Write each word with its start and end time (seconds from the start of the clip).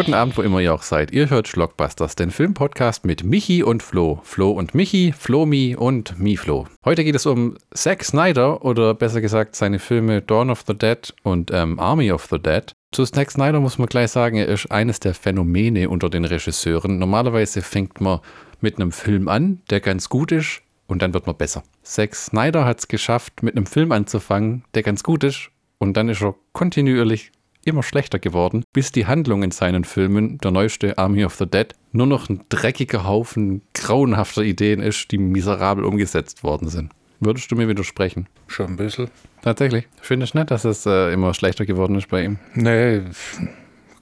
Guten 0.00 0.14
Abend, 0.14 0.38
wo 0.38 0.40
immer 0.40 0.60
ihr 0.60 0.72
auch 0.72 0.82
seid. 0.82 1.10
Ihr 1.12 1.28
hört 1.28 1.46
Schlockbusters, 1.46 2.16
den 2.16 2.30
Filmpodcast 2.30 3.04
mit 3.04 3.22
Michi 3.22 3.62
und 3.62 3.82
Flo. 3.82 4.18
Flo 4.22 4.50
und 4.50 4.74
Michi, 4.74 5.12
Flomi 5.12 5.76
und 5.76 6.18
Miflo. 6.18 6.66
Heute 6.86 7.04
geht 7.04 7.16
es 7.16 7.26
um 7.26 7.58
Zack 7.74 8.02
Snyder 8.02 8.64
oder 8.64 8.94
besser 8.94 9.20
gesagt 9.20 9.56
seine 9.56 9.78
Filme 9.78 10.22
Dawn 10.22 10.48
of 10.48 10.64
the 10.66 10.72
Dead 10.72 11.12
und 11.22 11.50
ähm, 11.52 11.78
Army 11.78 12.12
of 12.12 12.26
the 12.30 12.38
Dead. 12.38 12.72
Zu 12.92 13.04
Zack 13.04 13.30
Snyder 13.30 13.60
muss 13.60 13.76
man 13.76 13.88
gleich 13.88 14.10
sagen, 14.10 14.38
er 14.38 14.48
ist 14.48 14.72
eines 14.72 15.00
der 15.00 15.12
Phänomene 15.12 15.90
unter 15.90 16.08
den 16.08 16.24
Regisseuren. 16.24 16.98
Normalerweise 16.98 17.60
fängt 17.60 18.00
man 18.00 18.20
mit 18.62 18.76
einem 18.76 18.92
Film 18.92 19.28
an, 19.28 19.60
der 19.68 19.80
ganz 19.80 20.08
gut 20.08 20.32
ist 20.32 20.62
und 20.86 21.02
dann 21.02 21.12
wird 21.12 21.26
man 21.26 21.36
besser. 21.36 21.62
Zack 21.82 22.14
Snyder 22.14 22.64
hat 22.64 22.78
es 22.78 22.88
geschafft, 22.88 23.42
mit 23.42 23.54
einem 23.54 23.66
Film 23.66 23.92
anzufangen, 23.92 24.64
der 24.72 24.82
ganz 24.82 25.02
gut 25.02 25.24
ist 25.24 25.50
und 25.76 25.98
dann 25.98 26.08
ist 26.08 26.22
er 26.22 26.36
kontinuierlich 26.54 27.32
immer 27.64 27.82
schlechter 27.82 28.18
geworden, 28.18 28.64
bis 28.72 28.92
die 28.92 29.06
Handlung 29.06 29.42
in 29.42 29.50
seinen 29.50 29.84
Filmen, 29.84 30.38
der 30.38 30.50
neueste 30.50 30.98
Army 30.98 31.24
of 31.24 31.34
the 31.34 31.46
Dead, 31.46 31.68
nur 31.92 32.06
noch 32.06 32.28
ein 32.28 32.42
dreckiger 32.48 33.04
Haufen 33.04 33.62
grauenhafter 33.74 34.42
Ideen 34.42 34.80
ist, 34.80 35.10
die 35.10 35.18
miserabel 35.18 35.84
umgesetzt 35.84 36.42
worden 36.42 36.68
sind. 36.68 36.92
Würdest 37.20 37.50
du 37.50 37.56
mir 37.56 37.68
widersprechen? 37.68 38.28
Schon 38.46 38.66
ein 38.66 38.76
bisschen. 38.76 39.10
Tatsächlich. 39.42 39.86
Finde 40.00 40.24
ich 40.24 40.34
nicht, 40.34 40.50
dass 40.50 40.64
es 40.64 40.86
äh, 40.86 41.12
immer 41.12 41.34
schlechter 41.34 41.66
geworden 41.66 41.96
ist 41.96 42.08
bei 42.08 42.24
ihm. 42.24 42.38
Nee, 42.54 43.02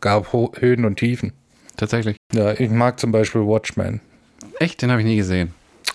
gab 0.01 0.33
Ho 0.33 0.53
Höhen 0.57 0.85
und 0.85 0.97
Tiefen. 0.97 1.33
Tatsächlich. 1.77 2.17
Ja, 2.33 2.53
ich 2.53 2.71
mag 2.71 3.01
zum 3.01 3.11
Beispiel 3.11 3.43
Watchmen. 3.43 4.01
Echt? 4.61 4.83
Den 4.83 4.91
habe 4.91 5.01
ich 5.01 5.07
nie 5.07 5.17
gesehen. 5.17 5.53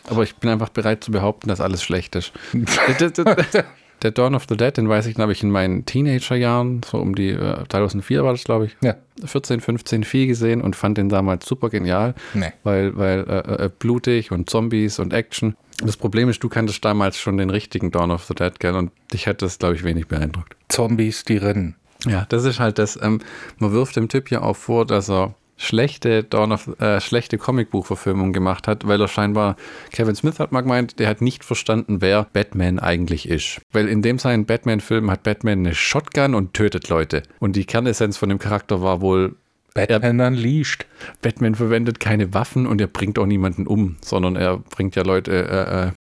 Aber 0.09 0.24
ich 0.24 0.35
bin 0.35 0.49
einfach 0.49 0.70
bereit 0.70 1.04
zu 1.04 1.12
behaupten, 1.12 1.48
dass 1.48 1.62
alles 1.62 1.82
schlecht 1.82 2.15
ist. 2.15 2.34
Der 4.04 4.12
Dawn 4.12 4.35
of 4.35 4.46
the 4.49 4.57
Dead, 4.57 4.76
den 4.76 4.90
weiß 4.90 5.05
ich, 5.07 5.15
glaube 5.15 5.32
ich, 5.32 5.41
in 5.43 5.49
meinen 5.49 5.85
Teenagerjahren, 5.85 6.82
so 6.85 6.98
um 6.99 7.15
die 7.15 7.29
äh, 7.29 7.63
2004 7.70 8.23
war 8.23 8.34
das, 8.34 8.43
glaube 8.43 8.65
ich. 8.65 8.76
Ja. 8.82 8.96
14, 9.23 9.62
15 9.62 10.04
viel 10.04 10.27
gesehen 10.27 10.62
und 10.62 10.76
fand 10.76 10.98
den 10.98 11.07
damals 11.09 11.46
super 11.46 11.70
genial, 11.70 12.13
Nee. 12.34 12.51
weil, 12.63 12.98
weil 12.98 13.21
äh, 13.21 13.65
äh, 13.65 13.70
blutig 13.79 14.31
und 14.31 14.49
Zombies 14.49 14.99
und 14.99 15.13
Action. 15.13 15.55
Das 15.84 15.96
Problem 15.98 16.29
ist, 16.29 16.43
du 16.43 16.49
kanntest 16.49 16.84
damals 16.84 17.18
schon 17.18 17.37
den 17.37 17.49
richtigen 17.49 17.91
Dawn 17.91 18.12
of 18.12 18.26
the 18.26 18.35
Dead, 18.35 18.59
gell? 18.59 18.76
Und 18.76 18.91
dich 19.13 19.27
hat 19.27 19.41
das, 19.41 19.57
glaube 19.57 19.76
ich, 19.76 19.84
wenig 19.84 20.07
beeindruckt. 20.07 20.55
Zombies, 20.70 21.24
die 21.24 21.37
rennen. 21.37 21.76
Ja, 22.05 22.26
das 22.27 22.43
ist 22.43 22.59
halt 22.59 22.79
das, 22.79 22.99
ähm, 23.01 23.20
man 23.59 23.71
wirft 23.71 23.96
dem 23.96 24.09
Typ 24.09 24.29
ja 24.29 24.41
auch 24.41 24.57
vor, 24.57 24.85
dass 24.85 25.09
er 25.09 25.35
schlechte 25.57 26.23
Dawn 26.23 26.51
of, 26.51 26.79
äh, 26.79 26.99
schlechte 26.99 27.37
Comicbuchverfilmung 27.37 28.34
gemacht 28.34 28.68
hat, 28.68 28.87
weil 28.87 28.99
er 29.01 29.07
scheinbar, 29.07 29.55
Kevin 29.91 30.15
Smith 30.15 30.40
hat 30.40 30.51
mal 30.51 30.62
gemeint, 30.62 30.99
der 30.99 31.07
hat 31.07 31.21
nicht 31.21 31.43
verstanden, 31.43 32.01
wer 32.01 32.27
Batman 32.34 32.79
eigentlich 32.79 33.29
ist. 33.29 33.62
Weil 33.71 33.87
in 33.87 34.01
dem 34.01 34.20
seinen 34.20 34.46
Batman-Film 34.46 35.09
hat 35.09 35.24
Batman 35.24 35.59
eine 35.59 35.76
Shotgun 35.76 36.35
und 36.35 36.54
tötet 36.54 36.90
Leute. 36.90 37.24
Und 37.40 37.55
die 37.55 37.65
Kernessenz 37.65 38.18
von 38.18 38.29
dem 38.29 38.40
Charakter 38.40 38.81
war 38.81 39.01
wohl, 39.01 39.35
Batman 39.74 40.21
unleashed. 40.21 40.85
Batman 41.21 41.55
verwendet 41.55 41.99
keine 41.99 42.34
Waffen 42.34 42.68
und 42.68 42.79
er 42.79 42.87
bringt 42.87 43.18
auch 43.18 43.26
niemanden 43.26 43.68
um, 43.68 43.98
sondern 44.01 44.35
er 44.35 44.57
bringt 44.57 44.96
ja 44.96 45.04
Leute 45.04 45.31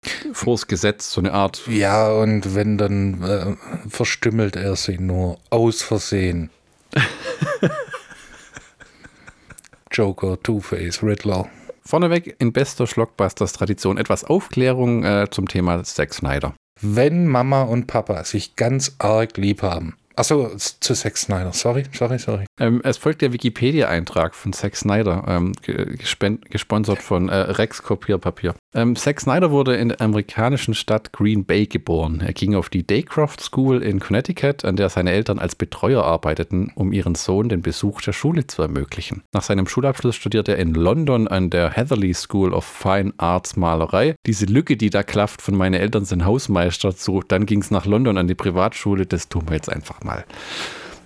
äh, 0.05 0.09
äh, 0.09 0.33
vors 0.33 0.67
Gesetz, 0.67 1.11
so 1.11 1.21
eine 1.21 1.33
Art. 1.33 1.63
Ja, 1.67 2.11
und 2.13 2.55
wenn, 2.55 2.77
dann 2.77 3.23
äh, 3.23 3.89
verstümmelt 3.89 4.55
er 4.55 4.75
sie 4.75 4.99
nur 4.99 5.39
aus 5.49 5.81
Versehen. 5.81 6.49
Joker, 9.97 10.39
Two-Face, 10.43 11.01
Riddler. 11.01 11.49
Vorneweg 11.81 12.35
in 12.37 12.53
bester 12.53 12.85
Schlockbusters-Tradition 12.85 13.97
etwas 13.97 14.23
Aufklärung 14.23 15.03
äh, 15.03 15.25
zum 15.31 15.47
Thema 15.47 15.83
Zack 15.83 16.13
Snyder. 16.13 16.53
Wenn 16.81 17.25
Mama 17.25 17.63
und 17.63 17.87
Papa 17.87 18.23
sich 18.23 18.55
ganz 18.55 18.95
arg 18.99 19.37
lieb 19.37 19.63
haben. 19.63 19.95
Achso, 20.15 20.49
zu 20.55 20.93
Zack 20.93 21.17
Snyder. 21.17 21.51
Sorry, 21.53 21.85
sorry, 21.93 22.19
sorry. 22.19 22.45
Ähm, 22.59 22.81
es 22.83 22.97
folgt 22.97 23.23
der 23.23 23.33
Wikipedia-Eintrag 23.33 24.35
von 24.35 24.53
Zack 24.53 24.75
Snyder, 24.75 25.23
ähm, 25.27 25.53
gesponsert 25.61 27.01
von 27.01 27.29
äh, 27.29 27.35
Rex 27.35 27.81
Kopierpapier. 27.81 28.53
Ähm, 28.77 28.95
Zack 28.95 29.19
Snyder 29.19 29.49
wurde 29.49 29.75
in 29.75 29.89
der 29.89 30.01
amerikanischen 30.01 30.75
Stadt 30.75 31.11
Green 31.11 31.45
Bay 31.45 31.65
geboren. 31.65 32.21
Er 32.21 32.33
ging 32.33 32.53
auf 32.53 32.69
die 32.69 32.85
Daycroft 32.85 33.41
School 33.41 33.81
in 33.81 33.99
Connecticut, 33.99 34.65
an 34.65 34.75
der 34.75 34.89
seine 34.89 35.11
Eltern 35.13 35.39
als 35.39 35.55
Betreuer 35.55 36.03
arbeiteten, 36.03 36.71
um 36.75 36.93
ihren 36.93 37.15
Sohn 37.15 37.49
den 37.49 37.63
Besuch 37.63 38.01
der 38.01 38.13
Schule 38.13 38.45
zu 38.45 38.61
ermöglichen. 38.61 39.23
Nach 39.33 39.41
seinem 39.41 39.65
Schulabschluss 39.65 40.15
studierte 40.15 40.51
er 40.51 40.59
in 40.59 40.75
London 40.75 41.27
an 41.27 41.49
der 41.49 41.71
Heatherley 41.71 42.13
School 42.13 42.53
of 42.53 42.65
Fine 42.65 43.15
Arts 43.17 43.55
Malerei. 43.55 44.13
Diese 44.27 44.45
Lücke, 44.45 44.77
die 44.77 44.91
da 44.91 45.01
klafft 45.01 45.41
von 45.41 45.55
meine 45.55 45.79
Eltern 45.79 46.05
sind 46.05 46.23
Hausmeister 46.23 46.95
zu, 46.95 47.23
dann 47.27 47.47
ging 47.47 47.61
es 47.61 47.71
nach 47.71 47.87
London 47.87 48.19
an 48.19 48.27
die 48.27 48.35
Privatschule, 48.35 49.07
das 49.07 49.27
tun 49.27 49.45
wir 49.47 49.55
jetzt 49.55 49.73
einfach 49.73 50.03
mal 50.03 50.23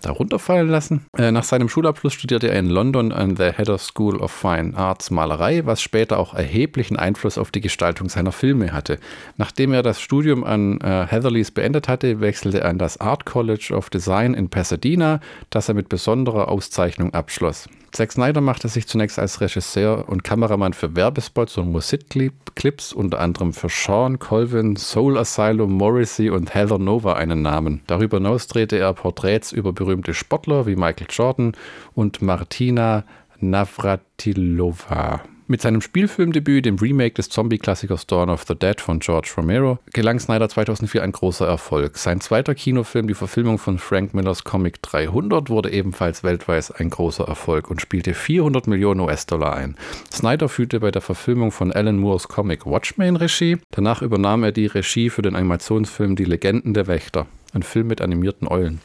da 0.02 0.12
runterfallen 0.12 0.68
lassen. 0.68 1.06
Äh, 1.18 1.32
nach 1.32 1.44
seinem 1.44 1.70
Schulabschluss 1.70 2.14
studierte 2.14 2.50
er 2.50 2.60
in 2.60 2.70
London 2.70 3.12
an 3.12 3.36
der 3.36 3.54
Heather 3.54 3.78
School 3.78 4.18
of 4.18 4.32
Fine 4.32 4.76
Arts 4.76 5.12
Malerei, 5.12 5.66
was 5.66 5.82
später 5.82 6.20
auch 6.20 6.34
erheblichen 6.34 6.98
Einfluss 6.98 7.38
auf 7.38 7.52
die 7.52 7.62
Gestaltung 7.62 8.10
seiner 8.10 8.32
Filme 8.32 8.74
hatte. 8.74 9.00
Nachdem 9.38 9.74
er 9.74 9.84
das 9.84 10.02
Studium 10.02 10.44
an 10.44 10.80
äh, 10.82 11.08
Heatherleys 11.08 11.52
beendet 11.52 11.88
hatte, 11.88 12.20
wechselte 12.20 12.62
er 12.62 12.70
an 12.70 12.78
das 12.78 13.00
Art 13.00 13.26
College 13.26 13.74
of 13.76 13.90
Design 13.90 14.34
in 14.34 14.50
Pasadena, 14.50 15.20
das 15.50 15.70
er 15.70 15.76
mit 15.76 15.90
besonderer 15.90 16.50
Auszeichnung 16.50 17.14
abschloss. 17.14 17.70
Zack 17.92 18.14
Snyder 18.14 18.40
machte 18.40 18.70
sich 18.70 18.88
zunächst 18.88 19.20
als 19.20 19.42
Regisseur 19.42 20.08
und 20.08 20.24
Kameramann 20.24 20.72
für 20.72 20.96
Werbespots 20.96 21.58
und 21.58 21.72
Musikclips, 21.72 22.94
unter 22.94 23.20
anderem 23.20 23.52
für 23.52 23.68
Sean 23.68 24.18
Colvin, 24.18 24.78
Soul 24.78 25.18
Asylum, 25.18 25.74
Morrissey 25.74 26.30
und 26.30 26.54
Heather 26.54 26.80
Nova 26.80 27.14
einen 27.14 27.42
Namen. 27.42 27.82
Darüber 27.88 28.18
hinaus 28.18 28.48
drehte 28.48 28.78
er 28.78 28.94
Porträts 28.94 29.52
über 29.52 29.74
berühmte 29.74 30.14
Sportler 30.14 30.66
wie 30.66 30.78
Michael 30.78 31.08
Jordan 31.10 31.52
und 31.94 32.22
Martina 32.22 33.04
Navratilova. 33.40 35.22
Mit 35.52 35.60
seinem 35.60 35.82
Spielfilmdebüt, 35.82 36.66
dem 36.66 36.78
Remake 36.78 37.16
des 37.16 37.28
Zombie-Klassikers 37.28 38.08
Dawn 38.08 38.30
of 38.30 38.46
the 38.48 38.56
Dead 38.56 38.80
von 38.80 39.02
George 39.02 39.34
Romero, 39.36 39.80
gelang 39.92 40.18
Snyder 40.18 40.48
2004 40.48 41.04
ein 41.04 41.12
großer 41.12 41.46
Erfolg. 41.46 41.98
Sein 41.98 42.22
zweiter 42.22 42.56
Kinofilm, 42.56 43.10
die 43.10 43.14
Verfilmung 43.14 43.58
von 43.58 43.78
Frank 43.78 44.14
Millers 44.14 44.46
Comic 44.46 44.82
300, 44.82 45.50
wurde 45.50 45.70
ebenfalls 45.70 46.24
weltweit 46.24 46.80
ein 46.80 46.90
großer 46.90 47.26
Erfolg 47.26 47.70
und 47.70 47.82
spielte 47.82 48.14
400 48.14 48.68
Millionen 48.68 49.02
US-Dollar 49.02 49.54
ein. 49.54 49.76
Snyder 50.10 50.48
führte 50.48 50.80
bei 50.80 50.90
der 50.90 51.02
Verfilmung 51.02 51.52
von 51.52 51.74
Alan 51.74 51.98
Moores 51.98 52.30
Comic 52.30 52.66
Watchmen 52.66 53.18
Regie. 53.18 53.58
Danach 53.72 54.02
übernahm 54.02 54.46
er 54.46 54.54
die 54.54 54.68
Regie 54.68 55.10
für 55.10 55.22
den 55.22 55.36
Animationsfilm 55.36 56.16
Die 56.16 56.24
Legenden 56.24 56.74
der 56.74 56.88
Wächter, 56.88 57.28
ein 57.54 57.64
Film 57.64 57.88
mit 57.88 58.00
animierten 58.00 58.48
Eulen. 58.48 58.80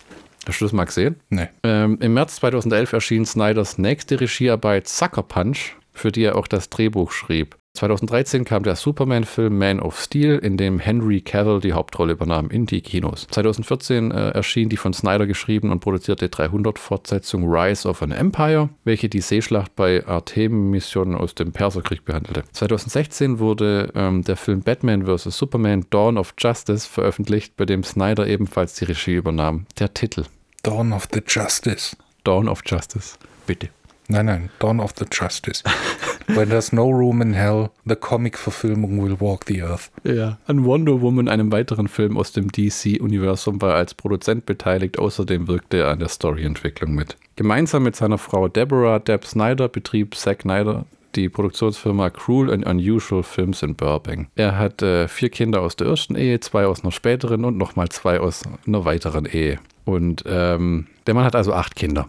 Hast 0.48 0.60
du 0.60 0.64
das 0.64 0.72
mal 0.72 0.84
gesehen? 0.84 1.14
Nee. 1.28 1.48
Ähm, 1.62 1.98
Im 2.00 2.14
März 2.14 2.36
2011 2.36 2.92
erschien 2.92 3.24
Snyders 3.24 3.78
nächste 3.78 4.20
Regiearbeit 4.20 4.88
Sucker 4.88 5.22
Punch, 5.22 5.76
für 5.96 6.12
die 6.12 6.24
er 6.24 6.36
auch 6.36 6.46
das 6.46 6.70
Drehbuch 6.70 7.12
schrieb. 7.12 7.56
2013 7.76 8.44
kam 8.44 8.62
der 8.62 8.74
Superman-Film 8.74 9.56
Man 9.56 9.80
of 9.80 10.00
Steel, 10.00 10.38
in 10.38 10.56
dem 10.56 10.78
Henry 10.78 11.20
Cavill 11.20 11.60
die 11.60 11.74
Hauptrolle 11.74 12.12
übernahm, 12.12 12.50
in 12.50 12.66
die 12.66 12.80
Kinos. 12.80 13.26
2014 13.30 14.10
äh, 14.10 14.30
erschien 14.30 14.68
die 14.68 14.76
von 14.76 14.92
Snyder 14.92 15.26
geschrieben 15.26 15.70
und 15.70 15.80
produzierte 15.80 16.26
300-Fortsetzung 16.28 17.44
Rise 17.46 17.88
of 17.88 18.02
an 18.02 18.12
Empire, 18.12 18.70
welche 18.84 19.08
die 19.08 19.20
Seeschlacht 19.20 19.76
bei 19.76 20.06
Artemis-Missionen 20.06 21.14
aus 21.14 21.34
dem 21.34 21.52
Perserkrieg 21.52 22.04
behandelte. 22.04 22.44
2016 22.52 23.38
wurde 23.38 23.92
ähm, 23.94 24.24
der 24.24 24.36
Film 24.36 24.62
Batman 24.62 25.04
vs. 25.06 25.36
Superman 25.36 25.84
Dawn 25.90 26.16
of 26.16 26.34
Justice 26.38 26.88
veröffentlicht, 26.88 27.56
bei 27.56 27.66
dem 27.66 27.84
Snyder 27.84 28.26
ebenfalls 28.26 28.74
die 28.74 28.86
Regie 28.86 29.14
übernahm. 29.14 29.66
Der 29.78 29.92
Titel 29.92 30.24
Dawn 30.62 30.92
of 30.92 31.08
the 31.12 31.20
Justice. 31.26 31.96
Dawn 32.24 32.48
of 32.48 32.62
Justice. 32.66 33.16
Bitte. 33.46 33.68
Nein, 34.08 34.26
nein, 34.26 34.50
Dawn 34.58 34.80
of 34.80 34.94
the 34.98 35.04
Justice. 35.10 35.62
When 36.28 36.48
there's 36.48 36.72
no 36.72 36.90
room 36.90 37.22
in 37.22 37.34
hell, 37.34 37.70
the 37.84 37.96
Comic-Verfilmung 37.96 39.00
will 39.02 39.16
walk 39.20 39.46
the 39.46 39.62
earth. 39.62 39.90
Ja, 40.04 40.38
an 40.46 40.64
Wonder 40.64 41.00
Woman, 41.00 41.28
einem 41.28 41.52
weiteren 41.52 41.88
Film 41.88 42.16
aus 42.16 42.32
dem 42.32 42.50
DC-Universum, 42.50 43.60
war 43.62 43.70
er 43.70 43.76
als 43.76 43.94
Produzent 43.94 44.44
beteiligt. 44.46 44.98
Außerdem 44.98 45.46
wirkte 45.48 45.78
er 45.78 45.88
an 45.88 46.00
der 46.00 46.08
Storyentwicklung 46.08 46.94
mit. 46.94 47.16
Gemeinsam 47.36 47.84
mit 47.84 47.96
seiner 47.96 48.18
Frau 48.18 48.48
Deborah 48.48 48.98
Deb 48.98 49.24
Snyder 49.24 49.68
betrieb 49.68 50.14
Zack 50.14 50.42
Snyder 50.42 50.84
die 51.16 51.28
Produktionsfirma 51.28 52.10
Cruel 52.10 52.52
and 52.52 52.66
Unusual 52.66 53.22
Films 53.22 53.62
in 53.62 53.74
Burbank. 53.74 54.28
Er 54.36 54.58
hat 54.58 54.82
äh, 54.82 55.08
vier 55.08 55.30
Kinder 55.30 55.62
aus 55.62 55.76
der 55.76 55.86
ersten 55.88 56.14
Ehe, 56.14 56.40
zwei 56.40 56.66
aus 56.66 56.82
einer 56.82 56.92
späteren 56.92 57.44
und 57.44 57.56
nochmal 57.56 57.88
zwei 57.88 58.20
aus 58.20 58.42
einer 58.66 58.84
weiteren 58.84 59.24
Ehe. 59.26 59.58
Und 59.86 60.24
ähm, 60.26 60.88
der 61.06 61.14
Mann 61.14 61.24
hat 61.24 61.36
also 61.36 61.54
acht 61.54 61.76
Kinder. 61.76 62.08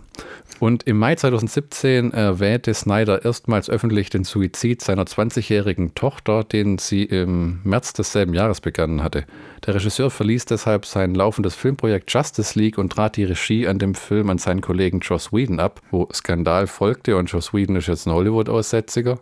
Und 0.59 0.83
im 0.88 0.97
Mai 0.97 1.13
2017 1.13 2.12
erwähnte 2.12 2.74
Snyder 2.74 3.24
erstmals 3.24 3.69
öffentlich 3.69 4.09
den 4.09 4.24
Suizid 4.24 4.81
seiner 4.81 5.03
20-jährigen 5.03 5.94
Tochter, 5.94 6.44
den 6.44 6.79
sie 6.79 7.03
im 7.03 7.59
März 7.63 7.94
desselben 7.94 8.33
Jahres 8.33 8.62
begangen 8.62 9.03
hatte. 9.03 9.25
Der 9.68 9.75
Regisseur 9.75 10.09
verließ 10.09 10.45
deshalb 10.45 10.88
sein 10.88 11.13
laufendes 11.13 11.53
Filmprojekt 11.53 12.12
Justice 12.12 12.57
League 12.57 12.79
und 12.79 12.94
trat 12.94 13.15
die 13.15 13.25
Regie 13.25 13.68
an 13.68 13.77
dem 13.77 13.94
Film 13.94 14.31
an 14.31 14.39
seinen 14.39 14.62
Kollegen 14.62 15.00
Joss 15.01 15.31
Whedon 15.31 15.59
ab, 15.59 15.80
wo 15.91 16.09
Skandal 16.12 16.65
folgte 16.65 17.15
und 17.15 17.31
Joss 17.31 17.53
Whedon 17.53 17.75
ist 17.75 17.88
jetzt 17.88 18.07
ein 18.07 18.13
Hollywood-Aussätziger. 18.13 19.19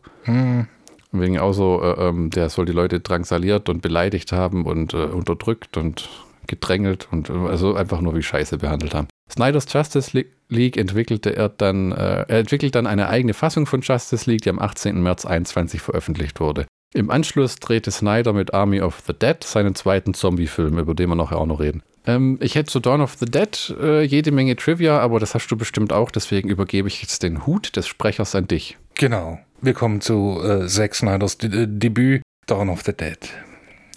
Wegen 1.11 1.39
auch 1.39 1.53
so, 1.53 1.81
äh, 1.81 2.07
ähm, 2.07 2.29
der 2.29 2.49
soll 2.49 2.65
die 2.65 2.71
Leute 2.71 3.01
drangsaliert 3.01 3.67
und 3.67 3.81
beleidigt 3.81 4.31
haben 4.31 4.65
und 4.65 4.93
äh, 4.93 4.97
unterdrückt 4.97 5.75
und 5.75 6.09
gedrängelt 6.47 7.07
und 7.11 7.29
äh, 7.29 7.33
also 7.33 7.75
einfach 7.75 8.01
nur 8.01 8.15
wie 8.15 8.23
Scheiße 8.23 8.57
behandelt 8.57 8.93
haben. 8.93 9.07
Snyder's 9.29 9.65
Justice 9.71 10.25
League 10.49 10.77
entwickelte 10.77 11.35
er 11.35 11.49
dann, 11.49 11.91
äh, 11.91 12.25
er 12.27 12.39
entwickelt 12.39 12.75
dann 12.75 12.87
eine 12.87 13.09
eigene 13.09 13.33
Fassung 13.33 13.65
von 13.65 13.81
Justice 13.81 14.29
League, 14.29 14.41
die 14.41 14.49
am 14.49 14.59
18. 14.59 15.01
März 15.01 15.25
21 15.25 15.81
veröffentlicht 15.81 16.39
wurde. 16.39 16.65
Im 16.93 17.09
Anschluss 17.09 17.57
drehte 17.57 17.91
Snyder 17.91 18.31
mit 18.31 18.53
Army 18.53 18.81
of 18.81 19.01
the 19.05 19.13
Dead 19.13 19.43
seinen 19.43 19.75
zweiten 19.75 20.13
Zombie-Film, 20.13 20.77
über 20.77 20.93
den 20.93 21.09
wir 21.09 21.15
nachher 21.15 21.39
auch 21.39 21.45
noch 21.45 21.59
reden. 21.59 21.83
Ähm, 22.07 22.37
ich 22.41 22.55
hätte 22.55 22.71
zu 22.71 22.79
Dawn 22.79 23.01
of 23.01 23.15
the 23.19 23.25
Dead 23.25 23.75
äh, 23.81 24.03
jede 24.03 24.31
Menge 24.31 24.55
Trivia, 24.55 24.99
aber 24.99 25.19
das 25.19 25.33
hast 25.33 25.47
du 25.47 25.57
bestimmt 25.57 25.91
auch, 25.91 26.11
deswegen 26.11 26.49
übergebe 26.49 26.87
ich 26.87 27.01
jetzt 27.01 27.23
den 27.23 27.45
Hut 27.45 27.75
des 27.75 27.87
Sprechers 27.87 28.35
an 28.35 28.47
dich. 28.47 28.77
Genau. 28.93 29.39
Wir 29.61 29.73
kommen 29.73 30.01
zu 30.01 30.39
äh, 30.43 30.67
Zack 30.67 30.95
Snyders 30.95 31.37
D 31.37 31.47
äh, 31.47 31.67
Debüt 31.67 32.21
Dawn 32.45 32.69
of 32.69 32.83
the 32.83 32.93
Dead. 32.93 33.17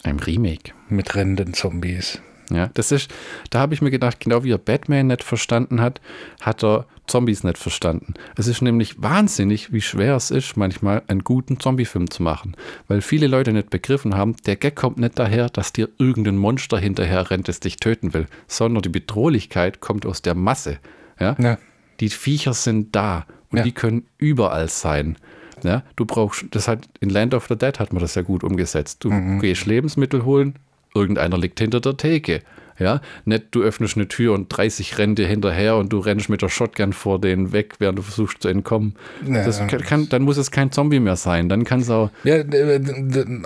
Ein 0.05 0.19
Remake. 0.21 0.73
Mit 0.89 1.15
rennenden 1.15 1.53
Zombies. 1.53 2.21
Ja, 2.51 2.71
das 2.75 2.93
ist, 2.93 3.11
da 3.51 3.61
habe 3.61 3.75
ich 3.75 3.83
mir 3.83 3.91
gedacht, 3.91 4.21
genau 4.21 4.45
wie 4.45 4.53
er 4.53 4.59
Batman 4.59 5.09
nicht 5.09 5.25
verstanden 5.25 5.81
hat, 5.81 6.01
hat 6.41 6.65
er 6.65 6.87
Zombies 7.07 7.43
nicht 7.43 7.59
verstanden. 7.59 8.15
Es 8.37 8.47
ist 8.47 8.63
nämlich 8.63 9.03
wahnsinnig, 9.03 9.73
wie 9.73 9.81
schwer 9.81 10.15
es 10.17 10.31
ist, 10.31 10.57
manchmal 10.57 11.03
einen 11.09 11.25
guten 11.25 11.59
Zombiefilm 11.59 12.11
zu 12.11 12.23
machen. 12.23 12.57
Weil 12.87 13.01
viele 13.01 13.27
Leute 13.27 13.53
nicht 13.53 13.71
begriffen 13.71 14.15
haben, 14.15 14.37
der 14.47 14.57
Gag 14.57 14.77
kommt 14.77 14.99
nicht 14.99 15.19
daher, 15.19 15.49
dass 15.49 15.73
dir 15.73 15.89
irgendein 15.99 16.37
Monster 16.37 16.79
hinterher 16.79 17.31
rennt, 17.31 17.49
das 17.49 17.61
dich 17.61 17.77
töten 17.77 18.15
will, 18.15 18.27
sondern 18.47 18.83
die 18.83 18.89
Bedrohlichkeit 18.89 19.81
kommt 19.81 20.07
aus 20.07 20.23
der 20.23 20.35
Masse. 20.35 20.79
Ja? 21.19 21.37
ja. 21.39 21.59
Die 22.01 22.11
Viecher 22.11 22.55
sind 22.55 22.95
da 22.95 23.27
und 23.51 23.59
ja. 23.59 23.65
die 23.65 23.73
können 23.73 24.07
überall 24.19 24.69
sein. 24.69 25.17
Ja, 25.65 25.83
du 25.97 26.05
brauchst, 26.05 26.47
das 26.53 26.69
hat 26.69 26.89
in 27.01 27.11
Land 27.11 27.35
of 27.35 27.47
the 27.49 27.57
Dead 27.57 27.81
hat 27.81 27.93
man 27.93 28.01
das 28.01 28.15
ja 28.15 28.23
gut 28.23 28.45
umgesetzt. 28.45 29.03
Du 29.03 29.11
mhm. 29.11 29.41
gehst 29.41 29.67
Lebensmittel 29.67 30.25
holen, 30.25 30.55
irgendeiner 30.95 31.39
liegt 31.39 31.61
hinter 31.61 31.81
der 31.81 31.97
Theke. 31.97 32.43
Ja, 32.79 33.01
nicht 33.25 33.47
du 33.51 33.63
öffnest 33.63 33.97
eine 33.97 34.07
Tür 34.07 34.35
und 34.35 34.49
30 34.49 34.99
rennen 34.99 35.17
dir 35.17 35.27
hinterher 35.27 35.77
und 35.77 35.93
du 35.93 35.99
rennst 35.99 36.29
mit 36.29 36.43
der 36.43 36.49
Shotgun 36.49 36.93
vor 36.93 37.21
denen 37.21 37.53
weg, 37.53 37.75
während 37.81 37.99
du 37.99 38.03
versuchst 38.03 38.43
zu 38.43 38.49
entkommen. 38.49 38.95
Ja. 39.27 39.45
Das 39.45 39.61
kann, 39.67 40.09
dann 40.09 40.23
muss 40.23 40.37
es 40.37 40.53
kein 40.53 40.71
Zombie 40.71 41.01
mehr 41.01 41.17
sein. 41.17 41.49
Dann 41.49 41.65
kann 41.65 41.81
es 41.81 41.91
auch. 41.91 42.11
Ja, 42.23 42.37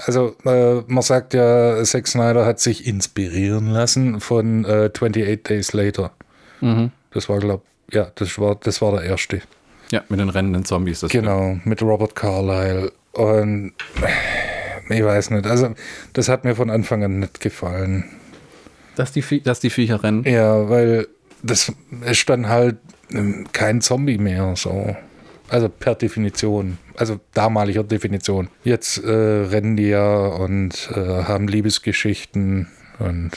also 0.05 0.37
äh, 0.45 0.83
man 0.87 1.03
sagt 1.03 1.33
ja, 1.33 1.83
Zack 1.83 2.09
Snyder 2.09 2.45
hat 2.45 2.61
sich 2.61 2.87
inspirieren 2.87 3.69
lassen 3.69 4.21
von 4.21 4.67
äh, 4.67 4.91
28 4.95 5.43
Days 5.43 5.73
Later. 5.73 6.13
Mhm. 6.61 6.91
Das 7.13 7.29
war, 7.31 7.39
glaube 7.39 7.63
ja, 7.91 8.11
das 8.15 8.39
war, 8.39 8.57
das 8.57 8.83
war 8.83 8.93
der 8.93 9.03
erste. 9.03 9.41
Ja, 9.91 10.03
mit 10.09 10.21
den 10.21 10.31
rennenden 10.31 10.65
Zombies. 10.65 11.05
genau, 11.09 11.59
mit 11.65 11.83
Robert 11.83 12.15
Carlyle. 12.15 12.93
Und 13.13 13.73
ich 14.89 15.05
weiß 15.05 15.31
nicht. 15.31 15.47
Also, 15.47 15.75
das 16.13 16.29
hat 16.29 16.45
mir 16.45 16.55
von 16.55 16.71
Anfang 16.71 17.05
an 17.05 17.21
nicht 17.21 17.41
gefallen. 17.41 18.05
Dass 18.97 19.13
die, 19.13 19.43
dass 19.43 19.61
die 19.61 19.71
Viecher 19.71 20.03
rennen? 20.03 20.25
Ja, 20.25 20.69
weil 20.69 21.09
das 21.43 21.73
ist 22.05 22.29
dann 22.29 22.49
halt 22.49 22.77
ähm, 23.11 23.47
kein 23.53 23.81
Zombie 23.81 24.19
mehr, 24.19 24.55
so. 24.57 24.97
Also 25.49 25.69
per 25.69 25.95
Definition. 25.95 26.79
Also 26.97 27.21
damaliger 27.35 27.85
Definition. 27.85 28.49
Jetzt 28.65 29.03
äh, 29.05 29.11
rennen 29.11 29.77
die 29.77 29.89
ja 29.89 30.27
und 30.27 30.91
äh, 30.95 31.25
haben 31.25 31.49
Liebesgeschichten 31.49 32.69
und. 32.99 33.33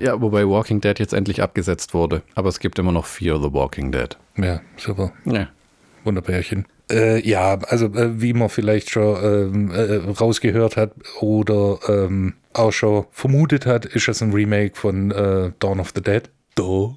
Ja, 0.00 0.20
wobei 0.20 0.48
Walking 0.48 0.80
Dead 0.80 0.98
jetzt 0.98 1.12
endlich 1.12 1.42
abgesetzt 1.42 1.94
wurde. 1.94 2.22
Aber 2.34 2.48
es 2.48 2.58
gibt 2.58 2.78
immer 2.78 2.92
noch 2.92 3.06
Fear 3.06 3.40
the 3.40 3.52
Walking 3.52 3.92
Dead. 3.92 4.16
Ja, 4.36 4.60
super. 4.76 5.12
Ja. 5.24 5.48
Wunderbärchen. 6.02 6.66
Äh, 6.94 7.28
ja, 7.28 7.58
also 7.68 7.86
äh, 7.86 8.20
wie 8.20 8.32
man 8.32 8.48
vielleicht 8.48 8.90
schon 8.90 9.16
ähm, 9.22 9.70
äh, 9.72 9.96
rausgehört 10.12 10.76
hat 10.76 10.92
oder 11.20 11.78
ähm, 11.88 12.34
auch 12.52 12.72
schon 12.72 13.06
vermutet 13.10 13.66
hat, 13.66 13.84
ist 13.84 14.06
es 14.06 14.22
ein 14.22 14.32
Remake 14.32 14.76
von 14.76 15.10
äh, 15.10 15.50
Dawn 15.58 15.80
of 15.80 15.92
the 15.94 16.00
Dead. 16.00 16.30
Do. 16.54 16.96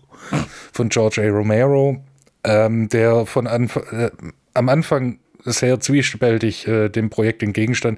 Von 0.71 0.89
George 0.89 1.21
A. 1.23 1.29
Romero, 1.35 1.97
ähm, 2.43 2.89
der 2.89 3.25
von 3.25 3.47
Anf 3.47 3.77
äh, 3.91 4.11
am 4.53 4.69
Anfang 4.69 5.17
sehr 5.43 5.79
zwiespältig 5.79 6.67
äh, 6.67 6.89
dem 6.89 7.09
Projekt 7.09 7.41
entgegenstand, 7.41 7.97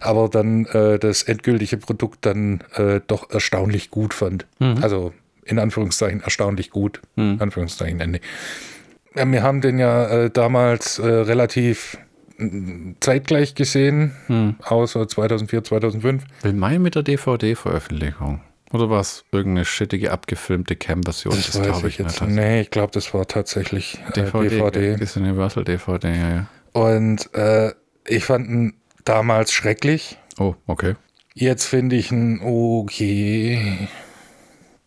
aber 0.00 0.28
dann 0.28 0.64
das 0.64 1.22
endgültige 1.22 1.78
Produkt 1.78 2.26
dann 2.26 2.62
doch 3.06 3.30
erstaunlich 3.30 3.90
gut 3.90 4.12
fand. 4.12 4.46
Mhm. 4.58 4.78
Also 4.82 5.12
in 5.44 5.58
Anführungszeichen 5.58 6.20
erstaunlich 6.20 6.70
gut. 6.70 7.00
Mhm. 7.16 7.36
Anführungszeichen 7.40 8.00
Ende. 8.00 8.20
Ja, 9.14 9.30
wir 9.30 9.42
haben 9.42 9.60
den 9.60 9.78
ja 9.78 10.06
äh, 10.06 10.30
damals 10.30 10.98
äh, 10.98 11.06
relativ 11.06 11.98
zeitgleich 13.00 13.54
gesehen, 13.54 14.12
hm. 14.26 14.56
außer 14.62 15.06
2004, 15.06 15.64
2005. 15.64 16.24
Will 16.42 16.52
Mai 16.54 16.78
mit 16.78 16.94
der 16.94 17.02
DVD-Veröffentlichung? 17.02 18.40
Oder 18.72 18.88
war 18.88 19.00
es 19.00 19.24
irgendeine 19.32 19.64
shittige, 19.64 20.12
abgefilmte 20.12 20.76
Cam-Version? 20.76 21.34
Das, 21.34 21.50
das 21.50 21.62
glaube 21.62 21.88
ich 21.88 21.98
jetzt 21.98 22.20
nicht. 22.20 22.30
Nee, 22.30 22.60
ich 22.60 22.70
glaube, 22.70 22.92
das 22.92 23.12
war 23.12 23.26
tatsächlich 23.26 23.98
DVD. 24.14 24.46
Äh, 24.46 24.50
DVD. 24.50 24.92
Das 24.92 25.10
ist 25.10 25.16
Universal 25.16 25.64
DVD, 25.64 26.08
ja, 26.08 26.30
ja. 26.30 26.46
Und 26.72 27.34
äh, 27.34 27.72
ich 28.06 28.24
fand 28.24 28.48
ihn 28.48 28.74
damals 29.04 29.52
schrecklich. 29.52 30.18
Oh, 30.38 30.54
okay. 30.66 30.94
Jetzt 31.34 31.66
finde 31.66 31.96
ich 31.96 32.12
ihn 32.12 32.40
okay. 32.42 33.88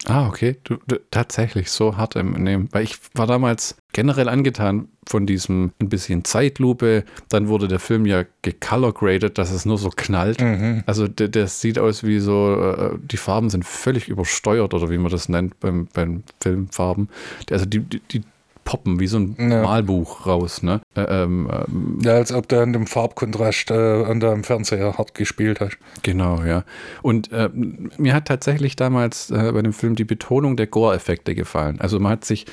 Ah, 0.08 0.28
okay. 0.28 0.58
Du, 0.64 0.78
du, 0.88 1.00
tatsächlich 1.12 1.72
so 1.72 1.96
hart 1.96 2.16
im 2.16 2.32
Nehmen. 2.32 2.68
Weil 2.72 2.84
ich 2.84 2.98
war 3.14 3.28
damals 3.28 3.78
generell 3.94 4.28
angetan 4.28 4.90
von 5.08 5.26
diesem 5.26 5.72
ein 5.80 5.90
bisschen 5.90 6.26
Zeitlupe. 6.26 7.06
Dann 7.30 7.48
wurde 7.48 7.68
der 7.68 7.80
Film 7.80 8.06
ja 8.06 8.24
gecolor-graded, 8.42 9.38
dass 9.38 9.52
es 9.52 9.66
nur 9.66 9.78
so 9.78 9.90
knallt. 9.90 10.42
Mhm. 10.42 10.84
Also 10.86 11.08
der, 11.08 11.30
der, 11.30 11.48
sieht 11.48 11.80
aus 11.80 12.04
wie 12.04 12.20
so, 12.20 12.56
äh, 12.56 12.98
die 13.02 13.18
Farben 13.18 13.50
sind 13.50 13.66
völlig 13.66 14.10
übersteuert 14.10 14.74
oder 14.74 14.90
wie 14.90 14.98
man 14.98 15.12
das 15.12 15.30
nennt 15.30 15.60
beim, 15.60 15.88
beim 15.94 16.24
Filmfarben. 16.42 17.10
Also 17.50 17.66
die, 17.66 17.80
die, 17.80 18.00
die 18.00 18.24
poppen, 18.64 19.00
wie 19.00 19.08
so 19.08 19.18
ein 19.18 19.36
ja. 19.38 19.62
Malbuch 19.62 20.26
raus. 20.26 20.64
Ne? 20.64 20.82
Äh, 20.96 21.02
ähm, 21.02 21.50
ähm, 21.52 22.00
ja, 22.04 22.14
als 22.14 22.32
ob 22.32 22.48
du 22.48 22.62
an 22.62 22.74
dem 22.74 22.88
Farbkontrast 22.88 23.72
äh, 23.72 24.04
an 24.04 24.20
deinem 24.20 24.44
Fernseher 24.44 24.98
hart 24.98 25.14
gespielt 25.14 25.60
hast. 25.60 25.78
Genau, 26.02 26.42
ja. 26.44 26.64
Und 27.02 27.32
äh, 27.32 27.50
mir 27.54 28.14
hat 28.14 28.28
tatsächlich 28.28 28.76
damals 28.76 29.32
äh, 29.32 29.52
bei 29.52 29.62
dem 29.62 29.74
Film 29.74 29.96
die 29.96 30.06
Betonung 30.06 30.58
der 30.58 30.68
Gore-Effekte 30.68 31.36
gefallen. 31.36 31.80
Also 31.80 32.00
man 32.00 32.14
hat 32.14 32.26
sich 32.26 32.46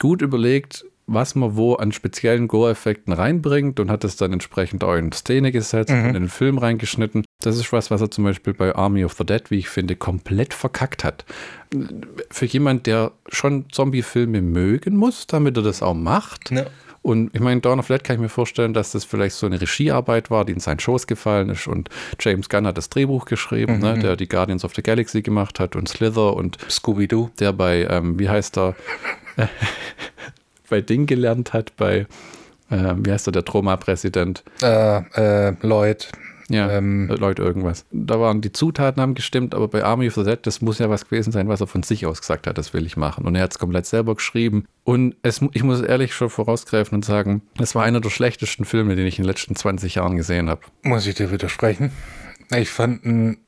gut 0.00 0.22
überlegt, 0.22 0.84
was 1.06 1.34
man 1.34 1.56
wo 1.56 1.74
an 1.74 1.92
speziellen 1.92 2.48
Gore-Effekten 2.48 3.12
reinbringt 3.12 3.78
und 3.78 3.90
hat 3.90 4.04
es 4.04 4.16
dann 4.16 4.32
entsprechend 4.32 4.84
auch 4.84 4.94
in 4.94 5.12
Szene 5.12 5.52
gesetzt 5.52 5.90
mhm. 5.90 6.00
und 6.00 6.06
in 6.08 6.12
den 6.14 6.28
Film 6.28 6.58
reingeschnitten. 6.58 7.24
Das 7.42 7.58
ist 7.58 7.72
was, 7.72 7.90
was 7.90 8.00
er 8.00 8.10
zum 8.10 8.24
Beispiel 8.24 8.54
bei 8.54 8.74
Army 8.74 9.04
of 9.04 9.12
the 9.14 9.24
Dead, 9.24 9.50
wie 9.50 9.58
ich 9.58 9.68
finde, 9.68 9.96
komplett 9.96 10.54
verkackt 10.54 11.04
hat. 11.04 11.24
Für 12.30 12.46
jemand, 12.46 12.86
der 12.86 13.12
schon 13.28 13.66
Zombie-Filme 13.70 14.42
mögen 14.42 14.96
muss, 14.96 15.26
damit 15.26 15.56
er 15.56 15.62
das 15.62 15.82
auch 15.82 15.94
macht. 15.94 16.50
Ja. 16.50 16.66
Und 17.04 17.34
ich 17.34 17.40
meine, 17.40 17.60
Dawn 17.60 17.80
of 17.80 17.88
Dead 17.88 18.02
kann 18.02 18.16
ich 18.16 18.22
mir 18.22 18.30
vorstellen, 18.30 18.72
dass 18.72 18.92
das 18.92 19.04
vielleicht 19.04 19.36
so 19.36 19.44
eine 19.44 19.60
Regiearbeit 19.60 20.30
war, 20.30 20.46
die 20.46 20.54
in 20.54 20.60
seinen 20.60 20.80
Schoß 20.80 21.06
gefallen 21.06 21.50
ist. 21.50 21.66
Und 21.66 21.90
James 22.18 22.48
Gunn 22.48 22.66
hat 22.66 22.78
das 22.78 22.88
Drehbuch 22.88 23.26
geschrieben, 23.26 23.78
ne, 23.78 23.90
mhm. 23.90 23.96
ne, 23.96 23.98
der 23.98 24.16
die 24.16 24.26
Guardians 24.26 24.64
of 24.64 24.74
the 24.74 24.82
Galaxy 24.82 25.20
gemacht 25.20 25.60
hat 25.60 25.76
und 25.76 25.86
Slither 25.86 26.34
und 26.34 26.56
Scooby-Doo. 26.70 27.28
Der 27.38 27.52
bei, 27.52 27.86
ähm, 27.90 28.18
wie 28.18 28.30
heißt 28.30 28.56
er? 28.56 28.74
bei 30.70 30.80
Ding 30.80 31.04
gelernt 31.04 31.52
hat, 31.52 31.76
bei, 31.76 32.06
äh, 32.70 32.94
wie 32.96 33.12
heißt 33.12 33.28
er, 33.28 33.32
der 33.32 33.44
Troma-Präsident? 33.44 34.42
Äh, 34.62 35.48
äh, 35.48 35.54
Lloyd. 35.60 36.08
Ja, 36.48 36.70
ähm, 36.70 37.08
Lloyd 37.08 37.38
irgendwas. 37.38 37.86
Da 37.90 38.20
waren 38.20 38.40
die 38.40 38.52
Zutaten 38.52 39.00
haben 39.00 39.14
gestimmt, 39.14 39.54
aber 39.54 39.68
bei 39.68 39.82
Army 39.82 40.08
of 40.08 40.14
the 40.14 40.24
Dead, 40.24 40.38
das 40.42 40.60
muss 40.60 40.78
ja 40.78 40.90
was 40.90 41.08
gewesen 41.08 41.32
sein, 41.32 41.48
was 41.48 41.60
er 41.60 41.66
von 41.66 41.82
sich 41.82 42.06
aus 42.06 42.20
gesagt 42.20 42.46
hat, 42.46 42.58
das 42.58 42.74
will 42.74 42.84
ich 42.84 42.96
machen. 42.96 43.24
Und 43.24 43.34
er 43.34 43.42
hat 43.42 43.52
es 43.52 43.58
komplett 43.58 43.86
selber 43.86 44.14
geschrieben. 44.14 44.66
Und 44.84 45.16
es, 45.22 45.40
ich 45.52 45.62
muss 45.62 45.80
ehrlich 45.80 46.14
schon 46.14 46.28
vorausgreifen 46.28 46.96
und 46.96 47.04
sagen, 47.04 47.42
es 47.58 47.74
war 47.74 47.84
einer 47.84 48.00
der 48.00 48.10
schlechtesten 48.10 48.64
Filme, 48.64 48.94
den 48.96 49.06
ich 49.06 49.18
in 49.18 49.24
den 49.24 49.28
letzten 49.28 49.56
20 49.56 49.94
Jahren 49.94 50.16
gesehen 50.16 50.50
habe. 50.50 50.60
Muss 50.82 51.06
ich 51.06 51.14
dir 51.14 51.30
widersprechen? 51.30 51.90
Ich 52.54 52.68
fand 52.68 53.04
ihn 53.04 53.38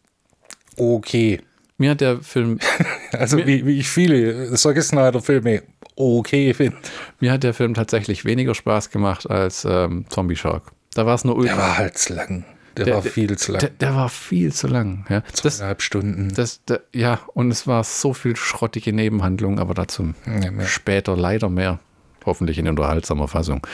okay. 0.79 1.41
Mir 1.79 1.91
hat 1.91 2.01
der 2.01 2.23
Film. 2.23 2.59
also, 3.13 3.39
wie, 3.39 3.67
wie 3.67 3.79
ich 3.79 3.89
viele 3.91 4.57
solche 4.57 4.81
Snyder-Filme 4.81 5.63
okay 5.97 6.55
finde. 6.55 6.77
Mir 7.21 7.33
hat 7.33 7.43
der 7.43 7.53
Film 7.53 7.75
tatsächlich 7.75 8.25
weniger 8.25 8.55
Spaß 8.55 8.91
gemacht 8.91 9.29
als 9.29 9.67
ähm, 9.69 10.07
Zombie 10.09 10.37
Shark. 10.37 10.73
Da 10.95 11.05
war 11.05 11.15
es 11.15 11.25
nur 11.25 11.37
ultra. 11.37 11.55
Der 11.55 11.63
war 11.63 11.79
halt 11.79 12.09
lang. 12.09 12.45
Der, 12.77 12.85
der 12.85 12.95
war 12.95 13.03
viel 13.03 13.39
zu 13.39 13.53
lang. 13.53 13.61
Der, 13.61 13.71
der, 13.71 13.95
war 13.95 14.09
viel 14.09 14.53
zu 14.53 14.67
lang. 14.67 15.07
Ja. 15.09 15.23
Zweieinhalb 15.33 15.83
Stunden. 15.83 16.33
Das, 16.35 16.65
der, 16.65 16.83
ja, 16.95 17.21
und 17.35 17.51
es 17.51 17.67
war 17.67 17.85
so 17.85 18.13
viel 18.13 18.37
schrottige 18.37 18.93
Nebenhandlung, 18.93 19.59
aber 19.59 19.75
dazu 19.75 20.15
ja, 20.27 20.67
später 20.67 21.17
leider 21.17 21.49
mehr. 21.49 21.81
Hoffentlich 22.25 22.59
in 22.59 22.69
unterhaltsamer 22.69 23.29
Fassung. 23.29 23.67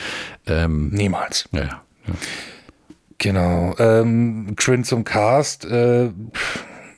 Ähm, 0.45 0.89
Niemals. 0.89 1.49
Ja, 1.51 1.63
ja. 1.63 1.83
Genau. 3.17 3.75
Ähm, 3.79 4.53
Quinn 4.55 4.83
zum 4.83 5.03
Cast. 5.03 5.65
Äh, 5.65 6.05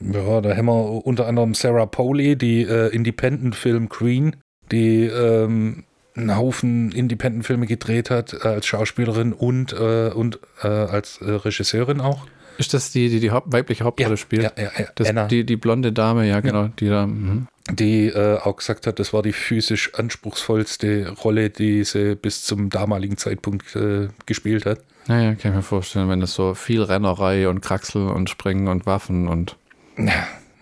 ja, 0.00 0.40
da 0.40 0.56
haben 0.56 0.66
wir 0.66 1.06
unter 1.06 1.26
anderem 1.26 1.54
Sarah 1.54 1.86
Poley, 1.86 2.36
die 2.36 2.62
äh, 2.62 2.88
Independent-Film 2.88 3.88
Queen 3.88 4.36
die 4.72 5.04
ähm, 5.04 5.84
einen 6.16 6.36
Haufen 6.36 6.92
Independent-Filme 6.92 7.66
gedreht 7.66 8.10
hat 8.10 8.32
äh, 8.32 8.48
als 8.48 8.66
Schauspielerin 8.66 9.32
und, 9.32 9.72
äh, 9.72 10.10
und 10.10 10.40
äh, 10.62 10.68
als 10.68 11.20
äh, 11.20 11.30
Regisseurin 11.30 12.00
auch. 12.00 12.26
Ist 12.58 12.72
das 12.72 12.90
die, 12.90 13.08
die 13.08 13.20
die 13.20 13.30
Haupt 13.30 13.52
weibliche 13.52 13.84
Hauptrolle 13.84 14.10
ja, 14.10 14.16
spielt? 14.16 14.42
Ja, 14.42 14.52
ja, 14.56 14.70
ja. 14.78 14.86
Das, 14.94 15.28
Die, 15.28 15.44
die 15.44 15.56
blonde 15.56 15.92
Dame, 15.92 16.26
ja, 16.26 16.40
genau. 16.40 16.64
Ja. 16.64 16.72
Die 16.78 16.88
da, 16.88 17.06
mhm. 17.06 17.48
die 17.70 18.06
äh, 18.06 18.38
auch 18.38 18.56
gesagt 18.56 18.86
hat, 18.86 18.98
das 18.98 19.12
war 19.12 19.22
die 19.22 19.32
physisch 19.32 19.94
anspruchsvollste 19.94 21.10
Rolle, 21.22 21.50
die 21.50 21.84
sie 21.84 22.16
bis 22.16 22.44
zum 22.44 22.70
damaligen 22.70 23.18
Zeitpunkt 23.18 23.76
äh, 23.76 24.08
gespielt 24.24 24.64
hat. 24.64 24.80
Naja, 25.06 25.34
kann 25.34 25.52
ich 25.52 25.56
mir 25.56 25.62
vorstellen, 25.62 26.08
wenn 26.08 26.20
das 26.20 26.34
so 26.34 26.54
viel 26.54 26.82
Rennerei 26.82 27.48
und 27.48 27.60
Kraxel 27.60 28.08
und 28.08 28.30
Springen 28.30 28.68
und 28.68 28.86
Waffen 28.86 29.28
und. 29.28 29.56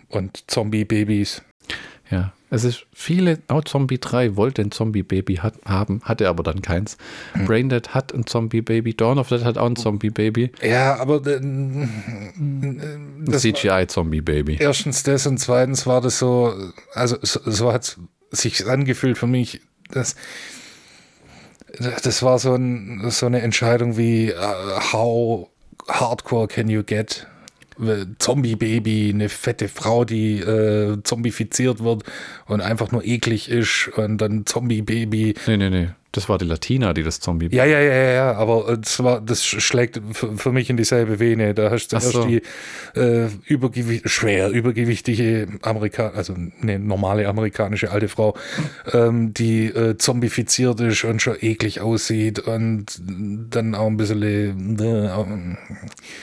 Und 0.09 0.43
Zombie-Babys. 0.47 1.41
Ja, 2.15 2.31
es 2.49 2.63
ist 2.63 2.85
viele, 2.93 3.39
auch 3.49 3.65
Zombie 3.65 3.99
3 3.99 4.37
wollte 4.37 4.61
ein 4.61 4.71
Zombie-Baby 4.71 5.35
hat, 5.35 5.55
haben, 5.65 6.01
hatte 6.03 6.29
aber 6.29 6.43
dann 6.43 6.61
keins. 6.61 6.97
Hm. 7.33 7.45
Braindead 7.45 7.93
hat 7.93 8.13
ein 8.13 8.25
Zombie-Baby, 8.25 8.93
Dawn 8.93 9.19
of 9.19 9.27
Dead 9.27 9.43
hat 9.43 9.57
auch 9.57 9.65
ein 9.65 9.75
Zombie-Baby. 9.75 10.53
Ja, 10.61 10.95
aber 10.95 11.25
äh, 11.27 11.35
ein 11.37 13.25
CGI-Zombie-Baby. 13.29 14.57
Erstens 14.61 15.03
das 15.03 15.27
und 15.27 15.39
zweitens 15.39 15.85
war 15.85 15.99
das 15.99 16.17
so, 16.17 16.53
also 16.93 17.17
so, 17.21 17.41
so 17.43 17.73
hat 17.73 17.83
es 18.31 18.39
sich 18.39 18.65
angefühlt 18.65 19.17
für 19.17 19.27
mich, 19.27 19.59
dass 19.91 20.15
das 22.03 22.23
war 22.23 22.39
so, 22.39 22.55
ein, 22.55 23.09
so 23.09 23.25
eine 23.25 23.41
Entscheidung 23.41 23.97
wie 23.97 24.31
uh, 24.31 24.93
how 24.93 25.49
hardcore 25.89 26.47
can 26.47 26.69
you 26.69 26.83
get? 26.83 27.27
Zombie-Baby, 28.19 29.11
eine 29.13 29.29
fette 29.29 29.67
Frau, 29.67 30.05
die 30.05 30.39
äh, 30.39 31.01
zombifiziert 31.03 31.83
wird 31.83 32.03
und 32.47 32.61
einfach 32.61 32.91
nur 32.91 33.03
eklig 33.03 33.49
ist 33.49 33.89
und 33.95 34.17
dann 34.19 34.45
Zombie-Baby. 34.45 35.35
Nee, 35.47 35.57
nee, 35.57 35.69
nee. 35.69 35.87
Das 36.15 36.29
war 36.29 36.37
die 36.37 36.45
Latina, 36.45 36.93
die 36.93 37.03
das 37.03 37.19
Zombie. 37.19 37.49
Ja, 37.51 37.65
ja, 37.65 37.81
ja, 37.81 37.93
ja, 37.93 38.33
aber 38.35 38.77
das, 38.77 39.03
war, 39.03 39.19
das 39.19 39.43
schlägt 39.45 39.99
für, 40.13 40.53
mich 40.53 40.69
in 40.69 40.77
dieselbe 40.77 41.19
Vene. 41.19 41.53
Da 41.53 41.71
hast 41.71 41.89
du 41.89 41.97
erst 41.97 42.13
so. 42.13 42.23
die 42.23 42.41
äh, 42.95 43.27
übergewicht, 43.45 44.09
schwer 44.09 44.49
übergewichtige 44.49 45.47
Amerika 45.61 46.13
also 46.15 46.33
eine 46.61 46.79
normale 46.79 47.27
amerikanische 47.27 47.91
alte 47.91 48.07
Frau, 48.07 48.33
ähm, 48.93 49.33
die 49.33 49.65
äh, 49.65 49.97
zombifiziert 49.97 50.79
ist 50.79 51.03
und 51.03 51.21
schon 51.21 51.35
eklig 51.41 51.81
aussieht 51.81 52.39
und 52.39 52.97
dann 53.49 53.75
auch 53.75 53.87
ein 53.87 53.97
bisschen. 53.97 54.79
Äh, 54.79 55.09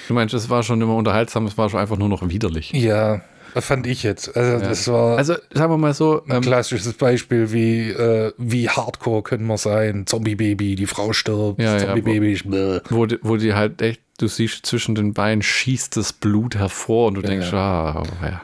du 0.08 0.14
meinst, 0.14 0.32
es 0.32 0.48
war 0.48 0.62
schon 0.62 0.80
immer 0.80 0.96
unterhaltsam, 0.96 1.44
es 1.44 1.58
war 1.58 1.68
schon 1.68 1.80
einfach 1.80 1.98
nur 1.98 2.08
noch 2.08 2.26
widerlich. 2.26 2.72
Ja, 2.72 3.20
Fand 3.56 3.86
ich 3.86 4.02
jetzt. 4.02 4.36
Also, 4.36 4.52
ja. 4.52 4.58
das 4.58 4.88
war 4.88 5.18
also 5.18 5.34
sagen 5.52 5.72
wir 5.72 5.78
mal 5.78 5.94
so. 5.94 6.22
Ein 6.24 6.36
ähm, 6.36 6.42
klassisches 6.42 6.92
Beispiel, 6.94 7.52
wie, 7.52 7.90
äh, 7.90 8.32
wie 8.38 8.68
hardcore 8.68 9.22
können 9.22 9.46
wir 9.46 9.58
sein. 9.58 10.06
Zombie-Baby, 10.06 10.74
die 10.74 10.86
Frau 10.86 11.12
stirbt, 11.12 11.60
ja, 11.60 11.78
Zombie-Baby. 11.78 12.32
Ja, 12.44 12.80
wo, 12.88 12.96
wo, 12.96 13.06
die, 13.06 13.18
wo 13.22 13.36
die 13.36 13.54
halt 13.54 13.82
echt, 13.82 14.00
du 14.18 14.28
siehst 14.28 14.64
zwischen 14.64 14.94
den 14.94 15.12
Beinen 15.12 15.42
schießt 15.42 15.96
das 15.96 16.12
Blut 16.12 16.56
hervor 16.56 17.08
und 17.08 17.14
du 17.14 17.22
denkst, 17.22 17.52
ah, 17.52 18.02
ja. 18.22 18.42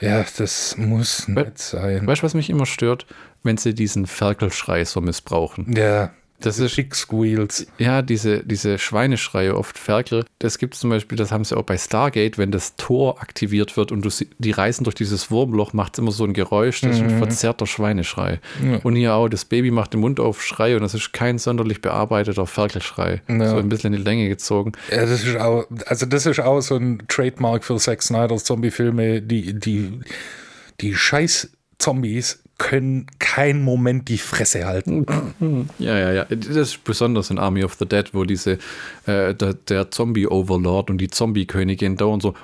Ja, 0.00 0.24
das 0.36 0.76
muss 0.76 1.26
nicht 1.28 1.58
sein. 1.58 2.06
Weißt 2.06 2.22
du, 2.22 2.24
was 2.26 2.34
mich 2.34 2.50
immer 2.50 2.66
stört? 2.66 3.06
Wenn 3.42 3.56
sie 3.56 3.74
diesen 3.74 4.06
Ferkelschrei 4.06 4.84
so 4.84 5.00
missbrauchen. 5.00 5.74
Ja. 5.74 6.10
Das 6.40 6.58
ist 6.58 6.74
Chick 6.74 6.94
Squeals. 6.94 7.66
Ja, 7.78 8.02
diese, 8.02 8.44
diese 8.44 8.78
Schweineschreie, 8.78 9.56
oft 9.56 9.78
Ferkel. 9.78 10.24
Das 10.38 10.58
gibt 10.58 10.74
es 10.74 10.80
zum 10.80 10.90
Beispiel, 10.90 11.16
das 11.16 11.32
haben 11.32 11.44
sie 11.44 11.56
auch 11.56 11.62
bei 11.62 11.78
Stargate, 11.78 12.38
wenn 12.38 12.50
das 12.50 12.76
Tor 12.76 13.22
aktiviert 13.22 13.76
wird 13.76 13.92
und 13.92 14.04
du, 14.04 14.10
die 14.38 14.50
reisen 14.50 14.84
durch 14.84 14.94
dieses 14.94 15.30
Wurmloch, 15.30 15.72
macht 15.72 15.94
es 15.94 15.98
immer 15.98 16.10
so 16.10 16.24
ein 16.24 16.32
Geräusch, 16.32 16.80
das 16.82 16.98
mhm. 17.00 17.06
ist 17.06 17.12
ein 17.12 17.18
verzerrter 17.18 17.66
Schweineschrei. 17.66 18.40
Ja. 18.62 18.80
Und 18.82 18.96
hier 18.96 19.14
auch, 19.14 19.28
das 19.28 19.44
Baby 19.44 19.70
macht 19.70 19.94
den 19.94 20.00
Mund 20.00 20.20
auf 20.20 20.42
Schrei 20.42 20.76
und 20.76 20.82
das 20.82 20.94
ist 20.94 21.12
kein 21.12 21.38
sonderlich 21.38 21.80
bearbeiteter 21.80 22.46
Ferkelschrei. 22.46 23.22
Ja. 23.28 23.48
So 23.48 23.56
ein 23.56 23.68
bisschen 23.68 23.92
in 23.92 24.00
die 24.00 24.04
Länge 24.04 24.28
gezogen. 24.28 24.72
Ja, 24.90 25.06
das 25.06 25.24
ist 25.24 25.36
auch, 25.36 25.66
also 25.86 26.06
das 26.06 26.26
ist 26.26 26.40
auch 26.40 26.60
so 26.60 26.76
ein 26.76 27.02
Trademark 27.08 27.64
für 27.64 27.76
Zack 27.76 28.02
Snyder's 28.02 28.44
Zombie-Filme, 28.44 29.22
die, 29.22 29.58
die, 29.58 30.00
die 30.80 30.94
scheiß 30.94 31.50
Zombies 31.78 32.42
können 32.58 33.06
keinen 33.18 33.62
Moment 33.62 34.08
die 34.08 34.18
Fresse 34.18 34.66
halten. 34.66 35.06
Ja, 35.78 35.98
ja, 35.98 36.12
ja. 36.12 36.24
Das 36.24 36.48
ist 36.48 36.84
besonders 36.84 37.30
in 37.30 37.38
Army 37.38 37.62
of 37.62 37.74
the 37.74 37.86
Dead, 37.86 38.08
wo 38.12 38.24
diese 38.24 38.58
äh, 39.06 39.34
der, 39.34 39.54
der 39.54 39.90
Zombie-Overlord 39.90 40.90
und 40.90 40.98
die 40.98 41.08
Zombie-Königin 41.08 41.96
dauernd 41.96 42.22
so 42.22 42.34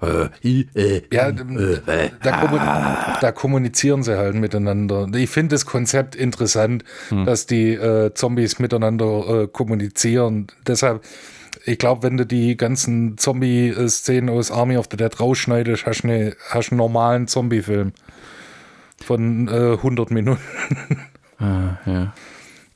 äh, 0.00 0.60
äh, 0.74 1.02
ja, 1.12 1.28
äh, 1.28 2.10
da, 2.22 2.32
kommun 2.40 2.60
da, 3.20 3.32
kommunizieren 3.32 4.02
sie 4.02 4.16
halt 4.16 4.34
miteinander. 4.34 5.08
Ich 5.14 5.30
finde 5.30 5.54
das 5.54 5.66
Konzept 5.66 6.14
interessant, 6.16 6.84
hm. 7.10 7.26
dass 7.26 7.46
die 7.46 7.74
äh, 7.74 8.12
Zombies 8.14 8.58
miteinander 8.58 9.42
äh, 9.42 9.48
kommunizieren. 9.48 10.46
Deshalb 10.66 11.02
ich 11.64 11.78
glaube, 11.78 12.02
wenn 12.02 12.16
du 12.16 12.24
die 12.24 12.56
ganzen 12.56 13.18
Zombie-Szenen 13.18 14.30
aus 14.30 14.50
Army 14.50 14.76
of 14.76 14.86
the 14.90 14.96
Dead 14.96 15.20
rausschneidest, 15.20 15.86
hast 15.86 16.02
du 16.02 16.08
eine, 16.08 16.36
hast 16.48 16.72
einen 16.72 16.78
normalen 16.78 17.28
Zombie-Film 17.28 17.92
von 19.08 19.48
äh, 19.48 19.72
100 19.72 20.10
Minuten. 20.10 20.40
ah, 21.38 21.78
ja. 21.86 22.12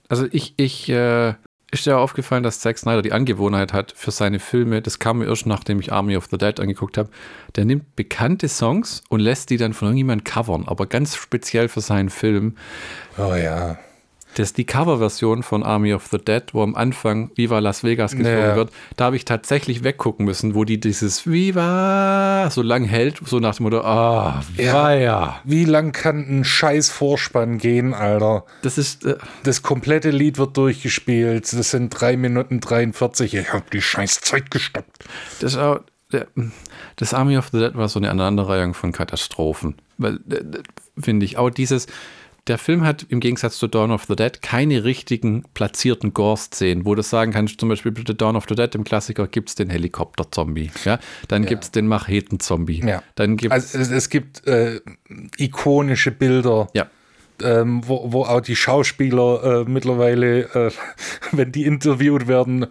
Also 0.08 0.26
ich, 0.32 0.54
ich, 0.56 0.88
äh, 0.88 1.34
ist 1.70 1.84
dir 1.86 1.98
aufgefallen, 1.98 2.42
dass 2.42 2.60
Zack 2.60 2.78
Snyder 2.78 3.02
die 3.02 3.12
Angewohnheit 3.12 3.74
hat 3.74 3.92
für 3.94 4.10
seine 4.10 4.38
Filme, 4.38 4.80
das 4.80 4.98
kam 4.98 5.18
mir 5.18 5.26
erst 5.26 5.46
nachdem 5.46 5.78
ich 5.78 5.92
Army 5.92 6.16
of 6.16 6.28
the 6.30 6.38
Dead 6.38 6.58
angeguckt 6.58 6.96
habe, 6.96 7.10
der 7.56 7.66
nimmt 7.66 7.96
bekannte 7.96 8.48
Songs 8.48 9.02
und 9.10 9.20
lässt 9.20 9.50
die 9.50 9.58
dann 9.58 9.74
von 9.74 9.88
irgendjemandem 9.88 10.24
covern, 10.24 10.64
aber 10.66 10.86
ganz 10.86 11.16
speziell 11.16 11.68
für 11.68 11.82
seinen 11.82 12.08
Film. 12.08 12.56
Oh 13.18 13.34
ja. 13.34 13.78
Das 14.34 14.48
ist 14.48 14.58
die 14.58 14.64
Coverversion 14.64 15.42
von 15.42 15.62
Army 15.62 15.92
of 15.92 16.06
the 16.10 16.18
Dead, 16.18 16.42
wo 16.52 16.62
am 16.62 16.74
Anfang 16.74 17.30
Viva 17.34 17.58
Las 17.58 17.84
Vegas 17.84 18.12
gesungen 18.12 18.38
ja. 18.38 18.56
wird. 18.56 18.70
Da 18.96 19.06
habe 19.06 19.16
ich 19.16 19.24
tatsächlich 19.24 19.84
weggucken 19.84 20.24
müssen, 20.24 20.54
wo 20.54 20.64
die 20.64 20.80
dieses 20.80 21.26
Viva 21.26 22.48
so 22.50 22.62
lang 22.62 22.84
hält, 22.84 23.20
so 23.24 23.40
nach 23.40 23.56
dem 23.56 23.64
Motto, 23.64 23.80
ah, 23.82 24.40
oh, 24.40 24.62
ja. 24.62 24.94
ja. 24.94 25.40
Wie 25.44 25.64
lang 25.64 25.92
kann 25.92 26.26
ein 26.28 26.44
scheiß 26.44 26.88
Vorspann 26.88 27.58
gehen, 27.58 27.92
Alter? 27.94 28.44
Das 28.62 28.78
ist. 28.78 29.04
Äh, 29.04 29.16
das 29.42 29.62
komplette 29.62 30.10
Lied 30.10 30.38
wird 30.38 30.56
durchgespielt. 30.56 31.52
Das 31.52 31.70
sind 31.70 31.90
3 31.90 32.16
Minuten 32.16 32.60
43. 32.60 33.34
Ich 33.34 33.52
habe 33.52 33.64
die 33.72 33.82
scheiß 33.82 34.20
Zeit 34.20 34.50
gestoppt. 34.50 35.04
Das 35.40 35.52
ist 35.52 35.58
auch. 35.58 35.80
Das 36.96 37.14
Army 37.14 37.38
of 37.38 37.48
the 37.52 37.58
Dead 37.58 37.74
war 37.74 37.88
so 37.88 37.98
eine 37.98 38.10
Aneinanderreihung 38.10 38.74
von 38.74 38.92
Katastrophen. 38.92 39.76
Weil, 39.96 40.18
finde 40.98 41.24
ich, 41.24 41.38
auch 41.38 41.50
dieses 41.50 41.86
der 42.48 42.58
Film 42.58 42.84
hat 42.84 43.06
im 43.08 43.20
Gegensatz 43.20 43.58
zu 43.58 43.68
Dawn 43.68 43.92
of 43.92 44.04
the 44.08 44.16
Dead 44.16 44.42
keine 44.42 44.84
richtigen 44.84 45.44
platzierten 45.54 46.12
Gore-Szenen, 46.12 46.84
wo 46.84 46.94
du 46.94 47.02
sagen 47.02 47.32
kannst, 47.32 47.60
zum 47.60 47.68
Beispiel 47.68 47.92
bei 47.92 48.02
Dawn 48.02 48.36
of 48.36 48.46
the 48.48 48.54
Dead 48.54 48.74
im 48.74 48.84
Klassiker 48.84 49.28
gibt 49.28 49.50
es 49.50 49.54
den 49.54 49.70
Helikopter-Zombie, 49.70 50.70
ja? 50.84 50.98
dann 51.28 51.44
ja. 51.44 51.48
gibt 51.48 51.64
es 51.64 51.70
den 51.70 51.86
Macheten-Zombie. 51.86 52.84
Ja. 52.84 53.02
Dann 53.14 53.36
gibt's 53.36 53.52
also 53.52 53.78
es, 53.78 53.90
es 53.90 54.08
gibt 54.08 54.46
äh, 54.46 54.80
ikonische 55.36 56.10
Bilder. 56.10 56.68
Ja. 56.74 56.88
Ähm, 57.42 57.82
wo, 57.86 58.12
wo 58.12 58.24
auch 58.24 58.40
die 58.40 58.54
Schauspieler 58.54 59.62
äh, 59.62 59.70
mittlerweile, 59.70 60.42
äh, 60.54 60.70
wenn 61.32 61.50
die 61.50 61.64
interviewt 61.64 62.28
werden, 62.28 62.66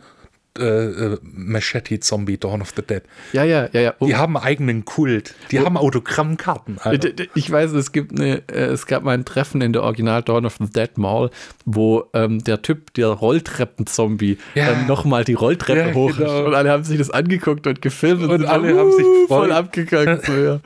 äh, 0.59 0.63
äh, 0.63 1.17
Machete 1.21 1.99
Zombie 2.01 2.37
Dawn 2.37 2.61
of 2.61 2.73
the 2.75 2.81
Dead. 2.81 3.03
Ja, 3.31 3.43
ja, 3.43 3.69
ja, 3.71 3.81
ja. 3.81 3.93
Oh. 3.99 4.05
Die 4.05 4.15
haben 4.15 4.35
einen 4.35 4.45
eigenen 4.45 4.85
Kult. 4.85 5.33
Die 5.51 5.59
oh. 5.59 5.65
haben 5.65 5.77
Autogrammkarten. 5.77 6.77
Alter. 6.79 7.09
Ich 7.35 7.49
weiß, 7.49 7.71
es 7.71 7.91
gibt 7.91 8.19
eine, 8.19 8.43
äh, 8.49 8.65
es 8.65 8.85
gab 8.85 9.03
mal 9.03 9.13
ein 9.13 9.23
Treffen 9.23 9.61
in 9.61 9.71
der 9.71 9.83
Original 9.83 10.21
Dawn 10.23 10.45
of 10.45 10.57
the 10.59 10.69
Dead 10.69 10.97
Mall, 10.97 11.29
wo 11.65 12.03
ähm, 12.13 12.43
der 12.43 12.61
Typ, 12.61 12.93
der 12.95 13.07
Rolltreppen-Zombie, 13.07 14.37
ja. 14.55 14.71
dann 14.71 14.87
nochmal 14.87 15.23
die 15.23 15.35
Rolltreppe 15.35 15.89
ja, 15.89 15.93
hoch 15.93 16.17
genau. 16.17 16.45
und 16.45 16.53
alle 16.53 16.69
haben 16.69 16.83
sich 16.83 16.97
das 16.97 17.09
angeguckt 17.11 17.65
und 17.67 17.81
gefilmt 17.81 18.23
und, 18.23 18.31
und 18.31 18.45
alle 18.45 18.77
haben 18.77 18.91
sich 18.91 19.05
uh, 19.05 19.27
voll 19.27 19.51
abgegangen. 19.51 20.19
So, 20.21 20.33
ja. 20.33 20.59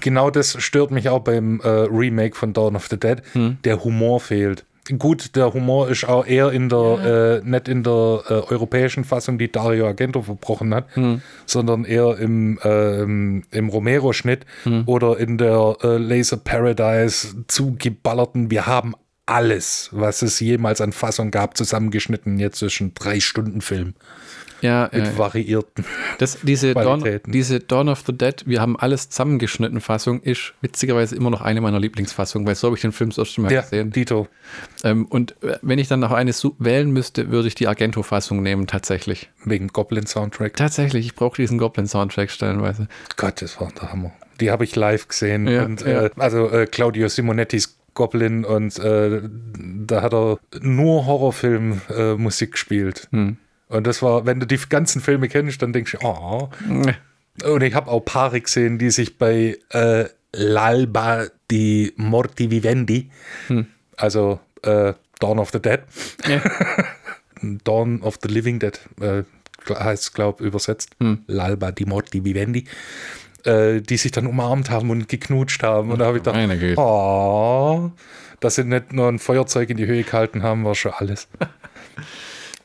Genau 0.00 0.30
das 0.30 0.62
stört 0.62 0.90
mich 0.90 1.08
auch 1.08 1.20
beim 1.20 1.60
äh, 1.60 1.68
Remake 1.68 2.36
von 2.36 2.52
Dawn 2.52 2.76
of 2.76 2.86
the 2.88 2.98
Dead. 2.98 3.22
Hm. 3.32 3.58
Der 3.64 3.82
Humor 3.82 4.20
fehlt. 4.20 4.64
Gut, 4.96 5.36
der 5.36 5.52
Humor 5.52 5.88
ist 5.88 6.08
auch 6.08 6.26
eher 6.26 6.50
in 6.52 6.68
der, 6.68 6.78
ja. 6.78 7.36
äh, 7.36 7.40
nicht 7.44 7.68
in 7.68 7.82
der 7.82 8.22
äh, 8.28 8.32
europäischen 8.32 9.04
Fassung, 9.04 9.36
die 9.38 9.52
Dario 9.52 9.86
Argento 9.86 10.22
verbrochen 10.22 10.74
hat, 10.74 10.94
hm. 10.94 11.20
sondern 11.44 11.84
eher 11.84 12.16
im, 12.18 12.58
äh, 12.62 13.02
im 13.02 13.68
Romero-Schnitt 13.68 14.46
hm. 14.62 14.84
oder 14.86 15.18
in 15.18 15.36
der 15.36 15.76
äh, 15.82 15.98
Laser 15.98 16.38
Paradise 16.38 17.44
zugeballerten. 17.48 18.50
Wir 18.50 18.66
haben 18.66 18.94
alles, 19.26 19.90
was 19.92 20.22
es 20.22 20.40
jemals 20.40 20.80
an 20.80 20.92
Fassung 20.92 21.30
gab, 21.30 21.56
zusammengeschnitten. 21.56 22.38
Jetzt 22.38 22.62
ist 22.62 22.80
ein 22.80 22.94
Drei-Stunden-Film 22.94 23.94
ja, 24.60 24.88
mit 24.92 25.04
ja, 25.04 25.18
variierten 25.18 25.84
das, 26.18 26.38
diese, 26.42 26.74
Dawn, 26.74 27.20
diese 27.26 27.60
Dawn 27.60 27.88
of 27.88 28.02
the 28.06 28.12
Dead, 28.12 28.42
wir 28.46 28.60
haben 28.60 28.78
alles 28.78 29.08
zusammengeschnitten 29.08 29.80
Fassung, 29.80 30.20
ist 30.22 30.54
witzigerweise 30.60 31.16
immer 31.16 31.30
noch 31.30 31.40
eine 31.40 31.60
meiner 31.60 31.80
Lieblingsfassungen, 31.80 32.46
weil 32.46 32.54
so 32.54 32.68
habe 32.68 32.76
ich 32.76 32.82
den 32.82 32.92
Film 32.92 33.10
das 33.10 33.18
erste 33.18 33.40
Mal 33.40 33.52
ja, 33.52 33.60
gesehen. 33.62 33.90
Dito. 33.90 34.28
Ähm, 34.84 35.06
und 35.06 35.42
äh, 35.42 35.58
wenn 35.62 35.78
ich 35.78 35.88
dann 35.88 36.00
noch 36.00 36.12
eine 36.12 36.32
wählen 36.58 36.90
müsste, 36.90 37.30
würde 37.30 37.48
ich 37.48 37.54
die 37.54 37.68
Argento-Fassung 37.68 38.42
nehmen, 38.42 38.66
tatsächlich. 38.66 39.30
Wegen 39.44 39.68
Goblin-Soundtrack? 39.68 40.56
Tatsächlich, 40.56 41.06
ich 41.06 41.14
brauche 41.14 41.36
diesen 41.36 41.58
Goblin-Soundtrack 41.58 42.30
stellenweise. 42.30 42.88
Gott, 43.16 43.42
das 43.42 43.60
war 43.60 43.70
der 43.80 43.92
Hammer. 43.92 44.12
Die 44.40 44.50
habe 44.50 44.64
ich 44.64 44.76
live 44.76 45.08
gesehen. 45.08 45.46
Ja, 45.48 45.64
und, 45.64 45.82
ja. 45.82 46.06
Äh, 46.06 46.10
also 46.16 46.50
äh, 46.50 46.66
Claudio 46.66 47.08
Simonettis 47.08 47.78
Goblin 47.94 48.44
und 48.44 48.78
äh, 48.78 49.22
da 49.86 50.02
hat 50.02 50.14
er 50.14 50.38
nur 50.60 51.06
Horrorfilm-Musik 51.06 52.48
äh, 52.48 52.52
gespielt. 52.52 53.08
Hm. 53.10 53.38
Und 53.68 53.86
das 53.86 54.02
war, 54.02 54.26
wenn 54.26 54.40
du 54.40 54.46
die 54.46 54.58
ganzen 54.68 55.00
Filme 55.00 55.28
kennst, 55.28 55.60
dann 55.62 55.72
denkst 55.72 55.92
du, 55.92 56.06
oh. 56.06 56.48
Und 57.44 57.62
ich 57.62 57.74
habe 57.74 57.90
auch 57.90 58.00
Paare 58.00 58.40
gesehen, 58.40 58.78
die 58.78 58.90
sich 58.90 59.18
bei 59.18 59.58
äh, 59.70 60.06
L'Alba 60.34 61.30
di 61.50 61.92
Morti 61.96 62.50
Vivendi, 62.50 63.10
also 63.96 64.40
äh, 64.62 64.94
Dawn 65.20 65.38
of 65.38 65.50
the 65.50 65.60
Dead. 65.60 65.80
Ja. 66.26 66.40
Dawn 67.64 68.02
of 68.02 68.18
the 68.22 68.28
Living 68.28 68.58
Dead 68.58 68.80
äh, 69.00 69.22
heißt, 69.68 70.14
glaube 70.14 70.44
übersetzt. 70.44 70.96
L'Alba 71.00 71.70
di 71.70 71.84
Morti 71.84 72.24
Vivendi. 72.24 72.64
Äh, 73.44 73.80
die 73.82 73.96
sich 73.96 74.10
dann 74.10 74.26
umarmt 74.26 74.68
haben 74.68 74.90
und 74.90 75.08
geknutscht 75.08 75.62
haben. 75.62 75.92
Und 75.92 76.00
da 76.00 76.06
habe 76.06 76.18
ich 76.18 76.24
gedacht, 76.24 76.76
oh, 76.76 77.92
dass 78.40 78.56
sie 78.56 78.64
nicht 78.64 78.92
nur 78.92 79.08
ein 79.08 79.20
Feuerzeug 79.20 79.70
in 79.70 79.76
die 79.76 79.86
Höhe 79.86 80.02
gehalten 80.02 80.42
haben, 80.42 80.64
war 80.64 80.74
schon 80.74 80.92
alles. 80.92 81.28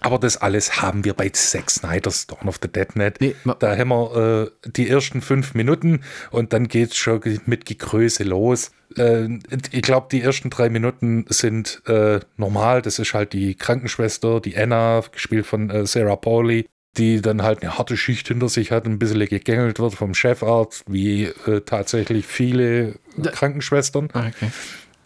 Aber 0.04 0.20
das 0.20 0.38
alles 0.38 0.82
haben 0.82 1.04
wir 1.06 1.14
bei 1.14 1.30
Zack 1.30 1.70
Snyder's 1.72 2.28
Dawn 2.28 2.48
of 2.48 2.60
the 2.62 2.68
Dead 2.68 2.96
nicht. 2.96 3.22
Nee, 3.22 3.36
da 3.60 3.76
haben 3.78 3.90
wir 3.90 4.52
äh, 4.66 4.70
die 4.70 4.90
ersten 4.90 5.22
fünf 5.22 5.54
Minuten 5.56 6.02
und 6.32 6.54
dann 6.54 6.68
geht 6.68 6.92
es 6.92 6.98
schon 6.98 7.22
mit 7.46 7.66
Gegröße 7.66 8.24
los. 8.24 8.72
Äh, 8.98 9.28
ich 9.72 9.82
glaube, 9.82 10.08
die 10.12 10.22
ersten 10.22 10.50
drei 10.50 10.70
Minuten 10.70 11.26
sind 11.30 11.82
äh, 11.88 12.20
normal. 12.38 12.82
Das 12.82 13.00
ist 13.00 13.14
halt 13.14 13.34
die 13.34 13.56
Krankenschwester, 13.56 14.40
die 14.42 14.58
Anna, 14.58 15.02
gespielt 15.12 15.46
von 15.46 15.70
äh, 15.70 15.86
Sarah 15.88 16.18
Pauli, 16.18 16.68
die 16.98 17.22
dann 17.22 17.42
halt 17.42 17.64
eine 17.64 17.78
harte 17.78 17.98
Schicht 17.98 18.28
hinter 18.28 18.50
sich 18.50 18.72
hat, 18.72 18.86
ein 18.86 19.00
bisschen 19.00 19.26
gegängelt 19.26 19.80
wird 19.80 19.96
vom 19.96 20.14
Chefarzt, 20.14 20.84
wie 20.88 21.24
äh, 21.48 21.62
tatsächlich 21.66 22.28
viele 22.28 22.96
Krankenschwestern 23.24 24.10
Ah, 24.14 24.28
Okay. 24.28 24.52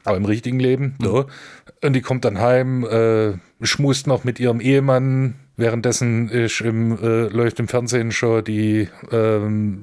aber 0.03 0.17
im 0.17 0.25
richtigen 0.25 0.59
Leben. 0.59 0.95
So. 1.01 1.27
Und 1.83 1.93
die 1.93 2.01
kommt 2.01 2.25
dann 2.25 2.39
heim, 2.39 2.83
äh, 2.83 3.33
schmust 3.61 4.07
noch 4.07 4.23
mit 4.23 4.39
ihrem 4.39 4.59
Ehemann. 4.59 5.35
Währenddessen 5.55 6.29
ist 6.29 6.61
im, 6.61 6.97
äh, 7.01 7.27
läuft 7.27 7.59
im 7.59 7.67
Fernsehen 7.67 8.11
schon 8.11 8.43
die 8.43 8.89
ähm, 9.11 9.81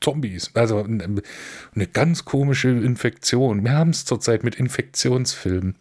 Zombies. 0.00 0.50
Also 0.54 0.84
eine 0.84 1.86
ganz 1.92 2.24
komische 2.24 2.68
Infektion. 2.68 3.64
Wir 3.64 3.72
haben 3.72 3.90
es 3.90 4.04
zurzeit 4.04 4.44
mit 4.44 4.54
Infektionsfilmen. 4.54 5.74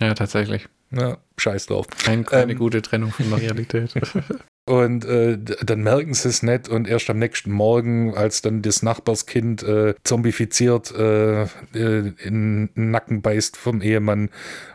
Ja, 0.00 0.14
tatsächlich. 0.14 0.68
Ja, 0.90 1.18
scheiß 1.36 1.66
drauf. 1.66 1.86
Kein, 2.04 2.24
keine 2.24 2.52
Ähm. 2.52 2.58
gute 2.58 2.82
Trennung 2.82 3.10
von 3.10 3.30
der 3.30 3.40
Realität. 3.40 3.94
Und 4.68 5.04
äh, 5.04 5.38
dann 5.38 5.82
merken 5.82 6.12
sie 6.12 6.28
es 6.28 6.42
nicht 6.42 6.68
und 6.68 6.88
erst 6.88 7.08
am 7.08 7.20
nächsten 7.20 7.52
Morgen, 7.52 8.16
als 8.16 8.42
dann 8.42 8.62
das 8.62 8.82
Nachbarskind 8.82 9.62
äh, 9.62 9.94
zombifiziert 10.02 10.92
äh, 10.92 11.42
äh, 11.44 12.12
in 12.18 12.70
den 12.74 12.90
Nacken 12.90 13.22
beißt 13.22 13.56
vom 13.56 13.80
Ehemann 13.80 14.28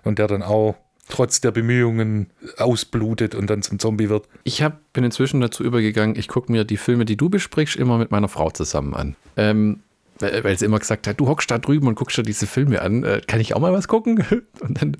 und 0.06 0.18
der 0.18 0.28
dann 0.28 0.44
auch 0.44 0.78
trotz 1.10 1.42
der 1.42 1.52
Bemühungen 1.52 2.30
ausblutet 2.58 3.36
und 3.36 3.50
dann 3.50 3.62
zum 3.62 3.80
Zombie 3.80 4.10
wird. 4.10 4.28
Ich 4.44 4.62
hab, 4.62 4.94
bin 4.94 5.04
inzwischen 5.04 5.42
dazu 5.42 5.64
übergegangen, 5.64 6.16
ich 6.16 6.28
gucke 6.28 6.52
mir 6.52 6.64
die 6.64 6.78
Filme, 6.78 7.06
die 7.06 7.18
du 7.18 7.30
besprichst, 7.30 7.76
immer 7.76 7.98
mit 7.98 8.12
meiner 8.12 8.30
Frau 8.30 8.50
zusammen 8.50 8.94
an. 8.94 9.16
Ähm, 9.38 9.80
weil 10.20 10.58
sie 10.58 10.66
immer 10.66 10.80
gesagt 10.80 11.08
hat, 11.08 11.20
du 11.20 11.28
hockst 11.28 11.50
da 11.50 11.58
drüben 11.58 11.88
und 11.88 11.96
guckst 11.96 12.18
dir 12.18 12.24
diese 12.24 12.48
Filme 12.48 12.82
an. 12.82 13.04
Äh, 13.04 13.22
kann 13.26 13.40
ich 13.40 13.56
auch 13.56 13.60
mal 13.60 13.74
was 13.74 13.88
gucken? 13.88 14.24
Und 14.62 14.82
dann 14.82 14.98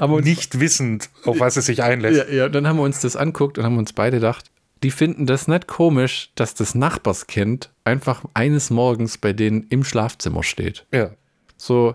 uns, 0.00 0.24
Nicht 0.24 0.58
wissend, 0.58 1.10
auf 1.24 1.38
was 1.38 1.56
es 1.56 1.66
sich 1.66 1.82
einlässt. 1.82 2.28
ja, 2.28 2.34
ja, 2.34 2.48
dann 2.48 2.66
haben 2.66 2.78
wir 2.78 2.82
uns 2.82 3.00
das 3.00 3.14
anguckt 3.14 3.58
und 3.58 3.64
haben 3.64 3.78
uns 3.78 3.92
beide 3.92 4.16
gedacht, 4.16 4.50
die 4.82 4.90
finden 4.90 5.26
das 5.26 5.46
nicht 5.46 5.66
komisch, 5.66 6.32
dass 6.34 6.54
das 6.54 6.74
Nachbarskind 6.74 7.70
einfach 7.84 8.24
eines 8.34 8.70
Morgens 8.70 9.18
bei 9.18 9.32
denen 9.32 9.66
im 9.68 9.84
Schlafzimmer 9.84 10.42
steht. 10.42 10.86
Ja. 10.92 11.10
So, 11.56 11.94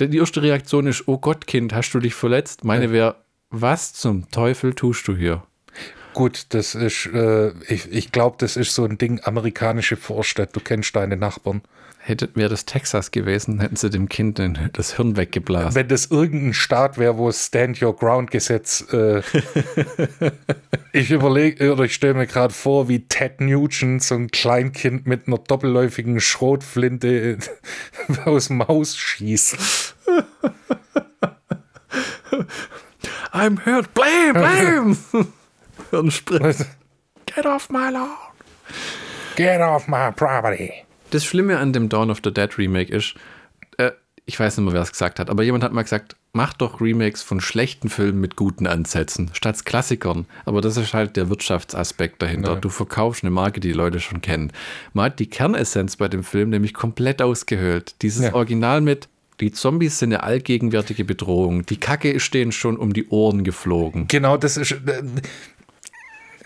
die 0.00 0.18
erste 0.18 0.42
Reaktion 0.42 0.86
ist, 0.86 1.06
oh 1.06 1.18
Gott, 1.18 1.46
Kind, 1.46 1.72
hast 1.72 1.92
du 1.92 2.00
dich 2.00 2.14
verletzt? 2.14 2.64
Meine 2.64 2.90
wäre, 2.90 3.16
was 3.50 3.92
zum 3.92 4.30
Teufel 4.30 4.74
tust 4.74 5.06
du 5.06 5.16
hier? 5.16 5.44
Gut, 6.14 6.46
das 6.50 6.74
ist, 6.76 7.06
äh, 7.12 7.50
ich, 7.66 7.90
ich 7.90 8.12
glaube, 8.12 8.36
das 8.38 8.56
ist 8.56 8.72
so 8.72 8.84
ein 8.84 8.98
Ding, 8.98 9.20
amerikanische 9.24 9.96
Vorstadt. 9.96 10.54
Du 10.54 10.60
kennst 10.60 10.94
deine 10.94 11.16
Nachbarn. 11.16 11.62
Hätte, 11.98 12.30
wäre 12.34 12.50
das 12.50 12.66
Texas 12.66 13.10
gewesen, 13.10 13.60
hätten 13.60 13.76
sie 13.76 13.90
dem 13.90 14.08
Kind 14.10 14.40
das 14.74 14.94
Hirn 14.94 15.16
weggeblasen. 15.16 15.74
Wenn 15.74 15.88
das 15.88 16.06
irgendein 16.06 16.52
Staat 16.52 16.98
wäre, 16.98 17.16
wo 17.16 17.30
es 17.30 17.46
Stand 17.46 17.82
Your 17.82 17.96
Ground 17.96 18.30
Gesetz, 18.30 18.84
äh, 18.92 19.22
ich 20.92 21.10
überlege, 21.10 21.72
oder 21.72 21.84
ich 21.84 21.94
stelle 21.94 22.14
mir 22.14 22.26
gerade 22.26 22.52
vor, 22.52 22.88
wie 22.88 23.08
Ted 23.08 23.40
Nugent, 23.40 24.02
so 24.02 24.14
ein 24.16 24.30
Kleinkind 24.30 25.06
mit 25.06 25.26
einer 25.26 25.38
doppelläufigen 25.38 26.20
Schrotflinte 26.20 27.38
aus 28.26 28.48
dem 28.48 28.68
Haus 28.68 28.96
schießt. 28.96 29.96
I'm 33.32 33.64
hurt, 33.64 33.94
blam, 33.94 35.26
blam! 35.94 36.04
Hirnspritz. 36.04 36.66
Get 37.26 37.46
off 37.46 37.70
my 37.70 37.90
lawn! 37.90 38.08
Get 39.36 39.60
off 39.60 39.88
my 39.88 40.10
property. 40.14 40.72
Das 41.10 41.24
Schlimme 41.24 41.58
an 41.58 41.72
dem 41.72 41.88
Dawn 41.88 42.10
of 42.10 42.20
the 42.24 42.32
Dead 42.32 42.56
Remake 42.58 42.92
ist, 42.92 43.14
äh, 43.78 43.92
ich 44.26 44.38
weiß 44.38 44.56
nicht 44.56 44.64
mehr, 44.64 44.74
wer 44.74 44.82
es 44.82 44.90
gesagt 44.92 45.18
hat, 45.18 45.30
aber 45.30 45.42
jemand 45.42 45.64
hat 45.64 45.72
mal 45.72 45.82
gesagt, 45.82 46.16
mach 46.32 46.52
doch 46.54 46.80
Remakes 46.80 47.22
von 47.22 47.40
schlechten 47.40 47.88
Filmen 47.88 48.20
mit 48.20 48.36
guten 48.36 48.66
Ansätzen, 48.66 49.30
statt 49.32 49.64
Klassikern. 49.64 50.26
Aber 50.44 50.60
das 50.60 50.76
ist 50.76 50.94
halt 50.94 51.16
der 51.16 51.28
Wirtschaftsaspekt 51.30 52.20
dahinter. 52.22 52.56
Du 52.56 52.68
verkaufst 52.68 53.22
eine 53.22 53.30
Marke, 53.30 53.60
die 53.60 53.68
die 53.68 53.74
Leute 53.74 54.00
schon 54.00 54.20
kennen. 54.20 54.52
Man 54.92 55.06
hat 55.06 55.18
die 55.20 55.28
Kernessenz 55.28 55.96
bei 55.96 56.08
dem 56.08 56.24
Film 56.24 56.50
nämlich 56.50 56.74
komplett 56.74 57.22
ausgehöhlt. 57.22 57.94
Dieses 58.02 58.24
Ja. 58.24 58.34
Original 58.34 58.80
mit, 58.80 59.08
die 59.40 59.52
Zombies 59.52 59.98
sind 59.98 60.12
eine 60.12 60.22
allgegenwärtige 60.22 61.04
Bedrohung. 61.04 61.66
Die 61.66 61.76
Kacke 61.76 62.10
ist 62.10 62.32
denen 62.34 62.52
schon 62.52 62.76
um 62.76 62.92
die 62.92 63.08
Ohren 63.08 63.44
geflogen. 63.44 64.06
Genau, 64.08 64.36
das 64.36 64.56
ist. 64.56 64.76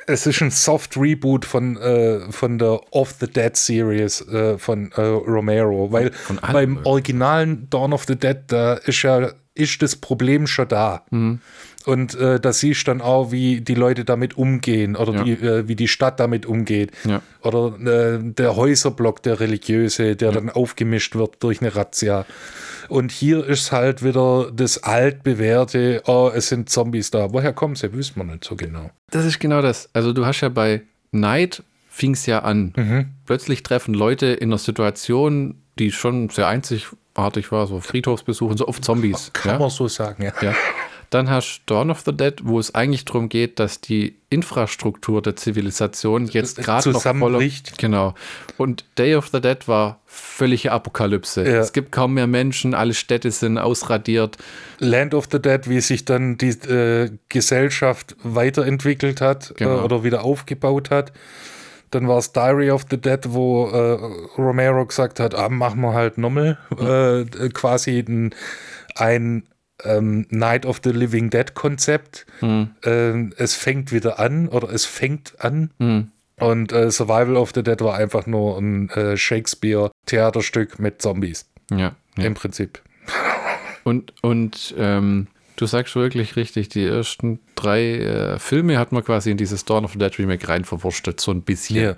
Es 0.08 0.26
ist 0.26 0.40
ein 0.40 0.50
Soft 0.50 0.96
Reboot 0.96 1.44
von, 1.44 1.76
äh, 1.76 2.32
von 2.32 2.58
der 2.58 2.80
Off 2.92 3.16
the 3.20 3.26
Dead 3.26 3.54
Series 3.56 4.26
äh, 4.28 4.58
von 4.58 4.90
äh, 4.92 5.00
Romero, 5.02 5.92
weil 5.92 6.12
beim 6.50 6.80
originalen 6.84 7.68
Dawn 7.68 7.92
of 7.92 8.04
the 8.04 8.16
Dead, 8.16 8.38
da 8.46 8.74
ist 8.74 9.02
ja 9.02 9.30
ist 9.54 9.82
das 9.82 9.96
Problem 9.96 10.46
schon 10.46 10.68
da. 10.68 11.04
Mhm. 11.10 11.40
Und 11.88 12.14
äh, 12.16 12.38
da 12.38 12.52
siehst 12.52 12.82
du 12.86 12.90
dann 12.90 13.00
auch, 13.00 13.32
wie 13.32 13.62
die 13.62 13.74
Leute 13.74 14.04
damit 14.04 14.36
umgehen 14.36 14.94
oder 14.94 15.14
Ja. 15.14 15.22
die, 15.24 15.32
äh, 15.32 15.68
wie 15.68 15.74
die 15.74 15.88
Stadt 15.88 16.20
damit 16.20 16.44
umgeht. 16.44 16.90
Ja. 17.04 17.22
Oder 17.42 17.78
äh, 17.80 18.18
der 18.22 18.56
Häuserblock, 18.56 19.22
der 19.22 19.40
religiöse, 19.40 20.14
der 20.14 20.32
dann 20.32 20.50
aufgemischt 20.50 21.14
wird 21.14 21.42
durch 21.42 21.62
eine 21.62 21.74
Razzia. 21.74 22.26
Und 22.90 23.10
hier 23.10 23.42
ist 23.46 23.72
halt 23.72 24.04
wieder 24.04 24.50
das 24.54 24.82
altbewährte, 24.82 26.02
oh, 26.06 26.30
es 26.34 26.48
sind 26.48 26.68
Zombies 26.68 27.10
da. 27.10 27.32
Woher 27.32 27.54
kommen 27.54 27.74
sie? 27.74 27.90
Wissen 27.94 28.16
wir 28.16 28.24
nicht 28.24 28.44
so 28.44 28.54
genau. 28.54 28.90
Das 29.10 29.24
ist 29.24 29.38
genau 29.40 29.62
das. 29.62 29.88
Also 29.94 30.12
du 30.12 30.26
hast 30.26 30.42
ja 30.42 30.50
bei 30.50 30.82
Night 31.10 31.62
fing 31.88 32.12
es 32.12 32.26
ja 32.26 32.40
an. 32.40 32.74
Mhm. 32.76 33.06
Plötzlich 33.24 33.62
treffen 33.62 33.94
Leute 33.94 34.26
in 34.26 34.50
einer 34.50 34.58
Situation, 34.58 35.54
die 35.78 35.90
schon 35.90 36.28
sehr 36.28 36.48
einzigartig 36.48 37.50
war, 37.50 37.66
so 37.66 37.80
Friedhofsbesuch 37.80 38.50
und 38.50 38.58
so 38.58 38.66
auf 38.66 38.78
Zombies. 38.82 39.30
Kann 39.32 39.52
ja? 39.52 39.58
man 39.58 39.70
so 39.70 39.88
sagen, 39.88 40.22
ja. 40.22 40.32
Ja. 40.42 40.54
Dann 41.10 41.30
hast 41.30 41.62
du 41.66 41.74
Dawn 41.74 41.90
of 41.90 42.00
the 42.04 42.12
Dead, 42.12 42.34
wo 42.42 42.58
es 42.58 42.74
eigentlich 42.74 43.04
darum 43.06 43.28
geht, 43.30 43.58
dass 43.58 43.80
die 43.80 44.16
Infrastruktur 44.28 45.22
der 45.22 45.36
Zivilisation 45.36 46.26
jetzt 46.26 46.58
gerade 46.58 46.90
noch 46.90 47.00
voller... 47.00 47.14
Zusammenbricht. 47.14 47.78
Genau. 47.78 48.14
Und 48.58 48.84
Day 48.98 49.14
of 49.14 49.28
the 49.32 49.40
Dead 49.40 49.66
war 49.68 50.00
völlige 50.04 50.70
Apokalypse. 50.70 51.48
Ja. 51.48 51.58
Es 51.60 51.72
gibt 51.72 51.92
kaum 51.92 52.14
mehr 52.14 52.26
Menschen, 52.26 52.74
alle 52.74 52.92
Städte 52.92 53.30
sind 53.30 53.56
ausradiert. 53.56 54.36
Land 54.78 55.14
of 55.14 55.28
the 55.32 55.40
Dead, 55.40 55.66
wie 55.68 55.80
sich 55.80 56.04
dann 56.04 56.36
die 56.36 56.50
äh, 56.50 57.10
Gesellschaft 57.30 58.14
weiterentwickelt 58.22 59.22
hat 59.22 59.54
Genau. 59.56 59.78
äh, 59.78 59.82
oder 59.82 60.04
wieder 60.04 60.24
aufgebaut 60.24 60.90
hat. 60.90 61.12
Dann 61.90 62.06
war 62.06 62.18
es 62.18 62.32
Diary 62.32 62.70
of 62.70 62.84
the 62.90 62.98
Dead, 63.00 63.20
wo 63.28 63.68
äh, 63.68 63.98
Romero 64.38 64.84
gesagt 64.84 65.20
hat, 65.20 65.34
ah, 65.34 65.48
machen 65.48 65.80
wir 65.80 65.94
halt 65.94 66.18
nochmal 66.18 66.58
äh, 66.78 67.48
quasi 67.48 68.00
ein, 68.06 68.34
ein 68.94 69.44
ähm, 69.84 70.26
Night 70.30 70.66
of 70.66 70.80
the 70.84 70.90
Living 70.90 71.30
Dead 71.30 71.54
Konzept. 71.54 72.26
Ähm, 72.42 73.32
es 73.36 73.54
fängt 73.54 73.92
wieder 73.92 74.18
an 74.18 74.48
oder 74.48 74.70
es 74.70 74.84
fängt 74.84 75.34
an. 75.40 75.70
Und 76.38 76.72
äh, 76.72 76.90
Survival 76.90 77.36
of 77.36 77.52
the 77.54 77.62
Dead 77.62 77.80
war 77.80 77.96
einfach 77.96 78.26
nur 78.26 78.58
ein 78.58 78.88
äh, 78.90 79.16
Shakespeare-Theaterstück 79.16 80.78
mit 80.78 81.02
Zombies. 81.02 81.46
Ja. 81.70 81.96
ja. 82.16 82.24
Im 82.24 82.34
Prinzip. 82.34 82.80
Und, 83.84 84.12
und 84.22 84.74
ähm, 84.78 85.28
du 85.56 85.66
sagst 85.66 85.96
wirklich 85.96 86.36
richtig, 86.36 86.68
die 86.68 86.84
ersten 86.84 87.40
drei 87.54 87.98
äh, 87.98 88.38
Filme 88.38 88.78
hat 88.78 88.92
man 88.92 89.04
quasi 89.04 89.30
in 89.30 89.36
dieses 89.36 89.64
Dawn 89.64 89.84
of 89.84 89.92
the 89.92 89.98
Dead 89.98 90.18
Remake 90.18 90.48
rein 90.48 90.64
verwurstet, 90.64 91.20
so 91.20 91.32
ein 91.32 91.42
bisschen. 91.42 91.82
Ja. 91.82 91.96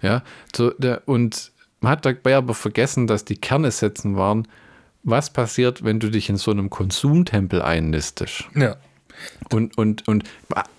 Ja, 0.00 0.22
so, 0.54 0.70
der, 0.70 1.02
und 1.06 1.52
man 1.80 1.92
hat 1.92 2.06
dabei 2.06 2.36
aber 2.36 2.54
vergessen, 2.54 3.06
dass 3.06 3.24
die 3.24 3.36
Kernessätzen 3.36 4.16
waren, 4.16 4.48
was 5.02 5.32
passiert, 5.32 5.84
wenn 5.84 6.00
du 6.00 6.10
dich 6.10 6.28
in 6.28 6.36
so 6.36 6.50
einem 6.50 6.70
Konsumtempel 6.70 7.62
einnistest. 7.62 8.44
Ja. 8.54 8.76
Und, 9.52 9.76
und, 9.78 10.08
und 10.08 10.24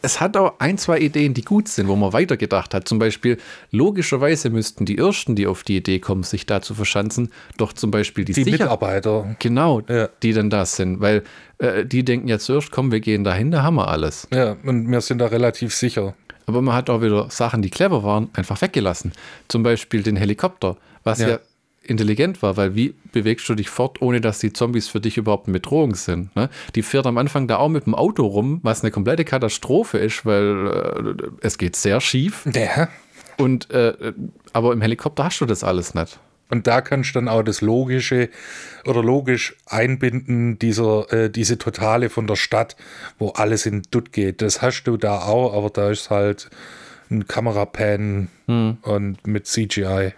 es 0.01 0.19
hat 0.19 0.35
auch 0.35 0.55
ein, 0.59 0.77
zwei 0.77 0.99
Ideen, 0.99 1.33
die 1.33 1.43
gut 1.43 1.67
sind, 1.69 1.87
wo 1.87 1.95
man 1.95 2.11
weitergedacht 2.11 2.73
hat. 2.73 2.87
Zum 2.87 2.99
Beispiel, 2.99 3.37
logischerweise 3.71 4.49
müssten 4.49 4.85
die 4.85 4.97
Ersten, 4.97 5.35
die 5.35 5.47
auf 5.47 5.63
die 5.63 5.77
Idee 5.77 5.99
kommen, 5.99 6.23
sich 6.23 6.45
da 6.45 6.61
zu 6.61 6.73
verschanzen, 6.73 7.31
doch 7.57 7.73
zum 7.73 7.91
Beispiel 7.91 8.25
die, 8.25 8.33
Die 8.33 8.43
Sicher 8.43 8.63
Mitarbeiter. 8.63 9.35
Genau, 9.39 9.81
Ja. 9.87 10.09
die 10.23 10.33
dann 10.33 10.49
das 10.49 10.75
sind, 10.75 10.99
weil 10.99 11.23
äh, 11.59 11.85
die 11.85 12.03
denken 12.03 12.27
ja 12.27 12.37
zuerst, 12.39 12.71
komm, 12.71 12.91
wir 12.91 12.99
gehen 12.99 13.23
dahin, 13.23 13.51
da 13.51 13.63
haben 13.63 13.75
wir 13.75 13.87
alles. 13.87 14.27
Ja, 14.33 14.57
und 14.63 14.89
wir 14.91 15.01
sind 15.01 15.19
da 15.19 15.27
relativ 15.27 15.73
sicher. 15.73 16.13
Aber 16.45 16.61
man 16.61 16.75
hat 16.75 16.89
auch 16.89 17.01
wieder 17.01 17.29
Sachen, 17.29 17.61
die 17.61 17.69
clever 17.69 18.03
waren, 18.03 18.29
einfach 18.33 18.61
weggelassen. 18.61 19.13
Zum 19.47 19.63
Beispiel 19.63 20.03
den 20.03 20.17
Helikopter, 20.17 20.75
was 21.05 21.19
ja, 21.19 21.29
Ja. 21.29 21.39
Intelligent 21.83 22.41
war, 22.41 22.57
weil 22.57 22.75
wie 22.75 22.95
bewegst 23.11 23.47
du 23.49 23.55
dich 23.55 23.69
fort, 23.69 24.01
ohne 24.01 24.21
dass 24.21 24.39
die 24.39 24.53
Zombies 24.53 24.87
für 24.87 25.01
dich 25.01 25.17
überhaupt 25.17 25.47
eine 25.47 25.53
Bedrohung 25.53 25.95
sind? 25.95 26.35
Ne? 26.35 26.49
Die 26.75 26.81
fährt 26.81 27.05
am 27.05 27.17
Anfang 27.17 27.47
da 27.47 27.57
auch 27.57 27.69
mit 27.69 27.85
dem 27.85 27.95
Auto 27.95 28.25
rum, 28.25 28.59
was 28.63 28.83
eine 28.83 28.91
komplette 28.91 29.25
Katastrophe 29.25 29.97
ist, 29.97 30.25
weil 30.25 31.15
äh, 31.19 31.27
es 31.41 31.57
geht 31.57 31.75
sehr 31.75 32.01
schief. 32.01 32.47
Ja. 32.53 32.89
Und 33.37 33.71
äh, 33.71 34.13
aber 34.53 34.73
im 34.73 34.81
Helikopter 34.81 35.25
hast 35.25 35.39
du 35.41 35.45
das 35.45 35.63
alles 35.63 35.93
nicht. 35.93 36.19
Und 36.49 36.67
da 36.67 36.81
kannst 36.81 37.09
du 37.09 37.13
dann 37.15 37.27
auch 37.27 37.41
das 37.41 37.61
Logische 37.61 38.29
oder 38.85 39.01
logisch 39.01 39.55
einbinden, 39.65 40.59
dieser, 40.59 41.11
äh, 41.11 41.29
diese 41.31 41.57
Totale 41.57 42.09
von 42.11 42.27
der 42.27 42.35
Stadt, 42.35 42.75
wo 43.17 43.29
alles 43.29 43.65
in 43.65 43.81
Dutt 43.89 44.11
geht. 44.11 44.41
Das 44.43 44.61
hast 44.61 44.83
du 44.83 44.97
da 44.97 45.21
auch, 45.23 45.55
aber 45.55 45.71
da 45.71 45.89
ist 45.89 46.11
halt 46.11 46.49
ein 47.09 47.27
Kamerapan 47.27 48.29
Hm. 48.47 48.77
und 48.83 49.25
mit 49.25 49.47
CGI. 49.47 50.13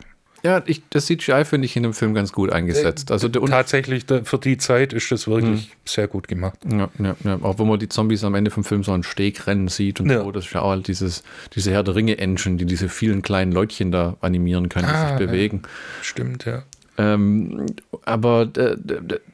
Ja, 0.46 0.62
ich, 0.68 0.84
das 0.92 1.08
CGI 1.08 1.44
finde 1.44 1.66
ich 1.66 1.76
in 1.76 1.82
dem 1.84 1.94
Film 1.94 2.14
ganz 2.14 2.32
gut 2.32 2.52
eingesetzt. 2.52 3.12
Also 3.12 3.28
der, 3.28 3.42
und, 3.42 3.50
Tatsächlich, 3.50 4.06
für 4.24 4.38
die 4.38 4.58
Zeit 4.58 4.94
ist 4.94 5.12
das 5.12 5.28
wirklich 5.28 5.72
sehr 5.86 6.08
gut 6.08 6.28
gemacht. 6.28 6.60
ja, 6.72 6.90
ja, 7.00 7.16
ja, 7.24 7.40
auch 7.42 7.58
wenn 7.58 7.68
man 7.68 7.80
die 7.80 7.90
Zombies 7.90 8.24
am 8.24 8.36
Ende 8.36 8.52
vom 8.52 8.64
Film 8.64 8.84
so 8.84 8.92
einen 8.92 9.04
Steg 9.04 9.48
rennen 9.48 9.68
sieht 9.70 10.00
und 10.00 10.10
Ja. 10.12 10.22
so, 10.24 10.32
das 10.32 10.46
ist 10.46 10.54
ja 10.54 10.62
auch 10.62 10.70
halt 10.70 10.88
dieses, 10.88 11.24
diese 11.56 11.72
Herr 11.72 11.82
der 11.84 11.96
Ringe-Engine, 11.96 12.58
die 12.58 12.66
diese 12.66 12.90
vielen 12.90 13.24
kleinen 13.24 13.52
Leutchen 13.52 13.92
da 13.92 14.18
animieren 14.22 14.70
können, 14.70 14.86
die 14.88 14.94
Ah, 14.94 15.02
sich 15.12 15.20
ja. 15.20 15.26
bewegen. 15.26 15.64
Stimmt, 16.04 16.46
ja. 16.46 16.64
Ähm, 16.98 17.66
aber 18.06 18.50
äh, 18.56 18.78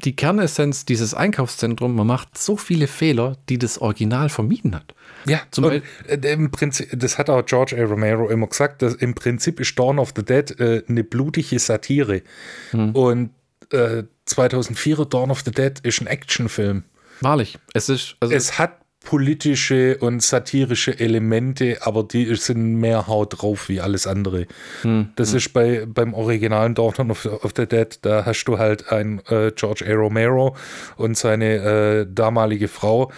die 0.04 0.16
Kernessenz 0.16 0.86
dieses 0.86 1.14
Einkaufszentrums, 1.14 1.96
man 1.96 2.08
macht 2.08 2.38
so 2.38 2.58
viele 2.58 2.88
Fehler, 2.88 3.38
die 3.50 3.60
das 3.60 3.80
Original 3.80 4.30
vermieden 4.30 4.76
hat. 4.76 4.96
Ja, 5.26 5.42
Zum 5.52 5.66
und, 5.66 5.84
äh, 6.08 6.34
im 6.34 6.50
Prinzip, 6.50 6.90
das 7.00 7.18
hat 7.18 7.30
auch 7.30 7.46
George 7.46 7.76
A. 7.78 7.86
Romero 7.86 8.30
immer 8.30 8.48
gesagt, 8.48 8.82
dass 8.82 8.96
im 8.96 9.14
Prinzip 9.14 9.60
ist 9.60 9.78
Dawn 9.78 10.00
of 10.00 10.14
the 10.16 10.24
Dead 10.24 10.60
äh, 10.60 10.84
eine 10.88 11.04
blutige 11.04 11.60
Satire. 11.60 12.24
Hm. 12.72 12.96
Und 12.96 13.30
äh, 13.72 14.04
2004 14.26 15.06
Dawn 15.06 15.30
of 15.30 15.42
the 15.42 15.52
Dead 15.52 15.80
ist 15.82 16.02
ein 16.02 16.08
Actionfilm. 16.08 16.84
Wahrlich. 17.22 17.60
Es 17.74 17.90
ist, 17.90 18.16
also 18.20 18.34
Es 18.34 18.58
hat 18.58 18.81
politische 19.04 19.98
und 19.98 20.22
satirische 20.22 21.00
Elemente, 21.00 21.80
aber 21.82 22.04
die 22.04 22.36
sind 22.36 22.76
mehr 22.76 23.08
Haut 23.08 23.42
drauf 23.42 23.68
wie 23.68 23.82
alles 23.82 24.06
andere. 24.06 24.46
Hm, 24.84 25.10
Das 25.16 25.34
ist 25.34 25.54
bei, 25.54 25.86
beim 25.88 26.14
originalen 26.14 26.76
Dawn 26.76 27.10
of, 27.12 27.26
of 27.26 27.52
the 27.56 27.66
Dead, 27.66 27.98
da 28.04 28.26
hast 28.26 28.46
du 28.46 28.60
halt 28.60 28.92
ein 28.92 29.20
äh, 29.28 29.52
George 29.56 29.86
A. 29.88 29.94
Romero 29.96 30.56
und 30.98 31.18
seine 31.18 31.56
äh, 31.56 32.08
damalige 32.14 32.68
Frau, 32.68 33.12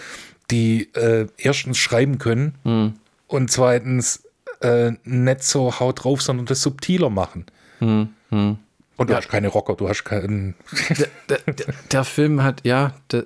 die 0.52 0.90
äh, 0.94 1.28
erstens 1.38 1.78
schreiben 1.78 2.18
können 2.18 2.56
hm, 2.64 2.94
und 3.28 3.52
zweitens 3.52 4.24
äh, 4.62 4.92
nicht 5.04 5.44
so 5.44 5.80
Haut 5.80 6.04
drauf, 6.04 6.22
sondern 6.22 6.46
das 6.46 6.62
subtiler 6.62 7.10
machen. 7.10 7.46
hm, 7.80 8.10
hm. 8.30 8.58
Und 8.96 9.10
du 9.10 9.16
hast 9.16 9.28
keine 9.28 9.48
Rocker, 9.48 9.74
du 9.76 9.90
hast 9.90 10.04
keinen. 10.04 10.54
der, 11.30 11.40
der, 11.48 11.66
der 11.92 12.04
Film 12.04 12.44
hat, 12.44 12.62
ja, 12.64 12.94
der, 13.12 13.26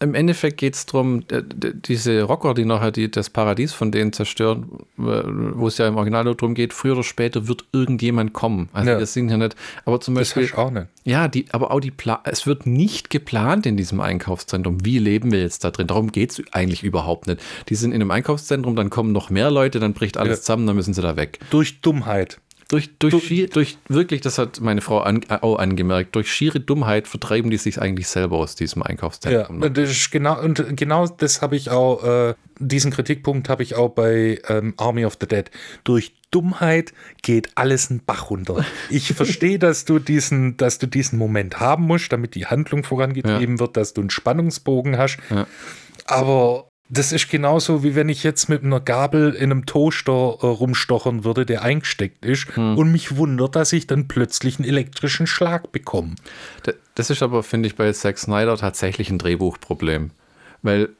im 0.00 0.14
Endeffekt 0.14 0.56
geht 0.56 0.74
es 0.74 0.86
darum, 0.86 1.22
diese 1.28 2.22
Rocker, 2.22 2.54
die 2.54 2.64
nachher 2.64 2.92
die, 2.92 3.10
das 3.10 3.28
Paradies 3.28 3.72
von 3.74 3.92
denen 3.92 4.12
zerstören, 4.14 4.64
äh, 4.98 5.02
wo 5.02 5.66
es 5.68 5.76
ja 5.76 5.86
im 5.86 5.96
Original 5.96 6.24
nur 6.24 6.34
darum 6.34 6.54
geht, 6.54 6.72
früher 6.72 6.92
oder 6.94 7.02
später 7.04 7.46
wird 7.46 7.64
irgendjemand 7.72 8.32
kommen. 8.32 8.70
Also 8.72 8.90
Ja. 8.92 8.98
wir 8.98 9.04
sind 9.06 9.28
ja 9.28 9.36
nicht, 9.36 9.54
aber 9.84 10.00
zum 10.00 10.14
Das 10.14 10.28
Beispiel, 10.30 10.44
hast 10.44 10.52
du 10.54 10.58
auch 10.58 10.70
nicht. 10.70 10.86
ja, 11.04 11.28
die, 11.28 11.44
aber 11.52 11.72
auch 11.72 11.80
die 11.80 11.90
Pla 11.90 12.20
es 12.24 12.46
wird 12.46 12.64
nicht 12.66 13.10
geplant 13.10 13.66
in 13.66 13.76
diesem 13.76 14.00
Einkaufszentrum. 14.00 14.84
Wie 14.84 14.98
leben 14.98 15.30
wir 15.30 15.40
jetzt 15.42 15.62
da 15.64 15.70
drin? 15.70 15.88
Darum 15.88 16.10
geht 16.10 16.30
es 16.32 16.42
eigentlich 16.52 16.82
überhaupt 16.82 17.26
nicht. 17.26 17.42
Die 17.68 17.74
sind 17.74 17.92
in 17.92 18.00
einem 18.00 18.10
Einkaufszentrum, 18.10 18.76
dann 18.76 18.88
kommen 18.88 19.12
noch 19.12 19.28
mehr 19.28 19.50
Leute, 19.50 19.78
dann 19.78 19.92
bricht 19.92 20.16
alles 20.16 20.38
Ja. 20.38 20.42
zusammen, 20.42 20.66
dann 20.66 20.76
müssen 20.76 20.94
sie 20.94 21.02
da 21.02 21.16
weg. 21.16 21.38
Durch 21.50 21.80
Dummheit. 21.82 22.40
Durch, 22.68 22.90
durch, 22.98 23.24
schier, 23.24 23.48
durch 23.48 23.78
wirklich, 23.88 24.22
das 24.22 24.38
hat 24.38 24.60
meine 24.60 24.80
Frau 24.80 24.98
an, 24.98 25.20
auch 25.28 25.58
angemerkt, 25.58 26.16
durch 26.16 26.32
schiere 26.32 26.58
Dummheit 26.58 27.06
vertreiben 27.06 27.48
die 27.48 27.58
sich 27.58 27.80
eigentlich 27.80 28.08
selber 28.08 28.38
aus 28.38 28.56
diesem 28.56 28.82
Ja, 28.82 28.86
Einkaufszentrum. 28.86 29.58
ne? 29.60 29.66
und 29.66 29.76
das 29.76 29.90
ist 29.90 30.10
genau, 30.10 30.40
und 30.42 30.76
genau 30.76 31.06
das 31.06 31.42
habe 31.42 31.54
ich 31.54 31.70
auch, 31.70 32.02
äh, 32.02 32.34
diesen 32.58 32.90
Kritikpunkt 32.90 33.48
habe 33.48 33.62
ich 33.62 33.76
auch 33.76 33.90
bei 33.90 34.40
ähm, 34.48 34.74
Army 34.78 35.04
of 35.04 35.16
the 35.20 35.28
Dead. 35.28 35.48
Durch 35.84 36.14
Dummheit 36.32 36.92
geht 37.22 37.50
alles 37.54 37.88
einen 37.90 38.02
Bach 38.04 38.30
runter. 38.30 38.64
Ich 38.90 39.12
verstehe, 39.14 39.60
dass 39.60 39.84
du 39.84 40.00
diesen, 40.00 40.56
dass 40.56 40.78
du 40.78 40.88
diesen 40.88 41.18
Moment 41.20 41.60
haben 41.60 41.84
musst, 41.84 42.12
damit 42.12 42.34
die 42.34 42.46
Handlung 42.46 42.82
vorangetrieben 42.82 43.60
wird, 43.60 43.76
dass 43.76 43.94
du 43.94 44.00
einen 44.00 44.10
Spannungsbogen 44.10 44.98
hast. 44.98 45.18
Ja. 45.30 45.46
Aber 46.06 46.68
das 46.88 47.12
ist 47.12 47.28
genauso, 47.30 47.82
wie 47.82 47.94
wenn 47.94 48.08
ich 48.08 48.22
jetzt 48.22 48.48
mit 48.48 48.62
einer 48.62 48.80
Gabel 48.80 49.32
in 49.34 49.50
einem 49.50 49.66
Toaster 49.66 50.12
äh, 50.40 50.46
rumstochern 50.46 51.24
würde, 51.24 51.44
der 51.44 51.62
eingesteckt 51.62 52.24
ist 52.24 52.54
Hm. 52.56 52.78
und 52.78 52.92
mich 52.92 53.16
wundert, 53.16 53.56
dass 53.56 53.72
ich 53.72 53.86
dann 53.86 54.06
plötzlich 54.08 54.58
einen 54.58 54.68
elektrischen 54.68 55.26
Schlag 55.26 55.72
bekomme. 55.72 56.14
Das 56.94 57.10
ist 57.10 57.22
aber, 57.22 57.42
finde 57.42 57.66
ich, 57.68 57.76
bei 57.76 57.90
Zack 57.92 58.18
Snyder 58.18 58.56
tatsächlich 58.56 59.10
ein 59.10 59.18
Drehbuchproblem. 59.18 60.10
Weil 60.62 60.90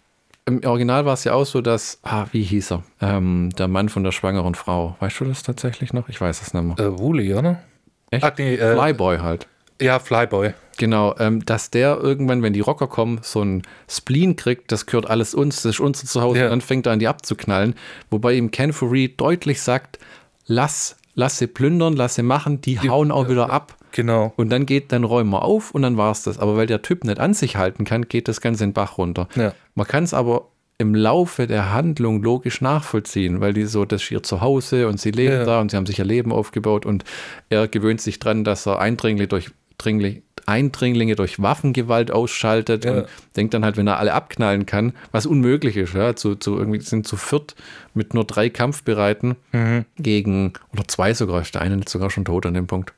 im 0.44 0.62
Original 0.64 1.04
war 1.06 1.14
es 1.14 1.24
ja 1.24 1.32
auch 1.34 1.44
so, 1.46 1.60
dass, 1.60 1.98
ah, 2.02 2.26
wie 2.32 2.42
hieß 2.42 2.72
er? 2.72 2.82
Ähm, 3.00 3.50
der 3.58 3.66
Mann 3.68 3.88
von 3.88 4.04
der 4.04 4.12
schwangeren 4.12 4.54
Frau. 4.54 4.96
Weißt 5.00 5.18
du 5.20 5.24
das 5.24 5.42
tatsächlich 5.42 5.92
noch? 5.92 6.08
Ich 6.08 6.20
weiß 6.20 6.40
es 6.42 6.54
nicht 6.54 6.62
mehr. 6.62 6.78
Äh, 6.78 6.98
Wooly, 6.98 7.34
oder? 7.34 7.62
Echt? 8.10 8.22
Ach, 8.24 8.32
nee, 8.38 8.54
äh, 8.54 8.74
Flyboy 8.76 9.18
halt. 9.18 9.46
Ja, 9.80 9.98
Flyboy. 9.98 10.52
Genau, 10.76 11.14
ähm, 11.18 11.44
dass 11.44 11.70
der 11.70 11.98
irgendwann, 12.00 12.42
wenn 12.42 12.52
die 12.52 12.60
Rocker 12.60 12.86
kommen, 12.86 13.20
so 13.22 13.42
ein 13.42 13.62
Spleen 13.88 14.36
kriegt, 14.36 14.70
das 14.72 14.86
gehört 14.86 15.08
alles 15.08 15.34
uns, 15.34 15.56
das 15.62 15.76
ist 15.76 15.80
unser 15.80 16.06
Zuhause, 16.06 16.38
Ja. 16.40 16.44
und 16.46 16.50
dann 16.50 16.60
fängt 16.60 16.86
er 16.86 16.92
an, 16.92 16.98
die 16.98 17.08
abzuknallen. 17.08 17.74
Wobei 18.10 18.34
ihm 18.34 18.50
Ken 18.50 18.72
Furry 18.72 19.14
deutlich 19.16 19.62
sagt, 19.62 19.98
lass, 20.46 20.96
lass 21.14 21.38
sie 21.38 21.46
plündern, 21.46 21.94
lass 21.94 22.14
sie 22.16 22.22
machen, 22.22 22.60
die 22.60 22.78
hauen 22.88 23.10
auch 23.10 23.28
wieder 23.28 23.50
ab. 23.50 23.76
Genau. 23.92 24.34
Und 24.36 24.50
dann 24.50 24.66
geht, 24.66 24.92
dann 24.92 25.04
räumen 25.04 25.30
wir 25.30 25.42
auf 25.42 25.70
und 25.70 25.80
dann 25.82 25.96
war 25.96 26.10
es 26.12 26.22
das. 26.22 26.38
Aber 26.38 26.56
weil 26.58 26.66
der 26.66 26.82
Typ 26.82 27.04
nicht 27.04 27.18
an 27.18 27.32
sich 27.32 27.56
halten 27.56 27.84
kann, 27.84 28.08
geht 28.08 28.28
das 28.28 28.42
Ganze 28.42 28.64
in 28.64 28.70
den 28.70 28.74
Bach 28.74 28.98
runter. 28.98 29.28
Ja. 29.36 29.54
Man 29.74 29.86
kann 29.86 30.04
es 30.04 30.12
aber 30.12 30.48
im 30.78 30.94
Laufe 30.94 31.46
der 31.46 31.72
Handlung 31.72 32.22
logisch 32.22 32.60
nachvollziehen, 32.60 33.40
weil 33.40 33.54
die 33.54 33.64
so, 33.64 33.86
das 33.86 34.02
ist 34.02 34.10
ihr 34.10 34.22
Zuhause 34.22 34.88
und 34.88 35.00
sie 35.00 35.10
leben 35.12 35.32
Ja. 35.36 35.44
da 35.46 35.60
und 35.62 35.70
sie 35.70 35.78
haben 35.78 35.86
sich 35.86 35.98
ihr 35.98 36.04
Leben 36.04 36.32
aufgebaut 36.32 36.84
und 36.84 37.04
er 37.48 37.66
gewöhnt 37.66 38.02
sich 38.02 38.18
dran, 38.18 38.44
dass 38.44 38.66
er 38.66 38.78
Eindringlinge 38.78 39.26
durch, 39.28 39.50
Dringli- 39.80 40.22
Eindringlinge 40.46 41.16
durch 41.16 41.42
Waffengewalt 41.42 42.10
ausschaltet 42.12 42.84
Ja. 42.84 42.92
und 42.92 43.06
denkt 43.36 43.52
dann 43.54 43.64
halt, 43.64 43.76
wenn 43.76 43.88
er 43.88 43.98
alle 43.98 44.14
abknallen 44.14 44.64
kann, 44.64 44.92
was 45.10 45.26
unmöglich 45.26 45.76
ist, 45.76 45.94
ja, 45.94 46.14
zu, 46.14 46.36
zu 46.36 46.56
irgendwie 46.56 46.80
sind 46.80 47.06
zu 47.08 47.16
viert 47.16 47.56
mit 47.94 48.14
nur 48.14 48.24
drei 48.24 48.48
Kampfbereiten 48.48 49.34
Mhm. 49.52 49.84
gegen, 49.96 50.52
oder 50.72 50.86
zwei 50.86 51.14
sogar, 51.14 51.40
ist 51.42 51.54
der 51.54 51.62
eine 51.62 51.80
sogar 51.88 52.10
schon 52.10 52.24
tot 52.24 52.46
an 52.46 52.54
dem 52.54 52.66
Punkt. 52.68 52.92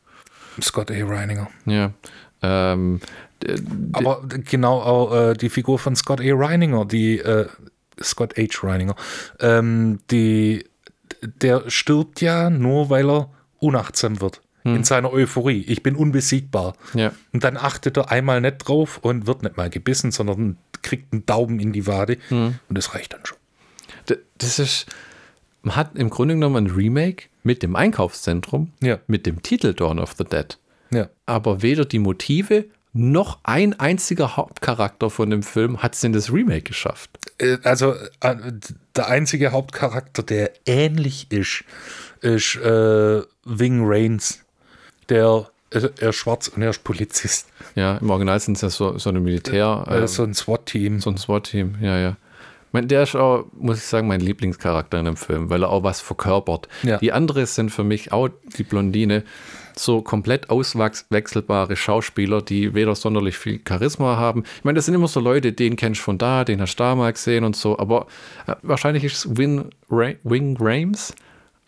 Scott 0.60 0.90
A. 0.90 0.94
Reininger. 1.04 1.48
Ja. 1.64 1.92
Ähm, 2.42 3.00
Aber 3.92 4.22
genau 4.28 4.80
auch 4.80 5.14
äh, 5.30 5.34
die 5.34 5.48
Figur 5.48 5.78
von 5.78 5.96
Scott 5.96 6.20
A. 6.20 6.24
Reininger, 6.26 6.84
die 6.84 7.18
äh, 7.18 7.46
Scott 8.02 8.36
H. 8.36 8.66
Reininger, 8.66 8.94
ähm, 9.40 10.00
die, 10.10 10.64
der 11.22 11.62
stirbt 11.70 12.20
ja 12.20 12.50
nur, 12.50 12.90
weil 12.90 13.08
er 13.10 13.30
unachtsam 13.58 14.20
wird. 14.20 14.40
In 14.76 14.84
seiner 14.84 15.12
Euphorie. 15.12 15.64
Ich 15.68 15.82
bin 15.82 15.94
unbesiegbar. 15.96 16.74
ja. 16.94 17.12
Und 17.32 17.44
dann 17.44 17.56
achtet 17.56 17.96
er 17.96 18.10
einmal 18.10 18.40
nicht 18.40 18.58
drauf 18.58 18.98
und 19.02 19.26
wird 19.26 19.42
nicht 19.42 19.56
mal 19.56 19.70
gebissen, 19.70 20.10
sondern 20.12 20.56
kriegt 20.82 21.12
einen 21.12 21.26
Daumen 21.26 21.60
in 21.60 21.72
die 21.72 21.86
Wade. 21.86 22.18
Und 22.30 22.58
das 22.70 22.94
reicht 22.94 23.12
dann 23.12 23.20
schon. 23.24 23.38
Das 24.38 24.58
ist, 24.58 24.86
man 25.62 25.76
hat 25.76 25.96
im 25.96 26.10
Grunde 26.10 26.34
genommen 26.34 26.66
ein 26.66 26.70
Remake 26.74 27.24
mit 27.42 27.62
dem 27.62 27.76
Einkaufszentrum, 27.76 28.72
Ja. 28.80 28.98
mit 29.06 29.26
dem 29.26 29.42
Titel 29.42 29.74
Dawn 29.74 29.98
of 29.98 30.14
the 30.16 30.24
Dead. 30.24 30.58
Ja. 30.90 31.08
Aber 31.26 31.62
weder 31.62 31.84
die 31.84 31.98
Motive 31.98 32.66
noch 32.94 33.38
ein 33.42 33.78
einziger 33.78 34.36
Hauptcharakter 34.36 35.10
von 35.10 35.28
dem 35.30 35.42
Film 35.42 35.82
hat 35.82 35.94
es 35.94 36.02
in 36.04 36.12
das 36.12 36.32
Remake 36.32 36.62
geschafft. 36.62 37.10
Äh, 37.38 37.58
Also 37.62 37.94
äh, 38.20 38.36
der 38.96 39.08
einzige 39.08 39.52
Hauptcharakter, 39.52 40.22
der 40.22 40.52
ähnlich 40.66 41.30
ist, 41.30 41.64
ist 42.22 42.56
äh, 42.56 43.22
Wing 43.44 43.80
Rains. 43.84 44.42
Der 45.08 45.46
äh, 45.70 45.88
er 46.00 46.10
ist 46.10 46.16
schwarz 46.16 46.48
und 46.48 46.62
er 46.62 46.70
ist 46.70 46.84
Polizist. 46.84 47.48
Ja, 47.74 47.96
im 47.98 48.10
Original 48.10 48.40
sind 48.40 48.54
es 48.56 48.62
ja 48.62 48.70
so, 48.70 48.98
so 48.98 49.10
eine 49.10 49.20
Militär, 49.20 49.84
äh, 49.88 50.04
ist 50.04 50.14
so 50.14 50.22
ein 50.22 50.34
SWAT-Team. 50.34 51.00
so 51.00 51.10
ein 51.10 51.16
SWAT-Team, 51.16 51.76
ja, 51.80 51.98
ja. 51.98 52.16
Mein, 52.72 52.86
der 52.86 53.02
ist 53.02 53.16
auch, 53.16 53.46
muss 53.54 53.78
ich 53.78 53.84
sagen, 53.84 54.08
mein 54.08 54.20
Lieblingscharakter 54.20 54.98
in 54.98 55.06
dem 55.06 55.16
Film, 55.16 55.48
weil 55.48 55.62
er 55.62 55.70
auch 55.70 55.84
was 55.84 56.02
verkörpert. 56.02 56.68
Ja. 56.82 56.98
Die 56.98 57.12
anderen 57.12 57.46
sind 57.46 57.70
für 57.70 57.84
mich 57.84 58.12
auch 58.12 58.28
die 58.58 58.62
Blondine, 58.62 59.24
so 59.74 60.02
komplett 60.02 60.50
auswechselbare 60.50 61.76
Schauspieler, 61.76 62.42
die 62.42 62.74
weder 62.74 62.94
sonderlich 62.94 63.38
viel 63.38 63.60
Charisma 63.66 64.16
haben. 64.16 64.44
Ich 64.58 64.64
meine, 64.64 64.76
das 64.76 64.86
sind 64.86 64.94
immer 64.94 65.08
so 65.08 65.20
Leute, 65.20 65.52
den 65.52 65.76
kennst 65.76 66.00
du 66.00 66.04
von 66.04 66.18
da, 66.18 66.44
den 66.44 66.60
hast 66.60 66.76
du 66.76 66.82
da 66.82 66.94
mal 66.94 67.12
gesehen 67.12 67.44
und 67.44 67.56
so, 67.56 67.78
aber 67.78 68.06
äh, 68.46 68.54
wahrscheinlich 68.62 69.04
ist 69.04 69.24
es 69.24 69.36
Win, 69.38 69.70
Ra 69.90 70.12
Wing 70.24 70.56
Rames. 70.60 71.14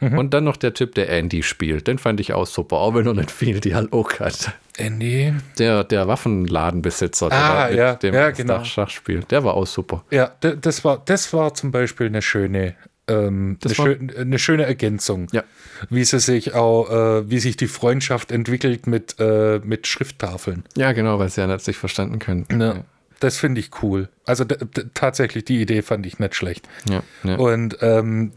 Mhm. 0.01 0.19
Und 0.19 0.35
dann 0.35 0.45
noch 0.45 0.57
der 0.57 0.75
Typ, 0.75 0.95
der 0.95 1.11
Andy 1.11 1.43
spielt. 1.43 1.87
Den 1.87 1.99
fand 1.99 2.21
ich 2.21 2.33
auch 2.33 2.47
super, 2.47 2.77
auch 2.77 2.95
wenn 2.95 3.07
er 3.07 3.15
nicht 3.15 3.31
viel 3.31 3.61
Dialog 3.61 4.21
hat. 4.21 4.53
Andy. 4.77 5.35
Der, 5.59 5.85
der 5.85 6.09
Waffenladenbesitzer, 6.09 7.29
der 7.29 7.39
Ah, 7.39 7.69
mit 7.69 7.79
ja, 7.79 7.95
dem 7.95 8.15
ja, 8.15 8.31
genau. 8.31 8.65
Schach 8.65 8.91
spielt, 8.91 9.31
der 9.31 9.45
war 9.45 9.55
auch 9.55 9.67
super. 9.67 10.05
Ja, 10.11 10.33
das 10.41 10.85
war, 10.85 11.03
das 11.05 11.33
war 11.33 11.55
zum 11.55 11.71
Beispiel 11.71 12.07
eine 12.07 12.23
schöne 12.23 12.77
ähm, 13.11 13.59
eine, 13.65 13.75
schön, 13.75 14.13
eine 14.17 14.39
schöne 14.39 14.65
Ergänzung. 14.65 15.27
Ja. 15.33 15.43
Wie 15.89 16.05
sie 16.05 16.21
sich 16.21 16.55
auch, 16.55 16.91
äh, 16.91 17.31
wie 17.31 17.41
sich 17.41 17.57
die 17.57 17.67
Freundschaft 17.67 18.31
entwickelt 18.31 18.87
mit, 18.87 19.17
äh, 19.19 19.61
mit 19.63 19.87
Schrifttafeln. 19.87 20.65
Ja, 20.77 20.93
genau, 20.93 21.19
weil 21.19 21.29
sie 21.29 21.41
ja 21.41 21.47
nicht 21.47 21.65
sich 21.65 21.77
verstanden 21.77 22.19
können. 22.19 22.47
Ja. 22.51 22.85
Das 23.19 23.37
finde 23.37 23.61
ich 23.61 23.71
cool. 23.83 24.09
Also 24.25 24.45
tatsächlich, 24.95 25.45
die 25.45 25.61
Idee 25.61 25.83
fand 25.83 26.07
ich 26.07 26.19
nicht 26.19 26.35
schlecht. 26.35 26.67
Ja, 26.89 27.03
ja. 27.23 27.37
Und 27.37 27.77
ähm, 27.83 28.33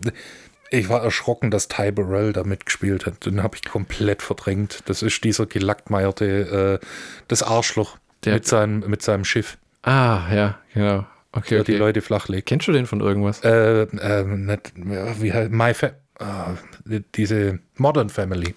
ich 0.73 0.89
war 0.89 1.03
erschrocken, 1.03 1.51
dass 1.51 1.67
Ty 1.67 1.91
Burrell 1.91 2.33
da 2.33 2.43
mitgespielt 2.43 3.05
hat. 3.05 3.25
Den 3.25 3.43
habe 3.43 3.55
ich 3.55 3.63
komplett 3.69 4.21
verdrängt. 4.21 4.79
Das 4.85 5.01
ist 5.01 5.23
dieser 5.23 5.45
gelackmeierte, 5.45 6.79
äh, 6.81 6.85
das 7.27 7.43
Arschloch 7.43 7.97
Der- 8.25 8.33
mit, 8.35 8.47
seinem, 8.47 8.79
mit 8.89 9.01
seinem 9.01 9.25
Schiff, 9.25 9.57
Ah, 9.83 10.33
ja, 10.33 10.59
genau. 10.73 11.05
Okay, 11.33 11.55
der 11.55 11.63
die 11.65 11.71
okay. 11.73 11.79
Leute 11.79 12.01
flachlegt. 12.01 12.47
Kennst 12.47 12.67
du 12.67 12.71
den 12.71 12.85
von 12.85 13.01
irgendwas? 13.01 13.43
Äh, 13.43 13.81
ähm, 13.83 14.45
nicht, 14.45 14.71
wie 14.75 15.33
heißt 15.33 15.51
My 15.51 15.73
Fa 15.73 15.91
ah, 16.19 16.51
diese 17.15 17.59
Modern 17.75 18.09
Family 18.09 18.55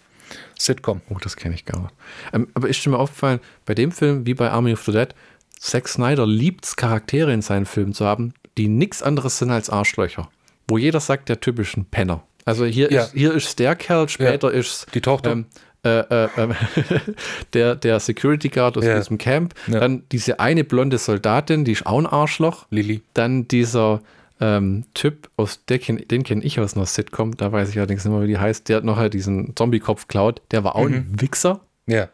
Sitcom. 0.59 1.01
Oh, 1.09 1.17
das 1.21 1.37
kenne 1.37 1.55
ich 1.55 1.65
gar 1.65 1.81
nicht. 1.81 1.95
Ähm, 2.33 2.49
aber 2.55 2.69
ist 2.69 2.87
mal 2.87 2.97
aufgefallen, 2.99 3.41
bei 3.65 3.75
dem 3.75 3.91
Film 3.93 4.25
wie 4.27 4.35
bei 4.35 4.51
Army 4.51 4.73
of 4.73 4.85
the 4.85 4.93
Dead, 4.93 5.15
Zack 5.59 5.89
Snyder 5.89 6.27
liebt 6.27 6.65
es, 6.65 6.77
Charaktere 6.77 7.33
in 7.33 7.43
seinen 7.43 7.67
Filmen 7.67 7.93
zu 7.93 8.05
haben, 8.05 8.35
die 8.57 8.69
nichts 8.69 9.03
anderes 9.03 9.39
sind 9.39 9.51
als 9.51 9.69
Arschlöcher. 9.71 10.31
Wo 10.69 10.79
jeder 10.79 11.01
sagt, 11.01 11.29
der 11.29 11.41
typischen 11.41 11.85
Penner. 11.87 12.23
Also 12.45 12.65
hier, 12.65 12.91
Ja. 12.93 13.03
ist, 13.05 13.13
hier 13.13 13.33
ist 13.35 13.59
der 13.59 13.75
Kerl, 13.77 14.09
später 14.09 14.53
ist 14.53 14.87
Die 14.95 15.01
Tochter. 15.01 15.33
ähm, 15.33 15.47
äh, 15.85 15.99
äh, 16.01 16.29
ähm, 16.37 16.55
der, 17.53 17.75
der 17.77 18.01
Security 18.01 18.49
Guard 18.49 18.77
aus 18.79 18.85
Ja. 18.85 18.97
diesem 18.99 19.19
Camp. 19.19 19.55
Ja. 19.67 19.81
Dann 19.81 20.03
diese 20.13 20.41
eine 20.41 20.65
blonde 20.65 20.99
Soldatin, 20.99 21.65
die 21.65 21.73
ist 21.73 21.87
auch 21.87 21.99
ein 21.99 22.07
Arschloch. 22.07 22.67
Lilly. 22.71 23.03
Dann 23.15 23.47
dieser 23.49 24.01
ähm, 24.41 24.85
Typ, 24.95 25.31
aus 25.37 25.65
der 25.67 25.79
kenn, 25.79 25.97
den 26.09 26.23
kenne 26.23 26.43
ich 26.45 26.61
aus 26.61 26.77
einer 26.77 26.85
Sitcom, 26.87 27.37
da 27.37 27.53
weiß 27.53 27.71
ich 27.71 27.79
allerdings 27.79 28.05
nicht 28.05 28.13
mehr, 28.13 28.23
wie 28.23 28.27
die 28.27 28.39
heißt, 28.39 28.69
der 28.69 28.79
hat 28.79 28.85
nachher 28.85 29.09
diesen 29.09 29.57
Zombie-Kopf 29.57 30.09
klaut, 30.09 30.43
der 30.51 30.63
war 30.63 30.77
auch 30.77 30.85
ein 30.87 31.07
Wichser. 31.21 31.61
Ja. 31.87 32.09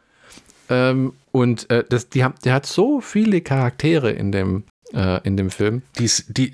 Ähm, 0.70 1.14
und 1.32 1.68
äh, 1.70 1.82
das, 1.88 2.08
die 2.10 2.22
haben, 2.22 2.34
der 2.44 2.54
hat 2.54 2.66
so 2.66 3.00
viele 3.00 3.40
Charaktere 3.40 4.10
in 4.12 4.30
dem, 4.30 4.64
äh, 4.94 5.20
in 5.26 5.36
dem 5.36 5.50
Film. 5.50 5.82
Die, 5.98 6.04
ist- 6.04 6.26
die 6.28 6.52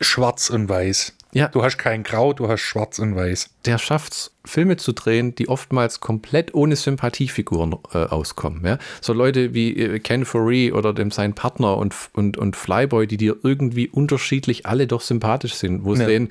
schwarz 0.00 0.48
und 0.50 0.68
weiß. 0.68 1.12
Ja. 1.34 1.48
Du 1.48 1.62
hast 1.64 1.76
kein 1.78 2.04
Grau, 2.04 2.32
du 2.32 2.48
hast 2.48 2.60
schwarz 2.62 2.98
und 3.00 3.14
weiß. 3.16 3.50
Der 3.66 3.78
schafft 3.78 4.12
es, 4.12 4.30
Filme 4.46 4.76
zu 4.76 4.92
drehen, 4.92 5.34
die 5.34 5.48
oftmals 5.48 6.00
komplett 6.00 6.54
ohne 6.54 6.76
Sympathiefiguren 6.76 7.74
äh, 7.92 7.98
auskommen. 7.98 8.64
Ja? 8.64 8.78
So 9.00 9.12
Leute 9.12 9.52
wie 9.52 9.76
äh, 9.76 9.98
Ken 9.98 10.24
Foree 10.24 10.70
oder 10.70 10.92
dem 10.92 11.10
sein 11.10 11.34
Partner 11.34 11.76
und, 11.76 11.94
und, 12.12 12.36
und 12.38 12.54
Flyboy, 12.56 13.06
die 13.06 13.16
dir 13.16 13.36
irgendwie 13.42 13.88
unterschiedlich 13.88 14.64
alle 14.66 14.86
doch 14.86 15.00
sympathisch 15.00 15.54
sind, 15.54 15.84
wo, 15.84 15.94
Ja. 15.94 16.06
sehen, 16.06 16.30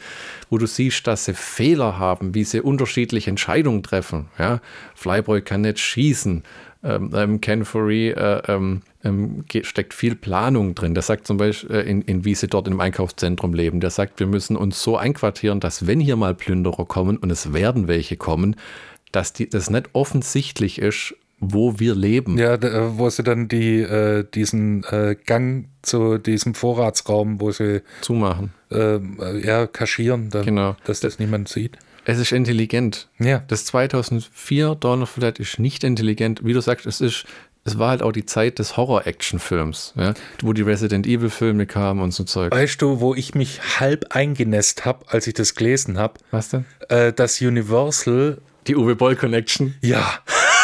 wo 0.49 0.57
du 0.57 0.65
siehst, 0.67 1.05
dass 1.05 1.25
sie 1.25 1.33
Fehler 1.33 1.97
haben, 1.99 2.33
wie 2.33 2.43
sie 2.45 2.61
unterschiedliche 2.61 3.29
Entscheidungen 3.29 3.83
treffen. 3.83 4.27
Ja? 4.39 4.61
Flyboy 4.95 5.41
kann 5.41 5.61
nicht 5.61 5.79
schießen. 5.79 6.43
Ähm, 6.85 7.11
ähm, 7.15 7.41
Ken 7.41 7.65
Foree 7.65 8.11
äh, 8.11 8.41
ähm, 8.47 8.81
ähm, 9.03 9.43
steckt 9.63 9.93
viel 9.93 10.15
Planung 10.15 10.75
drin. 10.75 10.93
Der 10.93 11.03
sagt 11.03 11.27
zum 11.27 11.37
Beispiel, 11.37 11.75
äh, 11.75 11.81
in, 11.89 12.01
in 12.03 12.25
wie 12.25 12.35
sie 12.35 12.47
dort 12.47 12.67
im 12.67 12.79
Einkaufszentrum 12.79 13.53
leben, 13.53 13.79
der 13.79 13.89
sagt, 13.89 14.19
wir 14.19 14.27
müssen 14.27 14.55
uns 14.55 14.81
so 14.81 14.97
einquartieren, 14.97 15.59
dass 15.59 15.87
wenn 15.87 15.99
hier 15.99 16.15
mal 16.15 16.33
Plünderer 16.35 16.85
kommen 16.85 17.17
und 17.17 17.29
es 17.31 17.53
werden 17.53 17.87
welche 17.87 18.17
kommen, 18.17 18.55
dass 19.11 19.33
die, 19.33 19.49
das 19.49 19.69
nicht 19.69 19.89
offensichtlich 19.93 20.79
ist, 20.79 21.15
wo 21.45 21.77
wir 21.77 21.93
leben. 21.93 22.37
Ja, 22.37 22.53
äh, 22.53 22.97
wo 22.97 23.09
sie 23.09 23.21
dann 23.23 23.49
die, 23.49 23.79
äh, 23.81 24.23
diesen 24.33 24.83
äh, 24.85 25.15
Gang 25.25 25.67
zu 25.81 26.17
diesem 26.17 26.53
Vorratsraum, 26.55 27.41
wo 27.41 27.51
sie 27.51 27.81
Zumachen. 28.01 28.53
ähm, 28.71 29.19
äh, 29.21 29.45
ja, 29.45 29.67
kaschieren, 29.67 30.29
dann, 30.29 30.45
Genau. 30.45 30.75
dass 30.85 31.01
das 31.01 31.19
niemand 31.19 31.49
sieht. 31.49 31.77
Es 32.05 32.17
ist 32.17 32.31
intelligent. 32.31 33.09
Ja. 33.19 33.43
Das 33.47 33.65
2004 33.65 34.75
Dawn 34.75 35.01
of 35.03 35.11
the 35.15 35.21
Dead 35.21 35.39
ist 35.39 35.59
nicht 35.59 35.83
intelligent. 35.83 36.43
Wie 36.45 36.53
du 36.53 36.61
sagst, 36.61 36.85
es 36.85 37.01
ist, 37.01 37.25
es 37.65 37.79
war 37.79 37.89
halt 37.91 38.01
auch 38.01 38.11
die 38.11 38.25
Zeit 38.25 38.59
des 38.59 38.75
Horror-Action-Films, 38.77 39.93
ja? 39.95 40.13
wo 40.41 40.53
die 40.53 40.61
Resident 40.63 41.07
Evil-Filme 41.07 41.65
kamen 41.65 42.01
und 42.01 42.11
so 42.11 42.23
Zeug. 42.25 42.51
Weißt 42.53 42.81
du, 42.81 42.99
wo 42.99 43.15
ich 43.15 43.35
mich 43.35 43.79
halb 43.79 44.07
eingenässt 44.15 44.83
habe, 44.85 45.05
als 45.07 45.27
ich 45.27 45.33
das 45.33 45.55
gelesen 45.55 45.97
habe, 45.97 46.15
Was 46.31 46.49
denn? 46.49 46.65
äh, 46.89 47.13
dass 47.13 47.39
Universal, 47.41 48.39
Die 48.67 48.75
Uwe 48.75 48.95
Boll 48.95 49.15
Connection. 49.15 49.75
ja, 49.81 50.19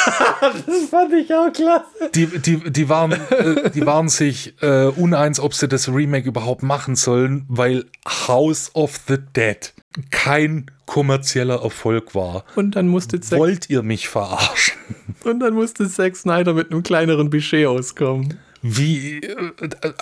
Das 0.42 0.90
fand 0.90 1.14
ich 1.14 1.34
auch 1.34 1.52
klasse. 1.52 1.86
die, 2.16 2.28
die, 2.28 2.72
die, 2.72 2.90
waren, 2.90 3.12
äh, 3.12 3.70
die 3.72 3.86
waren 3.86 4.10
sich 4.10 4.56
äh, 4.62 4.86
uneins, 4.88 5.40
ob 5.40 5.54
sie 5.54 5.68
das 5.68 5.90
Remake 5.90 6.28
überhaupt 6.28 6.64
machen 6.64 6.96
sollen, 6.96 7.46
weil 7.48 7.86
House 8.08 8.72
of 8.74 9.00
the 9.08 9.18
Dead 9.36 9.74
kein 10.12 10.72
kommerzieller 10.86 11.62
Erfolg 11.62 12.16
war. 12.16 12.44
Und 12.56 12.76
dann 12.76 12.88
musste 12.88 13.20
Zack, 13.20 13.40
Wollt 13.40 13.70
ihr 13.70 13.84
mich 13.84 14.08
verarschen? 14.08 14.80
und 15.24 15.40
dann 15.40 15.54
musste 15.54 15.90
Zack 15.90 16.16
Snyder 16.16 16.54
mit 16.54 16.72
einem 16.72 16.84
kleineren 16.84 17.30
Budget 17.30 17.68
auskommen. 17.68 18.40
Wie, 18.62 19.20
äh, 19.22 19.52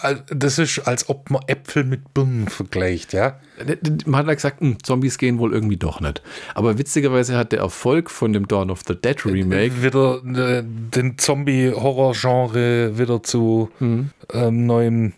äh, 0.04 0.16
das 0.30 0.58
ist, 0.60 0.80
als 0.80 1.10
ob 1.10 1.30
man 1.30 1.42
Äpfel 1.48 1.84
mit 1.84 2.14
Birnen 2.14 2.48
vergleicht, 2.48 3.14
ja? 3.14 3.40
Man 4.06 4.20
hat 4.20 4.28
ja 4.28 4.34
gesagt, 4.34 4.62
hm, 4.62 4.78
Zombies 4.84 5.18
gehen 5.18 5.38
wohl 5.40 5.54
irgendwie 5.54 5.78
doch 5.78 6.00
nicht. 6.02 6.22
Aber 6.56 6.78
witzigerweise 6.78 7.38
hat 7.38 7.52
der 7.52 7.60
Erfolg 7.60 8.10
von 8.10 8.34
dem 8.34 8.48
Dawn 8.48 8.70
of 8.72 8.82
the 8.88 8.96
Dead 8.96 9.24
Remake 9.26 9.84
Wieder 9.84 10.22
äh, 10.26 10.64
den 10.66 11.18
Zombie-Horror-Genre 11.18 12.98
wieder 12.98 13.24
zu 13.24 13.70
Mhm. 13.80 14.10
ähm, 14.34 14.66
neuem 14.66 15.14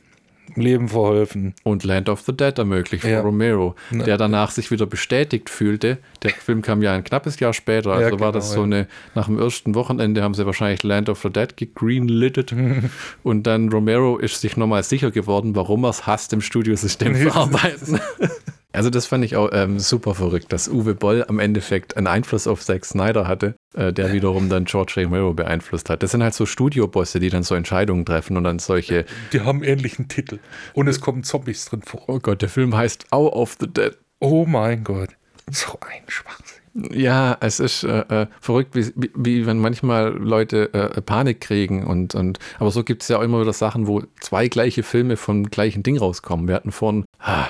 Leben 0.55 0.87
verholfen. 0.89 1.53
und 1.63 1.83
Land 1.83 2.09
of 2.09 2.21
the 2.21 2.35
Dead 2.35 2.57
ermöglicht 2.57 3.03
von 3.03 3.11
Ja. 3.11 3.21
Romero, 3.21 3.75
der 3.91 4.17
danach 4.17 4.51
sich 4.51 4.71
wieder 4.71 4.85
bestätigt 4.85 5.49
fühlte. 5.49 5.97
Der 6.23 6.31
Film 6.31 6.61
kam 6.61 6.81
ja 6.81 6.93
ein 6.93 7.03
knappes 7.03 7.39
Jahr 7.39 7.53
später, 7.53 7.91
also 7.91 8.03
Ja, 8.05 8.11
war 8.11 8.17
genau, 8.17 8.31
das 8.31 8.51
so 8.51 8.59
ja. 8.59 8.63
eine, 8.65 8.87
nach 9.15 9.25
dem 9.27 9.39
ersten 9.39 9.75
Wochenende 9.75 10.21
haben 10.23 10.33
sie 10.33 10.45
wahrscheinlich 10.45 10.83
Land 10.83 11.09
of 11.09 11.21
the 11.21 11.29
Dead 11.29 11.55
gegreenlittet 11.57 12.53
und 13.23 13.43
dann 13.43 13.69
Romero 13.69 14.17
ist 14.17 14.41
sich 14.41 14.57
nochmal 14.57 14.83
sicher 14.83 15.11
geworden, 15.11 15.55
warum 15.55 15.83
er 15.85 15.89
es 15.91 16.05
hasst, 16.07 16.33
im 16.33 16.41
Studiosystem 16.41 17.15
zu 17.15 17.33
arbeiten. 17.35 17.99
Also 18.71 18.91
das 18.91 19.07
fand 19.07 19.25
ich 19.25 19.35
auch 19.35 19.49
ähm, 19.51 19.79
super 19.79 20.13
verrückt, 20.13 20.53
dass 20.53 20.67
Uwe 20.67 20.93
Boll 20.93 21.25
am 21.27 21.39
Endeffekt 21.39 21.97
einen 21.97 22.05
Einfluss 22.05 22.45
auf 22.45 22.63
Zack 22.63 22.85
Snyder 22.85 23.27
hatte, 23.27 23.55
äh, 23.73 23.91
der 23.91 24.13
wiederum 24.13 24.47
dann 24.47 24.65
George 24.65 24.93
Romero 24.97 25.33
beeinflusst 25.33 25.89
hat. 25.89 26.03
Das 26.03 26.11
sind 26.11 26.21
halt 26.21 26.35
so 26.35 26.45
Studiobosse, 26.45 27.19
die 27.19 27.29
dann 27.29 27.41
so 27.41 27.55
Entscheidungen 27.55 28.05
treffen 28.05 28.37
und 28.37 28.43
dann 28.43 28.59
solche, 28.59 29.05
Die 29.33 29.41
haben 29.41 29.63
ähnlichen 29.63 30.07
Titel. 30.07 30.37
Und 30.73 30.87
es 30.87 31.01
kommen 31.01 31.23
Zombies 31.23 31.65
drin 31.65 31.81
vor. 31.81 32.03
oh 32.07 32.19
Gott, 32.19 32.43
der 32.43 32.49
Film 32.49 32.75
heißt 32.75 33.07
Hour 33.11 33.35
of 33.35 33.57
the 33.59 33.67
Dead. 33.67 33.97
Oh 34.19 34.45
mein 34.45 34.83
Gott. 34.83 35.09
So 35.49 35.79
ein 35.81 36.03
Schwachsinn. 36.07 36.59
Ja, 36.91 37.37
es 37.41 37.59
ist 37.59 37.83
äh, 37.83 38.01
äh, 38.01 38.27
verrückt, 38.39 38.75
wie, 38.75 38.91
wie, 38.95 39.11
wie 39.15 39.45
wenn 39.47 39.59
manchmal 39.59 40.13
Leute 40.13 40.71
äh, 40.73 41.01
Panik 41.01 41.41
kriegen 41.41 41.83
und, 41.83 42.13
und 42.13 42.37
aber 42.59 42.69
so 42.69 42.83
gibt 42.83 43.01
es 43.01 43.07
ja 43.07 43.17
auch 43.17 43.23
immer 43.23 43.41
wieder 43.41 43.53
Sachen, 43.53 43.87
wo 43.87 44.03
zwei 44.21 44.47
gleiche 44.47 44.83
Filme 44.83 45.17
vom 45.17 45.49
gleichen 45.49 45.81
Ding 45.81 45.97
rauskommen. 45.97 46.47
Wir 46.47 46.55
hatten 46.55 46.71
vor 46.71 46.93
ah, 46.93 47.03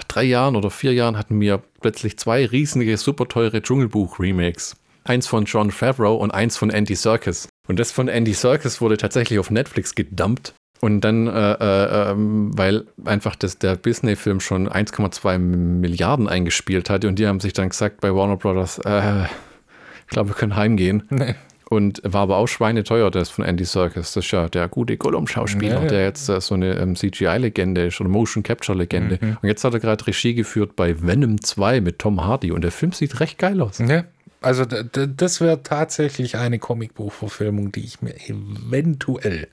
drei 0.07 0.23
Jahren 0.23 0.55
oder 0.55 0.69
vier 0.69 0.93
Jahren 0.93 1.17
hatten 1.17 1.39
wir 1.39 1.61
plötzlich 1.81 2.17
zwei 2.17 2.45
riesige, 2.45 2.97
super 2.97 3.27
teure 3.27 3.61
Dschungelbuch-Remakes. 3.61 4.75
Eins 5.03 5.27
von 5.27 5.45
John 5.45 5.71
Favreau 5.71 6.15
und 6.15 6.31
eins 6.31 6.57
von 6.57 6.69
Andy 6.69 6.95
Serkis. 6.95 7.47
Und 7.67 7.79
das 7.79 7.91
von 7.91 8.07
Andy 8.07 8.33
Serkis 8.33 8.81
wurde 8.81 8.97
tatsächlich 8.97 9.39
auf 9.39 9.49
Netflix 9.49 9.95
gedumpt. 9.95 10.53
Und 10.81 11.01
dann, 11.01 11.27
äh, 11.27 11.53
äh, 11.53 12.11
ähm, 12.11 12.57
weil 12.57 12.85
einfach 13.03 13.35
das, 13.35 13.57
der 13.59 13.75
Disney-Film 13.75 14.39
schon 14.39 14.69
1,2 14.69 15.37
Milliarden 15.37 16.29
eingespielt 16.29 16.89
hatte 16.89 17.09
und 17.09 17.19
die 17.19 17.27
haben 17.27 17.41
sich 17.41 17.51
dann 17.51 17.69
gesagt 17.69 17.99
bei 17.99 18.13
Warner 18.15 18.37
Brothers, 18.37 18.79
äh, 18.85 19.25
ich 19.25 20.07
glaube, 20.07 20.29
wir 20.29 20.35
können 20.35 20.55
heimgehen. 20.55 21.03
Nee. 21.09 21.35
Und 21.69 22.01
war 22.03 22.21
aber 22.21 22.37
auch 22.37 22.47
schweineteuer, 22.47 23.11
das 23.11 23.29
von 23.29 23.45
Andy 23.45 23.63
Serkis. 23.63 24.13
Das 24.13 24.25
ist 24.25 24.31
ja 24.31 24.49
der 24.49 24.67
gute 24.67 24.97
Gollum-Schauspieler, 24.97 25.75
Ja, 25.75 25.81
ja. 25.83 25.87
der 25.87 26.03
jetzt 26.03 26.27
äh, 26.27 26.41
so 26.41 26.55
eine 26.55 26.73
ähm, 26.79 26.95
CGI-Legende 26.95 27.85
ist 27.85 28.01
oder 28.01 28.09
Motion-Capture-Legende. 28.09 29.19
Und 29.41 29.47
jetzt 29.47 29.63
hat 29.63 29.73
er 29.73 29.79
gerade 29.79 30.05
Regie 30.07 30.33
geführt 30.33 30.75
bei 30.75 30.99
Venom 30.99 31.39
2 31.41 31.81
mit 31.81 31.99
Tom 31.99 32.25
Hardy 32.25 32.51
und 32.51 32.61
der 32.61 32.71
Film 32.71 32.91
sieht 32.91 33.19
recht 33.19 33.37
geil 33.37 33.61
aus. 33.61 33.77
Ja. 33.77 34.03
Also 34.41 34.65
das 34.65 35.41
wäre 35.41 35.61
tatsächlich 35.63 36.37
eine 36.37 36.59
Comicbuchverfilmung, 36.59 37.71
die 37.73 37.83
ich 37.83 38.01
mir 38.01 38.15
eventuell, 38.29 39.49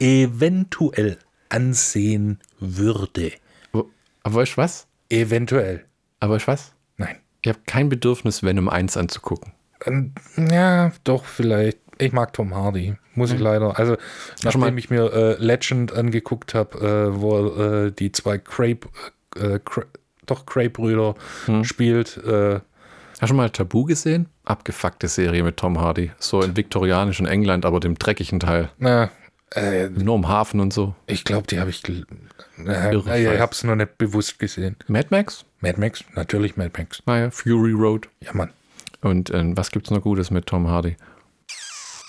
eventuell 0.00 1.16
ansehen 1.48 2.40
würde. 2.58 3.32
Aber, 3.72 3.84
aber 4.24 4.34
weißt 4.36 4.52
du 4.52 4.56
was? 4.58 4.86
Eventuell. 5.08 5.84
Aber 6.18 6.34
weißt 6.34 6.48
du 6.48 6.52
was? 6.52 6.72
Nein. 6.96 7.16
Ich 7.42 7.48
habe 7.48 7.60
kein 7.66 7.88
Bedürfnis, 7.88 8.42
Venom 8.42 8.68
1 8.68 8.96
anzugucken. 8.96 9.52
Ähm, 9.86 10.12
Ja, 10.36 10.92
doch, 11.04 11.24
vielleicht. 11.24 11.78
Ich 11.98 12.12
mag 12.12 12.32
Tom 12.32 12.54
Hardy, 12.54 12.96
muss 13.14 13.30
ich 13.30 13.40
leider. 13.40 13.78
Also, 13.78 13.96
nachdem 14.42 14.78
ich 14.78 14.88
mir 14.88 15.12
äh, 15.12 15.34
Legend 15.42 15.92
angeguckt 15.92 16.54
habe, 16.54 16.78
äh, 16.78 17.20
wo 17.20 17.48
äh, 17.86 17.92
die 17.92 18.10
zwei 18.10 18.38
Crape, 18.38 18.88
äh, 19.36 19.58
Cra 19.62 19.82
doch 20.24 20.46
Crape-Brüder 20.46 21.14
spielt, 21.62 22.16
äh, 22.18 22.60
Hast 23.14 23.22
du 23.22 23.26
schon 23.26 23.36
mal 23.36 23.50
Tabu 23.50 23.84
gesehen? 23.84 24.28
Abgefuckte 24.46 25.08
Serie 25.08 25.42
mit 25.42 25.58
Tom 25.58 25.78
Hardy. 25.78 26.10
So 26.18 26.40
in 26.40 26.56
viktorianischen 26.56 27.26
England, 27.26 27.66
aber 27.66 27.80
dem 27.80 27.96
dreckigen 27.96 28.40
Teil. 28.40 28.70
na, 28.78 29.10
Äh, 29.54 29.88
Nur 29.90 30.14
im 30.16 30.26
Hafen 30.28 30.60
und 30.60 30.72
so. 30.72 30.94
ich 31.06 31.24
glaube, 31.24 31.46
die 31.48 31.58
habe 31.60 31.68
ich. 31.68 31.82
Äh, 31.86 32.04
Irre 32.92 33.20
ich 33.20 33.40
habe 33.40 33.52
es 33.52 33.62
noch 33.64 33.74
nicht 33.74 33.98
bewusst 33.98 34.38
gesehen. 34.38 34.76
Mad 34.86 35.08
Max? 35.10 35.44
Mad 35.60 35.78
Max? 35.78 36.02
Natürlich 36.14 36.56
Mad 36.56 36.70
Max. 36.78 37.02
Naja, 37.04 37.30
Fury 37.30 37.72
Road. 37.72 38.08
Ja, 38.20 38.32
Mann. 38.32 38.50
Und 39.02 39.30
äh, 39.30 39.56
was 39.56 39.70
gibt's 39.70 39.90
noch 39.90 40.02
Gutes 40.02 40.30
mit 40.30 40.46
Tom 40.46 40.68
Hardy? 40.68 40.96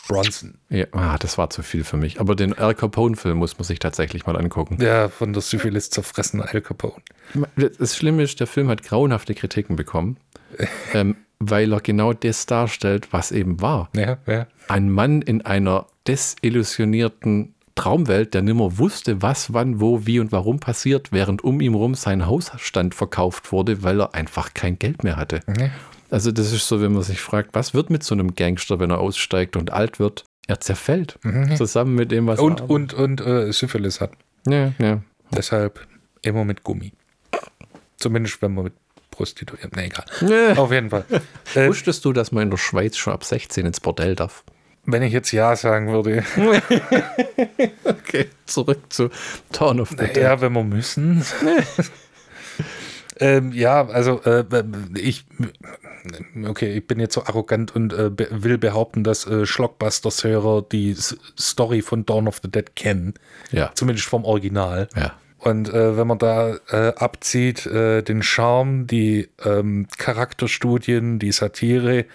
Bronson. 0.07 0.55
Ja, 0.69 0.85
ah, 0.91 1.17
das 1.17 1.37
war 1.37 1.49
zu 1.49 1.63
viel 1.63 1.83
für 1.83 1.97
mich. 1.97 2.19
Aber 2.19 2.35
den 2.35 2.57
Al 2.57 2.75
Capone-Film 2.75 3.37
muss 3.37 3.57
man 3.57 3.63
sich 3.63 3.79
tatsächlich 3.79 4.25
mal 4.25 4.35
angucken. 4.35 4.77
Der 4.77 5.09
von 5.09 5.33
der 5.33 5.41
Syphilis 5.41 5.89
zerfressene 5.89 6.47
Al 6.47 6.61
Capone. 6.61 7.01
Das 7.55 7.95
Schlimme 7.95 8.23
ist, 8.23 8.39
der 8.39 8.47
Film 8.47 8.69
hat 8.69 8.83
grauenhafte 8.83 9.33
Kritiken 9.33 9.75
bekommen, 9.75 10.17
ähm, 10.93 11.15
weil 11.39 11.71
er 11.71 11.79
genau 11.79 12.13
das 12.13 12.45
darstellt, 12.45 13.09
was 13.11 13.31
eben 13.31 13.61
war. 13.61 13.89
Ja, 13.95 14.17
ja. 14.27 14.47
Ein 14.67 14.89
Mann 14.89 15.21
in 15.21 15.43
einer 15.43 15.87
desillusionierten 16.07 17.55
Traumwelt, 17.75 18.33
der 18.33 18.41
nimmer 18.41 18.77
wusste, 18.77 19.21
was, 19.21 19.53
wann, 19.53 19.79
wo, 19.79 20.05
wie 20.05 20.19
und 20.19 20.31
warum 20.31 20.59
passiert, 20.59 21.11
während 21.11 21.43
um 21.43 21.61
ihn 21.61 21.73
rum 21.73 21.95
sein 21.95 22.25
Hausstand 22.25 22.93
verkauft 22.93 23.51
wurde, 23.51 23.81
weil 23.81 24.01
er 24.01 24.13
einfach 24.13 24.53
kein 24.53 24.77
Geld 24.77 25.03
mehr 25.03 25.15
hatte. 25.15 25.39
Ja. 25.57 25.69
Also 26.11 26.31
das 26.31 26.51
ist 26.51 26.67
so, 26.67 26.81
wenn 26.81 26.91
man 26.93 27.03
sich 27.03 27.21
fragt, 27.21 27.55
was 27.55 27.73
wird 27.73 27.89
mit 27.89 28.03
so 28.03 28.13
einem 28.13 28.35
Gangster, 28.35 28.79
wenn 28.79 28.91
er 28.91 28.99
aussteigt 28.99 29.55
und 29.55 29.71
alt 29.71 29.97
wird? 29.99 30.25
Er 30.47 30.59
zerfällt. 30.59 31.17
Zusammen 31.55 31.95
mit 31.95 32.11
dem, 32.11 32.27
was 32.27 32.39
Und, 32.39 32.59
er... 32.61 32.69
und, 32.69 32.93
und 32.93 33.21
äh, 33.21 33.51
Syphilis 33.53 34.01
hat. 34.01 34.11
Ja, 34.45 34.73
ja. 34.79 35.01
Deshalb 35.31 35.87
immer 36.21 36.43
mit 36.43 36.63
Gummi. 36.63 36.91
Zumindest 37.97 38.41
wenn 38.41 38.53
man 38.53 38.65
mit 38.65 38.73
Prostituierten. 39.11 39.71
Nee, 39.75 39.85
egal. 39.85 40.05
ja. 40.27 40.57
Auf 40.61 40.71
jeden 40.71 40.89
Fall. 40.89 41.05
Äh, 41.55 41.67
Wusstest 41.67 42.05
du, 42.05 42.13
dass 42.13 42.31
man 42.31 42.43
in 42.43 42.49
der 42.49 42.57
Schweiz 42.57 42.95
schon 42.97 43.11
ab 43.13 43.23
16 43.25 43.65
ins 43.65 43.79
Bordell 43.79 44.15
darf? 44.15 44.43
wenn 44.85 45.03
ich 45.03 45.13
jetzt 45.13 45.31
Ja 45.31 45.55
sagen 45.55 45.89
würde. 45.91 46.23
Okay, 47.83 48.27
zurück 48.45 48.79
zu 48.89 49.09
Dawn 49.51 49.79
of 49.79 49.89
the. 49.97 50.19
Ja, 50.19 50.41
wenn 50.41 50.53
wir 50.53 50.63
müssen. 50.63 51.23
ähm, 53.19 53.51
ja, 53.53 53.87
also 53.87 54.21
äh, 54.23 54.43
ich, 54.95 55.25
okay, 56.45 56.73
ich 56.73 56.87
bin 56.87 56.99
jetzt 56.99 57.13
so 57.13 57.23
arrogant 57.23 57.75
und 57.75 57.93
äh, 57.93 58.09
be 58.09 58.27
will 58.31 58.57
behaupten, 58.57 59.03
dass 59.03 59.25
äh, 59.27 59.45
Schlockbusters-Hörer 59.45 60.63
die 60.71 60.91
S 60.91 61.17
Story 61.39 61.81
von 61.81 62.05
Dawn 62.05 62.27
of 62.27 62.39
the 62.43 62.49
Dead 62.49 62.75
kennen. 62.75 63.13
Ja, 63.51 63.71
Zumindest 63.75 64.07
vom 64.07 64.25
Original. 64.25 64.87
ja. 64.95 65.13
Und 65.37 65.69
äh, 65.73 65.97
wenn 65.97 66.05
man 66.05 66.19
da 66.19 66.55
äh, 66.69 66.93
abzieht, 66.95 67.65
äh, 67.65 68.03
den 68.03 68.21
Charme, 68.21 68.85
die 68.85 69.27
ähm, 69.43 69.87
Charakterstudien, 69.97 71.17
die 71.17 71.31
Satire, 71.31 72.05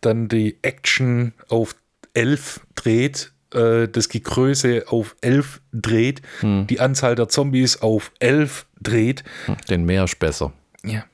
dann 0.00 0.28
die 0.28 0.58
Action 0.62 1.32
auf 1.48 1.74
11 2.14 2.60
dreht, 2.76 3.32
äh, 3.52 3.88
das 3.88 4.08
Gegröße 4.08 4.84
auf 4.86 5.16
11 5.22 5.60
dreht, 5.72 6.22
die 6.42 6.78
Anzahl 6.78 7.16
der 7.16 7.28
Zombies 7.28 7.82
auf 7.82 8.12
11 8.20 8.66
dreht, 8.80 9.24
Den 9.68 9.84
Meer 9.84 10.04
ist 10.04 10.20
besser. 10.20 10.52
ja. 10.84 11.04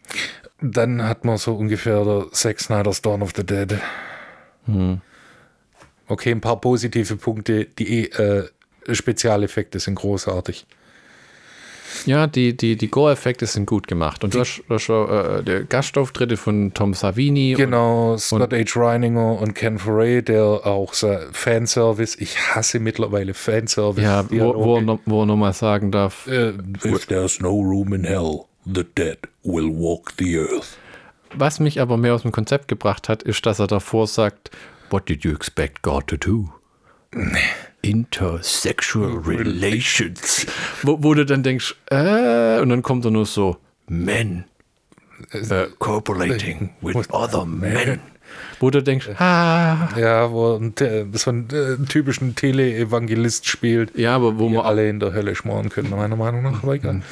Dann 0.61 1.07
hat 1.07 1.25
man 1.25 1.37
so 1.39 1.55
ungefähr 1.55 2.05
der 2.05 2.27
Zack 2.33 2.61
Snyder's 2.61 3.03
Dawn 3.03 3.23
of 3.23 3.33
the 3.37 3.45
Dead. 3.45 3.79
Okay, 6.07 6.31
ein 6.31 6.41
paar 6.41 6.61
positive 6.61 7.17
Punkte, 7.17 7.67
die 7.67 8.11
äh, 8.11 8.49
Spezialeffekte 8.91 9.79
sind 9.79 9.95
großartig. 9.95 10.67
Ja, 12.05 12.27
die, 12.27 12.57
die, 12.57 12.77
die 12.77 12.89
Gore-Effekte 12.89 13.47
sind 13.47 13.67
gut 13.67 13.87
gemacht. 13.87 14.23
Und 14.23 14.35
du 14.35 14.41
hast, 14.41 14.63
du 14.69 14.75
hast 14.75 14.83
schon 14.83 15.09
äh, 15.09 15.43
die 15.43 15.67
Gastauftritte 15.67 16.37
von 16.37 16.73
Tom 16.75 16.93
Savini. 16.93 17.55
Genau, 17.57 18.17
Scott 18.19 18.53
H. 18.53 18.79
Reininger 18.79 19.41
und 19.41 19.55
Ken 19.55 19.79
Foray, 19.79 20.23
der 20.23 20.43
auch 20.43 20.93
Fanservice, 21.33 22.17
ich 22.21 22.39
hasse 22.55 22.79
mittlerweile 22.79 23.33
Fanservice. 23.35 23.99
Und, 23.99 24.33
ja, 24.37 24.45
wo, 24.45 24.55
wo, 24.55 24.77
er 24.79 24.99
wo 25.07 25.23
er 25.23 25.27
nochmal 25.27 25.55
sagen 25.55 25.91
darf, 25.91 26.27
Äh, 26.27 26.53
If 26.85 27.07
there's 27.07 27.41
no 27.41 27.51
room 27.51 27.95
in 27.95 28.05
hell, 28.05 28.45
the 28.73 28.85
dead 28.97 29.19
will 29.43 29.69
walk 29.69 30.13
the 30.19 30.37
earth. 30.37 30.77
was 31.35 31.61
mich 31.61 31.81
aber 31.81 31.97
mehr 31.97 32.15
aus 32.15 32.23
dem 32.23 32.33
Konzept 32.33 32.69
gebracht 32.69 33.09
hat, 33.09 33.23
ist, 33.23 33.45
dass 33.47 33.59
er 33.59 33.67
davor 33.67 34.07
sagt, 34.07 34.51
What 34.91 35.09
did 35.09 35.23
you 35.23 35.33
expect 35.33 35.83
God 35.83 36.07
to 36.07 36.17
do? 36.17 36.49
Intersexual 37.83 39.19
Relations. 39.19 40.47
Wo, 40.83 41.03
wo 41.03 41.15
du 41.15 41.27
dann 41.27 41.43
denkst, 41.43 41.77
äh, 41.91 42.59
und 42.61 42.71
dann 42.71 42.83
kommt 42.83 43.05
er 43.05 43.11
nur 43.11 43.27
so, 43.27 43.59
Men 43.87 44.45
äh, 45.33 45.67
cooperating 45.79 46.71
with 46.81 47.09
other 47.11 47.45
men. 47.45 48.01
Wo 48.61 48.71
du 48.71 48.83
denkst, 48.83 49.09
ah. 49.19 49.89
Ja, 49.97 50.31
wo 50.31 50.57
ein, 50.57 50.75
äh, 50.81 51.05
so 51.13 51.31
einen 51.31 51.49
äh, 51.51 51.85
typischen 51.87 52.35
Tele-Evangelist 52.35 53.47
spielt, 53.47 53.97
Ja, 53.97 54.17
aber 54.17 54.39
wo 54.39 54.49
man 54.49 54.65
alle 54.65 54.89
in 54.89 55.01
der 55.01 55.13
Hölle 55.13 55.35
schmoren 55.35 55.69
können, 55.69 55.91
meiner 55.91 56.17
Meinung 56.17 56.43
nach. 56.43 56.63
Aber 56.63 56.75
egal. 56.75 57.03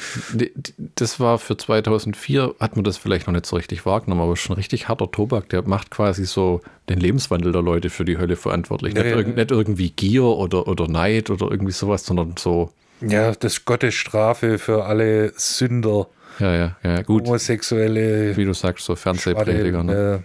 Das 0.95 1.19
war 1.19 1.37
für 1.37 1.57
2004, 1.57 2.55
hat 2.59 2.75
man 2.75 2.83
das 2.83 2.97
vielleicht 2.97 3.27
noch 3.27 3.33
nicht 3.33 3.45
so 3.45 3.55
richtig 3.55 3.85
wahrgenommen, 3.85 4.21
aber 4.21 4.35
schon 4.35 4.55
richtig 4.55 4.87
harter 4.87 5.09
Tobak. 5.09 5.49
Der 5.49 5.61
macht 5.63 5.89
quasi 5.89 6.25
so 6.25 6.61
den 6.89 6.99
Lebenswandel 6.99 7.51
der 7.51 7.61
Leute 7.61 7.89
für 7.89 8.05
die 8.05 8.17
Hölle 8.17 8.35
verantwortlich. 8.35 8.95
Ja, 8.95 9.03
nicht, 9.03 9.15
irg 9.15 9.35
nicht 9.35 9.51
irgendwie 9.51 9.89
Gier 9.91 10.23
oder, 10.23 10.67
oder 10.67 10.87
Neid 10.87 11.29
oder 11.29 11.49
irgendwie 11.49 11.73
sowas, 11.73 12.05
sondern 12.05 12.35
so, 12.37 12.71
Ja, 13.01 13.31
das 13.33 13.53
ist 13.53 13.65
Gottes 13.65 13.93
Strafe 13.93 14.57
für 14.57 14.85
alle 14.85 15.31
Sünder, 15.35 16.07
ja, 16.39 16.55
ja, 16.55 16.77
ja, 16.83 17.01
gut, 17.01 17.25
Homosexuelle, 17.25 18.35
wie 18.37 18.45
du 18.45 18.53
sagst, 18.53 18.85
so 18.85 18.95
Fernsehprediger. 18.95 19.83
Ne? 19.83 20.23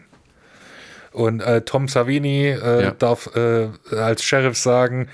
Äh, 1.13 1.17
und 1.17 1.41
äh, 1.41 1.63
Tom 1.63 1.89
Savini 1.89 2.49
äh, 2.49 2.83
Ja. 2.83 2.91
darf 2.93 3.31
äh, 3.35 3.69
als 3.97 4.23
Sheriff 4.25 4.57
sagen, 4.57 5.09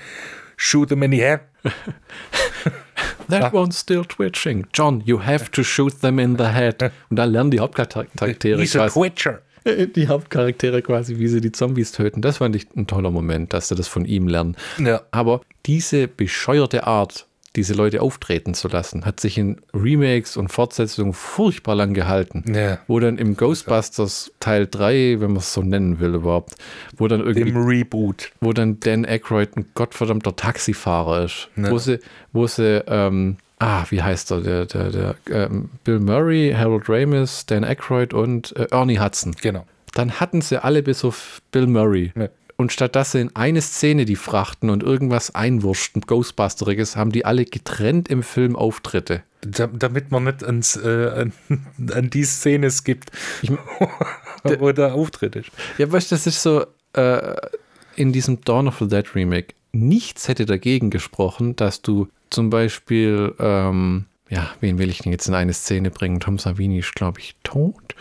shoot 0.57 0.89
them 0.89 1.03
in 1.03 1.11
the 1.11 1.17
head. 1.21 1.41
That 3.29 3.53
one's 3.53 3.79
still 3.79 4.03
twitching. 4.05 4.65
John, 4.73 5.01
you 5.05 5.19
have 5.23 5.51
to 5.51 5.63
shoot 5.63 6.01
them 6.01 6.17
in 6.19 6.37
the 6.37 6.47
head. 6.47 6.91
Und 7.09 7.17
dann 7.17 7.31
lernen 7.31 7.51
die 7.51 7.59
Hauptcharaktere 7.59 8.59
He's 8.59 8.75
a 8.75 8.87
quasi, 8.87 8.99
twitcher. 8.99 9.41
die 9.95 10.07
Hauptcharaktere 10.07 10.81
quasi, 10.81 11.19
wie 11.19 11.27
sie 11.27 11.39
die 11.41 11.51
Zombies 11.51 11.91
töten. 11.91 12.21
Das 12.21 12.37
fand 12.37 12.55
ich 12.55 12.67
ein 12.75 12.87
toller 12.87 13.11
Moment, 13.11 13.53
dass 13.53 13.67
sie 13.67 13.75
das 13.75 13.87
von 13.87 14.05
ihm 14.05 14.27
lernen. 14.27 14.55
Ja. 14.83 15.01
Aber 15.11 15.41
diese 15.67 16.07
bescheuerte 16.07 16.87
Art, 16.87 17.27
diese 17.59 17.73
Leute 17.73 18.01
auftreten 18.01 18.53
zu 18.53 18.69
lassen, 18.69 19.05
hat 19.05 19.19
sich 19.19 19.37
in 19.37 19.57
Remakes 19.73 20.37
und 20.37 20.47
Fortsetzungen 20.47 21.11
furchtbar 21.11 21.75
lang 21.75 21.93
gehalten. 21.93 22.45
Ja. 22.55 22.79
Wo 22.87 23.01
dann 23.01 23.17
im 23.17 23.35
Ghostbusters 23.35 24.31
Teil 24.39 24.65
3, 24.65 25.17
wenn 25.19 25.31
man 25.31 25.37
es 25.37 25.53
so 25.53 25.61
nennen 25.61 25.99
will 25.99 26.15
überhaupt, 26.15 26.55
wo 26.95 27.09
dann 27.09 27.19
irgendwie 27.19 27.49
Im 27.49 27.57
Reboot. 27.57 28.31
wo 28.39 28.53
dann 28.53 28.79
Dan 28.79 29.05
Aykroyd 29.05 29.57
ein 29.57 29.65
gottverdammter 29.73 30.37
Taxifahrer 30.37 31.25
ist. 31.25 31.49
Wo 31.57 31.77
sie, 31.77 31.99
wo 32.31 32.47
sie, 32.47 32.81
ähm, 32.87 33.35
ah, 33.59 33.83
wie 33.89 34.01
heißt 34.01 34.31
er, 34.31 34.39
der, 34.39 34.65
der, 34.65 34.89
der, 34.89 35.15
ähm, 35.29 35.69
Bill 35.83 35.99
Murray, 35.99 36.55
Harold 36.57 36.87
Ramis, 36.87 37.45
Dan 37.45 37.65
Aykroyd 37.65 38.13
und 38.13 38.55
äh, 38.55 38.67
Ernie 38.71 38.99
Hudson. 38.99 39.35
Genau. 39.41 39.65
Dann 39.95 40.21
hatten 40.21 40.39
sie 40.39 40.63
alle 40.63 40.81
bis 40.81 41.03
auf 41.03 41.41
Bill 41.51 41.67
Murray. 41.67 42.13
Ja. 42.15 42.29
Und 42.59 42.73
statt 42.73 42.97
dass 42.97 43.13
sie 43.13 43.21
in 43.21 43.33
eine 43.37 43.61
Szene 43.61 44.03
die 44.03 44.17
frachten 44.17 44.69
und 44.69 44.83
irgendwas 44.83 45.33
einwurschten, 45.33 46.01
Ghostbusteriges, 46.01 46.97
haben 46.97 47.13
die 47.13 47.23
alle 47.23 47.45
getrennt 47.45 48.09
im 48.09 48.21
Film 48.21 48.57
Auftritte. 48.57 49.23
Da, 49.39 49.67
damit 49.67 50.11
man 50.11 50.25
nicht 50.25 50.43
ans, 50.43 50.75
äh, 50.75 51.09
an, 51.09 51.33
an 51.93 52.09
die 52.09 52.25
Szene 52.25 52.69
skippt, 52.69 53.11
wo 54.43 54.73
der 54.73 54.93
Auftritt 54.93 55.37
ist. 55.37 55.51
Ja, 55.77 55.89
weißt 55.89 56.11
du, 56.11 56.15
das 56.15 56.27
ist 56.27 56.43
so, 56.43 56.65
äh, 56.97 57.33
in 57.95 58.11
diesem 58.11 58.41
Dawn 58.41 58.67
of 58.67 58.79
the 58.79 58.89
Dead 58.89 59.15
Remake, 59.15 59.53
nichts 59.71 60.27
hätte 60.27 60.45
dagegen 60.45 60.89
gesprochen, 60.89 61.55
dass 61.55 61.81
du 61.81 62.09
zum 62.29 62.49
Beispiel, 62.49 63.35
ähm, 63.39 64.03
ja, 64.29 64.49
wen 64.59 64.79
will 64.79 64.89
ich 64.89 64.97
denn 64.97 65.13
jetzt 65.13 65.29
in 65.29 65.33
eine 65.33 65.53
Szene 65.53 65.91
bringen? 65.91 66.19
Tom 66.19 66.37
Savini 66.37 66.79
ist, 66.79 66.93
glaube 66.93 67.21
ich, 67.21 67.37
tot. 67.43 67.95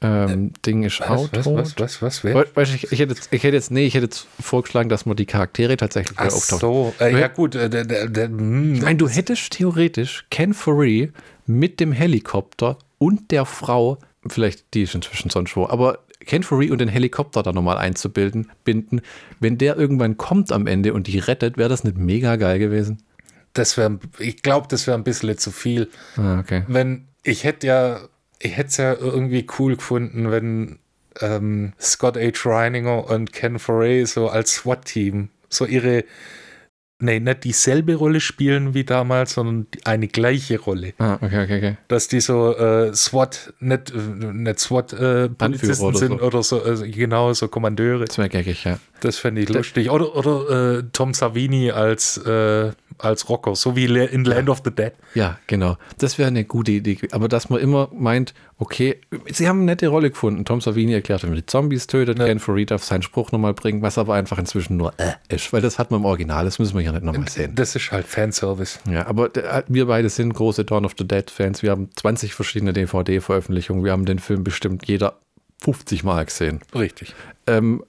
Ähm, 0.00 0.52
Ding 0.64 0.84
ist 0.84 1.00
Was, 1.00 1.30
tot. 1.30 1.56
was, 1.56 1.76
was, 1.78 2.02
was, 2.02 2.24
wer? 2.24 2.34
We- 2.34 2.46
Weißt 2.54 2.70
du, 2.70 2.76
ich, 2.76 2.92
ich, 2.92 3.00
hätte 3.00 3.14
jetzt, 3.14 3.28
ich 3.32 3.42
hätte 3.42 3.56
jetzt, 3.56 3.70
nee, 3.72 3.84
ich 3.86 3.94
hätte 3.94 4.04
jetzt 4.04 4.28
vorgeschlagen, 4.40 4.88
dass 4.88 5.06
man 5.06 5.16
die 5.16 5.26
Charaktere 5.26 5.76
tatsächlich 5.76 6.16
Ach 6.20 6.26
auftaucht. 6.26 6.60
so, 6.60 6.94
äh, 7.00 7.18
ja 7.18 7.26
gut, 7.26 7.56
äh, 7.56 7.68
der, 7.68 7.84
der, 7.84 8.08
der, 8.08 8.26
hm, 8.26 8.74
Ich 8.74 8.82
meine, 8.82 8.96
du 8.96 9.08
hättest 9.08 9.54
theoretisch 9.54 10.24
Ken 10.30 10.54
Foree 10.54 11.08
mit 11.46 11.80
dem 11.80 11.90
Helikopter 11.90 12.78
und 12.98 13.32
der 13.32 13.44
Frau, 13.44 13.98
vielleicht 14.28 14.72
die 14.74 14.82
ist 14.82 14.94
inzwischen 14.94 15.30
sonst 15.30 15.56
wo, 15.56 15.66
aber 15.66 15.98
Ken 16.24 16.44
Foree 16.44 16.70
und 16.70 16.78
den 16.78 16.88
Helikopter 16.88 17.42
da 17.42 17.52
nochmal 17.52 17.78
einzubilden, 17.78 18.50
binden, 18.62 19.00
wenn 19.40 19.58
der 19.58 19.76
irgendwann 19.76 20.16
kommt 20.16 20.52
am 20.52 20.66
Ende 20.68 20.92
und 20.92 21.08
die 21.08 21.18
rettet, 21.18 21.56
wäre 21.56 21.68
das 21.68 21.82
nicht 21.82 21.96
mega 21.98 22.36
geil 22.36 22.58
gewesen? 22.60 23.02
das 23.54 23.76
wäre, 23.76 23.98
ich 24.20 24.42
glaube, 24.42 24.68
das 24.70 24.86
wäre 24.86 24.96
ein 24.96 25.02
bisschen 25.02 25.36
zu 25.38 25.50
viel. 25.50 25.88
Ah, 26.16 26.38
okay. 26.38 26.62
Wenn, 26.68 27.08
ich 27.24 27.42
hätte 27.42 27.66
ja, 27.66 28.00
ich 28.40 28.56
hätte 28.56 28.68
es 28.68 28.76
ja 28.76 28.94
irgendwie 28.94 29.46
cool 29.58 29.76
gefunden, 29.76 30.30
wenn 30.30 30.78
ähm, 31.20 31.72
Scott 31.80 32.16
H. 32.16 32.48
Reininger 32.48 33.08
und 33.08 33.32
Ken 33.32 33.58
Foray 33.58 34.04
so 34.04 34.28
als 34.28 34.54
SWAT-Team 34.54 35.30
so 35.48 35.64
ihre 35.64 36.04
nee, 37.00 37.20
nicht 37.20 37.44
dieselbe 37.44 37.94
Rolle 37.94 38.20
spielen 38.20 38.74
wie 38.74 38.84
damals, 38.84 39.34
sondern 39.34 39.66
eine 39.84 40.08
gleiche 40.08 40.58
Rolle. 40.58 40.94
Ah, 40.98 41.14
okay, 41.14 41.44
okay, 41.44 41.58
okay. 41.58 41.76
Dass 41.88 42.08
die 42.08 42.20
so 42.20 42.56
äh, 42.56 42.94
SWAT, 42.94 43.54
nicht, 43.60 43.90
äh, 43.90 43.96
nicht 43.96 44.58
SWAT-Polizisten 44.58 45.84
oder 45.84 45.98
sind 45.98 46.18
so. 46.18 46.24
oder 46.24 46.42
so, 46.42 46.62
also 46.62 46.84
genau, 46.86 47.32
so 47.32 47.48
Kommandeure. 47.48 48.04
Das 48.04 48.18
wäre 48.18 48.28
geckig, 48.28 48.64
ja. 48.64 48.78
Das 49.00 49.18
fände 49.18 49.42
ich 49.42 49.48
lustig. 49.48 49.90
Oder, 49.90 50.14
oder 50.16 50.78
äh, 50.78 50.82
Tom 50.92 51.14
Savini 51.14 51.70
als, 51.70 52.18
äh, 52.18 52.72
als 52.98 53.28
Rocker, 53.28 53.54
so 53.56 53.76
wie 53.76 53.84
in 53.86 54.24
Land 54.24 54.48
of 54.48 54.62
the 54.64 54.70
Dead. 54.70 54.92
Ja, 55.14 55.38
genau. 55.46 55.76
Das 55.98 56.18
wäre 56.18 56.28
eine 56.28 56.44
gute 56.44 56.72
Idee. 56.72 56.98
Aber 57.12 57.28
dass 57.28 57.48
man 57.50 57.60
immer 57.60 57.88
meint, 57.92 58.34
okay, 58.58 59.00
sie 59.30 59.48
haben 59.48 59.58
eine 59.58 59.66
nette 59.66 59.88
Rolle 59.88 60.10
gefunden. 60.10 60.44
Tom 60.44 60.60
Savini 60.60 60.92
erklärt, 60.94 61.22
wie 61.22 61.26
man 61.28 61.36
die 61.36 61.46
Zombies 61.46 61.86
tötet, 61.86 62.18
Ja. 62.18 62.26
Ken 62.26 62.38
Farid 62.40 62.70
darf 62.70 62.82
seinen 62.84 63.02
Spruch 63.02 63.30
nochmal 63.32 63.54
bringen, 63.54 63.82
was 63.82 63.98
aber 63.98 64.14
einfach 64.14 64.38
inzwischen 64.38 64.76
nur 64.76 64.92
äh 64.98 65.12
ist, 65.28 65.52
weil 65.52 65.60
das 65.60 65.78
hat 65.78 65.90
man 65.90 66.00
im 66.00 66.06
Original, 66.06 66.44
das 66.44 66.58
müssen 66.58 66.74
wir 66.74 66.82
hier 66.82 66.92
nicht 66.92 67.04
nochmal 67.04 67.28
sehen. 67.28 67.54
Das 67.54 67.74
ist 67.76 67.92
halt 67.92 68.06
Fanservice. 68.06 68.80
Ja, 68.90 69.06
aber 69.06 69.28
der- 69.28 69.64
wir 69.68 69.86
beide 69.86 70.08
sind 70.08 70.34
große 70.34 70.64
Dawn 70.64 70.84
of 70.84 70.94
the 70.98 71.06
Dead-Fans. 71.06 71.62
Wir 71.62 71.70
haben 71.70 71.88
20 71.94 72.34
verschiedene 72.34 72.72
DVD-Veröffentlichungen. 72.72 73.84
Wir 73.84 73.92
haben 73.92 74.04
den 74.06 74.18
Film 74.18 74.44
bestimmt 74.44 74.86
jeder 74.86 75.18
50 75.62 76.04
Mal 76.04 76.24
gesehen. 76.24 76.60
Richtig. 76.74 77.14
Ähm, 77.46 77.82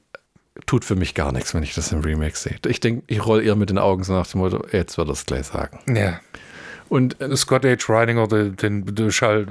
tut 0.66 0.86
für 0.86 0.96
mich 0.96 1.16
gar 1.16 1.32
nichts, 1.32 1.54
wenn 1.54 1.64
ich 1.64 1.74
das 1.74 1.92
im 1.92 2.02
Remake 2.02 2.38
sehe. 2.38 2.58
Ich 2.66 2.80
denke, 2.80 3.04
ich 3.08 3.26
roll 3.26 3.44
eher 3.44 3.56
mit 3.56 3.70
den 3.70 3.78
Augen 3.78 4.04
so 4.04 4.14
nach 4.14 4.28
dem 4.28 4.42
Motto, 4.42 4.66
jetzt 4.72 4.98
wird 4.98 5.10
er 5.10 5.14
es 5.14 5.26
gleich 5.26 5.48
sagen. 5.48 5.80
Ja. 5.94 6.20
Und 6.90 7.22
äh, 7.22 7.36
Scott 7.38 7.66
H. 7.66 7.78
Reininger, 7.88 8.28
den, 8.28 8.56
den, 8.56 8.86
den 8.86 9.12
Schall, 9.12 9.48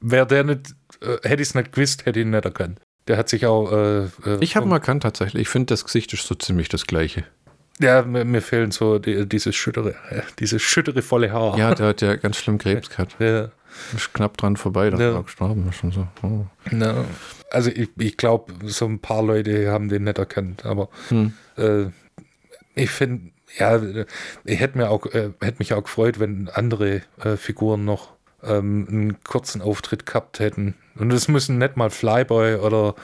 wäre 0.00 0.26
der 0.26 0.44
nicht, 0.44 0.74
äh, 1.00 1.16
hätte 1.28 1.42
ich 1.42 1.48
es 1.48 1.54
nicht 1.54 1.72
gewusst, 1.72 2.04
hätte 2.04 2.20
ich 2.20 2.26
ihn 2.26 2.30
nicht 2.30 2.44
erkannt. 2.44 2.80
Der 3.06 3.16
hat 3.16 3.28
sich 3.28 3.46
auch. 3.46 3.72
Äh, 3.72 4.04
äh, 4.04 4.08
ich 4.40 4.54
habe 4.54 4.66
ihn 4.66 4.72
erkannt 4.72 5.02
tatsächlich. 5.02 5.42
Ich 5.42 5.48
finde, 5.48 5.66
das 5.66 5.84
Gesicht 5.84 6.12
ist 6.12 6.26
so 6.26 6.34
ziemlich 6.34 6.68
das 6.68 6.86
gleiche. 6.86 7.24
Ja, 7.80 8.02
mir, 8.02 8.24
mir 8.24 8.42
fehlen 8.42 8.70
so 8.70 8.98
die, 8.98 9.26
dieses 9.28 9.54
schüttere, 9.54 9.90
äh, 10.10 10.22
dieses 10.38 10.62
schüttere 10.62 11.02
volle 11.02 11.32
Haar. 11.32 11.56
Ja, 11.58 11.74
der 11.74 11.86
hat 11.88 12.00
ja 12.00 12.16
ganz 12.16 12.36
schlimm 12.38 12.58
Krebs 12.58 12.90
gehabt. 12.90 13.16
Ja. 13.18 13.50
Ist 13.94 14.12
knapp 14.14 14.36
dran 14.36 14.56
vorbei, 14.56 14.90
dass 14.90 14.98
Ja. 15.00 15.14
er 15.14 15.22
gestorben 15.22 15.70
und 15.82 15.94
so. 15.94 16.08
Oh. 16.22 16.46
Na, 16.70 17.04
also 17.50 17.70
ich, 17.70 17.90
ich 17.98 18.16
glaube, 18.16 18.52
so 18.64 18.86
ein 18.86 18.98
paar 18.98 19.22
Leute 19.22 19.70
haben 19.70 19.88
den 19.88 20.04
nicht 20.04 20.18
erkannt, 20.18 20.64
aber 20.64 20.88
Hm. 21.10 21.32
äh, 21.56 21.84
ich 22.74 22.90
finde, 22.90 23.30
ja, 23.58 23.80
ich 24.44 24.60
hätte 24.60 24.78
mir 24.78 24.90
auch, 24.90 25.06
äh, 25.06 25.30
hätte 25.40 25.58
mich 25.58 25.72
auch 25.74 25.82
gefreut, 25.84 26.18
wenn 26.18 26.48
andere 26.52 27.02
äh, 27.22 27.36
Figuren 27.36 27.84
noch 27.84 28.10
ähm, 28.42 28.86
einen 28.90 29.22
kurzen 29.24 29.62
Auftritt 29.62 30.06
gehabt 30.06 30.38
hätten. 30.40 30.74
Und 30.96 31.12
es 31.12 31.28
müssen 31.28 31.58
nicht 31.58 31.76
mal 31.76 31.90
Flyboy 31.90 32.56
oder 32.56 32.94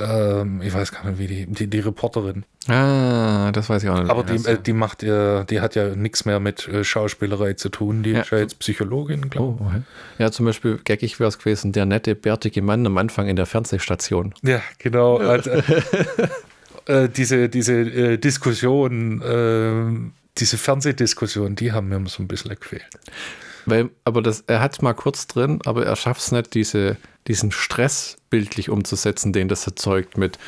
ähm, 0.00 0.62
ich 0.62 0.72
weiß 0.72 0.92
gar 0.92 1.04
nicht, 1.08 1.18
wie 1.18 1.26
die, 1.26 1.46
die, 1.46 1.66
die 1.66 1.80
Reporterin. 1.80 2.44
Ah, 2.68 3.50
das 3.52 3.68
weiß 3.68 3.82
ich 3.82 3.88
auch 3.88 3.98
nicht. 4.00 4.10
Aber 4.10 4.22
die, 4.24 4.32
Also- 4.32 4.50
äh, 4.50 4.58
die 4.58 4.72
macht 4.72 5.02
ja, 5.02 5.44
die 5.44 5.60
hat 5.60 5.74
ja 5.74 5.94
nichts 5.96 6.24
mehr 6.24 6.38
mit 6.40 6.68
äh, 6.68 6.84
Schauspielerei 6.84 7.54
zu 7.54 7.68
tun. 7.68 8.02
Die 8.02 8.10
Ja. 8.10 8.20
ist 8.20 8.30
ja 8.30 8.38
jetzt 8.38 8.58
Psychologin, 8.58 9.30
glaube 9.30 9.58
Oh, 9.62 9.66
okay. 9.66 9.82
Ja, 10.18 10.30
zum 10.30 10.46
Beispiel, 10.46 10.78
geckig 10.84 11.18
wäre 11.20 11.28
es 11.28 11.38
gewesen, 11.38 11.72
der 11.72 11.86
nette, 11.86 12.14
bärtige 12.14 12.62
Mann 12.62 12.84
am 12.86 12.98
Anfang 12.98 13.26
in 13.28 13.36
der 13.36 13.46
Fernsehstation. 13.46 14.34
ich. 14.42 14.48
Ja, 14.48 14.60
genau. 14.78 15.16
Also, 15.18 15.50
äh, 16.86 17.08
diese 17.08 17.48
diese 17.48 17.74
äh, 17.74 18.18
Diskussion, 18.18 19.22
äh, 19.22 20.10
diese 20.38 20.56
Fernsehdiskussion, 20.58 21.56
die 21.56 21.72
haben 21.72 21.88
mir 21.88 22.00
so 22.06 22.22
ein 22.22 22.28
bisschen 22.28 22.54
gefehlt. 22.58 22.86
Weil, 23.70 23.90
aber 24.04 24.22
das, 24.22 24.44
er 24.46 24.60
hat 24.60 24.72
es 24.74 24.82
mal 24.82 24.94
kurz 24.94 25.26
drin, 25.26 25.60
aber 25.64 25.84
er 25.84 25.96
schafft 25.96 26.20
es 26.20 26.32
nicht, 26.32 26.54
diese, 26.54 26.96
diesen 27.26 27.52
Stress 27.52 28.16
bildlich 28.30 28.70
umzusetzen, 28.70 29.32
den 29.32 29.48
das 29.48 29.66
erzeugt 29.66 30.16
mit. 30.16 30.38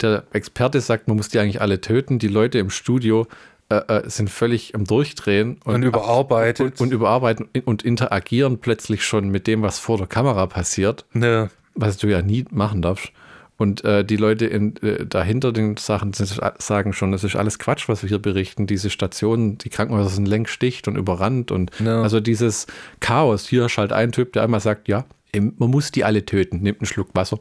Der 0.00 0.24
Experte 0.32 0.80
sagt, 0.80 1.08
man 1.08 1.16
muss 1.16 1.28
die 1.28 1.38
eigentlich 1.38 1.60
alle 1.60 1.80
töten. 1.80 2.18
Die 2.18 2.28
Leute 2.28 2.58
im 2.58 2.70
Studio 2.70 3.26
äh, 3.68 3.76
äh, 3.76 4.10
sind 4.10 4.28
völlig 4.28 4.74
am 4.74 4.84
Durchdrehen 4.84 5.58
Und 5.64 5.82
überarbeitet. 5.82 6.80
und, 6.80 6.80
und 6.80 6.92
überarbeiten 6.92 7.48
und 7.64 7.82
interagieren 7.82 8.58
plötzlich 8.58 9.04
schon 9.04 9.28
mit 9.28 9.46
dem, 9.46 9.62
was 9.62 9.78
vor 9.78 9.96
der 9.96 10.06
Kamera 10.06 10.46
passiert, 10.46 11.04
ne, 11.12 11.50
was 11.74 11.96
du 11.96 12.08
ja 12.08 12.22
nie 12.22 12.44
machen 12.50 12.82
darfst. 12.82 13.12
Und 13.56 13.84
äh, 13.84 14.04
die 14.04 14.16
Leute 14.16 14.46
in, 14.46 14.76
äh, 14.82 15.06
dahinter 15.06 15.52
den 15.52 15.76
Sachen 15.76 16.12
sind, 16.12 16.40
sagen 16.58 16.92
schon, 16.92 17.12
das 17.12 17.22
ist 17.22 17.36
alles 17.36 17.58
Quatsch, 17.60 17.88
was 17.88 18.02
wir 18.02 18.08
hier 18.08 18.18
berichten. 18.18 18.66
Diese 18.66 18.90
Stationen, 18.90 19.58
die 19.58 19.68
Krankenhäuser 19.68 20.08
sind 20.10 20.26
längst 20.26 20.60
dicht 20.60 20.88
und 20.88 20.96
überrannt. 20.96 21.52
Und 21.52 21.70
Ja. 21.78 22.02
also 22.02 22.18
dieses 22.20 22.66
Chaos. 23.00 23.46
Hier 23.48 23.66
ist 23.66 23.78
halt 23.78 23.92
ein 23.92 24.10
Typ, 24.10 24.32
der 24.32 24.42
einmal 24.42 24.60
sagt, 24.60 24.88
ja, 24.88 25.04
man 25.34 25.70
muss 25.70 25.92
die 25.92 26.04
alle 26.04 26.24
töten. 26.26 26.62
Nimmt 26.62 26.80
einen 26.80 26.86
Schluck 26.86 27.08
Wasser. 27.14 27.38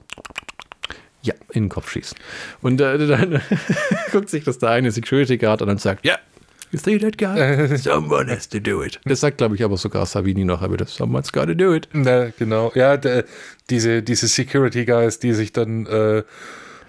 Ja, 1.24 1.34
in 1.52 1.64
den 1.64 1.70
Kopf 1.70 1.90
schießen. 1.90 2.18
Und 2.62 2.80
äh, 2.82 2.98
dann 3.08 3.42
guckt 4.12 4.30
sich 4.30 4.44
das 4.44 4.60
der 4.60 4.70
eine 4.70 4.92
Security 4.92 5.38
Guard 5.38 5.62
an 5.62 5.70
und 5.70 5.82
sagt, 5.82 6.06
ja, 6.06 6.18
you 6.74 6.80
see 6.80 6.98
that 6.98 7.18
guy? 7.18 7.76
Someone 7.78 8.28
has 8.30 8.50
to 8.50 8.60
do 8.60 8.82
it. 8.82 9.00
Das 9.06 9.22
sagt, 9.22 9.38
glaube 9.38 9.56
ich, 9.56 9.64
aber 9.64 9.78
sogar 9.78 10.06
Savini 10.06 10.44
nachher 10.44 10.72
wieder. 10.72 10.86
Someone's 10.86 11.32
gotta 11.32 11.54
do 11.54 11.74
it. 11.74 11.88
ne, 11.94 12.34
genau. 12.38 12.72
Ja, 12.76 12.98
der, 12.98 13.26
diese, 13.70 14.02
diese 14.02 14.28
Security 14.28 14.86
Guys, 14.86 15.20
die 15.20 15.34
sich 15.34 15.54
dann 15.54 15.86
äh, 15.86 16.24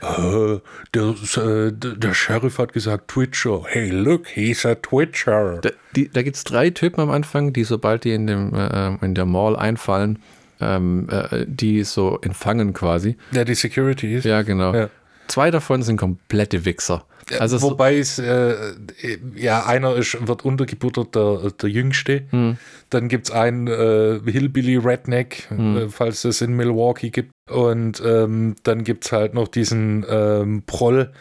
äh, 0.05 0.61
der, 0.93 1.14
äh, 1.37 1.72
der 1.72 2.14
Sheriff 2.14 2.59
hat 2.59 2.72
gesagt, 2.72 3.09
Twitcher. 3.09 3.62
Hey, 3.66 3.91
look, 3.91 4.26
he's 4.28 4.66
a 4.66 4.74
Twitcher. 4.74 5.61
Da, 5.61 5.70
die, 5.95 6.09
da 6.09 6.22
gibt 6.22 6.37
es 6.37 6.45
drei 6.45 6.70
Typen 6.70 7.01
am 7.01 7.11
Anfang, 7.11 7.53
die, 7.53 7.64
sobald 7.64 8.05
die 8.05 8.12
in, 8.12 8.26
dem, 8.26 8.55
äh, 8.55 8.97
in 9.05 9.14
der 9.14 9.26
Mall 9.26 9.57
einfallen, 9.57 10.18
ähm, 10.61 11.09
äh, 11.11 11.45
die 11.47 11.85
so 11.85 12.18
empfangen 12.22 12.72
quasi. 12.72 13.16
Ja, 13.32 13.45
die 13.45 13.55
Security 13.55 14.14
ist. 14.16 14.24
Ja, 14.24 14.43
genau. 14.43 14.74
Ja. 14.74 14.91
Zwei 15.28 15.51
davon 15.51 15.82
sind 15.82 15.97
komplette 15.97 16.64
Wichser. 16.64 17.07
Also 17.39 17.59
so, 17.59 17.70
Wobei 17.70 17.99
es, 17.99 18.18
äh, 18.18 18.55
ja, 19.35 19.64
einer 19.66 19.95
ist, 19.97 20.27
wird 20.27 20.45
untergebuttert, 20.45 21.14
der, 21.14 21.51
der 21.61 21.68
Jüngste. 21.70 22.22
Hm. 22.31 22.57
Dann 22.91 23.09
gibt 23.09 23.29
es 23.29 23.33
einen 23.33 23.66
äh, 23.66 24.20
Hillbilly 24.31 24.77
Redneck, 24.77 25.47
Hm. 25.49 25.77
äh, 25.77 25.89
falls 25.89 26.25
es 26.25 26.41
in 26.41 26.55
Milwaukee 26.55 27.11
gibt. 27.11 27.31
Und 27.51 28.03
ähm, 28.05 28.57
dann 28.62 28.85
gibt 28.85 29.07
es 29.07 29.12
halt 29.12 29.35
noch 29.35 29.49
diesen 29.49 30.05
ähm, 30.09 30.62
Proll. 30.66 31.12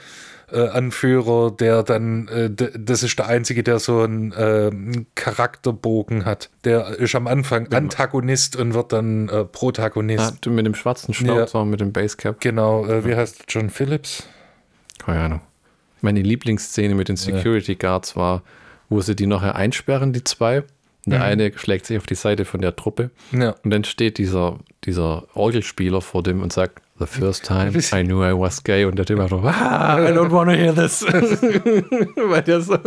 Äh, 0.51 0.67
Anführer, 0.67 1.49
der 1.49 1.81
dann, 1.81 2.27
äh, 2.27 2.49
das 2.51 3.01
ist 3.01 3.17
der 3.17 3.27
einzige, 3.27 3.63
der 3.63 3.79
so 3.79 4.01
einen 4.01 4.31
ähm, 4.37 5.07
Charakterbogen 5.15 6.25
hat. 6.25 6.51
Der 6.63 6.99
ist 6.99 7.15
am 7.15 7.25
Anfang 7.25 7.71
Antagonist 7.73 8.55
und 8.55 8.75
wird 8.75 8.93
dann 8.93 9.29
äh, 9.29 9.45
Protagonist. 9.45 10.45
ah, 10.45 10.49
mit 10.51 10.65
dem 10.67 10.75
schwarzen 10.75 11.13
Schnauzer, 11.13 11.65
mit 11.65 11.79
dem 11.79 11.91
Basecap. 11.91 12.39
Genau, 12.39 12.85
äh, 12.85 13.03
wie 13.03 13.15
heißt 13.15 13.45
John 13.47 13.71
Phillips? 13.71 14.27
Keine 15.03 15.21
Ahnung. 15.21 15.41
Meine 16.03 16.21
Lieblingsszene 16.21 16.95
mit 16.95 17.07
den 17.07 17.15
Security 17.15 17.75
Guards 17.75 18.17
war, 18.17 18.43
wo 18.89 18.99
sie 18.99 19.15
die 19.15 19.25
nachher 19.25 19.55
einsperren, 19.55 20.11
die 20.11 20.23
zwei. 20.23 20.63
Der 21.05 21.21
eine 21.21 21.51
schlägt 21.57 21.85
sich 21.85 21.97
auf 21.97 22.05
die 22.05 22.15
Seite 22.15 22.45
von 22.45 22.61
der 22.61 22.75
Truppe. 22.75 23.09
Ja. 23.31 23.55
Und 23.63 23.71
dann 23.71 23.83
steht 23.83 24.17
dieser, 24.17 24.59
dieser 24.85 25.25
Orgelspieler 25.33 26.01
vor 26.01 26.23
dem 26.23 26.41
und 26.41 26.53
sagt, 26.53 26.81
The 26.99 27.07
first 27.07 27.45
time 27.45 27.71
I 27.93 28.03
knew 28.03 28.23
I 28.23 28.37
was 28.37 28.63
gay. 28.63 28.85
Und 28.85 28.97
der 28.97 29.05
Typ 29.05 29.17
so, 29.29 29.37
ah, 29.39 29.97
I 29.97 30.11
don't 30.11 30.31
wanna 30.31 30.51
hear 30.51 30.75
this. 30.75 31.01
Weil 32.15 32.41
der 32.43 32.61
so 32.61 32.77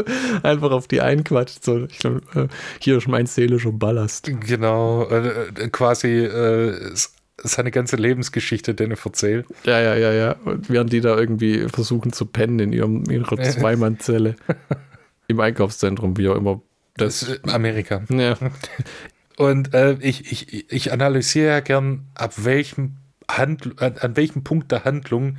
einfach 0.42 0.70
auf 0.70 0.86
die 0.86 1.00
einquatscht. 1.00 1.64
So, 1.64 1.86
glaub, 1.98 2.36
äh, 2.36 2.48
hier 2.78 2.98
ist 2.98 3.08
mein 3.08 3.26
seelischer 3.26 3.72
Ballast. 3.72 4.30
Genau, 4.40 5.08
äh, 5.08 5.28
äh, 5.28 5.68
quasi 5.70 6.24
äh, 6.24 6.94
seine 7.42 7.70
ganze 7.70 7.96
Lebensgeschichte, 7.96 8.74
den 8.74 8.90
er 8.90 8.98
erzählt. 9.04 9.46
Ja, 9.64 9.80
ja, 9.80 9.94
ja, 9.94 10.12
ja. 10.12 10.32
Und 10.44 10.70
während 10.70 10.92
die 10.92 11.00
da 11.00 11.16
irgendwie 11.16 11.68
versuchen 11.68 12.12
zu 12.12 12.26
pennen 12.26 12.58
in 12.58 12.72
ihrem, 12.72 13.04
in 13.04 13.22
ihrer 13.22 13.40
Zweimannzelle 13.40 14.36
im 15.28 15.40
Einkaufszentrum, 15.40 16.16
wie 16.16 16.28
auch 16.28 16.36
immer. 16.36 16.62
Das 16.96 17.20
Das, 17.20 17.28
ist 17.28 17.48
Amerika. 17.52 18.02
ja. 18.08 18.36
Und 19.36 19.74
äh, 19.74 19.98
ich, 20.00 20.32
ich, 20.32 20.72
ich 20.72 20.92
analysiere 20.92 21.48
ja 21.48 21.60
gern, 21.60 22.06
ab 22.14 22.32
welchem 22.44 22.96
Handl 23.30 23.74
an, 23.78 23.98
an 23.98 24.16
welchem 24.16 24.44
Punkt 24.44 24.72
der 24.72 24.84
Handlung 24.84 25.36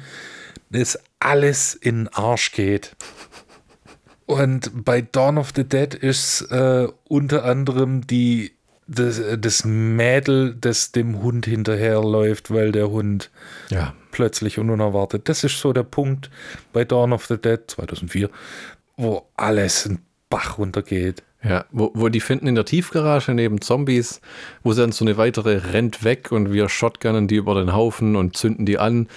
es 0.72 1.00
alles 1.20 1.74
in 1.74 2.04
den 2.04 2.08
Arsch 2.10 2.52
geht. 2.52 2.96
Und 4.26 4.84
bei 4.86 5.02
Dawn 5.02 5.38
of 5.38 5.52
the 5.56 5.64
Dead 5.64 5.94
ist 5.96 6.42
äh, 6.52 6.88
unter 7.06 7.46
anderem 7.46 8.06
die, 8.06 8.57
das, 8.88 9.22
das 9.38 9.66
Mädel, 9.66 10.56
das 10.60 10.92
dem 10.92 11.22
Hund 11.22 11.46
hinterherläuft, 11.46 12.52
weil 12.52 12.72
der 12.72 12.90
Hund 12.90 13.30
ja. 13.70 13.94
plötzlich 14.12 14.60
und 14.60 14.70
unerwartet. 14.70 15.30
Das 15.30 15.44
ist 15.44 15.60
so 15.60 15.74
der 15.74 15.84
Punkt 15.84 16.30
bei 16.74 16.86
Dawn 16.86 17.14
of 17.14 17.26
the 17.26 17.38
Dead 17.38 17.60
2004, 17.68 18.30
wo 18.96 19.28
alles 19.36 19.86
in 19.86 19.96
den 19.96 20.02
Bach 20.30 20.58
runtergeht. 20.58 21.24
Ja, 21.44 21.66
wo, 21.72 21.92
wo 21.94 22.10
die 22.10 22.20
finden 22.20 22.48
in 22.48 22.56
der 22.56 22.66
Tiefgarage 22.66 23.34
neben 23.34 23.62
Zombies, 23.62 24.22
wo 24.64 24.74
sie 24.74 24.82
dann 24.82 24.92
so 24.92 25.06
eine 25.06 25.18
weitere 25.18 25.58
rennt 25.58 26.04
weg 26.04 26.32
und 26.32 26.52
wir 26.52 26.68
shotgunnen 26.68 27.28
die 27.28 27.36
über 27.36 27.56
den 27.56 27.74
Haufen 27.74 28.16
und 28.16 28.36
zünden 28.36 28.66
die 28.66 28.80
an, 28.80 29.08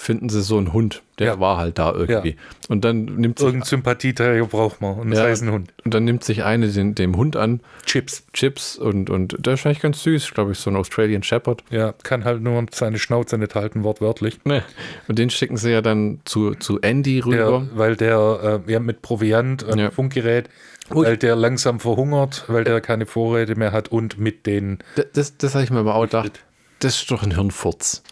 finden 0.00 0.30
sie 0.30 0.40
so 0.42 0.56
einen 0.56 0.72
Hund, 0.72 1.02
der 1.18 1.26
Ja. 1.26 1.40
war 1.40 1.58
halt 1.58 1.78
da 1.78 1.92
irgendwie. 1.92 2.36
Und 2.70 2.84
dann 2.86 3.04
nimmt 3.04 3.38
sich, 3.38 3.46
Irgendein 3.46 3.66
Sympathieträger 3.68 4.46
braucht 4.46 4.80
man. 4.80 4.98
Und 4.98 5.10
das 5.10 5.18
Ja. 5.18 5.26
heißt 5.26 5.42
ein 5.42 5.52
Hund. 5.52 5.72
und 5.84 5.92
dann 5.92 6.04
nimmt 6.04 6.24
sich 6.24 6.42
eine 6.42 6.68
den, 6.68 6.94
dem 6.94 7.16
Hund 7.18 7.36
an, 7.36 7.60
Chips. 7.84 8.24
Chips 8.32 8.76
und, 8.78 9.10
und 9.10 9.36
der 9.44 9.54
ist 9.54 9.66
eigentlich 9.66 9.80
ganz 9.80 10.02
süß, 10.02 10.32
glaube 10.32 10.52
ich, 10.52 10.58
so 10.58 10.70
ein 10.70 10.76
Australian 10.76 11.22
Shepherd. 11.22 11.62
Ja, 11.68 11.92
kann 12.02 12.24
halt 12.24 12.40
nur 12.40 12.64
seine 12.72 12.98
Schnauze 12.98 13.36
nicht 13.36 13.54
halten, 13.54 13.84
wortwörtlich. 13.84 14.38
Ne. 14.44 14.62
Und 15.06 15.18
den 15.18 15.28
schicken 15.28 15.58
sie 15.58 15.70
ja 15.70 15.82
dann 15.82 16.20
zu, 16.24 16.54
zu 16.54 16.80
Andy 16.80 17.20
rüber. 17.20 17.36
Der, 17.36 17.78
weil 17.78 17.96
der 17.96 18.62
äh, 18.66 18.72
ja, 18.72 18.80
mit 18.80 19.02
Proviant 19.02 19.62
und 19.64 19.78
Ja. 19.78 19.90
Funkgerät, 19.90 20.48
Ui. 20.94 21.04
weil 21.06 21.18
der 21.18 21.36
langsam 21.36 21.78
verhungert, 21.78 22.44
weil 22.48 22.64
der 22.64 22.80
keine 22.80 23.04
Vorräte 23.04 23.54
mehr 23.54 23.72
hat 23.72 23.88
und 23.88 24.18
mit 24.18 24.46
den. 24.46 24.78
D- 24.96 25.04
Das, 25.12 25.36
das 25.36 25.54
habe 25.54 25.64
ich 25.64 25.70
mir 25.70 25.80
aber 25.80 25.94
auch 25.94 26.04
gedacht, 26.04 26.40
das 26.78 26.94
ist 26.96 27.10
doch 27.10 27.22
ein 27.22 27.32
Hirnfurz. 27.34 28.02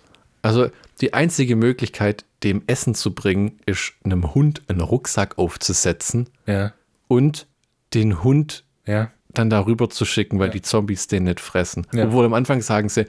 Also 0.43 0.69
die 1.01 1.15
einzige 1.15 1.57
Möglichkeit, 1.57 2.25
dem 2.43 2.63
Essen 2.67 2.95
zu 2.95 3.15
bringen, 3.15 3.59
ist 3.67 3.95
einem 4.05 4.35
Hund 4.35 4.63
einen 4.69 4.81
Rucksack 4.81 5.39
aufzusetzen 5.39 6.29
Ja, 6.47 6.73
und 7.09 7.47
den 7.95 8.23
Hund 8.23 8.65
ja, 8.87 9.11
dann 9.33 9.51
darüber 9.51 9.91
zu 9.91 10.05
schicken, 10.05 10.39
weil 10.39 10.51
die 10.51 10.63
Zombies 10.63 11.07
den 11.07 11.25
nicht 11.25 11.41
fressen. 11.41 11.87
Ja. 11.93 12.07
Obwohl 12.07 12.25
am 12.25 12.35
Anfang 12.35 12.61
sagen 12.61 12.89
sie, 12.89 13.07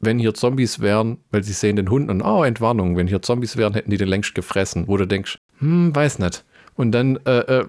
wenn 0.00 0.18
hier 0.18 0.34
Zombies 0.34 0.80
wären, 0.80 1.18
weil 1.30 1.44
sie 1.44 1.52
sehen 1.52 1.76
den 1.76 1.90
Hund 1.90 2.10
und 2.10 2.22
oh, 2.22 2.42
Entwarnung, 2.42 2.96
wenn 2.96 3.06
hier 3.06 3.22
Zombies 3.22 3.56
wären, 3.56 3.74
hätten 3.74 3.90
die 3.90 3.98
den 3.98 4.08
längst 4.08 4.34
gefressen. 4.34 4.88
Wo 4.88 4.96
du 4.96 5.06
denkst, 5.06 5.38
hm, 5.58 5.94
weiß 5.94 6.18
nicht. 6.18 6.44
Und 6.80 6.92
dann 6.92 7.18
äh, 7.26 7.40
äh, 7.60 7.64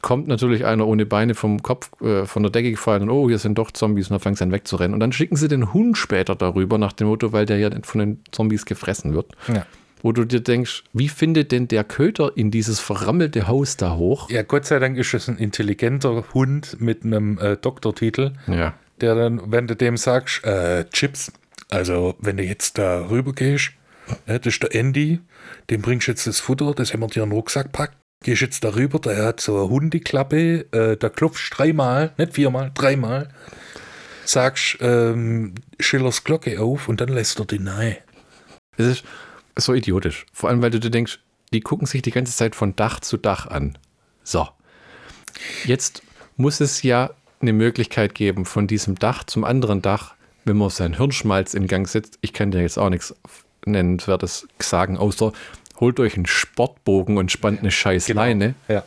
kommt 0.00 0.28
natürlich 0.28 0.64
einer 0.64 0.86
ohne 0.86 1.04
Beine 1.04 1.34
vom 1.34 1.62
Kopf, 1.62 1.90
äh, 2.00 2.24
von 2.24 2.42
der 2.42 2.50
Decke 2.50 2.70
gefallen 2.70 3.02
und 3.02 3.10
oh, 3.10 3.28
hier 3.28 3.38
sind 3.38 3.58
doch 3.58 3.70
Zombies 3.70 4.06
und 4.08 4.14
dann 4.14 4.20
fangen 4.20 4.36
sie 4.36 4.44
an 4.44 4.50
wegzurennen. 4.52 4.94
Und 4.94 5.00
dann 5.00 5.12
schicken 5.12 5.36
sie 5.36 5.46
den 5.48 5.74
Hund 5.74 5.98
später 5.98 6.34
darüber, 6.34 6.78
nach 6.78 6.94
dem 6.94 7.08
Motto, 7.08 7.32
weil 7.32 7.44
der 7.44 7.58
ja 7.58 7.70
von 7.82 7.98
den 8.00 8.20
Zombies 8.32 8.64
gefressen 8.64 9.14
wird. 9.14 9.32
ja. 9.48 9.66
Wo 10.02 10.12
du 10.12 10.24
dir 10.24 10.40
denkst, 10.40 10.84
wie 10.92 11.08
findet 11.08 11.52
denn 11.52 11.68
der 11.68 11.82
Köter 11.82 12.30
in 12.36 12.50
dieses 12.50 12.80
verrammelte 12.80 13.48
Haus 13.48 13.76
da 13.76 13.96
hoch? 13.96 14.30
Ja, 14.30 14.42
Gott 14.42 14.64
sei 14.66 14.78
Dank 14.78 14.96
ist 14.98 15.12
es 15.14 15.26
ein 15.26 15.36
intelligenter 15.38 16.22
Hund 16.34 16.76
mit 16.80 17.04
einem 17.04 17.38
äh, 17.38 17.56
Doktortitel, 17.56 18.32
Ja. 18.46 18.74
der 19.00 19.14
dann, 19.14 19.40
wenn 19.50 19.66
du 19.66 19.74
dem 19.74 19.96
sagst, 19.96 20.44
äh, 20.44 20.84
Chips, 20.90 21.32
also 21.70 22.14
wenn 22.20 22.36
du 22.36 22.44
jetzt 22.44 22.78
da 22.78 23.08
rüber 23.08 23.32
gehst, 23.32 23.72
äh, 24.26 24.38
das 24.38 24.54
ist 24.54 24.62
der 24.62 24.74
Andy, 24.74 25.18
dem 25.70 25.82
bringst 25.82 26.06
du 26.06 26.12
jetzt 26.12 26.26
das 26.26 26.40
Futter, 26.40 26.72
das 26.74 26.92
haben 26.92 27.00
wir 27.00 27.08
dir 27.08 27.22
in 27.24 27.30
den 27.30 27.34
Rucksack 27.36 27.72
packt. 27.72 27.96
Gehst 28.26 28.42
jetzt 28.42 28.64
darüber, 28.64 28.98
der 28.98 29.24
hat 29.24 29.40
so 29.40 29.56
eine 29.56 29.68
Hundeklappe, 29.68 30.66
äh, 30.72 30.96
da 30.96 31.08
klopfst 31.08 31.50
dreimal, 31.56 32.12
nicht 32.18 32.34
viermal, 32.34 32.72
dreimal, 32.74 33.28
sagst 34.24 34.78
ähm, 34.80 35.54
Schillers 35.78 36.24
Glocke 36.24 36.60
auf 36.60 36.88
und 36.88 37.00
dann 37.00 37.10
lässt 37.10 37.38
er 37.38 37.44
die 37.44 37.60
nahe. 37.60 37.98
Es 38.76 38.86
ist 38.86 39.04
so 39.56 39.74
idiotisch. 39.74 40.26
Vor 40.32 40.50
allem, 40.50 40.60
weil 40.60 40.72
du 40.72 40.80
dir 40.80 40.90
denkst, 40.90 41.20
die 41.52 41.60
gucken 41.60 41.86
sich 41.86 42.02
die 42.02 42.10
ganze 42.10 42.34
Zeit 42.34 42.56
von 42.56 42.74
Dach 42.74 42.98
zu 42.98 43.16
Dach 43.16 43.46
an. 43.46 43.78
So. 44.24 44.48
Jetzt 45.64 46.02
muss 46.36 46.58
es 46.58 46.82
ja 46.82 47.10
eine 47.40 47.52
Möglichkeit 47.52 48.16
geben, 48.16 48.44
von 48.44 48.66
diesem 48.66 48.96
Dach 48.96 49.22
zum 49.22 49.44
anderen 49.44 49.82
Dach, 49.82 50.16
wenn 50.44 50.56
man 50.56 50.70
seinen 50.70 50.96
Hirnschmalz 50.96 51.54
in 51.54 51.68
Gang 51.68 51.86
setzt. 51.86 52.18
Ich 52.22 52.32
kann 52.32 52.50
dir 52.50 52.62
jetzt 52.62 52.76
auch 52.76 52.90
nichts 52.90 53.14
Nennenswertes 53.66 54.48
sagen, 54.58 54.96
außer 54.96 55.32
holt 55.80 56.00
euch 56.00 56.16
einen 56.16 56.26
Sportbogen 56.26 57.18
und 57.18 57.30
spannt 57.32 57.60
eine 57.60 57.70
scheiß 57.70 58.08
Leine. 58.08 58.54
Ja. 58.68 58.82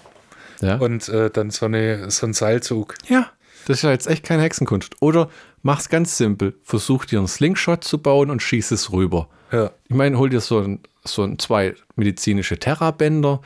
Ja. 0.61 0.75
Und 0.75 1.07
äh, 1.09 1.29
dann 1.29 1.51
so, 1.51 1.65
eine, 1.65 2.11
so 2.11 2.27
ein 2.27 2.33
Seilzug. 2.33 2.95
ja, 3.07 3.31
das 3.65 3.77
ist 3.77 3.83
ja 3.83 3.91
jetzt 3.91 4.07
echt 4.07 4.23
keine 4.23 4.41
Hexenkunst. 4.41 4.95
Oder 4.99 5.29
mach's 5.61 5.89
ganz 5.89 6.17
simpel. 6.17 6.55
Versuch 6.63 7.05
dir 7.05 7.19
einen 7.19 7.27
Slingshot 7.27 7.83
zu 7.83 7.99
bauen 7.99 8.29
und 8.29 8.41
schieß 8.41 8.71
es 8.71 8.91
rüber. 8.91 9.29
Ja. 9.51 9.71
Ich 9.87 9.95
meine, 9.95 10.17
hol 10.17 10.29
dir 10.29 10.41
so 10.41 10.59
ein, 10.59 10.79
so 11.03 11.23
ein 11.23 11.39
zwei 11.39 11.75
medizinische 11.95 12.57
Terrabänder. 12.57 13.41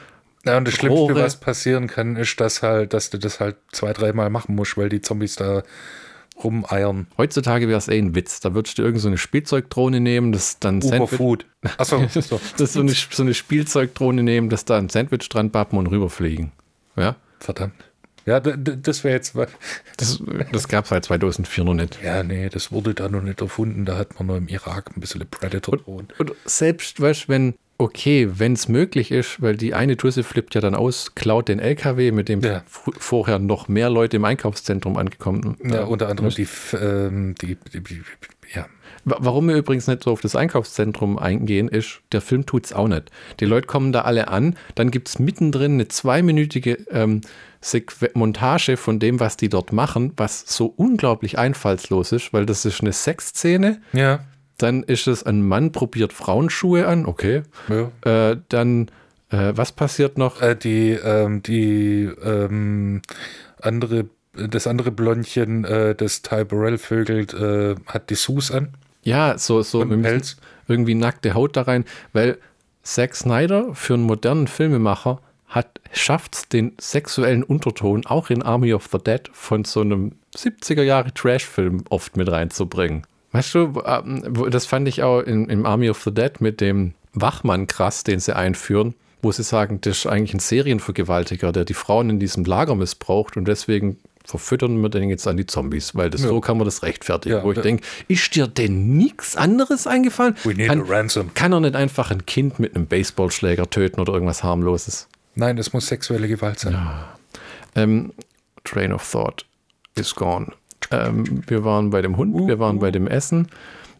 Ja, 0.45 0.57
und 0.57 0.67
das 0.67 0.75
Schlimmste, 0.75 0.99
Rohre. 0.99 1.15
was 1.15 1.39
passieren 1.39 1.87
kann, 1.87 2.15
ist, 2.15 2.39
dass 2.39 2.61
halt, 2.61 2.93
dass 2.93 3.09
du 3.09 3.17
das 3.17 3.39
halt 3.39 3.57
zwei, 3.71 3.93
dreimal 3.93 4.29
machen 4.29 4.55
musst, 4.55 4.77
weil 4.77 4.89
die 4.89 5.01
Zombies 5.01 5.35
da 5.35 5.63
rumeiern. 6.43 7.07
Heutzutage 7.17 7.67
wäre 7.67 7.77
es 7.77 7.87
eh 7.87 7.97
ein 7.97 8.15
Witz. 8.15 8.39
Da 8.39 8.53
würdest 8.53 8.77
du 8.77 8.81
irgendeine 8.81 9.01
so 9.01 9.07
eine 9.09 9.17
Spielzeugdrohne 9.17 9.99
nehmen, 9.99 10.31
das 10.31 10.59
dann 10.59 10.81
Sandwich, 10.81 11.13
Uberfood. 11.13 11.45
Achso, 11.77 12.05
so. 12.21 12.39
das 12.57 12.73
so 12.73 12.81
eine, 12.81 12.91
so 12.91 13.23
eine 13.23 13.33
Spielzeugdrohne 13.33 14.23
nehmen, 14.23 14.49
das 14.49 14.65
da 14.65 14.77
ein 14.77 14.89
Sandwich 14.89 15.29
dran 15.29 15.51
bappen 15.51 15.77
und 15.79 15.87
rüberfliegen. 15.87 16.51
Ja, 16.95 17.15
verdammt. 17.39 17.73
Ja, 18.25 18.39
das 18.39 19.03
wäre 19.03 19.15
jetzt. 19.15 19.35
das, 19.97 20.23
das 20.51 20.67
gab 20.69 20.85
es 20.85 20.91
halt 20.91 21.03
2004 21.05 21.63
noch 21.65 21.73
nicht. 21.73 21.99
Ja, 22.01 22.23
nee, 22.23 22.47
das 22.47 22.71
wurde 22.71 22.93
da 22.93 23.09
noch 23.09 23.21
nicht 23.21 23.41
erfunden. 23.41 23.83
Da 23.85 23.97
hat 23.97 24.17
man 24.17 24.27
noch 24.27 24.37
im 24.37 24.47
Irak 24.47 24.91
ein 24.95 25.01
bisschen 25.01 25.27
Predator 25.29 25.77
drohen. 25.77 26.07
Und 26.17 26.31
selbst, 26.45 27.01
weißt 27.01 27.25
du, 27.25 27.27
wenn, 27.29 27.55
okay, 27.83 28.29
wenn 28.35 28.53
es 28.53 28.67
möglich 28.67 29.11
ist, 29.11 29.41
weil 29.41 29.55
die 29.57 29.73
eine 29.73 29.97
Tusse 29.97 30.23
flippt 30.23 30.55
ja 30.55 30.61
dann 30.61 30.73
aus, 30.75 31.13
klaut 31.15 31.47
den 31.49 31.59
LKW, 31.59 32.11
mit 32.11 32.29
dem 32.29 32.41
Ja. 32.41 32.63
vorher 32.67 33.39
noch 33.39 33.67
mehr 33.67 33.89
Leute 33.89 34.17
im 34.17 34.25
Einkaufszentrum 34.25 34.97
angekommen 34.97 35.57
Ja, 35.63 35.83
unter 35.83 36.07
anderem 36.09 36.29
die, 36.31 36.47
ähm, 36.79 37.35
die, 37.41 37.57
die, 37.73 37.81
die, 37.81 38.01
ja. 38.55 38.65
Wa- 39.05 39.17
Warum 39.19 39.47
wir 39.49 39.55
übrigens 39.57 39.87
nicht 39.87 40.03
so 40.03 40.11
auf 40.11 40.21
das 40.21 40.35
Einkaufszentrum 40.35 41.17
eingehen, 41.19 41.67
ist, 41.67 41.99
der 42.13 42.21
Film 42.21 42.45
tut 42.45 42.65
es 42.65 42.73
auch 42.73 42.87
nicht. 42.87 43.11
Die 43.41 43.45
Leute 43.45 43.67
kommen 43.67 43.91
da 43.91 44.01
alle 44.01 44.29
an, 44.29 44.55
dann 44.75 44.91
gibt 44.91 45.09
es 45.09 45.19
mittendrin 45.19 45.73
eine 45.73 45.87
zweiminütige 45.89 46.77
ähm, 46.89 47.21
Montage 48.13 48.77
von 48.77 48.99
dem, 48.99 49.19
was 49.19 49.37
die 49.37 49.49
dort 49.49 49.71
machen, 49.73 50.13
was 50.17 50.41
so 50.47 50.65
unglaublich 50.75 51.37
einfallslos 51.37 52.11
ist, 52.11 52.33
weil 52.33 52.45
das 52.45 52.65
ist 52.65 52.81
eine 52.81 52.91
Sexszene, 52.93 53.81
Ja, 53.93 54.19
dann 54.57 54.83
ist 54.83 55.07
es 55.07 55.23
ein 55.23 55.45
Mann 55.47 55.71
probiert 55.71 56.13
Frauenschuhe 56.13 56.87
an, 56.87 57.05
okay. 57.05 57.43
ja. 57.69 58.31
Äh, 58.31 58.37
dann, 58.49 58.89
äh, 59.29 59.53
was 59.55 59.71
passiert 59.71 60.17
noch? 60.17 60.41
Äh, 60.41 60.55
die, 60.55 60.91
ähm, 60.91 61.43
die 61.43 62.09
ähm, 62.23 63.01
andere, 63.61 64.05
das 64.33 64.67
andere 64.67 64.91
Blondchen, 64.91 65.65
äh, 65.65 65.95
das 65.95 66.21
Ty 66.21 66.45
Burrell 66.45 66.77
vögelt, 66.77 67.33
äh, 67.33 67.75
hat 67.87 68.09
die 68.09 68.15
Sus 68.15 68.51
an. 68.51 68.69
Ja, 69.03 69.37
so, 69.37 69.61
so 69.61 69.85
Pelz. 69.85 70.37
irgendwie 70.67 70.95
nackte 70.95 71.33
Haut 71.33 71.57
da 71.57 71.63
rein, 71.63 71.85
weil 72.13 72.37
Zack 72.83 73.15
Snyder 73.15 73.73
für 73.73 73.95
einen 73.95 74.03
modernen 74.03 74.47
Filmemacher 74.47 75.19
hat 75.47 75.79
schafft 75.91 76.51
den 76.53 76.73
sexuellen 76.79 77.43
Unterton 77.43 78.05
auch 78.05 78.29
in 78.29 78.41
Army 78.41 78.73
of 78.73 78.89
the 78.91 78.97
Dead 78.97 79.29
von 79.33 79.63
so 79.65 79.81
einem 79.81 80.13
70er 80.35 80.81
Jahre 80.81 81.13
Trash-Film 81.13 81.83
oft 81.89 82.17
mit 82.17 82.31
reinzubringen. 82.31 83.05
Weißt 83.33 83.53
du, 83.55 83.81
ähm, 83.85 84.23
das 84.49 84.65
fand 84.65 84.87
ich 84.87 85.03
auch 85.03 85.19
in, 85.19 85.49
im 85.49 85.65
Army 85.65 85.89
of 85.89 86.01
the 86.03 86.13
Dead 86.13 86.39
mit 86.39 86.61
dem 86.61 86.93
Wachmann 87.13 87.67
krass, 87.67 88.03
den 88.03 88.19
sie 88.19 88.35
einführen, 88.35 88.95
wo 89.21 89.31
sie 89.31 89.43
sagen, 89.43 89.79
das 89.81 89.97
ist 89.99 90.05
eigentlich 90.07 90.33
ein 90.33 90.39
Serienvergewaltiger, 90.39 91.51
der 91.51 91.65
die 91.65 91.73
Frauen 91.73 92.09
in 92.09 92.19
diesem 92.19 92.45
Lager 92.45 92.75
missbraucht 92.75 93.35
und 93.35 93.47
deswegen 93.47 93.97
verfüttern 94.25 94.81
wir 94.81 94.87
den 94.89 95.09
jetzt 95.09 95.27
an 95.27 95.35
die 95.35 95.45
Zombies, 95.45 95.95
weil 95.95 96.09
das 96.09 96.21
Ja. 96.21 96.29
so 96.29 96.39
kann 96.39 96.57
man 96.57 96.63
das 96.65 96.81
rechtfertigen. 96.83 97.35
Ja, 97.37 97.43
wo 97.43 97.51
ich 97.51 97.59
denke, 97.59 97.83
ist 98.07 98.33
dir 98.35 98.47
denn 98.47 98.95
nichts 98.97 99.35
anderes 99.35 99.85
eingefallen? 99.85 100.35
We 100.45 100.53
need 100.53 100.69
Kann, 100.69 100.81
a 100.81 100.85
ransom. 100.87 101.33
kann 101.33 101.51
er 101.51 101.59
nicht 101.59 101.75
einfach 101.75 102.09
ein 102.09 102.25
Kind 102.25 102.57
mit 102.59 102.73
einem 102.75 102.85
Baseballschläger 102.87 103.69
töten 103.69 103.99
oder 103.99 104.13
irgendwas 104.13 104.41
harmloses? 104.43 105.09
Nein, 105.35 105.57
das 105.57 105.73
muss 105.73 105.87
sexuelle 105.87 106.27
Gewalt 106.29 106.59
sein. 106.59 106.77
Ähm, 107.75 108.13
Train 108.63 108.93
of 108.93 109.09
Thought 109.11 109.45
is 109.95 110.13
gone. 110.15 110.53
Ähm, 110.93 111.43
wir 111.47 111.63
waren 111.63 111.89
bei 111.89 112.01
dem 112.01 112.17
Hund, 112.17 112.47
wir 112.47 112.59
waren 112.59 112.79
bei 112.79 112.91
dem 112.91 113.07
Essen. 113.07 113.47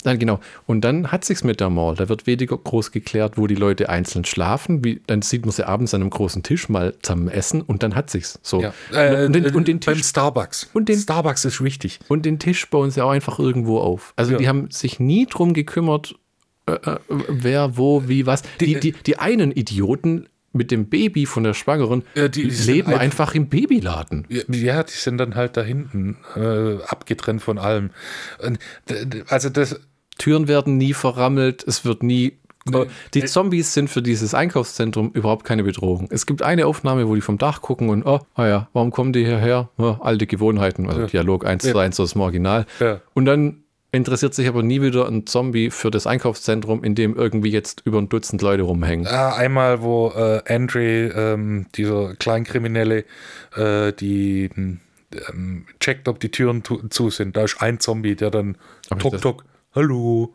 Dann 0.03 0.19
genau. 0.19 0.41
Und 0.67 0.81
dann 0.81 1.13
hat 1.13 1.23
sich's 1.23 1.45
mit 1.45 1.61
der 1.61 1.69
Mall. 1.69 1.95
Da 1.95 2.09
wird 2.09 2.27
weniger 2.27 2.57
groß 2.57 2.91
geklärt, 2.91 3.37
wo 3.37 3.47
die 3.47 3.55
Leute 3.55 3.87
einzeln 3.87 4.25
schlafen. 4.25 4.83
Wie, 4.83 5.01
dann 5.07 5.21
sieht 5.21 5.45
man 5.45 5.51
sie 5.53 5.65
abends 5.65 5.93
an 5.93 6.01
einem 6.01 6.09
großen 6.09 6.43
Tisch 6.43 6.67
mal 6.67 6.93
zusammen 7.01 7.29
essen 7.29 7.61
und 7.61 7.83
dann 7.83 7.95
hat 7.95 8.09
sich's 8.09 8.37
so. 8.43 8.61
Ja. 8.61 8.73
Äh, 8.91 9.27
und, 9.27 9.33
den, 9.33 9.45
und 9.55 9.67
den 9.69 9.79
beim 9.79 9.95
Tisch 9.95 10.05
Starbucks. 10.07 10.69
Und 10.73 10.89
den- 10.89 10.99
Starbucks 10.99 11.45
ist 11.45 11.63
wichtig. 11.63 11.99
Und 12.09 12.25
den 12.25 12.37
Tisch 12.37 12.69
bauen 12.69 12.91
sie 12.91 13.01
auch 13.01 13.11
einfach 13.11 13.39
irgendwo 13.39 13.79
auf. 13.79 14.11
Also 14.17 14.33
Ja. 14.33 14.37
die 14.39 14.47
haben 14.49 14.69
sich 14.71 14.99
nie 14.99 15.25
drum 15.25 15.53
gekümmert, 15.53 16.15
äh, 16.65 16.73
äh, 16.73 16.97
wer, 17.29 17.77
wo, 17.77 18.03
wie, 18.05 18.25
was. 18.25 18.41
Die, 18.59 18.73
Die- 18.73 18.79
die, 18.81 18.91
die 18.91 19.19
einen 19.19 19.51
Idioten 19.53 20.27
mit 20.53 20.69
dem 20.71 20.87
Baby 20.87 21.25
von 21.25 21.43
der 21.43 21.53
Schwangeren 21.53 22.03
Ja, 22.15 22.27
die- 22.27 22.47
die 22.47 22.71
leben 22.71 22.87
einfach- 22.89 22.99
einfach 23.01 23.35
im 23.35 23.47
Babyladen. 23.49 24.25
Ja, 24.29 24.83
die 24.83 24.91
sind 24.93 25.17
dann 25.17 25.35
halt 25.35 25.57
da 25.57 25.61
hinten 25.63 26.17
äh, 26.35 26.81
abgetrennt 26.87 27.41
von 27.41 27.57
allem. 27.57 27.89
Also 29.27 29.49
das, 29.49 29.79
Türen 30.17 30.47
werden 30.47 30.77
nie 30.77 30.93
verrammelt, 30.93 31.63
es 31.67 31.85
wird 31.85 32.03
nie. 32.03 32.37
Nee. 32.65 32.85
Die 33.13 33.25
Zombies 33.25 33.73
sind 33.73 33.89
für 33.89 34.01
dieses 34.01 34.33
Einkaufszentrum 34.33 35.11
überhaupt 35.11 35.43
keine 35.43 35.63
Bedrohung. 35.65 36.07
Es 36.11 36.25
gibt 36.25 36.41
eine 36.43 36.65
Aufnahme, 36.65 37.09
wo 37.09 37.15
die 37.15 37.19
vom 37.19 37.37
Dach 37.37 37.61
gucken 37.61 37.89
und, 37.89 38.05
oh, 38.05 38.21
ah 38.35 38.47
ja, 38.47 38.69
warum 38.71 38.91
kommen 38.91 39.11
die 39.11 39.25
hierher? 39.25 39.67
Ja, 39.77 39.99
alte 40.01 40.27
Gewohnheiten, 40.27 40.87
also 40.87 41.01
Ja. 41.01 41.07
Dialog 41.07 41.45
1 41.45 41.63
zu 41.63 41.69
Ja. 41.75 41.79
1 41.83 41.99
aus 41.99 42.13
dem 42.13 42.21
Original. 42.21 42.65
Und 43.13 43.25
dann 43.25 43.62
interessiert 43.93 44.33
sich 44.33 44.47
aber 44.47 44.63
nie 44.63 44.81
wieder 44.81 45.07
ein 45.07 45.25
Zombie 45.27 45.69
für 45.69 45.91
das 45.91 46.07
Einkaufszentrum, 46.07 46.83
in 46.83 46.95
dem 46.95 47.15
irgendwie 47.15 47.51
jetzt 47.51 47.83
über 47.85 47.99
ein 47.99 48.09
Dutzend 48.09 48.41
Leute 48.41 48.63
rumhängen. 48.63 49.07
Ah, 49.07 49.35
einmal, 49.35 49.81
wo 49.81 50.09
äh, 50.09 50.41
Andre, 50.51 51.09
ähm, 51.15 51.67
dieser 51.75 52.15
Kleinkriminelle, 52.15 53.05
äh, 53.55 53.93
die 53.93 54.49
ähm, 54.55 55.65
checkt, 55.79 56.07
ob 56.07 56.19
die 56.19 56.31
Türen 56.31 56.63
zu 56.63 57.09
sind. 57.11 57.37
Da 57.37 57.43
ist 57.43 57.61
ein 57.61 57.79
Zombie, 57.79 58.15
der 58.15 58.31
dann 58.31 58.57
Aber 58.89 58.99
tok 58.99 59.21
tok, 59.21 59.45
hallo. 59.75 60.33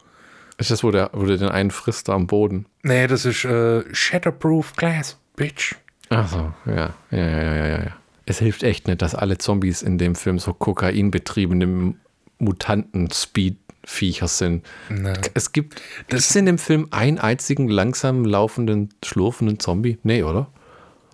Ist 0.56 0.70
das, 0.70 0.84
wo 0.84 0.92
der, 0.92 1.10
wo 1.12 1.24
der 1.24 1.36
den 1.36 1.48
einen 1.48 1.72
frisst 1.72 2.08
da 2.08 2.14
am 2.14 2.28
Boden? 2.28 2.66
Nee, 2.82 3.08
das 3.08 3.24
ist 3.24 3.44
äh, 3.44 3.82
Shatterproof 3.92 4.74
Glass, 4.74 5.18
Bitch. 5.34 5.74
Ach 6.10 6.28
so, 6.28 6.52
ja. 6.64 6.94
Ja, 7.10 7.18
ja, 7.18 7.42
ja, 7.42 7.54
ja, 7.54 7.84
ja. 7.84 7.96
Es 8.24 8.38
hilft 8.38 8.62
echt 8.62 8.86
nicht, 8.86 9.02
dass 9.02 9.14
alle 9.14 9.38
Zombies 9.38 9.82
in 9.82 9.98
dem 9.98 10.14
Film 10.14 10.38
so 10.38 10.52
kokainbetriebene 10.52 11.94
Mutanten-Speed-Viecher 12.38 14.28
sind. 14.28 14.66
Na. 14.88 15.14
Es 15.34 15.52
gibt, 15.52 15.80
das 16.08 16.34
in 16.36 16.46
dem 16.46 16.58
Film 16.58 16.88
einen 16.90 17.18
einzigen 17.18 17.68
langsam 17.68 18.24
laufenden, 18.24 18.90
schlurfenden 19.04 19.58
Zombie? 19.60 19.98
Nee, 20.02 20.22
oder? 20.22 20.48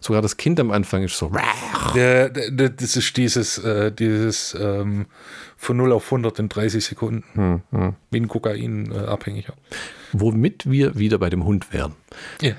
Sogar 0.00 0.20
das 0.20 0.36
Kind 0.36 0.60
am 0.60 0.70
Anfang 0.70 1.02
ist 1.02 1.16
so. 1.16 1.32
Der, 1.94 2.28
der, 2.28 2.68
das 2.68 2.94
ist 2.96 3.16
dieses, 3.16 3.56
äh, 3.58 3.90
dieses 3.90 4.54
ähm, 4.60 5.06
von 5.56 5.78
0 5.78 5.92
auf 5.92 6.04
100 6.04 6.38
in 6.40 6.48
30 6.50 6.84
Sekunden. 6.84 7.62
Wie 8.10 8.20
ein 8.20 8.28
Kokain-Abhängiger. 8.28 9.54
Womit 10.12 10.70
wir 10.70 10.98
wieder 10.98 11.16
bei 11.18 11.30
dem 11.30 11.44
Hund 11.46 11.72
wären. 11.72 11.94
Ja. 12.42 12.52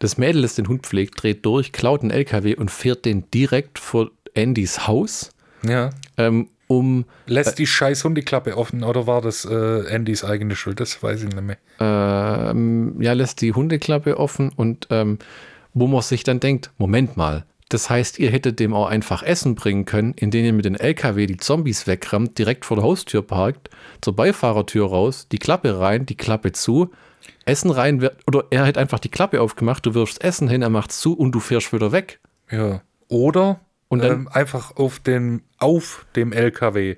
Das 0.00 0.18
Mädel, 0.18 0.42
das 0.42 0.56
den 0.56 0.66
Hund 0.66 0.86
pflegt, 0.86 1.22
dreht 1.22 1.46
durch, 1.46 1.70
klaut 1.72 2.02
einen 2.02 2.10
LKW 2.10 2.56
und 2.56 2.70
fährt 2.70 3.04
den 3.04 3.30
direkt 3.30 3.78
vor 3.78 4.10
Andys 4.36 4.86
Haus, 4.88 5.30
Ja. 5.62 5.90
ähm, 6.18 6.48
um 6.66 7.04
Lässt 7.26 7.58
die 7.58 7.66
scheiß 7.66 8.04
Hundeklappe 8.04 8.56
offen 8.56 8.84
oder 8.84 9.06
war 9.06 9.20
das 9.20 9.44
äh, 9.44 9.94
Andys 9.94 10.24
eigene 10.24 10.56
Schuld? 10.56 10.80
Das 10.80 11.02
weiß 11.02 11.22
ich 11.22 11.28
nicht 11.28 11.42
mehr. 11.42 11.58
ähm, 11.80 13.00
ja, 13.00 13.12
lässt 13.12 13.40
die 13.40 13.52
Hundeklappe 13.52 14.18
offen 14.18 14.50
und 14.54 14.88
ähm, 14.90 15.18
wo 15.74 15.86
man 15.86 16.02
sich 16.02 16.24
dann 16.24 16.40
denkt, 16.40 16.70
Moment 16.78 17.16
mal, 17.16 17.44
das 17.68 17.90
heißt, 17.90 18.18
ihr 18.20 18.30
hättet 18.30 18.60
dem 18.60 18.74
auch 18.74 18.86
einfach 18.86 19.22
Essen 19.22 19.56
bringen 19.56 19.84
können, 19.84 20.14
indem 20.14 20.44
ihr 20.44 20.52
mit 20.52 20.64
dem 20.64 20.76
LKW 20.76 21.26
die 21.26 21.36
Zombies 21.36 21.86
wegrammt, 21.86 22.38
direkt 22.38 22.64
vor 22.64 22.76
der 22.76 22.84
Haustür 22.84 23.22
parkt, 23.22 23.70
zur 24.00 24.14
Beifahrertür 24.14 24.86
raus, 24.86 25.26
die 25.30 25.38
Klappe 25.38 25.78
rein, 25.78 26.06
die 26.06 26.16
Klappe 26.16 26.52
zu, 26.52 26.92
Essen 27.44 27.70
rein, 27.70 28.08
oder 28.26 28.44
er 28.50 28.66
hätte 28.66 28.78
einfach 28.78 29.00
die 29.00 29.08
Klappe 29.08 29.40
aufgemacht, 29.40 29.84
du 29.84 29.94
wirfst 29.94 30.22
Essen 30.22 30.48
hin, 30.48 30.62
er 30.62 30.70
macht's 30.70 31.00
zu 31.00 31.14
und 31.14 31.32
du 31.32 31.40
fährst 31.40 31.72
wieder 31.72 31.90
weg. 31.90 32.20
Ja. 32.50 32.82
Oder 33.08 33.60
Und 33.88 34.02
dann- 34.02 34.12
ähm, 34.12 34.28
einfach 34.28 34.76
auf, 34.76 34.98
den, 34.98 35.42
auf 35.58 36.06
dem 36.16 36.32
LKW. 36.32 36.96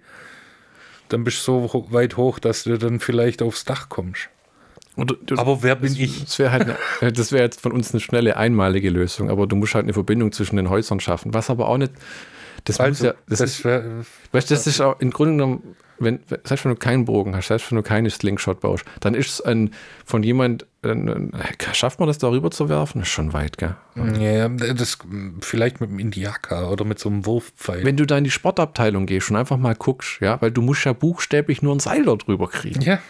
Dann 1.08 1.24
bist 1.24 1.46
du 1.46 1.66
so 1.68 1.86
weit 1.90 2.16
hoch, 2.16 2.38
dass 2.38 2.64
du 2.64 2.76
dann 2.78 3.00
vielleicht 3.00 3.42
aufs 3.42 3.64
Dach 3.64 3.88
kommst. 3.88 4.28
Oder, 4.96 5.14
du, 5.24 5.36
Aber 5.36 5.62
wer 5.62 5.76
bin 5.76 5.94
ich? 5.96 6.24
Das 6.24 6.38
wäre 6.38 6.50
halt, 6.50 6.76
eine, 7.00 7.12
das 7.12 7.30
wäre 7.32 7.44
jetzt 7.44 7.60
von 7.60 7.72
uns 7.72 7.92
eine 7.92 8.00
schnelle, 8.00 8.36
einmalige 8.36 8.90
Lösung, 8.90 9.30
aber 9.30 9.46
du 9.46 9.54
musst 9.56 9.74
halt 9.74 9.84
eine 9.84 9.92
Verbindung 9.92 10.32
zwischen 10.32 10.56
den 10.56 10.68
Häusern 10.70 10.98
schaffen, 11.00 11.32
was 11.34 11.50
aber 11.50 11.68
auch 11.68 11.78
nicht, 11.78 11.92
das 12.64 12.78
muss 12.78 12.86
Also, 12.86 13.06
ja, 13.06 13.14
das, 13.28 13.38
das 13.38 13.50
ist, 13.50 13.64
wär, 13.64 14.04
weißt, 14.32 14.50
das 14.50 14.66
ist 14.66 14.80
auch 14.80 14.98
im 15.00 15.10
Grunde 15.10 15.32
genommen, 15.32 15.76
wenn, 15.98 16.20
selbst 16.44 16.64
wenn 16.64 16.72
du 16.72 16.78
keinen 16.78 17.04
Bogen 17.04 17.34
hast, 17.34 17.48
selbst 17.48 17.70
wenn 17.70 17.76
du 17.76 17.82
keine 17.82 18.10
Slingshot 18.10 18.60
baust, 18.60 18.84
dann 19.00 19.14
ist 19.14 19.30
es 19.30 19.40
ein, 19.40 19.70
von 20.04 20.22
jemand, 20.22 20.66
ein, 20.82 21.32
schafft 21.72 21.98
man 21.98 22.06
das 22.06 22.18
darüber 22.18 22.50
zu 22.50 22.68
werfen? 22.68 23.00
Das 23.00 23.08
ist 23.08 23.14
schon 23.14 23.32
weit, 23.32 23.58
gell? 23.58 23.74
ja, 24.20 24.48
das 24.48 24.98
vielleicht 25.40 25.80
mit 25.80 25.90
dem 25.90 25.98
Indiaka 25.98 26.68
oder 26.68 26.84
mit 26.84 26.98
so 26.98 27.08
einem 27.08 27.26
Wurfpfeil. 27.26 27.84
Wenn 27.84 27.96
du 27.96 28.06
da 28.06 28.16
in 28.16 28.24
die 28.24 28.30
Sportabteilung 28.30 29.06
gehst 29.06 29.30
und 29.30 29.36
einfach 29.36 29.56
mal 29.56 29.74
guckst, 29.74 30.20
ja, 30.20 30.40
weil 30.40 30.52
du 30.52 30.62
musst 30.62 30.84
ja 30.84 30.92
buchstäblich 30.92 31.62
nur 31.62 31.74
ein 31.74 31.80
Seil 31.80 32.04
da 32.04 32.14
drüber 32.14 32.48
kriegen. 32.48 32.80
ja, 32.82 33.00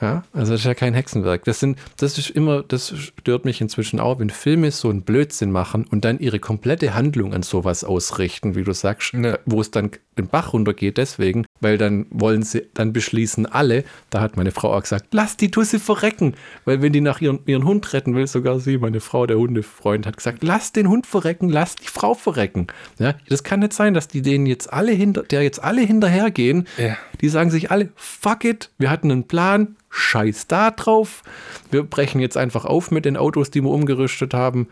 Ja, 0.00 0.22
also 0.32 0.52
das 0.52 0.60
ist 0.62 0.66
ja 0.66 0.74
kein 0.74 0.94
Hexenwerk. 0.94 1.44
Das 1.44 1.60
sind, 1.60 1.78
das 1.98 2.16
ist 2.16 2.30
immer, 2.30 2.62
das 2.62 2.94
stört 2.96 3.44
mich 3.44 3.60
inzwischen 3.60 4.00
auch, 4.00 4.18
wenn 4.18 4.30
Filme 4.30 4.70
so 4.70 4.88
einen 4.88 5.02
Blödsinn 5.02 5.50
machen 5.52 5.84
und 5.90 6.04
dann 6.04 6.18
ihre 6.18 6.38
komplette 6.38 6.94
Handlung 6.94 7.34
an 7.34 7.42
sowas 7.42 7.84
ausrichten, 7.84 8.54
wie 8.54 8.64
du 8.64 8.72
sagst, 8.72 9.12
äh, 9.14 9.38
wo 9.44 9.60
es 9.60 9.70
dann 9.70 9.90
den 10.18 10.26
Bach 10.28 10.52
runtergeht, 10.52 10.96
deswegen, 10.98 11.46
weil 11.60 11.78
dann 11.78 12.06
wollen 12.10 12.42
sie, 12.42 12.66
dann 12.74 12.92
beschließen 12.92 13.46
alle, 13.46 13.84
da 14.10 14.20
hat 14.20 14.36
meine 14.36 14.50
Frau 14.50 14.74
auch 14.74 14.82
gesagt, 14.82 15.06
lass 15.12 15.36
die 15.36 15.50
Tusse 15.50 15.78
verrecken, 15.78 16.34
weil 16.64 16.82
wenn 16.82 16.92
die 16.92 17.00
nach 17.00 17.20
ihren, 17.20 17.40
ihren 17.46 17.64
Hund 17.64 17.92
retten 17.92 18.14
will, 18.14 18.26
sogar 18.26 18.58
sie, 18.58 18.78
meine 18.78 19.00
Frau, 19.00 19.26
der 19.26 19.38
Hundefreund, 19.38 20.06
hat 20.06 20.16
gesagt, 20.16 20.38
lass 20.42 20.72
den 20.72 20.88
Hund 20.88 21.06
verrecken, 21.06 21.48
lass 21.48 21.76
die 21.76 21.88
Frau 21.88 22.14
verrecken. 22.14 22.66
Ja, 22.98 23.14
das 23.28 23.44
kann 23.44 23.60
nicht 23.60 23.72
sein, 23.72 23.94
dass 23.94 24.08
die 24.08 24.22
denen 24.22 24.46
jetzt 24.46 24.72
alle 24.72 24.92
hinter, 24.92 25.22
der 25.24 25.42
jetzt 25.42 25.62
alle 25.62 25.82
hinterhergehen, 25.82 26.66
Ja. 26.78 26.96
die 27.20 27.28
sagen 27.28 27.50
sich 27.50 27.70
alle, 27.70 27.90
fuck 27.96 28.44
it, 28.44 28.70
wir 28.78 28.90
hatten 28.90 29.10
einen 29.10 29.28
Plan, 29.28 29.76
scheiß 29.90 30.46
da 30.46 30.70
drauf. 30.70 31.22
Wir 31.70 31.82
brechen 31.82 32.20
jetzt 32.20 32.36
einfach 32.36 32.64
auf 32.64 32.90
mit 32.90 33.04
den 33.04 33.16
Autos, 33.16 33.50
die 33.50 33.60
wir 33.62 33.70
umgerüstet 33.70 34.32
haben. 34.32 34.68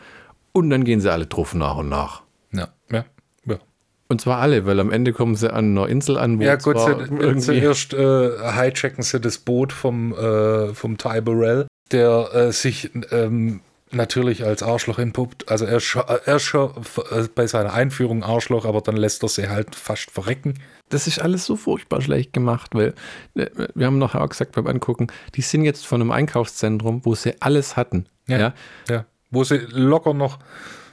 Und 0.52 0.70
dann 0.70 0.84
gehen 0.84 1.00
sie 1.00 1.12
alle 1.12 1.26
drauf 1.26 1.54
nach 1.54 1.76
und 1.76 1.88
nach. 1.88 2.22
ja, 2.52 2.68
ja. 2.90 3.04
ja. 3.44 3.58
Und 4.08 4.20
zwar 4.20 4.38
alle, 4.38 4.64
weil 4.64 4.80
am 4.80 4.90
Ende 4.90 5.12
kommen 5.12 5.34
sie 5.34 5.52
an 5.52 5.76
einer 5.76 5.88
Insel 5.88 6.16
an, 6.16 6.38
wo 6.38 6.42
Ja, 6.42 6.56
gut, 6.56 6.76
irgendwie 6.76 7.40
zuerst 7.40 7.92
äh, 7.92 8.52
hijacken 8.52 9.02
sie 9.02 9.20
das 9.20 9.38
Boot 9.38 9.72
vom, 9.72 10.14
äh, 10.14 10.72
vom 10.72 10.96
Ty 10.96 11.20
Burrell, 11.20 11.66
der 11.92 12.30
äh, 12.32 12.52
sich 12.52 12.90
ähm, 13.10 13.60
natürlich 13.90 14.44
als 14.44 14.62
Arschloch 14.62 14.98
entpuppt. 14.98 15.48
Also 15.48 15.64
er 15.64 15.78
ist 15.78 15.84
schon, 15.84 16.02
er 16.06 16.36
ist 16.36 16.42
schon 16.42 16.70
äh, 17.10 17.28
bei 17.34 17.46
seiner 17.46 17.72
Einführung 17.72 18.22
Arschloch, 18.22 18.64
aber 18.64 18.80
dann 18.80 18.96
lässt 18.96 19.22
er 19.22 19.28
sie 19.28 19.48
halt 19.48 19.74
fast 19.74 20.10
verrecken. 20.10 20.54
das 20.90 21.06
ist 21.06 21.18
alles 21.20 21.44
so 21.44 21.56
furchtbar 21.56 22.00
schlecht 22.00 22.32
gemacht, 22.32 22.74
weil 22.74 22.94
äh, 23.34 23.46
wir 23.74 23.86
haben 23.86 23.98
nachher 23.98 24.22
auch 24.22 24.28
gesagt 24.28 24.52
beim 24.52 24.66
Angucken, 24.66 25.08
die 25.34 25.42
sind 25.42 25.64
jetzt 25.64 25.86
von 25.86 26.00
einem 26.00 26.10
Einkaufszentrum, 26.10 27.04
wo 27.04 27.14
sie 27.14 27.34
alles 27.40 27.76
hatten. 27.76 28.06
Ja. 28.26 28.38
Ja. 28.38 28.54
Ja, 28.88 29.04
wo 29.30 29.44
sie 29.44 29.58
locker 29.70 30.14
noch 30.14 30.38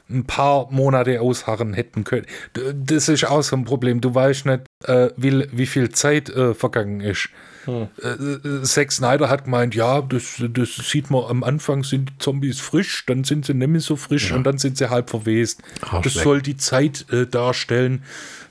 ein 0.10 0.26
paar 0.26 0.72
Monate 0.72 1.22
ausharren 1.22 1.74
hätten 1.74 2.04
können. 2.04 2.26
Das 2.54 3.10
ist 3.10 3.26
auch 3.26 3.42
so 3.42 3.56
ein 3.56 3.66
Problem. 3.66 4.02
Du 4.02 4.14
weißt 4.14 4.46
nicht, 4.46 4.64
äh, 4.88 5.10
wie, 5.18 5.48
wie 5.52 5.66
viel 5.66 5.90
Zeit 5.90 6.30
äh, 6.30 6.54
vergangen 6.54 7.02
ist. 7.02 7.30
Hm. 7.66 7.88
Äh, 8.02 8.08
äh, 8.08 8.62
Zack 8.64 8.92
Snyder 8.92 9.30
hat 9.30 9.46
gemeint, 9.46 9.74
ja, 9.76 10.02
das, 10.02 10.36
das 10.50 10.76
sieht 10.76 11.10
man 11.10 11.26
am 11.26 11.44
Anfang 11.44 11.84
sind 11.84 12.10
die 12.10 12.18
Zombies 12.20 12.60
frisch, 12.60 13.06
dann 13.08 13.24
sind 13.24 13.46
sie 13.46 13.54
nicht 13.54 13.68
mehr 13.68 13.82
so 13.82 13.96
frisch 13.96 14.32
und 14.32 14.44
dann 14.44 14.58
sind 14.60 14.78
sie 14.78 14.90
halb 14.90 15.10
verwest. 15.10 15.62
Ah, 15.82 16.02
das 16.02 16.14
schlecht. 16.14 16.24
soll 16.24 16.42
die 16.42 16.58
Zeit 16.58 17.06
äh, 17.12 17.26
darstellen, 17.26 18.04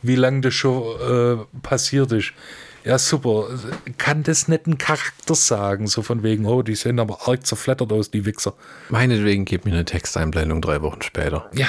wie 0.03 0.16
lange 0.16 0.41
das 0.41 0.55
schon 0.55 0.82
äh, 1.01 1.59
passiert 1.62 2.12
ist. 2.12 2.32
Ja, 2.85 2.99
super. 2.99 3.47
Kann 3.97 4.24
das 4.24 4.47
nicht 4.49 4.66
ein 4.66 4.76
Charakter 4.76 5.35
sagen? 5.35 5.87
So 5.87 6.03
von 6.03 6.22
wegen, 6.22 6.45
oh, 6.45 6.62
die 6.62 6.74
sehen 6.74 7.01
aber 7.01 7.26
arg 7.26 7.47
zerflattert 7.47 7.91
aus, 7.93 8.11
die 8.11 8.26
Wichser. 8.26 8.53
Meinetwegen 8.91 9.47
gib 9.47 9.64
mir 9.64 9.72
eine 9.72 9.87
Texteinblendung 9.87 10.61
drei 10.61 10.82
Wochen 10.82 11.01
später. 11.01 11.49
Ja, 11.55 11.68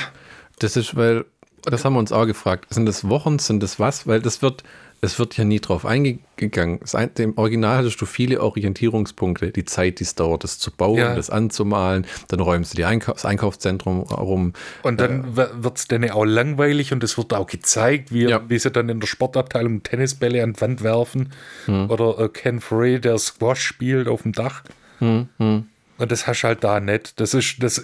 Das 0.60 0.76
ist, 0.76 0.96
weil, 0.96 1.26
das 1.66 1.86
haben 1.86 1.94
wir 1.94 2.00
uns 2.00 2.12
auch 2.12 2.26
gefragt, 2.26 2.66
sind 2.74 2.86
das 2.86 3.08
Wochen, 3.10 3.40
sind 3.40 3.62
das 3.64 3.80
was? 3.80 4.08
Weil 4.08 4.22
das 4.22 4.42
wird, 4.42 4.64
es 5.02 5.20
wird 5.20 5.38
ja 5.38 5.44
nie 5.44 5.60
drauf 5.60 5.86
eingegangen. 5.86 6.80
Im 7.18 7.38
Original 7.38 7.78
hattest 7.78 8.00
du 8.02 8.06
viele 8.06 8.42
Orientierungspunkte, 8.42 9.52
die 9.52 9.66
Zeit, 9.66 10.00
die 10.00 10.04
es 10.04 10.16
dauert, 10.16 10.44
das 10.44 10.58
zu 10.60 10.72
bauen, 10.72 10.98
Ja. 10.98 11.16
das 11.16 11.30
anzumalen, 11.30 12.06
dann 12.30 12.40
räumst 12.40 12.74
du 12.74 12.78
die 12.78 12.86
Einkau 12.86 13.14
das 13.14 13.26
Einkaufszentrum 13.26 14.02
rum. 14.02 14.54
Und 14.84 15.00
dann 15.00 15.36
wird 15.36 15.78
es 15.78 15.88
dann 15.88 16.10
auch 16.10 16.26
langweilig 16.26 16.92
und 16.94 17.04
es 17.04 17.18
wird 17.18 17.34
auch 17.34 17.48
gezeigt, 17.48 18.12
wie, 18.14 18.24
Ja. 18.30 18.42
wie 18.48 18.58
sie 18.60 18.72
dann 18.72 18.90
in 18.90 19.00
der 19.00 19.08
Sportabteilung 19.08 19.84
Tennisbälle 19.84 20.44
an 20.44 20.54
die 20.54 20.62
Wand 20.62 20.84
werfen. 20.84 21.32
Hm. 21.66 21.90
Oder 21.90 22.20
äh, 22.20 22.30
Ken 22.30 22.62
Frey, 22.62 23.00
der 23.00 23.18
Squash 23.18 23.62
spielt 23.62 24.08
auf 24.08 24.24
dem 24.24 24.32
Dach. 24.32 24.64
Hm, 25.00 25.28
Und 25.98 26.12
das 26.12 26.28
hast 26.28 26.42
du 26.42 26.48
halt 26.48 26.64
da 26.64 26.80
nicht. 26.82 27.20
Das 27.20 27.34
ist 27.34 27.56
das 27.64 27.84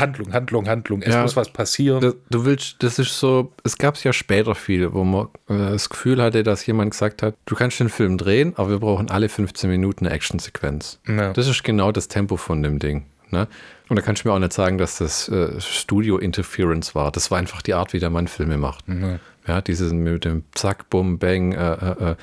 Handlung, 0.00 0.32
Handlung, 0.32 0.68
Handlung. 0.68 1.02
Es 1.02 1.14
Ja. 1.14 1.22
muss 1.22 1.36
was 1.36 1.50
passieren. 1.50 2.00
Das, 2.00 2.14
du 2.30 2.44
willst, 2.44 2.82
das 2.82 2.98
ist 2.98 3.18
so, 3.18 3.52
es 3.64 3.78
gab 3.78 3.94
es 3.96 4.04
ja 4.04 4.12
später 4.12 4.54
viel, 4.54 4.92
wo 4.92 5.04
man 5.04 5.26
äh, 5.48 5.56
das 5.72 5.88
Gefühl 5.88 6.22
hatte, 6.22 6.42
dass 6.42 6.64
jemand 6.66 6.90
gesagt 6.92 7.22
hat, 7.22 7.34
du 7.46 7.54
kannst 7.54 7.80
den 7.80 7.88
Film 7.88 8.18
drehen, 8.18 8.52
aber 8.56 8.70
wir 8.70 8.78
brauchen 8.78 9.10
alle 9.10 9.28
15 9.28 9.68
Minuten 9.70 10.06
eine 10.06 10.14
Actionsequenz. 10.14 11.00
Ja. 11.08 11.32
Das 11.32 11.46
ist 11.48 11.62
genau 11.64 11.92
das 11.92 12.08
Tempo 12.08 12.36
von 12.36 12.62
dem 12.62 12.78
Ding. 12.78 13.06
Ne? 13.30 13.48
Und 13.88 13.96
da 13.96 14.02
kannst 14.02 14.24
du 14.24 14.28
mir 14.28 14.34
auch 14.34 14.38
nicht 14.38 14.52
sagen, 14.52 14.78
dass 14.78 14.98
das 14.98 15.28
äh, 15.28 15.60
Studio 15.60 16.18
Interference 16.18 16.94
war. 16.94 17.10
Das 17.10 17.30
war 17.30 17.38
einfach 17.38 17.62
die 17.62 17.74
Art, 17.74 17.92
wie 17.92 17.98
der 17.98 18.10
Mann 18.10 18.28
Filme 18.28 18.56
macht. 18.56 18.86
Mhm. 18.88 19.18
Ja, 19.46 19.60
dieses 19.60 19.92
mit 19.92 20.24
dem 20.24 20.42
Zack, 20.54 20.90
Bum, 20.90 21.18
Bang, 21.18 21.52
äh, 21.52 21.72
äh, 21.74 22.10
äh. 22.12 22.16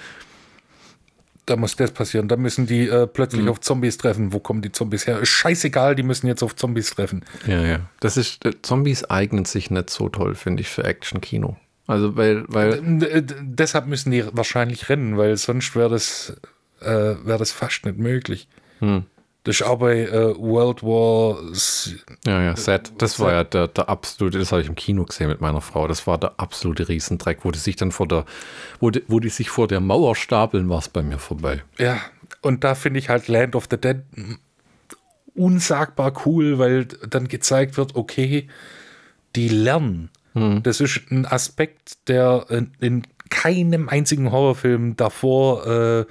Da 1.45 1.55
muss 1.55 1.75
das 1.75 1.91
passieren. 1.91 2.27
Da 2.27 2.37
müssen 2.37 2.67
die 2.67 2.87
äh, 2.87 3.05
plötzlich 3.07 3.41
Hm. 3.41 3.49
auf 3.49 3.59
Zombies 3.61 3.97
treffen. 3.97 4.31
Wo 4.33 4.39
kommen 4.39 4.61
die 4.61 4.71
Zombies 4.71 5.05
her? 5.07 5.19
Ist 5.19 5.29
scheißegal, 5.29 5.95
die 5.95 6.03
müssen 6.03 6.27
jetzt 6.27 6.43
auf 6.43 6.55
Zombies 6.55 6.91
treffen. 6.91 7.25
ja, 7.47 7.61
ja. 7.61 7.79
Das 7.99 8.17
ist, 8.17 8.45
äh, 8.45 8.51
Zombies 8.61 9.03
eignen 9.05 9.45
sich 9.45 9.69
nicht 9.71 9.89
so 9.89 10.09
toll, 10.09 10.35
finde 10.35 10.61
ich, 10.61 10.69
für 10.69 10.83
Action-Kino. 10.83 11.57
Also, 11.87 12.15
weil, 12.15 12.45
weil, 12.47 12.81
D- 12.81 13.21
d- 13.21 13.35
Deshalb 13.41 13.87
müssen 13.87 14.11
die 14.11 14.23
wahrscheinlich 14.31 14.87
rennen, 14.87 15.17
weil 15.17 15.35
sonst 15.35 15.75
wäre 15.75 15.89
das, 15.89 16.33
äh, 16.79 16.85
wär 17.25 17.37
das 17.37 17.51
fast 17.51 17.85
nicht 17.85 17.97
möglich. 17.97 18.47
Hm. 18.79 19.03
Das 19.43 19.59
ist 19.59 19.63
auch 19.63 19.79
bei 19.79 20.03
äh, 20.03 20.35
World 20.37 20.83
War 20.83 21.37
Ja, 22.25 22.41
ja, 22.41 22.55
Set. 22.55 22.93
Das 22.97 23.19
war 23.19 23.33
ja 23.33 23.43
der, 23.43 23.67
der 23.67 23.89
absolute, 23.89 24.39
das 24.39 24.51
habe 24.53 24.61
ich 24.61 24.69
im 24.69 24.75
Kino 24.75 25.03
gesehen 25.03 25.27
mit 25.27 25.41
meiner 25.41 25.59
Frau. 25.59 25.87
Das 25.87 26.07
war 26.07 26.17
der 26.17 26.33
absolute 26.37 26.87
Riesendreck, 26.87 27.39
wo 27.43 27.51
die 27.51 27.59
sich 27.59 27.75
dann 27.75 27.91
vor 27.91 28.07
der, 28.07 28.25
wo 28.79 28.89
die, 28.89 29.03
wo 29.07 29.19
die 29.19 29.29
sich 29.29 29.49
vor 29.49 29.67
der 29.67 29.81
Mauer 29.81 30.15
stapeln, 30.15 30.69
war 30.69 30.79
es 30.79 30.87
bei 30.87 31.03
mir 31.03 31.17
vorbei. 31.17 31.61
Ja, 31.77 31.99
und 32.41 32.63
da 32.63 32.73
finde 32.73 32.99
ich 32.99 33.09
halt 33.09 33.27
Land 33.27 33.55
of 33.55 33.67
the 33.69 33.77
Dead 33.77 34.03
unsagbar 35.35 36.13
cool, 36.25 36.57
weil 36.59 36.85
dann 36.85 37.27
gezeigt 37.27 37.75
wird, 37.75 37.95
okay, 37.95 38.47
die 39.35 39.49
lernen. 39.49 40.09
Das 40.63 40.81
ist 40.81 41.11
ein 41.11 41.27
Aspekt, 41.27 42.07
der 42.07 42.47
in, 42.49 42.71
in 42.79 43.03
keinem 43.29 43.87
einzigen 43.87 44.31
Horrorfilm 44.31 44.95
davor 44.95 45.67
äh, 45.67 46.05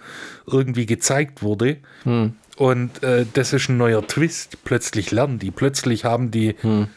irgendwie 0.46 0.86
gezeigt 0.86 1.42
wurde. 1.42 1.78
Hm. 2.04 2.34
Und 2.56 3.02
äh, 3.02 3.26
das 3.32 3.52
ist 3.52 3.68
ein 3.68 3.76
neuer 3.76 4.06
Twist. 4.06 4.58
Plötzlich 4.64 5.10
lernen 5.10 5.38
die, 5.38 5.50
plötzlich 5.50 6.04
haben 6.04 6.30
die. 6.30 6.54
Hm. 6.60 6.88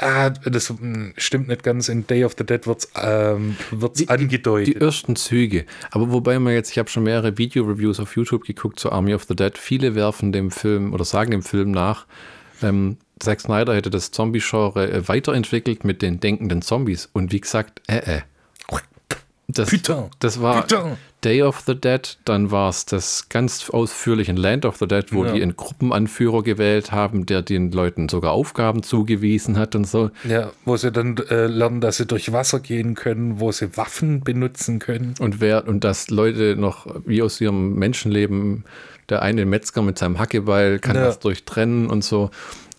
Ah, 0.00 0.30
das 0.30 0.68
hm, 0.68 1.12
stimmt 1.16 1.48
nicht 1.48 1.64
ganz. 1.64 1.88
In 1.88 2.06
Day 2.06 2.24
of 2.24 2.36
the 2.38 2.46
Dead 2.46 2.66
wird 2.68 2.78
es 2.78 2.90
ähm, 2.94 3.56
wird's 3.72 3.98
Die 3.98 4.08
angedeutet. 4.08 4.80
ersten 4.80 5.16
Züge. 5.16 5.66
Aber 5.90 6.12
wobei 6.12 6.38
man 6.38 6.52
jetzt, 6.52 6.70
ich 6.70 6.78
habe 6.78 6.88
schon 6.88 7.02
mehrere 7.02 7.36
Video-Reviews 7.36 7.98
auf 7.98 8.14
YouTube 8.14 8.44
geguckt 8.44 8.78
zu 8.78 8.92
Army 8.92 9.14
of 9.14 9.24
the 9.24 9.34
Dead. 9.34 9.58
Viele 9.58 9.96
werfen 9.96 10.30
dem 10.30 10.52
Film 10.52 10.92
oder 10.92 11.04
sagen 11.04 11.32
dem 11.32 11.42
Film 11.42 11.72
nach, 11.72 12.06
ähm, 12.62 12.98
Zack 13.18 13.40
Snyder 13.40 13.74
hätte 13.74 13.90
das 13.90 14.12
Zombie-Genre 14.12 14.90
äh, 14.90 15.08
weiterentwickelt 15.08 15.84
mit 15.84 16.02
den 16.02 16.20
denkenden 16.20 16.62
Zombies. 16.62 17.08
Und 17.12 17.32
wie 17.32 17.40
gesagt, 17.40 17.82
äh, 17.88 17.98
äh. 17.98 18.20
Das, 19.50 19.70
Putain, 19.70 20.10
das 20.18 20.42
war 20.42 20.60
putain. 20.60 20.98
Day 21.24 21.42
of 21.42 21.60
the 21.66 21.74
Dead, 21.74 22.18
dann 22.26 22.50
war 22.50 22.68
es 22.68 22.84
das 22.84 23.30
ganz 23.30 23.70
ausführlich 23.70 24.28
in 24.28 24.36
Land 24.36 24.66
of 24.66 24.76
the 24.76 24.86
Dead, 24.86 25.06
wo 25.10 25.24
Ja. 25.24 25.32
die 25.32 25.42
einen 25.42 25.56
Gruppenanführer 25.56 26.42
gewählt 26.42 26.92
haben, 26.92 27.24
der 27.24 27.40
den 27.40 27.72
Leuten 27.72 28.10
sogar 28.10 28.32
Aufgaben 28.32 28.82
zugewiesen 28.82 29.56
hat 29.58 29.74
und 29.74 29.86
so. 29.86 30.10
ja, 30.24 30.50
wo 30.66 30.76
sie 30.76 30.92
dann 30.92 31.16
äh, 31.30 31.46
lernen, 31.46 31.80
dass 31.80 31.96
sie 31.96 32.04
durch 32.04 32.30
Wasser 32.32 32.60
gehen 32.60 32.94
können, 32.94 33.40
wo 33.40 33.50
sie 33.50 33.74
Waffen 33.78 34.20
benutzen 34.20 34.80
können. 34.80 35.14
Und 35.18 35.40
wer, 35.40 35.66
und 35.66 35.82
dass 35.82 36.10
Leute 36.10 36.54
noch 36.56 36.86
wie 37.06 37.22
aus 37.22 37.40
ihrem 37.40 37.74
Menschenleben, 37.74 38.64
der 39.08 39.22
eine 39.22 39.46
Metzger 39.46 39.80
mit 39.80 39.98
seinem 39.98 40.18
Hackebeil 40.18 40.78
kann 40.78 40.94
Ja. 40.96 41.04
das 41.06 41.20
durchtrennen 41.20 41.88
und 41.88 42.04
so. 42.04 42.30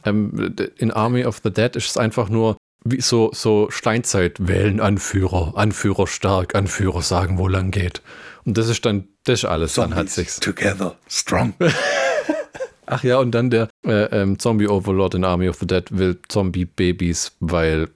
Ähm, 0.05 0.53
in 0.77 0.91
Army 0.91 1.25
of 1.25 1.41
the 1.43 1.49
Dead 1.51 1.75
ist 1.75 1.89
es 1.89 1.97
einfach 1.97 2.29
nur 2.29 2.57
wie 2.83 3.01
so, 3.01 3.31
so 3.33 3.69
Steinzeit 3.71 4.47
wählen 4.47 4.79
Anführer, 4.79 5.53
Anführer 5.55 6.07
stark, 6.07 6.55
Anführer 6.55 7.01
sagen, 7.01 7.37
wo 7.37 7.47
lang 7.47 7.71
geht. 7.71 8.01
Und 8.45 8.57
das 8.57 8.69
ist 8.69 8.85
dann, 8.85 9.07
das 9.25 9.39
ist 9.39 9.45
alles, 9.45 9.73
dann 9.73 9.95
hat 9.95 10.09
sich's. 10.09 10.39
Together, 10.39 10.95
strong. 11.07 11.53
Ach 12.85 13.03
ja, 13.03 13.17
und 13.19 13.31
dann 13.31 13.49
der 13.51 13.67
äh, 13.85 14.05
ähm, 14.05 14.39
Zombie-Overlord 14.39 15.13
in 15.15 15.23
Army 15.23 15.47
of 15.49 15.57
the 15.59 15.67
Dead 15.67 15.85
will 15.91 16.17
Zombie-Babys, 16.27 17.33
weil 17.39 17.89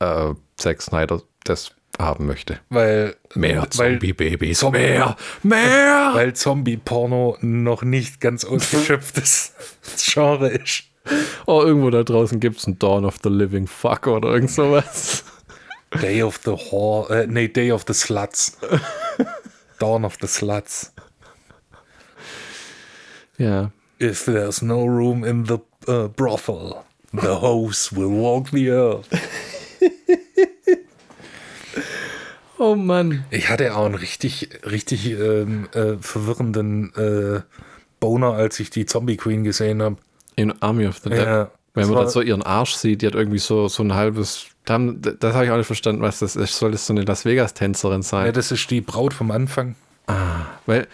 äh, 0.00 0.34
Zack 0.56 0.82
Snyder 0.82 1.22
das 1.44 1.70
haben 1.98 2.26
möchte. 2.26 2.58
weil, 2.68 3.16
Mehr 3.34 3.62
weil, 3.76 3.92
Zombie-Babys. 3.98 4.58
Zombie- 4.58 4.78
mehr, 4.80 5.16
mehr. 5.42 6.10
weil 6.12 6.34
Zombie-Porno 6.34 7.38
noch 7.40 7.82
nicht 7.82 8.20
ganz 8.20 8.44
ausgeschöpftes 8.44 9.54
Genre 10.12 10.48
ist. 10.48 10.84
Oh, 11.46 11.62
irgendwo 11.62 11.90
da 11.90 12.02
draußen 12.02 12.40
gibt 12.40 12.58
es 12.58 12.66
ein 12.66 12.78
Dawn 12.78 13.04
of 13.04 13.16
the 13.22 13.28
Living 13.28 13.66
Fuck 13.66 14.06
oder 14.06 14.32
irgend 14.32 14.50
sowas. 14.50 15.24
Day 16.00 16.22
of 16.22 16.40
the 16.44 16.52
Whore, 16.52 17.10
äh, 17.10 17.26
nee, 17.26 17.48
Day 17.48 17.70
of 17.70 17.84
the 17.86 17.92
Sluts. 17.92 18.56
Dawn 19.78 20.04
of 20.04 20.16
the 20.20 20.26
Sluts. 20.26 20.92
Ja. 23.36 23.70
If 24.00 24.24
there's 24.24 24.62
no 24.62 24.84
room 24.84 25.24
in 25.24 25.44
the 25.44 25.58
uh, 25.86 26.08
brothel, 26.08 26.84
the 27.12 27.40
host 27.40 27.94
will 27.94 28.10
walk 28.10 28.50
the 28.50 28.70
earth. 28.70 29.08
Oh 32.58 32.76
Mann. 32.76 33.24
Ich 33.30 33.48
hatte 33.48 33.76
auch 33.76 33.84
einen 33.84 33.94
richtig, 33.94 34.48
richtig 34.64 35.10
ähm, 35.10 35.68
äh, 35.74 35.96
verwirrenden 36.00 36.94
äh, 36.94 37.40
Boner, 38.00 38.32
als 38.32 38.58
ich 38.58 38.70
die 38.70 38.86
Zombie 38.86 39.16
Queen 39.16 39.44
gesehen 39.44 39.82
habe. 39.82 39.96
In 40.36 40.52
Army 40.62 40.86
of 40.86 40.98
the 40.98 41.10
Dead. 41.10 41.18
Ja, 41.20 41.50
Wenn 41.74 41.88
man 41.88 41.96
dann 41.98 42.08
so 42.08 42.20
ihren 42.20 42.42
Arsch 42.42 42.74
sieht, 42.74 43.02
die 43.02 43.06
hat 43.06 43.14
irgendwie 43.14 43.38
so, 43.38 43.68
so 43.68 43.82
ein 43.82 43.94
halbes. 43.94 44.46
Dann, 44.64 45.02
das 45.02 45.34
habe 45.34 45.44
ich 45.44 45.50
auch 45.50 45.56
nicht 45.56 45.66
verstanden, 45.66 46.00
was 46.02 46.20
das 46.20 46.36
ist. 46.36 46.56
Soll 46.58 46.72
das 46.72 46.86
so 46.86 46.92
eine 46.94 47.02
Las 47.02 47.24
Vegas-Tänzerin 47.24 48.02
sein? 48.02 48.26
Ja, 48.26 48.32
das 48.32 48.50
ist 48.50 48.70
die 48.70 48.80
Braut 48.80 49.12
vom 49.12 49.30
Anfang. 49.30 49.74
Weil, 50.66 50.86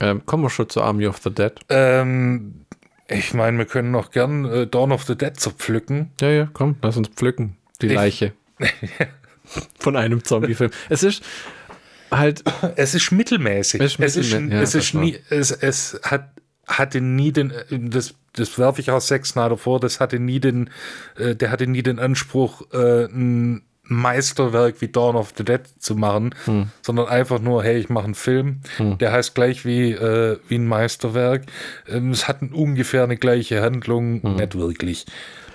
ähm, 0.00 0.24
kommen 0.26 0.42
wir 0.42 0.50
schon 0.50 0.68
zu 0.68 0.82
Army 0.82 1.06
of 1.06 1.18
the 1.24 1.30
Dead. 1.30 1.52
Ähm, 1.68 2.66
ich 3.08 3.32
meine, 3.34 3.56
wir 3.58 3.64
können 3.66 3.90
noch 3.90 4.10
gern 4.10 4.44
äh, 4.44 4.66
Dawn 4.66 4.92
of 4.92 5.04
the 5.04 5.16
Dead 5.16 5.38
zerpflücken. 5.38 6.10
Ja, 6.20 6.28
ja, 6.28 6.48
komm, 6.52 6.76
lass 6.82 6.96
uns 6.96 7.08
pflücken. 7.08 7.56
Die 7.80 7.86
Ich- 7.86 7.94
Leiche. 7.94 8.32
Von 9.78 9.96
einem 9.96 10.24
Zombie-Film. 10.24 10.70
Es 10.88 11.02
ist 11.02 11.22
halt. 12.10 12.42
Es 12.76 12.94
ist 12.94 13.12
mittelmäßig. 13.12 13.80
Es 13.80 13.94
ist 13.94 14.00
Es 14.00 14.16
ist, 14.16 14.32
ja, 14.32 14.60
es 14.60 14.74
ist 14.74 14.94
nie, 14.94 15.18
es, 15.30 15.50
es 15.52 16.00
hat, 16.02 16.28
hatte 16.66 17.00
nie 17.00 17.32
den, 17.32 17.52
das, 17.70 18.14
das 18.32 18.58
werfe 18.58 18.80
ich 18.80 18.90
auch 18.90 19.00
Zack 19.00 19.24
Snyder 19.26 19.56
vor, 19.56 19.80
das 19.80 20.00
hatte 20.00 20.18
nie 20.18 20.40
den, 20.40 20.70
äh, 21.16 21.34
der 21.34 21.50
hatte 21.50 21.66
nie 21.66 21.82
den 21.82 21.98
Anspruch, 21.98 22.62
äh, 22.72 23.04
ein 23.06 23.62
Meisterwerk 23.88 24.80
wie 24.80 24.88
Dawn 24.88 25.14
of 25.14 25.32
the 25.36 25.44
Dead 25.44 25.60
zu 25.78 25.94
machen, 25.94 26.34
Hm. 26.44 26.70
sondern 26.82 27.06
einfach 27.06 27.40
nur, 27.40 27.62
hey, 27.62 27.78
ich 27.78 27.88
mache 27.88 28.06
einen 28.06 28.14
Film, 28.16 28.60
der 28.80 29.12
heißt 29.12 29.34
gleich 29.36 29.64
wie, 29.64 29.92
äh, 29.92 30.38
wie 30.48 30.56
ein 30.56 30.66
Meisterwerk. 30.66 31.44
Ähm, 31.88 32.10
es 32.10 32.26
hat 32.26 32.42
ungefähr 32.42 33.04
eine 33.04 33.16
gleiche 33.16 33.62
Handlung, 33.62 34.22
Hm. 34.22 34.36
nicht 34.36 34.56
wirklich. 34.56 35.06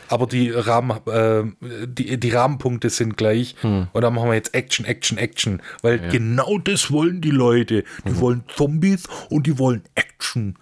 Aber 0.07 0.27
die, 0.27 0.49
Rahmen, 0.49 0.97
äh, 1.07 1.43
die, 1.87 2.17
die 2.19 2.29
Rahmenpunkte 2.31 2.89
sind 2.89 3.15
gleich. 3.17 3.55
Hm. 3.61 3.87
Und 3.93 4.01
dann 4.01 4.13
machen 4.13 4.29
wir 4.29 4.35
jetzt 4.35 4.53
Action, 4.53 4.85
Action, 4.85 5.17
Action. 5.17 5.61
Weil 5.81 5.99
genau 6.09 6.57
das 6.57 6.91
wollen 6.91 7.21
die 7.21 7.31
Leute. 7.31 7.85
Die 8.05 8.19
wollen 8.19 8.43
Zombies 8.53 9.07
und 9.29 9.47
die 9.47 9.57
wollen 9.57 9.83
Action. 9.95 10.55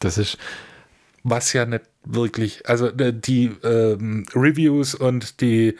Das 0.00 0.18
ist. 0.18 0.38
Was 1.28 1.52
ja 1.52 1.66
nicht 1.66 1.82
wirklich, 2.04 2.68
also 2.68 2.86
äh, 2.86 3.12
die 3.12 3.50
ähm, 3.64 4.24
Reviews 4.32 4.94
und 4.94 5.40
die 5.40 5.76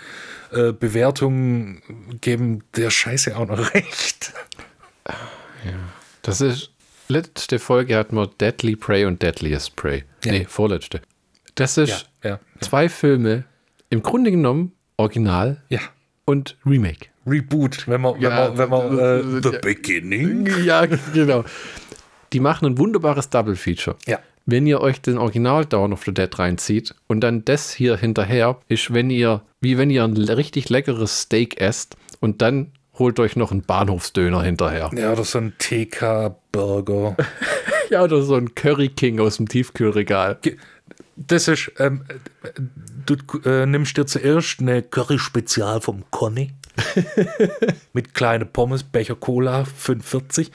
äh, 0.51 0.73
Bewertungen 0.73 1.83
geben 2.21 2.65
der 2.75 2.91
Scheiße 2.91 3.37
auch 3.37 3.47
noch 3.47 3.73
recht. 3.75 4.33
Das 6.23 6.41
ist. 6.41 6.73
Letzte 7.09 7.61
Folge 7.61 7.97
hatten 7.97 8.17
wir 8.17 8.27
Deadly 8.27 8.75
Prey 8.75 9.05
und 9.05 9.23
Deadliest 9.23 9.77
Prey. 9.77 10.03
Ja. 10.25 10.33
Nee, 10.33 10.45
vorletzte. 10.49 11.01
Das 11.55 11.79
ist 11.79 12.09
ja. 12.25 12.41
zwei 12.61 12.89
Filme, 12.89 13.45
im 13.91 14.03
Grunde 14.03 14.33
genommen 14.33 14.73
Original 14.97 15.63
Ja. 15.69 15.79
und 16.25 16.57
Remake. 16.67 17.07
Reboot, 17.25 17.87
wenn 17.87 18.01
man, 18.01 18.21
Ja, 18.21 18.57
wenn 18.59 18.69
man, 18.69 18.97
wenn 18.97 18.99
man 18.99 19.39
äh, 19.39 19.43
The 19.43 19.51
ja. 19.53 19.59
Beginning. 19.61 20.49
Ja, 20.65 20.87
genau. 20.87 21.45
Die 22.33 22.41
machen 22.41 22.67
ein 22.67 22.79
wunderbares 22.79 23.31
Double-Feature. 23.31 23.97
Ja. 24.07 24.19
Wenn 24.45 24.67
ihr 24.67 24.81
euch 24.81 25.01
den 25.01 25.19
Original 25.19 25.65
Dawn 25.65 25.93
of 25.93 26.05
the 26.05 26.15
Dead 26.15 26.39
reinzieht 26.39 26.95
und 27.09 27.21
dann 27.21 27.45
das 27.45 27.73
hier 27.73 27.97
hinterher, 27.97 28.59
ist, 28.69 28.95
wenn 28.95 29.11
ihr, 29.11 29.43
wie 29.61 29.77
wenn 29.77 29.91
ihr 29.91 30.05
ein 30.05 30.17
richtig 30.17 30.69
leckeres 30.69 31.23
Steak 31.23 31.61
esst 31.61 31.97
und 32.21 32.43
dann 32.43 32.73
holt 32.99 33.19
euch 33.19 33.37
noch 33.37 33.51
einen 33.51 33.63
Bahnhofsdöner 33.63 34.43
hinterher. 34.43 34.91
Ja, 34.97 35.13
oder 35.13 35.25
so 35.25 35.39
ein 35.39 35.55
TK-Burger. 35.59 37.17
Ja, 37.89 38.03
oder 38.03 38.21
so 38.23 38.35
ein 38.35 38.53
Curry 38.57 38.89
King 38.89 39.21
aus 39.21 39.37
dem 39.37 39.49
Tiefkühlregal. 39.49 40.39
Das 41.15 41.47
ist, 41.47 41.71
ähm, 41.79 42.05
du 43.07 43.15
äh, 43.49 43.65
nimmst 43.65 43.97
dir 43.97 44.07
zuerst 44.07 44.61
eine 44.61 44.83
Curry-Spezial 44.83 45.81
vom 45.81 46.03
Conny. 46.11 46.53
mit 47.93 48.15
kleinen 48.15 48.49
Pommes, 48.53 48.83
Becher 48.85 49.15
Cola, 49.17 49.65
45. 49.65 50.51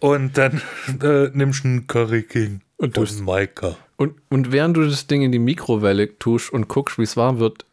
Und 0.00 0.36
dann 0.38 0.60
äh, 1.02 1.30
nimmst 1.32 1.64
du 1.64 1.68
einen 1.68 1.86
Curry 1.86 2.22
King 2.22 2.60
Und 2.76 2.94
von 2.94 3.04
tust- 3.04 3.22
Maika. 3.22 3.76
Und, 3.96 4.14
und 4.28 4.52
während 4.52 4.76
du 4.76 4.84
das 4.84 5.06
Ding 5.06 5.22
in 5.22 5.32
die 5.32 5.38
Mikrowelle 5.38 6.18
tust 6.18 6.52
und 6.52 6.68
guckst, 6.68 6.98
wie 6.98 7.02
es 7.04 7.16
warm 7.16 7.38
wird, 7.38 7.64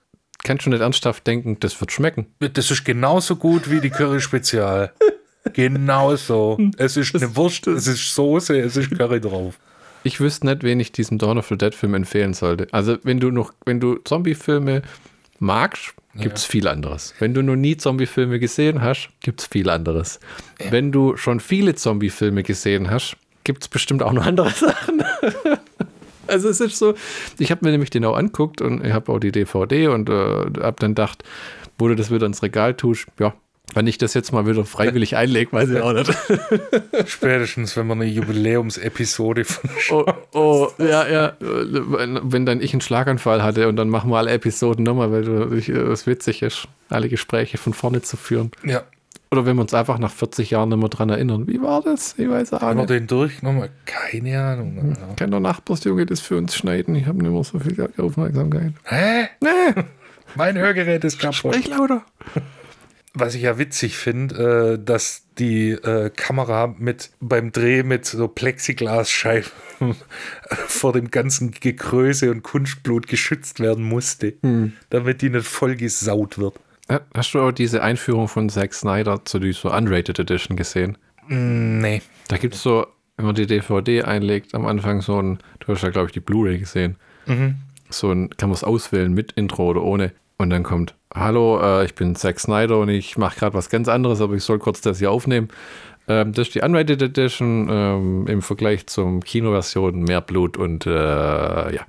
kannst 0.44 0.66
du 0.66 0.70
nicht 0.70 0.80
ernsthaft 0.82 1.28
denken, 1.28 1.58
das 1.60 1.80
wird 1.82 1.92
schmecken. 1.92 2.28
Das 2.40 2.72
ist 2.72 2.86
genauso 2.86 3.36
gut 3.36 3.70
wie 3.70 3.82
die 3.82 3.90
Curry-Spezial. 3.90 4.94
genauso. 5.54 6.58
Es 6.78 6.96
ist 6.98 7.16
eine 7.16 7.36
Wurst, 7.36 7.68
es 7.68 7.88
ist 7.88 8.16
Soße, 8.16 8.58
es 8.60 8.78
ist 8.78 8.92
Curry 8.98 9.20
drauf. 9.22 9.60
Ich 10.06 10.20
wüsste 10.20 10.48
nicht, 10.48 10.64
wen 10.64 10.80
ich 10.80 10.92
diesen 10.92 11.18
Dawn 11.18 11.38
of 11.38 11.48
the 11.48 11.58
Dead 11.58 11.74
Film 11.74 11.94
empfehlen 11.94 12.34
sollte. 12.34 12.68
Also, 12.72 12.98
wenn 13.04 13.20
du 13.20 13.32
noch, 13.32 13.54
wenn 13.66 13.80
du 13.80 13.96
Zombie-Filme 14.04 14.82
magst, 15.40 15.94
gibt 16.16 16.38
es 16.38 16.46
viel 16.46 16.68
anderes. 16.68 17.14
Wenn 17.20 17.34
du 17.34 17.42
noch 17.42 17.56
nie 17.56 17.78
Zombie-Filme 17.78 18.40
gesehen 18.40 18.82
hast, 18.82 19.10
gibt 19.22 19.42
es 19.42 19.48
viel 19.48 19.70
anderes. 19.70 20.20
Wenn 20.70 20.92
du 20.92 21.18
schon 21.18 21.40
viele 21.40 21.76
Zombie-Filme 21.76 22.44
gesehen 22.44 22.90
hast, 22.90 23.18
gibt 23.44 23.64
es 23.64 23.68
bestimmt 23.68 24.04
auch 24.04 24.14
noch 24.14 24.26
andere 24.26 24.50
Sachen. 24.52 25.04
also 26.28 26.50
es 26.50 26.60
ist 26.60 26.78
so, 26.78 26.94
ich 27.40 27.52
habe 27.52 27.66
mir 27.66 27.72
nämlich 27.72 27.90
den 27.90 28.06
auch 28.06 28.16
anguckt 28.16 28.62
und 28.62 28.86
ich 28.86 28.94
habe 28.94 29.12
auch 29.12 29.20
die 29.20 29.32
DVD 29.32 29.88
und 29.88 30.10
äh, 30.10 30.14
habe 30.14 30.76
dann 30.80 30.92
gedacht, 30.92 31.24
wo 31.78 31.88
du 31.88 31.96
das 31.96 32.12
wieder 32.12 32.26
ins 32.26 32.44
Regal 32.44 32.76
tust, 32.76 33.08
ja, 33.20 33.34
wenn 33.74 33.88
ich 33.88 33.98
das 33.98 34.14
jetzt 34.14 34.32
mal 34.34 34.46
wieder 34.46 34.66
freiwillig 34.66 35.16
einlege, 35.16 35.52
weiß 35.52 35.70
ich 35.70 35.80
auch 35.82 35.94
nicht. 35.94 36.12
Spätestens, 37.06 37.76
wenn 37.78 37.88
man 37.88 38.02
eine 38.02 38.10
Jubiläumsepisode 38.10 39.46
von 39.46 39.70
Oh, 39.92 40.06
oh, 40.34 40.68
ja, 40.78 41.08
ja. 41.08 41.34
Wenn 41.40 42.46
dann 42.46 42.62
ich 42.62 42.74
einen 42.74 42.82
Schlaganfall 42.82 43.42
hatte 43.42 43.68
und 43.68 43.76
dann 43.78 43.90
machen 43.90 44.12
wir 44.12 44.18
alle 44.18 44.32
Episoden 44.32 44.84
nochmal, 44.84 45.12
weil 45.12 45.58
ich, 45.58 45.70
äh, 45.70 45.74
es 45.74 46.06
witzig 46.06 46.42
ist, 46.42 46.68
alle 46.90 47.10
Gespräche 47.10 47.58
von 47.58 47.74
vorne 47.74 48.02
zu 48.02 48.16
führen. 48.18 48.52
Ja, 48.64 48.84
Oder 49.32 49.46
wenn 49.48 49.56
wir 49.56 49.62
uns 49.64 49.74
einfach 49.74 49.98
nach 49.98 50.12
40 50.12 50.52
Jahren 50.52 50.70
nicht 50.70 50.78
mehr 50.80 50.90
dran 50.90 51.10
erinnern. 51.10 51.48
Wie 51.48 51.60
war 51.62 51.82
das? 51.82 52.14
Ich 52.20 52.30
weiß 52.30 52.54
auch 52.54 52.62
haben 52.62 52.78
wir 52.78 52.82
nicht. 52.84 52.90
den 52.92 53.08
durchgenommen? 53.08 53.70
Keine 53.86 54.40
Ahnung. 54.44 54.96
Ja. 54.96 55.16
Kann 55.16 55.32
der 55.32 55.40
Nachbarsjunge 55.40 56.06
das 56.06 56.20
für 56.20 56.38
uns 56.38 56.54
schneiden? 56.56 56.94
Ich 56.96 57.08
habe 57.08 57.18
nicht 57.24 57.32
mehr 57.32 57.44
so 57.44 57.58
viel 57.58 57.90
Aufmerksamkeit. 57.98 58.74
Hä? 58.84 59.30
Nee, 59.42 59.84
Mein 60.36 60.58
Hörgerät 60.58 61.04
ist 61.06 61.20
kaputt. 61.20 61.56
sprich 61.56 61.68
lauter. 61.70 62.04
Was 63.14 63.36
ich 63.36 63.44
ja 63.44 63.58
witzig 63.58 63.98
finde, 63.98 64.78
äh, 64.80 64.84
dass 64.84 65.24
die 65.38 65.72
äh, 65.72 66.10
Kamera 66.10 66.74
mit 66.78 67.12
beim 67.20 67.52
Dreh 67.52 67.84
mit 67.84 68.06
so 68.06 68.28
Plexiglasscheiben 68.28 69.52
vor 70.68 70.94
dem 70.94 71.12
ganzen 71.12 71.52
Gekröse 71.52 72.32
und 72.32 72.44
Kunstblut 72.44 73.08
geschützt 73.08 73.60
werden 73.60 73.84
musste, 73.84 74.34
hm. 74.42 74.74
damit 74.90 75.22
die 75.22 75.30
nicht 75.30 75.48
voll 75.48 75.76
gesaut 75.76 76.38
wird. 76.38 76.56
Hast 77.14 77.34
du 77.34 77.40
auch 77.40 77.52
diese 77.52 77.82
Einführung 77.82 78.28
von 78.28 78.50
Zack 78.50 78.74
Snyder 78.74 79.24
zu 79.26 79.40
dieser 79.40 79.76
Unrated 79.76 80.20
Edition 80.20 80.58
gesehen? 80.58 80.98
Mm, 81.28 81.80
nee. 81.80 82.02
Da 82.28 82.38
gibt 82.38 82.56
es 82.56 82.64
so, 82.64 82.86
wenn 83.16 83.26
man 83.26 83.36
die 83.36 83.48
DVD 83.48 84.04
einlegt, 84.04 84.54
am 84.54 84.66
Anfang 84.66 85.02
so 85.02 85.22
ein, 85.22 85.40
du 85.60 85.74
hast 85.74 85.82
ja, 85.82 85.90
glaube 85.90 86.08
ich, 86.08 86.14
die 86.14 86.20
Blu-ray 86.20 86.60
gesehen. 86.60 86.98
Mhm. 87.26 87.56
So 87.90 88.12
ein, 88.12 88.30
kann 88.32 88.50
man 88.50 88.56
es 88.56 88.64
auswählen 88.64 89.14
mit 89.14 89.32
Intro 89.34 89.70
oder 89.70 89.82
ohne. 89.82 90.12
Und 90.38 90.50
dann 90.50 90.64
kommt, 90.64 90.96
hallo, 91.14 91.60
äh, 91.62 91.86
ich 91.86 91.96
bin 91.96 92.16
Zack 92.16 92.40
Snyder 92.40 92.80
und 92.80 92.90
ich 92.90 93.18
mache 93.18 93.40
gerade 93.40 93.54
was 93.56 93.70
ganz 93.70 93.88
anderes, 93.88 94.22
aber 94.22 94.36
ich 94.36 94.44
soll 94.44 94.60
kurz 94.60 94.82
das 94.82 95.00
hier 95.00 95.12
aufnehmen. 95.12 95.50
Ähm, 96.08 96.34
das 96.34 96.48
ist 96.48 96.56
die 96.56 96.62
Unrated 96.62 97.02
Edition 97.02 97.68
ähm, 97.70 98.28
im 98.28 98.42
Vergleich 98.42 98.88
zum 98.88 99.22
Kinoversion, 99.22 100.02
mehr 100.04 100.22
Blut 100.22 100.58
und 100.58 100.86
äh, 100.86 100.92
ja. 101.76 101.82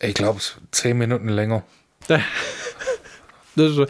Ich 0.00 0.14
glaube, 0.14 0.38
es 0.38 0.58
zehn 0.72 0.98
Minuten 0.98 1.28
länger. 1.28 1.62
das 2.08 2.22
ist, 3.56 3.88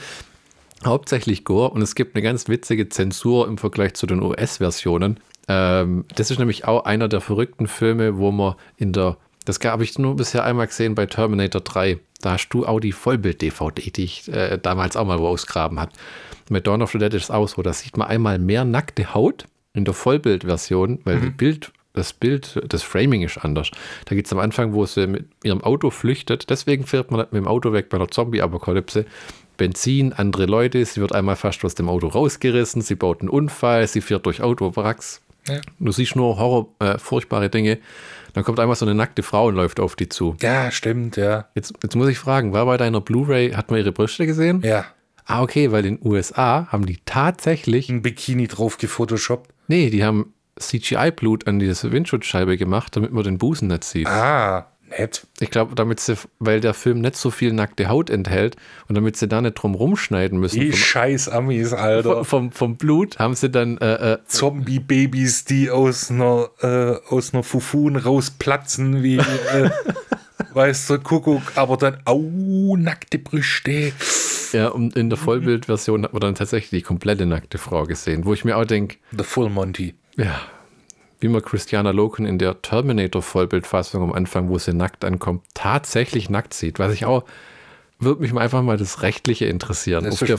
hauptsächlich 0.85 1.45
Gore 1.45 1.71
und 1.71 1.83
es 1.83 1.95
gibt 1.95 2.15
eine 2.15 2.23
ganz 2.23 2.49
witzige 2.49 2.89
Zensur 2.89 3.49
im 3.49 3.57
Vergleich 3.57 3.95
zu 3.95 4.07
den 4.07 4.23
US-Versionen. 4.23 5.21
Ähm, 5.49 6.05
das 6.15 6.31
ist 6.31 6.39
nämlich 6.39 6.67
auch 6.67 6.85
einer 6.85 7.09
der 7.09 7.21
verrückten 7.21 7.67
Filme, 7.67 8.19
wo 8.19 8.31
man 8.31 8.55
in 8.77 8.93
der, 8.93 9.17
das 9.45 9.59
habe 9.65 9.85
ich 9.85 9.99
nur 9.99 10.17
bisher 10.17 10.45
einmal 10.45 10.67
gesehen 10.67 10.95
bei 10.95 11.07
Terminator 11.07 11.61
3. 11.61 11.99
Da 12.23 12.33
hast 12.33 12.49
du 12.49 12.65
auch 12.65 12.81
die 12.81 12.93
Vollbild-DVD, 12.93 13.91
die 13.91 14.05
ich 14.05 14.33
äh, 14.33 14.59
damals 14.59 14.97
auch 14.97 15.05
mal 15.05 15.19
ausgraben 15.19 15.79
hat. 15.79 15.91
Mit 16.49 16.67
Dawn 16.67 16.81
of 16.81 16.93
the 16.93 16.99
Dead 16.99 17.13
ist 17.13 17.25
es 17.25 17.31
auch 17.31 17.49
so, 17.49 17.61
da 17.63 17.73
sieht 17.73 17.97
man 17.97 18.09
einmal 18.09 18.39
mehr 18.39 18.65
nackte 18.65 19.13
Haut 19.13 19.47
in 19.75 19.85
der 19.85 19.93
Vollbild-Version, 19.93 21.01
weil 21.05 21.17
mhm. 21.17 21.37
Bild, 21.37 21.73
das 21.95 22.13
Bild, 22.13 22.63
das 22.69 22.83
Framing 22.83 23.23
ist 23.23 23.39
anders. 23.39 23.71
Da 24.07 24.15
geht 24.15 24.27
es 24.27 24.33
am 24.33 24.39
Anfang, 24.39 24.73
wo 24.73 24.87
sie 24.87 25.07
mit 25.07 25.27
ihrem 25.43 25.63
Auto 25.63 25.91
flüchtet. 25.91 26.49
Deswegen 26.49 26.87
fährt 26.87 27.11
man 27.11 27.21
mit 27.21 27.35
dem 27.35 27.49
Auto 27.49 27.73
weg 27.73 27.89
bei 27.89 27.99
der 27.99 28.09
Zombie-Apokalypse. 28.09 29.05
Benzin, 29.57 30.13
andere 30.13 30.47
Leute, 30.47 30.85
sie 30.85 31.01
wird 31.01 31.15
einmal 31.15 31.37
fast 31.37 31.65
aus 31.65 31.75
dem 31.75 31.89
Auto 31.89 32.09
rausgerissen, 32.09 32.83
sie 32.83 32.95
baut 32.95 33.21
einen 33.21 33.29
Unfall, 33.29 33.87
sie 33.87 34.01
fährt 34.01 34.27
durch 34.27 34.43
Autowracks. 34.43 35.21
Ja. 35.49 35.61
Du 35.79 35.93
siehst 35.93 36.17
nur 36.17 36.39
Horror, 36.39 36.69
äh, 36.79 36.99
furchtbare 36.99 37.51
Dinge. 37.51 37.79
Dann 38.33 38.45
kommt 38.45 38.61
einmal 38.61 38.77
so 38.77 38.85
eine 38.87 38.95
nackte 38.95 39.23
Frau 39.23 39.47
und 39.47 39.55
läuft 39.55 39.81
auf 39.81 39.97
die 39.97 40.09
zu. 40.09 40.37
Ja, 40.41 40.71
stimmt, 40.71 41.17
ja. 41.17 41.49
Jetzt, 41.55 41.75
jetzt 41.83 41.97
muss 41.97 42.09
ich 42.09 42.19
fragen, 42.19 42.53
war 42.53 42.67
bei 42.67 42.77
deiner 42.77 43.01
Blu-ray, 43.01 43.53
hat 43.53 43.71
man 43.71 43.81
ihre 43.81 43.93
Brüste 43.93 44.27
gesehen? 44.27 44.63
Ja. 44.65 44.87
Ah, 45.25 45.43
okay, 45.43 45.71
weil 45.71 45.85
in 45.87 45.99
den 45.99 46.07
USA 46.09 46.67
haben 46.71 46.87
die 46.87 46.99
tatsächlich. 47.05 47.89
Ein 47.89 48.03
Bikini 48.03 48.49
drauf 48.49 48.79
gefotoshoppt. 48.79 49.53
Nee, 49.69 49.91
die 49.91 50.05
haben 50.05 50.35
CGI-Blut 50.59 51.47
an 51.47 51.59
diese 51.59 51.93
Windschutzscheibe 51.93 52.57
gemacht, 52.57 52.97
damit 52.97 53.13
man 53.13 53.25
den 53.25 53.39
Busen 53.39 53.69
nicht 53.69 53.85
sieht. 53.85 54.09
Ah, 54.09 54.72
nett. 54.99 55.27
Ich 55.41 55.51
glaube, 55.51 55.75
damit 55.75 56.01
sie, 56.01 56.15
weil 56.39 56.61
der 56.61 56.75
Film 56.75 57.01
nicht 57.01 57.17
so 57.17 57.31
viel 57.31 57.53
nackte 57.53 57.89
Haut 57.89 58.11
enthält 58.11 58.57
und 58.89 58.95
damit 58.95 59.17
sie 59.17 59.29
da 59.29 59.41
nicht 59.41 59.55
drum 59.55 59.75
rumschneiden 59.75 60.39
müssen. 60.39 60.61
Die 60.61 60.73
scheiß 60.73 61.29
Amis, 61.29 61.73
Alter. 61.73 62.25
Vom, 62.25 62.53
vom, 62.53 62.77
Blut 62.77 63.19
haben 63.19 63.35
sie 63.35 63.51
dann 63.51 63.79
äh, 63.79 64.15
äh, 64.15 64.19
Zombie-Babys, 64.27 65.45
die 65.45 65.71
aus 65.71 66.11
einer, 66.11 66.51
äh, 66.61 67.13
aus 67.13 67.35
einer 67.35 67.43
Fufun 67.43 67.97
rausplatzen, 67.97 69.03
wie 69.03 69.17
äh, 69.17 69.71
weißt 70.55 70.91
du, 70.91 70.99
Kuckuck, 70.99 71.43
aber 71.57 71.77
dann, 71.77 71.99
au, 72.05 72.77
nackte 72.77 73.19
Brüste. 73.19 73.93
Ja, 74.53 74.69
und 74.69 74.97
in 74.97 75.09
der 75.09 75.19
Vollbildversion 75.19 76.05
hat 76.05 76.13
man 76.13 76.21
dann 76.21 76.35
tatsächlich 76.35 76.71
die 76.71 76.83
komplette 76.83 77.27
nackte 77.27 77.59
Frau 77.59 77.85
gesehen, 77.85 78.25
wo 78.25 78.35
ich 78.35 78.45
mir 78.45 78.57
auch 78.57 78.65
denke. 78.65 78.99
The 79.17 79.25
Full 79.25 79.49
Monty. 79.49 79.95
Ja, 80.17 80.41
wie 81.23 81.29
man 81.29 81.43
Christiana 81.43 81.91
Loken 81.91 82.27
in 82.27 82.39
der 82.39 82.61
Terminator-Vollbildfassung 82.63 84.03
am 84.03 84.13
Anfang, 84.13 84.49
wo 84.49 84.59
sie 84.59 84.75
nackt 84.75 85.05
ankommt, 85.05 85.45
tatsächlich 85.55 86.29
nackt 86.29 86.53
sieht. 86.53 86.79
Was 86.79 86.93
ich 86.93 87.05
auch, 87.05 87.25
würde 87.99 88.21
mich 88.21 88.35
einfach 88.35 88.63
mal 88.63 88.77
das 88.77 89.03
Rechtliche 89.03 89.47
interessieren. 89.47 90.07
Auf 90.07 90.19
der, 90.19 90.39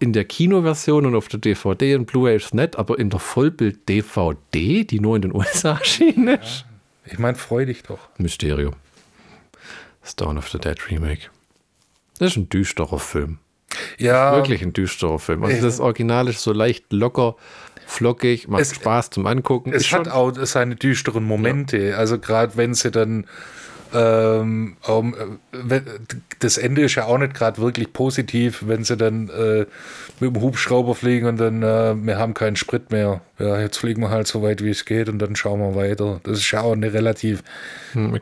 in 0.00 0.12
der 0.12 0.24
Kinoversion 0.24 1.06
und 1.06 1.14
auf 1.14 1.28
der 1.28 1.40
DVD 1.40 1.94
und 1.94 2.06
Blu-ray 2.06 2.36
ist 2.36 2.54
nett, 2.54 2.76
aber 2.76 2.98
in 2.98 3.10
der 3.10 3.20
Vollbild-DVD, 3.20 4.84
die 4.84 5.00
nur 5.00 5.16
in 5.16 5.22
den 5.22 5.34
USA 5.36 5.72
erschienen 5.72 6.28
ist. 6.28 6.64
Ja. 7.04 7.12
Ich 7.12 7.18
meine, 7.18 7.36
freu 7.36 7.66
dich 7.66 7.82
doch. 7.82 8.08
Mysterium. 8.16 8.74
Das 10.00 10.16
Dawn 10.16 10.38
of 10.38 10.48
the 10.48 10.58
Dead 10.58 10.78
Remake. 10.90 11.28
Das 12.18 12.32
ist 12.32 12.36
ein 12.36 12.48
düsterer 12.48 12.98
Film. 12.98 13.38
Ja. 13.98 14.34
Wirklich 14.36 14.62
ein 14.62 14.72
düsterer 14.72 15.18
Film. 15.18 15.44
Also 15.44 15.62
das 15.62 15.80
Original 15.80 16.28
ist 16.28 16.42
so 16.42 16.52
leicht 16.52 16.92
locker 16.92 17.36
flockig, 17.86 18.48
macht 18.48 18.62
es, 18.62 18.74
Spaß 18.74 19.10
zum 19.10 19.26
Angucken. 19.26 19.72
Es 19.72 19.92
hat 19.92 20.08
auch 20.08 20.32
seine 20.44 20.76
düsteren 20.76 21.24
Momente. 21.24 21.78
Ja. 21.78 21.96
Also 21.96 22.18
gerade 22.18 22.56
wenn 22.56 22.74
sie 22.74 22.90
dann 22.90 23.26
ähm, 23.94 24.76
um, 24.86 25.14
das 26.38 26.56
Ende 26.56 26.82
ist 26.82 26.94
ja 26.94 27.04
auch 27.04 27.18
nicht 27.18 27.34
gerade 27.34 27.60
wirklich 27.60 27.92
positiv, 27.92 28.64
wenn 28.66 28.84
sie 28.84 28.96
dann 28.96 29.28
äh, 29.28 29.66
mit 30.20 30.34
dem 30.34 30.40
Hubschrauber 30.40 30.94
fliegen 30.94 31.26
und 31.26 31.38
dann, 31.38 31.62
äh, 31.62 31.94
wir 31.96 32.18
haben 32.18 32.34
keinen 32.34 32.56
Sprit 32.56 32.90
mehr. 32.90 33.20
Ja, 33.38 33.60
jetzt 33.60 33.76
fliegen 33.76 34.00
wir 34.02 34.10
halt 34.10 34.26
so 34.26 34.42
weit, 34.42 34.64
wie 34.64 34.70
es 34.70 34.84
geht 34.84 35.08
und 35.08 35.18
dann 35.18 35.36
schauen 35.36 35.60
wir 35.60 35.74
weiter. 35.74 36.20
Das 36.24 36.38
ist 36.38 36.50
ja 36.50 36.62
auch 36.62 36.72
eine 36.72 36.92
relativ. 36.92 37.42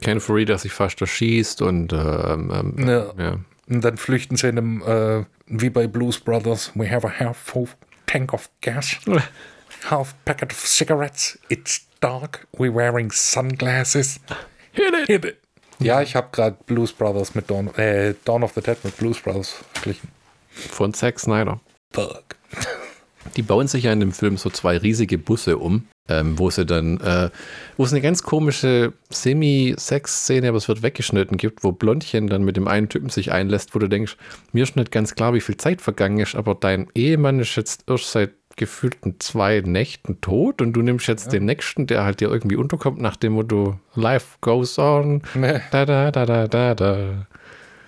Ken 0.01 0.21
Free, 0.21 0.45
dass 0.45 0.63
sich 0.63 0.73
fast 0.73 1.01
erschießt 1.01 1.63
und 1.63 1.93
ähm, 1.93 2.53
ähm, 2.53 2.89
ja. 2.89 3.07
ja. 3.19 3.37
Und 3.69 3.85
dann 3.85 3.97
flüchten 3.97 4.37
sie 4.37 4.49
in 4.49 4.59
einem, 4.59 4.83
äh, 4.83 5.25
wie 5.51 5.71
bei 5.71 5.87
Blues 5.87 6.19
Brothers, 6.19 6.73
we 6.75 6.91
have 6.91 7.07
a 7.07 7.11
half 7.11 7.37
full 7.37 7.69
tank 8.07 8.33
of 8.33 8.49
gas. 8.61 8.97
half 9.91 10.15
packet 10.25 10.53
of 10.53 10.59
cigarettes. 10.59 11.39
It's 11.49 11.87
dark. 12.01 12.47
We're 12.57 12.73
wearing 12.73 13.11
sunglasses. 13.11 14.21
Hit 14.73 14.95
it. 14.95 15.09
Hit 15.09 15.25
it. 15.25 15.37
Ja, 15.81 16.03
ich 16.03 16.15
habe 16.15 16.29
gerade 16.31 16.57
Blues 16.67 16.93
Brothers 16.93 17.35
mit 17.35 17.51
Dawn, 17.51 17.75
äh, 17.77 18.15
Dawn 18.25 18.43
of 18.43 18.53
the 18.55 18.61
Dead 18.61 18.77
mit 18.85 18.97
Blues 18.99 19.19
Brothers 19.19 19.65
verglichen. 19.73 20.11
Von 20.51 20.93
Zack 20.93 21.19
Snyder. 21.19 21.59
Fuck. 21.93 22.37
Die 23.37 23.43
bauen 23.43 23.67
sich 23.67 23.85
ja 23.85 23.93
in 23.93 24.01
dem 24.01 24.13
Film 24.13 24.37
so 24.37 24.51
zwei 24.51 24.77
riesige 24.77 25.17
Busse 25.17 25.57
um, 25.59 25.89
ähm, 26.11 26.39
wo 26.39 26.51
sie 26.51 26.67
dann, 26.67 27.01
äh, 27.01 27.31
wo 27.77 27.85
es 27.85 27.93
eine 27.93 28.03
ganz 28.03 28.23
komische 28.23 28.93
Semi-Sex-Szene, 29.11 30.49
aber 30.49 30.59
es 30.59 30.69
wird 30.69 30.83
weggeschnitten 30.83 31.37
gibt, 31.37 31.65
wo 31.65 31.73
Blondchen 31.73 32.27
dann 32.27 32.43
mit 32.43 32.57
dem 32.57 32.69
einen 32.69 32.89
Typen 32.89 33.09
sich 33.09 33.33
einlässt, 33.33 33.75
wo 33.75 33.79
du 33.79 33.89
denkst, 33.89 34.17
mir 34.53 34.65
ist 34.65 34.77
nicht 34.77 34.91
ganz 34.91 35.15
klar, 35.15 35.33
wie 35.33 35.41
viel 35.41 35.57
Zeit 35.57 35.81
vergangen 35.81 36.19
ist, 36.19 36.35
aber 36.35 36.55
dein 36.55 36.89
Ehemann 36.95 37.39
ist 37.39 37.57
jetzt 37.57 37.85
erst 37.89 38.11
seit 38.11 38.33
gefühlten 38.57 39.21
zwei 39.21 39.61
Nächten 39.61 40.21
tot 40.21 40.61
und 40.61 40.75
du 40.75 40.83
nimmst 40.83 41.07
jetzt 41.07 41.27
ja. 41.27 41.33
den 41.33 41.47
nächsten, 41.47 41.87
der 41.87 42.05
halt 42.05 42.21
dir 42.21 42.29
irgendwie 42.29 42.57
unterkommt, 42.57 43.01
nach 43.01 43.17
dem 43.17 43.35
Motto 43.35 43.79
Life 43.95 44.37
goes 44.41 44.79
on. 44.79 45.23
Nee. 45.35 45.61
Da, 45.71 45.87
da, 45.87 46.11
da, 46.11 46.27
da, 46.27 46.49
da, 46.49 46.75
da. 46.75 47.27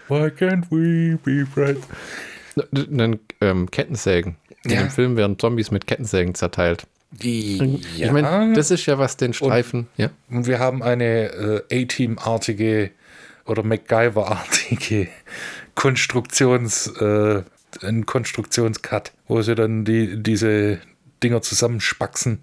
Why 0.09 0.29
can't 0.29 0.65
we 0.71 1.19
be 1.25 1.45
friends? 1.45 1.87
Dann 2.71 3.19
ähm, 3.41 3.71
Kettensägen. 3.71 4.37
In 4.65 4.71
ja. 4.71 4.81
dem 4.81 4.91
Film 4.91 5.17
werden 5.17 5.39
Zombies 5.39 5.71
mit 5.71 5.87
Kettensägen 5.87 6.35
zerteilt. 6.35 6.87
Die, 7.13 7.81
ich 7.99 8.11
meine, 8.11 8.55
das 8.55 8.71
ist 8.71 8.87
ja 8.87 8.99
was 8.99 9.17
den 9.19 9.35
Streifen. 9.35 9.81
Und, 9.81 9.89
ja. 9.97 10.11
Und 10.31 10.47
wir 10.47 10.59
haben 10.59 10.83
eine 10.83 11.65
äh, 11.71 11.83
A-Team-artige 11.83 12.91
oder 13.45 13.63
MacGyver-artige 13.63 15.09
Konstruktions, 15.75 16.87
äh, 16.99 17.43
ein 17.83 18.07
Konstruktionscut, 18.07 19.13
wo 19.29 19.43
sie 19.43 19.55
dann 19.55 19.85
die, 19.85 20.23
diese 20.23 20.79
Dinger 21.23 21.43
zusammenspaxen. 21.43 22.43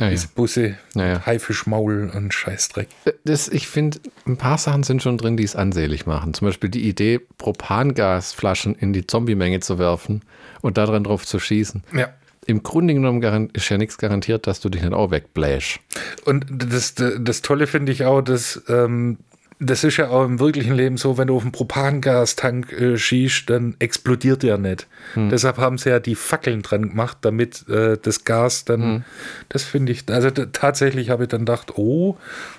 Ja, 0.00 0.10
diese. 0.10 0.28
Busse, 0.28 0.78
ja, 0.94 1.24
Haifischmaul 1.24 2.10
und 2.14 2.32
Scheißdreck. 2.32 2.88
Das, 3.24 3.48
ich 3.48 3.68
finde, 3.68 4.00
ein 4.26 4.36
paar 4.36 4.58
Sachen 4.58 4.82
sind 4.82 5.02
schon 5.02 5.18
drin, 5.18 5.36
die 5.36 5.44
es 5.44 5.54
ansehlich 5.54 6.06
machen. 6.06 6.34
Zum 6.34 6.48
Beispiel 6.48 6.70
die 6.70 6.88
Idee, 6.88 7.20
Propangasflaschen 7.38 8.74
in 8.74 8.92
die 8.92 9.06
Zombie-Menge 9.06 9.60
zu 9.60 9.78
werfen 9.78 10.22
und 10.62 10.78
daran 10.78 11.04
drauf 11.04 11.26
zu 11.26 11.38
schießen. 11.38 11.84
Ja. 11.94 12.08
Im 12.46 12.62
Grunde 12.62 12.94
genommen 12.94 13.50
ist 13.52 13.68
ja 13.68 13.78
nichts 13.78 13.98
garantiert, 13.98 14.46
dass 14.46 14.60
du 14.60 14.68
dich 14.68 14.82
nicht 14.82 14.92
auch 14.92 15.10
wegbläsch. 15.10 15.80
Und 16.24 16.46
das, 16.48 16.94
das 16.94 17.42
Tolle 17.42 17.66
finde 17.66 17.92
ich 17.92 18.04
auch, 18.04 18.20
dass 18.20 18.62
ähm, 18.68 19.18
das 19.64 19.84
ist 19.84 19.96
ja 19.96 20.08
auch 20.08 20.24
im 20.24 20.40
wirklichen 20.40 20.74
Leben 20.74 20.96
so, 20.96 21.18
wenn 21.18 21.28
du 21.28 21.36
auf 21.36 21.42
einen 21.42 21.52
Propangastank 21.52 22.72
äh, 22.72 22.98
schießt, 22.98 23.48
dann 23.48 23.76
explodiert 23.78 24.42
der 24.42 24.58
nicht. 24.58 24.88
Hm. 25.14 25.28
Deshalb 25.28 25.58
haben 25.58 25.78
sie 25.78 25.90
ja 25.90 26.00
die 26.00 26.16
Fackeln 26.16 26.62
dran 26.62 26.90
gemacht, 26.90 27.18
damit 27.20 27.68
äh, 27.68 27.96
das 28.00 28.24
Gas 28.24 28.64
dann, 28.64 28.82
hm. 28.82 29.04
das 29.48 29.62
finde 29.62 29.92
ich, 29.92 30.08
also 30.10 30.30
tatsächlich 30.30 31.10
habe 31.10 31.24
ich 31.24 31.28
dann 31.28 31.42
gedacht, 31.42 31.76
oh, 31.76 32.16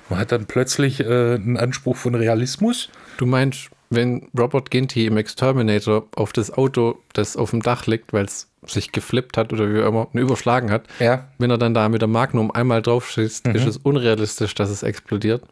man 0.09 0.19
hat 0.19 0.31
dann 0.31 0.45
plötzlich 0.45 1.01
äh, 1.01 1.35
einen 1.35 1.57
Anspruch 1.57 1.97
von 1.97 2.15
Realismus. 2.15 2.89
Du 3.17 3.25
meinst, 3.25 3.69
wenn 3.89 4.27
Robert 4.37 4.71
Ginty 4.71 5.05
im 5.05 5.17
Exterminator 5.17 6.07
auf 6.15 6.33
das 6.33 6.51
Auto, 6.51 6.99
das 7.13 7.37
auf 7.37 7.51
dem 7.51 7.61
Dach 7.61 7.85
liegt, 7.87 8.13
weil 8.13 8.25
es 8.25 8.49
sich 8.65 8.91
geflippt 8.91 9.37
hat 9.37 9.51
oder 9.53 9.71
wie 9.73 9.79
immer, 9.79 10.07
überschlagen 10.13 10.71
hat, 10.71 10.85
ja. 10.99 11.27
wenn 11.37 11.49
er 11.49 11.57
dann 11.57 11.73
da 11.73 11.89
mit 11.89 12.01
der 12.01 12.07
Magnum 12.07 12.51
einmal 12.51 12.81
drauf 12.81 13.09
schießt, 13.09 13.47
mhm. 13.47 13.55
ist 13.55 13.67
es 13.67 13.77
unrealistisch, 13.77 14.55
dass 14.55 14.69
es 14.69 14.83
explodiert. 14.83 15.43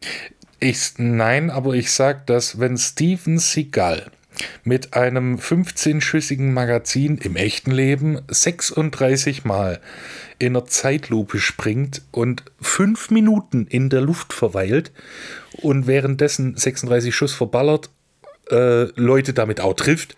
Ich, 0.60 0.94
nein, 0.98 1.50
aber 1.50 1.74
ich 1.74 1.92
sag, 1.92 2.28
dass 2.28 2.60
wenn 2.60 2.78
Steven 2.78 3.40
Seagal 3.40 4.12
mit 4.64 4.94
einem 4.94 5.38
15-schüssigen 5.38 6.52
Magazin 6.52 7.18
im 7.18 7.36
echten 7.36 7.72
Leben 7.72 8.22
36 8.28 9.44
Mal 9.44 9.82
in 10.40 10.56
einer 10.56 10.66
Zeitlupe 10.66 11.40
springt 11.40 12.02
und 12.12 12.44
fünf 12.60 13.12
Minuten 13.12 13.68
in 13.68 13.90
der 13.90 14.02
Luft 14.02 14.34
verweilt 14.34 14.92
und 15.62 15.88
währenddessen 15.88 16.56
36 16.56 17.14
Schuss 17.14 17.34
verballert, 17.34 17.90
äh, 18.52 18.92
Leute 18.96 19.34
damit 19.34 19.60
auch 19.60 19.74
trifft 19.74 20.16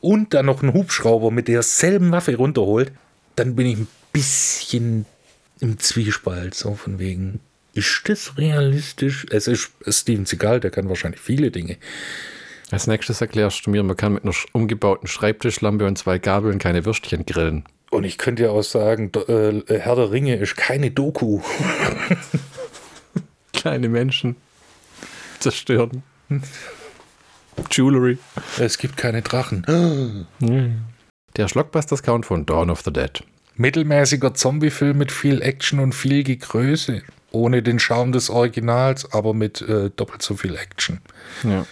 und 0.00 0.34
dann 0.34 0.46
noch 0.46 0.62
einen 0.62 0.72
Hubschrauber 0.72 1.30
mit 1.30 1.48
derselben 1.48 2.12
Waffe 2.12 2.36
runterholt, 2.36 2.92
dann 3.36 3.56
bin 3.56 3.66
ich 3.66 3.78
ein 3.78 3.88
bisschen 4.12 5.06
im 5.60 5.78
Zwiespalt, 5.78 6.54
so 6.54 6.74
von 6.74 6.98
wegen, 6.98 7.40
ist 7.74 8.02
das 8.06 8.36
realistisch? 8.36 9.26
Es 9.30 9.46
ist 9.46 9.70
Steven 9.86 10.26
Seagal, 10.26 10.60
der 10.60 10.70
kann 10.70 10.88
wahrscheinlich 10.88 11.20
viele 11.20 11.50
Dinge. 11.50 11.76
Als 12.70 12.86
nächstes 12.86 13.20
erklärst 13.20 13.66
du 13.66 13.70
mir, 13.70 13.82
man 13.82 13.96
kann 13.96 14.14
mit 14.14 14.24
einer 14.24 14.34
umgebauten 14.52 15.08
Schreibtischlampe 15.08 15.86
und 15.86 15.96
zwei 15.96 16.18
Gabeln 16.18 16.58
keine 16.58 16.84
Würstchen 16.84 17.26
grillen. 17.26 17.64
Und 17.90 18.04
ich 18.04 18.18
könnte 18.18 18.44
ja 18.44 18.50
auch 18.50 18.62
sagen, 18.62 19.10
äh, 19.26 19.78
Herr 19.78 19.96
der 19.96 20.12
Ringe 20.12 20.36
ist 20.36 20.56
keine 20.56 20.90
Doku. 20.90 21.40
Kleine 23.52 23.88
Menschen 23.88 24.36
zerstören. 25.40 26.02
Jewelry. 27.70 28.18
Es 28.58 28.78
gibt 28.78 28.96
keine 28.96 29.22
Drachen. 29.22 29.64
Der 31.36 31.48
Schlockbusters-Count 31.48 32.26
von 32.26 32.44
Dawn 32.46 32.70
of 32.70 32.82
the 32.82 32.92
Dead. 32.92 33.22
Mittelmäßiger 33.56 34.34
Zombie-Film 34.34 34.98
mit 34.98 35.12
viel 35.12 35.42
Action 35.42 35.80
und 35.80 35.94
viel 35.94 36.24
Gegröße. 36.24 37.02
Ohne 37.30 37.62
den 37.62 37.78
Charme 37.78 38.12
des 38.12 38.30
Originals, 38.30 39.12
aber 39.12 39.34
mit 39.34 39.60
äh, 39.62 39.90
doppelt 39.94 40.22
so 40.22 40.34
viel 40.34 40.56
Action. 40.56 41.00
Ja. 41.44 41.66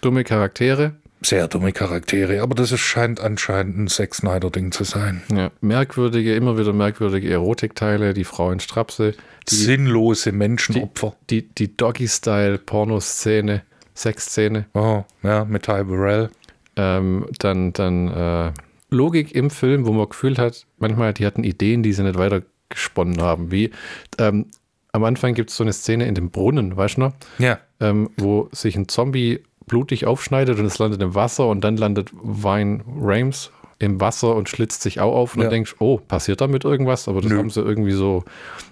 Dumme 0.00 0.24
Charaktere. 0.24 0.94
Sehr 1.24 1.48
dumme 1.48 1.72
Charaktere, 1.72 2.42
aber 2.42 2.54
das 2.54 2.70
ist, 2.72 2.80
scheint 2.80 3.18
anscheinend 3.18 3.78
ein 3.78 3.88
Zack 3.88 4.14
Snyder-Ding 4.14 4.72
zu 4.72 4.84
sein. 4.84 5.22
Ja. 5.34 5.50
Merkwürdige, 5.62 6.34
immer 6.34 6.58
wieder 6.58 6.74
merkwürdige 6.74 7.30
Erotikteile, 7.30 8.12
die 8.12 8.24
Frau 8.24 8.50
in 8.50 8.60
Strapse. 8.60 9.14
Die, 9.48 9.54
Sinnlose 9.54 10.32
Menschenopfer. 10.32 11.16
Die, 11.30 11.42
die, 11.42 11.68
die 11.68 11.76
Doggy-Style-Pornoszene, 11.76 13.62
Sexszene. 13.94 14.66
Oh, 14.74 15.04
ja, 15.22 15.44
mit 15.44 15.62
Ty 15.64 15.84
Burrell. 15.84 16.30
Ähm, 16.76 17.26
dann 17.38 17.72
dann 17.72 18.08
äh, 18.08 18.52
Logik 18.90 19.34
im 19.34 19.50
Film, 19.50 19.86
wo 19.86 19.92
man 19.92 20.08
gefühlt 20.08 20.38
hat, 20.38 20.66
manchmal, 20.78 21.12
die 21.14 21.26
hatten 21.26 21.44
Ideen, 21.44 21.82
die 21.82 21.92
sie 21.92 22.02
nicht 22.02 22.18
weitergesponnen 22.18 23.20
haben. 23.20 23.50
Wie 23.50 23.70
ähm, 24.18 24.46
am 24.92 25.04
Anfang 25.04 25.34
gibt 25.34 25.50
es 25.50 25.56
so 25.56 25.64
eine 25.64 25.72
Szene 25.72 26.06
in 26.06 26.14
dem 26.14 26.30
Brunnen, 26.30 26.76
weißt 26.76 26.96
du 26.96 27.00
noch? 27.02 27.12
Ja. 27.38 27.58
Ähm, 27.80 28.10
wo 28.16 28.48
sich 28.52 28.76
ein 28.76 28.88
Zombie 28.88 29.40
blutig 29.66 30.06
aufschneidet 30.06 30.58
und 30.58 30.66
es 30.66 30.78
landet 30.78 31.00
im 31.02 31.14
Wasser 31.14 31.48
und 31.48 31.62
dann 31.62 31.76
landet 31.76 32.10
Vine 32.22 32.84
Rames 33.00 33.50
im 33.80 34.00
Wasser 34.00 34.36
und 34.36 34.48
schlitzt 34.48 34.82
sich 34.82 35.00
auch 35.00 35.14
auf 35.14 35.34
und 35.34 35.40
Ja. 35.40 35.44
dann 35.46 35.54
denkst 35.54 35.76
oh, 35.80 35.98
passiert 35.98 36.40
damit 36.40 36.64
irgendwas? 36.64 37.08
Aber 37.08 37.20
das 37.20 37.30
Nö. 37.30 37.38
haben 37.38 37.50
sie 37.50 37.60
irgendwie 37.60 37.92
so, 37.92 38.24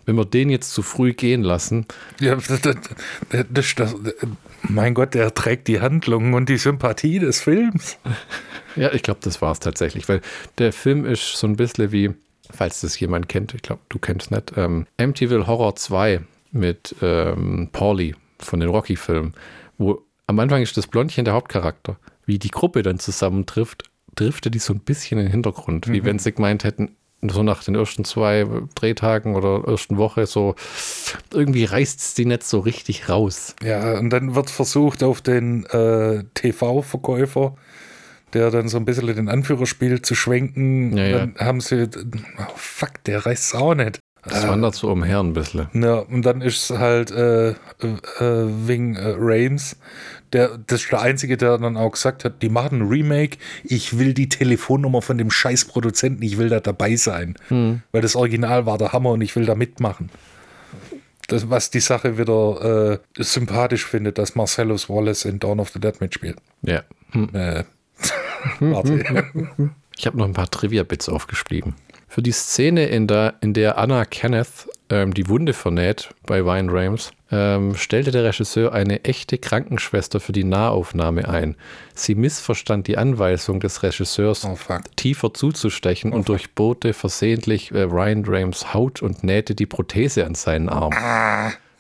wenn 0.07 0.17
wir 0.17 0.25
den 0.25 0.49
jetzt 0.51 0.73
zu 0.73 0.83
früh 0.83 1.13
gehen 1.13 1.43
lassen, 1.43 1.87
Ja, 2.21 2.35
das, 2.49 2.61
das, 2.61 2.77
das, 3.51 3.75
das, 3.75 3.95
mein 4.69 4.95
Gott, 4.95 5.15
der 5.15 5.35
trägt 5.35 5.69
die 5.69 5.81
Handlung 5.81 6.35
und 6.35 6.49
die 6.49 6.57
Sympathie 6.59 7.19
des 7.19 7.41
Films. 7.41 7.99
Ja, 8.75 8.91
ich 8.95 9.03
glaube, 9.03 9.21
das 9.23 9.43
war 9.43 9.53
es 9.53 9.61
tatsächlich, 9.61 10.09
weil 10.09 10.23
der 10.57 10.73
Film 10.73 11.05
ist 11.05 11.37
so 11.37 11.47
ein 11.47 11.57
bisschen 11.57 11.93
wie, 11.93 12.15
falls 12.51 12.81
das 12.81 12.99
jemand 12.99 13.29
kennt, 13.29 13.53
ich 13.53 13.61
glaube, 13.61 13.83
du 13.91 13.99
kennst 13.99 14.31
nicht, 14.31 14.55
ähm, 14.57 14.87
Amityville 14.97 15.47
Horror 15.47 15.77
2 15.77 16.23
mit 16.53 16.97
ähm, 17.03 17.69
Pauli 17.71 18.15
von 18.39 18.61
den 18.61 18.71
Rocky-Filmen, 18.71 19.35
wo 19.77 20.03
am 20.27 20.39
Anfang 20.39 20.63
ist 20.63 20.79
das 20.79 20.87
Blondchen 20.87 21.27
der 21.27 21.35
Hauptcharakter. 21.35 21.99
Wie 22.25 22.39
die 22.39 22.49
Gruppe 22.49 22.83
dann 22.83 22.99
zusammentrifft, 22.99 23.85
driftet 24.15 24.55
die 24.55 24.59
so 24.59 24.73
ein 24.73 24.81
bisschen 24.81 25.19
in 25.19 25.27
den 25.27 25.33
Hintergrund. 25.33 25.89
Wie 25.89 26.05
wenn 26.07 26.19
sie 26.19 26.33
gemeint 26.33 26.65
hätten, 26.65 26.97
so 27.31 27.43
nach 27.43 27.63
den 27.63 27.75
ersten 27.75 28.05
zwei 28.05 28.47
Drehtagen 28.75 29.37
oder 29.37 29.63
ersten 29.67 29.97
Woche, 29.97 30.27
so 30.27 30.55
irgendwie 31.33 31.65
reißt 31.65 32.01
es 32.01 32.15
die 32.15 32.25
nicht 32.25 32.45
so 32.45 32.61
richtig 32.61 33.09
raus. 33.09 33.55
Ja, 33.63 33.99
und 33.99 34.11
dann 34.11 34.35
wird 34.35 34.51
versucht, 34.51 35.03
auf 35.03 35.21
den 35.21 35.65
äh, 35.67 36.25
TV-Verkäufer, 36.35 37.55
der 38.33 38.51
dann 38.51 38.69
so 38.69 38.79
ein 38.79 38.85
bisschen 38.85 39.07
den 39.07 39.29
Anführer 39.29 39.67
spielt, 39.67 40.05
zu 40.05 40.15
schwenken. 40.15 40.97
Ja, 40.97 41.05
ja. 41.05 41.19
Dann 41.19 41.35
haben 41.39 41.61
sie, 41.61 41.89
oh, 42.39 42.53
fuck, 42.57 43.05
der 43.05 43.25
reißt 43.25 43.55
auch 43.55 43.75
nicht. 43.75 44.01
Das 44.25 44.47
wandert 44.47 44.77
so 44.77 44.91
umher 44.91 45.19
ein 45.19 45.33
bisschen. 45.33 45.67
Ja, 45.75 45.95
und 45.95 46.23
dann 46.23 46.43
ist 46.43 46.71
es 46.71 46.79
halt 46.79 47.11
äh, 47.11 47.51
äh, 47.51 47.55
wegen 48.21 48.95
äh, 48.95 49.15
Rames, 49.19 49.77
der, 50.33 50.59
das 50.59 50.83
ist 50.83 50.93
der 50.93 51.01
Einzige, 51.01 51.37
der 51.37 51.59
dann 51.59 51.77
auch 51.77 51.91
gesagt 51.91 52.25
hat, 52.25 52.41
die 52.41 52.49
machen 52.49 52.83
ein 52.83 52.89
Remake, 52.89 53.39
ich 53.65 53.99
will 53.99 54.15
die 54.15 54.29
Telefonnummer 54.29 55.03
von 55.03 55.19
dem 55.19 55.31
scheiß 55.31 55.67
Produzenten, 55.67 56.23
ich 56.23 56.39
will 56.39 56.49
da 56.49 56.61
dabei 56.61 56.97
sein. 56.97 57.37
Weil 57.91 58.01
das 58.01 58.17
Original 58.17 58.65
war 58.65 58.79
der 58.79 58.93
Hammer 58.93 59.11
und 59.11 59.21
ich 59.21 59.35
will 59.37 59.45
da 59.45 59.55
mitmachen. 59.55 60.09
Das, 61.29 61.51
was 61.51 61.71
die 61.71 61.81
Sache 61.81 62.17
wieder 62.19 63.01
äh, 63.17 63.23
sympathisch 63.23 63.85
findet, 63.85 64.19
dass 64.19 64.35
Marcellus 64.35 64.89
Wallace 64.89 65.25
in 65.25 65.39
Dawn 65.39 65.61
of 65.61 65.71
the 65.71 65.81
Dead 65.81 66.01
mitspielt. 66.01 66.39
Ja. 66.63 66.83
Hm. 67.11 67.29
Äh, 67.35 67.65
warte. 68.61 69.05
Ich 69.97 70.07
habe 70.07 70.19
noch 70.19 70.25
ein 70.25 70.33
paar 70.33 70.51
Trivia-Bits 70.51 71.09
aufgeschrieben. 71.09 71.75
Für 72.13 72.21
die 72.21 72.33
Szene, 72.33 72.89
in 72.89 73.07
der, 73.07 73.37
in 73.41 73.55
der 73.55 73.79
Anna 73.79 74.05
Kenneth 74.05 74.69
ähm, 74.91 75.15
die 75.15 75.31
Wunde 75.31 75.55
vernäht 75.55 76.11
bei 76.27 76.43
Ryan 76.43 76.69
Rames, 76.69 77.11
ähm, 77.31 77.75
stellte 77.75 78.11
der 78.11 78.25
Regisseur 78.25 78.75
eine 78.75 79.03
echte 79.05 79.39
Krankenschwester 79.39 80.21
für 80.21 80.33
die 80.33 80.45
Nahaufnahme 80.45 81.27
ein. 81.27 81.57
Sie 81.95 82.15
missverstand 82.15 82.87
die 82.87 82.99
Anweisung 82.99 83.61
des 83.61 83.83
Regisseurs, 83.83 84.45
Oh, 84.45 84.59
tiefer 84.97 85.33
zuzustechen 85.33 86.13
und 86.13 86.29
durchbohrte 86.29 86.93
versehentlich 86.93 87.73
äh, 87.73 87.85
Ryan 87.85 88.25
Rames 88.27 88.75
Haut 88.75 89.01
und 89.01 89.25
nähte 89.25 89.55
die 89.55 89.65
Prothese 89.65 90.27
an 90.27 90.35
seinen 90.35 90.69
Arm. 90.69 90.93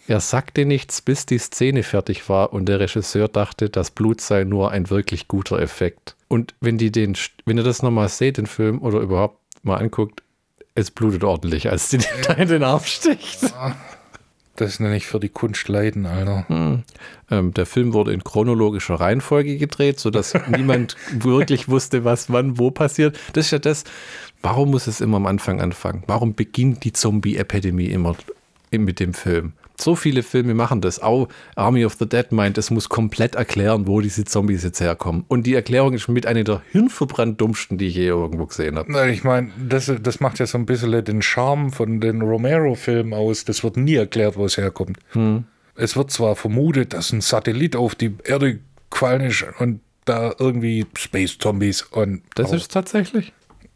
Er 0.08 0.20
sagte 0.20 0.64
nichts, 0.64 1.02
bis 1.02 1.26
die 1.26 1.36
Szene 1.36 1.82
fertig 1.82 2.26
war 2.30 2.54
und 2.54 2.70
der 2.70 2.80
Regisseur 2.80 3.28
dachte, 3.28 3.68
das 3.68 3.90
Blut 3.90 4.22
sei 4.22 4.44
nur 4.44 4.70
ein 4.70 4.88
wirklich 4.88 5.28
guter 5.28 5.58
Effekt. 5.58 6.16
Und 6.28 6.54
wenn 6.62 6.78
die 6.78 6.90
den, 6.90 7.18
wenn 7.44 7.58
ihr 7.58 7.64
das 7.64 7.82
nochmal 7.82 8.08
seht, 8.08 8.38
den 8.38 8.46
Film, 8.46 8.80
oder 8.80 9.00
überhaupt 9.00 9.36
mal 9.62 9.76
anguckt, 9.76 10.21
es 10.74 10.90
blutet 10.90 11.24
ordentlich, 11.24 11.70
als 11.70 11.88
die 11.88 11.98
da 12.26 12.34
in 12.34 12.48
den 12.48 12.62
Arm 12.62 12.82
sticht. 12.84 13.52
Das 14.56 14.80
nenne 14.80 14.96
ich 14.96 15.06
für 15.06 15.18
die 15.18 15.30
Kunst 15.30 15.68
leiden, 15.68 16.04
Alter. 16.04 16.46
Ähm, 17.30 17.54
der 17.54 17.66
Film 17.66 17.94
wurde 17.94 18.12
in 18.12 18.22
chronologischer 18.22 18.94
Reihenfolge 18.94 19.56
gedreht, 19.56 19.98
sodass 19.98 20.34
niemand 20.48 20.96
wirklich 21.10 21.68
wusste, 21.68 22.04
was 22.04 22.30
wann 22.30 22.58
wo 22.58 22.70
passiert. 22.70 23.18
Das 23.32 23.46
ist 23.46 23.50
ja 23.50 23.58
das, 23.58 23.84
warum 24.42 24.70
muss 24.70 24.86
es 24.86 25.00
immer 25.00 25.16
am 25.16 25.26
Anfang 25.26 25.60
anfangen? 25.60 26.04
Warum 26.06 26.34
beginnt 26.34 26.84
die 26.84 26.92
Zombie-Epidemie 26.92 27.86
immer 27.86 28.14
mit 28.70 29.00
dem 29.00 29.14
Film? 29.14 29.54
So 29.82 29.96
viele 29.96 30.22
Filme 30.22 30.54
machen 30.54 30.80
das. 30.80 31.00
Auch 31.00 31.28
Army 31.56 31.84
of 31.84 31.94
the 31.98 32.08
Dead 32.08 32.30
meint, 32.32 32.58
es 32.58 32.70
muss 32.70 32.88
komplett 32.88 33.34
erklären, 33.34 33.86
wo 33.86 34.00
diese 34.00 34.24
Zombies 34.24 34.62
jetzt 34.62 34.80
herkommen. 34.80 35.24
Und 35.28 35.46
die 35.46 35.54
Erklärung 35.54 35.94
ist 35.94 36.08
mit 36.08 36.26
einer 36.26 36.44
der 36.44 36.62
hirnverbrannt 36.70 37.40
dummsten, 37.40 37.78
die 37.78 37.88
ich 37.88 37.94
je 37.96 38.06
irgendwo 38.06 38.46
gesehen 38.46 38.76
habe. 38.76 39.10
Ich 39.10 39.24
meine, 39.24 39.50
das, 39.58 39.92
das 40.00 40.20
macht 40.20 40.38
ja 40.38 40.46
so 40.46 40.58
ein 40.58 40.66
bisschen 40.66 41.04
den 41.04 41.22
Charme 41.22 41.70
von 41.70 42.00
den 42.00 42.22
Romero-Filmen 42.22 43.14
aus. 43.14 43.44
Das 43.44 43.64
wird 43.64 43.76
nie 43.76 43.94
erklärt, 43.94 44.36
wo 44.36 44.44
es 44.44 44.56
herkommt. 44.56 44.98
Es 45.74 45.96
wird 45.96 46.10
zwar 46.10 46.36
vermutet, 46.36 46.92
dass 46.92 47.12
ein 47.12 47.20
Satellit 47.20 47.76
auf 47.76 47.94
die 47.94 48.14
Erde 48.24 48.60
gefallen 48.90 49.22
ist 49.22 49.44
und 49.58 49.80
da 50.04 50.34
irgendwie 50.38 50.86
Space-Zombies 50.96 51.82
und. 51.82 52.22
Das 52.34 52.48
aber 52.48 52.56
ist 52.56 52.72
tatsächlich 52.72 53.32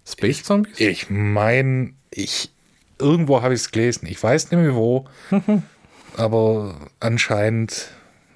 Space 0.07 0.43
Zombies? 0.43 0.79
Ich 0.79 1.11
meine, 1.11 1.93
ich. 2.11 2.51
Irgendwo 2.99 3.43
habe 3.43 3.53
ich 3.53 3.61
es 3.61 3.71
gelesen. 3.71 4.07
Ich 4.07 4.23
weiß 4.23 4.51
nicht 4.51 4.61
mehr 4.61 4.75
wo. 4.75 5.07
aber 6.17 6.75
anscheinend 7.01 7.89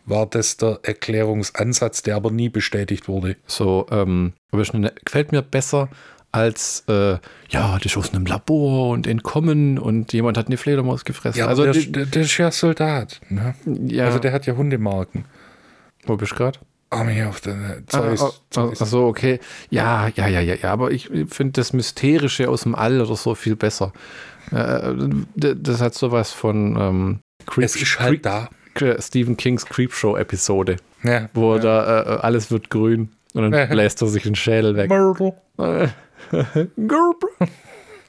war 0.07 0.27
das 0.27 0.57
der 0.57 0.81
Erklärungsansatz, 0.83 2.03
der 2.03 2.17
aber 2.17 2.31
nie 2.31 2.49
bestätigt 2.49 3.07
wurde. 3.09 3.37
So, 3.47 3.87
ähm, 3.91 4.33
aber 4.51 4.63
es 4.63 4.73
gefällt 5.05 5.33
mir 5.33 5.43
besser 5.43 5.89
als, 6.33 6.85
äh, 6.89 7.19
ja, 7.49 7.75
das 7.77 7.87
ist 7.87 7.97
aus 7.97 8.15
einem 8.15 8.25
Labor 8.27 8.91
und 8.91 9.07
entkommen 9.07 9.79
und 9.79 10.13
jemand 10.13 10.39
hat 10.39 10.47
eine 10.47 10.57
Fledermaus 10.57 11.05
gefressen. 11.05 11.41
Ja, 11.41 11.47
also, 11.47 11.65
der, 11.65 11.73
die, 11.73 11.91
der, 11.91 12.07
der 12.07 12.23
ist 12.23 12.37
ja 12.39 12.51
Soldat. 12.51 13.21
Ne? 13.29 13.55
ja, 13.87 14.07
Also 14.07 14.19
der 14.21 14.33
hat 14.33 14.47
ja 14.47 14.55
Hundemarken. 14.57 15.25
wo 16.07 16.17
bist 16.17 16.33
du 16.33 16.37
gerade? 16.37 16.59
Army 16.93 17.23
of 17.25 17.41
the 17.45 17.51
Ah, 17.51 17.77
Zeus. 17.87 18.21
ah, 18.23 18.33
ah, 18.61 18.71
ach 18.81 18.87
so, 18.87 19.07
okay. 19.07 19.39
Ja, 19.71 20.09
ja, 20.09 20.27
ja, 20.27 20.41
ja, 20.41 20.55
ja, 20.55 20.73
aber 20.73 20.91
ich 20.91 21.09
finde 21.29 21.53
das 21.53 21.73
Mysterische 21.73 22.49
aus 22.49 22.63
dem 22.63 22.75
All 22.75 23.01
oder 23.01 23.15
so 23.15 23.35
viel 23.37 23.55
besser. 23.55 23.93
Äh, 24.51 24.93
das 25.37 25.81
hat 25.81 25.95
sowas 25.95 26.33
von 26.33 26.77
ähm, 26.81 27.21
Creep, 27.47 27.65
es 27.65 27.77
ist 27.77 27.99
halt 27.99 28.25
da. 28.27 28.49
Stephen 28.99 29.37
Kings 29.37 29.67
Creepshow-Episode, 29.67 30.77
Ja. 31.03 31.29
wo 31.35 31.57
ja. 31.57 31.61
da 31.61 32.03
äh, 32.03 32.19
alles 32.21 32.51
wird 32.51 32.71
grün 32.71 33.11
und 33.35 33.51
dann 33.51 33.69
bläst 33.69 34.01
er 34.01 34.09
sich 34.09 34.23
den 34.23 34.35
Schädel 34.35 34.77
weg. 34.77 34.89
Myrtle. 34.91 35.35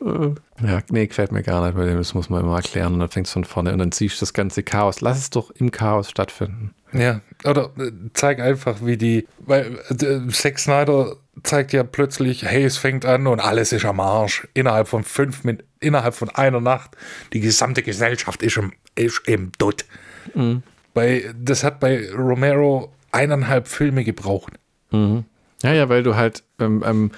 Äh, 0.03 0.29
ja, 0.65 0.79
nee, 0.89 1.05
gefällt 1.05 1.31
mir 1.31 1.43
gar 1.43 1.63
nicht, 1.63 1.77
weil 1.77 1.95
das 1.95 2.15
muss 2.15 2.29
man 2.29 2.41
immer 2.41 2.55
erklären 2.55 2.93
und 2.93 2.99
dann 2.99 3.09
fängt 3.09 3.27
es 3.27 3.33
von 3.33 3.43
vorne 3.45 3.71
und 3.71 3.77
dann 3.77 3.91
siehst 3.91 4.17
du 4.17 4.21
das 4.21 4.33
ganze 4.33 4.63
Chaos. 4.63 5.01
Lass 5.01 5.19
es 5.19 5.29
doch 5.29 5.51
im 5.51 5.69
Chaos 5.69 6.09
stattfinden. 6.09 6.73
Ja, 6.93 7.21
oder 7.45 7.69
äh, 7.77 7.91
zeig 8.13 8.39
einfach, 8.39 8.77
wie 8.83 8.97
die, 8.97 9.27
weil 9.39 9.77
äh, 9.89 10.27
Zack 10.31 10.57
Snyder 10.57 11.15
zeigt 11.43 11.71
ja 11.71 11.83
plötzlich, 11.83 12.43
hey, 12.43 12.63
es 12.63 12.77
fängt 12.77 13.05
an 13.05 13.27
und 13.27 13.39
alles 13.39 13.71
ist 13.71 13.85
am 13.85 13.99
Arsch. 13.99 14.47
Innerhalb 14.53 14.87
von 14.87 15.03
fünf 15.03 15.43
Minuten, 15.43 15.65
innerhalb 15.79 16.15
von 16.15 16.29
einer 16.29 16.59
Nacht, 16.61 16.97
die 17.33 17.39
gesamte 17.39 17.81
Gesellschaft 17.83 18.43
ist 18.43 18.57
im, 18.57 18.73
ist 18.95 19.27
im 19.27 19.51
Dutt. 19.57 19.85
Mhm. 20.33 20.63
Bei, 20.93 21.33
das 21.39 21.63
hat 21.63 21.79
bei 21.79 22.09
Romero 22.11 22.91
eineinhalb 23.11 23.67
Filme 23.67 24.03
gebraucht. 24.03 24.53
Mhm. 24.91 25.25
Ja, 25.63 25.73
ja, 25.73 25.89
weil 25.89 26.03
du 26.03 26.15
halt, 26.15 26.43
ähm, 26.59 26.83
ähm, 26.85 27.11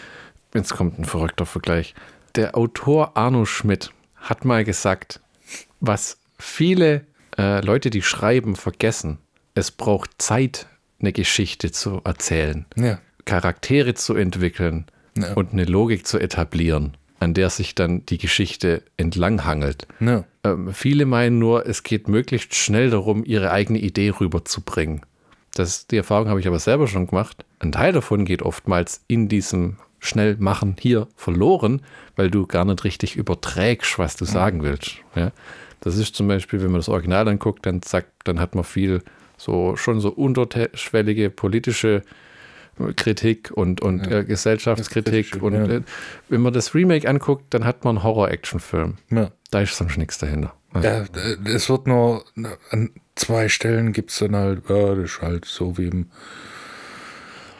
jetzt 0.53 0.73
kommt 0.73 0.99
ein 0.99 1.05
verrückter 1.05 1.45
Vergleich. 1.45 1.95
Der 2.35 2.57
Autor 2.57 3.15
Arno 3.15 3.45
Schmidt 3.45 3.91
hat 4.15 4.45
mal 4.45 4.63
gesagt, 4.63 5.21
was 5.79 6.17
viele 6.39 7.05
äh, 7.37 7.61
Leute, 7.61 7.89
die 7.89 8.01
schreiben, 8.01 8.55
vergessen. 8.55 9.19
Es 9.55 9.71
braucht 9.71 10.21
Zeit, 10.21 10.67
eine 10.99 11.13
Geschichte 11.13 11.71
zu 11.71 12.01
erzählen, 12.03 12.65
ja. 12.75 12.99
Charaktere 13.25 13.93
zu 13.93 14.15
entwickeln 14.15 14.85
ja. 15.17 15.33
und 15.33 15.53
eine 15.53 15.65
Logik 15.65 16.07
zu 16.07 16.17
etablieren, 16.17 16.95
an 17.23 17.33
der 17.33 17.49
sich 17.49 17.75
dann 17.75 18.05
die 18.05 18.17
Geschichte 18.17 18.83
entlanghangelt. 18.97 19.87
Ja. 19.99 20.25
Ähm, 20.43 20.73
viele 20.73 21.05
meinen 21.05 21.39
nur, 21.39 21.65
es 21.65 21.83
geht 21.83 22.07
möglichst 22.07 22.55
schnell 22.55 22.89
darum, 22.89 23.23
ihre 23.23 23.51
eigene 23.51 23.79
Idee 23.79 24.09
rüberzubringen. 24.09 25.01
Das, 25.55 25.87
die 25.87 25.97
Erfahrung 25.97 26.29
habe 26.29 26.39
ich 26.39 26.47
aber 26.47 26.59
selber 26.59 26.87
schon 26.87 27.07
gemacht. 27.07 27.45
Ein 27.59 27.71
Teil 27.71 27.93
davon 27.93 28.25
geht 28.25 28.41
oftmals 28.41 29.03
in 29.07 29.29
diesem 29.29 29.77
Schnellmachen 29.99 30.75
hier 30.79 31.07
verloren, 31.15 31.81
weil 32.15 32.29
du 32.29 32.45
gar 32.45 32.65
nicht 32.65 32.83
richtig 32.83 33.15
überträgst, 33.15 33.97
was 33.97 34.15
du 34.15 34.25
sagen 34.25 34.63
willst. 34.63 34.97
Ja? 35.15 35.31
Das 35.79 35.97
ist 35.97 36.15
zum 36.15 36.27
Beispiel, 36.27 36.61
wenn 36.61 36.71
man 36.71 36.79
das 36.79 36.89
Original 36.89 37.27
anguckt, 37.27 37.65
dann 37.65 37.81
sagt, 37.81 38.09
dann 38.25 38.39
hat 38.39 38.55
man 38.55 38.63
viel 38.63 39.01
so 39.37 39.75
schon 39.75 39.99
so 39.99 40.09
unterschwellige 40.09 41.29
politische 41.29 42.03
Kritik 42.95 43.51
und, 43.51 43.81
und 43.81 44.05
ja, 44.07 44.19
äh, 44.19 44.23
Gesellschaftskritik. 44.23 45.41
Und 45.41 45.53
ja. 45.53 45.65
äh, 45.65 45.81
wenn 46.29 46.41
man 46.41 46.53
das 46.53 46.73
Remake 46.73 47.07
anguckt, 47.07 47.53
dann 47.53 47.65
hat 47.65 47.83
man 47.83 47.97
einen 47.97 48.03
Horror-Action-Film. 48.03 48.95
Ja. 49.11 49.31
Da 49.51 49.61
ist 49.61 49.77
sonst 49.77 49.97
nichts 49.97 50.17
dahinter. 50.17 50.53
Ja, 50.81 51.05
es 51.45 51.69
wird 51.69 51.85
nur 51.85 52.25
an 52.71 52.89
zwei 53.15 53.47
Stellen 53.47 53.93
gibt 53.93 54.09
es 54.09 54.17
dann 54.17 54.35
halt, 54.35 54.67
ja, 54.69 54.95
das 54.95 55.03
ist 55.05 55.21
halt 55.21 55.45
so 55.45 55.77
wie 55.77 55.87
im 55.87 56.07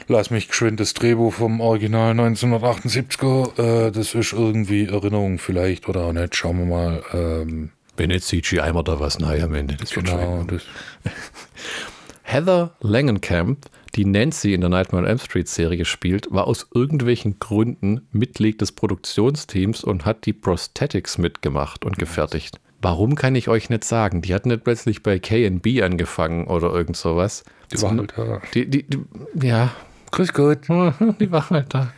Lass 0.08 0.32
mich 0.32 0.50
geschwind 0.50 0.82
das 0.82 0.94
Drehbuch 0.94 1.34
vom 1.34 1.62
Original 1.62 2.12
1978er. 2.12 3.88
Äh, 3.88 3.92
das 3.92 4.14
ist 4.16 4.34
irgendwie 4.34 4.86
Erinnerung 4.86 5.40
vielleicht 5.40 5.88
oder 5.88 6.02
auch 6.02 6.14
nicht. 6.14 6.36
Schauen 6.36 6.60
wir 6.60 6.66
mal. 6.66 7.04
Ähm, 7.14 7.72
wenn 7.96 8.10
jetzt 8.10 8.28
CGI 8.28 8.74
mal 8.74 8.84
da 8.84 9.00
was 9.00 9.20
nahe 9.20 9.42
am 9.44 9.54
Ende. 9.54 9.76
Das 9.78 9.92
genau. 9.92 10.44
Das. 10.44 10.64
Heather 12.24 12.76
Langenkamp, 12.82 13.66
die 13.96 14.06
Nancy 14.06 14.54
in 14.54 14.62
der 14.62 14.70
Nightmare 14.70 15.04
on 15.04 15.10
Elm 15.10 15.20
Street 15.20 15.48
Serie 15.48 15.78
gespielt, 15.78 16.28
war 16.32 16.48
aus 16.48 16.68
irgendwelchen 16.74 17.40
Gründen 17.40 18.08
Mitglied 18.12 18.62
des 18.62 18.72
Produktionsteams 18.72 19.84
und 19.84 20.06
hat 20.06 20.26
die 20.26 20.34
Prosthetics 20.34 21.18
mitgemacht 21.18 21.86
und 21.86 21.98
gefertigt. 21.98 22.60
Warum 22.82 23.16
kann 23.16 23.36
ich 23.36 23.48
euch 23.48 23.70
nicht 23.70 23.86
sagen? 23.86 24.22
Die 24.22 24.34
hat 24.34 24.46
nicht 24.46 24.64
plötzlich 24.64 25.04
bei 25.04 25.18
KB 25.18 25.84
angefangen 25.84 26.48
oder 26.48 26.74
irgend 26.74 26.98
sowas. 26.98 27.46
Die 27.72 27.82
war 27.82 27.96
halt 27.96 28.14
da. 28.18 28.42
Die, 28.54 28.70
die, 28.70 28.84
die, 28.84 29.00
ja. 29.42 29.72
Grüß 30.12 30.34
Gott. 30.34 30.68
Die 31.20 31.32
war 31.32 31.50
halt 31.50 31.74
da. 31.74 31.92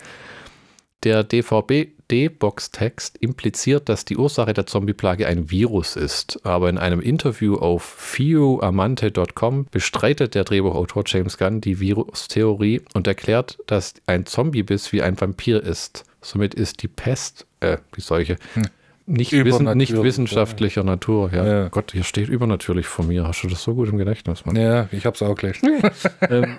Der 1.06 1.24
DVB-D-Box-Text 1.24 3.18
impliziert, 3.20 3.90
dass 3.90 4.06
die 4.06 4.18
Ursache 4.18 4.54
der 4.54 4.66
Zombie-Plage 4.66 5.28
ein 5.28 5.52
Virus 5.52 5.96
ist. 5.96 6.40
Aber 6.44 6.68
in 6.68 6.80
einem 6.80 7.00
Interview 7.00 7.58
auf 7.58 7.84
fioamante.com 7.84 9.68
bestreitet 9.70 10.34
der 10.34 10.46
Drehbuchautor 10.46 11.04
James 11.06 11.38
Gunn 11.38 11.62
die 11.62 11.80
Virustheorie 11.80 12.82
und 12.96 13.06
erklärt, 13.06 13.60
dass 13.68 13.94
ein 14.08 14.26
Zombie-Biss 14.26 14.92
wie 14.94 15.04
ein 15.04 15.22
Vampir 15.22 15.62
ist. 15.62 16.06
Somit 16.22 16.56
ist 16.56 16.82
die 16.82 16.88
Pest, 16.88 17.46
äh, 17.60 17.78
die 17.96 18.02
Seuche, 18.02 18.38
hm. 18.56 18.64
nicht, 19.06 19.32
wissen, 19.32 19.78
nicht 19.78 19.94
wissenschaftlicher 19.94 20.82
ja. 20.82 20.86
Natur. 20.86 21.32
Ja. 21.32 21.46
ja. 21.46 21.68
Gott, 21.68 21.92
hier 21.92 22.04
steht 22.04 22.30
übernatürlich 22.30 22.88
vor 22.88 23.06
mir. 23.06 23.28
Hast 23.28 23.44
du 23.44 23.48
das 23.48 23.62
so 23.62 23.76
gut 23.76 23.90
im 23.90 24.00
Gedächtnis, 24.00 24.44
Mann? 24.44 24.56
Ja, 24.56 24.90
ich 24.92 25.06
hab's 25.06 25.22
auch 25.22 25.36
gleich. 25.36 25.62
ähm, 26.32 26.58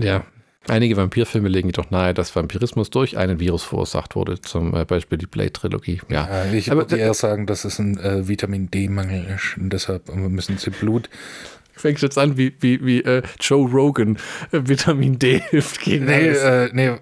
ja, 0.00 0.24
Einige 0.68 0.96
Vampirfilme 0.96 1.48
legen 1.48 1.68
jedoch 1.68 1.90
nahe, 1.90 2.12
dass 2.12 2.36
Vampirismus 2.36 2.90
durch 2.90 3.16
einen 3.16 3.40
Virus 3.40 3.62
verursacht 3.62 4.14
wurde, 4.14 4.40
zum 4.40 4.74
äh, 4.74 4.84
Beispiel 4.84 5.16
die 5.16 5.26
Blade-Trilogie. 5.26 6.00
Ja. 6.10 6.28
ja. 6.28 6.52
ich 6.52 6.70
würde 6.70 6.98
eher 6.98 7.14
sagen, 7.14 7.46
dass 7.46 7.64
es 7.64 7.78
ein 7.78 7.98
äh, 7.98 8.28
Vitamin 8.28 8.70
D-Mangel 8.70 9.24
ist 9.34 9.56
und 9.56 9.72
deshalb 9.72 10.14
müssen 10.14 10.58
sie 10.58 10.70
Blut. 10.70 11.08
Fängst 11.72 12.02
jetzt 12.02 12.18
an, 12.18 12.36
wie, 12.36 12.52
wie, 12.60 12.84
wie 12.84 13.00
äh, 13.00 13.22
Joe 13.40 13.66
Rogan 13.70 14.18
äh, 14.52 14.60
Vitamin 14.64 15.18
D 15.18 15.40
hilft 15.50 15.80
gegen 15.80 16.04
nee, 16.04 16.28
äh, 16.28 16.68
nee, 16.74 16.92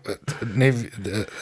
nee, 0.54 0.72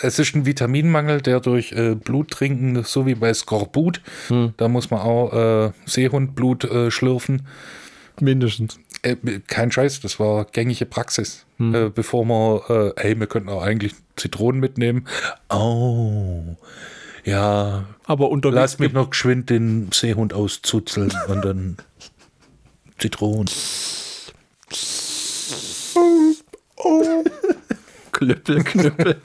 es 0.00 0.18
ist 0.18 0.34
ein 0.34 0.46
Vitaminmangel, 0.46 1.20
der 1.20 1.40
durch 1.40 1.74
Blut 2.02 2.30
trinken, 2.30 2.82
so 2.82 3.04
wie 3.04 3.14
bei 3.14 3.34
Skorbut, 3.34 4.00
hm. 4.28 4.54
da 4.56 4.68
muss 4.68 4.90
man 4.90 5.00
auch 5.00 5.72
Seehundblut 5.84 6.66
schlürfen. 6.88 7.42
Mindestens. 8.20 8.78
Äh, 9.06 9.40
kein 9.46 9.70
Scheiß, 9.70 10.00
das 10.00 10.18
war 10.18 10.46
gängige 10.46 10.86
Praxis. 10.86 11.46
Hm. 11.58 11.74
Äh, 11.74 11.90
bevor 11.90 12.24
wir, 12.24 12.94
äh, 12.96 13.00
hey, 13.00 13.18
wir 13.18 13.26
könnten 13.26 13.48
auch 13.48 13.62
eigentlich 13.62 13.94
Zitronen 14.16 14.60
mitnehmen. 14.60 15.06
Oh, 15.48 16.56
ja. 17.24 17.84
Aber 18.04 18.30
unterwegs. 18.30 18.56
Lass 18.56 18.78
mich 18.78 18.92
noch 18.92 19.10
geschwind 19.10 19.50
den 19.50 19.90
Seehund 19.92 20.34
auszuzeln 20.34 21.12
und 21.28 21.44
dann 21.44 21.76
Zitronen. 22.98 23.48
Oh. 26.76 27.24
Knüppel, 28.12 28.64
Knüppel. 28.64 29.20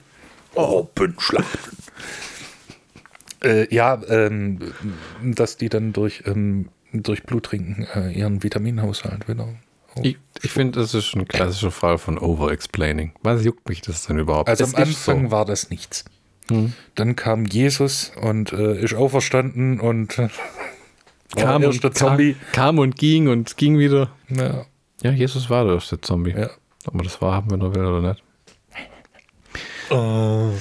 Openschlachten. 0.54 1.76
äh, 3.42 3.74
ja, 3.74 4.00
ähm, 4.08 4.58
dass 5.22 5.56
die 5.56 5.68
dann 5.68 5.92
durch 5.92 6.22
ähm, 6.26 6.68
durch 6.92 7.22
Bluttrinken 7.22 7.86
äh, 7.94 8.10
ihren 8.10 8.42
Vitaminhaushalt 8.42 9.28
wieder. 9.28 9.48
Ich, 10.02 10.18
ich 10.42 10.50
finde, 10.50 10.80
das 10.80 10.94
ist 10.94 11.14
eine 11.14 11.26
klassische 11.26 11.70
Frage 11.70 11.98
von 11.98 12.18
Overexplaining. 12.18 13.12
Was 13.22 13.44
juckt 13.44 13.68
mich 13.68 13.82
das 13.82 14.06
denn 14.06 14.18
überhaupt? 14.18 14.48
Also 14.48 14.64
am 14.64 14.74
Anfang 14.74 15.26
so. 15.26 15.30
war 15.30 15.44
das 15.44 15.70
nichts. 15.70 16.04
Hm. 16.48 16.72
Dann 16.94 17.16
kam 17.16 17.44
Jesus 17.44 18.12
und 18.20 18.52
äh, 18.52 18.80
ist 18.80 18.94
auferstanden 18.94 19.80
und 19.80 20.18
äh, 20.18 20.28
kam, 21.36 21.64
und 21.64 21.96
Zombie. 21.96 22.34
Kam, 22.52 22.52
kam, 22.52 22.78
und 22.78 22.96
ging 22.96 23.28
und 23.28 23.56
ging 23.56 23.78
wieder. 23.78 24.10
Ja, 24.28 24.66
ja 25.02 25.10
Jesus 25.10 25.50
war 25.50 25.64
der 25.64 25.74
erste 25.74 26.00
Zombie. 26.00 26.32
Ja. 26.32 26.50
Ob 26.86 26.94
man 26.94 27.04
das 27.04 27.20
wahrhaben 27.20 27.50
will 27.50 27.84
oder 27.84 28.00
nicht. 28.00 28.22
Oh. 29.90 30.52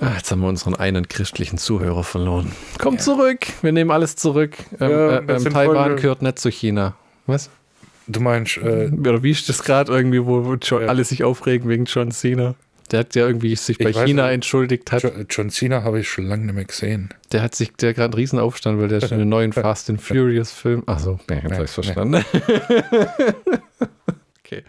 Ah, 0.00 0.14
jetzt 0.16 0.30
haben 0.30 0.40
wir 0.40 0.48
unseren 0.48 0.74
einen 0.74 1.08
christlichen 1.08 1.56
Zuhörer 1.58 2.04
verloren. 2.04 2.52
Kommt 2.78 2.98
ja. 2.98 3.04
zurück, 3.04 3.46
wir 3.62 3.72
nehmen 3.72 3.90
alles 3.90 4.14
zurück. 4.16 4.56
Ähm, 4.78 4.90
ja, 4.90 5.16
äh, 5.18 5.36
ähm, 5.36 5.44
Taiwan 5.44 5.96
gehört 5.96 6.20
nicht 6.22 6.38
zu 6.38 6.50
China. 6.50 6.94
Was? 7.26 7.50
Du 8.06 8.20
meinst. 8.20 8.58
Äh, 8.58 8.90
Oder 8.92 9.22
wie 9.22 9.30
ist 9.30 9.48
das 9.48 9.62
gerade 9.62 9.92
irgendwie, 9.92 10.24
wo, 10.24 10.44
wo 10.44 10.54
John, 10.54 10.82
ja. 10.82 10.88
alle 10.88 11.04
sich 11.04 11.24
aufregen 11.24 11.68
wegen 11.68 11.84
John 11.84 12.10
Cena? 12.10 12.54
Der 12.92 13.00
hat 13.00 13.14
ja 13.16 13.26
irgendwie 13.26 13.56
sich 13.56 13.78
bei 13.78 13.92
China 13.92 14.24
nicht. 14.24 14.34
entschuldigt 14.34 14.92
hat. 14.92 15.02
John 15.28 15.50
Cena 15.50 15.82
habe 15.82 16.00
ich 16.00 16.08
schon 16.08 16.26
lange 16.26 16.46
nicht 16.46 16.54
mehr 16.54 16.64
gesehen. 16.64 17.08
Der 17.32 17.42
hat 17.42 17.54
sich, 17.56 17.72
der 17.72 17.94
gerade 17.94 18.12
einen 18.12 18.14
Riesenaufstand, 18.14 18.80
weil 18.80 18.88
der 18.88 19.00
schon 19.00 19.12
einen 19.20 19.28
neuen 19.28 19.52
Fast 19.52 19.90
and 19.90 20.00
Furious 20.00 20.52
Film. 20.52 20.84
Achso, 20.86 21.18
ja, 21.28 21.36
jetzt 21.36 21.52
habe 21.52 21.64
ich 21.64 21.70
verstanden. 21.70 22.24
okay. 24.44 24.62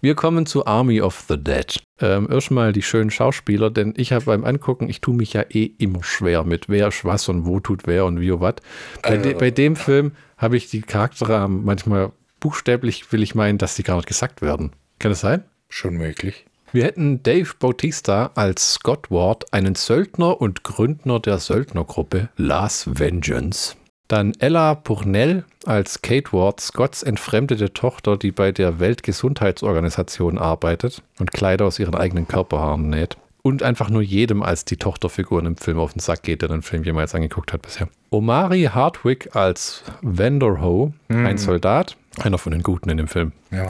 Wir 0.00 0.14
kommen 0.14 0.46
zu 0.46 0.64
Army 0.66 1.00
of 1.00 1.24
the 1.28 1.36
Dead. 1.36 1.80
Ähm, 2.00 2.28
erstmal 2.30 2.72
die 2.72 2.82
schönen 2.82 3.10
Schauspieler, 3.10 3.70
denn 3.70 3.94
ich 3.96 4.12
habe 4.12 4.26
beim 4.26 4.44
Angucken, 4.44 4.88
ich 4.88 5.00
tue 5.00 5.14
mich 5.14 5.32
ja 5.32 5.44
eh 5.50 5.64
immer 5.78 6.04
schwer 6.04 6.44
mit 6.44 6.68
wer 6.68 6.88
ist 6.88 7.04
was 7.04 7.28
und 7.28 7.46
wo 7.46 7.58
tut 7.58 7.86
wer 7.86 8.04
und 8.04 8.20
wie 8.20 8.30
und 8.30 8.40
was. 8.40 8.54
Bei, 9.02 9.16
de, 9.16 9.34
bei 9.34 9.50
dem 9.50 9.74
Film 9.74 10.12
habe 10.36 10.56
ich 10.56 10.70
die 10.70 10.82
Charakterrahmen 10.82 11.64
manchmal 11.64 12.12
buchstäblich, 12.40 13.12
will 13.12 13.22
ich 13.22 13.34
meinen, 13.34 13.58
dass 13.58 13.74
die 13.74 13.82
gar 13.82 13.96
nicht 13.96 14.08
gesagt 14.08 14.42
werden. 14.42 14.72
Kann 14.98 15.10
das 15.10 15.20
sein? 15.20 15.44
Schon 15.68 15.94
möglich. 15.94 16.46
Wir 16.70 16.84
hätten 16.84 17.22
Dave 17.22 17.50
Bautista 17.58 18.30
als 18.34 18.74
Scott 18.74 19.10
Ward, 19.10 19.52
einen 19.54 19.74
Söldner 19.74 20.40
und 20.40 20.64
Gründner 20.64 21.18
der 21.18 21.38
Söldnergruppe 21.38 22.28
Last 22.36 22.98
Vengeance. 22.98 23.74
Dann 24.06 24.32
Ella 24.38 24.74
Purnell 24.74 25.44
als 25.64 26.02
Kate 26.02 26.32
Ward, 26.32 26.60
Scotts 26.60 27.02
entfremdete 27.02 27.72
Tochter, 27.72 28.16
die 28.16 28.32
bei 28.32 28.52
der 28.52 28.80
Weltgesundheitsorganisation 28.80 30.38
arbeitet 30.38 31.02
und 31.18 31.32
Kleider 31.32 31.66
aus 31.66 31.78
ihren 31.78 31.94
eigenen 31.94 32.28
Körperhaaren 32.28 32.88
näht. 32.88 33.16
Und 33.42 33.62
einfach 33.62 33.88
nur 33.88 34.02
jedem 34.02 34.42
als 34.42 34.64
die 34.64 34.76
Tochterfiguren 34.76 35.46
im 35.46 35.56
Film 35.56 35.78
auf 35.78 35.92
den 35.92 36.00
Sack 36.00 36.22
geht, 36.22 36.42
der 36.42 36.48
den 36.48 36.62
Film 36.62 36.84
jemals 36.84 37.14
angeguckt 37.14 37.52
hat 37.52 37.62
bisher. 37.62 37.88
Omari 38.10 38.64
Hardwick 38.64 39.34
als 39.36 39.84
Vanderho, 40.02 40.92
mhm. 41.08 41.26
ein 41.26 41.38
Soldat, 41.38 41.96
einer 42.20 42.38
von 42.38 42.52
den 42.52 42.62
Guten 42.62 42.88
in 42.88 42.96
dem 42.96 43.08
Film. 43.08 43.32
Ja. 43.50 43.68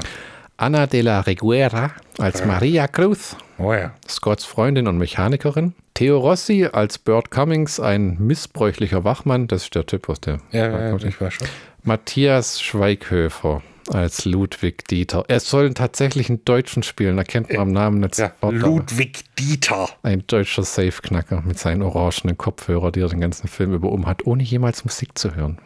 Anna 0.56 0.86
de 0.86 1.02
la 1.02 1.20
Reguera 1.20 1.92
als 2.18 2.40
ja. 2.40 2.46
Maria 2.46 2.88
Cruz, 2.88 3.36
oh 3.58 3.72
ja. 3.72 3.92
Scotts 4.08 4.44
Freundin 4.44 4.88
und 4.88 4.98
Mechanikerin. 4.98 5.74
Theo 5.94 6.18
Rossi 6.18 6.66
als 6.70 6.98
Bert 6.98 7.30
Cummings, 7.30 7.78
ein 7.78 8.16
missbräuchlicher 8.18 9.04
Wachmann, 9.04 9.46
das 9.46 9.64
ist 9.64 9.74
der 9.74 9.86
Typ 9.86 10.08
aus 10.08 10.20
der. 10.20 10.40
Ja, 10.50 10.90
ja 10.90 10.96
ich 10.96 11.20
war 11.20 11.30
schon. 11.30 11.46
Matthias 11.84 12.60
Schweighöfer 12.60 13.62
als 13.92 14.24
Ludwig 14.24 14.86
Dieter. 14.88 15.24
Er 15.28 15.40
soll 15.40 15.66
einen 15.66 15.74
tatsächlichen 15.74 16.44
Deutschen 16.44 16.82
spielen, 16.82 17.16
da 17.16 17.24
kennt 17.24 17.50
man 17.50 17.60
am 17.60 17.72
Namen 17.72 18.00
nicht 18.00 18.18
Ja, 18.18 18.32
Ludwig 18.42 19.24
Dieter. 19.38 19.88
Ein 20.02 20.24
deutscher 20.26 20.64
Safeknacker 20.64 21.42
mit 21.42 21.58
seinen 21.58 21.82
orangenen 21.82 22.36
Kopfhörer, 22.36 22.92
die 22.92 23.00
er 23.00 23.08
den 23.08 23.20
ganzen 23.20 23.48
Film 23.48 23.74
über 23.74 23.90
um 23.90 24.06
hat, 24.06 24.26
ohne 24.26 24.42
jemals 24.42 24.84
Musik 24.84 25.16
zu 25.16 25.34
hören. 25.34 25.58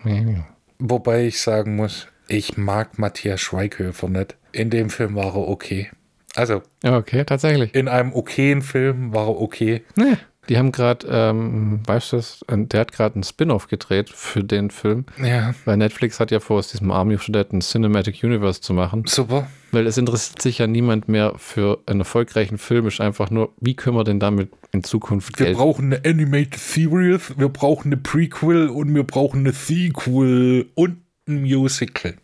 Wobei 0.78 1.26
ich 1.26 1.40
sagen 1.40 1.76
muss, 1.76 2.09
ich 2.32 2.56
mag 2.56 2.98
Matthias 2.98 3.40
Schweighöfer 3.40 4.09
nicht. 4.09 4.36
In 4.52 4.70
dem 4.70 4.90
Film 4.90 5.14
war 5.14 5.34
er 5.34 5.48
okay. 5.48 5.90
Also, 6.34 6.62
okay, 6.84 7.24
tatsächlich. 7.24 7.74
in 7.74 7.88
einem 7.88 8.12
okayen 8.14 8.62
Film 8.62 9.12
war 9.12 9.26
er 9.28 9.40
okay. 9.40 9.82
Nee. 9.96 10.16
Die 10.48 10.59
haben 10.59 10.72
gerade, 10.72 11.06
ähm, 11.09 11.80
weißt 11.86 12.12
du 12.12 12.16
das, 12.16 12.44
der 12.48 12.80
hat 12.80 12.90
gerade 12.90 13.14
einen 13.14 13.22
Spin-off 13.22 13.68
gedreht 13.68 14.10
für 14.10 14.42
den 14.42 14.70
Film, 14.70 15.04
Ja, 15.22 15.54
weil 15.66 15.76
Netflix 15.76 16.18
hat 16.18 16.32
ja 16.32 16.40
vor, 16.40 16.59
aus 16.59 16.72
diesem 16.72 16.90
Army 16.90 17.14
of 17.14 17.22
the 17.22 17.30
Dead 17.30 17.52
ein 17.52 17.60
Cinematic 17.60 18.24
Universe 18.24 18.60
zu 18.60 18.72
machen, 18.74 19.04
super. 19.06 19.46
weil 19.70 19.86
es 19.86 19.98
interessiert 19.98 20.42
sich 20.42 20.59
ja 20.59 20.66
niemand 20.66 21.06
mehr 21.06 21.34
für 21.36 21.78
einen 21.86 22.00
erfolgreichen 22.00 22.59
Film, 22.59 22.88
ist 22.88 23.00
einfach 23.00 23.30
nur, 23.30 23.52
wie 23.60 23.74
können 23.76 23.96
wir 23.96 24.02
denn 24.02 24.18
damit 24.18 24.50
in 24.72 24.82
Zukunft 24.82 25.38
Wir 25.38 25.46
Geld 25.46 25.59
brauchen 25.59 25.92
eine 25.92 26.04
Animated 26.04 26.56
Series, 26.59 27.34
wir 27.38 27.48
brauchen 27.48 27.92
eine 27.92 27.98
Prequel 27.98 28.68
und 28.68 28.92
wir 28.92 29.04
brauchen 29.04 29.40
eine 29.40 29.52
Sequel 29.52 30.70
und 30.74 30.96
ein 31.28 31.42
Musical. 31.42 32.14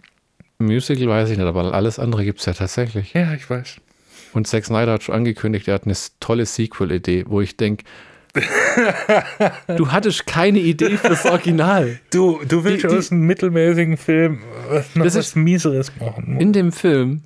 Musical 0.60 1.08
weiß 1.08 1.30
ich 1.30 1.38
nicht, 1.38 1.46
aber 1.46 1.72
alles 1.72 1.98
andere 1.98 2.24
gibt 2.24 2.40
es 2.40 2.46
ja 2.46 2.52
tatsächlich. 2.52 3.12
Ja, 3.14 3.32
ich 3.34 3.48
weiß. 3.48 3.76
Und 4.32 4.46
Zack 4.48 4.64
Snyder 4.64 4.92
hat 4.94 5.02
schon 5.04 5.14
angekündigt, 5.14 5.68
er 5.68 5.74
hat 5.74 5.84
eine 5.84 5.94
tolle 6.20 6.46
Sequel-Idee, 6.46 7.24
wo 7.28 7.40
ich 7.40 7.56
denke, 7.56 7.84
du 9.76 9.90
hattest 9.90 10.26
keine 10.26 10.58
Idee 10.58 10.96
fürs 10.96 11.24
Original. 11.24 11.98
Du, 12.12 12.40
du 12.46 12.64
willst 12.64 12.84
Die- 12.84 12.88
die- 12.88 12.96
aus 12.96 13.10
einem 13.12 13.22
mittelmäßigen 13.22 13.96
Film 13.96 14.40
was, 14.68 14.94
noch 14.94 15.04
Das 15.04 15.14
was 15.16 15.28
ist- 15.28 15.36
Mieseres 15.36 15.92
machen. 15.98 16.38
In 16.40 16.52
dem 16.52 16.72
Film, 16.72 17.22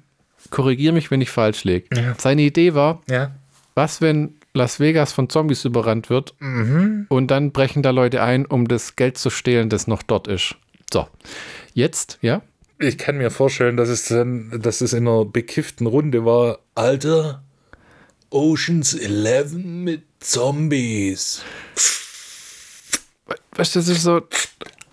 korrigier 0.50 0.92
mich, 0.92 1.10
wenn 1.10 1.20
ich 1.20 1.30
falsch 1.30 1.64
liege, 1.64 1.86
Ja. 1.94 2.14
seine 2.18 2.42
Idee 2.42 2.74
war, 2.74 3.00
Ja. 3.10 3.32
was, 3.74 4.00
wenn 4.00 4.34
Las 4.54 4.78
Vegas 4.78 5.12
von 5.14 5.30
Zombies 5.30 5.64
überrannt 5.64 6.10
wird 6.10 6.34
und 7.08 7.26
dann 7.28 7.52
brechen 7.52 7.82
da 7.82 7.90
Leute 7.90 8.22
ein, 8.22 8.44
um 8.44 8.68
das 8.68 8.96
Geld 8.96 9.16
zu 9.16 9.30
stehlen, 9.30 9.70
das 9.70 9.86
noch 9.86 10.02
dort 10.02 10.28
ist. 10.28 10.56
So, 10.92 11.08
jetzt, 11.72 12.18
ja, 12.20 12.42
Ich 12.82 12.98
kann 12.98 13.16
mir 13.16 13.30
vorstellen, 13.30 13.76
dass 13.76 13.88
es 13.88 14.08
dann, 14.08 14.60
dass 14.60 14.80
es 14.80 14.92
in 14.92 15.06
einer 15.06 15.24
bekifften 15.24 15.86
Runde 15.86 16.24
war. 16.24 16.58
Alter, 16.74 17.44
Oceans 18.30 18.94
11 18.94 19.52
mit 19.52 20.02
Zombies. 20.18 21.44
weißt 23.54 23.76
du, 23.76 23.78
das 23.78 23.88
ist 23.88 24.02
so, 24.02 24.22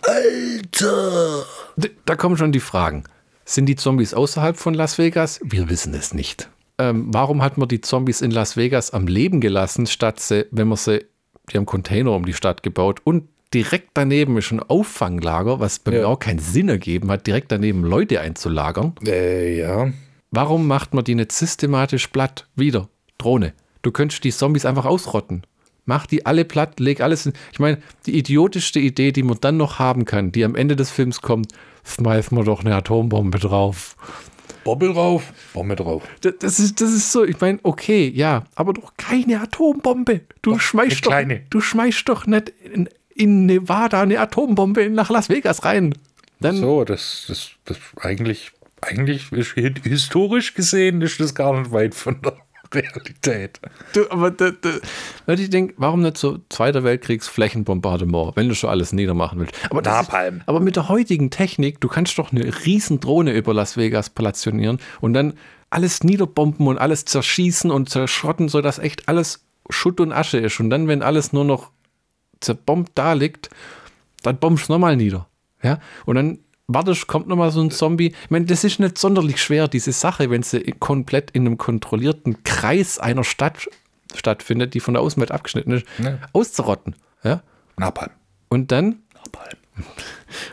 Alter! 0.03 1.45
Da 2.05 2.15
kommen 2.15 2.37
schon 2.37 2.51
die 2.51 2.59
Fragen. 2.59 3.05
Sind 3.43 3.65
die 3.65 3.75
Zombies 3.75 4.13
außerhalb 4.13 4.55
von 4.55 4.75
Las 4.75 4.99
Vegas? 4.99 5.39
Wir 5.43 5.67
wissen 5.69 5.95
es 5.95 6.13
nicht. 6.13 6.47
Ähm, 6.77 7.07
warum 7.11 7.41
hat 7.41 7.57
man 7.57 7.67
die 7.67 7.81
Zombies 7.81 8.21
in 8.21 8.29
Las 8.29 8.55
Vegas 8.55 8.91
am 8.91 9.07
Leben 9.07 9.41
gelassen, 9.41 9.87
statt 9.87 10.19
sie, 10.19 10.45
wenn 10.51 10.67
man 10.67 10.77
sie, 10.77 11.05
die 11.51 11.57
haben 11.57 11.65
Container 11.65 12.11
um 12.11 12.23
die 12.23 12.35
Stadt 12.35 12.61
gebaut 12.61 13.01
und 13.03 13.29
direkt 13.53 13.91
daneben 13.95 14.37
ist 14.37 14.51
ein 14.51 14.59
Auffanglager, 14.61 15.59
was 15.59 15.79
bei 15.79 15.91
mir 15.91 15.99
Ja. 16.01 16.07
auch 16.07 16.19
keinen 16.19 16.39
Sinn 16.39 16.69
ergeben 16.69 17.09
hat, 17.11 17.27
direkt 17.27 17.51
daneben 17.51 17.83
Leute 17.83 18.21
einzulagern. 18.21 18.93
Äh, 19.05 19.57
ja. 19.59 19.91
Warum 20.31 20.67
macht 20.67 20.93
man 20.93 21.03
die 21.03 21.15
nicht 21.15 21.31
systematisch 21.31 22.07
platt? 22.07 22.47
Wieder, 22.55 22.87
Drohne. 23.17 23.53
Du 23.81 23.91
könntest 23.91 24.23
die 24.23 24.31
Zombies 24.31 24.65
einfach 24.65 24.85
ausrotten. 24.85 25.43
Mach 25.85 26.05
die 26.05 26.25
alle 26.27 26.45
platt, 26.45 26.79
leg 26.79 27.01
alles 27.01 27.25
in. 27.25 27.33
Ich 27.51 27.59
meine, 27.59 27.79
die 28.05 28.15
idiotischste 28.17 28.79
Idee, 28.79 29.11
die 29.11 29.23
man 29.23 29.37
dann 29.41 29.57
noch 29.57 29.79
haben 29.79 30.05
kann, 30.05 30.31
die 30.31 30.45
am 30.45 30.55
Ende 30.55 30.75
des 30.75 30.91
Films 30.91 31.21
kommt, 31.21 31.51
schmeiß 31.83 32.29
mal 32.29 32.43
doch 32.43 32.59
eine 32.63 32.75
Atombombe 32.75 33.39
drauf. 33.39 33.95
Bobbel 34.63 34.93
drauf, 34.93 35.33
Bombe 35.53 35.75
drauf. 35.75 36.03
D- 36.23 36.33
Das 36.37 36.59
ist, 36.59 36.79
das 36.81 36.91
ist 36.93 37.11
so, 37.11 37.23
ich 37.23 37.39
meine, 37.39 37.57
okay, 37.63 38.11
ja, 38.13 38.43
aber 38.53 38.73
doch 38.73 38.93
keine 38.97 39.41
Atombombe. 39.41 40.21
Du 40.43 40.59
schmeißt 40.59 40.91
eine 40.91 41.01
doch, 41.01 41.09
kleine. 41.09 41.41
du 41.49 41.61
schmeißt 41.61 42.07
doch 42.07 42.27
nicht 42.27 42.49
in, 42.71 42.87
in 43.19 43.45
Nevada 43.45 44.01
eine 44.01 44.19
Atombombe 44.19 44.89
nach 44.89 45.09
Las 45.09 45.29
Vegas 45.29 45.63
rein. 45.65 45.93
Dann, 46.39 46.55
So, 46.57 46.83
das, 46.85 47.25
das, 47.27 47.49
das 47.65 47.77
eigentlich, 47.99 48.51
eigentlich 48.81 49.31
ist 49.31 49.55
hi- 49.55 49.73
historisch 49.83 50.53
gesehen 50.53 51.01
ist 51.01 51.19
das 51.19 51.35
gar 51.35 51.59
nicht 51.59 51.71
weit 51.71 51.93
von 51.95 52.21
der 52.21 52.33
Realität. 52.73 53.59
Du, 53.93 54.09
aber 54.09 54.31
da, 54.31 54.51
da, 54.51 55.33
ich 55.33 55.49
denke, 55.49 55.73
warum 55.77 56.01
nicht 56.01 56.17
so 56.17 56.37
Zweiter 56.49 56.83
Weltkriegs 56.83 57.27
Flächenbombardement, 57.27 58.35
wenn 58.37 58.47
du 58.47 58.55
schon 58.55 58.69
alles 58.69 58.93
niedermachen 58.93 59.39
willst. 59.39 59.53
Aber, 59.69 59.81
das 59.81 60.01
ist, 60.01 60.07
Napalm. 60.07 60.41
aber 60.45 60.59
mit 60.59 60.75
der 60.75 60.87
heutigen 60.87 61.29
Technik, 61.29 61.81
du 61.81 61.87
kannst 61.89 62.17
doch 62.19 62.31
eine 62.31 62.45
riesen 62.65 62.99
Drohne 62.99 63.33
über 63.33 63.53
Las 63.53 63.75
Vegas 63.75 64.09
platzionieren 64.09 64.79
und 65.01 65.13
dann 65.13 65.33
alles 65.71 66.03
niederbomben 66.03 66.67
und 66.67 66.77
alles 66.77 67.05
zerschießen 67.05 67.69
und 67.69 67.89
zerschrotten, 67.89 68.49
sodass 68.49 68.79
echt 68.79 69.09
alles 69.09 69.45
Schutt 69.69 69.99
und 69.99 70.11
Asche 70.13 70.37
ist. 70.37 70.59
Und 70.59 70.69
dann, 70.69 70.87
wenn 70.87 71.01
alles 71.03 71.33
nur 71.33 71.43
noch 71.45 71.71
zerbombt 72.41 72.91
da 72.95 73.13
liegt, 73.13 73.49
dann 74.23 74.37
bombst 74.39 74.69
du 74.69 74.73
nochmal 74.73 74.95
nieder. 74.95 75.27
Ja? 75.63 75.79
Und 76.05 76.15
dann 76.15 76.39
wartest, 76.67 77.07
kommt 77.07 77.27
nochmal 77.27 77.51
so 77.51 77.61
ein 77.61 77.71
Zombie. 77.71 78.13
Ich 78.23 78.29
meine, 78.29 78.45
das 78.45 78.63
ist 78.63 78.79
nicht 78.79 78.97
sonderlich 78.97 79.41
schwer, 79.41 79.67
diese 79.67 79.91
Sache, 79.91 80.29
wenn 80.29 80.43
sie 80.43 80.61
komplett 80.79 81.31
in 81.31 81.45
einem 81.45 81.57
kontrollierten 81.57 82.43
Kreis 82.43 82.99
einer 82.99 83.23
Stadt 83.23 83.67
stattfindet, 84.15 84.73
die 84.73 84.79
von 84.79 84.93
der 84.93 85.01
Außenwelt 85.03 85.31
abgeschnitten 85.31 85.71
ist, 85.71 85.85
Ja. 85.97 86.17
auszurotten. 86.33 86.95
Ja? 87.23 87.41
Napalm. 87.77 88.11
Und 88.49 88.71
dann, 88.71 88.99
Napalm. 89.15 89.57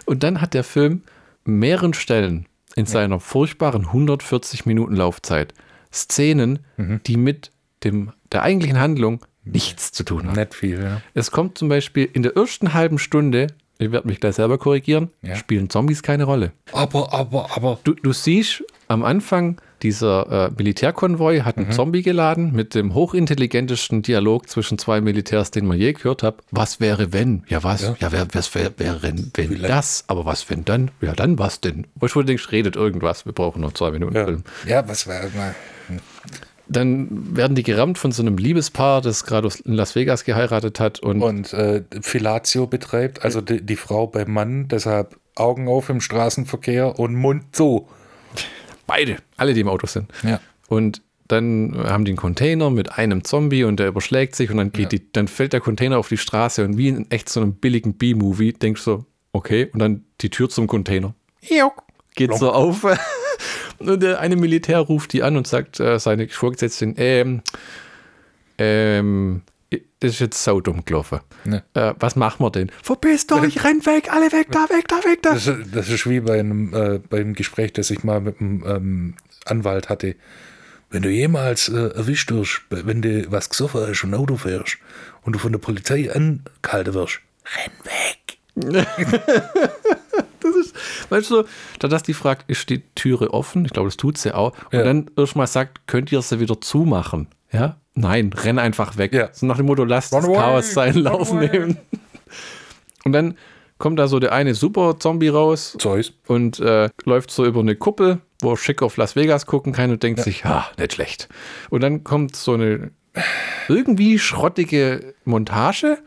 und 0.07 0.23
dann 0.23 0.41
hat 0.41 0.55
der 0.55 0.65
Film 0.65 1.03
mehreren 1.45 1.95
Stellen 1.95 2.47
in 2.75 2.87
seiner 2.87 3.21
furchtbaren 3.21 3.87
140 3.87 4.67
Minuten 4.67 4.95
Laufzeit 4.97 5.55
Szenen, 5.93 6.59
die 7.07 7.17
mit 7.17 7.51
dem, 7.85 8.13
der 8.33 8.43
eigentlichen 8.43 8.79
Handlung 8.79 9.25
nichts 9.47 9.93
zu 9.93 10.05
tun 10.05 10.27
haben. 10.27 10.35
Nicht 10.37 10.55
viel, 10.55 10.83
ja. 10.83 11.01
Es 11.15 11.31
kommt 11.31 11.57
zum 11.59 11.69
Beispiel 11.69 12.09
in 12.13 12.23
der 12.23 12.37
ersten 12.37 12.75
halben 12.75 12.99
Stunde, 12.99 13.47
ich 13.79 13.93
werde 13.93 14.09
mich 14.09 14.21
gleich 14.21 14.35
selber 14.37 14.59
korrigieren, 14.59 15.11
Ja. 15.23 15.37
spielen 15.37 15.71
Zombies 15.71 16.03
keine 16.03 16.25
Rolle. 16.25 16.53
Aber, 16.73 17.13
aber, 17.13 17.57
aber. 17.57 17.79
Du, 17.85 17.95
du 17.95 18.13
siehst 18.13 18.65
am 18.89 19.05
Anfang, 19.05 19.61
dieser 19.83 20.47
äh, 20.49 20.51
Militärkonvoi 20.57 21.41
hat 21.41 21.59
einen 21.59 21.71
Zombie 21.71 22.03
geladen 22.03 22.53
mit 22.55 22.75
dem 22.75 22.95
hochintelligentesten 22.95 24.01
Dialog 24.03 24.49
zwischen 24.49 24.79
zwei 24.79 25.01
Militärs, 25.03 25.51
den 25.51 25.67
man 25.67 25.77
je 25.79 25.93
gehört 25.93 26.23
hat. 26.23 26.37
Was 26.51 26.81
wäre, 26.81 27.13
wenn? 27.13 27.45
Ja, 27.49 27.63
was? 27.63 27.83
Ja, 28.01 28.11
wer, 28.13 28.27
was 28.33 28.55
wär, 28.55 28.73
wäre, 28.79 29.03
wenn 29.03 29.31
Vielleicht- 29.35 29.69
das? 29.69 30.05
Aber 30.07 30.25
was, 30.25 30.49
wenn 30.49 30.65
dann? 30.65 30.91
Ja, 31.03 31.13
dann 31.13 31.39
was 31.39 31.61
denn? 31.61 31.87
Wo 31.97 32.07
du 32.07 32.23
denkst, 32.23 32.51
redet 32.53 32.75
irgendwas. 32.77 33.27
Wir 33.27 33.33
brauchen 33.33 33.61
noch 33.61 33.73
zwei 33.75 33.91
Minuten 33.91 34.15
Ja, 34.17 34.25
Film. 34.25 34.45
ja 34.67 34.89
was 34.89 35.07
war 35.07 35.21
mal. 35.37 35.55
Dann 36.69 37.37
werden 37.37 37.55
die 37.55 37.63
gerammt 37.63 37.99
von 37.99 38.13
so 38.13 38.23
einem 38.23 38.39
Liebespaar, 38.39 39.01
das 39.01 39.25
gerade 39.25 39.49
in 39.65 39.75
Las 39.75 39.95
Vegas 39.95 40.25
geheiratet 40.25 40.81
hat 40.81 40.99
und 40.99 41.23
Und 41.23 41.53
äh, 41.53 41.85
Filatio 42.01 42.67
betreibt, 42.67 43.23
also 43.23 43.41
die, 43.41 43.65
die 43.65 43.77
Frau 43.77 44.07
beim 44.07 44.33
Mann, 44.33 44.69
deshalb 44.69 45.17
Augen 45.37 45.69
auf 45.69 45.89
im 45.89 46.01
Straßenverkehr 46.01 46.99
und 46.99 47.15
Mund 47.15 47.55
zu. 47.55 47.89
beide, 48.87 49.19
alle, 49.37 49.55
die 49.55 49.61
im 49.61 49.69
Auto 49.69 49.87
sind. 49.87 50.11
Ja. 50.23 50.41
Und 50.69 51.03
dann 51.29 51.77
haben 51.85 52.05
die 52.05 52.13
einen 52.13 52.19
Container 52.19 52.71
mit 52.71 52.99
einem 52.99 53.25
Zombie 53.25 53.65
und 53.65 53.81
der 53.81 53.89
überschlägt 53.89 54.37
sich 54.37 54.51
und 54.51 54.59
dann 54.59 54.73
geht 54.73 54.93
die, 54.93 55.13
dann 55.13 55.29
fällt 55.29 55.53
der 55.53 55.61
Container 55.61 55.99
auf 55.99 56.09
die 56.09 56.17
Straße 56.17 56.65
und 56.65 56.79
wie 56.79 56.89
in 56.89 57.11
echt 57.11 57.29
so 57.29 57.41
einem 57.41 57.55
billigen 57.55 57.95
B-Movie 57.95 58.53
denkst 58.53 58.85
du 58.85 58.91
so, 58.91 59.07
okay, 59.33 59.69
und 59.73 59.81
dann 59.81 60.05
die 60.21 60.31
Tür 60.31 60.49
zum 60.49 60.67
Container. 60.67 61.15
Juck, 61.43 61.83
Geht 62.15 62.35
so 62.35 62.51
auf. 62.51 62.85
Und 63.79 64.03
der 64.03 64.21
eine 64.21 64.37
Militär 64.37 64.79
ruft 64.81 65.13
die 65.13 65.23
an 65.23 65.37
und 65.37 65.47
sagt, 65.47 65.81
äh, 65.81 65.99
seine 65.99 66.29
Vorgesetzten, 66.29 66.95
ähm, 66.99 67.43
ähm, 68.59 69.43
das 70.01 70.13
ist 70.13 70.21
jetzt 70.21 70.45
saudumm 70.45 70.85
gelaufen. 70.85 71.21
Ne. 71.45 71.63
Äh, 71.75 71.95
was 71.99 72.17
machen 72.17 72.45
wir 72.45 72.51
denn? 72.51 72.71
Verpisst 72.83 73.33
euch, 73.33 73.65
rennt 73.65 73.85
weg, 73.87 74.13
alle 74.13 74.31
weg, 74.33 74.49
da, 74.51 74.67
weg, 74.71 74.87
da, 74.89 74.97
weg, 75.05 75.23
da. 75.23 75.33
Das, 75.35 75.47
ist- 75.47 75.75
das 75.75 75.89
ist 75.89 76.09
wie 76.09 76.21
bei 76.21 76.39
einem, 76.41 76.73
äh, 76.75 76.99
beim 76.99 77.35
Gespräch, 77.35 77.73
das 77.73 77.91
ich 77.91 78.05
mal 78.05 78.21
mit 78.21 78.41
einem 78.41 78.65
ähm, 78.67 79.15
Anwalt 79.45 79.89
hatte. 79.89 80.15
Wenn 80.91 81.03
du 81.03 81.11
jemals 81.11 81.69
äh, 81.69 81.89
erwischt 81.95 82.31
wirst, 82.31 82.63
wenn 82.71 83.03
du 83.03 83.31
was 83.31 83.51
gesoffen 83.51 83.81
hast 83.89 84.05
und 84.05 84.15
Auto 84.15 84.37
fährst 84.37 84.79
und 85.23 85.33
du 85.35 85.39
von 85.39 85.51
der 85.53 85.59
Polizei 85.59 86.11
angehalten 86.13 86.95
wirst, 86.95 87.21
renn 87.57 87.73
weg. 87.85 88.39
Weißt 91.11 91.31
du, 91.31 91.45
da 91.79 91.89
dass 91.89 92.03
die 92.03 92.15
fragt, 92.15 92.49
ist 92.51 92.69
die 92.71 92.83
Türe 92.95 93.33
offen? 93.33 93.65
Ich 93.65 93.73
glaube, 93.73 93.89
das 93.89 93.97
tut 93.97 94.19
sie 94.19 94.35
auch. 94.35 94.53
Und 94.73 94.79
Ja. 94.79 94.85
dann 94.85 95.11
erstmal 95.17 95.47
sagt, 95.47 95.87
könnt 95.87 96.11
ihr 96.13 96.23
sie 96.23 96.41
wieder 96.41 96.61
zumachen? 96.61 97.29
Ja? 97.53 97.77
Nein, 97.95 98.33
renn 98.33 98.59
einfach 98.59 98.99
weg. 98.99 99.13
Ja. 99.15 99.31
So 99.33 99.47
nach 99.47 99.57
dem 99.57 99.67
Motto, 99.67 99.85
lasst 99.85 100.13
Run 100.13 100.23
das 100.25 100.33
Chaos 100.33 100.73
seinen 100.75 100.99
Lauf 100.99 101.33
nehmen. 101.33 101.79
Und 103.05 103.13
dann 103.13 103.37
kommt 103.79 103.99
da 103.99 104.09
so 104.09 104.19
der 104.19 104.33
eine 104.33 104.55
Super-Zombie 104.55 105.29
raus 105.29 105.77
Zeus. 105.79 106.13
und 106.27 106.61
äh, 106.61 106.89
läuft 107.05 107.31
so 107.31 107.45
über 107.47 107.61
eine 107.61 107.77
Kuppel, 107.77 108.19
wo 108.43 108.53
er 108.53 108.57
schick 108.57 108.83
auf 108.83 108.97
Las 108.97 109.17
Vegas 109.17 109.47
gucken 109.47 109.73
kann 109.73 109.91
und 109.91 110.03
denkt 110.03 110.21
sich, 110.21 110.45
ah, 110.45 110.67
nicht 110.79 110.95
schlecht. 110.95 111.29
Und 111.71 111.83
dann 111.83 112.03
kommt 112.05 112.37
so 112.37 112.55
eine 112.55 112.91
irgendwie 113.69 114.19
schrottige 114.19 115.15
Montage, 115.25 115.99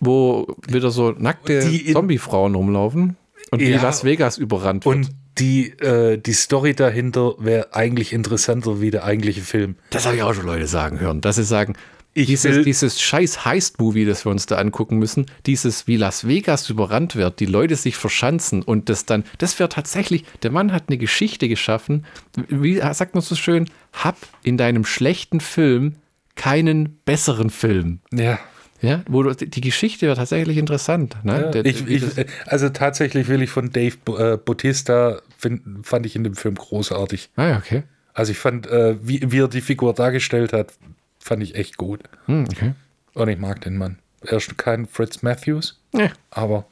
wo 0.00 0.46
wieder 0.68 0.90
so 0.90 1.10
nackte 1.12 1.60
Zombie-Frauen 1.92 2.54
rumlaufen 2.54 3.16
und 3.50 3.60
wie 3.60 3.70
Ja. 3.70 3.82
Las 3.82 4.04
Vegas 4.04 4.38
überrannt 4.38 4.84
wird. 4.84 4.96
Und 4.96 5.10
die, 5.38 5.70
äh, 5.80 6.18
die 6.18 6.32
Story 6.32 6.74
dahinter 6.74 7.34
wäre 7.38 7.74
eigentlich 7.74 8.12
interessanter 8.12 8.80
wie 8.80 8.90
der 8.90 9.04
eigentliche 9.04 9.42
Film. 9.42 9.76
Das 9.90 10.06
habe 10.06 10.16
ich 10.16 10.22
auch 10.22 10.34
schon 10.34 10.46
Leute 10.46 10.66
sagen 10.66 10.98
hören, 11.00 11.20
dass 11.20 11.36
sie 11.36 11.44
sagen, 11.44 11.74
Ich 12.14 12.28
dieses, 12.28 12.64
dieses 12.64 12.98
scheiß 13.02 13.44
Heist-Movie, 13.44 14.06
das 14.06 14.24
wir 14.24 14.30
uns 14.30 14.46
da 14.46 14.56
angucken 14.56 14.96
müssen, 14.96 15.26
dieses 15.44 15.86
wie 15.86 15.96
Las 15.98 16.26
Vegas 16.26 16.70
überrannt 16.70 17.14
wird, 17.14 17.40
die 17.40 17.44
Leute 17.46 17.76
sich 17.76 17.96
verschanzen 17.96 18.62
und 18.62 18.88
das 18.88 19.04
dann, 19.04 19.24
das 19.36 19.58
wäre 19.58 19.68
tatsächlich, 19.68 20.24
der 20.42 20.50
Mann 20.50 20.72
hat 20.72 20.84
eine 20.88 20.96
Geschichte 20.96 21.46
geschaffen, 21.46 22.06
wie 22.48 22.76
sagt 22.78 23.14
man 23.14 23.20
so 23.22 23.34
schön, 23.34 23.68
hab 23.92 24.16
in 24.42 24.56
deinem 24.56 24.86
schlechten 24.86 25.40
Film 25.40 25.96
keinen 26.36 26.98
besseren 27.04 27.50
Film. 27.50 28.00
Ja. 28.12 28.38
Ja, 28.86 29.02
wo 29.08 29.22
du, 29.22 29.34
die 29.34 29.60
Geschichte 29.60 30.06
wäre 30.06 30.16
tatsächlich 30.16 30.56
interessant. 30.56 31.16
Ne? 31.24 31.32
Ja, 31.42 31.50
Der- 31.50 31.64
ich, 31.66 31.86
ich, 31.86 32.04
also 32.46 32.68
tatsächlich 32.70 33.28
will 33.28 33.42
ich 33.42 33.50
von 33.50 33.70
Dave 33.70 33.96
äh, 34.18 34.36
Bautista, 34.36 35.20
find, 35.36 35.62
fand 35.86 36.06
ich 36.06 36.16
in 36.16 36.24
dem 36.24 36.34
Film 36.34 36.54
großartig. 36.54 37.30
ah, 37.36 37.46
ja, 37.48 37.56
okay. 37.58 37.82
Also 38.14 38.32
ich 38.32 38.38
fand, 38.38 38.66
äh, 38.66 38.96
wie, 39.06 39.20
wie 39.30 39.40
er 39.40 39.48
die 39.48 39.60
Figur 39.60 39.92
dargestellt 39.92 40.52
hat, 40.54 40.72
fand 41.18 41.42
ich 41.42 41.54
echt 41.54 41.76
gut. 41.76 42.00
Hm, 42.26 42.46
okay. 42.50 42.72
Und 43.14 43.28
ich 43.28 43.38
mag 43.38 43.60
den 43.60 43.76
Mann. 43.76 43.98
Er 44.22 44.38
ist 44.38 44.56
kein 44.58 44.86
Fritz 44.86 45.22
Matthews, 45.22 45.78
Ja. 45.94 46.10
aber 46.30 46.66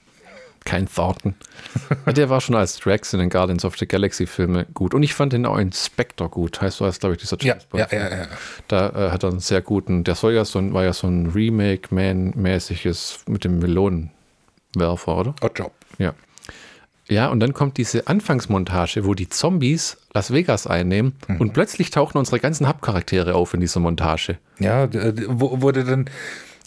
Kein 0.64 0.88
Thornton. 0.88 1.34
der 2.06 2.30
war 2.30 2.40
schon 2.40 2.54
als 2.54 2.78
Drax 2.78 3.12
in 3.12 3.20
den 3.20 3.28
Guardians 3.28 3.64
of 3.64 3.76
the 3.76 3.86
Galaxy 3.86 4.26
Filme 4.26 4.66
gut. 4.72 4.94
Und 4.94 5.02
ich 5.02 5.14
fand 5.14 5.32
den 5.32 5.44
auch 5.44 5.58
in 5.58 5.72
Spectre 5.72 6.28
gut. 6.28 6.60
Heißt 6.60 6.78
so, 6.78 6.84
als 6.84 7.00
glaube 7.00 7.14
ich 7.14 7.20
dieser 7.20 7.36
ja, 7.40 7.52
James 7.52 7.64
Bond. 7.66 7.92
ja, 7.92 7.98
ja, 7.98 8.16
ja. 8.16 8.26
Da 8.68 8.88
äh, 8.88 9.10
hat 9.10 9.22
er 9.24 9.30
einen 9.30 9.40
sehr 9.40 9.60
guten, 9.60 10.04
der 10.04 10.14
soll 10.14 10.32
ja 10.32 10.44
so 10.44 10.58
ein, 10.58 10.72
war 10.72 10.84
ja 10.84 10.92
so 10.92 11.06
ein 11.06 11.26
Remake-Man-mäßiges 11.26 13.24
mit 13.28 13.44
dem 13.44 13.58
Melonenwerfer, 13.58 15.16
oder? 15.16 15.34
Odd 15.42 15.58
Job. 15.58 15.72
Ja. 15.98 16.14
Ja, 17.08 17.28
und 17.28 17.40
dann 17.40 17.52
kommt 17.52 17.76
diese 17.76 18.06
Anfangsmontage, 18.06 19.04
wo 19.04 19.12
die 19.12 19.28
Zombies 19.28 19.98
Las 20.14 20.32
Vegas 20.32 20.66
einnehmen 20.66 21.14
und 21.38 21.52
plötzlich 21.52 21.90
tauchen 21.90 22.16
unsere 22.16 22.40
ganzen 22.40 22.66
Hauptcharaktere 22.66 23.34
auf 23.34 23.52
in 23.52 23.60
dieser 23.60 23.80
Montage. 23.80 24.38
Ja, 24.58 24.88
wo, 25.28 25.60
wurde 25.60 25.84
dann, 25.84 26.08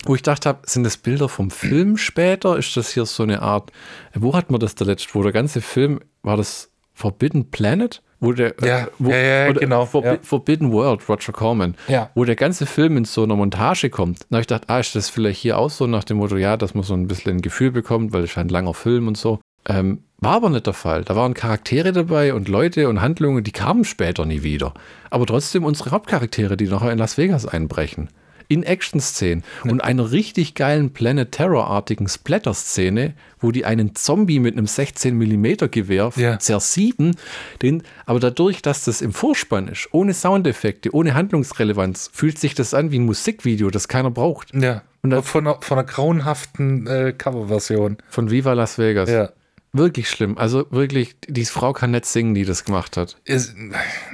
Wo 0.07 0.15
ich 0.15 0.21
dachte, 0.21 0.47
hab, 0.47 0.69
sind 0.69 0.85
das 0.85 0.95
Bilder 0.95 1.27
vom 1.27 1.51
Film 1.51 1.97
später? 1.97 2.57
Ist 2.57 2.77
das 2.77 2.91
hier 2.91 3.05
so 3.05 3.23
eine 3.23 3.41
Art, 3.41 3.71
wo 4.15 4.34
hat 4.34 4.49
man 4.49 4.59
das 4.59 4.75
da 4.75 4.85
letzt, 4.85 5.13
wo 5.13 5.21
der 5.21 5.34
ganze 5.34 5.59
Film, 5.59 5.99
war 6.23 6.38
das 6.38 6.71
Forbidden 6.93 7.51
Planet? 7.51 8.01
Wo 8.19 8.31
der, 8.31 8.55
Ja, 8.61 8.79
äh, 8.79 8.88
wo, 8.99 9.11
ja, 9.11 9.17
ja, 9.17 9.51
genau, 9.51 9.85
Forbi 9.85 10.07
ja. 10.07 10.17
Forbidden 10.21 10.71
World, 10.71 11.07
Roger 11.07 11.34
Corman. 11.34 11.75
Ja. 11.88 12.09
Wo 12.15 12.23
der 12.23 12.38
ganze 12.38 12.65
Film 12.65 12.97
in 12.97 13.05
so 13.05 13.23
einer 13.23 13.35
Montage 13.35 13.89
kommt. 13.89 14.21
Da 14.29 14.38
habe 14.38 14.41
ich 14.41 14.47
gedacht, 14.47 14.69
ah, 14.69 14.79
ist 14.79 14.95
das 14.95 15.09
vielleicht 15.09 15.41
hier 15.41 15.57
auch 15.57 15.69
so 15.69 15.88
nach 15.88 16.05
dem 16.05 16.17
Motto, 16.17 16.38
ja, 16.38 16.57
dass 16.57 16.73
man 16.73 16.84
so 16.84 16.93
ein 16.93 17.07
bisschen 17.07 17.34
ein 17.34 17.41
Gefühl 17.41 17.71
bekommt, 17.71 18.13
weil 18.13 18.23
es 18.23 18.38
ein 18.38 18.49
langer 18.49 18.73
Film 18.73 19.07
und 19.07 19.17
so. 19.17 19.39
Ähm, 19.67 20.03
war 20.19 20.35
aber 20.35 20.49
nicht 20.49 20.65
der 20.65 20.73
Fall. 20.73 21.03
Da 21.03 21.15
waren 21.15 21.34
Charaktere 21.34 21.91
dabei 21.91 22.34
und 22.34 22.47
Leute 22.47 22.89
und 22.89 23.01
Handlungen, 23.01 23.43
die 23.43 23.51
kamen 23.51 23.84
später 23.84 24.25
nie 24.25 24.41
wieder. 24.41 24.73
Aber 25.11 25.25
trotzdem 25.25 25.65
unsere 25.65 25.91
Hauptcharaktere, 25.91 26.57
die 26.57 26.67
nachher 26.67 26.91
in 26.91 26.97
Las 26.97 27.17
Vegas 27.17 27.45
einbrechen. 27.45 28.09
In 28.49 28.63
Action-Szenen 28.63 29.43
und 29.65 29.83
einer 29.83 30.11
richtig 30.11 30.53
geilen 30.55 30.91
Planet 30.93 31.31
Terror-artigen 31.31 32.07
Splatter-Szene, 32.07 33.13
wo 33.39 33.51
die 33.51 33.65
einen 33.65 33.93
Zombie 33.95 34.39
mit 34.39 34.55
einem 34.55 34.65
16mm 34.67 35.67
Gewehr 35.69 36.11
Ja. 36.15 36.39
zersieben, 36.39 37.15
den, 37.61 37.83
aber 38.05 38.19
dadurch, 38.19 38.61
dass 38.61 38.85
das 38.85 39.01
im 39.01 39.11
Vorspann 39.13 39.67
ist, 39.67 39.89
ohne 39.91 40.13
Soundeffekte, 40.13 40.93
ohne 40.93 41.13
Handlungsrelevanz, 41.13 42.09
fühlt 42.13 42.39
sich 42.39 42.55
das 42.55 42.73
an 42.73 42.91
wie 42.91 42.99
ein 42.99 43.05
Musikvideo, 43.05 43.69
das 43.69 43.87
keiner 43.87 44.11
braucht. 44.11 44.53
ja, 44.55 44.81
Und 45.03 45.09
da- 45.11 45.21
von, 45.21 45.45
einer, 45.47 45.61
von 45.61 45.77
einer 45.77 45.87
grauenhaften 45.87 46.87
äh, 46.87 47.13
Coverversion. 47.17 47.97
Von 48.09 48.31
Viva 48.31 48.53
Las 48.53 48.77
Vegas. 48.77 49.09
Ja. 49.09 49.29
Wirklich 49.77 50.09
schlimm. 50.09 50.37
Also 50.37 50.65
wirklich, 50.71 51.15
diese 51.27 51.51
Frau 51.51 51.73
kann 51.73 51.91
nicht 51.91 52.05
singen, 52.05 52.33
die 52.33 52.45
das 52.45 52.65
gemacht 52.65 52.97
hat. 52.97 53.17
Es, 53.25 53.53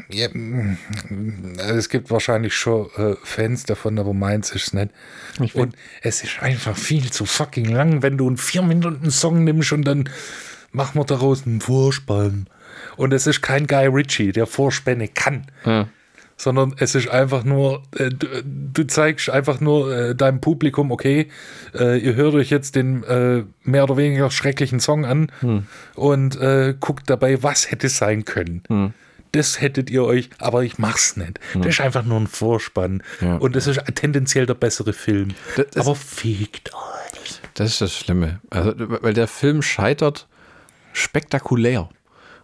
ja, 0.10 0.28
also 1.58 1.74
es 1.76 1.90
gibt 1.90 2.12
wahrscheinlich 2.12 2.54
schon 2.54 2.90
äh, 2.98 3.16
Fans 3.24 3.64
davon, 3.64 3.98
aber 4.00 4.14
meins 4.14 4.52
ist 4.52 4.68
es 4.68 4.74
nicht. 4.74 4.92
Ich 5.42 5.56
und 5.56 5.76
es 6.02 6.24
ist 6.24 6.42
einfach 6.42 6.76
viel 6.76 7.12
zu 7.12 7.26
fucking 7.26 7.66
lang, 7.66 8.02
wenn 8.02 8.18
du 8.18 8.28
einen 8.28 8.38
vier 8.38 8.62
Minuten 8.62 9.10
Song 9.12 9.44
nimmst 9.44 9.72
und 9.72 9.84
dann 9.84 10.10
machen 10.72 11.00
wir 11.00 11.06
daraus 11.06 11.46
einen 11.46 11.62
Vorspann. 11.62 12.48
Und 12.98 13.14
es 13.14 13.28
ist 13.28 13.42
kein 13.42 13.68
Guy 13.68 13.88
Ritchie, 13.88 14.32
der 14.32 14.48
Vorspänne 14.48 15.08
kann. 15.08 15.48
Ja. 15.66 15.88
Sondern 16.44 16.76
es 16.78 16.94
ist 16.96 17.08
einfach 17.10 17.44
nur, 17.44 17.82
äh, 17.98 18.10
du, 18.10 18.28
du 18.46 18.84
zeigst 18.88 19.30
einfach 19.30 19.60
nur 19.60 19.92
äh, 19.96 20.16
deinem 20.16 20.42
Publikum, 20.42 20.92
okay, 20.92 21.30
äh, 21.74 21.98
ihr 21.98 22.16
hört 22.16 22.34
euch 22.36 22.50
jetzt 22.50 22.76
den 22.76 23.04
äh, 23.04 23.44
mehr 23.64 23.84
oder 23.86 23.98
weniger 23.98 24.30
schrecklichen 24.30 24.80
Song 24.80 25.06
an 25.06 25.32
und 25.96 26.36
äh, 26.40 26.76
guckt 26.80 27.10
dabei, 27.10 27.42
was 27.44 27.72
hätte 27.72 27.90
sein 27.90 28.26
können. 28.26 28.94
Das 29.32 29.60
hättet 29.62 29.90
ihr 29.90 30.04
euch, 30.04 30.30
aber 30.38 30.64
ich 30.64 30.78
mach's 30.78 31.18
nicht. 31.18 31.40
Das 31.56 31.66
ist 31.66 31.82
einfach 31.82 32.04
nur 32.04 32.20
ein 32.20 32.28
Vorspann. 32.28 33.02
Ja. 33.20 33.38
Und 33.38 33.56
das 33.56 33.66
ist 33.66 33.82
tendenziell 33.96 34.46
der 34.46 34.54
bessere 34.54 34.94
Film. 34.94 35.30
Das- 35.56 35.66
das- 35.72 35.88
aber 35.88 35.96
fickt 35.96 36.72
euch. 36.74 37.40
Das 37.56 37.70
ist 37.70 37.82
das 37.82 37.94
Schlimme. 37.96 38.42
Also, 38.52 38.74
weil 38.78 39.14
der 39.14 39.28
Film 39.28 39.62
scheitert 39.64 40.28
spektakulär. 40.92 41.90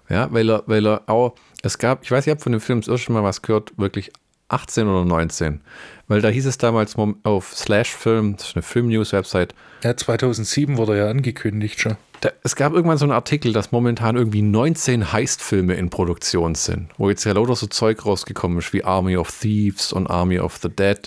Ja, 0.10 0.32
weil 0.34 0.50
er, 0.50 0.64
weil 0.66 0.88
er 0.88 1.04
auch, 1.08 1.36
es 1.64 1.78
gab, 1.78 2.04
ich 2.04 2.12
weiß, 2.12 2.28
ich 2.28 2.32
habe 2.32 2.42
von 2.42 2.52
dem 2.52 2.62
Film 2.62 2.82
das 2.82 2.88
erste 2.88 3.12
Mal 3.12 3.24
was 3.24 3.42
gehört, 3.42 3.72
wirklich 3.78 4.12
18 4.50 4.88
oder 4.88 5.06
19. 5.06 5.62
Weil 6.08 6.22
da 6.22 6.30
hieß 6.30 6.46
es 6.48 6.58
damals 6.58 6.96
auf 7.24 7.54
Slash 7.56 7.92
Film, 7.96 8.36
das 8.38 8.50
ist 8.50 8.56
eine 8.56 8.64
Film-News-Website, 8.64 9.54
Ja, 9.84 9.96
2007 9.96 10.78
wurde 10.78 10.98
ja 10.98 11.10
angekündigt 11.10 11.80
schon. 11.80 11.98
Da, 12.22 12.32
es 12.44 12.56
gab 12.56 12.74
irgendwann 12.74 12.98
so 12.98 13.06
einen 13.06 13.12
Artikel, 13.12 13.54
dass 13.54 13.72
momentan 13.72 14.16
irgendwie 14.16 14.42
19 14.42 15.12
Heist-Filme 15.12 15.76
in 15.76 15.90
Produktion 15.90 16.56
sind, 16.56 16.90
wo 16.98 17.10
jetzt 17.10 17.24
ja 17.24 17.34
lauter 17.34 17.56
so 17.56 17.68
Zeug 17.68 18.06
rausgekommen 18.06 18.60
ist, 18.60 18.74
wie 18.74 18.84
Army 18.84 19.18
of 19.18 19.32
Thieves 19.32 19.94
und 19.94 20.08
Army 20.08 20.40
of 20.40 20.58
the 20.58 20.70
Dead 20.70 21.00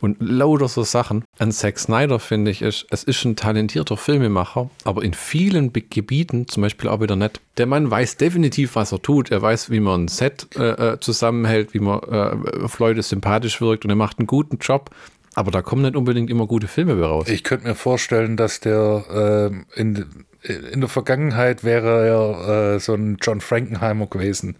und 0.00 0.16
lauter 0.20 0.68
so 0.68 0.82
Sachen. 0.82 1.24
An 1.38 1.52
Zack 1.52 1.78
Snyder 1.78 2.18
finde 2.18 2.50
ich, 2.50 2.62
ist, 2.62 2.86
es 2.90 3.04
ist 3.04 3.24
ein 3.24 3.36
talentierter 3.36 3.96
Filmemacher, 3.96 4.70
aber 4.84 5.02
in 5.02 5.14
vielen 5.14 5.72
Be 5.72 5.82
Gebieten, 5.88 6.48
zum 6.48 6.62
Beispiel 6.62 6.90
auch 6.90 7.00
wieder 7.00 7.16
nicht. 7.16 7.40
Der 7.56 7.66
Mann 7.66 7.90
weiß 7.90 8.16
definitiv, 8.18 8.76
was 8.76 8.92
er 8.92 9.00
tut. 9.00 9.30
Er 9.30 9.40
weiß, 9.40 9.70
wie 9.70 9.80
man 9.80 10.04
ein 10.04 10.08
Set 10.08 10.48
äh, 10.56 10.92
äh, 10.92 11.00
zusammenhält, 11.00 11.72
wie 11.72 11.80
man 11.80 12.00
äh, 12.00 12.62
auf 12.62 12.78
Leute 12.78 13.02
sympathisch 13.02 13.60
wirkt 13.60 13.84
und 13.84 13.90
er 13.90 13.96
macht 13.96 14.18
einen 14.18 14.26
guten 14.26 14.58
Job. 14.58 14.90
Aber 15.34 15.50
da 15.50 15.62
kommen 15.62 15.82
nicht 15.82 15.94
unbedingt 15.94 16.30
immer 16.30 16.46
gute 16.46 16.66
Filme 16.66 17.00
raus. 17.00 17.28
Ich 17.28 17.44
könnte 17.44 17.68
mir 17.68 17.76
vorstellen, 17.76 18.36
dass 18.36 18.58
der 18.58 19.04
ähm, 19.50 19.66
in, 19.76 20.26
in 20.48 20.80
der 20.80 20.88
Vergangenheit 20.88 21.64
wäre 21.64 22.06
er 22.06 22.74
äh, 22.74 22.80
so 22.80 22.94
ein 22.94 23.18
John 23.22 23.40
Frankenheimer 23.40 24.06
gewesen. 24.06 24.56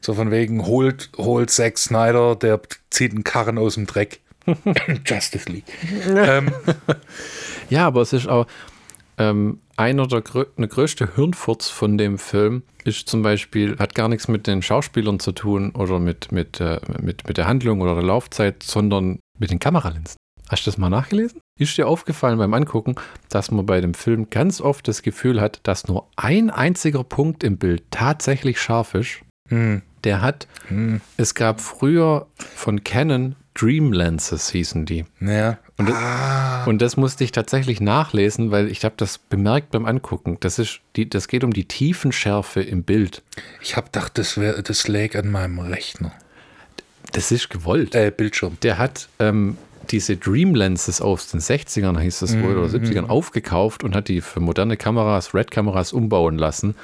So 0.00 0.14
von 0.14 0.30
wegen, 0.30 0.64
holt, 0.64 1.10
holt 1.18 1.50
Zack 1.50 1.78
Snyder, 1.78 2.34
der 2.36 2.60
zieht 2.90 3.12
einen 3.12 3.24
Karren 3.24 3.58
aus 3.58 3.74
dem 3.74 3.86
Dreck. 3.86 4.20
Justice 5.06 5.50
League. 5.50 5.66
ähm, 6.08 6.50
Ja, 7.70 7.86
aber 7.86 8.02
es 8.02 8.12
ist 8.12 8.28
auch 8.28 8.46
ähm, 9.16 9.60
einer 9.76 10.06
der 10.06 10.22
eine 10.56 10.68
größte 10.68 11.14
Hirnfurz 11.14 11.68
von 11.68 11.96
dem 11.96 12.18
Film 12.18 12.62
ist 12.84 13.08
zum 13.08 13.22
Beispiel, 13.22 13.76
hat 13.78 13.94
gar 13.94 14.08
nichts 14.08 14.28
mit 14.28 14.46
den 14.46 14.62
Schauspielern 14.62 15.20
zu 15.20 15.32
tun 15.32 15.70
oder 15.72 15.98
mit, 15.98 16.32
mit, 16.32 16.60
äh, 16.60 16.80
mit, 17.00 17.28
mit 17.28 17.36
der 17.36 17.46
Handlung 17.46 17.80
oder 17.80 17.94
der 17.94 18.04
Laufzeit, 18.04 18.62
sondern 18.62 19.20
mit 19.38 19.50
den 19.50 19.58
Kameralinsen. 19.58 20.16
Hast 20.50 20.66
du 20.66 20.70
das 20.70 20.78
mal 20.78 20.90
nachgelesen? 20.90 21.40
Ist 21.60 21.78
dir 21.78 21.86
aufgefallen 21.86 22.36
beim 22.38 22.52
Angucken, 22.54 22.96
dass 23.28 23.52
man 23.52 23.64
bei 23.66 23.80
dem 23.80 23.94
Film 23.94 24.30
ganz 24.30 24.60
oft 24.60 24.88
das 24.88 25.02
Gefühl 25.02 25.40
hat, 25.40 25.60
dass 25.62 25.86
nur 25.86 26.08
ein 26.16 26.50
einziger 26.50 27.04
Punkt 27.04 27.44
im 27.44 27.56
Bild 27.56 27.84
tatsächlich 27.92 28.60
scharf 28.60 28.94
ist? 28.94 29.20
hm, 29.48 29.82
Der 30.02 30.22
hat, 30.22 30.48
es 31.16 31.34
gab 31.36 31.60
früher 31.60 32.26
von 32.56 32.82
Canon 32.82 33.36
Dream 33.54 33.92
Lenses 33.92 34.50
hießen 34.50 34.86
die. 34.86 35.04
ja. 35.20 35.58
Und 35.76 35.88
das, 35.88 35.96
ah, 35.96 36.64
und 36.64 36.82
das 36.82 36.96
musste 36.98 37.24
ich 37.24 37.32
tatsächlich 37.32 37.80
nachlesen, 37.80 38.50
weil 38.50 38.68
ich 38.70 38.84
habe 38.84 38.94
das 38.98 39.16
bemerkt 39.16 39.70
beim 39.70 39.86
Angucken. 39.86 40.36
Das, 40.40 40.58
ist 40.58 40.80
die, 40.96 41.08
das 41.08 41.26
geht 41.26 41.42
um 41.42 41.52
die 41.54 41.64
Tiefenschärfe 41.64 42.60
im 42.60 42.82
Bild. 42.82 43.22
ich 43.62 43.76
habe 43.76 43.86
gedacht, 43.86 44.18
das, 44.18 44.36
wär, 44.36 44.60
das 44.62 44.88
lag 44.88 45.14
an 45.14 45.30
meinem 45.30 45.58
Rechner. 45.58 46.12
Das 47.12 47.32
ist 47.32 47.48
gewollt. 47.50 47.94
Äh, 47.94 48.12
Bildschirm. 48.14 48.58
Der 48.62 48.76
hat 48.78 49.08
ähm, 49.20 49.56
diese 49.90 50.16
Dream 50.16 50.54
Lenses 50.54 51.00
aus 51.00 51.28
den 51.28 51.40
60ern, 51.40 51.98
hieß 51.98 52.22
es 52.22 52.38
wohl, 52.40 52.56
oder 52.56 52.68
70ern, 52.68 53.06
aufgekauft 53.06 53.84
und 53.84 53.94
hat 53.94 54.08
die 54.08 54.20
für 54.20 54.40
moderne 54.40 54.76
Kameras, 54.76 55.34
Red-Kameras 55.34 55.92
umbauen 55.92 56.38
lassen 56.38 56.74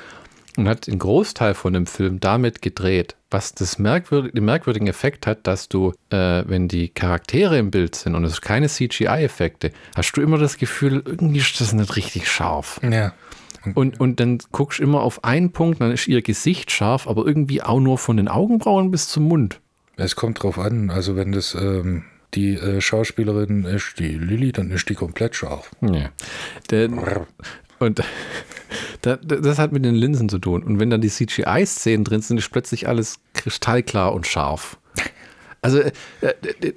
und 0.57 0.69
hat 0.69 0.87
den 0.87 0.99
Großteil 0.99 1.55
von 1.55 1.73
dem 1.73 1.87
Film 1.87 2.21
damit 2.21 2.63
gedreht. 2.63 3.15
Was 3.31 3.55
das 3.55 3.79
merkwürdig, 3.79 4.33
den 4.33 4.45
merkwürdigen 4.45 4.89
Effekt 4.89 5.27
hat, 5.27 5.47
dass 5.47 5.69
du, 5.69 5.93
äh, 6.11 6.45
wenn 6.47 6.69
die 6.69 6.89
Charaktere 6.89 7.59
im 7.59 7.71
Bild 7.71 7.95
sind 7.95 8.15
und 8.15 8.25
es 8.25 8.41
keine 8.41 8.69
CGI-Effekte, 8.69 9.73
hast 9.95 10.13
du 10.13 10.23
immer 10.23 10.39
das 10.39 10.57
Gefühl, 10.57 11.03
irgendwie 11.05 11.39
ist 11.41 11.61
das 11.61 11.73
nicht 11.73 11.97
richtig 11.97 12.31
scharf. 12.31 12.81
Ja. 12.89 13.13
Und, 13.75 13.99
und 13.99 14.21
dann 14.21 14.39
guckst 14.53 14.79
du 14.79 14.85
immer 14.85 15.03
auf 15.03 15.25
einen 15.25 15.51
Punkt, 15.51 15.81
dann 15.81 15.91
ist 15.91 16.07
ihr 16.07 16.23
Gesicht 16.23 16.71
scharf, 16.71 17.09
aber 17.09 17.27
irgendwie 17.27 17.63
auch 17.63 17.81
nur 17.81 17.99
von 17.99 18.17
den 18.17 18.29
Augenbrauen 18.29 18.93
bis 18.93 19.09
zum 19.09 19.25
Mund. 19.25 19.61
Es 19.97 20.15
kommt 20.15 20.43
drauf 20.43 20.59
an. 20.59 20.91
Also, 20.91 21.17
wenn 21.17 21.33
das 21.33 21.55
ähm, 21.55 22.05
die 22.37 22.55
äh, 22.55 22.81
Schauspielerin 22.81 23.65
ist, 23.65 23.95
die 23.99 24.13
Lilly, 24.13 24.53
dann 24.53 24.71
ist 24.71 24.89
die 24.89 24.95
komplett 24.95 25.35
scharf. 25.35 25.71
Ja. 25.81 26.11
Der, 26.71 26.91
Und 27.79 28.03
da, 29.03 29.17
das 29.17 29.59
hat 29.59 29.73
mit 29.73 29.85
den 29.85 29.95
Linsen 29.95 30.29
zu 30.29 30.39
tun. 30.39 30.63
Und 30.63 30.79
wenn 30.79 30.91
dann 30.91 31.01
die 31.01 31.09
CGI-Szenen 31.09 32.05
drin 32.05 32.21
sind, 32.21 32.39
ist 32.39 32.51
plötzlich 32.51 32.89
alles 32.89 33.19
kristallklar 33.35 34.13
und 34.13 34.27
scharf. 34.27 34.79
Also 35.63 35.81
äh, 35.81 35.93
äh, 36.21 36.73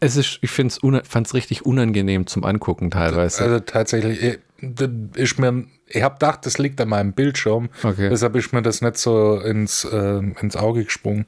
es 0.00 0.16
ist, 0.16 0.38
ich 0.42 0.50
fand 0.50 0.80
es 0.82 1.34
richtig 1.34 1.64
unangenehm 1.64 2.26
zum 2.26 2.42
Angucken 2.42 2.90
teilweise. 2.90 3.44
Also 3.44 3.60
tatsächlich, 3.60 4.22
ich, 4.22 4.38
ich 5.14 5.38
mir, 5.38 5.66
ich 5.86 6.02
habe 6.02 6.14
gedacht, 6.14 6.44
das 6.44 6.58
liegt 6.58 6.80
an 6.80 6.88
meinem 6.88 7.12
Bildschirm. 7.12 7.68
Okay. 7.82 8.08
Deshalb 8.08 8.34
ist 8.34 8.52
mir 8.52 8.62
das 8.62 8.80
nicht 8.80 8.96
so 8.96 9.38
ins, 9.38 9.84
äh, 9.84 10.20
ins 10.40 10.56
Auge 10.56 10.84
gesprungen. 10.84 11.26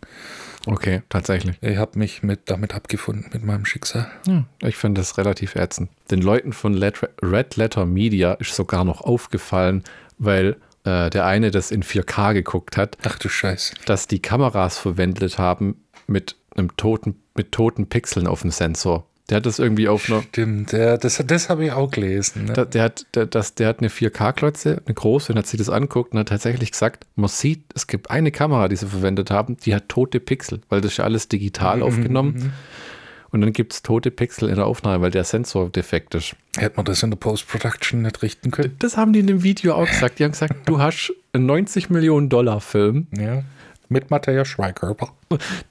Okay, 0.67 1.03
tatsächlich. 1.09 1.57
Ich 1.61 1.77
habe 1.77 1.99
mich 1.99 2.23
mit, 2.23 2.51
damit 2.51 2.75
abgefunden, 2.75 3.31
mit 3.33 3.45
meinem 3.45 3.65
Schicksal. 3.65 4.11
Ja, 4.27 4.45
ich 4.61 4.77
finde 4.77 5.01
das 5.01 5.17
relativ 5.17 5.55
ätzend. 5.55 5.91
Den 6.11 6.21
Leuten 6.21 6.53
von 6.53 6.77
Red 6.77 7.57
Letter 7.57 7.87
Media 7.87 8.35
ist 8.35 8.55
sogar 8.55 8.85
noch 8.85 9.01
aufgefallen, 9.01 9.85
weil 10.19 10.57
äh, 10.85 11.11
der 11.11 11.27
eine 11.27 11.51
das 11.51 11.71
in 11.71 11.83
4K 11.83 12.35
geguckt 12.35 12.77
hat. 12.77 12.99
Ach 13.05 13.19
du 13.19 13.29
Scheiße. 13.29 13.75
Dass 13.87 14.07
die 14.07 14.21
Kameras 14.21 14.79
verwendet 14.79 15.39
haben 15.39 15.85
mit 16.07 16.37
einem 16.57 16.77
toten, 16.77 17.17
mit 17.35 17.53
toten 17.53 17.89
Pixeln 17.89 18.27
auf 18.27 18.43
dem 18.43 18.51
Sensor. 18.51 19.07
Der 19.29 19.39
hat 19.39 19.47
das 19.47 19.59
irgendwie 19.59 19.89
auf 19.89 20.09
einer. 20.09 20.23
Stimmt, 20.23 20.71
der, 20.71 20.99
das, 20.99 21.23
das 21.27 21.49
habe 21.49 21.65
ich 21.65 21.73
auch 21.73 21.91
gelesen. 21.91 22.45
Ne? 22.45 22.53
Der, 22.53 22.65
der, 22.65 22.83
hat, 22.85 23.07
der, 23.15 23.27
das, 23.27 23.55
der 23.55 23.69
hat 23.69 23.81
eine 23.81 23.89
4K-Klotze, 23.89 24.83
eine 24.85 24.95
große, 24.95 25.33
und 25.33 25.39
hat 25.39 25.47
sich 25.49 25.59
das 25.59 25.69
anguckt 25.69 26.13
und 26.13 26.21
hat 26.21 26.29
tatsächlich 26.29 26.71
gesagt, 26.71 27.07
man 27.17 27.29
sieht, 27.29 27.65
es 27.75 27.89
gibt 27.89 28.11
eine 28.11 28.31
Kamera, 28.31 28.69
die 28.69 28.77
sie 28.77 28.87
verwendet 28.87 29.33
haben, 29.33 29.57
die 29.57 29.75
hat 29.75 29.89
tote 29.89 30.21
Pixel, 30.21 30.61
weil 30.69 30.81
das 30.81 30.93
ist 30.93 30.99
ja 30.99 31.05
alles 31.05 31.27
digital 31.29 31.79
mhm, 31.79 31.83
aufgenommen. 31.83 32.35
Mhm. 32.35 32.53
Und 33.31 33.41
dann 33.41 33.53
gibt 33.53 33.73
es 33.73 33.83
tote 33.83 34.13
Pixel 34.13 34.49
in 34.49 34.55
der 34.55 34.67
Aufnahme, 34.67 35.03
weil 35.03 35.11
der 35.11 35.25
Sensor 35.25 35.69
defekt 35.71 36.15
ist. 36.15 36.37
Hätte 36.57 36.77
man 36.77 36.85
das 36.87 37.03
in 37.03 37.11
der 37.11 37.19
Post-Production 37.19 38.03
nicht 38.03 38.23
richten 38.23 38.53
können? 38.53 38.77
Das 38.79 38.97
haben 38.97 39.13
die 39.13 39.19
in 39.19 39.27
dem 39.27 39.43
Video 39.43 39.75
auch 39.75 39.87
gesagt. 39.91 40.21
Die 40.21 40.25
haben 40.25 40.33
gesagt, 40.33 40.69
du 40.69 40.79
hast 40.79 41.13
einen 41.33 41.47
90 41.47 41.91
Millionen 41.91 42.29
Dollar 42.29 42.61
Film. 42.61 43.09
Ja. 43.17 43.43
Mit 43.89 44.11
Matthias 44.11 44.49
Schweighöfer. 44.49 45.13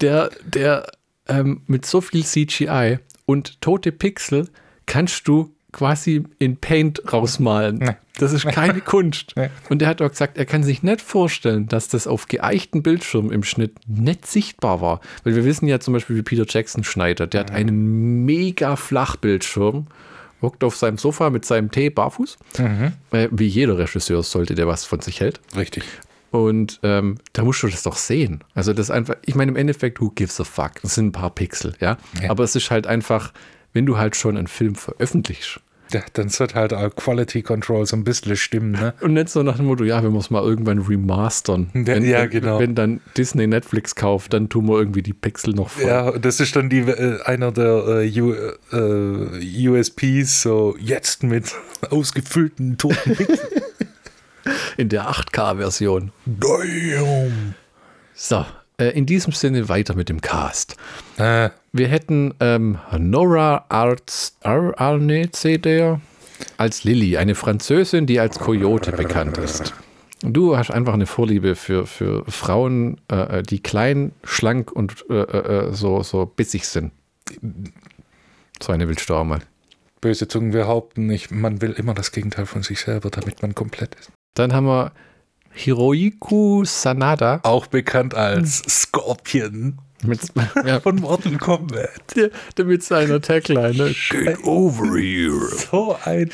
Der, 0.01 0.29
der 0.45 0.85
ähm, 1.27 1.61
mit 1.67 1.85
so 1.85 2.01
viel 2.01 2.23
CGI 2.23 2.99
und 3.25 3.61
tote 3.61 3.91
Pixel 3.91 4.49
kannst 4.85 5.27
du 5.27 5.55
quasi 5.75 6.23
in 6.39 6.55
Paint 6.55 7.01
rausmalen. 7.11 7.77
Nee. 7.79 7.95
Das 8.17 8.31
ist 8.31 8.45
keine 8.45 8.79
Kunst. 8.85 9.33
Nee. 9.35 9.49
Und 9.69 9.81
er 9.81 9.89
hat 9.89 10.01
auch 10.01 10.09
gesagt, 10.09 10.37
er 10.37 10.45
kann 10.45 10.63
sich 10.63 10.83
nicht 10.83 11.01
vorstellen, 11.01 11.67
dass 11.67 11.89
das 11.89 12.07
auf 12.07 12.27
geeichten 12.27 12.81
Bildschirmen 12.81 13.29
im 13.29 13.43
Schnitt 13.43 13.73
nicht 13.85 14.25
sichtbar 14.25 14.79
war. 14.79 15.01
Weil 15.25 15.35
wir 15.35 15.43
wissen 15.43 15.67
ja 15.67 15.81
zum 15.81 15.93
Beispiel, 15.93 16.15
wie 16.15 16.21
Peter 16.21 16.45
Jackson 16.47 16.85
schneidet. 16.85 17.33
Der 17.33 17.43
mhm. 17.43 17.47
hat 17.47 17.53
einen 17.53 18.25
mega 18.25 18.77
Flachbildschirm, 18.77 19.87
hockt 20.41 20.63
auf 20.63 20.77
seinem 20.77 20.97
Sofa 20.97 21.29
mit 21.29 21.43
seinem 21.43 21.69
Tee 21.71 21.89
barfuß. 21.89 22.37
Mhm. 22.57 22.93
Wie 23.31 23.47
jeder 23.47 23.77
Regisseur 23.77 24.23
sollte, 24.23 24.55
der 24.55 24.67
was 24.67 24.85
von 24.85 25.01
sich 25.01 25.19
hält. 25.19 25.41
Richtig. 25.57 25.83
Und 26.43 26.79
ähm, 26.83 27.15
da 27.33 27.43
musst 27.43 27.63
du 27.63 27.67
das 27.67 27.83
doch 27.83 27.97
sehen. 27.97 28.43
Also 28.53 28.73
das 28.73 28.91
einfach, 28.91 29.15
ich 29.25 29.35
meine 29.35 29.51
im 29.51 29.57
Endeffekt, 29.57 30.01
who 30.01 30.09
gives 30.09 30.39
a 30.39 30.43
fuck? 30.43 30.81
Das 30.81 30.95
sind 30.95 31.07
ein 31.07 31.11
paar 31.11 31.29
Pixel, 31.29 31.75
ja. 31.79 31.97
ja. 32.21 32.29
Aber 32.29 32.43
es 32.43 32.55
ist 32.55 32.71
halt 32.71 32.87
einfach, 32.87 33.33
wenn 33.73 33.85
du 33.85 33.97
halt 33.97 34.15
schon 34.15 34.37
einen 34.37 34.47
Film 34.47 34.75
veröffentlichst. 34.75 35.59
Ja, 35.93 36.01
dann 36.13 36.31
wird 36.37 36.55
halt 36.55 36.73
auch 36.73 36.95
Quality 36.95 37.43
Control 37.43 37.85
so 37.85 37.95
ein 37.95 38.03
bisschen 38.03 38.35
stimmen, 38.35 38.71
ne? 38.71 38.93
Und 39.01 39.13
nicht 39.13 39.29
so 39.29 39.43
nach 39.43 39.57
dem 39.57 39.65
Motto, 39.67 39.83
ja, 39.83 40.01
wir 40.01 40.09
müssen 40.09 40.33
mal 40.33 40.43
irgendwann 40.43 40.79
remastern. 40.79 41.69
Wenn, 41.73 42.03
ja, 42.03 42.25
genau. 42.25 42.59
Wenn 42.59 42.73
dann 42.73 43.01
Disney 43.15 43.45
Netflix 43.45 43.93
kauft, 43.93 44.33
dann 44.33 44.49
tun 44.49 44.67
wir 44.67 44.79
irgendwie 44.79 45.03
die 45.03 45.13
Pixel 45.13 45.53
noch 45.53 45.69
voll. 45.69 45.87
Ja, 45.87 46.11
das 46.17 46.39
ist 46.39 46.55
dann 46.55 46.69
die, 46.69 46.79
äh, 46.79 47.21
einer 47.23 47.51
der 47.51 48.01
äh, 48.01 48.21
U, 48.21 48.33
äh, 48.73 49.69
USPs, 49.69 50.41
so 50.41 50.75
jetzt 50.79 51.23
mit 51.23 51.53
ausgefüllten 51.89 52.77
toten 52.77 53.15
Pixeln. 53.15 53.61
In 54.77 54.89
der 54.89 55.09
8K-Version. 55.09 56.11
Damn. 56.25 57.55
So, 58.13 58.45
äh, 58.77 58.89
in 58.89 59.05
diesem 59.05 59.33
Sinne 59.33 59.69
weiter 59.69 59.95
mit 59.95 60.09
dem 60.09 60.21
Cast. 60.21 60.75
Äh. 61.17 61.49
Wir 61.77 61.89
hätten 61.89 62.33
ähm, 62.39 62.77
Nora 62.97 63.65
Arts, 63.67 64.37
Ar 64.43 64.73
als 66.55 66.83
Lilly, 66.85 67.17
eine 67.17 67.35
Französin, 67.35 68.05
die 68.05 68.17
als 68.17 68.39
Coyote 68.39 68.93
bekannt 68.93 69.37
ist. 69.37 69.73
Du 70.21 70.57
hast 70.57 70.71
einfach 70.71 70.93
eine 70.93 71.05
Vorliebe 71.05 71.55
für, 71.55 71.85
für 71.85 72.23
Frauen, 72.31 73.01
äh, 73.09 73.43
die 73.43 73.59
klein, 73.59 74.13
schlank 74.23 74.71
und 74.71 75.05
äh, 75.09 75.21
äh, 75.21 75.73
so, 75.73 76.01
so 76.01 76.25
bissig 76.25 76.65
sind. 76.65 76.93
So 78.61 78.71
eine 78.71 78.85
mal. 78.85 79.41
Böse 79.99 80.29
Zungen 80.29 80.51
behaupten, 80.51 81.09
ich, 81.09 81.29
man 81.29 81.61
will 81.61 81.71
immer 81.71 81.93
das 81.93 82.13
Gegenteil 82.13 82.45
von 82.45 82.63
sich 82.63 82.79
selber, 82.79 83.09
damit 83.09 83.41
man 83.41 83.53
komplett 83.53 83.95
ist. 83.95 84.11
Dann 84.35 84.53
haben 84.53 84.67
wir 84.67 84.91
Hiroiku 85.51 86.63
Sanada. 86.65 87.39
Auch 87.43 87.67
bekannt 87.67 88.13
als 88.13 88.57
Scorpion. 88.67 89.79
Mit, 90.03 90.19
ja. 90.65 90.79
Von 90.81 90.97
Mortal 90.97 91.37
Kombat. 91.37 92.15
Der, 92.15 92.29
der 92.57 92.65
mit 92.65 92.83
seiner 92.83 93.21
Tagline. 93.21 93.73
Ne? 93.73 93.95
Get 94.09 94.43
over 94.43 94.97
here. 94.97 95.49
So 95.71 95.97
ein. 96.03 96.29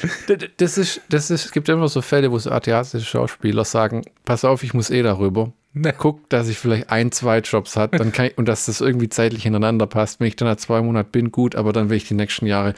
Das 0.57 0.77
ist, 0.77 1.01
das 1.09 1.29
ist, 1.29 1.45
es 1.45 1.51
gibt 1.51 1.69
immer 1.69 1.87
so 1.87 2.01
Fälle, 2.01 2.31
wo 2.31 2.39
so 2.39 2.51
asiatische 2.51 3.05
Schauspieler 3.05 3.63
sagen: 3.63 4.01
Pass 4.25 4.43
auf, 4.43 4.63
ich 4.63 4.73
muss 4.73 4.89
eh 4.89 5.03
darüber. 5.03 5.53
Ne. 5.73 5.93
Guck, 5.97 6.29
dass 6.29 6.49
ich 6.49 6.57
vielleicht 6.57 6.89
ein, 6.89 7.13
zwei 7.13 7.39
Jobs 7.39 7.77
hat, 7.77 7.97
dann 7.97 8.11
kann 8.11 8.25
ich, 8.25 8.37
und 8.37 8.47
dass 8.47 8.65
das 8.65 8.81
irgendwie 8.81 9.07
zeitlich 9.07 9.45
ineinander 9.45 9.87
passt. 9.87 10.19
Wenn 10.19 10.27
ich 10.27 10.35
dann 10.35 10.49
nach 10.49 10.57
zwei 10.57 10.81
Monaten 10.81 11.11
bin, 11.11 11.31
gut, 11.31 11.55
aber 11.55 11.71
dann 11.71 11.89
will 11.89 11.95
ich 11.95 12.07
die 12.07 12.13
nächsten 12.13 12.45
Jahre, 12.45 12.73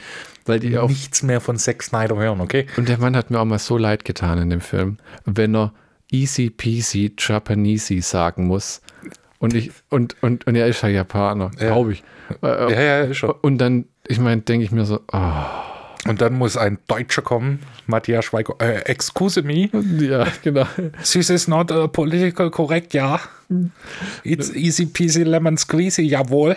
weil 0.46 0.60
die 0.60 0.78
auch. 0.78 0.88
Nichts 0.88 1.24
mehr 1.24 1.40
von 1.40 1.56
Zack 1.56 1.82
Snyder 1.82 2.16
hören, 2.16 2.40
okay? 2.40 2.66
Und 2.76 2.88
der 2.88 2.98
Mann 2.98 3.16
hat 3.16 3.30
mir 3.30 3.40
auch 3.40 3.44
mal 3.44 3.58
so 3.58 3.76
leid 3.76 4.04
getan 4.04 4.38
in 4.38 4.50
dem 4.50 4.60
Film, 4.60 4.98
wenn 5.24 5.56
er 5.56 5.72
easy 6.12 6.50
peasy 6.50 7.12
Japanese 7.18 8.00
sagen 8.00 8.46
muss. 8.46 8.80
Und 9.40 9.54
ich, 9.54 9.72
und, 9.90 10.16
und, 10.22 10.46
und 10.46 10.54
er 10.54 10.68
ist 10.68 10.80
ja 10.82 10.88
Japaner, 10.88 11.50
ja. 11.58 11.66
glaube 11.66 11.94
ich. 11.94 12.04
Ja, 12.42 12.70
ja, 12.70 13.00
ist 13.00 13.16
schon. 13.16 13.32
Und 13.42 13.58
dann, 13.58 13.86
ich 14.06 14.20
meine, 14.20 14.42
denke 14.42 14.64
ich 14.64 14.70
mir 14.70 14.84
so, 14.84 15.00
oh. 15.12 15.73
Und 16.06 16.20
dann 16.20 16.34
muss 16.34 16.56
ein 16.56 16.78
Deutscher 16.86 17.22
kommen, 17.22 17.60
Matthias 17.86 18.26
Schweiger, 18.26 18.54
äh, 18.60 18.80
excuse 18.80 19.42
me. 19.42 19.70
Ja, 19.98 20.26
genau. 20.42 20.66
This 21.02 21.30
is 21.30 21.48
not 21.48 21.70
uh, 21.70 21.88
political 21.88 22.50
correct, 22.50 22.92
ja. 22.92 23.20
It's 24.22 24.50
easy 24.50 24.86
peasy 24.86 25.22
lemon 25.22 25.56
squeezy, 25.56 26.02
jawohl. 26.02 26.56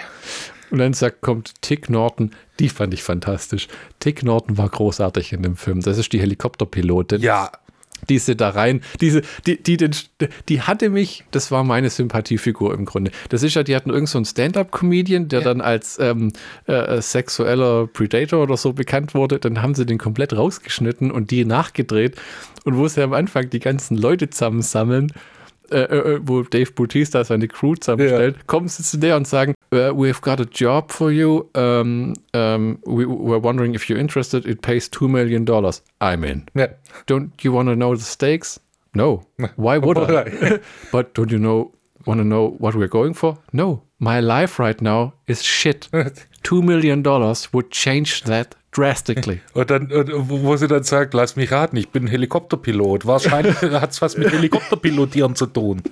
Und 0.70 0.80
dann 0.80 0.94
sagt, 0.94 1.22
kommt 1.22 1.62
Tick 1.62 1.90
Norton, 1.90 2.32
die 2.60 2.68
fand 2.68 2.94
ich 2.94 3.04
fantastisch. 3.04 3.68
Tick 4.00 4.24
Norton 4.24 4.58
war 4.58 4.68
großartig 4.68 5.32
in 5.32 5.44
dem 5.44 5.56
Film. 5.56 5.82
Das 5.82 5.98
ist 5.98 6.12
die 6.12 6.20
Helikopterpilotin. 6.20 7.22
Ja, 7.22 7.52
diese 8.10 8.36
da 8.36 8.50
rein, 8.50 8.82
diese, 9.02 9.22
die, 9.46 9.62
die, 9.62 9.78
die, 9.78 9.90
die 10.50 10.62
hatte 10.62 10.90
mich, 10.90 11.24
das 11.32 11.52
war 11.52 11.64
meine 11.64 11.90
Sympathiefigur 11.90 12.74
im 12.74 12.86
Grunde. 12.86 13.12
Das 13.30 13.44
ist 13.44 13.56
ja, 13.56 13.64
die 13.64 13.76
hatten 13.76 13.90
irgend 13.90 14.10
so 14.10 14.18
einen 14.18 14.26
Stand-Up-Comedian, 14.26 15.28
der 15.28 15.40
ja. 15.40 15.46
dann 15.46 15.62
als 15.62 16.00
ähm, 16.00 16.34
äh, 16.66 17.02
sexueller 17.02 17.88
Predator 17.88 18.44
oder 18.44 18.58
so 18.58 18.74
bekannt 18.74 19.14
wurde. 19.14 19.40
Dann 19.40 19.62
haben 19.62 19.76
sie 19.76 19.86
den 19.86 19.98
komplett 19.98 20.36
rausgeschnitten 20.36 21.12
und 21.12 21.32
die 21.32 21.46
nachgedreht. 21.46 22.16
Und 22.64 22.78
wo 22.78 22.88
sie 22.88 23.02
am 23.02 23.14
Anfang 23.14 23.50
die 23.50 23.60
ganzen 23.60 23.98
Leute 23.98 24.30
zusammensammeln, 24.30 25.12
äh, 25.72 25.82
äh, 25.82 26.16
äh, 26.16 26.20
wo 26.24 26.42
Dave 26.44 26.72
Bautista 26.72 27.24
seine 27.24 27.48
Crew 27.48 27.76
zusammenstellt, 27.76 28.38
ja. 28.38 28.44
kommen 28.48 28.68
sie 28.68 28.84
zu 28.84 28.98
der 28.98 29.16
und 29.16 29.28
sagen, 29.28 29.54
uh, 29.74 29.92
we've 29.92 30.22
got 30.22 30.40
a 30.40 30.46
job 30.52 30.92
for 30.92 31.12
you. 31.12 31.50
Um, 31.56 32.14
um, 32.34 32.80
we 32.86 33.06
were 33.06 33.42
wondering 33.42 33.74
if 33.74 33.90
you're 33.90 34.00
interested. 34.00 34.46
It 34.46 34.62
pays 34.62 34.90
two 34.90 35.08
million 35.08 35.46
dollars. 35.46 35.84
I'm 36.02 36.24
in. 36.24 36.46
Yeah. 36.56 36.70
Don't 37.06 37.32
you 37.44 37.54
want 37.54 37.70
to 37.70 37.76
know 37.76 37.96
the 37.96 38.04
stakes? 38.04 38.60
No. 38.94 39.24
Why 39.56 39.78
would 39.78 39.98
I? 39.98 40.60
but 40.92 41.14
don't 41.14 41.32
you 41.32 41.40
know 41.40 41.72
want 42.06 42.20
to 42.20 42.24
know 42.24 42.56
what 42.60 42.76
we're 42.76 42.88
going 42.88 43.14
for? 43.14 43.38
No. 43.52 43.84
My 44.00 44.20
life 44.20 44.60
right 44.60 44.82
now 44.82 45.14
is 45.28 45.44
shit. 45.44 45.90
Two 46.44 46.62
million 46.62 47.02
dollars 47.02 47.52
would 47.54 47.72
change 47.72 48.24
that 48.24 48.56
drastically. 48.78 49.42
Und 49.54 49.70
dann, 49.70 49.90
wo 49.90 50.56
sie 50.56 50.68
dann 50.68 50.84
sagt, 50.84 51.14
lass 51.14 51.36
mich 51.36 51.52
raten, 51.52 51.78
ich 51.78 51.90
bin 51.90 52.08
Helikopterpilot. 52.08 53.06
Wahrscheinlich 53.06 53.56
hat 53.62 53.92
es 53.92 54.02
was 54.02 54.18
mit 54.18 54.32
Helikopterpilotieren 54.32 55.36
zu 55.36 55.48
tun. 55.48 55.82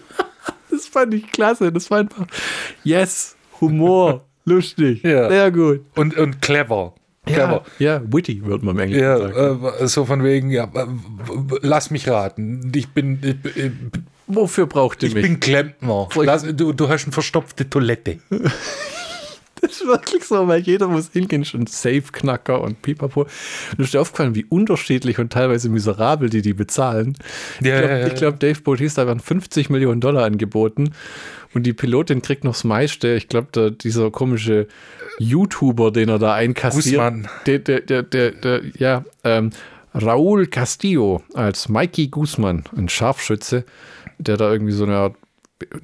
Das 0.72 0.88
fand 0.88 1.14
ich 1.14 1.32
klasse. 1.32 1.72
Das 1.72 1.90
war 1.90 2.00
einfach, 2.00 2.28
yes, 2.84 3.38
Humor, 3.62 4.26
lustig, 4.44 5.04
ja. 5.04 5.30
sehr 5.30 5.50
gut. 5.50 5.86
Und, 5.96 6.18
und 6.18 6.42
clever. 6.42 6.94
Ja, 7.30 7.62
ja, 7.80 8.02
witty 8.06 8.46
wird 8.46 8.62
man 8.62 8.76
im 8.76 8.82
Englischen 8.82 9.04
ja, 9.04 9.18
sagen. 9.18 9.66
Äh, 9.80 9.88
so 9.88 10.04
von 10.04 10.22
wegen, 10.22 10.52
ja, 10.52 10.70
lass 11.62 11.92
mich 11.92 12.10
raten. 12.10 12.74
Ich 12.76 12.90
bin. 12.90 13.20
Ich, 13.22 13.56
ich, 13.56 13.72
Wofür 14.28 14.68
braucht 14.68 15.02
ihr 15.04 15.10
mich? 15.10 15.18
Ich 15.18 15.24
bin 15.24 15.40
Klempner. 15.40 16.10
Lass, 16.16 16.44
du, 16.44 16.74
du 16.74 16.90
hast 16.90 17.06
eine 17.06 17.14
verstopfte 17.14 17.70
Toilette. 17.70 18.20
Das 19.62 19.72
ist 19.72 19.88
wirklich 19.88 20.24
so, 20.26 20.48
weil 20.48 20.62
jeder 20.62 20.88
muss 20.88 21.12
hingehen, 21.12 21.46
schon 21.46 21.66
Safe-Knacker 21.66 22.62
und 22.62 22.82
pipapo. 22.82 23.26
Du 23.78 23.84
ist 23.84 23.94
dir 23.94 24.02
aufgefallen, 24.02 24.36
wie 24.36 24.46
unterschiedlich 24.46 25.18
und 25.18 25.32
teilweise 25.32 25.70
miserabel 25.70 26.30
die 26.30 26.42
die 26.42 26.54
bezahlen. 26.54 27.18
Ja, 27.62 27.76
ich 27.76 27.80
glaube, 27.80 27.94
ja, 27.94 28.08
ja. 28.08 28.14
glaub, 28.14 28.40
Dave 28.40 28.62
Bautista 28.62 29.08
werden 29.08 29.20
50 29.20 29.70
Millionen 29.70 30.02
Dollar 30.02 30.26
angeboten 30.26 30.94
und 31.54 31.64
die 31.64 31.74
Pilotin 31.74 32.22
kriegt 32.22 32.44
noch 32.44 32.54
das 32.54 32.66
meiste. 32.66 33.14
Ich 33.14 33.30
glaube, 33.30 33.72
dieser 33.72 34.12
komische 34.12 34.68
YouTuber, 35.20 35.92
den 35.92 36.10
er 36.10 36.20
da 36.20 36.34
einkassiert, 36.34 37.14
der, 37.48 37.60
der, 37.60 37.82
der, 37.82 38.04
der, 38.04 38.32
der, 38.32 38.62
ja, 38.78 39.06
ähm, 39.24 39.52
Raúl 39.94 40.48
Castillo 40.48 41.24
als 41.34 41.70
Mikey 41.70 42.08
Guzman, 42.08 42.66
ein 42.76 42.90
Scharfschütze, 42.90 43.64
der 44.18 44.36
da 44.36 44.52
irgendwie 44.52 44.74
so 44.74 44.84
eine 44.84 44.98
Art 44.98 45.16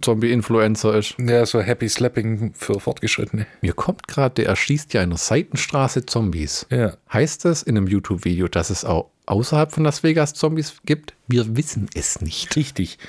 Zombie-Influencer 0.02 0.96
ist. 0.96 1.16
Ja, 1.18 1.46
so 1.46 1.62
Happy 1.62 1.88
Slapping 1.88 2.54
für 2.54 2.80
Fortgeschrittene. 2.80 3.48
Mir 3.62 3.74
kommt 3.74 4.08
gerade, 4.08 4.36
der 4.36 4.48
erschießt 4.48 4.94
ja 4.94 5.02
in 5.02 5.12
der 5.12 5.18
Seitenstraße 5.18 6.06
Zombies. 6.06 6.66
Ja. 6.70 6.98
Heißt 7.14 7.44
das 7.44 7.62
in 7.62 7.76
einem 7.76 7.88
YouTube-Video, 7.88 8.48
dass 8.48 8.70
es 8.70 8.86
auch 8.86 9.10
außerhalb 9.26 9.72
von 9.72 9.84
Las 9.84 10.02
Vegas 10.02 10.34
Zombies 10.34 10.78
gibt? 10.86 11.14
Wir 11.28 11.58
wissen 11.58 11.90
es 11.94 12.22
nicht. 12.22 12.56
Richtig. 12.56 13.00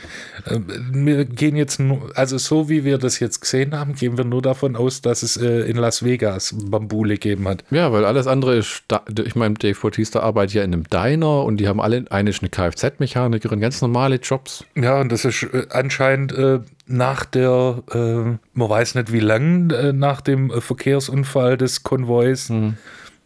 Ähm, 0.46 0.66
Wir 1.06 1.24
gehen 1.24 1.54
jetzt 1.54 1.78
nur, 1.78 2.10
also 2.16 2.36
so 2.36 2.68
wie 2.68 2.84
wir 2.84 2.98
das 2.98 3.20
jetzt 3.20 3.40
gesehen 3.40 3.78
haben, 3.78 3.94
gehen 3.94 4.16
wir 4.16 4.24
nur 4.24 4.42
davon 4.42 4.74
aus, 4.74 5.02
dass 5.02 5.22
es 5.22 5.36
äh, 5.36 5.70
in 5.70 5.76
Las 5.76 6.04
Vegas 6.04 6.52
Bambule 6.64 7.14
gegeben 7.14 7.46
hat. 7.46 7.64
Ja, 7.70 7.92
weil 7.92 8.04
alles 8.04 8.26
andere 8.26 8.56
ist, 8.56 8.82
ich 9.24 9.36
meine, 9.36 9.54
Dave 9.54 9.78
Bautista 9.80 10.20
arbeitet 10.20 10.54
ja 10.54 10.64
in 10.64 10.72
einem 10.72 10.84
Diner 10.84 11.44
und 11.44 11.58
die 11.58 11.68
haben 11.68 11.80
alle, 11.80 12.04
eine 12.10 12.30
ist 12.30 12.42
eine 12.42 12.50
Kfz-Mechanikerin, 12.50 13.60
ganz 13.60 13.80
normale 13.82 14.16
Jobs. 14.16 14.64
Ja, 14.74 15.00
und 15.00 15.12
das 15.12 15.24
ist 15.24 15.44
äh, 15.44 15.66
anscheinend 15.70 16.32
äh, 16.32 16.58
nach 16.86 17.24
der, 17.24 17.84
man 17.94 18.68
weiß 18.68 18.96
nicht 18.96 19.12
wie 19.12 19.20
lang, 19.20 19.68
nach 19.96 20.20
dem 20.20 20.50
Verkehrsunfall 20.50 21.56
des 21.56 21.84
Konvois. 21.84 22.50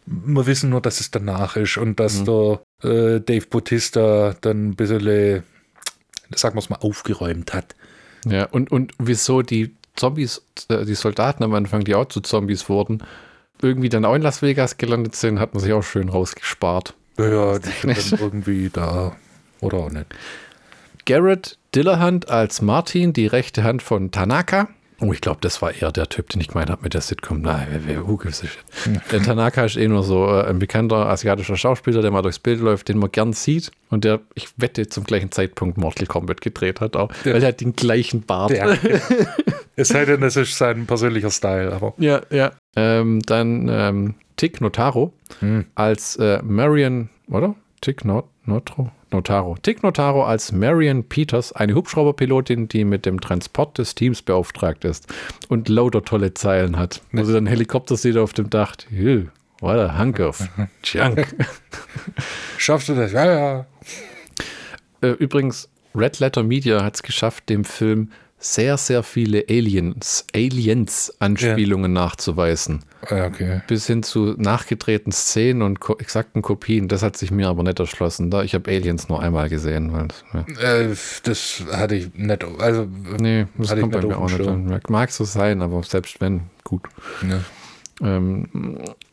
Wir 0.09 0.45
wissen 0.45 0.69
nur, 0.69 0.81
dass 0.81 1.01
es 1.01 1.11
danach 1.11 1.57
ist 1.57 1.77
und 1.77 1.99
dass 1.99 2.23
der 2.23 2.61
äh, 2.81 3.19
Dave 3.19 3.45
Bautista 3.49 4.35
dann 4.39 4.69
ein 4.69 4.75
bisschen, 4.75 5.05
äh, 5.05 5.41
sagen 6.33 6.55
wir 6.55 6.59
es 6.59 6.69
mal, 6.69 6.77
aufgeräumt 6.77 7.53
hat. 7.53 7.75
Ja, 8.25 8.45
und, 8.45 8.71
und 8.71 8.93
wieso 8.99 9.41
die 9.41 9.75
Zombies, 9.97 10.43
äh, 10.69 10.85
die 10.85 10.95
Soldaten 10.95 11.43
am 11.43 11.53
Anfang, 11.53 11.83
die 11.83 11.93
auch 11.93 12.05
zu 12.05 12.21
Zombies 12.21 12.69
wurden, 12.69 13.03
irgendwie 13.61 13.89
dann 13.89 14.05
auch 14.05 14.15
in 14.15 14.21
Las 14.21 14.41
Vegas 14.41 14.77
gelandet 14.77 15.15
sind, 15.15 15.39
hat 15.39 15.53
man 15.53 15.61
sich 15.61 15.73
auch 15.73 15.83
schön 15.83 16.09
rausgespart. 16.09 16.93
Ja, 17.17 17.27
ja, 17.27 17.59
die 17.59 17.69
sind 17.69 18.13
dann 18.13 18.19
irgendwie 18.19 18.69
da. 18.71 19.15
Oder 19.59 19.77
auch 19.77 19.89
nicht. 19.89 20.05
Garrett 21.05 21.57
Dillahunt 21.73 22.29
als 22.29 22.61
Martin, 22.61 23.13
die 23.13 23.27
rechte 23.27 23.63
Hand 23.63 23.81
von 23.81 24.11
Tanaka. 24.11 24.69
Oh, 24.99 25.13
ich 25.13 25.21
glaube, 25.21 25.37
das 25.41 25.61
war 25.61 25.73
eher 25.73 25.91
der 25.91 26.09
Typ, 26.09 26.29
den 26.29 26.41
ich 26.41 26.47
gemeint 26.47 26.71
habe 26.71 26.81
mit 26.81 26.95
der 26.95 27.01
Sitcom. 27.01 27.41
Nein, 27.41 27.67
who 28.05 28.17
gives 28.17 28.43
a 28.43 28.47
shit? 28.47 29.01
Der 29.11 29.21
Tanaka 29.21 29.65
ist 29.65 29.77
eh 29.77 29.87
nur 29.87 30.01
so 30.01 30.25
äh, 30.25 30.45
ein 30.45 30.57
bekannter 30.57 31.07
asiatischer 31.07 31.55
Schauspieler, 31.55 32.01
der 32.01 32.09
mal 32.09 32.23
durchs 32.23 32.39
Bild 32.39 32.61
läuft, 32.61 32.89
den 32.89 32.97
man 32.97 33.11
gern 33.11 33.33
sieht 33.33 33.71
und 33.89 34.03
der, 34.03 34.21
ich 34.33 34.49
wette, 34.57 34.87
zum 34.87 35.03
gleichen 35.03 35.31
Zeitpunkt 35.31 35.77
Mortal 35.77 36.07
Kombat 36.07 36.41
gedreht 36.41 36.81
hat 36.81 36.95
auch, 36.95 37.11
weil 37.23 37.43
er 37.43 37.49
hat 37.49 37.61
den 37.61 37.75
gleichen 37.75 38.23
Bart. 38.23 38.51
Ja. 38.51 38.75
es 39.75 39.89
sei 39.89 40.05
denn, 40.05 40.21
das 40.21 40.35
ist 40.35 40.57
sein 40.57 40.87
persönlicher 40.87 41.29
Style, 41.29 41.71
aber. 41.71 41.93
Ja, 41.97 42.21
ja. 42.31 42.53
Ähm, 42.75 43.21
dann 43.21 43.69
ähm, 43.69 44.15
Tick 44.35 44.61
Notaro 44.61 45.13
als 45.75 46.15
äh, 46.15 46.41
Marion, 46.41 47.09
oder? 47.29 47.55
Tick 47.81 48.03
Not 48.03 48.25
Notro? 48.45 48.91
Notaro. 49.11 49.55
Tick 49.61 49.83
Notaro 49.83 50.23
als 50.25 50.51
Marion 50.51 51.03
Peters, 51.03 51.53
eine 51.53 51.75
Hubschrauberpilotin, 51.75 52.67
die 52.67 52.83
mit 52.83 53.05
dem 53.05 53.21
Transport 53.21 53.77
des 53.77 53.95
Teams 53.95 54.21
beauftragt 54.21 54.85
ist 54.85 55.07
und 55.47 55.69
lauter 55.69 56.03
tolle 56.03 56.33
Zeilen 56.33 56.77
hat. 56.77 57.01
Wo 57.11 57.23
sie 57.23 57.33
dann 57.33 57.47
Helikopter 57.47 57.95
sieht 57.95 58.17
auf 58.17 58.33
dem 58.33 58.49
Dach. 58.49 58.75
What 59.59 59.77
a 59.77 59.97
hunk 59.97 60.19
of 60.19 60.47
junk. 60.83 61.35
Schaffst 62.57 62.89
du 62.89 62.95
das? 62.95 63.11
Ja, 63.11 63.25
ja. 63.25 63.65
äh, 65.01 65.11
übrigens, 65.11 65.69
Red 65.95 66.19
Letter 66.19 66.43
Media 66.43 66.83
hat 66.83 66.95
es 66.95 67.03
geschafft, 67.03 67.49
dem 67.49 67.63
Film 67.63 68.11
sehr, 68.39 68.77
sehr 68.77 69.03
viele 69.03 69.45
Aliens, 69.49 70.25
Aliens-Anspielungen 70.35 71.91
nachzuweisen. 71.91 72.83
Ja, 73.09 73.25
okay. 73.25 73.61
bis 73.67 73.87
hin 73.87 74.03
zu 74.03 74.35
nachgedrehten 74.37 75.11
Szenen 75.11 75.61
und 75.61 75.79
ko 75.79 75.95
exakten 75.97 76.41
Kopien. 76.41 76.87
Das 76.87 77.03
hat 77.03 77.17
sich 77.17 77.31
mir 77.31 77.47
aber 77.47 77.63
nicht 77.63 77.79
erschlossen. 77.79 78.29
Da 78.29 78.43
ich 78.43 78.53
habe 78.53 78.69
Aliens 78.69 79.09
nur 79.09 79.21
einmal 79.21 79.49
gesehen. 79.49 79.93
Weil, 79.93 80.07
ja. 80.33 80.81
Äh, 80.81 80.95
das 81.23 81.63
hatte 81.71 81.95
ich 81.95 82.13
nicht. 82.13 82.43
Also, 82.59 82.87
Nee, 83.19 83.47
das 83.57 83.79
kommt 83.79 83.93
bei 83.93 84.01
mir 84.01 84.17
auch 84.17 84.29
nicht 84.29 84.47
an. 84.47 84.81
Mag 84.89 85.11
so 85.11 85.23
sein, 85.23 85.61
aber 85.61 85.81
selbst 85.83 86.21
wenn, 86.21 86.41
gut. 86.63 86.83
ne. 87.21 87.43
Ähm, 88.01 88.47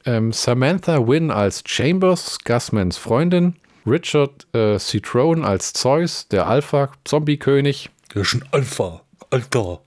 ähm, 0.05 0.33
Samantha 0.33 1.07
Wynn 1.07 1.31
als 1.31 1.63
Chambers, 1.67 2.39
Gusmans 2.45 2.99
Freundin. 2.99 3.55
Richard 3.87 4.47
äh, 4.55 4.79
Citrone 4.79 5.47
als 5.47 5.73
Zeus, 5.73 6.29
der 6.29 6.47
Alpha-Zombie-König. 6.47 7.91
Der 8.15 8.23
ist 8.23 8.35
ein 8.35 8.45
Alpha. 8.51 9.04
Alter. 9.35 9.81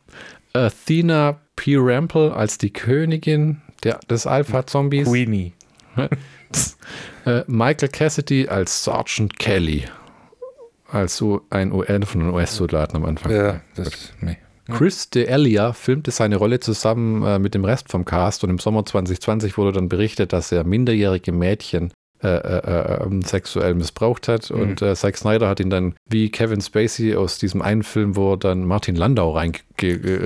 Athena 0.53 1.39
P. 1.55 1.75
Rampel 1.77 2.31
als 2.31 2.57
die 2.57 2.71
Königin 2.71 3.61
der, 3.83 3.99
des 4.09 4.27
Alpha-Zombies. 4.27 5.07
Queenie. 5.07 5.53
Äh, 7.25 7.43
Michael 7.47 7.89
Cassidy 7.89 8.47
als 8.47 8.85
Sergeant 8.85 9.37
Kelly. 9.37 9.83
Als 10.89 11.17
so 11.17 11.41
ein 11.49 11.73
UN 11.73 12.03
von 12.03 12.21
den 12.21 12.29
US-Soldaten 12.29 12.95
am 12.95 13.03
Anfang. 13.03 13.31
Ja, 13.33 13.59
das. 13.75 14.13
Nee. 14.21 14.37
Chris 14.69 15.09
D'Elia 15.11 15.73
filmte 15.73 16.11
seine 16.11 16.37
Rolle 16.37 16.61
zusammen 16.61 17.23
äh, 17.23 17.39
mit 17.39 17.53
dem 17.53 17.65
Rest 17.65 17.89
vom 17.89 18.05
Cast 18.05 18.43
und 18.45 18.49
im 18.49 18.59
Sommer 18.59 18.85
2020 18.85 19.57
wurde 19.57 19.73
dann 19.73 19.89
berichtet, 19.89 20.31
dass 20.31 20.51
er 20.51 20.63
minderjährige 20.63 21.31
Mädchen 21.31 21.91
äh, 22.23 22.29
äh, 22.29 23.03
äh, 23.03 23.21
sexuell 23.25 23.75
missbraucht 23.75 24.27
hat 24.27 24.49
und 24.49 24.81
äh, 24.81 24.95
Zack 24.95 25.17
Snyder 25.17 25.47
hat 25.47 25.59
ihn 25.59 25.69
dann 25.69 25.93
wie 26.09 26.31
Kevin 26.31 26.61
Spacey 26.61 27.15
aus 27.15 27.37
diesem 27.37 27.61
einen 27.61 27.83
Film, 27.83 28.15
wo 28.15 28.33
er 28.33 28.37
dann 28.37 28.65
Martin 28.65 28.95
Landau 28.95 29.33
rein-CGI'd 29.33 30.23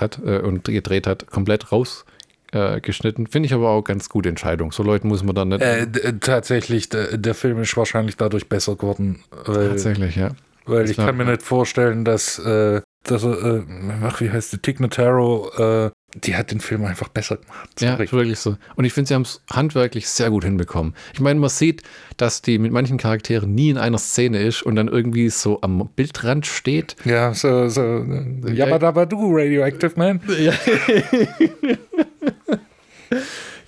hat 0.00 0.18
äh, 0.26 0.38
und 0.38 0.64
gedreht 0.64 1.06
hat, 1.06 1.28
komplett 1.28 1.70
rausgeschnitten. 1.70 3.28
Finde 3.28 3.46
ich 3.46 3.54
aber 3.54 3.68
auch 3.68 3.82
ganz 3.82 4.08
gute 4.08 4.28
Entscheidung. 4.28 4.72
So 4.72 4.82
Leuten 4.82 5.06
muss 5.06 5.22
man 5.22 5.36
dann 5.36 5.50
nicht... 5.50 5.62
Äh, 5.62 5.86
tatsächlich, 6.18 6.88
der, 6.88 7.34
Film 7.34 7.60
ist 7.60 7.76
wahrscheinlich 7.76 8.16
dadurch 8.16 8.48
besser 8.48 8.74
geworden. 8.74 9.22
Tatsächlich, 9.44 10.16
ja. 10.16 10.30
weil 10.66 10.82
Das 10.82 10.90
ich 10.90 10.96
kann 10.96 11.16
mir 11.16 11.26
nicht 11.26 11.42
vorstellen, 11.42 12.04
dass, 12.04 12.40
äh, 12.40 12.80
dass 13.04 13.22
er, 13.22 13.42
äh, 13.42 13.62
ach, 14.02 14.20
wie 14.20 14.30
heißt 14.30 14.52
die, 14.52 14.58
Tig 14.58 14.80
Notaro, 14.80 15.50
äh, 15.56 15.90
die 16.14 16.36
hat 16.36 16.50
den 16.50 16.60
Film 16.60 16.84
einfach 16.84 17.08
besser 17.08 17.36
gemacht. 17.36 17.80
Ja, 17.80 17.98
wirklich 17.98 18.38
so. 18.38 18.56
Und 18.76 18.84
ich 18.84 18.92
finde, 18.92 19.08
sie 19.08 19.14
haben 19.14 19.22
es 19.22 19.42
handwerklich 19.50 20.08
sehr 20.08 20.30
gut 20.30 20.44
hinbekommen. 20.44 20.94
Ich 21.12 21.20
meine, 21.20 21.40
man 21.40 21.50
sieht, 21.50 21.82
dass 22.16 22.40
die 22.40 22.58
mit 22.58 22.72
manchen 22.72 22.98
Charakteren 22.98 23.54
nie 23.54 23.70
in 23.70 23.78
einer 23.78 23.98
Szene 23.98 24.40
ist 24.40 24.62
und 24.62 24.76
dann 24.76 24.88
irgendwie 24.88 25.28
so 25.30 25.60
am 25.62 25.88
Bildrand 25.96 26.46
steht. 26.46 26.96
Ja, 27.04 27.34
so, 27.34 27.68
so, 27.68 27.82
äh, 27.82 28.52
Yabadabadu, 28.52 29.34
Radioactive 29.34 29.92
Man. 29.96 30.20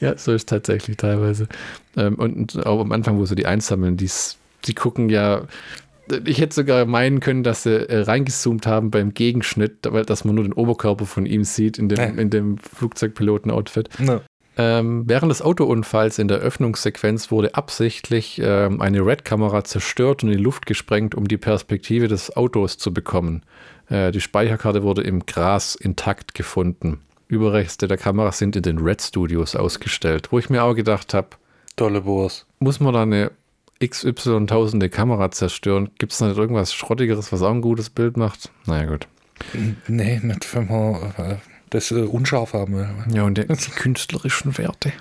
Ja, 0.00 0.16
so 0.18 0.32
ist 0.32 0.48
tatsächlich 0.48 0.96
teilweise. 0.96 1.48
Ähm, 1.96 2.16
und, 2.16 2.66
auch 2.66 2.80
am 2.80 2.92
Anfang, 2.92 3.18
wo 3.18 3.24
sie 3.24 3.34
die 3.34 3.46
einsammeln, 3.46 3.96
die, 3.96 4.10
die 4.64 4.74
gucken 4.74 5.08
ja. 5.08 5.42
Ich 6.24 6.40
hätte 6.40 6.54
sogar 6.54 6.84
meinen 6.86 7.20
können, 7.20 7.42
dass 7.42 7.64
sie 7.64 7.88
äh, 7.88 8.00
reingezoomt 8.02 8.66
haben 8.66 8.90
beim 8.90 9.12
Gegenschnitt, 9.14 9.78
weil 9.88 10.04
dass 10.04 10.24
man 10.24 10.34
nur 10.36 10.44
den 10.44 10.52
Oberkörper 10.52 11.06
von 11.06 11.26
ihm 11.26 11.44
sieht 11.44 11.78
in 11.78 11.88
dem, 11.88 11.98
Ja. 11.98 12.04
in 12.06 12.30
dem 12.30 12.58
Flugzeugpiloten-Outfit. 12.58 13.88
No. 14.00 14.20
Ähm, 14.58 15.04
während 15.06 15.30
des 15.30 15.42
Autounfalls 15.42 16.18
in 16.18 16.28
der 16.28 16.38
Öffnungssequenz 16.38 17.30
wurde 17.30 17.54
absichtlich 17.54 18.40
ähm, 18.42 18.80
eine 18.80 19.04
Red-Kamera 19.04 19.64
zerstört 19.64 20.22
und 20.24 20.30
in 20.30 20.38
die 20.38 20.42
Luft 20.42 20.64
gesprengt, 20.64 21.14
um 21.14 21.28
die 21.28 21.36
Perspektive 21.36 22.08
des 22.08 22.34
Autos 22.36 22.78
zu 22.78 22.92
bekommen. 22.94 23.42
Äh, 23.90 24.12
die 24.12 24.20
Speicherkarte 24.22 24.82
wurde 24.82 25.02
im 25.02 25.26
Gras 25.26 25.74
intakt 25.74 26.34
gefunden. 26.34 27.00
Überreste 27.28 27.86
der 27.86 27.98
Kamera 27.98 28.32
sind 28.32 28.56
in 28.56 28.62
den 28.62 28.78
Red 28.78 29.02
Studios 29.02 29.56
ausgestellt, 29.56 30.28
wo 30.30 30.38
ich 30.38 30.48
mir 30.48 30.62
auch 30.62 30.74
gedacht 30.74 31.12
habe, 31.12 31.28
Tolle 31.76 32.06
Wurst. 32.06 32.46
muss 32.58 32.80
man 32.80 32.94
da 32.94 33.02
eine 33.02 33.32
XY 33.84 34.46
tausende 34.46 34.88
Kamera 34.88 35.30
zerstören? 35.30 35.90
Gibt 35.98 36.12
es 36.12 36.18
da 36.18 36.28
nicht 36.28 36.38
irgendwas 36.38 36.72
Schrottigeres, 36.72 37.32
was 37.32 37.42
auch 37.42 37.50
ein 37.50 37.60
gutes 37.60 37.90
Bild 37.90 38.16
macht? 38.16 38.50
Naja, 38.66 38.86
gut. 38.86 39.06
Nee, 39.86 40.20
nicht 40.22 40.54
wenn 40.54 40.68
wir 40.68 41.14
äh, 41.18 41.36
das 41.70 41.90
äh, 41.90 41.96
unscharf 42.02 42.54
haben. 42.54 42.86
Ja, 43.12 43.24
und 43.24 43.36
der, 43.36 43.44
die 43.46 43.70
künstlerischen 43.70 44.56
Werte. 44.56 44.92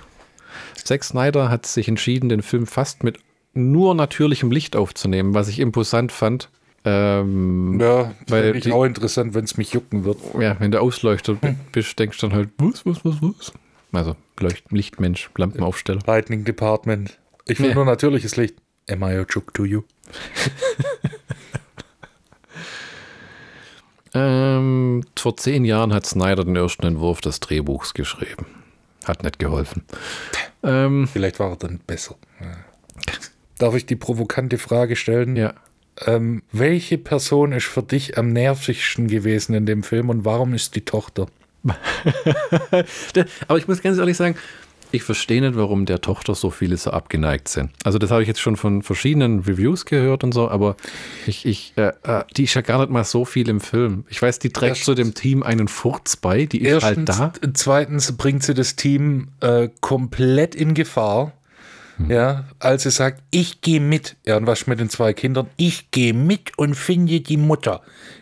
Zack 0.84 1.04
Snyder 1.04 1.50
hat 1.50 1.66
sich 1.66 1.88
entschieden, 1.88 2.30
den 2.30 2.42
Film 2.42 2.68
fast 2.68 3.04
mit 3.04 3.18
nur 3.54 3.96
natürlichem 3.96 4.52
Licht 4.52 4.76
aufzunehmen, 4.76 5.34
was 5.34 5.48
ich 5.48 5.60
imposant 5.60 6.12
fand. 6.12 6.50
Ähm, 6.84 7.80
Ja, 7.80 8.12
Weil 8.28 8.56
ich 8.58 8.66
die- 8.66 8.72
auch 8.74 8.84
interessant, 8.84 9.34
wenn 9.34 9.46
es 9.46 9.58
mich 9.58 9.72
jucken 9.74 10.04
wird. 10.04 10.18
ja, 10.40 10.58
wenn 10.60 10.72
du 10.72 10.80
Ausleuchter 10.82 11.38
bist, 11.72 11.98
denkst 11.98 12.20
du 12.20 12.28
dann 12.28 12.36
halt, 12.36 12.50
was, 12.58 12.86
was, 12.86 13.04
was, 13.06 13.16
was? 13.22 13.54
Also 13.94 14.16
Leucht 14.40 14.70
Lichtmensch, 14.72 15.30
Lampenaufsteller. 15.38 16.02
Lightning 16.06 16.44
Department. 16.44 17.18
Ich 17.48 17.60
will 17.62 17.70
Ja. 17.70 17.76
nur 17.76 17.86
natürliches 17.86 18.36
Licht. 18.36 18.56
Am 18.90 19.04
I 19.04 19.14
a 19.18 19.26
joke 19.28 19.52
to 19.54 19.66
you? 19.66 19.84
Ähm, 24.16 25.04
vor 25.18 25.36
zehn 25.36 25.66
Jahren 25.66 25.94
hat 25.94 26.06
Snyder 26.06 26.46
den 26.46 26.56
ersten 26.56 26.86
Entwurf 26.86 27.20
des 27.20 27.42
Drehbuchs 27.42 27.94
geschrieben. 27.94 28.46
Hat 29.04 29.24
nicht 29.24 29.40
geholfen. 29.40 29.84
Ähm, 30.64 31.08
Vielleicht 31.12 31.40
war 31.40 31.50
er 31.52 31.58
dann 31.58 31.80
besser. 31.86 32.16
Darf 33.58 33.76
ich 33.76 33.86
die 33.86 33.98
provokante 33.98 34.58
Frage 34.58 34.96
stellen? 34.96 35.36
ja. 35.36 35.54
Ähm, 36.06 36.44
welche 36.52 36.98
Person 36.98 37.54
ist 37.54 37.68
für 37.68 37.82
dich 37.82 38.18
am 38.18 38.34
nervigsten 38.34 39.08
gewesen 39.08 39.54
in 39.54 39.66
dem 39.66 39.82
Film 39.82 40.10
und 40.10 40.26
warum 40.26 40.54
ist 40.54 40.76
die 40.76 40.84
Tochter? 40.84 41.28
Aber 43.48 43.58
ich 43.58 43.68
muss 43.70 43.82
ganz 43.82 43.98
ehrlich 43.98 44.18
sagen, 44.18 44.36
ich 44.96 45.04
verstehe 45.04 45.42
nicht, 45.42 45.56
warum 45.56 45.86
der 45.86 46.02
Tochter 46.02 46.36
so 46.36 46.50
viele 46.50 46.78
so 46.78 46.92
abgeneigt 46.92 47.48
sind. 47.48 47.70
Also 47.84 47.98
das 47.98 48.12
habe 48.12 48.22
ich 48.22 48.28
jetzt 48.28 48.42
schon 48.42 48.56
von 48.56 48.82
verschiedenen 48.82 49.42
Reviews 49.42 49.86
gehört 49.86 50.24
und 50.24 50.34
so, 50.34 50.50
aber 50.50 50.76
ich, 51.28 51.46
ich, 51.46 51.74
äh, 51.76 51.92
äh, 52.04 52.24
die 52.36 52.44
ist 52.46 52.54
ja 52.54 52.62
gar 52.62 52.80
nicht 52.80 52.90
mal 52.90 53.04
so 53.04 53.26
viel 53.26 53.50
im 53.50 53.60
Film. 53.60 54.06
Ich 54.10 54.22
weiß, 54.22 54.40
die 54.40 54.50
trägt 54.50 54.70
Erst- 54.78 54.86
zu 54.86 54.96
dem 54.96 55.14
Team 55.14 55.44
einen 55.44 55.68
Furz 55.68 56.16
bei, 56.16 56.46
die 56.46 56.62
ist 56.62 56.84
halt 56.84 56.98
Erstens, 57.08 57.18
da. 57.42 57.52
zweitens 57.54 58.12
bringt 58.18 58.44
sie 58.44 58.54
das 58.54 58.76
Team 58.76 59.28
äh, 59.42 59.70
komplett 59.82 60.56
in 60.56 60.74
Gefahr. 60.74 61.34
Hm. 61.98 62.12
Ja, 62.12 62.46
als 62.60 62.84
sie 62.84 62.92
sagt, 62.92 63.24
ich 63.32 63.62
gehe 63.62 63.80
mit. 63.80 64.16
Ja, 64.26 64.38
und 64.38 64.48
was 64.48 64.62
ist 64.62 64.68
mit 64.68 64.80
den 64.80 64.90
zwei 64.90 65.14
Kindern? 65.14 65.48
Ich 65.58 65.92
gehe 65.92 66.14
mit 66.14 66.58
und 66.58 66.76
finde 66.76 67.22
die 67.22 67.38
Mutter. 67.38 67.82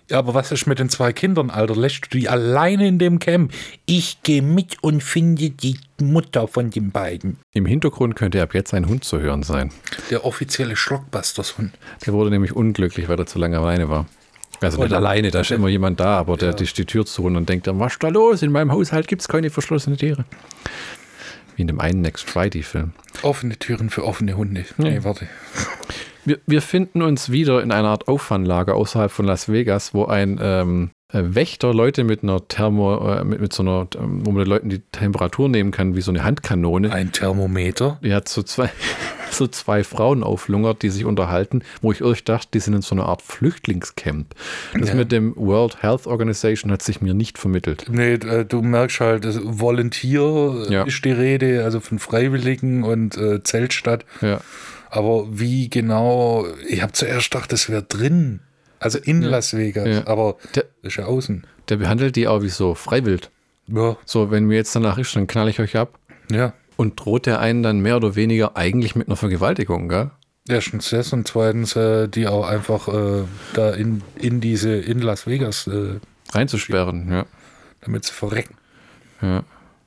Ja, 0.10 0.20
aber 0.20 0.34
was 0.34 0.52
ist 0.52 0.68
mit 0.68 0.80
den 0.80 0.90
zwei 0.90 1.14
Kindern, 1.14 1.50
Alter? 1.50 1.76
Lässt 1.76 2.06
du 2.06 2.18
die 2.18 2.30
alleine 2.30 2.88
in 2.88 3.00
dem 3.00 3.20
Camp? 3.20 3.52
Ich 3.86 4.22
gehe 4.24 4.42
mit 4.42 4.84
und 4.84 5.02
finde 5.02 5.50
die 5.50 5.80
Mutter 6.02 6.48
von 6.48 6.70
den 6.70 6.92
beiden. 6.92 7.38
Im 7.54 7.66
Hintergrund 7.66 8.16
könnte 8.16 8.42
ab 8.42 8.54
jetzt 8.54 8.74
ein 8.74 8.88
Hund 8.88 9.04
zu 9.04 9.20
hören 9.20 9.44
sein. 9.44 9.72
Der 10.10 10.26
offizielle 10.26 10.76
Schlockbusters-Hund. 10.76 11.72
Der 12.06 12.14
wurde 12.14 12.30
nämlich 12.30 12.56
unglücklich, 12.56 13.08
weil 13.10 13.18
er 13.18 13.26
zu 13.26 13.40
lange 13.40 13.60
alleine 13.60 13.90
war. 13.90 14.06
Also 14.62 14.82
nicht 14.82 14.94
alleine, 14.94 15.32
da 15.32 15.42
ist 15.42 15.52
immer 15.52 15.68
jemand 15.68 16.00
da, 16.00 16.18
aber 16.18 16.38
der 16.38 16.58
ist 16.60 16.78
die 16.78 16.86
Tür 16.86 17.06
zu 17.06 17.24
und 17.24 17.50
denkt 17.50 17.68
dann, 17.68 17.80
was 17.80 17.94
ist 17.94 18.04
da 18.04 18.10
los? 18.10 18.42
In 18.44 18.52
meinem 18.52 18.72
Haushalt 18.72 19.08
gibt 19.08 19.22
es 19.22 19.28
keine 19.28 19.50
verschlossenen 19.50 19.98
Tiere. 19.98 20.26
Wie 21.56 21.62
in 21.62 21.68
dem 21.68 21.80
einen 21.80 22.02
Next 22.02 22.30
Friday-Film. 22.30 22.94
Offene 23.22 23.58
Türen 23.58 23.90
für 23.90 24.06
offene 24.06 24.36
Hunde. 24.36 24.66
Nee, 24.78 25.00
warte. 25.04 25.28
Wir, 26.26 26.40
wir 26.48 26.62
finden 26.62 27.02
uns 27.02 27.32
wieder 27.32 27.62
in 27.62 27.72
einer 27.72 27.90
Art 27.90 28.08
Auffanglager 28.08 28.76
außerhalb 28.76 29.12
von 29.12 29.26
Las 29.26 29.52
Vegas, 29.52 29.94
wo 29.94 30.06
ein 30.06 30.40
ähm, 30.42 30.92
äh, 31.12 31.22
Wächter 31.24 31.74
Leute 31.74 32.04
mit 32.04 32.24
einer 32.24 32.48
Thermo, 32.48 32.98
äh, 33.14 33.24
mit, 33.24 33.42
mit 33.42 33.54
so 33.54 33.62
einer, 33.64 33.88
ähm, 34.00 34.26
wo 34.26 34.32
man 34.32 34.44
den 34.44 34.50
Leuten 34.50 34.70
die 34.70 34.80
Temperatur 34.92 35.50
nehmen 35.50 35.72
kann, 35.72 35.96
wie 35.96 36.02
so 36.02 36.12
eine 36.12 36.24
Handkanone. 36.24 36.92
Ein 36.94 37.12
Thermometer. 37.12 38.00
Die 38.04 38.14
hat 38.14 38.30
so 38.30 38.42
zwei, 38.42 38.70
so 39.32 39.48
zwei 39.48 39.84
Frauen 39.84 40.24
auflungert, 40.24 40.82
die 40.82 40.90
sich 40.90 41.04
unterhalten, 41.04 41.62
wo 41.82 41.92
ich 41.92 42.02
euch 42.04 42.24
dachte, 42.24 42.48
die 42.54 42.60
sind 42.60 42.74
in 42.74 42.82
so 42.82 42.96
einer 42.96 43.06
Art 43.06 43.22
Flüchtlingscamp. 43.22 44.34
Das 44.80 44.90
Ja. 44.90 44.96
mit 44.96 45.12
dem 45.12 45.36
World 45.36 45.82
Health 45.84 46.08
Organization 46.08 46.72
hat 46.72 46.82
sich 46.82 47.02
mir 47.02 47.14
nicht 47.14 47.38
vermittelt. 47.38 47.88
Nee, 47.92 48.14
äh, 48.14 48.46
du 48.46 48.62
merkst 48.62 49.02
halt, 49.02 49.26
das 49.26 49.40
Volunteer 49.44 50.68
Ja. 50.70 50.84
ist 50.84 51.04
die 51.04 51.12
Rede, 51.12 51.64
also 51.66 51.80
von 51.82 52.00
Freiwilligen 52.00 52.84
und 52.84 53.18
äh, 53.18 53.44
Zeltstadt. 53.44 54.06
Ja. 54.22 54.40
Aber 54.96 55.26
wie 55.32 55.70
genau, 55.70 56.46
ich 56.70 56.84
habe 56.84 56.92
zuerst 56.94 57.32
gedacht, 57.32 57.52
das 57.52 57.68
wäre 57.68 57.82
drin. 57.82 58.42
Also 58.80 59.00
in 59.00 59.22
Las 59.24 59.56
Vegas, 59.56 59.88
Ja. 59.88 60.08
aber 60.08 60.36
Der- 60.54 60.66
ist 60.84 60.98
ja 60.98 61.06
außen. 61.06 61.48
Der 61.70 61.78
behandelt 61.78 62.16
die 62.16 62.28
auch 62.28 62.42
wie 62.44 62.50
so 62.50 62.76
freiwillig. 62.76 63.30
Ja, 63.68 63.98
So, 64.06 64.30
wenn 64.30 64.46
mir 64.46 64.56
jetzt 64.56 64.76
danach 64.76 64.98
ist, 65.00 65.16
dann 65.16 65.26
knall 65.26 65.50
ich 65.50 65.60
euch 65.60 65.76
ab. 65.78 65.98
ja. 66.32 66.54
Und 66.76 67.00
droht 67.00 67.28
der 67.28 67.40
einen 67.40 67.62
dann 67.64 67.80
mehr 67.82 67.96
oder 67.98 68.16
weniger 68.16 68.58
eigentlich 68.58 68.96
mit 68.96 69.08
einer 69.08 69.16
Vergewaltigung, 69.16 69.90
gell? 69.90 70.10
Erstens 70.50 70.90
das 70.90 71.14
und 71.14 71.28
zweitens 71.28 71.76
äh, 71.76 72.08
die 72.08 72.28
auch 72.28 72.46
einfach 72.48 72.88
äh, 72.88 73.24
da 73.54 73.70
in, 73.72 74.02
in 74.18 74.42
diese, 74.42 74.76
in 74.76 75.00
Las 75.00 75.26
Vegas, 75.28 75.68
äh, 75.68 76.00
Reinzusperren, 76.32 77.10
ja. 77.12 77.26
damit 77.82 78.06
sie 78.06 78.12
verrecken. 78.12 78.56
Ja. 79.22 79.44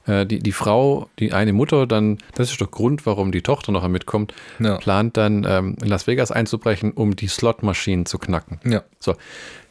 Äh, 0.07 0.27
die, 0.27 0.39
die 0.39 0.53
Frau, 0.53 1.09
die 1.19 1.33
eine 1.33 1.53
Mutter, 1.53 1.87
dann, 1.87 2.19
das 2.35 2.51
ist 2.51 2.61
der 2.61 2.69
Grund, 2.69 3.07
warum 3.07 3.33
die 3.33 3.43
Tochter 3.43 3.73
noch 3.73 3.87
mitkommt, 3.89 4.33
Ja. 4.59 4.77
plant 4.79 5.17
dann 5.17 5.45
ähm, 5.49 5.77
in 5.83 5.89
Las 5.89 6.07
Vegas 6.07 6.31
einzubrechen, 6.31 6.93
um 6.93 7.17
die 7.17 7.29
Slotmaschinen 7.29 8.07
zu 8.07 8.19
knacken. 8.19 8.61
Ja. 8.65 8.83
So, 8.99 9.15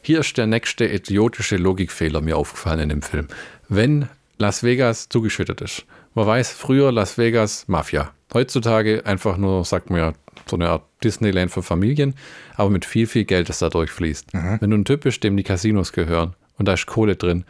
hier 0.02 0.20
ist 0.20 0.36
der 0.38 0.46
nächste 0.46 0.86
idiotische 0.86 1.56
Logikfehler 1.56 2.20
mir 2.20 2.36
aufgefallen 2.36 2.80
in 2.80 2.88
dem 2.90 3.02
Film. 3.02 3.28
Wenn 3.68 4.08
Las 4.38 4.62
Vegas 4.62 5.08
zugeschüttet 5.08 5.60
ist, 5.62 5.84
man 6.14 6.26
weiß 6.26 6.50
früher 6.52 6.92
Las 6.92 7.18
Vegas 7.18 7.66
Mafia. 7.68 8.10
Heutzutage 8.34 9.04
einfach 9.06 9.36
nur, 9.36 9.64
sagt 9.64 9.88
man 9.90 9.98
ja, 9.98 10.12
so 10.46 10.56
eine 10.56 10.68
Art 10.68 10.84
Disneyland 11.02 11.50
für 11.50 11.62
Familien, 11.62 12.14
aber 12.56 12.68
mit 12.70 12.84
viel, 12.84 13.06
viel 13.06 13.24
Geld, 13.24 13.48
das 13.48 13.60
da 13.60 13.68
durchfließt. 13.70 14.32
Wenn 14.60 14.70
du 14.70 14.76
ein 14.76 14.84
Typ 14.84 15.02
bist, 15.02 15.24
dem 15.24 15.36
die 15.36 15.42
Casinos 15.42 15.92
gehören 15.92 16.34
und 16.58 16.66
da 16.68 16.74
ist 16.74 16.86
Kohle 16.86 17.16
drin, 17.16 17.44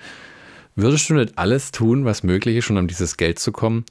Würdest 0.78 1.08
du 1.08 1.14
nicht 1.14 1.38
alles 1.38 1.72
tun, 1.72 2.04
was 2.04 2.22
möglich 2.22 2.54
ist, 2.54 2.68
um 2.68 2.76
an 2.76 2.86
dieses 2.86 3.16
Geld 3.16 3.38
zu 3.38 3.50
kommen? 3.50 3.86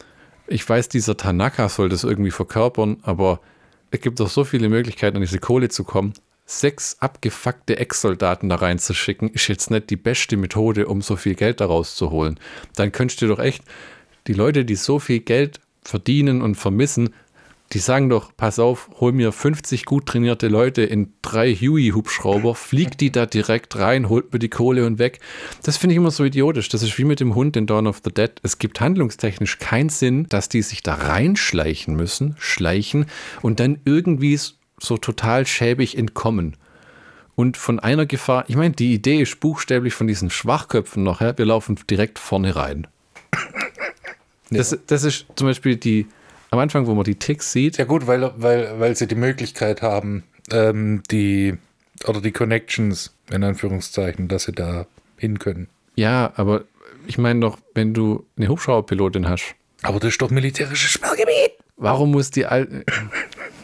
Ich 0.45 0.69
weiß, 0.69 0.87
dieser 0.87 1.17
Tanaka 1.17 1.67
soll 1.67 1.89
das 1.89 2.03
irgendwie 2.03 2.29
verkörpern, 2.29 2.97
aber 3.01 3.39
es 3.89 4.01
gibt 4.01 4.19
doch 4.19 4.29
so 4.29 4.43
viele 4.43 4.69
Möglichkeiten, 4.69 5.17
an 5.17 5.23
diese 5.23 5.39
Kohle 5.39 5.69
zu 5.69 5.83
kommen. 5.83 6.13
Sechs 6.45 6.97
abgefuckte 6.99 7.79
Ex-Soldaten 7.79 8.49
da 8.49 8.57
reinzuschicken, 8.57 9.29
ist 9.29 9.47
jetzt 9.47 9.71
nicht 9.71 9.89
die 9.89 9.95
beste 9.95 10.37
Methode, 10.37 10.85
um 10.85 11.01
so 11.01 11.15
viel 11.15 11.33
Geld 11.33 11.59
daraus 11.59 11.95
zu 11.95 12.11
holen. 12.11 12.39
Dann 12.75 12.91
könntest 12.91 13.19
du 13.23 13.27
doch 13.27 13.39
echt, 13.39 13.63
die 14.27 14.33
Leute, 14.33 14.63
die 14.63 14.75
so 14.75 14.99
viel 14.99 15.21
Geld 15.21 15.59
verdienen 15.81 16.43
und 16.43 16.53
vermissen, 16.53 17.15
die 17.73 17.79
sagen 17.79 18.09
doch, 18.09 18.31
pass 18.37 18.59
auf, 18.59 18.89
hol 18.99 19.11
mir 19.11 19.31
50 19.31 19.85
gut 19.85 20.05
trainierte 20.05 20.47
Leute 20.47 20.83
in 20.83 21.13
drei 21.21 21.53
Huey-Hubschrauber, 21.53 22.53
flieg 22.53 22.97
die 22.97 23.11
da 23.11 23.25
direkt 23.25 23.75
rein, 23.77 24.07
holt 24.07 24.31
mir 24.31 24.39
die 24.39 24.49
Kohle 24.49 24.85
und 24.85 24.99
weg. 24.99 25.19
Das 25.63 25.77
finde 25.77 25.93
ich 25.93 25.97
immer 25.97 26.11
so 26.11 26.23
idiotisch. 26.23 26.69
Das 26.69 26.83
ist 26.83 26.97
wie 26.97 27.03
mit 27.03 27.19
dem 27.19 27.33
Hund 27.33 27.57
in 27.57 27.65
Dawn 27.65 27.87
of 27.87 28.01
the 28.03 28.11
Dead. 28.11 28.31
Es 28.43 28.59
gibt 28.59 28.79
handlungstechnisch 28.79 29.57
keinen 29.57 29.89
Sinn, 29.89 30.27
dass 30.29 30.47
die 30.47 30.61
sich 30.61 30.83
da 30.83 30.93
reinschleichen 30.93 31.95
müssen, 31.95 32.35
schleichen 32.37 33.07
und 33.41 33.59
dann 33.59 33.79
irgendwie 33.83 34.39
so 34.79 34.97
total 34.97 35.47
schäbig 35.47 35.97
entkommen. 35.97 36.57
Und 37.35 37.57
von 37.57 37.79
einer 37.79 38.05
Gefahr, 38.05 38.45
ich 38.47 38.55
meine, 38.55 38.75
die 38.75 38.93
Idee 38.93 39.21
ist 39.21 39.39
buchstäblich 39.39 39.93
von 39.93 40.07
diesen 40.07 40.29
Schwachköpfen 40.29 41.03
noch 41.03 41.19
her, 41.19 41.37
wir 41.37 41.45
laufen 41.45 41.77
direkt 41.89 42.19
vorne 42.19 42.55
rein. 42.55 42.87
Das, 44.51 44.77
das 44.87 45.03
ist 45.03 45.25
zum 45.35 45.47
Beispiel 45.47 45.75
die, 45.75 46.07
am 46.55 46.61
Anfang, 46.61 46.87
wo 46.87 46.93
man 46.95 47.03
die 47.03 47.15
Ticks 47.15 47.51
sieht, 47.51 47.77
Ja 47.77 47.85
gut, 47.85 48.07
weil, 48.07 48.31
weil, 48.37 48.79
weil 48.79 48.95
sie 48.95 49.07
die 49.07 49.15
Möglichkeit 49.15 49.81
haben, 49.81 50.23
ähm, 50.51 51.03
die 51.11 51.57
oder 52.07 52.21
die 52.21 52.31
Connections, 52.31 53.13
in 53.31 53.43
Anführungszeichen, 53.43 54.27
dass 54.27 54.43
sie 54.43 54.51
da 54.51 54.85
hin 55.17 55.39
können. 55.39 55.67
Ja, 55.95 56.33
aber 56.35 56.63
ich 57.07 57.17
meine 57.17 57.39
doch, 57.39 57.57
wenn 57.73 57.93
du 57.93 58.25
eine 58.37 58.49
Hubschrauberpilotin 58.49 59.29
hast, 59.29 59.55
Aber 59.83 59.99
das 59.99 60.09
ist 60.09 60.21
doch 60.21 60.29
militärisches 60.29 60.91
Sperrgebiet. 60.91 61.51
warum 61.77 62.11
muss 62.11 62.31
die 62.31 62.45
alte. 62.45 62.83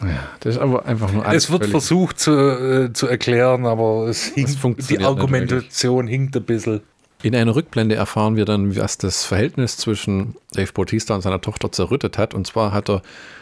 Ja, 0.01 0.29
das 0.39 0.55
ist 0.55 0.61
aber 0.61 0.85
einfach 0.85 1.11
nur 1.11 1.25
Es 1.27 1.51
wird 1.51 1.65
versucht 1.67 2.19
zu, 2.19 2.31
äh, 2.31 2.93
zu 2.93 3.07
erklären, 3.07 3.65
aber 3.65 4.07
es 4.07 4.25
hinkt, 4.25 4.51
funktioniert 4.51 5.01
die 5.01 5.05
Argumentation 5.05 6.07
hinkt 6.07 6.35
ein 6.35 6.43
bisschen. 6.43 6.81
In 7.23 7.35
einer 7.35 7.55
Rückblende 7.55 7.95
erfahren 7.95 8.35
wir 8.35 8.45
dann, 8.45 8.75
was 8.75 8.97
das 8.97 9.25
Verhältnis 9.25 9.77
zwischen 9.77 10.35
Dave 10.53 10.71
Bautista 10.73 11.13
und 11.13 11.21
seiner 11.21 11.39
Tochter 11.41 11.71
zerrüttet 11.71 12.17
hat. 12.17 12.33
Und 12.33 12.47
zwar 12.47 12.71
hat 12.71 12.89
er, 12.89 13.01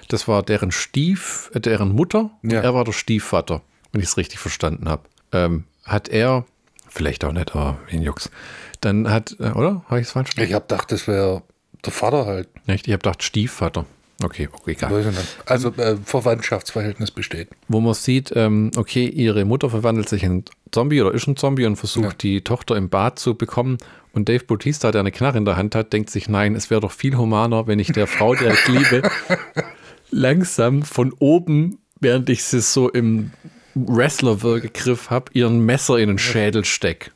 das 0.10 0.28
war 0.28 0.44
deren 0.44 0.72
Stief, 0.72 1.50
äh, 1.54 1.60
deren 1.62 1.94
Mutter, 1.94 2.32
und 2.44 2.52
Ja. 2.52 2.62
er 2.62 2.74
war 2.74 2.84
der 2.84 2.92
Stiefvater, 2.92 3.62
wenn 3.92 4.02
ich 4.02 4.08
es 4.08 4.18
richtig 4.18 4.40
verstanden 4.40 4.90
habe. 4.90 5.04
Ähm, 5.32 5.64
hat 5.86 6.10
er, 6.10 6.46
vielleicht 6.90 7.24
auch 7.24 7.32
nicht, 7.32 7.56
aber 7.56 7.78
wen 7.90 8.02
Jux, 8.02 8.30
dann 8.82 9.10
hat, 9.10 9.36
äh, 9.40 9.52
oder? 9.52 9.84
Habe 9.88 10.02
ich 10.02 10.08
es 10.08 10.12
falsch 10.12 10.32
Ich 10.36 10.54
habe 10.54 10.66
gedacht, 10.68 10.92
das 10.92 11.08
wäre 11.08 11.44
der 11.86 11.94
Vater 11.94 12.26
halt. 12.26 12.50
Nicht? 12.68 12.88
Ich 12.88 12.92
habe 12.94 13.02
gedacht, 13.02 13.24
Stiefvater. 13.24 13.86
Okay, 14.22 14.50
okay, 14.52 14.72
egal. 14.72 15.00
Ich 15.00 15.06
nicht. 15.06 15.38
Also 15.46 15.70
äh, 15.78 15.96
Verwandtschaftsverhältnis 16.04 17.12
besteht. 17.12 17.48
wo 17.70 17.80
man 17.80 17.94
sieht, 17.94 18.34
ähm, 18.36 18.72
okay, 18.76 19.08
ihre 19.08 19.46
Mutter 19.46 19.70
verwandelt 19.70 20.10
sich 20.10 20.24
in 20.24 20.44
Zombie 20.72 21.02
oder 21.02 21.14
ist 21.14 21.28
ein 21.28 21.36
Zombie 21.36 21.66
und 21.66 21.76
versucht, 21.76 22.04
Ja. 22.06 22.14
die 22.22 22.42
Tochter 22.44 22.76
im 22.76 22.90
Bad 22.90 23.20
zu 23.20 23.36
bekommen. 23.36 23.78
Und 24.14 24.28
Dave 24.28 24.44
Bautista, 24.44 24.92
der 24.92 25.02
eine 25.02 25.12
Knarre 25.12 25.38
in 25.38 25.46
der 25.46 25.56
Hand 25.58 25.76
hat, 25.76 25.94
denkt 25.94 26.10
sich, 26.10 26.30
nein, 26.30 26.56
es 26.56 26.70
wäre 26.70 26.82
doch 26.82 26.92
viel 26.92 27.16
humaner, 27.18 27.68
wenn 27.68 27.78
ich 27.80 27.92
der 27.92 28.08
Frau, 28.08 28.34
der 28.36 28.54
ich 28.54 28.68
liebe, 28.68 29.04
langsam 30.12 30.84
von 30.84 31.14
oben, 31.20 31.78
während 32.00 32.30
ich 32.30 32.44
sie 32.44 32.62
so 32.62 32.90
im 32.90 33.32
Wrestler-Würgegriff 33.76 35.10
habe, 35.10 35.32
ihren 35.34 35.60
Messer 35.66 35.98
in 36.00 36.08
den 36.08 36.18
Schädel 36.18 36.66
steck. 36.66 37.12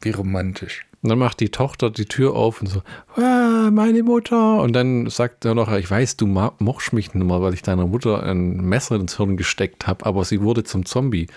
Wie 0.00 0.10
romantisch. 0.10 0.86
Und 1.00 1.10
dann 1.10 1.18
macht 1.18 1.38
die 1.38 1.50
Tochter 1.50 1.90
die 1.90 2.06
Tür 2.06 2.34
auf 2.34 2.60
und 2.60 2.66
so, 2.66 2.82
ah, 3.14 3.70
meine 3.70 4.02
Mutter. 4.02 4.60
Und 4.60 4.72
dann 4.72 5.08
sagt 5.08 5.44
er 5.44 5.54
noch, 5.54 5.70
ich 5.72 5.88
weiß, 5.88 6.16
du 6.16 6.26
mochst 6.26 6.92
mich 6.92 7.14
nicht 7.14 7.24
mehr, 7.24 7.40
weil 7.40 7.54
ich 7.54 7.62
deiner 7.62 7.86
Mutter 7.86 8.22
ein 8.24 8.56
Messer 8.56 8.96
ins 8.96 9.16
Hirn 9.16 9.36
gesteckt 9.36 9.86
habe, 9.86 10.04
aber 10.06 10.24
sie 10.24 10.40
wurde 10.42 10.64
zum 10.64 10.84
Zombie. 10.86 11.28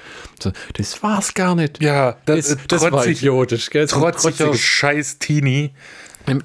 So, 0.41 0.51
das 0.73 1.03
war's 1.03 1.35
gar 1.35 1.53
nicht. 1.53 1.81
Ja, 1.81 2.17
das, 2.25 2.47
das, 2.47 2.51
äh, 2.53 2.57
das 2.67 2.81
war 2.81 2.89
trotzig, 2.89 3.19
idiotisch, 3.19 3.69
gell? 3.69 3.87
So 3.87 3.99
trotziger 3.99 4.45
trotziges- 4.51 4.57
scheiß 4.57 5.19
Teenie. 5.19 5.71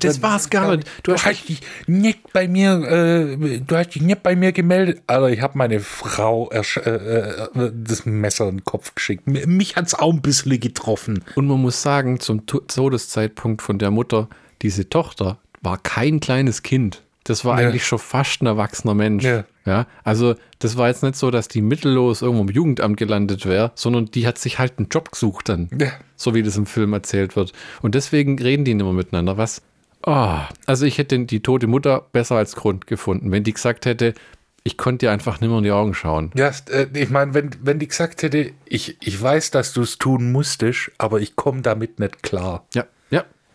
Das 0.00 0.22
war's 0.22 0.50
gar 0.50 0.76
nicht. 0.76 0.88
Du 1.02 1.12
hast 1.14 1.48
dich 1.48 1.60
nicht 1.86 2.32
bei 2.32 2.48
mir, 2.48 2.72
äh, 2.82 3.58
du 3.60 3.76
hast 3.76 3.90
dich 3.94 4.02
nicht 4.02 4.22
bei 4.22 4.34
mir 4.36 4.52
gemeldet. 4.52 5.02
Alter, 5.06 5.28
ich 5.30 5.40
habe 5.40 5.56
meine 5.58 5.80
Frau 5.80 6.50
ersch- 6.50 6.80
äh, 6.80 7.44
äh, 7.66 7.72
das 7.74 8.06
Messer 8.06 8.48
in 8.48 8.58
den 8.58 8.64
Kopf 8.64 8.94
geschickt. 8.94 9.26
Mich 9.26 9.76
hat's 9.76 9.94
auch 9.94 10.12
ein 10.12 10.22
bisschen 10.22 10.58
getroffen. 10.60 11.24
Und 11.34 11.46
man 11.46 11.60
muss 11.60 11.82
sagen, 11.82 12.20
zum 12.20 12.46
To- 12.46 12.60
Todeszeitpunkt 12.60 13.62
von 13.62 13.78
der 13.78 13.90
Mutter, 13.90 14.28
diese 14.62 14.88
Tochter 14.88 15.38
war 15.62 15.78
kein 15.78 16.20
kleines 16.20 16.62
Kind. 16.62 17.02
Das 17.24 17.44
war 17.44 17.60
Ja. 17.60 17.68
eigentlich 17.68 17.84
schon 17.86 17.98
fast 17.98 18.42
ein 18.42 18.46
erwachsener 18.46 18.94
Mensch. 18.94 19.24
Ja. 19.24 19.44
Ja, 19.66 19.86
also 20.04 20.36
das 20.60 20.76
war 20.76 20.88
jetzt 20.88 21.02
nicht 21.02 21.16
so, 21.16 21.30
dass 21.30 21.48
die 21.48 21.60
mittellos 21.60 22.22
irgendwo 22.22 22.42
im 22.42 22.48
Jugendamt 22.48 22.96
gelandet 22.96 23.44
wäre, 23.44 23.72
sondern 23.74 24.06
die 24.06 24.26
hat 24.26 24.38
sich 24.38 24.58
halt 24.58 24.78
einen 24.78 24.88
Job 24.88 25.10
gesucht 25.10 25.48
dann. 25.48 25.68
Ja. 25.78 25.90
So 26.16 26.34
wie 26.34 26.42
das 26.42 26.56
im 26.56 26.66
Film 26.66 26.92
erzählt 26.92 27.36
wird. 27.36 27.52
Und 27.82 27.94
deswegen 27.94 28.38
reden 28.38 28.64
die 28.64 28.74
nicht 28.74 28.84
mehr 28.84 28.94
miteinander. 28.94 29.36
Was 29.36 29.62
Oh, 30.08 30.38
also 30.66 30.86
ich 30.86 30.98
hätte 30.98 31.18
die 31.18 31.40
tote 31.40 31.66
Mutter 31.66 32.06
besser 32.12 32.36
als 32.36 32.54
Grund 32.54 32.86
gefunden, 32.86 33.32
wenn 33.32 33.42
die 33.42 33.52
gesagt 33.52 33.86
hätte, 33.86 34.14
ich 34.62 34.76
konnte 34.76 35.06
dir 35.06 35.12
einfach 35.12 35.40
nicht 35.40 35.48
mehr 35.48 35.58
in 35.58 35.64
die 35.64 35.72
Augen 35.72 35.94
schauen. 35.94 36.30
Ja, 36.34 36.52
äh, 36.70 36.86
ich 36.94 37.10
meine, 37.10 37.34
wenn, 37.34 37.50
wenn 37.62 37.78
die 37.78 37.88
gesagt 37.88 38.22
hätte, 38.22 38.52
ich, 38.66 38.96
ich 39.00 39.20
weiß, 39.20 39.50
dass 39.50 39.72
du 39.72 39.82
es 39.82 39.98
tun 39.98 40.32
musstest, 40.32 40.92
aber 40.98 41.20
ich 41.20 41.34
komme 41.34 41.62
damit 41.62 41.98
nicht 41.98 42.22
klar. 42.22 42.66
Ja, 42.74 42.84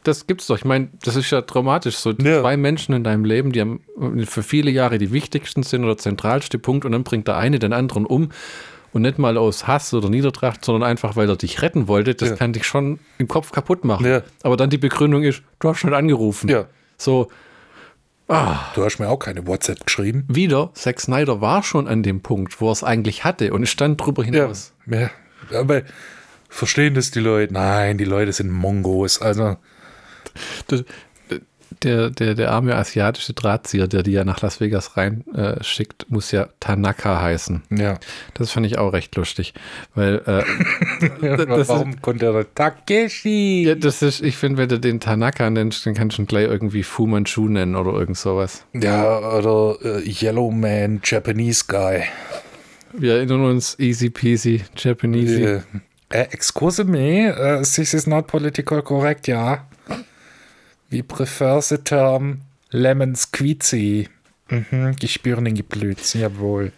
das 0.03 0.27
gibt's 0.27 0.47
doch. 0.47 0.57
Ich 0.57 0.65
meine, 0.65 0.89
das 1.03 1.15
ist 1.15 1.29
ja 1.31 1.41
traumatisch. 1.41 1.95
So 1.97 2.11
Ja. 2.11 2.41
zwei 2.41 2.57
Menschen 2.57 2.93
in 2.95 3.03
deinem 3.03 3.25
Leben, 3.25 3.51
die 3.51 3.61
haben 3.61 3.81
für 4.25 4.43
viele 4.43 4.71
Jahre 4.71 4.97
die 4.97 5.11
wichtigsten 5.11 5.63
sind 5.63 5.83
oder 5.83 5.97
zentralste 5.97 6.57
Punkt 6.59 6.85
und 6.85 6.91
dann 6.91 7.03
bringt 7.03 7.27
der 7.27 7.37
eine 7.37 7.59
den 7.59 7.73
anderen 7.73 8.05
um. 8.05 8.29
Und 8.93 9.03
nicht 9.03 9.17
mal 9.19 9.37
aus 9.37 9.67
Hass 9.67 9.93
oder 9.93 10.09
Niedertracht, 10.09 10.65
sondern 10.65 10.83
einfach, 10.89 11.15
weil 11.15 11.29
er 11.29 11.37
dich 11.37 11.61
retten 11.61 11.87
wollte. 11.87 12.13
Das 12.13 12.29
Ja. 12.31 12.35
kann 12.35 12.51
dich 12.51 12.65
schon 12.65 12.99
im 13.19 13.29
Kopf 13.29 13.51
kaputt 13.53 13.85
machen. 13.85 14.05
Ja. 14.05 14.21
Aber 14.43 14.57
dann 14.57 14.69
die 14.69 14.77
Begründung 14.77 15.23
ist, 15.23 15.43
du 15.59 15.69
hast 15.69 15.79
schon 15.79 15.93
angerufen. 15.93 16.49
Ja. 16.49 16.65
So, 16.97 17.29
Du 18.75 18.85
hast 18.85 18.97
mir 18.97 19.09
auch 19.09 19.19
keine 19.19 19.45
WhatsApp 19.45 19.85
geschrieben. 19.85 20.23
wieder, 20.29 20.71
Zack 20.73 21.01
Snyder 21.01 21.41
war 21.41 21.63
schon 21.63 21.89
an 21.89 22.01
dem 22.01 22.21
Punkt, 22.21 22.61
wo 22.61 22.69
er 22.69 22.71
es 22.71 22.81
eigentlich 22.83 23.25
hatte 23.25 23.51
und 23.53 23.63
es 23.63 23.69
stand 23.69 23.99
drüber 23.99 24.23
hinaus. 24.23 24.73
Ja. 24.87 25.09
Aber 25.53 25.81
verstehen 26.47 26.93
das 26.93 27.11
die 27.11 27.19
Leute? 27.19 27.53
Nein, 27.53 27.97
die 27.97 28.05
Leute 28.05 28.31
sind 28.31 28.49
Mongos. 28.49 29.21
Also, 29.21 29.57
Das, 30.67 30.83
der, 31.83 32.09
der, 32.09 32.35
der 32.35 32.51
arme 32.51 32.75
asiatische 32.75 33.33
Drahtzieher, 33.33 33.87
der 33.87 34.03
die 34.03 34.11
ja 34.11 34.23
nach 34.23 34.41
Las 34.41 34.59
Vegas 34.59 34.97
rein 34.97 35.23
äh, 35.33 35.63
schickt, 35.63 36.05
muss 36.09 36.31
ja 36.31 36.49
Tanaka 36.59 37.21
heißen. 37.21 37.63
ja. 37.71 37.97
Das 38.33 38.51
fand 38.51 38.65
ich 38.65 38.77
auch 38.77 38.93
recht 38.93 39.15
lustig, 39.15 39.53
weil 39.95 40.21
äh, 40.25 41.45
das 41.45 41.69
Warum 41.69 42.01
konnte 42.01 42.27
er 42.27 42.53
Takeshi? 42.53 43.63
ja, 43.65 43.75
das 43.75 44.01
ist, 44.01 44.21
ich 44.21 44.37
finde, 44.37 44.57
wenn 44.57 44.69
du 44.69 44.79
den 44.79 44.99
Tanaka 44.99 45.49
nennst, 45.49 45.85
dann 45.85 45.93
kannst 45.93 46.17
du 46.17 46.23
ihn 46.23 46.27
gleich 46.27 46.45
irgendwie 46.45 46.83
Fu 46.83 47.07
Manchu 47.07 47.47
nennen 47.47 47.75
oder 47.75 47.93
irgend 47.93 48.17
sowas. 48.17 48.65
Ja, 48.73 49.19
oder 49.19 49.77
äh, 49.83 50.09
Yellow 50.09 50.51
Man, 50.51 51.01
Japanese 51.03 51.63
Guy. 51.67 52.03
Wir 52.93 53.15
erinnern 53.15 53.45
uns, 53.45 53.79
easy 53.79 54.09
peasy, 54.09 54.63
Japanese. 54.75 55.41
Äh, 55.41 55.61
äh, 56.09 56.27
excuse 56.31 56.83
me, 56.83 57.33
uh, 57.33 57.61
this 57.61 57.93
is 57.93 58.05
not 58.05 58.27
political 58.27 58.81
correct, 58.81 59.27
ja. 59.27 59.65
We 60.91 61.03
prefer 61.03 61.61
the 61.61 61.77
term 61.77 62.41
lemon 62.71 63.15
squeezy. 63.15 64.09
Mhm, 64.49 64.95
den 64.99 65.55
Geblüts, 65.55 66.13
jawohl. 66.13 66.73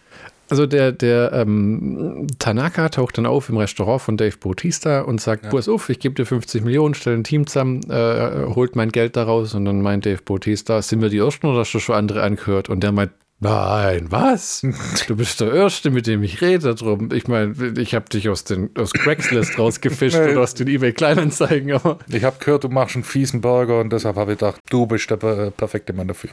Also 0.50 0.68
der, 0.68 0.92
der 0.92 1.32
ähm, 1.34 2.28
Tanaka 2.38 2.90
taucht 2.90 3.18
dann 3.18 3.26
auf 3.26 3.50
im 3.50 3.58
Restaurant 3.58 4.02
von 4.04 4.18
Dave 4.18 4.38
Bautista 4.38 5.02
und 5.02 5.20
sagt, 5.20 5.50
pass 5.50 5.68
auf, 5.68 5.90
ich 5.90 6.00
gebe 6.00 6.14
dir 6.14 6.28
50 6.28 6.64
Millionen, 6.64 6.94
stell 6.94 7.16
ein 7.16 7.24
Team 7.24 7.48
zusammen, 7.48 7.82
äh, 7.90 8.46
holt 8.54 8.76
mein 8.76 8.92
Geld 8.92 9.16
daraus 9.16 9.56
und 9.56 9.66
dann 9.66 9.82
meint 9.82 10.06
Dave 10.06 10.22
Bautista, 10.24 10.82
sind 10.84 11.02
wir 11.02 11.10
die 11.10 11.18
Ersten 11.18 11.48
oder 11.48 11.62
hast 11.62 11.74
du 11.74 11.80
schon 11.80 11.96
andere 11.96 12.22
angehört? 12.22 12.70
Und 12.70 12.84
der 12.84 12.92
meint, 12.92 13.12
nein, 13.44 14.08
was? 14.10 14.66
Du 15.08 15.16
bist 15.16 15.40
der 15.42 15.54
Erste, 15.54 15.92
mit 15.92 16.08
dem 16.08 16.24
ich 16.24 16.42
rede 16.42 16.74
drum. 16.76 17.10
Ich 17.14 17.28
meine, 17.28 17.54
ich 17.78 17.94
habe 17.94 18.10
dich 18.10 18.30
aus, 18.30 18.44
den, 18.44 18.70
aus 18.78 18.94
Craigslist 18.94 19.60
rausgefischt 19.60 20.16
oder 20.18 20.42
aus 20.42 20.54
den 20.56 20.68
eBay 20.68 20.94
Kleinanzeigen, 20.94 21.72
aber 21.74 22.00
Ich 22.08 22.24
habe 22.24 22.38
gehört, 22.40 22.64
du 22.64 22.70
machst 22.70 22.96
einen 22.96 23.04
fiesen 23.04 23.42
Burger 23.42 23.80
und 23.80 23.92
deshalb 23.94 24.16
habe 24.16 24.34
ich 24.34 24.40
gedacht, 24.40 24.60
du 24.70 24.86
bist 24.88 25.10
der 25.10 25.18
per- 25.18 25.52
perfekte 25.52 25.94
Mann 25.94 26.08
dafür. 26.08 26.32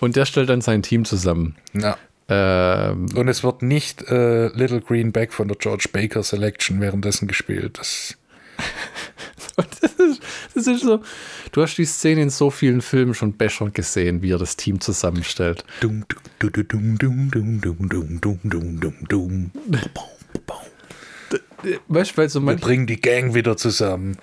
und 0.00 0.16
der 0.16 0.26
stellt 0.26 0.48
dann 0.50 0.60
sein 0.60 0.82
Team 0.82 1.04
zusammen. 1.04 1.56
Ja. 1.72 1.96
Ähm, 2.28 3.06
Und 3.14 3.28
es 3.28 3.42
wird 3.44 3.62
nicht 3.62 4.02
äh, 4.10 4.46
Little 4.48 4.80
Greenback 4.80 5.32
von 5.32 5.46
der 5.48 5.56
George 5.58 5.88
Baker 5.92 6.22
Selection 6.22 6.80
währenddessen 6.80 7.28
gespielt. 7.28 7.78
Das, 7.78 8.16
Und 9.56 9.68
das, 9.82 10.13
das 10.66 10.66
ist 10.66 10.82
so. 10.82 11.00
Du 11.52 11.62
hast 11.62 11.76
die 11.76 11.84
Szene 11.84 12.22
in 12.22 12.30
so 12.30 12.50
vielen 12.50 12.80
Filmen 12.80 13.14
schon 13.14 13.32
besser 13.32 13.70
gesehen, 13.70 14.22
wie 14.22 14.32
er 14.32 14.38
das 14.38 14.56
Team 14.56 14.80
zusammenstellt. 14.80 15.64
dum, 15.80 16.04
dum, 16.38 16.52
dum, 16.52 16.98
dum, 16.98 17.30
dum, 17.30 17.60
dum, 17.60 17.88
dum, 17.88 18.20
dum, 18.20 18.40
dum, 18.50 18.80
dum, 18.80 18.94
dum. 19.08 19.50
Weißt 21.88 22.12
du, 22.12 22.16
weil 22.18 22.28
so 22.28 22.40
Wir 22.40 22.56
bringen 22.56 22.86
die 22.86 23.00
Gang 23.00 23.34
wieder 23.34 23.56
zusammen. 23.56 24.18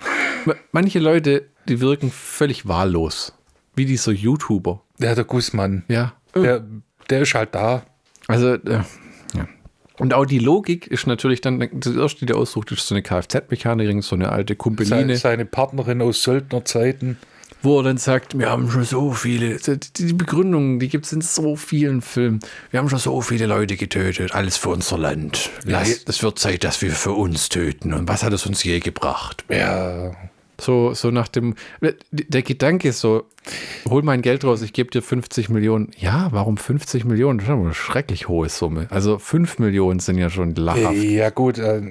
manche 0.70 0.98
Leute, 0.98 1.48
die 1.68 1.80
wirken 1.80 2.10
völlig 2.10 2.68
wahllos. 2.68 3.32
Wie 3.74 3.84
dieser 3.84 4.12
YouTuber. 4.12 4.82
Ja, 4.98 5.14
der 5.14 5.24
Gussmann. 5.24 5.84
Ja. 5.88 6.14
Der, 6.34 6.64
der 7.10 7.22
ist 7.22 7.34
halt 7.34 7.54
da. 7.54 7.84
Also, 8.28 8.54
äh. 8.54 8.80
Und 9.98 10.14
auch 10.14 10.24
die 10.24 10.38
Logik 10.38 10.86
ist 10.86 11.06
natürlich 11.06 11.40
dann, 11.40 11.60
das 11.72 11.94
erste, 11.94 12.20
die 12.20 12.26
der 12.26 12.36
aussucht, 12.36 12.72
ist 12.72 12.86
so 12.86 12.94
eine 12.94 13.02
Kfz-Mechanikerin, 13.02 14.02
so 14.02 14.16
eine 14.16 14.30
alte 14.30 14.56
Kumpeline, 14.56 15.16
seine 15.16 15.44
Partnerin 15.44 16.00
aus 16.02 16.22
Söldnerzeiten. 16.22 17.18
wo 17.62 17.78
er 17.78 17.84
dann 17.84 17.98
sagt, 17.98 18.36
wir 18.36 18.50
haben 18.50 18.70
schon 18.70 18.84
so 18.84 19.12
viele, 19.12 19.56
die, 19.96 20.12
Begründungen, 20.14 20.80
die 20.80 20.88
gibt 20.88 21.06
es 21.06 21.12
in 21.12 21.20
so 21.20 21.54
vielen 21.54 22.02
Filmen. 22.02 22.40
Wir 22.70 22.80
haben 22.80 22.88
schon 22.88 22.98
so 22.98 23.20
viele 23.20 23.46
Leute 23.46 23.76
getötet, 23.76 24.34
alles 24.34 24.56
für 24.56 24.70
unser 24.70 24.98
Land. 24.98 25.50
Ja, 25.64 25.78
Lass, 25.78 26.04
es 26.06 26.22
wird 26.22 26.38
Zeit, 26.38 26.64
dass 26.64 26.82
wir 26.82 26.90
für 26.90 27.12
uns 27.12 27.48
töten. 27.48 27.92
Und 27.92 28.08
was 28.08 28.24
hat 28.24 28.32
es 28.32 28.46
uns 28.46 28.64
je 28.64 28.80
gebracht? 28.80 29.44
Ja, 29.48 30.10
So, 30.60 30.94
so 30.94 31.10
nach 31.10 31.28
dem, 31.28 31.54
der 32.12 32.42
Gedanke 32.42 32.88
ist 32.88 33.00
so, 33.00 33.24
hol 33.88 34.02
mein 34.02 34.22
Geld 34.22 34.44
raus, 34.44 34.62
ich 34.62 34.72
gebe 34.72 34.90
dir 34.90 35.02
50 35.02 35.48
Millionen. 35.48 35.90
Ja, 35.98 36.28
warum 36.30 36.56
50 36.56 37.04
Millionen? 37.04 37.38
Das 37.38 37.48
ist 37.48 37.52
eine 37.52 37.74
schrecklich 37.74 38.28
hohe 38.28 38.48
Summe. 38.48 38.86
Also 38.90 39.18
5 39.18 39.58
Millionen 39.58 40.00
sind 40.00 40.18
ja 40.18 40.30
schon 40.30 40.54
lachhaft. 40.54 40.96
ja 40.96 41.30
gut, 41.30 41.58
äh, 41.58 41.82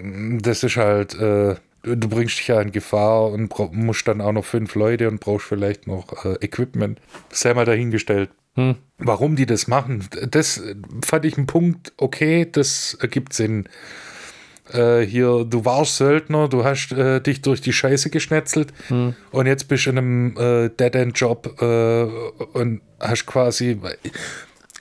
das 0.42 0.64
ist 0.64 0.78
halt, 0.78 1.16
äh, 1.16 1.56
du 1.84 2.10
bringst 2.10 2.40
dich 2.40 2.48
ja 2.48 2.62
in 2.62 2.72
Gefahr 2.72 3.26
und 3.32 3.52
musst 3.74 4.08
dann 4.08 4.22
auch 4.22 4.32
noch 4.32 4.46
fünf 4.46 4.76
Leute 4.76 5.10
und 5.10 5.20
brauchst 5.20 5.48
vielleicht 5.48 5.88
noch 5.88 6.26
äh, 6.26 6.36
Equipment. 6.42 7.00
Sei 7.32 7.54
mal 7.54 7.66
dahingestellt. 7.66 8.30
Hm. 8.56 8.76
Warum 8.98 9.36
die 9.36 9.46
das 9.46 9.68
machen, 9.68 10.06
das 10.30 10.62
fand 11.06 11.26
ich 11.26 11.38
einen 11.38 11.48
Punkt, 11.48 11.94
okay, 11.98 12.48
das 12.50 12.98
ergibt 13.00 13.34
Sinn. 13.34 13.68
Äh, 14.74 15.02
hier, 15.06 15.46
du 15.46 15.66
warst 15.66 15.98
Söldner, 15.98 16.48
du 16.48 16.64
hast 16.64 16.92
äh, 16.92 17.22
dich 17.22 17.42
durch 17.42 17.62
die 17.62 17.74
Scheiße 17.74 18.10
geschnetzelt 18.10 18.74
Hm. 18.88 19.16
und 19.32 19.46
jetzt 19.46 19.68
bist 19.68 19.86
du 19.86 19.92
in 19.92 19.98
einem 19.98 20.38
äh, 20.38 20.70
Dead-End-Job 20.70 21.62
äh, 21.62 22.04
und 22.58 22.82
hast 23.00 23.26
quasi 23.26 23.80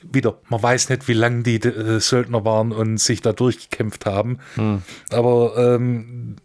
wieder, 0.03 0.39
man 0.49 0.63
weiß 0.63 0.89
nicht, 0.89 1.09
wie 1.09 1.13
lange 1.13 1.43
die 1.43 1.57
äh, 1.57 2.01
Söldner 2.01 2.45
waren 2.45 2.73
und 2.73 2.99
sich 2.99 3.21
da 3.21 3.33
durchgekämpft 3.33 4.07
haben. 4.07 4.39
Hm. 4.55 4.83
Aber 5.11 5.55
ähm, 5.57 6.37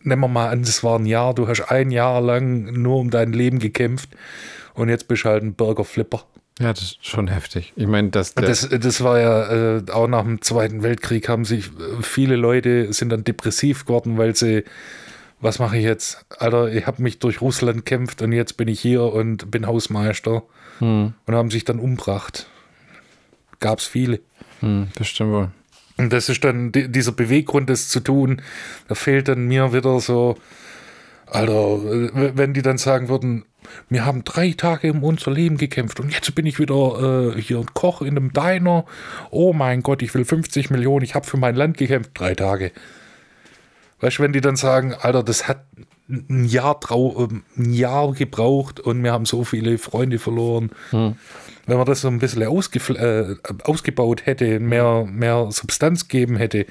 nehmen 0.00 0.20
wir 0.20 0.28
mal 0.28 0.48
an, 0.50 0.62
das 0.62 0.82
war 0.82 0.98
ein 0.98 1.06
Jahr, 1.06 1.34
du 1.34 1.46
hast 1.48 1.70
ein 1.70 1.90
Jahr 1.90 2.20
lang 2.20 2.64
nur 2.80 2.96
um 2.98 3.10
dein 3.10 3.32
Leben 3.32 3.58
gekämpft 3.58 4.10
und 4.74 4.88
jetzt 4.88 5.08
bist 5.08 5.24
du 5.24 5.28
halt 5.28 5.42
ein 5.42 5.54
Burger-Flipper. 5.54 6.24
Ja, 6.60 6.72
das 6.72 6.82
ist 6.82 7.06
schon 7.06 7.26
heftig. 7.28 7.72
Ich 7.74 7.86
meine, 7.88 8.10
der, 8.10 8.24
Das, 8.34 8.68
das 8.68 9.02
war 9.02 9.18
ja 9.18 9.76
äh, 9.78 9.82
auch 9.90 10.06
nach 10.06 10.22
dem 10.22 10.40
Zweiten 10.40 10.82
Weltkrieg 10.84 11.28
haben 11.28 11.44
sich 11.44 11.66
äh, 11.66 12.02
viele 12.02 12.36
Leute 12.36 12.92
sind 12.92 13.08
dann 13.10 13.24
depressiv 13.24 13.84
geworden, 13.86 14.18
weil 14.18 14.36
sie, 14.36 14.62
was 15.40 15.58
mache 15.58 15.76
ich 15.78 15.84
jetzt? 15.84 16.24
Alter, 16.38 16.72
ich 16.72 16.86
habe 16.86 17.02
mich 17.02 17.18
durch 17.18 17.40
Russland 17.40 17.84
kämpft 17.84 18.22
und 18.22 18.30
jetzt 18.32 18.56
bin 18.56 18.68
ich 18.68 18.80
hier 18.80 19.02
und 19.02 19.50
bin 19.50 19.66
Hausmeister 19.66 20.44
hm, 20.78 21.14
und 21.26 21.34
haben 21.34 21.50
sich 21.50 21.64
dann 21.64 21.80
umgebracht. 21.80 22.46
Gab 23.58 23.80
es 23.80 23.86
viele. 23.86 24.20
hm, 24.60 24.88
bestimmt 24.94 25.32
wohl. 25.32 25.50
Und 25.96 26.12
das 26.12 26.28
ist 26.28 26.42
dann 26.44 26.70
di- 26.72 26.88
dieser 26.88 27.12
Beweggrund, 27.12 27.68
das 27.70 27.88
zu 27.88 27.98
tun. 28.00 28.42
Da 28.88 28.94
fehlt 28.94 29.26
dann 29.28 29.46
mir 29.46 29.72
wieder 29.72 29.98
so, 30.00 30.36
Alter, 31.26 31.52
wenn 32.36 32.52
die 32.54 32.62
dann 32.62 32.78
sagen 32.78 33.08
würden, 33.08 33.44
wir 33.88 34.04
haben 34.04 34.24
drei 34.24 34.52
Tage 34.52 34.92
um 34.92 35.02
unser 35.02 35.30
Leben 35.30 35.56
gekämpft 35.56 36.00
und 36.00 36.12
jetzt 36.12 36.34
bin 36.34 36.46
ich 36.46 36.58
wieder 36.58 37.34
äh, 37.34 37.40
hier 37.40 37.58
ein 37.58 37.66
Koch 37.74 38.02
in 38.02 38.16
einem 38.16 38.32
Diner. 38.32 38.84
Oh 39.30 39.52
mein 39.52 39.82
Gott, 39.82 40.02
ich 40.02 40.14
will 40.14 40.24
50 40.24 40.70
Millionen, 40.70 41.04
ich 41.04 41.14
habe 41.14 41.26
für 41.26 41.36
mein 41.36 41.54
Land 41.54 41.76
gekämpft. 41.76 42.10
Drei 42.14 42.34
Tage. 42.34 42.72
Weißt 44.00 44.18
du, 44.18 44.22
wenn 44.22 44.32
die 44.32 44.40
dann 44.40 44.56
sagen, 44.56 44.94
Alter, 44.94 45.22
das 45.22 45.48
hat 45.48 45.64
ein 46.08 46.44
Jahr, 46.44 46.78
trau 46.80 47.28
ähm, 47.30 47.42
ein 47.56 47.72
Jahr 47.72 48.12
gebraucht 48.12 48.80
und 48.80 49.02
wir 49.02 49.12
haben 49.12 49.24
so 49.24 49.44
viele 49.44 49.78
Freunde 49.78 50.18
verloren. 50.18 50.70
Wenn 51.66 51.76
man 51.78 51.86
das 51.86 52.02
so 52.02 52.08
ein 52.08 52.18
bisschen 52.18 52.42
äh, 52.42 53.36
ausgebaut 53.62 54.26
hätte, 54.26 54.60
mehr, 54.60 55.06
mehr 55.10 55.48
Substanz 55.50 56.08
geben 56.08 56.36
hätte, 56.36 56.66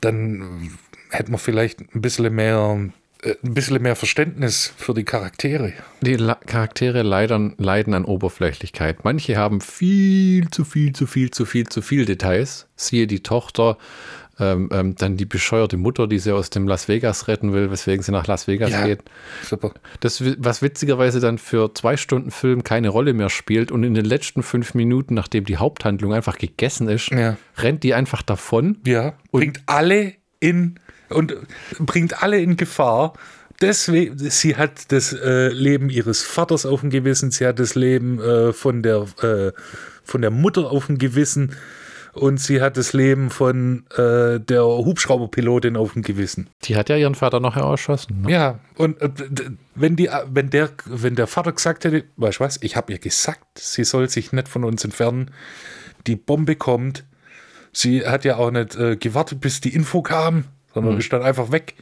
dann 0.00 0.70
hätte 1.10 1.30
man 1.30 1.40
vielleicht 1.40 1.80
ein 1.94 2.00
bisschen 2.00 2.32
mehr, 2.32 2.78
ein 3.24 3.54
bisschen 3.54 3.82
mehr 3.82 3.96
Verständnis 3.96 4.72
für 4.76 4.94
die 4.94 5.04
Charaktere. 5.04 5.72
Die 6.00 6.14
La 6.16 6.34
Charaktere 6.36 7.02
leiden, 7.02 7.54
leiden 7.58 7.94
an 7.94 8.04
Oberflächlichkeit. 8.04 9.04
Manche 9.04 9.36
haben 9.36 9.60
viel 9.60 10.48
zu 10.50 10.64
viel, 10.64 10.92
zu 10.92 11.06
viel, 11.06 11.30
zu 11.30 11.44
viel, 11.44 11.66
zu 11.68 11.82
viel 11.82 12.04
Details. 12.06 12.66
Siehe 12.76 13.06
die 13.06 13.22
Tochter, 13.22 13.76
ähm, 14.38 14.70
ähm, 14.72 14.94
dann 14.96 15.18
die 15.18 15.26
bescheuerte 15.26 15.76
Mutter, 15.76 16.06
die 16.06 16.18
sie 16.18 16.32
aus 16.34 16.48
dem 16.48 16.66
Las 16.66 16.88
Vegas 16.88 17.28
retten 17.28 17.52
will, 17.52 17.70
weswegen 17.70 18.02
sie 18.02 18.10
nach 18.10 18.26
Las 18.26 18.46
Vegas 18.48 18.70
Ja. 18.70 18.86
geht. 18.86 19.00
Super. 19.46 19.74
Das, 20.00 20.22
was 20.38 20.62
witzigerweise 20.62 21.20
dann 21.20 21.36
für 21.36 21.74
zwei 21.74 21.98
Stunden 21.98 22.30
Film 22.30 22.64
keine 22.64 22.88
Rolle 22.88 23.12
mehr 23.12 23.28
spielt 23.28 23.70
und 23.70 23.84
in 23.84 23.92
den 23.92 24.06
letzten 24.06 24.42
fünf 24.42 24.72
Minuten, 24.72 25.12
nachdem 25.12 25.44
die 25.44 25.58
Haupthandlung 25.58 26.14
einfach 26.14 26.38
gegessen 26.38 26.88
ist, 26.88 27.10
Ja. 27.10 27.36
rennt 27.58 27.82
die 27.82 27.92
einfach 27.92 28.22
davon. 28.22 28.78
Ja, 28.86 29.12
bringt 29.30 29.60
alle 29.66 30.14
in 30.40 30.76
und 31.10 31.36
bringt 31.78 32.22
alle 32.22 32.40
in 32.40 32.56
Gefahr, 32.56 33.14
deswegen, 33.60 34.18
sie 34.18 34.56
hat 34.56 34.92
das 34.92 35.12
äh, 35.12 35.48
Leben 35.48 35.90
ihres 35.90 36.22
Vaters 36.22 36.66
auf 36.66 36.80
dem 36.80 36.90
Gewissen, 36.90 37.30
sie 37.30 37.46
hat 37.46 37.58
das 37.58 37.74
Leben 37.74 38.20
äh, 38.20 38.52
von, 38.52 38.82
der, 38.82 39.06
äh, 39.22 39.52
von 40.04 40.22
der 40.22 40.30
Mutter 40.30 40.70
auf 40.70 40.86
dem 40.86 40.98
Gewissen 40.98 41.54
und 42.12 42.40
sie 42.40 42.60
hat 42.60 42.76
das 42.76 42.92
Leben 42.92 43.30
von 43.30 43.84
äh, 43.96 44.40
der 44.40 44.64
Hubschrauberpilotin 44.64 45.76
auf 45.76 45.92
dem 45.92 46.02
Gewissen. 46.02 46.50
Die 46.64 46.76
hat 46.76 46.88
ja 46.88 46.96
ihren 46.96 47.14
Vater 47.14 47.40
nachher 47.40 47.62
erschossen. 47.62 48.22
Ne? 48.22 48.32
Ja, 48.32 48.58
und 48.76 49.00
äh, 49.00 49.10
wenn, 49.74 49.96
die, 49.96 50.10
wenn, 50.26 50.50
der, 50.50 50.70
wenn 50.86 51.14
der 51.14 51.26
Vater 51.26 51.52
gesagt 51.52 51.84
hätte, 51.84 52.04
weißt 52.16 52.40
du 52.40 52.44
was, 52.44 52.58
ich 52.62 52.76
habe 52.76 52.92
ihr 52.92 52.98
gesagt, 52.98 53.58
sie 53.58 53.84
soll 53.84 54.08
sich 54.08 54.32
nicht 54.32 54.48
von 54.48 54.64
uns 54.64 54.84
entfernen, 54.84 55.30
die 56.06 56.16
Bombe 56.16 56.56
kommt, 56.56 57.04
sie 57.72 58.06
hat 58.06 58.24
ja 58.24 58.36
auch 58.36 58.50
nicht 58.50 58.76
äh, 58.76 58.96
gewartet, 58.96 59.40
bis 59.40 59.60
die 59.60 59.74
Info 59.74 60.02
kam, 60.02 60.44
sondern 60.74 60.98
ist 60.98 61.12
dann 61.12 61.22
einfach 61.22 61.50
weg. 61.52 61.74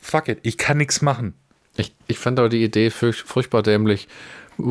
Fuck 0.00 0.28
it, 0.28 0.38
ich 0.42 0.56
kann 0.58 0.78
nichts 0.78 1.02
machen. 1.02 1.34
Ich, 1.76 1.94
ich 2.06 2.18
fand 2.18 2.38
aber 2.38 2.48
die 2.48 2.62
Idee 2.64 2.88
furch- 2.88 3.24
furchtbar 3.24 3.62
dämlich, 3.62 4.08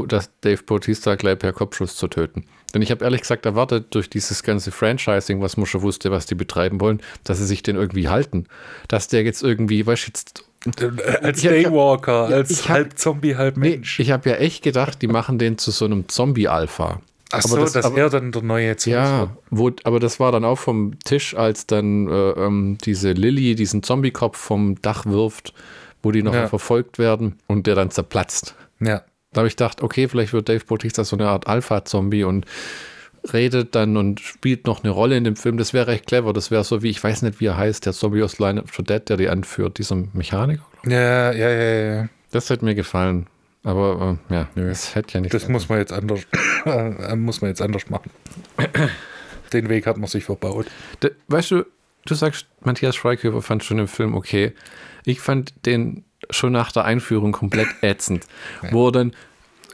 dass 0.07 0.31
Dave 0.41 0.63
Bautista 0.63 1.15
gleich 1.15 1.37
per 1.37 1.53
Kopfschuss 1.53 1.95
zu 1.95 2.07
töten. 2.07 2.45
Denn 2.73 2.81
ich 2.81 2.89
habe 2.91 3.03
ehrlich 3.05 3.21
gesagt 3.21 3.45
erwartet, 3.45 3.87
durch 3.93 4.09
dieses 4.09 4.41
ganze 4.43 4.71
Franchising, 4.71 5.39
was 5.41 5.55
man 5.57 5.65
schon 5.67 5.81
wusste, 5.83 6.09
was 6.11 6.25
die 6.25 6.35
betreiben 6.35 6.81
wollen, 6.81 7.01
dass 7.23 7.37
sie 7.37 7.45
sich 7.45 7.61
den 7.63 7.75
irgendwie 7.75 8.09
halten. 8.09 8.47
Dass 8.87 9.07
der 9.07 9.23
jetzt 9.23 9.43
irgendwie, 9.43 9.85
weißt 9.85 10.03
du, 10.03 10.07
jetzt 10.07 10.43
Äh, 10.81 11.17
Als 11.21 11.39
Ich 11.39 11.45
hab- 11.45 11.53
Daywalker, 11.53 12.29
Ja, 12.31 12.35
als 12.37 12.49
ich 12.49 12.63
hab- 12.63 12.69
halb 12.69 12.97
Zombie, 12.97 13.35
halb 13.35 13.55
Nee, 13.57 13.69
Mensch. 13.75 13.99
ich 13.99 14.09
habe 14.09 14.27
ja 14.31 14.37
echt 14.37 14.63
gedacht, 14.63 14.99
die 15.03 15.07
machen 15.07 15.37
den 15.37 15.59
zu 15.59 15.69
so 15.69 15.85
einem 15.85 16.09
Zombie-Alpha. 16.09 17.01
Ach 17.31 17.39
aber 17.39 17.47
so, 17.47 17.57
das- 17.57 17.73
dass 17.73 17.85
aber- 17.85 17.97
er 17.97 18.09
dann 18.09 18.31
der 18.31 18.41
neue 18.43 18.75
Zombie 18.77 18.95
Ja, 18.97 19.35
wo, 19.49 19.71
aber 19.83 19.99
das 19.99 20.19
war 20.19 20.31
dann 20.31 20.45
auch 20.45 20.57
vom 20.59 20.97
Tisch, 21.03 21.35
als 21.35 21.65
dann 21.67 22.07
äh, 22.07 22.29
ähm, 22.31 22.77
diese 22.83 23.11
Lilly 23.13 23.55
diesen 23.55 23.81
Zombie-Kopf 23.83 24.37
vom 24.37 24.79
Dach 24.81 25.05
wirft, 25.05 25.53
wo 26.03 26.11
die 26.11 26.21
noch 26.23 26.33
Ja. 26.35 26.47
verfolgt 26.47 26.99
werden 26.99 27.37
und 27.47 27.65
der 27.67 27.75
dann 27.75 27.89
zerplatzt. 27.91 28.55
Ja. 28.79 29.01
Da 29.33 29.39
habe 29.39 29.47
ich 29.47 29.55
gedacht, 29.57 29.81
okay, 29.81 30.07
vielleicht 30.07 30.31
wird 30.33 30.47
Dave 30.47 30.63
Bautista 30.65 31.03
so 31.03 31.15
eine 31.17 31.27
Art 31.27 31.47
Alpha-Zombie 31.47 32.23
und 32.23 32.45
redet 33.33 33.73
dann 33.75 33.97
und 33.97 34.19
spielt 34.19 34.67
noch 34.67 34.83
eine 34.83 34.91
Rolle 34.93 35.17
in 35.17 35.23
dem 35.23 35.35
Film. 35.35 35.57
Das 35.57 35.73
wäre 35.73 35.87
recht 35.87 36.05
clever. 36.05 36.31
Das 36.31 36.51
wäre 36.51 36.63
so 36.63 36.83
wie, 36.83 36.89
ich 36.91 37.03
weiß 37.03 37.23
nicht, 37.23 37.39
wie 37.39 37.47
er 37.47 37.57
heißt, 37.57 37.85
der 37.85 37.93
Zombie 37.93 38.21
aus 38.23 38.37
Line 38.39 38.61
of 38.61 38.69
the 38.77 38.83
Dead, 38.83 39.01
der 39.09 39.17
die 39.17 39.27
anführt, 39.29 39.79
dieser 39.79 39.95
Mechaniker. 40.13 40.63
Ja, 40.87 41.31
ja, 41.31 41.49
ja, 41.49 41.95
ja. 41.95 42.09
Das 42.31 42.49
hätte 42.51 42.63
mir 42.63 42.75
gefallen. 42.75 43.25
Aber 43.65 44.17
äh, 44.29 44.33
ja, 44.33 44.47
das 44.55 44.95
hätte 44.95 45.15
ja 45.15 45.21
nicht. 45.21 45.33
Das 45.33 45.49
muss 45.49 45.67
man 45.69 45.79
jetzt 45.79 45.91
anders, 45.91 46.21
äh, 46.65 47.15
muss 47.15 47.41
man 47.41 47.49
jetzt 47.49 47.61
anders 47.61 47.89
machen. 47.89 48.11
Den 49.53 49.69
Weg 49.69 49.85
hat 49.87 49.97
man 49.97 50.07
sich 50.07 50.23
verbaut. 50.25 50.67
Da, 51.01 51.09
weißt 51.27 51.51
du, 51.51 51.65
du 52.05 52.13
sagst, 52.15 52.47
Matthias 52.61 52.95
Schweighöfer 52.95 53.41
fand 53.41 53.63
schon 53.63 53.77
den 53.77 53.87
Film 53.87 54.15
okay. 54.15 54.53
Ich 55.05 55.19
fand 55.19 55.53
den 55.65 56.03
schon 56.29 56.51
nach 56.51 56.71
der 56.71 56.85
Einführung 56.85 57.31
komplett 57.31 57.67
ätzend. 57.81 58.25
Wo 58.71 58.87
er 58.87 58.91
dann 58.91 59.15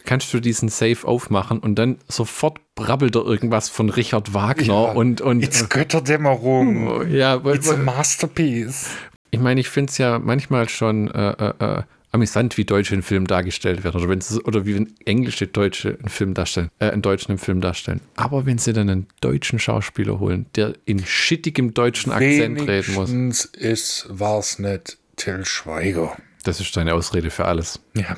kannst 0.05 0.33
du 0.33 0.39
diesen 0.39 0.69
Safe 0.69 1.05
aufmachen 1.07 1.59
und 1.59 1.75
dann 1.75 1.99
sofort 2.07 2.59
brabbelt 2.75 3.15
er 3.15 3.23
irgendwas 3.25 3.69
von 3.69 3.89
Richard 3.89 4.33
Wagner 4.33 4.65
Ja. 4.65 4.91
und, 4.93 5.21
und 5.21 5.43
It's 5.43 5.67
Götterdämmerung. 5.69 7.07
ja, 7.11 7.43
weil, 7.43 7.55
It's 7.57 7.69
a 7.69 7.77
masterpiece. 7.77 8.87
ich 9.29 9.39
meine, 9.39 9.59
ich 9.61 9.69
finde 9.69 9.91
es 9.91 9.97
ja 9.97 10.17
manchmal 10.19 10.69
schon 10.69 11.09
äh, 11.11 11.31
äh, 11.31 11.53
äh, 11.59 11.83
amüsant, 12.11 12.57
wie 12.57 12.65
Deutsche 12.65 12.93
in 12.93 13.01
Filmen 13.01 13.27
dargestellt 13.27 13.83
werden 13.83 13.99
oder, 14.01 14.09
wenn's, 14.09 14.43
oder 14.45 14.65
wie 14.65 14.75
wenn 14.75 14.93
englische 15.05 15.47
Deutsche 15.47 15.97
einen 15.99 16.09
Film 16.09 16.33
darstellen, 16.33 16.69
äh, 16.79 16.89
einen 16.89 17.01
Deutschen 17.01 17.31
im 17.31 17.37
Film 17.37 17.61
darstellen. 17.61 18.01
Aber 18.15 18.45
wenn 18.45 18.57
sie 18.57 18.73
dann 18.73 18.89
einen 18.89 19.07
deutschen 19.21 19.59
Schauspieler 19.59 20.19
holen, 20.19 20.45
der 20.55 20.73
in 20.85 21.05
schittigem 21.05 21.73
deutschen 21.73 22.11
Akzent 22.11 22.61
reden 22.67 22.93
muss, 22.93 23.11
Wenigstens 23.11 23.45
ist, 23.45 24.05
war's 24.09 24.59
nicht 24.59 24.97
Till 25.15 25.45
Schweiger. 25.45 26.15
das 26.43 26.59
ist 26.59 26.75
deine 26.75 26.93
Ausrede 26.93 27.29
für 27.29 27.45
alles. 27.45 27.79
Ja, 27.95 28.17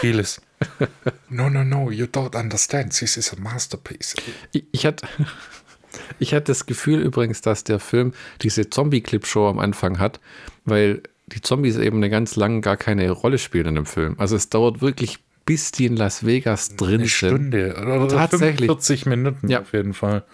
vieles. 0.00 0.40
no, 1.28 1.48
no, 1.48 1.62
no, 1.62 1.90
you 1.90 2.06
don't 2.06 2.34
understand. 2.36 2.92
This 2.92 3.16
is 3.16 3.32
a 3.32 3.36
masterpiece. 3.40 4.16
Ich, 4.52 4.64
ich 4.72 4.86
hatte 4.86 5.06
ich 6.18 6.34
hatte 6.34 6.46
das 6.46 6.66
Gefühl 6.66 7.00
übrigens, 7.00 7.40
dass 7.40 7.64
der 7.64 7.78
Film 7.78 8.12
diese 8.42 8.68
Zombie-Clip-Show 8.68 9.48
am 9.48 9.58
Anfang 9.58 9.98
hat, 9.98 10.20
weil 10.64 11.02
die 11.28 11.40
Zombies 11.40 11.76
eben 11.76 11.98
eine 11.98 12.10
ganz 12.10 12.36
lange 12.36 12.60
gar 12.60 12.76
keine 12.76 13.10
Rolle 13.10 13.38
spielen 13.38 13.66
in 13.66 13.74
dem 13.76 13.86
Film. 13.86 14.14
Also 14.18 14.36
es 14.36 14.48
dauert 14.48 14.80
wirklich, 14.80 15.18
bis 15.44 15.70
die 15.72 15.86
in 15.86 15.96
Las 15.96 16.26
Vegas 16.26 16.76
drin 16.76 16.94
Eine 17.00 17.08
sind. 17.08 17.08
Stunde 17.10 17.74
oder 17.80 18.08
Tatsächlich. 18.08 18.66
45 18.66 19.06
Minuten 19.06 19.48
Ja. 19.48 19.60
auf 19.60 19.72
jeden 19.72 19.94
Fall. 19.94 20.24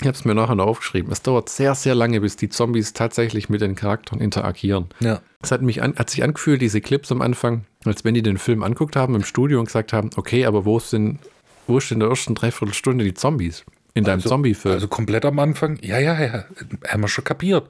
Ich 0.00 0.06
habe 0.06 0.16
es 0.16 0.24
mir 0.24 0.34
nachher 0.34 0.54
noch 0.54 0.66
aufgeschrieben. 0.66 1.10
Es 1.10 1.22
dauert 1.22 1.48
sehr, 1.48 1.74
sehr 1.74 1.94
lange, 1.96 2.20
bis 2.20 2.36
die 2.36 2.48
Zombies 2.48 2.92
tatsächlich 2.92 3.48
mit 3.48 3.60
den 3.60 3.74
Charakteren 3.74 4.20
interagieren. 4.20 4.86
Ja. 5.00 5.20
Es 5.42 5.50
hat 5.50 5.60
mich 5.62 5.82
an, 5.82 5.96
hat 5.96 6.08
sich 6.10 6.22
angefühlt, 6.22 6.62
diese 6.62 6.80
Clips 6.80 7.10
am 7.10 7.20
Anfang, 7.20 7.64
als 7.84 8.04
wenn 8.04 8.14
die 8.14 8.22
den 8.22 8.38
Film 8.38 8.62
anguckt 8.62 8.94
haben 8.94 9.16
im 9.16 9.24
Studio 9.24 9.58
und 9.58 9.64
gesagt 9.66 9.92
haben, 9.92 10.10
okay, 10.16 10.46
aber 10.46 10.64
wo 10.64 10.78
sind, 10.78 11.18
wo 11.66 11.78
ist 11.78 11.90
in 11.90 11.98
der 11.98 12.08
ersten 12.10 12.36
Dreiviertelstunde 12.36 13.04
die 13.04 13.14
Zombies? 13.14 13.64
In 13.94 14.04
deinem 14.04 14.20
Zombie-Film. 14.20 14.74
Also 14.74 14.86
komplett 14.86 15.24
am 15.24 15.40
Anfang, 15.40 15.78
ja, 15.82 15.98
ja, 15.98 16.20
ja, 16.20 16.44
haben 16.86 17.00
wir 17.00 17.08
schon 17.08 17.24
kapiert. 17.24 17.68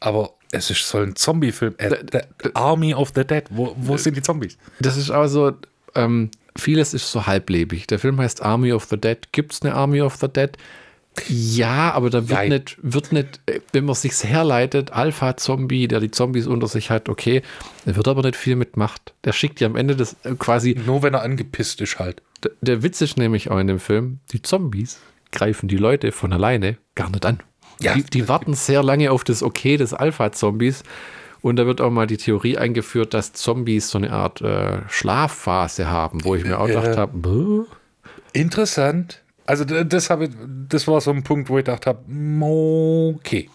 Aber 0.00 0.34
es 0.54 0.70
ist 0.70 0.88
so 0.88 0.98
ein 0.98 1.14
Zombie-Film. 1.16 1.74
Äh, 1.78 1.96
the, 2.12 2.50
Army 2.54 2.94
of 2.94 3.12
the 3.14 3.24
Dead. 3.24 3.44
Wo, 3.50 3.74
wo 3.78 3.96
sind 3.96 4.16
die 4.16 4.22
Zombies? 4.22 4.56
Das 4.80 4.96
ist 4.96 5.10
also, 5.10 5.52
ähm, 5.94 6.30
vieles 6.56 6.94
ist 6.94 7.10
so 7.10 7.26
halblebig. 7.26 7.86
Der 7.86 7.98
Film 7.98 8.18
heißt 8.20 8.42
Army 8.42 8.72
of 8.72 8.84
the 8.84 8.96
Dead. 8.96 9.18
Gibt 9.32 9.52
es 9.52 9.62
eine 9.62 9.74
Army 9.74 10.00
of 10.00 10.16
the 10.16 10.28
Dead? 10.28 10.50
Ja, 11.28 11.92
aber 11.92 12.10
da 12.10 12.28
wird 12.28 12.38
Nein. 12.38 12.48
nicht, 12.48 12.76
wird 12.82 13.12
nicht, 13.12 13.40
äh, 13.46 13.60
wenn 13.72 13.84
man 13.84 13.94
sich's 13.94 14.24
herleitet, 14.24 14.90
Alpha-Zombie, 14.92 15.86
der 15.86 16.00
die 16.00 16.10
Zombies 16.10 16.48
unter 16.48 16.66
sich 16.66 16.90
hat, 16.90 17.08
okay, 17.08 17.42
der 17.86 17.94
wird 17.94 18.08
aber 18.08 18.22
nicht 18.22 18.34
viel 18.34 18.56
mit 18.56 18.76
Macht. 18.76 19.14
Der 19.22 19.32
schickt 19.32 19.60
ja 19.60 19.68
am 19.68 19.76
Ende 19.76 19.94
das 19.94 20.16
äh, 20.24 20.34
quasi, 20.36 20.76
Nur 20.86 21.04
wenn 21.04 21.14
er 21.14 21.22
angepisst 21.22 21.80
ist 21.80 22.00
halt. 22.00 22.20
d- 22.44 22.50
der 22.62 22.82
Witz 22.82 23.00
ist 23.00 23.16
nämlich 23.16 23.48
auch 23.50 23.58
in 23.60 23.68
dem 23.68 23.78
Film, 23.78 24.18
die 24.32 24.42
Zombies 24.42 24.98
greifen 25.30 25.68
die 25.68 25.76
Leute 25.76 26.10
von 26.10 26.32
alleine 26.32 26.78
gar 26.96 27.10
nicht 27.10 27.24
an. 27.24 27.38
Ja. 27.84 27.94
die, 27.94 28.02
die 28.04 28.28
warten 28.28 28.54
sehr 28.54 28.82
lange 28.82 29.10
auf 29.12 29.24
das 29.24 29.42
Okay 29.42 29.76
des 29.76 29.94
Alpha-Zombies. 29.94 30.82
Und 31.40 31.56
da 31.56 31.66
wird 31.66 31.82
auch 31.82 31.90
mal 31.90 32.06
die 32.06 32.16
Theorie 32.16 32.56
eingeführt, 32.56 33.12
dass 33.12 33.34
Zombies 33.34 33.90
so 33.90 33.98
eine 33.98 34.10
Art 34.12 34.40
äh, 34.40 34.78
Schlafphase 34.88 35.90
haben, 35.90 36.24
wo 36.24 36.34
ich 36.34 36.44
mir 36.44 36.58
auch 36.58 36.68
Ja. 36.68 36.80
gedacht 36.80 36.96
habe, 36.96 37.66
Interessant. 38.32 39.22
Also 39.46 39.64
das, 39.64 40.08
habe, 40.08 40.30
das 40.68 40.88
war 40.88 41.00
so 41.02 41.10
ein 41.10 41.22
Punkt, 41.22 41.50
wo 41.50 41.58
ich 41.58 41.64
gedacht 41.64 41.86
habe, 41.86 42.00
okay, 43.14 43.50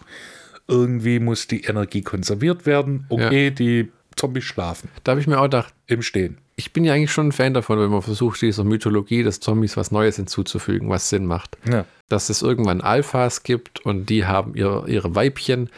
irgendwie 0.67 1.19
muss 1.19 1.47
die 1.47 1.63
Energie 1.63 2.03
konserviert 2.03 2.65
werden. 2.67 3.05
Okay, 3.09 3.49
die 3.51 3.91
Zombies 4.15 4.43
schlafen 4.43 4.89
da 5.03 5.11
habe 5.13 5.21
ich 5.21 5.27
mir 5.27 5.39
auch 5.39 5.43
gedacht, 5.43 5.73
im 5.87 6.01
Stehen. 6.01 6.37
Ich 6.59 6.73
bin 6.73 6.83
ja 6.83 6.93
eigentlich 6.93 7.11
schon 7.11 7.29
ein 7.29 7.31
Fan 7.31 7.53
davon, 7.53 7.79
wenn 7.79 7.89
man 7.89 8.01
versucht, 8.01 8.41
dieser 8.41 8.65
Mythologie 8.65 9.23
des 9.23 9.39
Zombies 9.39 9.77
was 9.77 9.91
Neues 9.91 10.17
hinzuzufügen, 10.17 10.89
was 10.89 11.07
Sinn 11.07 11.25
macht. 11.25 11.57
Ja. 11.65 11.85
Dass 12.09 12.29
es 12.29 12.41
irgendwann 12.41 12.81
Alphas 12.81 13.43
gibt 13.43 13.85
und 13.85 14.09
die 14.09 14.25
haben 14.25 14.55
ihre, 14.55 14.89
ihre 14.89 15.15
Weibchen. 15.15 15.69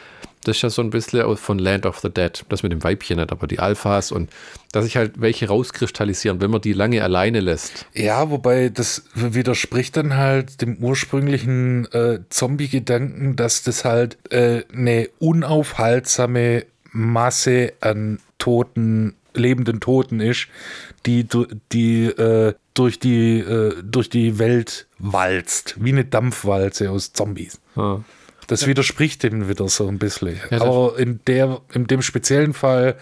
Das 0.42 0.56
ist 0.56 0.62
ja 0.62 0.70
so 0.70 0.82
ein 0.82 0.90
bisschen 0.90 1.36
von 1.36 1.60
Land 1.60 1.86
of 1.86 2.00
the 2.00 2.10
Dead. 2.10 2.44
Das 2.48 2.64
mit 2.64 2.72
dem 2.72 2.82
Weibchen 2.82 3.18
nicht, 3.18 3.30
aber 3.30 3.46
die 3.46 3.60
Alphas 3.60 4.10
und 4.10 4.28
dass 4.72 4.84
sich 4.84 4.96
halt 4.96 5.20
welche 5.20 5.46
rauskristallisieren, 5.46 6.40
wenn 6.40 6.50
man 6.50 6.60
die 6.60 6.72
lange 6.72 7.04
alleine 7.04 7.38
lässt. 7.38 7.86
Ja, 7.94 8.30
wobei 8.30 8.68
das 8.68 9.04
widerspricht 9.14 9.96
dann 9.96 10.16
halt 10.16 10.62
dem 10.62 10.78
ursprünglichen 10.78 11.86
äh, 11.92 12.18
Zombie-Gedanken, 12.28 13.36
dass 13.36 13.62
das 13.62 13.84
halt 13.84 14.18
äh, 14.32 14.64
eine 14.74 15.08
unaufhaltsame 15.20 16.64
Masse 16.90 17.72
an 17.80 18.18
toten, 18.38 19.14
lebenden 19.34 19.80
Toten 19.80 20.20
ist, 20.20 20.48
die, 21.06 21.26
die 21.72 22.04
äh, 22.06 22.54
durch, 22.74 22.98
die, 22.98 23.38
äh, 23.40 23.74
durch 23.82 24.08
die 24.10 24.38
Welt 24.38 24.86
walzt, 24.98 25.76
wie 25.78 25.90
eine 25.92 26.04
Dampfwalze 26.04 26.90
aus 26.90 27.12
Zombies. 27.12 27.60
Ja. 27.76 28.02
Das 28.48 28.66
widerspricht 28.66 29.22
dem 29.22 29.48
wieder 29.48 29.68
so 29.68 29.86
ein 29.88 29.98
bisschen. 29.98 30.38
das- 30.50 30.60
Aber 30.60 30.98
in, 30.98 31.20
der, 31.26 31.60
in 31.72 31.86
dem 31.86 32.02
speziellen 32.02 32.52
Fall 32.54 32.96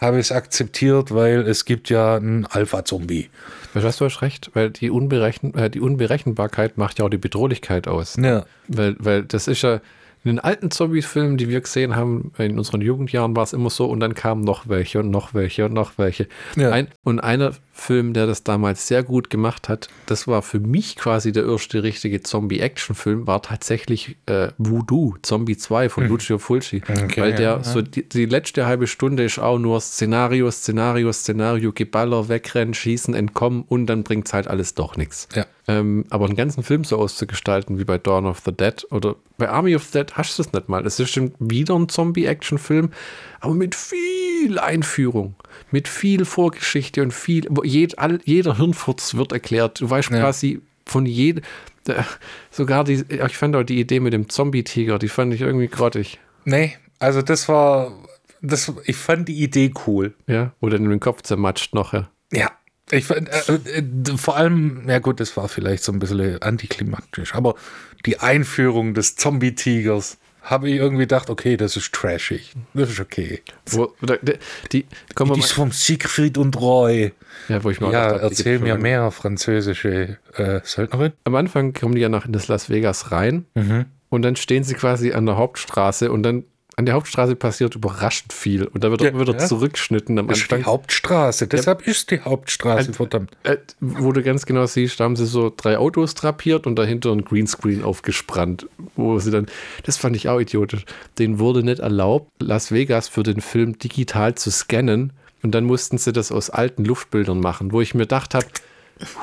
habe 0.00 0.16
ich 0.18 0.26
es 0.26 0.32
akzeptiert, 0.32 1.14
weil 1.14 1.40
es 1.42 1.66
gibt 1.66 1.90
ja 1.90 2.16
einen 2.16 2.46
Alpha-Zombie. 2.46 3.28
Weißt 3.74 3.84
du, 3.84 3.88
was, 3.88 3.96
du 3.98 4.04
hast 4.06 4.22
recht, 4.22 4.50
weil 4.54 4.70
die, 4.70 4.88
Unberechen, 4.90 5.54
äh, 5.54 5.68
die 5.68 5.80
Unberechenbarkeit 5.80 6.78
macht 6.78 6.98
ja 6.98 7.04
auch 7.04 7.10
die 7.10 7.18
Bedrohlichkeit 7.18 7.86
aus. 7.86 8.16
Ja. 8.16 8.46
Weil, 8.68 8.96
weil 8.98 9.22
das 9.24 9.46
ist 9.46 9.60
ja 9.62 9.80
in 10.22 10.32
den 10.32 10.38
alten 10.38 10.70
Zombie-Filmen, 10.70 11.38
die 11.38 11.48
wir 11.48 11.60
gesehen 11.60 11.96
haben, 11.96 12.32
in 12.36 12.58
unseren 12.58 12.82
Jugendjahren 12.82 13.34
war 13.34 13.44
es 13.44 13.52
immer 13.52 13.70
so 13.70 13.86
und 13.86 14.00
dann 14.00 14.14
kamen 14.14 14.44
noch 14.44 14.68
welche 14.68 15.00
und 15.00 15.10
noch 15.10 15.32
welche 15.32 15.64
und 15.64 15.72
noch 15.72 15.96
welche. 15.96 16.28
Ja. 16.56 16.70
Ein, 16.70 16.88
und 17.02 17.20
einer 17.20 17.52
Film, 17.80 18.12
der 18.12 18.26
das 18.26 18.44
damals 18.44 18.86
sehr 18.86 19.02
gut 19.02 19.30
gemacht 19.30 19.68
hat, 19.68 19.88
das 20.06 20.28
war 20.28 20.42
für 20.42 20.60
mich 20.60 20.96
quasi 20.96 21.32
der 21.32 21.46
erste 21.46 21.82
richtige 21.82 22.22
Zombie-Action-Film, 22.22 23.26
war 23.26 23.42
tatsächlich 23.42 24.16
äh, 24.26 24.48
Voodoo, 24.58 25.14
Zombie 25.22 25.56
2 25.56 25.88
von 25.88 26.06
Lucio 26.06 26.38
Fulci. 26.38 26.82
Hm. 26.84 27.04
Okay, 27.04 27.20
weil 27.22 27.34
der 27.34 27.40
ja, 27.40 27.56
ja. 27.56 27.64
so 27.64 27.82
die, 27.82 28.08
die 28.08 28.26
letzte 28.26 28.66
halbe 28.66 28.86
Stunde 28.86 29.24
ist 29.24 29.38
auch 29.38 29.58
nur 29.58 29.80
Szenario, 29.80 30.50
Szenario, 30.50 31.10
Szenario, 31.12 31.72
Geballer, 31.72 32.28
wegrennen, 32.28 32.74
schießen, 32.74 33.14
entkommen 33.14 33.64
und 33.66 33.86
dann 33.86 34.04
bringt 34.04 34.26
es 34.26 34.34
halt 34.34 34.46
alles 34.46 34.74
doch 34.74 34.96
nichts. 34.96 35.28
Ja. 35.34 35.46
Ähm, 35.66 36.04
aber 36.10 36.26
einen 36.26 36.36
ganzen 36.36 36.62
Film 36.62 36.84
so 36.84 36.98
auszugestalten 36.98 37.78
wie 37.78 37.84
bei 37.84 37.96
Dawn 37.96 38.26
of 38.26 38.42
the 38.44 38.52
Dead 38.52 38.86
oder 38.90 39.16
bei 39.38 39.48
Army 39.48 39.74
of 39.76 39.84
the 39.84 39.98
Dead 39.98 40.12
hast 40.14 40.38
du 40.38 40.42
es 40.42 40.52
nicht 40.52 40.68
mal. 40.68 40.84
Es 40.86 40.98
ist 40.98 41.10
schon 41.10 41.32
wieder 41.38 41.74
ein 41.74 41.88
Zombie-Action-Film, 41.88 42.90
aber 43.40 43.54
mit 43.54 43.74
viel 43.74 44.58
Einführung, 44.58 45.34
mit 45.70 45.88
viel 45.88 46.24
Vorgeschichte 46.24 47.02
und 47.02 47.12
viel, 47.12 47.46
jed, 47.64 47.98
all, 47.98 48.20
jeder 48.24 48.56
Hirnfurz 48.56 49.14
wird 49.14 49.32
erklärt. 49.32 49.80
Du 49.80 49.88
weißt 49.90 50.10
Ja. 50.10 50.20
quasi 50.20 50.60
von 50.86 51.06
jedem, 51.06 51.42
sogar 52.50 52.84
die, 52.84 53.04
ich 53.08 53.36
fand 53.36 53.56
auch 53.56 53.62
die 53.62 53.80
Idee 53.80 54.00
mit 54.00 54.12
dem 54.12 54.28
Zombie-Tiger, 54.28 54.98
die 54.98 55.08
fand 55.08 55.34
ich 55.34 55.40
irgendwie 55.40 55.68
grottig. 55.68 56.18
Nee, 56.44 56.76
also 56.98 57.22
das 57.22 57.48
war, 57.48 57.92
das, 58.42 58.72
ich 58.84 58.96
fand 58.96 59.28
die 59.28 59.42
Idee 59.42 59.72
cool. 59.86 60.14
Ja, 60.26 60.52
wo 60.60 60.68
dann 60.68 60.88
den 60.88 61.00
Kopf 61.00 61.22
zermatscht 61.22 61.74
noch. 61.74 61.92
Ja. 61.92 62.08
Ja. 62.32 62.50
Ich 62.92 63.04
fand, 63.04 63.28
äh, 63.28 63.78
äh, 63.78 64.16
vor 64.16 64.36
allem, 64.36 64.88
ja 64.88 64.98
gut, 64.98 65.20
das 65.20 65.36
war 65.36 65.48
vielleicht 65.48 65.84
so 65.84 65.92
ein 65.92 66.00
bisschen 66.00 66.42
antiklimatisch, 66.42 67.36
aber 67.36 67.54
die 68.04 68.18
Einführung 68.18 68.94
des 68.94 69.14
Zombie-Tigers 69.14 70.18
habe 70.42 70.68
ich 70.70 70.76
irgendwie 70.76 71.02
gedacht, 71.02 71.30
okay, 71.30 71.56
das 71.56 71.76
ist 71.76 71.92
trashig. 71.92 72.52
Das 72.74 72.90
ist 72.90 73.00
okay. 73.00 73.42
Wo, 73.70 73.92
die, 74.00 74.32
die, 74.72 74.86
kommen 75.14 75.34
Die 75.34 75.40
ist 75.40 75.52
vom 75.52 75.70
Siegfried 75.70 76.38
und 76.38 76.60
Roy. 76.60 77.12
ja, 77.48 77.62
wo 77.62 77.70
ich 77.70 77.80
mal 77.80 77.92
Ja, 77.92 78.14
die 78.18 78.22
erzähl 78.24 78.58
mir 78.58 78.72
schon 78.74 78.82
mehr 78.82 79.10
französische 79.10 80.18
äh, 80.34 80.60
Söldnerin. 80.64 81.12
am 81.24 81.34
Anfang 81.34 81.72
kommen 81.72 81.94
die 81.94 82.00
ja 82.00 82.08
nach 82.08 82.26
in 82.26 82.32
das 82.32 82.48
Las 82.48 82.70
Vegas 82.70 83.12
rein 83.12 83.44
Mhm. 83.54 83.86
und 84.08 84.22
dann 84.22 84.36
stehen 84.36 84.64
sie 84.64 84.74
quasi 84.74 85.12
an 85.12 85.26
der 85.26 85.36
Hauptstraße 85.36 86.10
und 86.10 86.22
dann 86.22 86.44
an 86.80 86.86
der 86.86 86.94
Hauptstraße 86.96 87.36
passiert 87.36 87.74
überraschend 87.76 88.32
viel 88.32 88.64
und 88.66 88.82
da 88.82 88.90
wird 88.90 89.02
Ja, 89.02 89.12
auch 89.14 89.20
wieder 89.20 89.34
ja. 89.34 89.38
zurückgeschnitten 89.38 90.18
am 90.18 90.26
Das 90.28 90.38
ist 90.38 90.50
die 90.50 90.54
Anfang, 90.56 90.66
Hauptstraße, 90.72 91.46
deshalb 91.46 91.86
ist 91.86 92.10
die 92.10 92.20
Hauptstraße, 92.20 92.92
verdammt. 92.92 93.30
äh, 93.44 93.56
wo 93.80 94.10
du 94.12 94.22
ganz 94.22 94.44
genau 94.46 94.66
siehst, 94.66 94.98
da 94.98 95.04
haben 95.04 95.14
sie 95.16 95.26
so 95.26 95.52
drei 95.56 95.78
Autos 95.78 96.14
drapiert 96.14 96.66
und 96.66 96.76
dahinter 96.76 97.12
ein 97.12 97.24
Greenscreen 97.24 97.84
aufgespannt, 97.84 98.66
wo 98.96 99.18
sie 99.20 99.30
dann, 99.30 99.46
das 99.84 99.96
fand 99.96 100.16
ich 100.16 100.28
auch 100.28 100.40
idiotisch, 100.40 100.84
denen 101.18 101.38
wurde 101.38 101.62
nicht 101.62 101.78
erlaubt, 101.80 102.30
Las 102.42 102.72
Vegas 102.72 103.08
für 103.08 103.22
den 103.22 103.40
Film 103.40 103.78
digital 103.78 104.34
zu 104.34 104.50
scannen 104.50 105.12
und 105.42 105.54
dann 105.54 105.64
mussten 105.64 105.96
sie 105.98 106.12
das 106.12 106.32
aus 106.32 106.50
alten 106.50 106.84
Luftbildern 106.84 107.40
machen, 107.40 107.72
wo 107.72 107.80
ich 107.80 107.94
mir 107.94 108.02
gedacht 108.02 108.34
habe, 108.34 108.46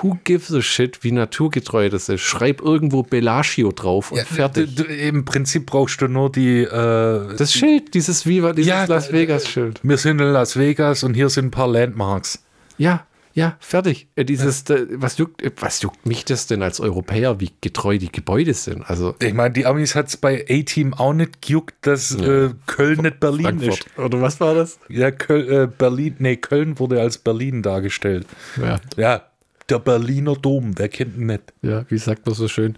Who 0.02 0.18
gives 0.24 0.52
a 0.54 0.62
shit, 0.62 1.04
wie 1.04 1.12
naturgetreu 1.12 1.90
das 1.90 2.10
ist? 2.10 2.22
Schreib 2.22 2.62
irgendwo 2.62 3.04
Bellagio 3.04 3.72
drauf 3.72 4.12
und 4.12 4.18
Ja, 4.18 4.26
fertig. 4.26 4.76
du, 4.76 4.84
du, 4.84 4.90
Im 4.94 5.24
Prinzip 5.26 5.66
brauchst 5.68 6.02
du 6.02 6.08
nur 6.08 6.32
die. 6.32 6.62
Äh, 6.64 7.36
Das 7.38 7.54
Schild, 7.54 7.94
dieses 7.94 8.26
Viva, 8.26 8.54
dieses 8.54 8.70
Ja, 8.70 8.86
Las 8.86 9.12
Vegas-Schild. 9.12 9.80
wir 9.84 9.98
sind 9.98 10.20
in 10.20 10.28
Las 10.28 10.58
Vegas 10.58 11.04
und 11.04 11.14
hier 11.14 11.30
sind 11.30 11.46
ein 11.48 11.52
paar 11.52 11.68
Landmarks. 11.68 12.44
Ja, 12.78 13.06
ja, 13.34 13.56
fertig. 13.60 14.08
Äh, 14.16 14.26
Dieses, 14.26 14.68
äh, 14.72 14.88
was, 14.94 15.20
juckt, 15.20 15.44
äh, 15.44 15.52
was 15.60 15.84
juckt 15.84 16.08
mich 16.08 16.26
das 16.26 16.48
denn 16.48 16.64
als 16.64 16.80
Europäer, 16.80 17.40
wie 17.40 17.52
getreu 17.62 18.00
die 18.00 18.12
Gebäude 18.12 18.56
sind? 18.56 18.82
Also 18.90 19.14
Ich 19.22 19.34
meine, 19.36 19.54
die 19.54 19.68
Amis 19.68 19.94
hat 19.94 20.08
es 20.08 20.18
bei 20.18 20.44
A-Team 20.50 20.96
auch 20.96 21.14
nicht 21.14 21.44
gejuckt, 21.44 21.76
dass 21.82 22.16
äh, 22.16 22.50
Köln 22.66 23.02
nicht 23.02 23.20
Berlin 23.20 23.60
Frankfurt. 23.60 23.80
ist. 23.86 24.00
Oder 24.00 24.22
was 24.22 24.40
war 24.40 24.56
das? 24.56 24.80
Ja, 24.90 25.12
Köl, 25.12 25.52
äh, 25.52 25.68
Berlin, 25.68 26.16
nee, 26.18 26.38
Köln 26.38 26.80
wurde 26.80 27.00
als 27.00 27.20
Berlin 27.20 27.62
dargestellt. 27.62 28.26
Ja, 28.60 28.80
Ja, 28.96 29.22
der 29.70 29.80
Berliner 29.80 30.36
Dom, 30.36 30.78
wer 30.78 30.90
kennt 30.90 31.18
ihn 31.18 31.28
nicht? 31.28 31.54
ja 31.62 31.86
wie 31.90 31.98
sagt 31.98 32.26
man 32.26 32.36
so 32.36 32.48
schön? 32.48 32.78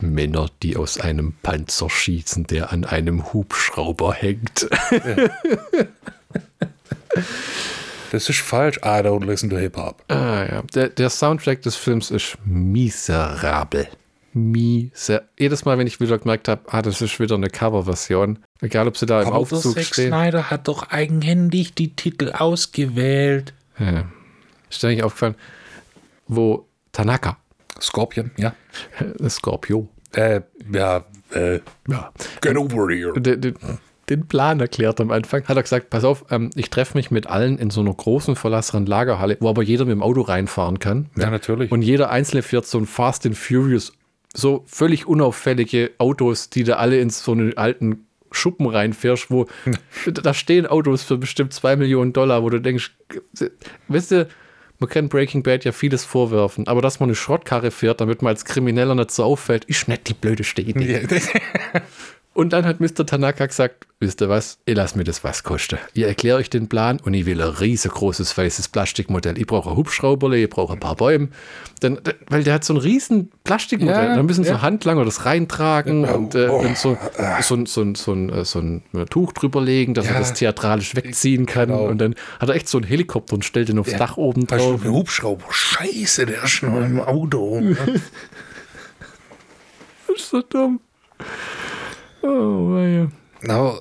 Männer, 0.00 0.48
die 0.62 0.76
aus 0.76 0.98
einem 0.98 1.34
Panzer 1.42 1.88
schießen, 1.88 2.46
der 2.46 2.72
an 2.72 2.84
einem 2.84 3.32
Hubschrauber 3.32 4.12
hängt. 4.12 4.68
Das 8.10 8.28
ist 8.28 8.38
falsch. 8.38 8.76
I 8.78 9.02
don't 9.02 9.24
listen 9.24 9.50
to 9.50 9.56
Hip-Hop. 9.56 10.04
Ah, 10.06 10.44
ja. 10.48 10.62
Der, 10.72 10.88
der 10.88 11.10
Soundtrack 11.10 11.62
des 11.62 11.74
Films 11.74 12.12
ist 12.12 12.38
miserabel. 12.44 13.88
Miser 14.32 15.22
Jedes 15.36 15.64
Mal, 15.64 15.78
wenn 15.78 15.88
ich 15.88 15.98
wieder 15.98 16.18
gemerkt 16.18 16.46
habe, 16.46 16.60
ah, 16.66 16.80
das 16.80 17.00
ist 17.00 17.18
wieder 17.18 17.34
eine 17.34 17.50
Coverversion, 17.50 18.38
egal 18.60 18.86
ob 18.86 18.96
sie 18.96 19.06
da 19.06 19.20
im 19.20 19.30
Aufzug 19.30 19.80
stehen. 19.80 20.12
Snyder 20.12 20.48
hat 20.48 20.68
doch 20.68 20.90
eigenhändig 20.90 21.74
die 21.74 21.96
Titel 21.96 22.30
ausgewählt. 22.30 23.52
Ja. 23.80 24.04
Ist 24.70 24.80
dir 24.82 24.88
eigentlich 24.88 25.02
aufgefallen, 25.02 25.34
wo 26.26 26.66
Tanaka, 26.92 27.38
Scorpion, 27.80 28.30
ja. 28.36 28.54
Scorpio, 29.28 29.88
Äh, 30.12 30.42
ja, 30.72 31.04
äh, 31.32 31.60
ja, 31.88 32.12
get 32.40 32.56
over 32.56 32.88
here. 32.94 33.12
den, 33.20 33.40
den, 33.40 33.54
den 34.08 34.26
Plan 34.28 34.60
erklärt 34.60 35.00
am 35.00 35.10
Anfang, 35.10 35.44
hat 35.48 35.56
er 35.56 35.62
gesagt, 35.62 35.90
pass 35.90 36.04
auf, 36.04 36.26
ähm, 36.30 36.50
ich 36.54 36.70
treffe 36.70 36.96
mich 36.96 37.10
mit 37.10 37.26
allen 37.26 37.58
in 37.58 37.70
so 37.70 37.80
einer 37.80 37.94
großen 37.94 38.36
verlassenen 38.36 38.86
Lagerhalle, 38.86 39.36
wo 39.40 39.48
aber 39.48 39.62
jeder 39.62 39.84
mit 39.86 39.92
dem 39.92 40.02
Auto 40.02 40.20
reinfahren 40.20 40.78
kann. 40.78 41.08
Ja, 41.16 41.30
natürlich. 41.30 41.72
Und 41.72 41.82
jeder 41.82 42.10
Einzelne 42.10 42.42
fährt 42.42 42.66
so 42.66 42.78
ein 42.78 42.86
Fast 42.86 43.24
and 43.26 43.36
Furious, 43.36 43.92
so 44.34 44.62
völlig 44.66 45.06
unauffällige 45.06 45.92
Autos, 45.98 46.50
die 46.50 46.64
da 46.64 46.74
alle 46.76 47.00
in 47.00 47.08
so 47.10 47.32
einen 47.32 47.56
alten 47.56 48.06
Schuppen 48.30 48.66
reinfährst, 48.66 49.30
wo 49.30 49.46
da 50.06 50.34
stehen 50.34 50.66
Autos 50.66 51.02
für 51.02 51.16
bestimmt 51.16 51.52
zwei 51.52 51.74
Millionen 51.76 52.12
Dollar, 52.12 52.42
wo 52.42 52.50
du 52.50 52.60
denkst, 52.60 52.94
weißt 53.88 54.10
du, 54.10 54.28
man 54.84 54.90
kann 54.90 55.08
Breaking 55.08 55.42
Bad 55.42 55.64
ja 55.64 55.72
vieles 55.72 56.04
vorwerfen, 56.04 56.68
aber 56.68 56.82
dass 56.82 57.00
man 57.00 57.08
eine 57.08 57.14
Schrottkarre 57.14 57.70
fährt, 57.70 58.02
damit 58.02 58.20
man 58.20 58.30
als 58.32 58.44
Krimineller 58.44 58.94
nicht 58.94 59.12
so 59.12 59.24
auffällt, 59.24 59.64
ist 59.64 59.88
nicht 59.88 60.08
die 60.08 60.14
blödeste 60.14 60.60
Idee. 60.60 61.08
Und 62.34 62.52
dann 62.52 62.64
hat 62.66 62.80
Mr. 62.80 63.06
Tanaka 63.06 63.46
gesagt, 63.46 63.86
wisst 64.00 64.20
ihr 64.20 64.28
was, 64.28 64.58
ich 64.66 64.74
lasse 64.74 64.98
mir 64.98 65.04
das 65.04 65.22
was 65.22 65.44
kosten. 65.44 65.78
Ich 65.92 66.02
erkläre 66.02 66.36
euch 66.38 66.50
den 66.50 66.68
Plan 66.68 66.98
und 67.00 67.14
ich 67.14 67.26
will 67.26 67.40
ein 67.40 67.48
riesengroßes 67.48 68.36
weißes 68.36 68.68
Plastikmodell. 68.70 69.38
Ich 69.38 69.46
brauche 69.46 69.70
ein 69.70 69.76
Hubschrauberle, 69.76 70.38
ich 70.38 70.50
brauche 70.50 70.72
ein 70.72 70.80
paar 70.80 70.96
Bäume. 70.96 71.28
Dann, 71.78 72.00
weil 72.28 72.42
der 72.42 72.54
hat 72.54 72.64
so 72.64 72.74
ein 72.74 72.78
riesen 72.78 73.30
Plastikmodell. 73.44 74.08
Ja, 74.08 74.16
da 74.16 74.22
müssen 74.24 74.42
so 74.42 74.50
ja. 74.50 74.62
Handlanger 74.62 75.04
das 75.04 75.24
reintragen 75.26 76.04
und, 76.06 76.34
äh, 76.34 76.48
oh, 76.48 76.56
und 76.58 76.76
so, 76.76 76.98
so, 77.40 77.54
ein- 77.54 77.66
so, 77.66 77.82
ein- 77.82 77.94
so, 77.94 78.12
ein, 78.12 78.30
äh, 78.30 78.44
so 78.44 78.58
ein 78.58 78.82
Tuch 79.10 79.32
drüberlegen, 79.32 79.94
dass 79.94 80.06
er 80.06 80.14
Ja. 80.14 80.18
das 80.18 80.34
theatralisch 80.34 80.96
wegziehen 80.96 81.46
kann. 81.46 81.68
Genau. 81.68 81.86
Und 81.86 81.98
dann 81.98 82.16
hat 82.40 82.48
er 82.48 82.56
echt 82.56 82.68
so 82.68 82.78
einen 82.78 82.86
Helikopter 82.88 83.34
und 83.34 83.44
stellt 83.44 83.68
den 83.68 83.78
aufs 83.78 83.94
Dach 83.94 84.16
oben 84.16 84.42
Hast 84.50 84.60
du 84.60 84.70
drauf. 84.72 84.82
einen 84.84 84.92
Hubschrauber? 84.92 85.44
Scheiße, 85.50 86.26
der 86.26 86.42
ist 86.42 86.64
noch 86.64 86.80
im 86.80 87.00
Auto. 87.00 87.62
Das 90.08 90.16
ist 90.16 90.30
so 90.30 90.42
dumm. 90.42 90.80
Oh, 92.26 92.74
weia. 92.74 93.08
no, 93.42 93.80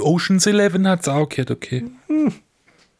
Ocean's 0.00 0.46
Eleven 0.46 0.88
hat 0.88 1.00
es 1.02 1.08
auch 1.08 1.28
gehört, 1.28 1.50
okay. 1.50 1.84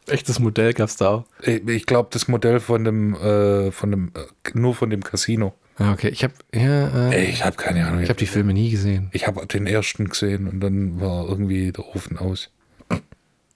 Echtes 0.06 0.38
Modell 0.38 0.72
gab's 0.74 0.96
da 0.96 1.08
auch. 1.08 1.24
Ich, 1.42 1.66
ich 1.66 1.86
glaube, 1.86 2.08
das 2.12 2.28
Modell 2.28 2.60
von 2.60 2.84
dem, 2.84 3.14
äh, 3.14 3.70
von 3.72 3.90
dem, 3.90 4.12
äh, 4.14 4.50
nur 4.58 4.74
von 4.74 4.90
dem 4.90 5.02
Casino. 5.02 5.54
Ah, 5.76 5.92
Okay, 5.92 6.08
ich 6.08 6.24
habe 6.24 6.34
ja, 6.54 7.10
äh, 7.10 7.30
Ich 7.30 7.44
habe 7.44 7.56
keine 7.56 7.86
Ahnung. 7.86 8.02
ich 8.02 8.08
habe 8.08 8.18
die 8.18 8.26
Filme 8.26 8.52
nie 8.52 8.70
gesehen. 8.70 9.08
Ich 9.12 9.26
habe 9.26 9.46
den 9.46 9.66
ersten 9.66 10.08
gesehen 10.08 10.48
und 10.48 10.60
dann 10.60 11.00
war 11.00 11.26
irgendwie 11.28 11.72
der 11.72 11.86
Ofen 11.94 12.18
aus. 12.18 12.50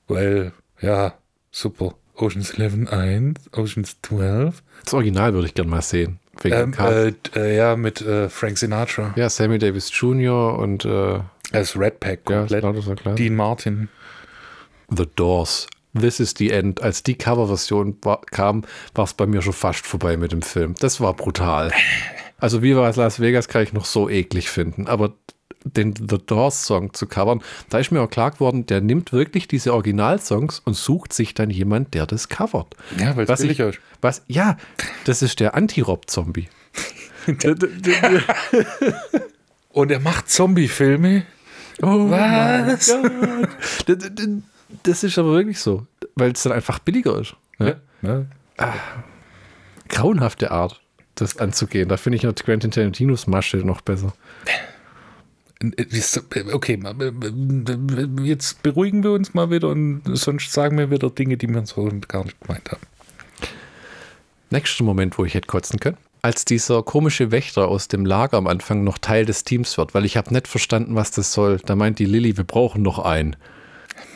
Weil, 0.08 0.52
ja, 0.80 1.14
super. 1.50 1.94
Ocean's 2.16 2.50
11 2.58 2.90
1, 2.92 3.40
Ocean's 3.56 3.96
12. 4.02 4.62
Das 4.84 4.94
Original 4.94 5.32
würde 5.34 5.46
ich 5.48 5.54
gerne 5.54 5.70
mal 5.70 5.82
sehen. 5.82 6.18
Wegen 6.40 6.54
Ähm, 6.56 6.74
äh, 6.78 7.12
äh, 7.38 7.56
ja, 7.56 7.76
mit 7.76 8.00
äh, 8.00 8.28
Frank 8.28 8.58
Sinatra. 8.58 9.12
ja, 9.16 9.28
Sammy 9.28 9.58
Davis 9.58 9.90
Jr. 9.92 10.58
und 10.58 10.84
äh, 10.84 11.20
Als 11.52 11.78
Red 11.78 12.00
Pack 12.00 12.20
ja, 12.30 12.40
komplett. 12.40 12.64
das 12.64 12.86
war 12.86 12.96
klar. 12.96 13.14
Dean 13.14 13.34
Martin. 13.34 13.88
The 14.88 15.06
Doors. 15.16 15.66
This 15.98 16.20
is 16.20 16.34
the 16.38 16.50
End. 16.50 16.82
Als 16.82 17.02
die 17.02 17.16
Coverversion 17.16 17.96
war, 18.02 18.22
kam, 18.30 18.62
war 18.94 19.04
es 19.04 19.12
bei 19.12 19.26
mir 19.26 19.42
schon 19.42 19.52
fast 19.52 19.86
vorbei 19.86 20.16
mit 20.16 20.32
dem 20.32 20.40
Film. 20.42 20.74
Das 20.80 21.00
war 21.00 21.12
brutal. 21.14 21.70
Also 22.38 22.62
Viva 22.62 22.88
Las 22.88 23.20
Vegas 23.20 23.46
kann 23.48 23.62
ich 23.62 23.72
noch 23.74 23.84
so 23.84 24.08
eklig 24.08 24.48
finden, 24.50 24.86
aber 24.86 25.12
den 25.64 25.94
The 25.96 26.18
Doors 26.24 26.66
Song 26.66 26.92
zu 26.94 27.06
covern, 27.06 27.42
da 27.68 27.78
ist 27.78 27.90
mir 27.90 28.00
auch 28.02 28.10
klar 28.10 28.30
geworden, 28.30 28.66
der 28.66 28.80
nimmt 28.80 29.12
wirklich 29.12 29.48
diese 29.48 29.72
Originalsongs 29.74 30.60
und 30.60 30.74
sucht 30.74 31.12
sich 31.12 31.34
dann 31.34 31.50
jemand, 31.50 31.94
der 31.94 32.06
das 32.06 32.28
covert. 32.28 32.74
Ja, 32.98 33.16
weil 33.16 33.26
es 33.28 33.40
ich, 33.40 33.58
ist. 33.58 33.80
was, 34.00 34.22
ja, 34.26 34.56
das 35.04 35.22
ist 35.22 35.40
der 35.40 35.54
Anti-Rob-Zombie. 35.54 36.48
Und 39.70 39.90
er 39.90 40.00
macht 40.00 40.28
Zombie-Filme. 40.28 41.24
oh 41.80 42.10
Was? 42.10 42.94
Das 44.82 45.02
ist 45.04 45.18
aber 45.18 45.32
wirklich 45.32 45.58
so, 45.60 45.86
weil 46.14 46.32
es 46.32 46.42
dann 46.42 46.52
einfach 46.52 46.78
billiger 46.78 47.20
ist. 47.20 47.34
Ja? 47.58 47.76
Ja. 48.02 48.24
Grauenhafte 49.88 50.50
Art, 50.50 50.80
das 51.14 51.38
anzugehen. 51.38 51.88
Da 51.88 51.96
finde 51.96 52.16
ich 52.16 52.22
Quentin 52.42 52.70
Tarantinos 52.70 53.26
Masche 53.26 53.58
noch 53.58 53.80
besser. 53.80 54.12
Okay, 56.52 56.78
jetzt 58.22 58.62
beruhigen 58.62 59.02
wir 59.02 59.12
uns 59.12 59.34
mal 59.34 59.50
wieder 59.50 59.68
und 59.68 60.02
sonst 60.06 60.52
sagen 60.52 60.78
wir 60.78 60.90
wieder 60.90 61.10
Dinge, 61.10 61.36
die 61.36 61.48
wir 61.48 61.64
so 61.66 61.90
gar 62.08 62.24
nicht 62.24 62.40
gemeint 62.40 62.70
haben. 62.70 62.82
Nächster 64.50 64.84
Moment, 64.84 65.18
wo 65.18 65.24
ich 65.24 65.34
hätte 65.34 65.46
kotzen 65.46 65.80
können. 65.80 65.96
Als 66.20 66.44
dieser 66.44 66.82
komische 66.82 67.30
Wächter 67.30 67.68
aus 67.68 67.88
dem 67.88 68.04
Lager 68.04 68.36
am 68.36 68.46
Anfang 68.46 68.84
noch 68.84 68.98
Teil 68.98 69.24
des 69.24 69.44
Teams 69.44 69.76
wird, 69.78 69.94
weil 69.94 70.04
ich 70.04 70.16
habe 70.16 70.32
nicht 70.32 70.46
verstanden, 70.46 70.94
was 70.94 71.10
das 71.10 71.32
soll. 71.32 71.58
Da 71.64 71.74
meint 71.74 71.98
die 71.98 72.04
Lilly, 72.04 72.36
wir 72.36 72.44
brauchen 72.44 72.82
noch 72.82 72.98
einen. 72.98 73.36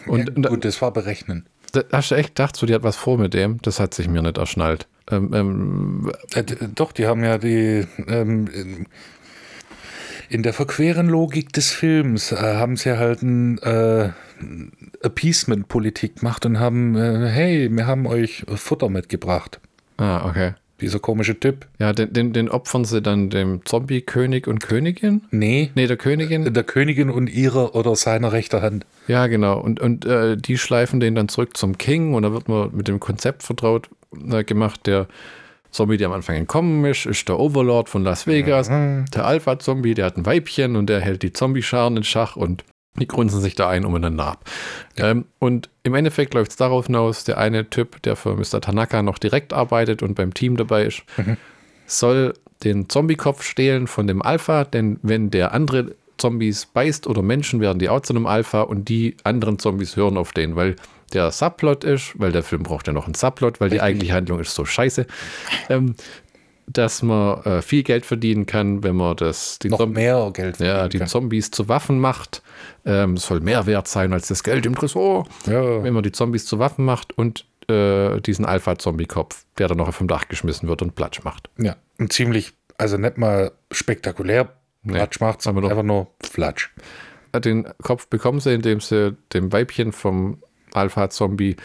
Und, 0.06 0.30
ja, 0.36 0.48
gut, 0.50 0.64
das 0.64 0.80
war 0.82 0.92
berechnen. 0.92 1.46
da 1.72 1.82
hast 1.90 2.10
du 2.10 2.14
echt 2.14 2.36
gedacht, 2.36 2.56
so, 2.56 2.66
die 2.66 2.74
hat 2.74 2.82
was 2.82 2.96
vor 2.96 3.18
mit 3.18 3.34
dem? 3.34 3.60
Das 3.62 3.80
hat 3.80 3.94
sich 3.94 4.08
mir 4.08 4.22
nicht 4.22 4.38
erschnallt. 4.38 4.86
Ähm, 5.10 5.32
ähm, 5.34 6.12
Äh, 6.34 6.44
doch, 6.74 6.92
die 6.92 7.06
haben 7.06 7.24
ja 7.24 7.38
die. 7.38 7.86
Ähm, 8.06 8.86
In 10.28 10.42
der 10.42 10.52
verqueren 10.52 11.08
Logik 11.08 11.52
des 11.52 11.70
Films 11.70 12.32
äh, 12.32 12.36
haben 12.36 12.76
sie 12.76 12.98
halt 12.98 13.22
ein 13.22 13.58
äh, 13.58 14.10
Appeasement-Politik 15.02 16.16
gemacht 16.16 16.44
und 16.46 16.58
haben, 16.58 16.96
äh, 16.96 17.28
hey, 17.28 17.68
wir 17.70 17.86
haben 17.86 18.06
euch 18.06 18.44
Futter 18.54 18.88
mitgebracht. 18.88 19.60
Ah, 19.96 20.28
okay. 20.28 20.54
Dieser 20.80 20.98
komische 20.98 21.40
Typ. 21.40 21.66
Ja, 21.78 21.94
den, 21.94 22.12
den, 22.12 22.32
den 22.34 22.50
opfern 22.50 22.84
sie 22.84 23.00
dann 23.00 23.30
dem 23.30 23.64
Zombie-König 23.64 24.46
und 24.46 24.60
Königin? 24.60 25.22
Nee. 25.30 25.70
Nee, 25.74 25.86
der 25.86 25.96
Königin. 25.96 26.52
Der 26.52 26.64
Königin 26.64 27.08
und 27.08 27.28
ihrer 27.28 27.74
oder 27.74 27.96
seiner 27.96 28.32
rechter 28.32 28.60
Hand. 28.60 28.84
Ja, 29.08 29.26
genau. 29.26 29.58
Und, 29.58 29.80
und 29.80 30.04
äh, 30.04 30.36
die 30.36 30.58
schleifen 30.58 31.00
den 31.00 31.14
dann 31.14 31.28
zurück 31.28 31.56
zum 31.56 31.78
King 31.78 32.12
und 32.12 32.24
da 32.24 32.32
wird 32.32 32.48
man 32.48 32.76
mit 32.76 32.88
dem 32.88 33.00
Konzept 33.00 33.42
vertraut 33.42 33.88
äh, 34.30 34.44
gemacht, 34.44 34.86
der 34.86 35.06
Zombie, 35.76 35.98
der 35.98 36.08
am 36.08 36.14
Anfang 36.14 36.36
entkommen 36.36 36.84
ist, 36.86 37.04
ist 37.04 37.28
der 37.28 37.38
Overlord 37.38 37.88
von 37.88 38.02
Las 38.02 38.26
Vegas. 38.26 38.70
Mhm. 38.70 39.04
Der 39.14 39.26
Alpha-Zombie, 39.26 39.94
der 39.94 40.06
hat 40.06 40.16
ein 40.16 40.24
Weibchen 40.24 40.74
und 40.74 40.86
der 40.86 41.00
hält 41.00 41.22
die 41.22 41.32
Zombie-Scharen 41.32 41.98
in 41.98 42.02
Schach 42.02 42.34
und 42.34 42.64
die 42.98 43.06
grunzen 43.06 43.42
sich 43.42 43.54
da 43.54 43.68
ein 43.68 43.84
umeinander 43.84 44.24
ab. 44.24 44.44
Ähm, 44.96 45.26
und 45.38 45.68
im 45.82 45.94
Endeffekt 45.94 46.32
läuft 46.32 46.52
es 46.52 46.56
darauf 46.56 46.86
hinaus, 46.86 47.24
der 47.24 47.36
eine 47.36 47.68
Typ, 47.68 48.00
der 48.02 48.16
für 48.16 48.34
Mr. 48.34 48.62
Tanaka 48.62 49.02
noch 49.02 49.18
direkt 49.18 49.52
arbeitet 49.52 50.02
und 50.02 50.14
beim 50.14 50.32
Team 50.32 50.56
dabei 50.56 50.86
ist, 50.86 51.02
soll 51.86 52.32
den 52.64 52.88
Zombie-Kopf 52.88 53.42
stehlen 53.42 53.86
von 53.86 54.06
dem 54.06 54.22
Alpha, 54.22 54.64
denn 54.64 54.98
wenn 55.02 55.30
der 55.30 55.52
andere 55.52 55.94
Zombies 56.16 56.64
beißt 56.64 57.06
oder 57.06 57.20
Menschen, 57.20 57.60
werden 57.60 57.78
die 57.78 57.90
auch 57.90 58.00
zu 58.00 58.14
einem 58.14 58.26
Alpha 58.26 58.62
und 58.62 58.88
die 58.88 59.16
anderen 59.24 59.58
Zombies 59.58 59.96
hören 59.96 60.16
auf 60.16 60.32
den, 60.32 60.56
weil 60.56 60.76
der 61.12 61.30
Subplot 61.30 61.84
ist, 61.84 62.12
weil 62.18 62.32
der 62.32 62.42
Film 62.42 62.62
braucht 62.62 62.86
ja 62.86 62.92
noch 62.92 63.04
einen 63.06 63.14
Subplot, 63.14 63.60
weil 63.60 63.70
die 63.70 63.80
eigentliche 63.80 64.12
Handlung 64.14 64.40
ist 64.40 64.54
so 64.54 64.64
scheiße, 64.64 65.06
ähm, 65.68 65.94
dass 66.68 67.02
man 67.02 67.42
äh, 67.44 67.62
viel 67.62 67.84
Geld 67.84 68.04
verdienen 68.04 68.44
kann, 68.46 68.82
wenn 68.82 68.96
man 68.96 69.14
das, 69.16 69.58
die 69.60 69.68
Noch 69.68 69.78
Zombies 69.78 69.94
mehr 69.96 70.30
Geld. 70.32 70.58
ja, 70.58 70.88
die 70.88 70.98
kann. 70.98 71.06
Zombies 71.06 71.50
zu 71.52 71.68
Waffen 71.68 72.00
macht. 72.00 72.42
Ähm, 72.84 73.14
es 73.14 73.26
soll 73.26 73.40
mehr 73.40 73.66
wert 73.66 73.86
sein 73.86 74.12
als 74.12 74.26
das 74.28 74.42
Geld 74.42 74.66
im 74.66 74.74
Tresor. 74.74 75.28
Ja. 75.46 75.82
Wenn 75.84 75.94
man 75.94 76.02
die 76.02 76.10
Zombies 76.12 76.44
zu 76.44 76.58
Waffen 76.58 76.84
macht 76.84 77.16
und 77.16 77.44
äh, 77.68 78.20
diesen 78.20 78.44
Alpha-Zombie-Kopf, 78.44 79.44
der 79.58 79.68
dann 79.68 79.78
noch 79.78 79.92
vom 79.94 80.08
Dach 80.08 80.26
geschmissen 80.28 80.68
wird 80.68 80.82
und 80.82 80.94
Platsch 80.96 81.22
macht. 81.22 81.50
Ja. 81.58 81.76
Und 81.98 82.12
ziemlich, 82.12 82.52
also 82.78 82.96
nicht 82.96 83.16
mal 83.16 83.52
spektakulär. 83.70 84.52
Flatsch 84.86 85.20
macht's, 85.20 85.46
aber 85.46 85.60
doch. 85.62 85.70
einfach 85.70 85.82
nur 85.82 86.08
Flatsch. 86.22 86.70
Äh, 87.32 87.40
Den 87.40 87.66
Kopf 87.82 88.06
bekommen 88.08 88.40
sie, 88.40 88.54
indem 88.54 88.80
sie 88.80 89.16
dem 89.32 89.52
Weibchen 89.52 89.92
vom 89.92 90.42
Alpha-Zombie 90.76 91.56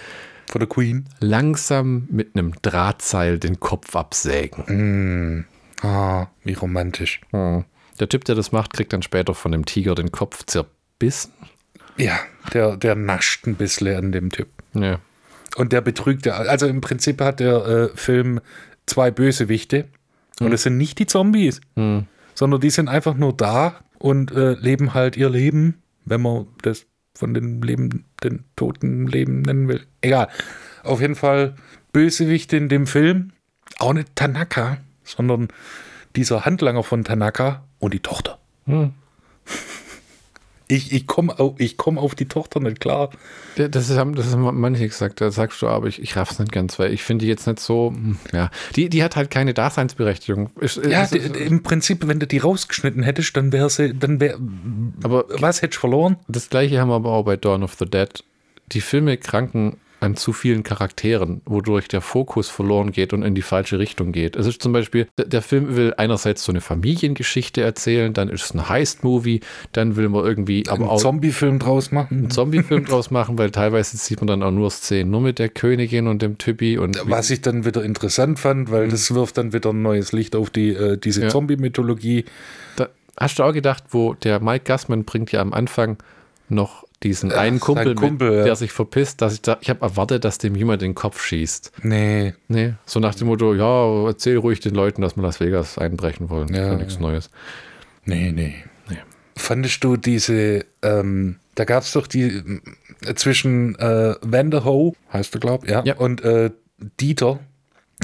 Von 0.49 0.59
der 0.59 0.67
Queen. 0.69 1.05
langsam 1.19 2.07
mit 2.09 2.35
einem 2.35 2.53
Drahtseil 2.61 3.39
den 3.39 3.59
Kopf 3.59 3.95
absägen. 3.95 5.45
Ah, 5.81 6.27
wie 6.43 6.53
romantisch. 6.53 7.21
Hm. 7.31 7.65
Der 7.99 8.09
Typ, 8.09 8.25
der 8.25 8.35
das 8.35 8.51
macht, 8.51 8.73
kriegt 8.73 8.93
dann 8.93 9.01
später 9.01 9.33
von 9.33 9.51
dem 9.51 9.65
Tiger 9.65 9.95
den 9.95 10.11
Kopf 10.11 10.45
zerbissen. 10.45 11.33
Ja, 11.97 12.19
der, 12.53 12.77
der 12.77 12.95
nascht 12.95 13.45
ein 13.47 13.55
bisschen 13.55 13.95
an 13.95 14.11
dem 14.11 14.31
Typ. 14.31 14.47
Ja. 14.73 14.99
Und 15.57 15.73
der 15.73 15.81
betrügt 15.81 16.25
ja. 16.25 16.33
Also 16.35 16.65
im 16.67 16.81
Prinzip 16.81 17.21
hat 17.21 17.39
der 17.39 17.65
äh, 17.65 17.89
Film 17.95 18.39
zwei 18.85 19.11
Bösewichte. 19.11 19.87
Und 20.39 20.53
es 20.53 20.63
sind 20.63 20.77
nicht 20.77 20.97
die 20.97 21.05
Zombies, 21.05 21.61
sondern 22.33 22.61
die 22.61 22.71
sind 22.71 22.87
einfach 22.87 23.13
nur 23.13 23.31
da 23.31 23.75
und 23.99 24.31
äh, 24.31 24.53
leben 24.53 24.95
halt 24.95 25.15
ihr 25.15 25.29
Leben, 25.29 25.83
wenn 26.05 26.21
man 26.21 26.47
das 26.63 26.87
von 27.15 27.33
den 27.33 27.61
Leben, 27.61 28.05
den 28.23 28.43
toten 28.55 29.07
Leben 29.07 29.41
nennen 29.41 29.67
will. 29.67 29.85
Egal. 30.01 30.29
Auf 30.83 31.01
jeden 31.01 31.15
Fall 31.15 31.55
Bösewichte 31.91 32.57
in 32.57 32.69
dem 32.69 32.87
Film. 32.87 33.33
Auch 33.77 33.93
nicht 33.93 34.15
Tanaka, 34.15 34.77
sondern 35.03 35.49
dieser 36.15 36.45
Handlanger 36.45 36.83
von 36.83 37.03
Tanaka 37.03 37.63
und 37.79 37.93
die 37.93 37.99
Tochter. 37.99 38.39
Hm. 38.65 38.93
Ich, 40.71 40.91
ich 40.93 41.05
komme 41.05 41.37
auf, 41.39 41.53
ich 41.59 41.75
komm 41.77 41.97
auf 41.97 42.15
die 42.15 42.27
Tochter 42.27 42.59
nicht 42.59 42.79
klar. 42.79 43.09
Das, 43.57 43.89
ist, 43.89 43.97
haben- 43.97 44.15
das 44.15 44.31
haben 44.31 44.59
manche 44.59 44.87
gesagt, 44.87 45.19
da 45.21 45.29
sagst 45.31 45.61
du, 45.61 45.67
aber 45.67 45.87
ich, 45.87 46.01
ich 46.01 46.15
raff's 46.15 46.39
nicht 46.39 46.51
ganz, 46.51 46.79
weil 46.79 46.93
ich 46.93 47.03
finde 47.03 47.25
die 47.25 47.29
jetzt 47.29 47.45
nicht 47.45 47.59
so, 47.59 47.91
hm, 47.93 48.17
ja, 48.31 48.49
die, 48.75 48.87
die 48.89 49.03
hat 49.03 49.15
halt 49.15 49.29
keine 49.29 49.53
Daseinsberechtigung. 49.53 50.49
Ist, 50.59 50.77
Ja, 50.85 51.03
ist, 51.03 51.13
die, 51.13 51.17
im 51.17 51.61
Prinzip, 51.63 52.07
wenn 52.07 52.19
du 52.19 52.27
die 52.27 52.37
rausgeschnitten 52.37 53.03
hättest, 53.03 53.35
dann 53.35 53.51
wäre 53.51 53.69
sie, 53.69 53.93
dann 53.93 54.19
wäre, 54.19 54.39
aber 55.03 55.25
was 55.29 55.61
hättest 55.61 55.77
du 55.77 55.81
verloren? 55.81 56.17
das 56.27 56.49
gleiche 56.49 56.79
haben 56.79 56.89
wir 56.89 56.95
aber 56.95 57.11
auch 57.11 57.25
bei 57.25 57.37
Dawn 57.37 57.63
of 57.63 57.73
the 57.77 57.85
Dead. 57.85 58.23
Die 58.71 58.81
Filme 58.81 59.17
kranken 59.17 59.77
an 60.01 60.15
zu 60.17 60.33
vielen 60.33 60.63
Charakteren, 60.63 61.41
wodurch 61.45 61.87
der 61.87 62.01
Fokus 62.01 62.49
verloren 62.49 62.91
geht 62.91 63.13
und 63.13 63.23
in 63.23 63.35
die 63.35 63.41
falsche 63.43 63.79
Richtung 63.79 64.11
geht. 64.11 64.35
Es 64.35 64.47
ist 64.47 64.61
zum 64.61 64.73
Beispiel, 64.73 65.07
der- 65.17 65.41
Film 65.41 65.75
will 65.75 65.93
einerseits 65.95 66.43
so 66.43 66.51
eine 66.51 66.59
Familiengeschichte 66.59 67.61
erzählen, 67.61 68.13
dann 68.13 68.27
ist 68.29 68.43
es 68.45 68.53
ein 68.53 68.67
Heist-Movie, 68.67 69.41
dann 69.71 69.95
will 69.95 70.09
man 70.09 70.25
irgendwie 70.25 70.67
aber 70.67 70.89
Einen 70.89 70.99
Zombie-Film 70.99 71.59
draus 71.59 71.91
machen? 71.91 72.17
einen 72.17 72.29
Zombie-Film 72.31 72.85
draus 72.85 73.11
machen, 73.11 73.37
weil 73.37 73.51
teilweise 73.51 73.95
sieht 73.97 74.19
man 74.21 74.27
dann 74.27 74.43
auch 74.43 74.51
nur 74.51 74.69
Szenen 74.71 75.11
nur 75.11 75.21
mit 75.21 75.39
der 75.39 75.49
Königin 75.49 76.07
und 76.07 76.21
dem 76.21 76.37
Typi 76.37 76.77
und 76.77 76.99
Was 77.05 77.29
ich 77.29 77.41
dann 77.41 77.63
wieder 77.65 77.83
interessant 77.83 78.39
fand, 78.39 78.71
weil 78.71 78.89
das 78.89 79.13
wirft 79.13 79.37
dann 79.37 79.53
wieder 79.53 79.69
ein 79.71 79.81
neues 79.81 80.11
Licht 80.11 80.35
auf 80.35 80.49
die, 80.49 80.69
äh, 80.69 80.97
diese 80.97 81.19
Mhm. 81.21 81.25
Ja. 81.25 81.29
Zombie-Mythologie. 81.29 82.25
Hast 83.17 83.37
du 83.37 83.43
auch 83.43 83.53
gedacht, 83.53 83.83
wo 83.91 84.13
der 84.15 84.39
Mike 84.39 84.63
Gassman 84.65 85.03
bringt 85.03 85.31
ja 85.31 85.41
am 85.41 85.53
Anfang 85.53 85.97
noch 86.49 86.85
diesen 87.03 87.31
einen 87.31 87.59
Kumpel, 87.59 87.95
Kumpel, 87.95 88.37
mit, 88.37 88.45
der 88.45 88.55
sich 88.55 88.71
verpisst, 88.71 89.21
dass 89.21 89.33
ich 89.33 89.41
da, 89.41 89.57
ich 89.61 89.69
habe 89.69 89.81
erwartet, 89.81 90.23
dass 90.23 90.37
dem 90.37 90.55
jemand 90.55 90.81
den 90.81 90.93
Kopf 90.95 91.21
schießt. 91.23 91.71
Nee, 91.83 92.33
Nee, 92.47 92.73
so 92.85 92.99
nach 92.99 93.15
dem 93.15 93.27
Motto, 93.27 93.53
ja, 93.55 94.05
erzähl 94.07 94.37
ruhig 94.37 94.59
den 94.59 94.75
Leuten, 94.75 95.01
dass 95.01 95.15
wir 95.15 95.23
Las 95.23 95.39
Vegas 95.39 95.77
einbrechen 95.77 96.29
wollen. 96.29 96.53
Ja, 96.53 96.67
ja 96.67 96.75
nichts 96.75 96.99
Neues. 96.99 97.29
nee, 98.05 98.31
nee. 98.31 98.55
Nee. 98.89 98.97
Fandest 99.35 99.83
du 99.83 99.97
diese, 99.97 100.65
ähm, 100.83 101.37
da 101.55 101.63
gab 101.65 101.83
es 101.83 101.93
doch 101.93 102.05
die 102.07 102.41
äh, 103.05 103.15
zwischen 103.15 103.75
äh, 103.79 104.15
Vanderho, 104.21 104.95
heißt 105.11 105.33
er, 105.35 105.39
glaub 105.39 105.67
ja, 105.67 105.83
Ja. 105.83 105.95
und 105.95 106.23
äh, 106.23 106.51
Dieter, 106.99 107.39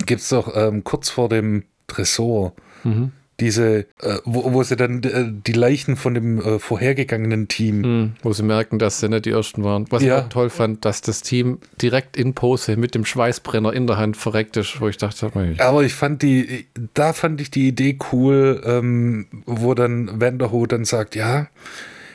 gibt 0.06 0.22
es 0.22 0.30
doch 0.30 0.52
ähm, 0.56 0.84
kurz 0.84 1.10
vor 1.10 1.30
dem 1.30 1.64
Tresor 1.88 2.54
Mhm. 2.84 3.12
Diese, 3.40 3.86
äh, 4.02 4.18
wo, 4.26 4.52
wo 4.54 4.64
sie 4.64 4.76
dann 4.76 5.04
äh, 5.04 5.26
die 5.32 5.52
Leichen 5.54 5.96
von 5.96 6.16
dem 6.16 6.40
äh, 6.42 6.58
vorhergegangenen 6.58 7.48
Team 7.48 7.84
Hm, 7.84 8.12
wo 8.24 8.34
sie 8.34 8.42
merken, 8.42 8.80
dass 8.80 9.00
sie 9.00 9.10
nicht 9.10 9.26
die 9.26 9.30
Ersten 9.32 9.64
waren. 9.64 9.86
Was 9.92 10.02
Ja. 10.02 10.18
ich 10.18 10.24
auch 10.26 10.30
toll 10.30 10.50
fand, 10.50 10.86
dass 10.86 11.02
das 11.02 11.22
Team 11.22 11.60
direkt 11.82 12.18
in 12.18 12.34
Pose 12.34 12.78
mit 12.78 12.96
dem 12.96 13.06
Schweißbrenner 13.06 13.72
in 13.74 13.86
der 13.86 13.98
Hand 13.98 14.18
verreckt 14.18 14.58
ist, 14.58 14.82
wo 14.82 14.88
ich 14.88 14.98
dachte, 14.98 15.30
Mensch, 15.36 15.60
Aber 15.60 15.84
ich 15.84 15.94
fand 15.94 16.24
die, 16.24 16.66
da 16.96 17.14
fand 17.14 17.40
ich 17.40 17.52
die 17.52 17.68
Idee 17.68 18.00
cool, 18.12 18.62
ähm, 18.66 19.28
wo 19.46 19.76
dann 19.76 20.20
Vanderho 20.20 20.66
dann 20.66 20.84
sagt, 20.86 21.16
ja, 21.16 21.48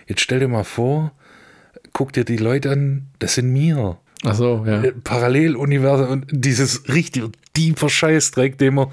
jetzt 0.09 0.23
stell 0.23 0.41
dir 0.41 0.49
mal 0.49 0.65
vor, 0.65 1.13
guck 1.93 2.13
dir 2.13 2.25
die 2.25 2.37
Leute 2.37 2.71
an, 2.73 3.07
das 3.21 3.35
sind 3.37 3.53
mir. 3.53 3.97
ach 4.25 4.35
so, 4.35 4.65
ja. 4.67 4.83
Äh, 4.83 4.93
Paralleluniversum 4.93 6.09
und 6.09 6.27
dieses 6.33 6.89
richtig 6.89 7.25
tiefer 7.53 7.89
Scheißdreck, 7.89 8.59
den 8.59 8.75
man 8.75 8.89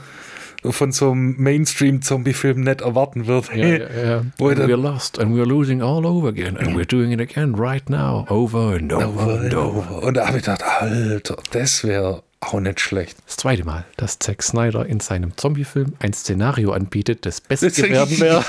von 0.64 0.92
so 0.92 1.12
einem 1.12 1.36
Mainstream-Zombie-Film 1.38 2.62
nicht 2.62 2.82
erwarten 2.82 3.28
wird. 3.28 3.50
Ja, 3.56 3.66
ja, 3.66 3.78
ja. 3.78 3.86
Er 3.86 4.26
we're 4.38 4.76
lost 4.76 5.20
and 5.20 5.34
we're 5.34 5.46
losing 5.46 5.82
all 5.82 6.06
over 6.06 6.30
again 6.30 6.58
and 6.58 6.76
we're 6.76 6.86
doing 6.86 7.12
it 7.12 7.22
again 7.22 7.56
right 7.56 7.90
now, 7.90 8.26
over 8.30 8.76
and 8.76 8.92
over 8.92 9.40
and 9.40 9.54
over. 9.54 10.04
Und 10.04 10.16
da 10.16 10.28
habe 10.28 10.38
ich 10.38 10.44
gedacht, 10.44 10.64
Alter, 10.64 11.38
das 11.52 11.84
wäre 11.84 12.24
auch 12.42 12.60
nicht 12.60 12.80
schlecht. 12.80 13.18
Das 13.26 13.38
zweite 13.38 13.66
Mal, 13.66 13.86
dass 13.98 14.20
Zack 14.20 14.42
Snyder 14.44 14.86
in 14.86 15.00
seinem 15.00 15.36
Zombie-Film 15.38 15.94
ein 16.00 16.14
Szenario 16.14 16.72
anbietet, 16.72 17.26
das 17.26 17.42
Beste 17.42 17.76
werden 17.90 18.20
wäre, 18.20 18.46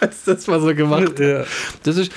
als 0.00 0.24
das, 0.24 0.48
was 0.48 0.64
er 0.64 0.74
gemacht 0.74 1.10
hat. 1.10 1.18
Ja. 1.18 1.44
Das 1.82 1.96
ist, 1.96 2.12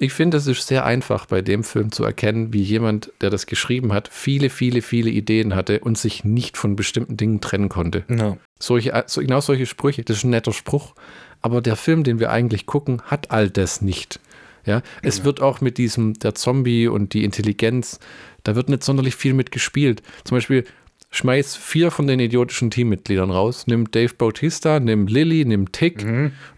ich 0.00 0.12
finde, 0.12 0.36
das 0.36 0.46
ist 0.46 0.66
sehr 0.66 0.84
einfach 0.84 1.26
bei 1.26 1.42
dem 1.42 1.64
Film 1.64 1.92
zu 1.92 2.04
erkennen, 2.04 2.52
wie 2.52 2.62
jemand, 2.62 3.12
der 3.20 3.30
das 3.30 3.46
geschrieben 3.46 3.92
hat, 3.92 4.08
viele, 4.12 4.50
viele, 4.50 4.82
viele 4.82 5.10
Ideen 5.10 5.54
hatte 5.54 5.80
und 5.80 5.98
sich 5.98 6.24
nicht 6.24 6.56
von 6.56 6.76
bestimmten 6.76 7.16
Dingen 7.16 7.40
trennen 7.40 7.68
konnte. 7.68 8.04
Ja. 8.08 8.36
Solche, 8.58 9.04
so, 9.06 9.20
genau 9.20 9.40
solche 9.40 9.66
Sprüche, 9.66 10.02
das 10.02 10.18
ist 10.18 10.24
ein 10.24 10.30
netter 10.30 10.52
Spruch, 10.52 10.94
aber 11.42 11.60
der 11.60 11.76
Film, 11.76 12.04
den 12.04 12.18
wir 12.18 12.30
eigentlich 12.30 12.66
gucken, 12.66 13.02
hat 13.02 13.30
all 13.30 13.50
das 13.50 13.82
nicht. 13.82 14.20
Ja, 14.64 14.82
es 15.02 15.22
wird 15.22 15.40
auch 15.40 15.60
mit 15.60 15.78
diesem, 15.78 16.14
der 16.14 16.34
Zombie 16.34 16.88
und 16.88 17.14
die 17.14 17.22
Intelligenz, 17.22 18.00
da 18.42 18.56
wird 18.56 18.68
nicht 18.68 18.82
sonderlich 18.82 19.14
viel 19.14 19.32
mit 19.32 19.52
gespielt. 19.52 20.02
Zum 20.24 20.36
Beispiel, 20.36 20.64
schmeiß 21.10 21.56
vier 21.56 21.90
von 21.90 22.06
den 22.06 22.20
idiotischen 22.20 22.70
Teammitgliedern 22.70 23.30
raus, 23.30 23.66
nimm 23.66 23.90
Dave 23.90 24.14
Bautista, 24.14 24.80
nimm 24.80 25.06
Lilly, 25.06 25.44
nimm 25.44 25.72
Tick 25.72 26.04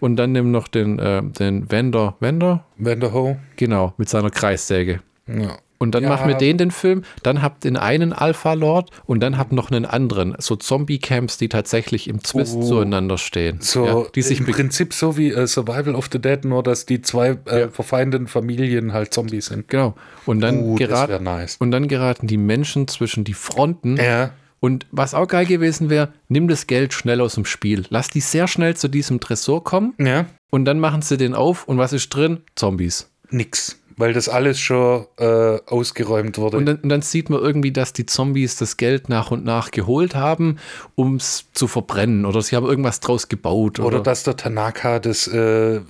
und 0.00 0.16
dann 0.16 0.32
nimm 0.32 0.50
noch 0.50 0.68
den, 0.68 0.98
äh, 0.98 1.22
den 1.22 1.70
Wender, 1.70 2.16
Wender? 2.20 2.64
Vanderho. 2.76 3.38
Genau, 3.56 3.94
mit 3.96 4.08
seiner 4.08 4.30
Kreissäge. 4.30 5.00
Ja. 5.26 5.58
Und 5.80 5.94
dann 5.94 6.02
Ja. 6.02 6.08
mach 6.08 6.26
mit 6.26 6.40
denen 6.40 6.58
den 6.58 6.70
Film, 6.72 7.04
dann 7.22 7.40
habt 7.40 7.62
den 7.62 7.76
einen 7.76 8.12
Alpha-Lord 8.12 8.90
und 9.06 9.20
dann 9.20 9.38
habt 9.38 9.52
noch 9.52 9.70
einen 9.70 9.84
anderen. 9.84 10.34
So 10.38 10.56
Zombie-Camps, 10.56 11.38
die 11.38 11.48
tatsächlich 11.48 12.08
im 12.08 12.24
Zwist 12.24 12.56
Oh. 12.56 12.62
zueinander 12.62 13.16
stehen. 13.16 13.58
So 13.60 13.86
ja, 13.86 14.02
die 14.14 14.22
sich 14.22 14.40
im 14.40 14.46
Prinzip 14.46 14.92
so 14.92 15.16
wie 15.16 15.30
äh, 15.30 15.46
Survival 15.46 15.94
of 15.94 16.08
the 16.12 16.18
Dead, 16.18 16.44
nur 16.44 16.62
dass 16.62 16.84
die 16.86 17.00
zwei 17.02 17.38
äh, 17.46 17.68
verfeindeten 17.68 18.26
Familien 18.26 18.92
halt 18.92 19.14
Zombies 19.14 19.46
sind. 19.46 19.68
Genau. 19.68 19.94
Und 20.26 20.40
dann, 20.40 20.58
Uh, 20.60 20.76
das 20.78 20.88
gerat, 20.88 21.08
wär 21.10 21.20
nice. 21.20 21.56
und 21.60 21.70
dann 21.70 21.86
geraten 21.88 22.26
die 22.26 22.36
Menschen 22.38 22.88
zwischen 22.88 23.24
die 23.24 23.34
Fronten 23.34 23.96
Ja. 23.96 24.30
Und 24.60 24.86
was 24.90 25.14
auch 25.14 25.28
geil 25.28 25.46
gewesen 25.46 25.88
wäre, 25.88 26.08
nimm 26.28 26.48
das 26.48 26.66
Geld 26.66 26.92
schnell 26.92 27.20
aus 27.20 27.36
dem 27.36 27.44
Spiel. 27.44 27.84
Lass 27.90 28.08
die 28.08 28.20
sehr 28.20 28.48
schnell 28.48 28.76
zu 28.76 28.88
diesem 28.88 29.20
Tresor 29.20 29.62
kommen 29.62 29.94
Ja. 29.98 30.26
und 30.50 30.64
dann 30.64 30.80
machen 30.80 31.00
sie 31.02 31.16
den 31.16 31.34
auf 31.34 31.68
und 31.68 31.78
was 31.78 31.92
ist 31.92 32.08
drin? 32.08 32.38
Zombies. 32.56 33.08
Nix. 33.30 33.77
Weil 33.98 34.12
das 34.14 34.28
alles 34.28 34.58
schon 34.58 35.06
äh, 35.18 35.58
ausgeräumt 35.66 36.38
wurde. 36.38 36.56
Und 36.56 36.66
dann, 36.66 36.76
und 36.76 36.88
dann 36.88 37.02
sieht 37.02 37.28
man 37.28 37.40
irgendwie, 37.40 37.72
dass 37.72 37.92
die 37.92 38.06
Zombies 38.06 38.56
das 38.56 38.76
Geld 38.76 39.08
nach 39.08 39.30
und 39.30 39.44
nach 39.44 39.70
geholt 39.70 40.14
haben, 40.14 40.58
um 40.94 41.16
es 41.16 41.46
zu 41.52 41.66
verbrennen. 41.66 42.24
Oder 42.24 42.40
sie 42.40 42.56
haben 42.56 42.64
irgendwas 42.64 43.00
draus 43.00 43.28
gebaut. 43.28 43.78
Oder, 43.80 43.88
Oder 43.88 44.00
dass 44.00 44.22
der 44.22 44.36
Tanaka 44.36 45.00
das 45.00 45.26
äh, 45.26 45.76
äh, 45.76 45.82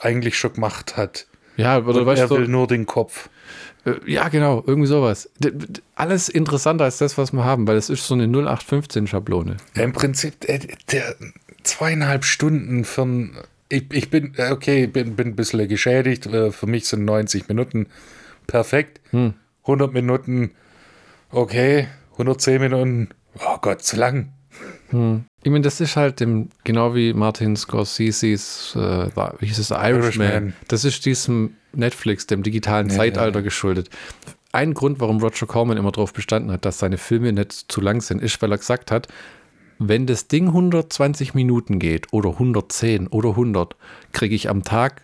eigentlich 0.00 0.38
schon 0.38 0.52
gemacht 0.52 0.96
hat. 0.96 1.26
ja, 1.56 1.78
oder 1.78 2.00
Und 2.00 2.06
weißt 2.06 2.22
er 2.22 2.28
du, 2.28 2.36
will 2.36 2.48
nur 2.48 2.66
den 2.66 2.86
Kopf. 2.86 3.28
Äh, 3.84 3.94
Ja, 4.06 4.28
genau, 4.28 4.62
irgendwie 4.66 4.88
sowas. 4.88 5.30
Alles 5.94 6.28
interessanter 6.28 6.84
als 6.84 6.98
das, 6.98 7.18
was 7.18 7.32
wir 7.32 7.44
haben, 7.44 7.66
weil 7.66 7.76
es 7.76 7.90
ist 7.90 8.06
so 8.06 8.14
eine 8.14 8.26
0815-Schablone. 8.26 9.56
Im 9.74 9.92
Prinzip 9.92 10.48
äh, 10.48 10.60
der 10.92 11.16
zweieinhalb 11.62 12.24
Stunden 12.24 12.84
für 12.84 13.02
ein. 13.02 13.36
Ich, 13.68 13.92
ich 13.92 14.10
bin, 14.10 14.34
äh, 14.36 14.50
okay, 14.50 14.86
bin, 14.86 15.16
bin 15.16 15.28
ein 15.28 15.36
bisschen 15.36 15.68
geschädigt. 15.68 16.26
Äh, 16.26 16.50
Für 16.52 16.66
mich 16.66 16.86
sind 16.88 17.04
90 17.04 17.48
Minuten 17.48 17.86
perfekt. 18.46 19.00
100 19.62 19.92
Minuten, 19.92 20.52
okay. 21.30 21.88
110 22.12 22.60
Minuten, 22.60 23.08
oh 23.38 23.58
Gott, 23.60 23.82
zu 23.82 23.96
lang. 23.96 24.32
Ich 25.42 25.50
meine, 25.50 25.60
das 25.60 25.80
ist 25.80 25.96
halt 25.96 26.20
dem, 26.20 26.48
genau 26.64 26.94
wie 26.94 27.12
Martin 27.12 27.54
Scorseses, 27.56 28.74
äh, 28.74 29.06
wie 29.38 29.46
hieß 29.46 29.58
es, 29.58 29.70
Irishman. 29.70 30.28
Irishman. 30.28 30.52
Das 30.66 30.84
ist 30.84 31.04
diesem 31.04 31.54
Netflix, 31.74 32.26
dem 32.26 32.42
digitalen 32.42 32.90
Zeitalter 32.90 33.42
geschuldet. 33.42 33.90
Ein 34.50 34.72
Grund, 34.72 34.98
warum 34.98 35.18
Roger 35.20 35.46
Corman 35.46 35.76
immer 35.76 35.92
darauf 35.92 36.12
bestanden 36.12 36.50
hat, 36.50 36.64
dass 36.64 36.78
seine 36.78 36.96
Filme 36.96 37.32
nicht 37.32 37.52
zu 37.52 37.80
lang 37.80 38.00
sind, 38.00 38.22
ist, 38.22 38.40
weil 38.40 38.50
er 38.50 38.58
gesagt 38.58 38.90
hat, 38.90 39.08
wenn 39.78 40.06
das 40.06 40.28
Ding 40.28 40.48
120 40.48 41.34
Minuten 41.34 41.78
geht 41.78 42.12
oder 42.12 42.30
110 42.30 43.08
oder 43.08 43.30
100, 43.30 43.76
kriege 44.12 44.34
ich 44.34 44.48
am 44.48 44.62
Tag 44.64 45.02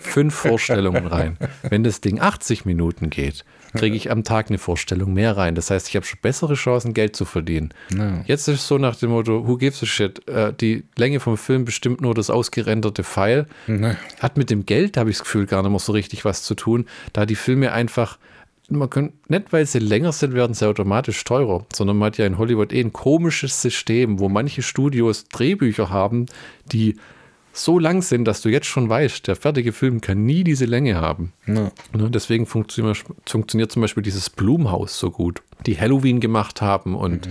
fünf 0.00 0.34
Vorstellungen 0.34 1.06
rein. 1.06 1.36
Wenn 1.68 1.84
das 1.84 2.00
Ding 2.00 2.20
80 2.20 2.64
Minuten 2.64 3.10
geht, 3.10 3.44
kriege 3.74 3.96
ich 3.96 4.10
am 4.10 4.22
Tag 4.24 4.48
eine 4.48 4.58
Vorstellung 4.58 5.14
mehr 5.14 5.36
rein. 5.36 5.54
Das 5.54 5.70
heißt, 5.70 5.88
ich 5.88 5.96
habe 5.96 6.04
schon 6.04 6.18
bessere 6.20 6.54
Chancen, 6.54 6.94
Geld 6.94 7.16
zu 7.16 7.24
verdienen. 7.24 7.72
Jetzt 8.26 8.48
ist 8.48 8.60
es 8.60 8.68
so 8.68 8.78
nach 8.78 8.96
dem 8.96 9.10
Motto, 9.10 9.46
who 9.46 9.56
gives 9.56 9.82
a 9.82 9.86
shit? 9.86 10.26
Äh, 10.28 10.52
die 10.52 10.84
Länge 10.96 11.20
vom 11.20 11.36
Film 11.36 11.64
bestimmt 11.64 12.00
nur 12.00 12.14
das 12.14 12.28
ausgerenderte 12.30 13.04
Pfeil. 13.04 13.46
Ne. 13.66 13.96
Hat 14.20 14.36
mit 14.36 14.50
dem 14.50 14.66
Geld, 14.66 14.96
habe 14.96 15.10
ich 15.10 15.16
das 15.16 15.24
Gefühl, 15.24 15.46
gar 15.46 15.62
nicht 15.62 15.70
mehr 15.70 15.80
so 15.80 15.92
richtig 15.92 16.24
was 16.24 16.42
zu 16.42 16.54
tun, 16.54 16.86
da 17.12 17.24
die 17.24 17.34
Filme 17.34 17.72
einfach, 17.72 18.18
man 18.68 18.88
kann, 18.88 19.12
nicht 19.28 19.52
weil 19.52 19.66
sie 19.66 19.78
länger 19.78 20.12
sind, 20.12 20.34
werden 20.34 20.54
sie 20.54 20.66
automatisch 20.66 21.24
teurer, 21.24 21.66
sondern 21.72 21.98
man 21.98 22.06
hat 22.06 22.18
ja 22.18 22.26
in 22.26 22.38
Hollywood 22.38 22.72
eh 22.72 22.80
ein 22.80 22.92
komisches 22.92 23.60
System, 23.60 24.18
wo 24.18 24.28
manche 24.28 24.62
Studios 24.62 25.24
Drehbücher 25.24 25.90
haben, 25.90 26.26
die 26.66 26.96
so 27.52 27.78
lang 27.78 28.02
sind, 28.02 28.24
dass 28.24 28.40
du 28.40 28.48
jetzt 28.48 28.66
schon 28.66 28.88
weißt, 28.88 29.26
der 29.26 29.36
fertige 29.36 29.72
Film 29.72 30.00
kann 30.00 30.24
nie 30.24 30.42
diese 30.42 30.64
Länge 30.64 31.00
haben. 31.00 31.32
Ja. 31.46 31.70
Ne, 31.92 32.10
deswegen 32.10 32.46
funktioniert, 32.46 33.04
funktioniert 33.26 33.70
zum 33.70 33.82
Beispiel 33.82 34.02
dieses 34.02 34.30
Blumhaus 34.30 34.98
so 34.98 35.10
gut, 35.10 35.42
die 35.66 35.78
Halloween 35.78 36.20
gemacht 36.20 36.62
haben 36.62 36.94
und 36.94 37.28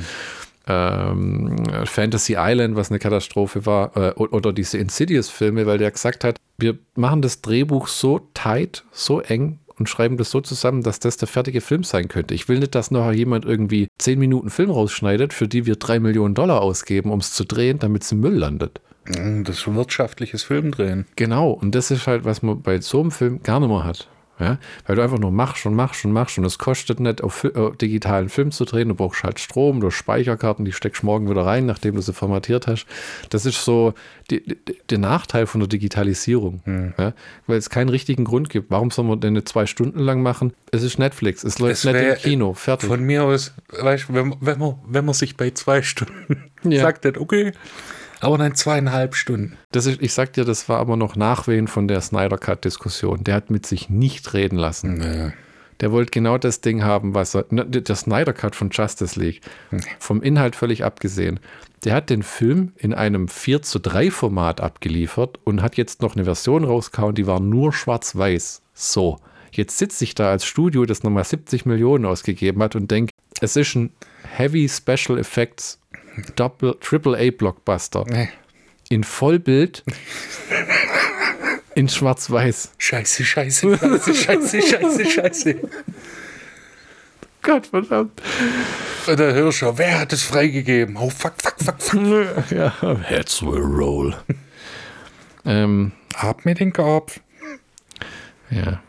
ähm, 0.68 1.66
Fantasy 1.86 2.36
Island, 2.38 2.76
was 2.76 2.92
eine 2.92 3.00
Katastrophe 3.00 3.66
war, 3.66 3.98
äh, 3.98 4.12
oder 4.12 4.54
diese 4.54 4.78
Insidious-Filme, 4.78 5.66
weil 5.66 5.80
der 5.80 5.90
gesagt 5.90 6.24
hat, 6.24 6.38
wir 6.58 6.78
machen 6.96 7.24
das 7.24 7.42
Drehbuch 7.42 7.88
so 7.88 8.20
tight, 8.36 8.84
so 8.92 9.22
eng 9.22 9.60
und 9.82 9.90
schreiben 9.90 10.18
das 10.18 10.30
so 10.30 10.42
zusammen, 10.42 10.84
dass 10.84 11.00
das 11.00 11.18
der 11.18 11.28
fertige 11.28 11.60
Film 11.60 11.84
sein 11.84 12.08
könnte. 12.08 12.36
Ich 12.36 12.48
will 12.48 12.60
nicht, 12.60 12.76
dass 12.76 12.92
nachher 12.92 13.14
jemand 13.14 13.46
irgendwie 13.46 13.88
10 13.98 14.20
Minuten 14.20 14.52
Film 14.52 14.70
rausschneidet, 14.70 15.34
für 15.34 15.48
die 15.48 15.66
wir 15.66 15.76
3 15.76 16.00
Millionen 16.00 16.36
Dollar 16.36 16.62
ausgeben, 16.62 17.10
um 17.10 17.20
es 17.20 17.34
zu 17.34 17.46
drehen, 17.46 17.80
damit 17.80 18.04
es 18.04 18.12
im 18.12 18.20
Müll 18.20 18.36
landet. 18.36 18.80
Mm, 19.08 19.44
Das 19.44 19.58
ist 19.58 19.74
wirtschaftliches 19.74 20.44
Filmdrehen. 20.44 21.06
Genau, 21.16 21.50
und 21.50 21.74
das 21.74 21.90
ist 21.90 22.06
halt, 22.06 22.26
was 22.26 22.44
man 22.44 22.62
bei 22.62 22.80
so 22.80 23.02
einem 23.02 23.10
Film 23.10 23.42
gar 23.42 23.60
nicht 23.60 23.70
mehr 23.70 23.84
hat. 23.84 24.08
Ja? 24.40 24.58
Weil 24.88 24.96
du 24.96 25.02
einfach 25.04 25.20
nur 25.20 25.32
machst 25.32 25.66
und 25.66 25.76
machst 25.76 26.04
und 26.06 26.12
machst 26.12 26.38
und 26.38 26.46
es 26.46 26.58
kostet 26.58 27.00
nicht, 27.00 27.22
auf, 27.24 27.44
äh, 27.44 27.52
digitalen 27.80 28.30
Film 28.30 28.52
zu 28.52 28.66
drehen. 28.66 28.90
Du 28.90 28.96
brauchst 28.96 29.24
halt 29.24 29.40
Strom, 29.40 29.80
du 29.82 29.88
hast 29.88 29.96
Speicherkarten, 29.96 30.66
die 30.66 30.72
steckst 30.72 31.04
morgen 31.04 31.30
wieder 31.30 31.46
rein, 31.46 31.66
nachdem 31.66 31.96
du 31.96 32.02
sie 32.02 32.14
formatiert 32.14 32.68
hast. 32.68 32.86
Das 33.30 33.46
ist 33.46 33.64
so 33.64 33.94
die, 34.30 34.42
die, 34.44 34.78
der 34.90 34.98
Nachteil 34.98 35.46
von 35.46 35.60
der 35.60 35.68
Digitalisierung. 35.68 36.62
Ja? 36.98 37.14
Weil 37.48 37.58
es 37.58 37.70
keinen 37.70 37.90
richtigen 37.90 38.24
Grund 38.26 38.50
gibt. 38.50 38.72
Warum 38.72 38.92
soll 38.92 39.06
man 39.06 39.20
denn 39.20 39.34
eine 39.34 39.44
zwei 39.44 39.66
Stunden 39.66 40.00
lang 40.00 40.22
machen? 40.22 40.54
Es 40.72 40.84
ist 40.84 40.98
Netflix, 40.98 41.44
es 41.44 41.60
läuft 41.60 41.74
Es 41.74 41.84
nicht 41.84 41.96
im 41.96 42.16
Kino, 42.16 42.54
fertig. 42.54 42.90
Von 42.90 43.04
mir 43.04 43.24
aus, 43.24 43.54
weißt 43.70 44.14
wenn, 44.14 44.36
wenn, 44.40 44.60
man, 44.60 44.76
wenn 44.88 45.06
man 45.06 45.14
sich 45.14 45.38
bei 45.38 45.52
zwei 45.52 45.82
Stunden 45.82 46.52
Ja. 46.64 46.82
sagt, 46.82 47.06
dann 47.06 47.18
okay, 47.18 47.52
aber 48.22 48.38
dann 48.38 48.56
zweieinhalb 48.56 49.16
Stunden. 49.16 49.58
Das 49.72 49.86
ist, 49.86 50.02
ich 50.02 50.14
sag 50.14 50.34
dir, 50.34 50.46
das 50.46 50.70
war 50.70 50.80
aber 50.80 50.96
noch 50.96 51.16
Nachwehen 51.16 51.68
von 51.68 51.88
der 51.88 52.02
Snyder 52.02 52.38
Cut-Diskussion. 52.38 53.24
Der 53.24 53.36
hat 53.36 53.50
mit 53.50 53.66
sich 53.66 53.90
nicht 53.90 54.34
reden 54.34 54.58
lassen. 54.58 54.96
Nee. 54.96 55.34
Der 55.82 55.92
wollte 55.92 56.12
genau 56.12 56.38
das 56.38 56.62
Ding 56.62 56.84
haben, 56.84 57.16
was 57.16 57.36
er. 57.36 57.46
ne, 57.50 57.66
Der 57.66 57.96
Snyder 57.96 58.34
Cut 58.34 58.56
von 58.56 58.70
Justice 58.70 59.20
League, 59.20 59.42
vom 60.00 60.22
Inhalt 60.22 60.56
völlig 60.56 60.84
abgesehen. 60.84 61.40
Der 61.84 61.96
hat 61.96 62.12
den 62.12 62.22
Film 62.22 62.74
in 62.78 62.94
einem 62.94 63.28
4 63.28 63.64
zu 63.64 63.80
3 63.80 64.12
Format 64.12 64.62
abgeliefert 64.62 65.40
und 65.44 65.64
hat 65.64 65.78
jetzt 65.78 66.04
noch 66.04 66.16
eine 66.16 66.26
Version 66.26 66.64
rausgehauen, 66.64 67.16
die 67.16 67.26
war 67.26 67.40
nur 67.40 67.74
schwarz-weiß. 67.74 68.62
So. 68.74 69.20
Jetzt 69.52 69.80
sitze 69.80 70.04
ich 70.04 70.16
da 70.16 70.30
als 70.30 70.46
Studio, 70.46 70.86
das 70.86 71.04
nochmal 71.04 71.26
70 71.26 71.66
Millionen 71.66 72.06
ausgegeben 72.06 72.62
hat 72.62 72.76
und 72.76 72.90
denke, 72.90 73.12
es 73.42 73.56
ist 73.56 73.76
ein 73.76 73.92
Heavy 74.24 74.70
Special 74.70 75.18
Effects 75.18 75.81
Double, 76.36 76.76
Triple 76.80 77.18
A 77.18 77.32
Blockbuster. 77.32 78.06
Nee. 78.08 78.30
In 78.90 79.04
Vollbild. 79.04 79.84
in 81.76 81.88
schwarz-weiß. 81.88 82.74
Scheiße, 82.78 83.24
scheiße, 83.24 83.78
scheiße, 83.78 84.14
scheiße, 84.16 84.62
scheiße, 84.62 85.06
scheiße. 85.06 85.56
Gott 87.42 87.68
verdammt. 87.68 88.22
Und 89.08 89.20
der 89.20 89.34
Hirscher, 89.34 89.78
wer 89.78 90.00
hat 90.00 90.14
es 90.14 90.24
freigegeben? 90.24 90.96
Oh, 90.98 91.10
fuck, 91.10 91.34
fuck, 91.42 91.56
fuck, 91.58 91.82
fuck. 91.82 92.52
Ja, 92.52 92.74
heads 93.04 93.42
will 93.42 93.62
roll. 93.62 94.16
ähm, 95.46 95.92
Ab 96.14 96.46
mit 96.46 96.60
den 96.60 96.74
Kopf. 96.74 97.20
ja. 98.50 98.82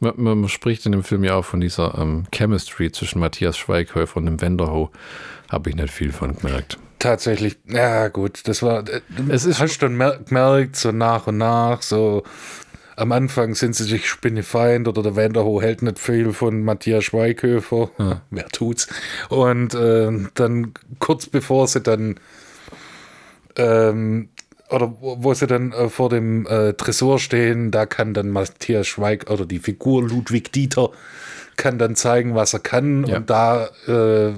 Man, 0.00 0.14
man, 0.16 0.40
man 0.40 0.48
spricht 0.48 0.84
in 0.86 0.90
dem 0.92 1.04
Film 1.04 1.22
ja 1.22 1.36
auch 1.36 1.44
von 1.44 1.60
dieser 1.60 1.96
ähm, 1.96 2.24
Chemistry 2.34 2.90
zwischen 2.90 3.20
Matthias 3.20 3.56
Schweighöfer 3.56 4.16
und 4.16 4.26
dem 4.26 4.40
Wenderho. 4.40 4.90
Habe 5.52 5.70
ich 5.70 5.76
nicht 5.76 5.92
viel 5.92 6.12
von 6.12 6.34
gemerkt. 6.36 6.78
Tatsächlich, 6.98 7.58
ja 7.68 8.08
gut, 8.08 8.48
das 8.48 8.62
war, 8.62 8.88
äh, 8.88 9.00
Es 9.28 9.44
ist- 9.44 9.60
hast 9.60 9.82
mer- 9.82 10.18
gemerkt, 10.26 10.76
so 10.76 10.90
nach 10.92 11.26
und 11.26 11.36
nach, 11.36 11.82
so 11.82 12.22
am 12.96 13.12
Anfang 13.12 13.54
sind 13.54 13.74
sie 13.74 13.84
sich 13.84 14.08
Spinnefeind 14.08 14.86
oder 14.88 15.02
der 15.02 15.16
Wenderho 15.16 15.60
hält 15.60 15.82
nicht 15.82 15.98
viel 15.98 16.32
von 16.32 16.62
Matthias 16.62 17.04
Schweighöfer, 17.04 17.90
wer 18.30 18.48
tut's, 18.48 18.88
und 19.28 19.74
äh, 19.74 20.10
dann 20.34 20.72
kurz 20.98 21.26
bevor 21.26 21.66
sie 21.68 21.80
dann 21.80 22.18
ähm, 23.56 24.28
oder 24.70 24.94
wo, 25.00 25.22
wo 25.22 25.34
sie 25.34 25.46
dann 25.46 25.72
äh, 25.72 25.88
vor 25.90 26.08
dem 26.08 26.46
äh, 26.46 26.72
Tresor 26.74 27.18
stehen, 27.18 27.70
da 27.70 27.84
kann 27.84 28.14
dann 28.14 28.30
Matthias 28.30 28.86
Schweig 28.86 29.28
oder 29.30 29.44
die 29.44 29.58
Figur 29.58 30.02
Ludwig 30.02 30.50
Dieter 30.52 30.90
kann 31.56 31.78
dann 31.78 31.94
zeigen, 31.96 32.34
was 32.34 32.52
er 32.54 32.60
kann. 32.60 33.06
Ja. 33.06 33.18
Und 33.18 33.30
da 33.30 33.68
äh, 33.86 34.32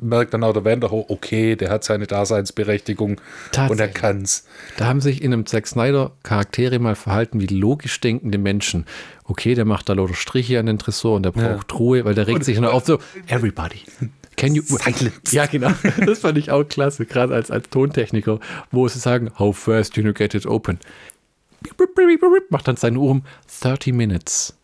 merkt 0.00 0.34
dann 0.34 0.44
auch 0.44 0.52
der 0.52 0.64
Wenderho, 0.64 1.04
okay, 1.08 1.56
der 1.56 1.70
hat 1.70 1.84
seine 1.84 2.06
Daseinsberechtigung 2.06 3.10
und 3.12 3.18
er 3.18 3.52
Tatsächlich. 3.52 3.94
kann's. 3.94 4.46
Da 4.76 4.86
haben 4.86 5.00
sich 5.00 5.22
in 5.22 5.32
einem 5.32 5.46
Zack 5.46 5.66
Snyder 5.66 6.12
Charaktere 6.22 6.78
mal 6.78 6.94
verhalten 6.94 7.40
wie 7.40 7.46
logisch 7.46 8.00
denkende 8.00 8.38
Menschen. 8.38 8.86
Okay, 9.24 9.54
der 9.54 9.64
macht 9.64 9.88
da 9.88 9.94
lauter 9.94 10.14
Striche 10.14 10.58
an 10.58 10.66
den 10.66 10.78
Tresor 10.78 11.16
und 11.16 11.24
der 11.24 11.32
braucht 11.32 11.74
Ruhe, 11.78 12.04
weil 12.04 12.14
der 12.14 12.26
regt 12.26 12.44
sich 12.44 12.58
nur 12.60 12.72
auf 12.72 12.84
so, 12.84 12.98
everybody. 13.26 13.80
Can 14.36 14.54
you 14.54 14.62
Silence. 14.66 15.12
Ja, 15.30 15.46
genau. 15.46 15.70
Das 16.04 16.20
fand 16.20 16.38
ich 16.38 16.50
auch 16.50 16.64
klasse, 16.64 17.06
gerade 17.06 17.34
als, 17.34 17.50
als 17.50 17.70
Tontechniker, 17.70 18.40
wo 18.70 18.88
sie 18.88 18.98
sagen, 18.98 19.30
how 19.38 19.56
fast 19.56 19.96
you 19.96 20.12
get 20.12 20.34
it 20.34 20.46
open. 20.46 20.78
Macht 22.50 22.68
dann 22.68 22.76
seine 22.76 22.98
Uhr 22.98 23.10
um 23.10 23.22
30 23.62 23.94
minutes 23.94 24.54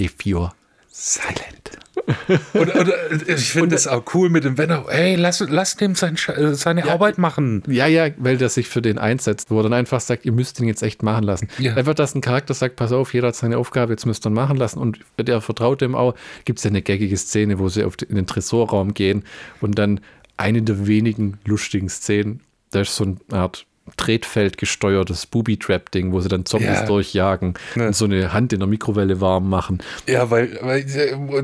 if 0.00 0.14
you're 0.24 0.52
silent. 0.96 1.78
Und, 2.52 2.74
und 2.74 2.88
äh, 2.88 3.34
ich 3.34 3.50
finde 3.50 3.70
das 3.70 3.88
auch 3.88 4.04
cool 4.14 4.28
mit 4.28 4.44
dem 4.44 4.58
Wenderho. 4.58 4.88
Hey, 4.88 5.16
lass, 5.16 5.40
lass 5.40 5.76
dem 5.76 5.94
sein, 5.94 6.16
äh, 6.28 6.54
seine 6.54 6.88
Arbeit 6.88 7.18
machen. 7.18 7.62
Ja, 7.66 7.86
ja, 7.86 8.08
weil 8.18 8.36
der 8.36 8.48
sich 8.48 8.68
für 8.68 8.80
den 8.80 8.98
einsetzt, 8.98 9.50
wo 9.50 9.58
er 9.58 9.64
dann 9.64 9.72
einfach 9.72 10.00
sagt, 10.00 10.24
ihr 10.24 10.32
müsst 10.32 10.60
ihn 10.60 10.68
jetzt 10.68 10.82
echt 10.82 11.02
machen 11.02 11.24
lassen. 11.24 11.48
Ja. 11.58 11.74
Einfach, 11.74 11.94
dass 11.94 12.14
ein 12.14 12.20
Charakter 12.20 12.54
sagt, 12.54 12.76
pass 12.76 12.92
auf, 12.92 13.12
jeder 13.12 13.28
hat 13.28 13.34
seine 13.34 13.58
Aufgabe, 13.58 13.92
jetzt 13.92 14.06
müsst 14.06 14.24
ihr 14.24 14.30
ihn 14.30 14.34
machen 14.34 14.56
lassen 14.56 14.78
und 14.78 15.00
der 15.18 15.40
vertraut 15.40 15.80
dem 15.80 15.94
auch. 15.94 16.14
Gibt 16.44 16.58
es 16.58 16.64
ja 16.64 16.70
eine 16.70 16.82
gaggige 16.82 17.16
Szene, 17.16 17.58
wo 17.58 17.68
sie 17.68 17.82
auf 17.82 17.96
den, 17.96 18.10
in 18.10 18.16
den 18.16 18.26
Tresorraum 18.26 18.94
gehen 18.94 19.24
und 19.60 19.78
dann 19.78 20.00
eine 20.36 20.62
der 20.62 20.86
wenigen 20.86 21.38
lustigen 21.44 21.88
Szenen, 21.88 22.40
da 22.70 22.82
ist 22.82 22.94
so 22.94 23.04
eine 23.04 23.16
Art 23.32 23.66
Tretfeld 23.96 24.58
gesteuertes 24.58 25.26
Booby-Trap-Ding, 25.26 26.12
wo 26.12 26.20
sie 26.20 26.28
dann 26.28 26.44
Zombies 26.44 26.68
Ja. 26.68 26.86
durchjagen 26.86 27.54
Ne. 27.76 27.86
und 27.88 27.96
so 27.96 28.04
eine 28.06 28.32
Hand 28.32 28.52
in 28.52 28.58
der 28.60 28.68
Mikrowelle 28.68 29.20
warm 29.20 29.48
machen. 29.48 29.78
Ja, 30.08 30.30
weil, 30.30 30.58
weil 30.62 30.84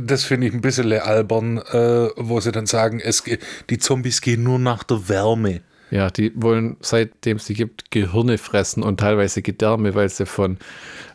das 0.05 0.25
finde 0.25 0.49
ich 0.49 0.53
ein 0.53 0.61
bisschen 0.61 0.93
albern, 0.93 1.59
äh, 1.59 2.09
wo 2.17 2.41
sie 2.41 2.53
dann 2.53 2.67
sagen, 2.67 3.01
es, 3.01 3.23
die 3.71 3.79
Zombies 3.79 4.21
gehen 4.21 4.43
nur 4.43 4.59
nach 4.59 4.83
der 4.83 5.09
Wärme. 5.09 5.61
Ja, 5.91 6.11
die 6.11 6.33
wollen, 6.35 6.77
seitdem 6.81 7.37
es 7.37 7.47
sie 7.47 7.55
gibt, 7.55 7.91
Gehirne 7.91 8.39
fressen 8.39 8.83
und 8.83 8.99
teilweise 8.99 9.43
Gedärme, 9.43 9.95
weil 9.95 10.09
sie 10.09 10.25
von 10.27 10.57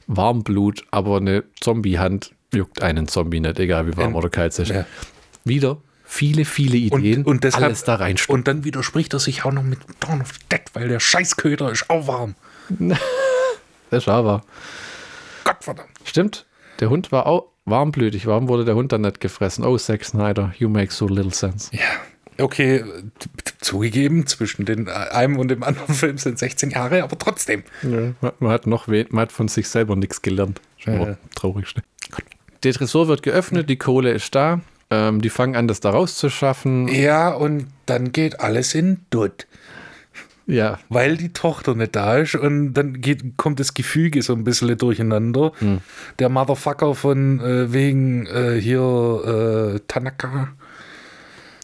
Warmblut, 0.07 0.85
aber 0.91 1.17
eine 1.17 1.43
Zombie-Hand 1.59 2.31
juckt 2.53 2.81
einen 2.81 3.07
Zombie 3.07 3.39
nicht, 3.39 3.59
egal 3.59 3.87
wie 3.87 3.97
warm 3.97 4.11
Ja. 4.13 4.17
oder 4.17 4.29
kalt 4.29 4.53
es 4.53 4.59
ist. 4.59 4.69
Ja. 4.69 4.85
Wieder 5.43 5.77
viele, 6.09 6.45
viele 6.45 6.77
Ideen, 6.77 7.19
Und, 7.19 7.27
und 7.27 7.43
deshalb, 7.43 7.65
alles 7.65 7.83
da 7.83 7.95
reinstopfen. 7.95 8.33
Und 8.33 8.47
dann 8.47 8.63
widerspricht 8.63 9.13
er 9.13 9.19
sich 9.19 9.43
auch 9.45 9.51
noch 9.51 9.63
mit 9.63 9.79
Dawn 9.99 10.21
of 10.21 10.31
Dead, 10.51 10.61
weil 10.73 10.87
der 10.87 10.99
Scheißköder 10.99 11.71
ist 11.71 11.89
auch 11.89 12.07
warm. 12.07 12.35
Das 13.89 14.03
ist 14.03 14.09
aber. 14.09 14.41
Gottverdammt. 15.45 15.89
Stimmt, 16.03 16.45
der 16.81 16.89
Hund 16.89 17.11
war 17.13 17.25
auch 17.25 17.45
warmblütig. 17.63 18.25
Warum 18.27 18.49
wurde 18.49 18.65
der 18.65 18.75
Hund 18.75 18.91
dann 18.91 19.01
nicht 19.01 19.21
gefressen? 19.21 19.63
Oh, 19.63 19.77
Zack 19.77 20.03
Snyder, 20.03 20.53
you 20.57 20.67
make 20.67 20.91
so 20.91 21.07
little 21.07 21.33
sense. 21.33 21.69
Ja. 21.73 21.83
Okay, 22.39 22.83
zugegeben, 23.61 24.27
zwischen 24.27 24.65
den, 24.65 24.89
einem 24.89 25.37
und 25.39 25.47
dem 25.47 25.63
anderen 25.63 25.93
Film 25.95 26.17
sind 26.17 26.37
16 26.37 26.69
Jahre, 26.71 27.01
aber 27.03 27.17
trotzdem. 27.17 27.63
Ja, 27.81 28.13
man- 28.39 28.51
hat 28.51 28.67
noch 28.67 28.87
we 28.89 29.05
man 29.09 29.21
hat 29.23 29.31
von 29.31 29.47
sich 29.47 29.69
selber 29.69 29.95
nichts 29.95 30.21
gelernt. 30.21 30.59
Ja. 30.85 31.17
traurig. 31.35 31.73
ne? 31.75 31.83
Der 32.63 32.73
Tresor 32.73 33.07
wird 33.07 33.23
geöffnet, 33.23 33.69
die 33.69 33.77
Kohle 33.77 34.11
ist 34.11 34.35
da. 34.35 34.59
Ähm, 34.89 35.21
die 35.21 35.29
fangen 35.29 35.55
an, 35.55 35.67
das 35.67 35.79
da 35.79 35.89
rauszuschaffen. 35.89 36.87
Ja, 36.87 37.29
und 37.29 37.67
dann 37.85 38.11
geht 38.11 38.39
alles 38.39 38.73
in 38.73 38.99
Dutt. 39.09 39.47
Ja, 40.45 40.79
weil 40.87 41.17
die 41.17 41.33
Tochter 41.33 41.75
nicht 41.75 41.93
da 41.95 42.17
ist 42.17 42.35
und 42.35 42.73
dann 42.73 43.01
geht, 43.01 43.35
kommt 43.35 43.59
das 43.59 43.73
Gefüge 43.73 44.21
so 44.21 44.31
ein 44.31 44.45
bisschen 44.45 44.77
durcheinander. 44.77 45.51
Der 46.19 46.29
Motherfucker 46.29 46.95
von 46.95 47.41
äh, 47.41 47.73
wegen 47.73 48.25
äh, 48.27 48.59
hier 48.59 49.75
äh, 49.75 49.79
Tanaka. 49.89 50.49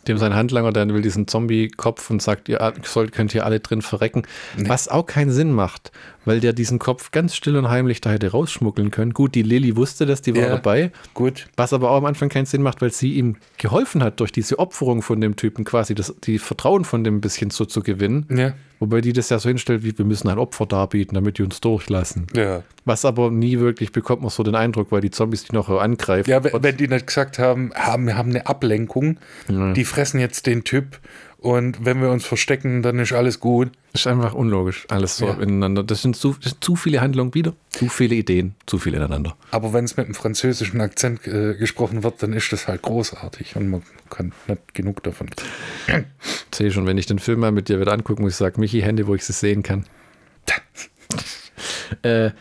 Dem 0.07 0.17
sein 0.17 0.33
Handlanger, 0.33 0.71
der 0.71 0.87
will 0.89 1.01
diesen 1.01 1.27
Zombie-Kopf 1.27 2.09
und 2.09 2.21
sagt, 2.21 2.49
ihr 2.49 2.73
sollt, 2.83 3.11
könnt 3.11 3.31
hier 3.31 3.45
alle 3.45 3.59
drin 3.59 3.81
verrecken. 3.81 4.23
Was 4.57 4.87
auch 4.87 5.05
keinen 5.05 5.31
Sinn 5.31 5.51
macht, 5.51 5.91
weil 6.25 6.39
der 6.39 6.53
diesen 6.53 6.79
Kopf 6.79 7.11
ganz 7.11 7.35
still 7.35 7.55
und 7.57 7.69
heimlich 7.69 8.01
da 8.01 8.11
hätte 8.11 8.31
rausschmuggeln 8.31 8.91
können. 8.91 9.13
Gut, 9.13 9.35
die 9.35 9.43
Lilly 9.43 9.75
wusste 9.75 10.05
das, 10.05 10.21
die 10.21 10.35
war 10.35 10.43
Ja. 10.43 10.49
dabei. 10.49 10.91
Gut. 11.13 11.47
Was 11.55 11.73
aber 11.73 11.91
auch 11.91 11.97
am 11.97 12.05
Anfang 12.05 12.29
keinen 12.29 12.45
Sinn 12.45 12.61
macht, 12.61 12.81
weil 12.81 12.91
sie 12.91 13.13
ihm 13.13 13.35
geholfen 13.57 14.03
hat, 14.03 14.19
durch 14.19 14.31
diese 14.31 14.59
Opferung 14.59 15.01
von 15.01 15.21
dem 15.21 15.35
Typen 15.35 15.63
quasi 15.65 15.95
das, 15.95 16.13
die 16.23 16.39
Vertrauen 16.39 16.85
von 16.85 17.03
dem 17.03 17.17
ein 17.17 17.21
bisschen 17.21 17.49
so 17.49 17.65
zu 17.65 17.81
gewinnen. 17.81 18.25
Ja. 18.35 18.53
Wobei 18.79 19.01
die 19.01 19.13
das 19.13 19.29
ja 19.29 19.39
so 19.39 19.49
hinstellt, 19.49 19.83
wie 19.83 19.97
wir 19.97 20.05
müssen 20.05 20.27
ein 20.29 20.37
Opfer 20.37 20.65
darbieten, 20.65 21.15
damit 21.15 21.37
die 21.37 21.43
uns 21.43 21.61
durchlassen. 21.61 22.27
Ja. 22.35 22.63
Was 22.85 23.05
aber 23.05 23.31
nie 23.31 23.59
wirklich 23.59 23.91
bekommt 23.91 24.21
man 24.21 24.29
so 24.29 24.43
den 24.43 24.55
Eindruck, 24.55 24.91
weil 24.91 25.01
die 25.01 25.11
Zombies 25.11 25.45
die 25.45 25.55
noch 25.55 25.69
angreifen. 25.69 26.29
Ja, 26.29 26.43
wenn, 26.43 26.63
wenn 26.63 26.77
die 26.77 26.87
nicht 26.87 27.07
gesagt 27.07 27.39
haben, 27.39 27.71
haben 27.75 28.05
wir 28.05 28.17
haben 28.17 28.29
eine 28.31 28.45
Ablenkung, 28.47 29.19
die 29.47 29.85
fressen 29.85 30.19
jetzt 30.19 30.47
den 30.47 30.63
Typ 30.63 30.99
und 31.43 31.83
wenn 31.85 32.01
wir 32.01 32.09
uns 32.09 32.25
verstecken, 32.25 32.81
dann 32.81 32.97
ist 32.99 33.11
alles 33.13 33.39
gut. 33.39 33.69
Das 33.91 34.01
ist 34.01 34.07
einfach 34.07 34.33
unlogisch, 34.33 34.85
alles 34.89 35.17
so 35.17 35.27
Ja. 35.27 35.33
ineinander. 35.33 35.83
Das 35.83 36.01
sind, 36.01 36.15
zu, 36.15 36.35
zu 36.61 36.75
viele 36.75 37.01
Handlungen 37.01 37.33
wieder, 37.35 37.53
zu 37.69 37.89
viele 37.89 38.15
Ideen, 38.15 38.55
zu 38.65 38.79
viel 38.79 38.93
ineinander. 38.95 39.35
Aber 39.51 39.73
wenn 39.73 39.85
es 39.85 39.97
mit 39.97 40.05
einem 40.07 40.15
französischen 40.15 40.81
Akzent 40.81 41.27
äh, 41.27 41.53
gesprochen 41.55 42.01
wird, 42.03 42.23
dann 42.23 42.33
ist 42.33 42.51
das 42.51 42.67
halt 42.67 42.81
großartig 42.81 43.55
und 43.57 43.69
man 43.69 43.83
kann 44.09 44.31
nicht 44.47 44.73
genug 44.73 45.03
davon. 45.03 45.29
Sehe 46.55 46.71
schon, 46.71 46.87
wenn 46.87 46.97
ich 46.97 47.05
den 47.05 47.19
Film 47.19 47.41
mal 47.41 47.51
mit 47.51 47.69
dir 47.69 47.79
wieder 47.79 47.91
angucke, 47.91 48.21
muss 48.21 48.31
ich 48.31 48.37
sagen, 48.37 48.59
Michi, 48.61 48.81
Hände, 48.81 49.05
wo 49.05 49.13
ich 49.13 49.23
sie 49.25 49.33
sehen 49.33 49.61
kann. 49.63 49.85
äh, 52.03 52.31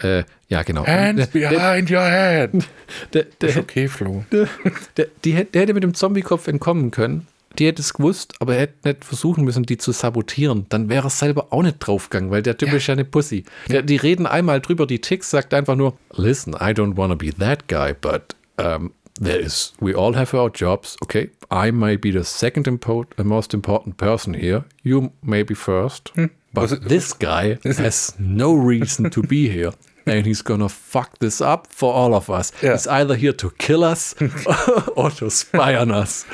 äh, 0.00 0.24
ja, 0.48 0.62
genau. 0.62 0.86
Hands 0.86 1.30
der, 1.30 1.50
der, 1.50 1.56
behind 1.58 1.90
your 1.90 2.04
head. 2.04 2.50
der, 3.12 3.24
der, 3.40 3.48
Ist 3.48 3.56
okay, 3.56 3.88
Flo. 3.88 4.24
Der, 4.96 5.06
die, 5.24 5.32
hätt- 5.32 5.54
der 5.54 5.62
hätte 5.62 5.74
mit 5.74 5.82
dem 5.82 5.94
Zombie-Kopf 5.94 6.46
entkommen 6.48 6.90
können. 6.90 7.26
Die 7.58 7.66
hätte 7.66 7.82
es 7.82 7.92
gewusst, 7.92 8.34
aber 8.40 8.54
er 8.54 8.62
hätte 8.62 8.88
nicht 8.88 9.04
versuchen 9.04 9.44
müssen, 9.44 9.64
die 9.64 9.78
zu 9.78 9.92
sabotieren. 9.92 10.66
Dann 10.68 10.88
wäre 10.88 11.08
er 11.08 11.10
selber 11.10 11.52
auch 11.52 11.62
nicht 11.62 11.78
draufgegangen, 11.80 12.30
weil 12.30 12.42
der 12.42 12.56
Typ 12.56 12.72
ist 12.72 12.86
ja 12.86 12.92
eine 12.94 13.04
Pussy. 13.04 13.44
Der, 13.68 13.82
die 13.82 13.96
reden 13.96 14.26
einmal 14.26 14.60
drüber, 14.60 14.86
die 14.86 15.00
Tix 15.00 15.30
sagt 15.30 15.52
einfach 15.54 15.74
nur, 15.74 15.96
listen, 16.12 16.52
I 16.54 16.72
don't 16.72 16.96
want 16.96 17.12
to 17.12 17.16
be 17.16 17.32
that 17.34 17.66
guy, 17.68 17.92
but 17.92 18.36
um, 18.58 18.92
there 19.20 19.38
is, 19.38 19.72
we 19.80 19.96
all 19.96 20.16
have 20.16 20.36
our 20.36 20.50
jobs, 20.54 20.96
okay? 21.02 21.30
I 21.50 21.72
may 21.72 21.96
be 21.96 22.12
the 22.12 22.24
second 22.24 22.68
impo 22.68 23.06
most 23.24 23.54
important 23.54 23.96
person 23.96 24.34
here. 24.34 24.64
You 24.82 25.10
may 25.22 25.42
be 25.42 25.54
first. 25.54 26.12
But 26.52 26.70
Was- 26.70 26.80
this 26.80 27.12
guy 27.12 27.58
has 27.64 28.14
no 28.18 28.54
reason 28.54 29.10
to 29.10 29.22
be 29.22 29.48
here. 29.48 29.72
And 30.16 30.26
he's 30.26 30.42
gonna 30.42 30.68
fuck 30.68 31.18
this 31.18 31.40
up 31.40 31.68
for 31.70 31.92
all 31.94 32.14
of 32.14 32.28
us. 32.28 32.52
Ja. 32.62 32.72
He's 32.72 32.86
either 32.86 33.14
here 33.14 33.36
to 33.36 33.50
kill 33.58 33.84
us 33.84 34.14
or 34.96 35.10
to 35.10 35.30
spy 35.30 35.76
on 35.76 35.90
us. 35.90 36.26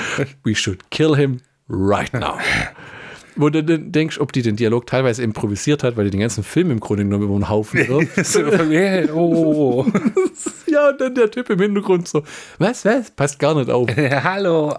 We 0.45 0.55
should 0.55 0.91
kill 0.91 1.15
him 1.15 1.41
right 1.69 2.13
now. 2.13 2.39
Wo 3.37 3.51
du 3.51 3.65
denkst, 3.65 4.21
ob 4.21 4.33
die 4.33 4.43
den 4.43 4.55
Dialog 4.55 4.87
teilweise 4.87 5.21
improvisiert 5.21 5.83
hat, 5.83 5.97
weil 5.97 6.05
die 6.05 6.13
den 6.13 6.21
ganzen 6.21 6.45
Film 6.45 6.71
im 6.71 6.79
Grunde 6.79 7.05
genommen 7.05 7.25
über 7.25 7.35
den 7.35 7.49
Haufen 7.49 7.89
wirft. 7.89 8.25
So, 8.25 8.41
yeah, 8.43 9.13
oh. 9.13 9.85
ja, 10.69 10.91
und 10.91 11.01
dann 11.01 11.17
der 11.17 11.29
Typ 11.33 11.51
im 11.51 11.59
Hintergrund 11.59 12.07
so, 12.07 12.23
was, 12.59 12.85
was? 12.85 13.11
Passt 13.11 13.41
gar 13.41 13.57
nicht 13.57 13.71
auf. 13.71 13.89
Hallo. 13.97 14.77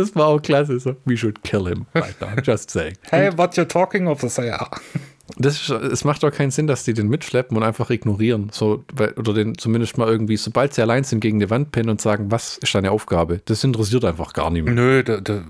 Das 0.00 0.14
war 0.14 0.28
auch 0.28 0.40
klasse. 0.40 0.78
So, 0.78 0.96
we 1.04 1.16
should 1.16 1.42
kill 1.42 1.66
him 1.66 1.86
right 1.94 2.18
now. 2.20 2.28
Just 2.42 2.70
saying. 2.70 2.96
Hey, 3.10 3.30
what 3.36 3.56
you 3.56 3.64
talking 3.64 4.06
of? 4.06 4.20
Das 4.20 4.36
ja. 4.36 4.70
Das 5.38 5.60
ist, 5.60 5.70
es 5.70 6.04
macht 6.04 6.22
doch 6.22 6.30
keinen 6.30 6.50
Sinn, 6.50 6.66
dass 6.66 6.84
die 6.84 6.94
den 6.94 7.08
mitschleppen 7.08 7.56
und 7.56 7.62
einfach 7.62 7.90
ignorieren. 7.90 8.50
So, 8.52 8.84
weil, 8.94 9.12
oder 9.12 9.34
den 9.34 9.56
zumindest 9.56 9.98
mal 9.98 10.08
irgendwie, 10.08 10.36
sobald 10.36 10.74
sie 10.74 10.82
allein 10.82 11.04
sind, 11.04 11.20
gegen 11.20 11.40
die 11.40 11.50
Wand 11.50 11.72
pennen 11.72 11.90
und 11.90 12.00
sagen, 12.00 12.30
was 12.30 12.58
ist 12.58 12.74
deine 12.74 12.90
Aufgabe? 12.90 13.40
Das 13.44 13.64
interessiert 13.64 14.04
einfach 14.04 14.32
gar 14.32 14.50
mehr. 14.50 14.62
Nö, 14.64 15.02
der, 15.02 15.20
der, 15.20 15.44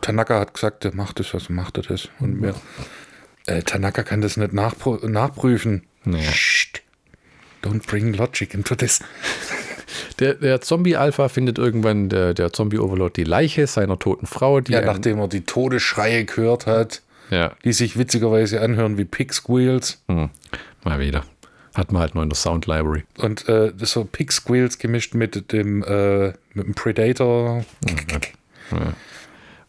Tanaka 0.00 0.40
hat 0.40 0.54
gesagt, 0.54 0.84
der 0.84 0.94
macht 0.94 1.20
das, 1.20 1.34
also 1.34 1.52
macht 1.52 1.76
er 1.78 1.84
das. 1.84 2.08
Und 2.20 2.40
mehr. 2.40 2.54
Äh, 3.46 3.62
Tanaka 3.62 4.02
kann 4.02 4.20
das 4.20 4.36
nicht 4.36 4.52
nachpro 4.52 4.96
nachprüfen. 5.06 5.82
Naja. 6.04 6.30
Psst. 6.30 6.82
Don't 7.62 7.86
bring 7.86 8.12
logic 8.12 8.54
into 8.54 8.74
this. 8.74 9.00
Der, 10.18 10.34
der 10.34 10.60
Zombie-Alpha 10.60 11.28
findet 11.28 11.58
irgendwann 11.58 12.08
der, 12.08 12.32
der 12.32 12.52
Zombie-Overlord 12.52 13.16
die 13.16 13.24
Leiche 13.24 13.66
seiner 13.66 13.98
toten 13.98 14.26
Frau, 14.26 14.60
die 14.60 14.72
Ja, 14.72 14.80
nachdem 14.80 15.18
er 15.18 15.28
die 15.28 15.42
Todesschreie 15.42 16.24
gehört 16.24 16.66
hat, 16.66 17.02
ja, 17.30 17.52
die 17.64 17.72
sich 17.72 17.98
witzigerweise 17.98 18.60
anhören 18.60 18.98
wie 18.98 19.04
Pig 19.04 19.32
Squeals. 19.32 20.02
hm, 20.08 20.30
mal 20.84 20.98
wieder. 21.00 21.24
Hat 21.74 21.92
man 21.92 22.00
halt 22.00 22.14
nur 22.14 22.22
in 22.24 22.30
der 22.30 22.36
Sound 22.36 22.66
Library. 22.66 23.04
Und 23.18 23.46
äh, 23.50 23.72
so 23.78 24.04
Pig 24.04 24.32
Squeals 24.32 24.78
gemischt 24.78 25.14
mit 25.14 25.52
dem, 25.52 25.82
äh, 25.82 26.28
mit 26.54 26.66
dem 26.66 26.74
Predator. 26.74 27.64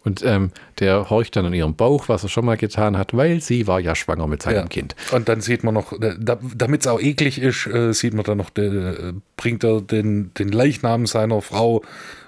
Und 0.04 0.24
ähm, 0.24 0.52
der 0.80 1.10
horcht 1.10 1.36
dann 1.36 1.46
in 1.48 1.54
ihrem 1.54 1.76
Bauch, 1.76 2.08
was 2.08 2.24
er 2.24 2.30
schon 2.30 2.46
mal 2.46 2.56
getan 2.56 2.98
hat, 2.98 3.14
weil 3.16 3.42
sie 3.42 3.68
war 3.68 3.82
ja 3.82 3.94
schwanger 3.94 4.26
mit 4.28 4.42
seinem 4.42 4.56
Ja. 4.56 4.66
Kind. 4.68 4.96
Und 5.12 5.28
dann 5.28 5.42
sieht 5.42 5.66
man 5.66 5.74
noch, 5.74 5.92
äh, 6.00 6.16
da, 6.18 6.40
damit 6.56 6.82
es 6.82 6.88
auch 6.88 7.02
eklig 7.02 7.42
ist, 7.42 7.68
äh, 7.68 7.92
sieht 7.94 8.14
man 8.14 8.24
dann 8.24 8.38
noch, 8.38 8.56
äh, 8.56 9.12
bringt 9.36 9.66
er 9.66 9.82
den, 9.82 10.34
den 10.36 10.48
Leichnam 10.50 11.08
seiner 11.08 11.42
Frau 11.42 11.82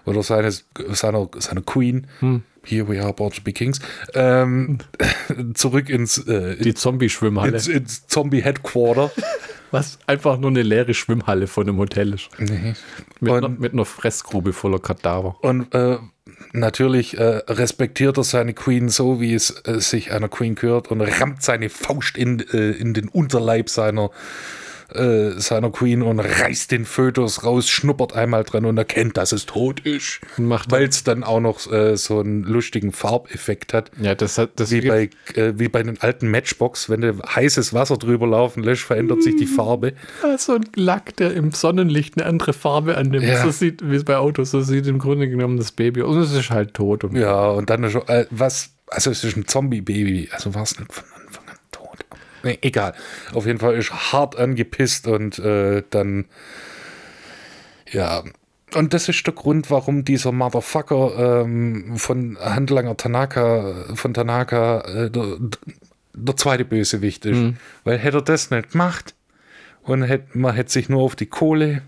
oder 0.05 0.23
seines, 0.23 0.65
seiner, 0.89 1.29
seiner 1.37 1.61
Queen, 1.61 2.07
Hm. 2.19 2.43
Here 2.69 2.87
we 2.87 2.99
are 2.99 3.09
about 3.09 3.31
to 3.31 3.41
be 3.43 3.51
kings, 3.51 3.79
ähm, 4.13 4.77
zurück 5.55 5.89
ins, 5.89 6.17
äh, 6.27 6.55
Die 6.57 6.73
Zombie-Schwimmhalle. 6.73 7.53
ins, 7.53 7.67
ins 7.67 8.07
Zombie-Headquarter. 8.07 9.11
Was 9.71 9.99
einfach 10.07 10.39
nur 10.39 10.49
eine 10.49 10.63
leere 10.63 10.95
Schwimmhalle 10.95 11.45
von 11.45 11.67
einem 11.69 11.77
Hotel 11.77 12.13
ist. 12.13 12.29
Nee. 12.39 12.73
Mit, 13.19 13.31
Und- 13.31 13.37
einer, 13.37 13.49
mit 13.49 13.73
einer 13.73 13.85
Fressgrube 13.85 14.51
voller 14.51 14.79
Kadaver. 14.79 15.35
Und 15.41 15.75
äh, 15.75 15.97
natürlich 16.53 17.17
äh, 17.19 17.23
respektiert 17.47 18.17
er 18.17 18.23
seine 18.23 18.53
Queen 18.55 18.89
so, 18.89 19.21
wie 19.21 19.33
es 19.35 19.51
äh, 19.67 19.79
sich 19.79 20.11
einer 20.11 20.27
Queen 20.27 20.55
gehört 20.55 20.89
und 20.89 21.01
rammt 21.01 21.43
seine 21.43 21.69
Faust 21.69 22.17
in, 22.17 22.39
äh, 22.51 22.71
in 22.71 22.95
den 22.95 23.09
Unterleib 23.09 23.69
seiner, 23.69 24.05
äh, 24.05 24.09
seiner 25.37 25.71
Queen 25.71 26.01
und 26.01 26.19
reißt 26.19 26.71
den 26.71 26.85
Fötus 26.85 27.43
raus, 27.43 27.69
schnuppert 27.69 28.13
einmal 28.13 28.43
dran 28.43 28.65
und 28.65 28.77
erkennt, 28.77 29.17
dass 29.17 29.31
es 29.31 29.45
tot 29.45 29.81
ist. 29.81 30.19
Weil 30.37 30.87
es 30.87 31.03
dann 31.03 31.23
auch 31.23 31.39
noch 31.39 31.71
äh, 31.71 31.95
so 31.95 32.19
einen 32.19 32.43
lustigen 32.43 32.91
Farbeffekt 32.91 33.73
hat. 33.73 33.91
Ja, 34.01 34.15
das 34.15 34.37
hat 34.37 34.51
das 34.55 34.71
Wie 34.71 34.81
bei, 34.81 35.09
äh, 35.35 35.53
wie 35.57 35.67
bei 35.67 35.83
den 35.83 36.01
alten 36.01 36.29
Matchbox, 36.31 36.89
wenn 36.89 37.01
du 37.01 37.19
heißes 37.23 37.73
Wasser 37.73 37.97
drüber 37.97 38.27
laufen 38.27 38.63
lässt, 38.63 38.81
verändert 38.81 39.21
sich 39.23 39.35
die 39.35 39.45
Farbe. 39.45 39.93
Ja, 40.23 40.37
so 40.37 40.53
ein 40.53 40.65
Lack, 40.75 41.15
der 41.17 41.33
im 41.33 41.51
Sonnenlicht 41.51 42.17
eine 42.17 42.25
andere 42.25 42.53
Farbe 42.53 42.97
annimmt. 42.97 43.25
Ja. 43.25 43.43
So 43.43 43.51
sieht, 43.51 43.87
wie 43.89 43.95
es 43.95 44.03
bei 44.03 44.17
Autos, 44.17 44.51
so 44.51 44.61
sieht 44.61 44.87
im 44.87 44.99
Grunde 44.99 45.29
genommen 45.29 45.57
das 45.57 45.71
Baby. 45.71 46.01
Und 46.01 46.17
es 46.17 46.33
ist 46.33 46.49
halt 46.49 46.73
tot. 46.73 47.03
Und 47.03 47.15
Ja, 47.15 47.49
und 47.49 47.69
dann 47.69 47.83
ist, 47.83 47.95
äh, 47.95 48.25
was, 48.31 48.71
also 48.87 49.11
es 49.11 49.23
ist 49.23 49.37
ein 49.37 49.47
Zombie-Baby, 49.47 50.29
also 50.31 50.55
war 50.55 50.63
es 50.63 50.79
nicht 50.79 50.91
von. 50.93 51.05
Nee, 52.43 52.57
egal. 52.61 52.93
Auf 53.33 53.45
jeden 53.45 53.59
Fall 53.59 53.75
ist 53.75 53.91
hart 53.91 54.37
angepisst 54.37 55.07
und 55.07 55.39
äh, 55.39 55.83
dann, 55.89 56.25
ja, 57.91 58.23
Und 58.75 58.93
das 58.93 59.09
ist 59.09 59.25
der 59.25 59.33
Grund, 59.33 59.71
warum 59.71 60.05
dieser 60.05 60.31
Motherfucker 60.31 61.41
ähm, 61.43 61.97
von 61.97 62.37
Handlanger 62.39 62.95
Tanaka, 62.97 63.85
von 63.95 64.13
Tanaka, 64.13 64.81
äh, 64.81 65.09
der, 65.09 65.37
der 66.13 66.35
zweite 66.35 66.65
Bösewicht 66.65 67.25
ist. 67.25 67.37
Mhm. 67.37 67.57
Weil 67.83 67.97
hätte 67.97 68.17
er 68.17 68.21
das 68.21 68.51
nicht 68.51 68.71
gemacht 68.71 69.15
und 69.81 70.03
hätte, 70.03 70.37
man 70.37 70.53
hätte 70.53 70.71
sich 70.71 70.87
nur 70.89 71.01
auf 71.01 71.15
die 71.15 71.25
Kohle, 71.25 71.81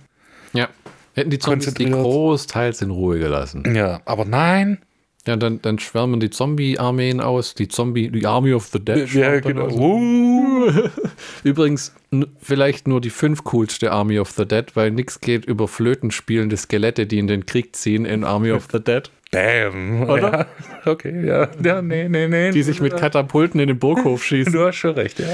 Ja. 0.54 0.70
Hätten 1.14 1.30
die 1.30 1.40
Zombies 1.40 1.74
die 1.74 1.90
großteils 1.90 2.82
in 2.82 2.90
Ruhe 2.90 3.20
gelassen. 3.20 3.76
ja, 3.76 4.00
aber 4.06 4.24
nein. 4.26 4.80
Ja, 5.28 5.36
dann, 5.36 5.62
dann 5.62 5.78
schwärmen 5.78 6.20
die 6.20 6.32
Zombie-Armeen 6.32 7.22
aus, 7.22 7.54
die 7.54 7.68
Zombie, 7.68 8.10
die 8.10 8.26
Army 8.26 8.54
of 8.54 8.66
the 8.68 8.80
Dead. 8.80 9.08
Ja, 9.14 9.40
genau. 9.40 9.70
Uh. 9.70 10.72
Übrigens, 11.44 11.94
vielleicht 12.42 12.88
nur 12.88 13.02
die 13.02 13.12
fünf 13.12 13.44
coolste 13.44 13.92
Army 13.92 14.18
of 14.18 14.32
the 14.32 14.48
Dead, 14.48 14.76
weil 14.76 14.90
nichts 14.90 15.22
geht 15.22 15.46
über 15.46 15.68
flötenspielende 15.68 16.58
Skelette, 16.58 17.06
die 17.06 17.20
in 17.20 17.28
den 17.28 17.46
Krieg 17.46 17.76
ziehen 17.76 18.06
in 18.06 18.24
Army 18.24 18.52
of 18.52 18.68
the 18.72 18.80
Dead, 18.80 19.12
Damn. 19.32 20.10
Oder? 20.10 20.48
Ja. 20.86 20.92
Okay, 20.92 21.26
ja. 21.26 21.48
Ja, 21.64 21.82
nee, 21.82 22.10
nee, 22.10 22.28
nee. 22.28 22.52
die 22.52 22.64
sich 22.64 22.82
mit 22.82 22.98
Katapulten 22.98 23.62
in 23.62 23.68
den 23.68 23.80
Burghof 23.80 24.24
schießen. 24.26 24.52
Du 24.52 24.66
hast 24.66 24.76
schon 24.76 24.96
recht, 24.96 25.20
ja. 25.20 25.28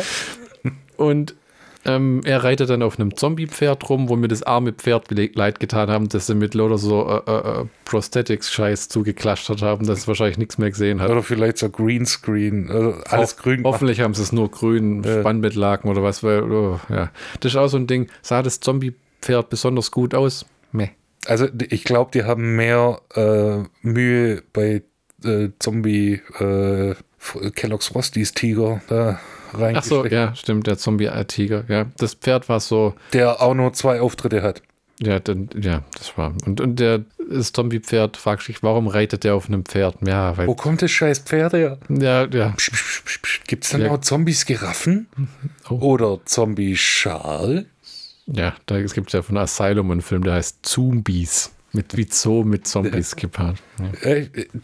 Und 0.97 1.35
ähm, 1.87 2.21
er 2.25 2.43
reitet 2.43 2.69
dann 2.69 2.83
auf 2.83 2.99
einem 2.99 3.15
Zombie-Pferd 3.15 3.89
rum, 3.89 4.09
wo 4.09 4.15
mir 4.15 4.27
das 4.27 4.43
arme 4.43 4.73
Pferd 4.73 5.09
le- 5.11 5.31
leid 5.33 5.59
getan 5.59 5.89
haben, 5.89 6.09
dass 6.09 6.27
sie 6.27 6.35
mit 6.35 6.53
lauter 6.53 6.77
so 6.77 7.07
äh, 7.25 7.31
äh, 7.31 7.61
äh, 7.61 7.65
Prosthetics-Scheiß 7.85 8.89
zugeklatscht 8.89 9.49
haben, 9.61 9.85
dass 9.87 9.99
es 9.99 10.07
wahrscheinlich 10.07 10.37
nichts 10.37 10.57
mehr 10.57 10.69
gesehen 10.69 11.01
hat. 11.01 11.09
Oder 11.09 11.23
vielleicht 11.23 11.57
so 11.57 11.69
Greenscreen. 11.69 12.69
Also 12.69 12.93
alles 13.09 13.37
Ho- 13.37 13.41
grün. 13.43 13.63
Hoffentlich 13.63 14.01
haben 14.01 14.13
sie 14.13 14.21
es 14.23 14.31
nur 14.31 14.49
grün, 14.51 15.03
Ja. 15.03 15.19
Spannbettlaken 15.19 15.89
oder 15.89 16.03
was, 16.03 16.23
weil, 16.23 16.43
oh, 16.51 16.79
ja. 16.89 17.11
Das 17.39 17.51
ist 17.53 17.57
auch 17.57 17.67
so 17.67 17.77
ein 17.77 17.87
Ding. 17.87 18.07
Sah 18.21 18.41
das 18.43 18.59
Zombie-Pferd 18.59 19.49
besonders 19.49 19.91
gut 19.91 20.13
aus? 20.15 20.45
Meh. 20.71 20.89
Also 21.25 21.47
ich 21.69 21.83
glaube, 21.83 22.11
die 22.13 22.23
haben 22.23 22.55
mehr 22.55 23.01
äh, 23.15 23.63
Mühe 23.81 24.43
bei 24.53 24.83
äh, 25.25 25.49
Zombie 25.59 26.21
äh, 26.39 26.95
Kellogg's 27.55 27.87
Frosties 27.87 28.31
Tiger 28.33 28.81
da 28.87 29.19
Ach 29.53 29.83
so, 29.83 30.01
reingesteckt. 30.01 30.11
ja, 30.11 30.35
stimmt, 30.35 30.67
der 30.67 30.77
Zombie-Tiger. 30.77 31.63
Ja, 31.67 31.85
das 31.97 32.13
Pferd 32.15 32.49
war 32.49 32.59
so, 32.59 32.93
Der 33.13 33.41
auch 33.41 33.53
nur 33.53 33.73
zwei 33.73 34.01
Auftritte 34.01 34.41
hat. 34.41 34.61
ja, 34.99 35.19
dann, 35.19 35.49
ja, 35.59 35.83
das 35.97 36.17
war. 36.17 36.33
Und, 36.45 36.59
und 36.61 36.79
der, 36.79 37.03
das 37.29 37.51
Zombie-Pferd 37.51 38.17
fragt 38.17 38.43
sich, 38.43 38.63
warum 38.63 38.87
reitet 38.87 39.23
der 39.23 39.35
auf 39.35 39.47
einem 39.47 39.65
Pferd? 39.65 39.95
Ja, 40.05 40.37
weil, 40.37 40.47
Wo 40.47 40.55
kommt 40.55 40.81
das 40.81 40.91
scheiß 40.91 41.19
Pferd 41.19 41.53
her? 41.53 41.77
ja, 41.89 42.25
ja, 42.25 42.53
Gibt 43.47 43.65
es 43.65 43.71
dann 43.71 43.81
Ja. 43.81 43.91
auch 43.91 43.99
Zombies 44.01 44.45
Giraffen? 44.45 45.07
Oh. 45.69 45.75
Oder 45.75 46.19
Zombie 46.25 46.75
Schal? 46.77 47.65
ja, 48.27 48.53
da 48.65 48.77
es 48.77 48.93
gibt 48.93 49.11
ja 49.13 49.21
von 49.21 49.37
Asylum 49.37 49.91
einen 49.91 50.01
Film, 50.01 50.23
der 50.23 50.33
heißt 50.33 50.59
Zombies. 50.65 51.51
Mit 51.77 51.95
wie 51.95 52.07
Zoo 52.09 52.43
mit 52.43 52.67
Zombies 52.67 53.15
gepaart. 53.15 53.57
Ja. 54.03 54.15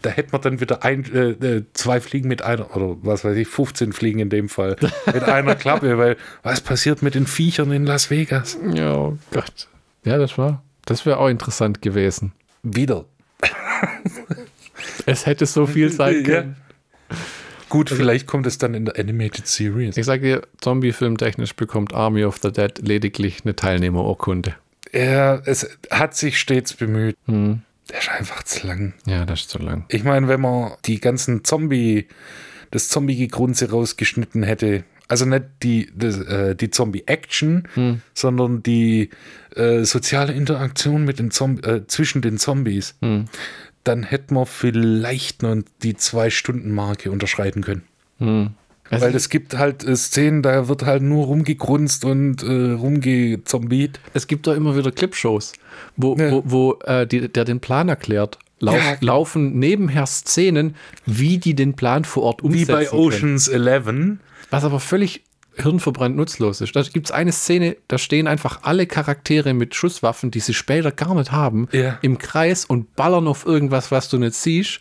Da 0.02 0.10
hätte 0.10 0.30
man 0.32 0.40
dann 0.42 0.60
wieder 0.60 0.82
ein, 0.82 1.04
äh, 1.14 1.30
äh, 1.30 1.64
zwei 1.72 2.00
Fliegen 2.00 2.26
mit 2.26 2.42
einer, 2.42 2.74
oder 2.76 2.96
was 3.02 3.24
weiß 3.24 3.36
ich, 3.36 3.46
15 3.46 3.92
Fliegen 3.92 4.18
in 4.18 4.30
dem 4.30 4.48
Fall, 4.48 4.74
mit 5.06 5.22
einer 5.22 5.54
Klappe, 5.54 5.96
weil 5.96 6.16
was 6.42 6.60
passiert 6.60 7.02
mit 7.02 7.14
den 7.14 7.28
Viechern 7.28 7.70
in 7.70 7.86
Las 7.86 8.10
Vegas? 8.10 8.58
Ja, 8.74 8.94
oh 8.96 9.18
Gott. 9.30 9.68
Ja, 10.04 10.18
das 10.18 10.36
war, 10.38 10.64
das 10.86 11.06
wäre 11.06 11.18
auch 11.18 11.28
interessant 11.28 11.82
gewesen. 11.82 12.32
Wieder. 12.64 13.04
Es 15.06 15.26
hätte 15.26 15.46
so 15.46 15.66
viel 15.66 15.90
sein 15.92 16.16
Ja. 16.16 16.22
können. 16.22 16.56
Gut, 17.68 17.90
vielleicht 17.90 18.26
kommt 18.26 18.46
es 18.46 18.58
dann 18.58 18.74
in 18.74 18.84
der 18.84 18.98
Animated 18.98 19.46
Series. 19.46 19.96
Ich 19.96 20.04
sage 20.06 20.22
dir, 20.22 20.42
Zombie-Film 20.60 21.16
technisch 21.16 21.54
bekommt 21.54 21.92
Army 21.94 22.24
of 22.24 22.38
the 22.42 22.52
Dead 22.52 22.72
lediglich 22.78 23.38
eine 23.44 23.56
Teilnehmerurkunde. 23.56 24.54
Ja, 24.94 25.42
es 25.44 25.68
hat 25.90 26.14
sich 26.14 26.38
stets 26.38 26.74
bemüht. 26.74 27.16
Hm. 27.26 27.62
Der 27.90 27.98
ist 27.98 28.08
einfach 28.10 28.42
zu 28.44 28.66
lang. 28.66 28.94
Ja, 29.06 29.24
das 29.26 29.40
ist 29.40 29.50
zu 29.50 29.58
lang. 29.58 29.84
Ich 29.88 30.04
meine, 30.04 30.28
wenn 30.28 30.40
man 30.40 30.72
die 30.86 31.00
ganzen 31.00 31.44
Zombie, 31.44 32.06
das 32.70 32.88
Zombie-Gegrunze 32.88 33.70
rausgeschnitten 33.70 34.42
hätte, 34.42 34.84
also 35.08 35.26
nicht 35.26 35.44
die, 35.62 35.90
das, 35.94 36.18
äh, 36.20 36.54
die 36.56 36.70
Zombie-Action, 36.70 37.68
Hm. 37.74 38.00
sondern 38.14 38.62
die 38.62 39.10
äh, 39.54 39.84
soziale 39.84 40.32
Interaktion 40.32 41.04
mit 41.04 41.18
den 41.18 41.30
Zomb 41.30 41.66
äh, 41.66 41.86
zwischen 41.86 42.22
den 42.22 42.38
Zombies, 42.38 42.94
Hm. 43.02 43.26
dann 43.84 44.02
hätte 44.02 44.32
man 44.32 44.46
vielleicht 44.46 45.42
noch 45.42 45.56
die 45.82 45.94
Zwei-Stunden-Marke 45.94 47.10
unterschreiten 47.10 47.62
können. 47.62 47.82
Hm. 48.18 48.50
Also, 48.90 49.06
Weil 49.06 49.14
es 49.14 49.28
gibt 49.30 49.56
halt 49.56 49.82
äh, 49.84 49.96
Szenen, 49.96 50.42
da 50.42 50.68
wird 50.68 50.84
halt 50.84 51.02
nur 51.02 51.24
rumgegrunzt 51.26 52.04
und 52.04 52.42
äh, 52.42 52.72
rumgezombiet. 52.72 53.98
es 54.12 54.26
gibt 54.26 54.46
doch 54.46 54.54
immer 54.54 54.76
wieder 54.76 54.92
Clipshows, 54.92 55.52
wo, 55.96 56.14
Ja. 56.16 56.30
wo, 56.32 56.42
wo 56.44 56.78
äh, 56.84 57.06
die, 57.06 57.28
der 57.32 57.44
den 57.44 57.60
Plan 57.60 57.88
erklärt. 57.88 58.38
Lauf, 58.60 58.76
Ja, 58.76 58.94
genau. 58.94 59.12
Laufen 59.14 59.58
nebenher 59.58 60.06
Szenen, 60.06 60.76
wie 61.06 61.38
die 61.38 61.54
den 61.54 61.74
Plan 61.74 62.04
vor 62.04 62.22
Ort 62.24 62.42
Wie 62.42 62.46
umsetzen 62.46 62.72
bei 62.72 62.84
können. 62.84 63.00
Oceans 63.02 63.48
11. 63.48 64.18
Was 64.50 64.64
aber 64.64 64.80
völlig 64.80 65.22
hirnverbrannt 65.56 66.16
nutzlos 66.16 66.60
ist. 66.60 66.74
Da 66.74 66.82
gibt 66.82 67.06
es 67.06 67.12
eine 67.12 67.30
Szene, 67.32 67.76
da 67.88 67.96
stehen 67.96 68.26
einfach 68.26 68.60
alle 68.62 68.86
Charaktere 68.86 69.54
mit 69.54 69.74
Schusswaffen, 69.74 70.30
die 70.32 70.40
sie 70.40 70.52
später 70.54 70.90
gar 70.90 71.14
nicht 71.14 71.30
haben, 71.32 71.68
Ja. 71.72 71.98
im 72.02 72.18
Kreis 72.18 72.64
und 72.64 72.96
ballern 72.96 73.28
auf 73.28 73.46
irgendwas, 73.46 73.90
was 73.90 74.08
du 74.08 74.18
nicht 74.18 74.34
siehst. 74.34 74.80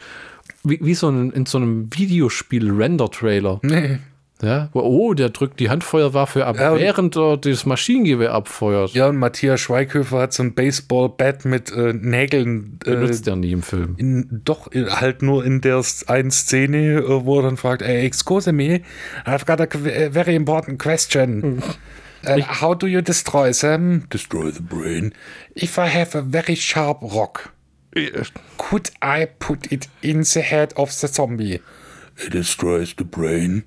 Wie, 0.64 0.80
wie 0.82 0.94
so 0.94 1.10
ein, 1.10 1.32
in 1.32 1.46
so 1.46 1.58
einem 1.58 1.90
Videospiel-Render-Trailer. 1.94 3.60
Nee. 3.64 4.00
Ja? 4.42 4.70
Oh, 4.74 5.14
der 5.14 5.30
drückt 5.30 5.60
die 5.62 5.70
Handfeuerwaffe 5.70 6.46
ab, 6.46 6.58
Ja, 6.60 6.78
während 6.78 7.16
er 7.16 7.38
das 7.38 7.66
Maschinengewehr 7.66 8.34
abfeuert. 8.34 8.92
Ja, 8.94 9.08
und 9.08 9.16
Matthias 9.16 9.62
Schweighöfer 9.62 10.20
hat 10.20 10.34
so 10.34 10.44
ein 10.44 10.54
Baseball-Bat 10.54 11.46
mit 11.46 11.72
äh, 11.72 11.94
Nägeln. 11.94 12.78
Äh, 12.86 12.92
Benutzt 12.92 13.26
er 13.28 13.38
nie 13.38 13.52
im 13.52 13.62
Film. 13.62 13.96
in, 13.98 14.42
doch, 14.44 14.68
in, 14.70 14.90
halt 14.90 15.22
nur 15.22 15.46
in 15.46 15.62
der 15.62 15.82
einen 16.08 16.32
Szene, 16.32 16.98
äh, 16.98 17.26
wo 17.26 17.38
er 17.40 17.44
dann 17.44 17.58
fragt, 17.58 17.84
hey, 17.84 18.06
excuse 18.06 18.52
me, 18.52 18.82
I've 19.26 19.46
got 19.46 19.62
a 19.62 19.64
a 19.64 20.10
very 20.10 20.36
important 20.36 20.82
question. 20.82 21.62
Uh, 22.26 22.40
how 22.62 22.74
do 22.74 22.88
you 22.88 23.02
destroy 23.02 23.52
them? 23.52 24.06
Destroy 24.10 24.50
the 24.50 24.62
brain. 24.62 25.14
If 25.56 25.78
I 25.78 25.88
have 25.90 26.16
a 26.18 26.22
very 26.22 26.56
sharp 26.56 27.02
rock, 27.02 27.52
could 28.58 28.92
I 29.04 29.28
put 29.40 29.72
it 29.72 29.88
in 30.02 30.24
the 30.24 30.42
head 30.42 30.74
of 30.76 30.92
the 30.92 31.08
zombie? 31.08 31.62
It 32.24 32.34
destroys 32.34 32.94
the 32.98 33.04
brain. 33.04 33.64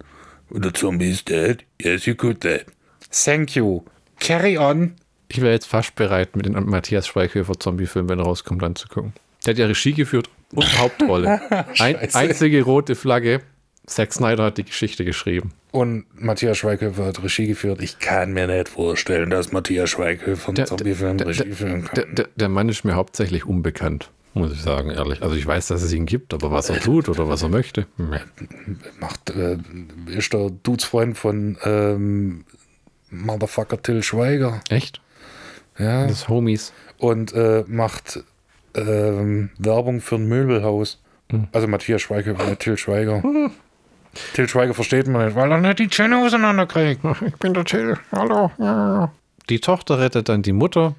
The 0.51 0.71
zombie 0.77 1.11
is 1.11 1.25
dead. 1.25 1.65
Yes, 1.81 2.07
you 2.07 2.15
could 2.15 2.41
that. 2.43 2.67
Thank 3.11 3.57
you. 3.57 3.83
Carry 4.21 4.57
on. 4.57 4.93
Ich 5.29 5.41
wäre 5.41 5.53
jetzt 5.53 5.67
fast 5.67 5.95
bereit, 5.97 6.37
mit 6.37 6.47
dem 6.47 6.53
Matthias 6.67 7.07
Schweighöfer 7.09 7.59
Zombie-Film, 7.59 8.09
wenn 8.09 8.21
er 8.21 8.25
rauskommt, 8.25 8.63
anzugucken. 8.63 9.13
Der 9.45 9.53
hat 9.55 9.59
ja 9.59 9.67
Regie 9.67 9.93
geführt 9.93 10.31
und 10.53 10.79
Hauptrolle. 10.79 11.41
Ein, 11.81 11.97
einzige 12.15 12.63
rote 12.63 12.95
Flagge. 12.95 13.41
Zack 13.87 14.13
Snyder 14.13 14.45
hat 14.45 14.59
die 14.59 14.65
Geschichte 14.65 15.05
geschrieben. 15.05 15.53
Und 15.73 16.07
Matthias 16.15 16.59
Schweighöfer 16.59 17.07
hat 17.07 17.23
Regie 17.23 17.47
geführt. 17.49 17.81
Ich 17.83 17.99
kann 18.01 18.33
mir 18.33 18.47
nicht 18.49 18.69
vorstellen, 18.69 19.31
dass 19.31 19.53
Matthias 19.53 19.91
Schweighöfer 19.91 20.49
einen 20.49 20.67
Zombiefilm 20.67 21.19
der- 21.19 21.27
Regie 21.29 21.53
führen 21.53 21.85
kann. 21.85 21.95
Der, 21.95 22.07
der, 22.07 22.29
der 22.35 22.49
Mann 22.49 22.69
ist 22.69 22.85
mir 22.85 22.95
hauptsächlich 22.95 23.45
unbekannt, 23.47 24.11
muss 24.37 24.53
ich 24.53 24.61
sagen, 24.61 24.91
ehrlich. 24.91 25.23
Also 25.23 25.35
ich 25.35 25.47
weiß, 25.47 25.69
dass 25.69 25.83
es 25.83 25.93
ihn 25.93 26.05
gibt, 26.05 26.35
aber 26.35 26.51
was 26.51 26.69
er 26.69 26.79
tut 26.79 27.09
oder 27.09 27.29
was 27.29 27.43
er 27.43 27.49
möchte. 27.49 27.87
meh. 27.97 28.21
Macht, 29.01 29.31
äh, 29.31 29.57
ist 30.09 30.33
der 30.33 30.51
Dudesfreund 30.51 31.17
von 31.17 31.57
ähm, 31.65 32.45
Motherfucker 33.11 33.81
Till 33.81 34.03
Schweiger. 34.03 34.61
Echt? 34.69 35.01
Ja. 35.79 36.07
Das 36.07 36.29
Homies. 36.29 36.73
Und 36.99 37.33
äh, 37.33 37.65
macht 37.67 38.23
ähm, 38.75 39.51
Werbung 39.59 40.01
für 40.01 40.17
ein 40.17 40.29
Möbelhaus. 40.29 41.03
Hm. 41.31 41.49
Also 41.53 41.67
Matthias 41.67 42.03
Schweighöfer, 42.03 42.45
nicht 42.45 42.61
Till 42.61 42.77
Schweiger. 42.77 43.23
Till 44.35 44.49
Schweiger 44.49 44.75
versteht 44.75 45.09
man 45.09 45.27
nicht, 45.27 45.35
weil 45.35 45.51
er 45.51 45.59
nicht 45.59 45.79
die 45.79 45.89
Zähne 45.89 46.19
auseinanderkriegt. 46.19 47.01
Ich 47.27 47.37
bin 47.37 47.55
der 47.55 47.65
Till. 47.65 47.97
Hallo. 48.13 48.51
Ja. 48.59 49.13
Die 49.49 49.61
Tochter 49.61 49.99
rettet 49.99 50.29
dann 50.29 50.43
die 50.43 50.53
Mutter. 50.53 50.95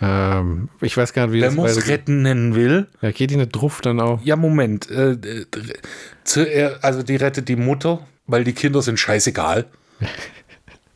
Ähm, 0.00 0.68
ich 0.80 0.96
weiß 0.96 1.12
gar 1.12 1.26
nicht, 1.26 1.34
wie 1.34 1.40
Wer 1.40 1.48
das 1.48 1.56
muss 1.56 1.88
retten 1.88 2.22
nennen 2.22 2.54
will, 2.54 2.86
Ja, 3.02 3.10
geht 3.10 3.30
die 3.30 3.36
nicht 3.36 3.50
drauf 3.52 3.80
dann 3.80 3.98
auch? 4.00 4.20
Ja, 4.24 4.36
Moment. 4.36 4.88
Äh, 4.90 5.12
äh, 5.12 5.46
zuer- 6.24 6.78
also 6.82 7.02
die 7.02 7.16
rettet 7.16 7.48
die 7.48 7.56
Mutter, 7.56 8.06
weil 8.26 8.44
die 8.44 8.52
Kinder 8.52 8.80
sind 8.82 8.98
scheißegal. 8.98 9.64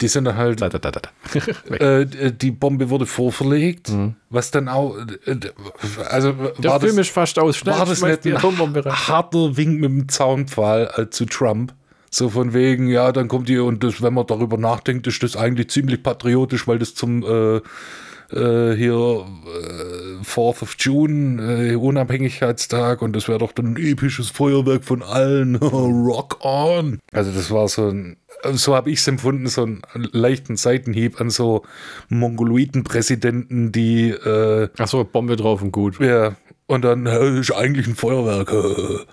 Die 0.00 0.08
sind 0.08 0.24
dann 0.24 0.36
halt, 0.36 0.60
Da, 0.60 0.68
da, 0.68 0.78
da, 0.90 1.00
äh, 1.76 2.04
die 2.32 2.50
Bombe 2.50 2.90
wurde 2.90 3.06
vorverlegt, 3.06 3.92
was 4.30 4.50
dann 4.50 4.68
auch, 4.68 4.96
äh, 5.26 5.36
also 6.10 6.32
Der 6.58 6.72
war 6.72 6.80
Film 6.80 6.96
das, 6.96 7.06
ist 7.06 7.12
fast 7.14 7.38
aus. 7.38 7.64
War 7.64 7.86
das 7.86 8.02
nicht 8.02 8.26
ein 8.26 8.42
harter 8.42 9.56
Wink 9.56 9.78
mit 9.80 9.90
dem 9.90 10.08
Zaunpfahl 10.08 10.90
äh, 10.96 11.08
zu 11.10 11.24
Trump? 11.26 11.72
So 12.10 12.30
von 12.30 12.52
wegen, 12.52 12.88
ja, 12.88 13.12
dann 13.12 13.28
kommt 13.28 13.48
ihr 13.48 13.62
und 13.64 13.84
das, 13.84 14.02
wenn 14.02 14.12
man 14.14 14.26
darüber 14.26 14.56
nachdenkt, 14.58 15.06
ist 15.06 15.22
das 15.22 15.36
eigentlich 15.36 15.70
ziemlich 15.70 16.02
patriotisch, 16.02 16.66
weil 16.66 16.80
das 16.80 16.96
zum 16.96 17.22
äh, 18.32 18.76
hier 18.76 18.92
äh, 18.94 20.24
4th 20.24 20.62
of 20.62 20.76
June, 20.78 21.42
äh, 21.42 21.74
Unabhängigkeitstag 21.74 23.02
und 23.02 23.14
das 23.14 23.28
wäre 23.28 23.38
doch 23.38 23.52
dann 23.52 23.74
ein 23.74 23.76
episches 23.76 24.30
Feuerwerk 24.30 24.84
von 24.84 25.02
allen. 25.02 25.56
Rock 25.56 26.38
on. 26.44 26.98
Also 27.12 27.30
das 27.32 27.50
war 27.50 27.68
so 27.68 27.88
ein, 27.88 28.16
so 28.52 28.74
habe 28.74 28.90
ich 28.90 29.00
es 29.00 29.08
empfunden, 29.08 29.46
so 29.46 29.62
einen 29.62 29.82
leichten 29.94 30.56
Seitenhieb 30.56 31.20
an 31.20 31.30
so 31.30 31.62
Mongoloiden-Präsidenten, 32.08 33.72
die. 33.72 34.10
Äh, 34.10 34.68
Achso, 34.78 35.04
Bombe 35.04 35.36
drauf 35.36 35.62
und 35.62 35.72
gut. 35.72 36.00
Ja, 36.00 36.36
und 36.66 36.84
dann 36.84 37.06
äh, 37.06 37.38
ist 37.40 37.52
eigentlich 37.52 37.86
ein 37.86 37.94
Feuerwerk. 37.94 38.52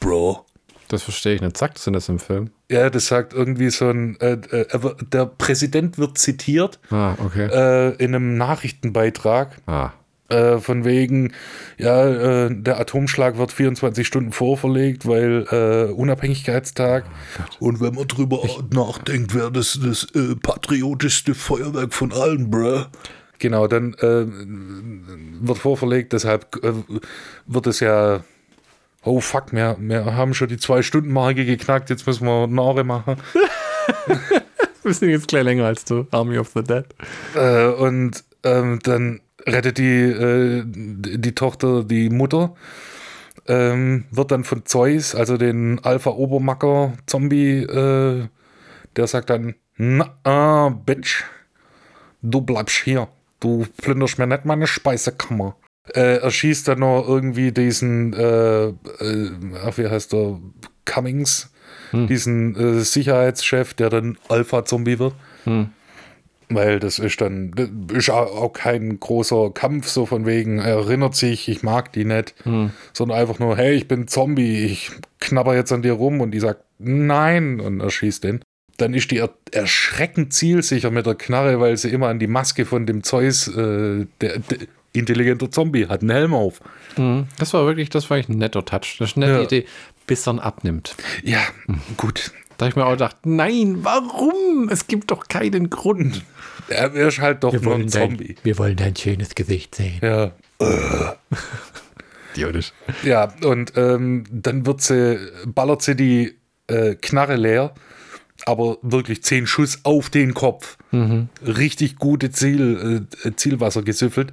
Bro. 0.00 0.44
Das 0.88 1.02
verstehe 1.02 1.34
ich 1.34 1.40
nicht. 1.40 1.56
Sagt 1.56 1.84
denn 1.86 1.92
das 1.92 2.08
im 2.08 2.18
Film? 2.18 2.50
Ja, 2.70 2.90
das 2.90 3.06
sagt 3.06 3.32
irgendwie 3.32 3.70
so 3.70 3.88
ein. 3.88 4.18
Äh, 4.20 4.32
äh, 4.50 4.66
der 5.12 5.26
Präsident 5.26 5.96
wird 5.98 6.18
zitiert 6.18 6.78
Ah, 6.90 7.14
okay. 7.24 7.48
äh, 7.50 7.94
in 7.96 8.14
einem 8.14 8.36
Nachrichtenbeitrag. 8.36 9.56
Ah. 9.66 9.92
Äh, 10.28 10.58
von 10.58 10.84
wegen, 10.84 11.32
ja, 11.78 12.06
äh, 12.46 12.50
der 12.54 12.78
Atomschlag 12.78 13.38
wird 13.38 13.50
24 13.50 14.06
Stunden 14.06 14.32
vorverlegt, 14.32 15.06
weil 15.08 15.46
äh, 15.50 15.90
Unabhängigkeitstag. 15.90 17.04
Und 17.60 17.80
wenn 17.80 17.94
man 17.94 18.06
drüber 18.06 18.42
nachdenkt, 18.70 19.34
wäre 19.34 19.50
das 19.50 19.80
das 19.82 20.06
äh, 20.14 20.36
patriotischste 20.36 21.34
Feuerwerk 21.34 21.94
von 21.94 22.12
allen, 22.12 22.50
bruh. 22.50 22.84
Genau, 23.38 23.66
dann 23.68 23.94
äh, 23.94 24.26
wird 25.40 25.56
vorverlegt, 25.58 26.12
deshalb 26.12 26.62
äh, 26.62 26.72
wird 27.46 27.66
es 27.66 27.80
ja. 27.80 28.20
Oh 29.04 29.20
fuck, 29.20 29.52
wir, 29.52 29.76
wir 29.78 30.04
haben 30.16 30.34
schon 30.34 30.48
die 30.48 30.56
Zwei-Stunden-Marke 30.56 31.44
geknackt, 31.44 31.90
jetzt 31.90 32.06
müssen 32.06 32.26
wir 32.26 32.46
Nare 32.46 32.84
machen. 32.84 33.16
Wir 34.82 34.94
sind 34.94 35.10
jetzt 35.10 35.28
gleich 35.28 35.44
länger 35.44 35.66
als 35.66 35.84
du. 35.84 36.06
Army 36.12 36.38
of 36.38 36.52
the 36.54 36.62
Dead. 36.62 36.84
Äh, 37.34 37.66
und 37.66 38.24
ähm, 38.42 38.78
dann 38.82 39.20
rettet 39.46 39.76
die, 39.78 40.00
äh, 40.00 40.62
die 40.64 41.34
Tochter 41.34 41.84
die 41.84 42.08
Mutter, 42.08 42.54
ähm, 43.46 44.04
wird 44.10 44.30
dann 44.30 44.44
von 44.44 44.64
Zeus, 44.64 45.14
also 45.14 45.36
den 45.36 45.78
Alpha-Obermacker-Zombie, 45.82 47.64
äh, 47.64 48.28
der 48.96 49.06
sagt 49.06 49.30
dann, 49.30 49.56
na, 49.76 50.16
ah, 50.24 50.70
Bitch, 50.70 51.24
du 52.22 52.40
bleibst 52.40 52.82
hier, 52.84 53.08
du 53.40 53.66
plünderst 53.78 54.18
mir 54.18 54.26
nicht 54.26 54.44
meine 54.44 54.66
Speisekammer. 54.66 55.56
Äh, 55.94 56.18
er 56.18 56.30
schießt 56.30 56.68
dann 56.68 56.80
noch 56.80 57.06
irgendwie 57.06 57.52
diesen, 57.52 58.12
äh, 58.12 58.66
äh, 58.66 59.30
ach, 59.64 59.78
wie 59.78 59.88
heißt 59.88 60.12
der, 60.12 60.38
Cummings, 60.84 61.50
diesen 62.08 62.56
äh, 62.56 62.80
Sicherheitschef, 62.80 63.74
der 63.74 63.90
dann 63.90 64.18
Alpha-Zombie 64.28 64.98
wird. 64.98 65.14
Weil 66.50 66.80
das 66.80 66.98
ist 66.98 67.20
dann, 67.20 67.52
das 67.54 67.68
ist 67.98 68.08
auch 68.10 68.52
kein 68.54 68.98
großer 68.98 69.50
Kampf, 69.52 69.86
so 69.86 70.06
von 70.06 70.24
wegen, 70.24 70.60
er 70.60 70.76
erinnert 70.76 71.14
sich, 71.14 71.46
ich 71.48 71.62
mag 71.62 71.92
die 71.92 72.06
nicht, 72.06 72.34
sondern 72.94 73.18
einfach 73.18 73.38
nur, 73.38 73.56
hey, 73.58 73.74
ich 73.74 73.86
bin 73.86 74.08
Zombie, 74.08 74.64
ich 74.64 74.90
knabber 75.20 75.54
jetzt 75.54 75.72
an 75.72 75.82
dir 75.82 75.92
rum. 75.92 76.22
Und 76.22 76.30
die 76.30 76.40
sagt, 76.40 76.64
nein, 76.78 77.60
und 77.60 77.80
er 77.80 77.90
schießt 77.90 78.24
den. 78.24 78.40
Dann 78.78 78.94
ist 78.94 79.10
die 79.10 79.18
er 79.18 79.30
erschreckend 79.52 80.32
zielsicher 80.32 80.90
mit 80.90 81.04
der 81.04 81.16
Knarre, 81.16 81.60
weil 81.60 81.76
sie 81.76 81.90
immer 81.90 82.08
an 82.08 82.18
die 82.18 82.28
Maske 82.28 82.64
von 82.64 82.86
dem 82.86 83.02
Zeus, 83.02 83.48
äh, 83.48 84.06
der, 84.22 84.38
der 84.38 84.58
intelligente 84.92 85.50
Zombie, 85.50 85.86
hat 85.86 86.00
einen 86.00 86.10
Helm 86.10 86.34
auf. 86.34 86.60
Das 87.38 87.54
war 87.54 87.66
wirklich, 87.66 87.90
das 87.90 88.08
war 88.10 88.16
echt 88.18 88.28
ein 88.28 88.38
netter 88.38 88.64
Touch. 88.64 88.96
Das 88.98 89.10
ist 89.10 89.16
eine 89.16 89.26
nette 89.26 89.38
Ja. 89.38 89.44
Idee, 89.44 89.66
bis 90.06 90.26
ihn 90.26 90.38
abnimmt. 90.38 90.96
Ja, 91.22 91.40
gut. 91.96 92.32
Da 92.56 92.64
habe 92.66 92.70
ich 92.70 92.76
mir 92.76 92.86
auch 92.86 92.90
gedacht, 92.92 93.16
nein, 93.24 93.78
warum? 93.84 94.68
Es 94.68 94.88
gibt 94.88 95.10
doch 95.12 95.28
keinen 95.28 95.70
Grund. 95.70 96.22
Er 96.70 96.92
ist 96.92 97.18
halt 97.20 97.44
doch 97.44 97.54
nur 97.62 97.76
ein 97.76 97.88
Zombie. 97.88 98.34
wir 98.42 98.58
wollen 98.58 98.76
dein 98.76 98.94
schönes 98.94 99.34
Gesicht 99.34 99.74
sehen. 99.74 100.00
Ja. 100.02 100.32
Idiotisch. 102.34 102.72
Ja, 103.04 103.32
und 103.42 103.72
ähm, 103.76 104.24
dann 104.30 104.66
wird 104.66 104.82
sie, 104.82 105.18
ballert 105.46 105.80
sie 105.80 105.96
die 105.96 106.36
äh, 106.66 106.94
Knarre 106.96 107.36
leer, 107.36 107.72
aber 108.44 108.76
wirklich 108.82 109.22
zehn 109.22 109.46
Schuss 109.46 109.80
auf 109.84 110.10
den 110.10 110.34
Kopf. 110.34 110.76
Richtig 111.42 111.96
gute 111.96 112.30
Ziel, 112.30 113.06
äh, 113.24 113.32
Zielwasser 113.34 113.82
gesüffelt. 113.82 114.32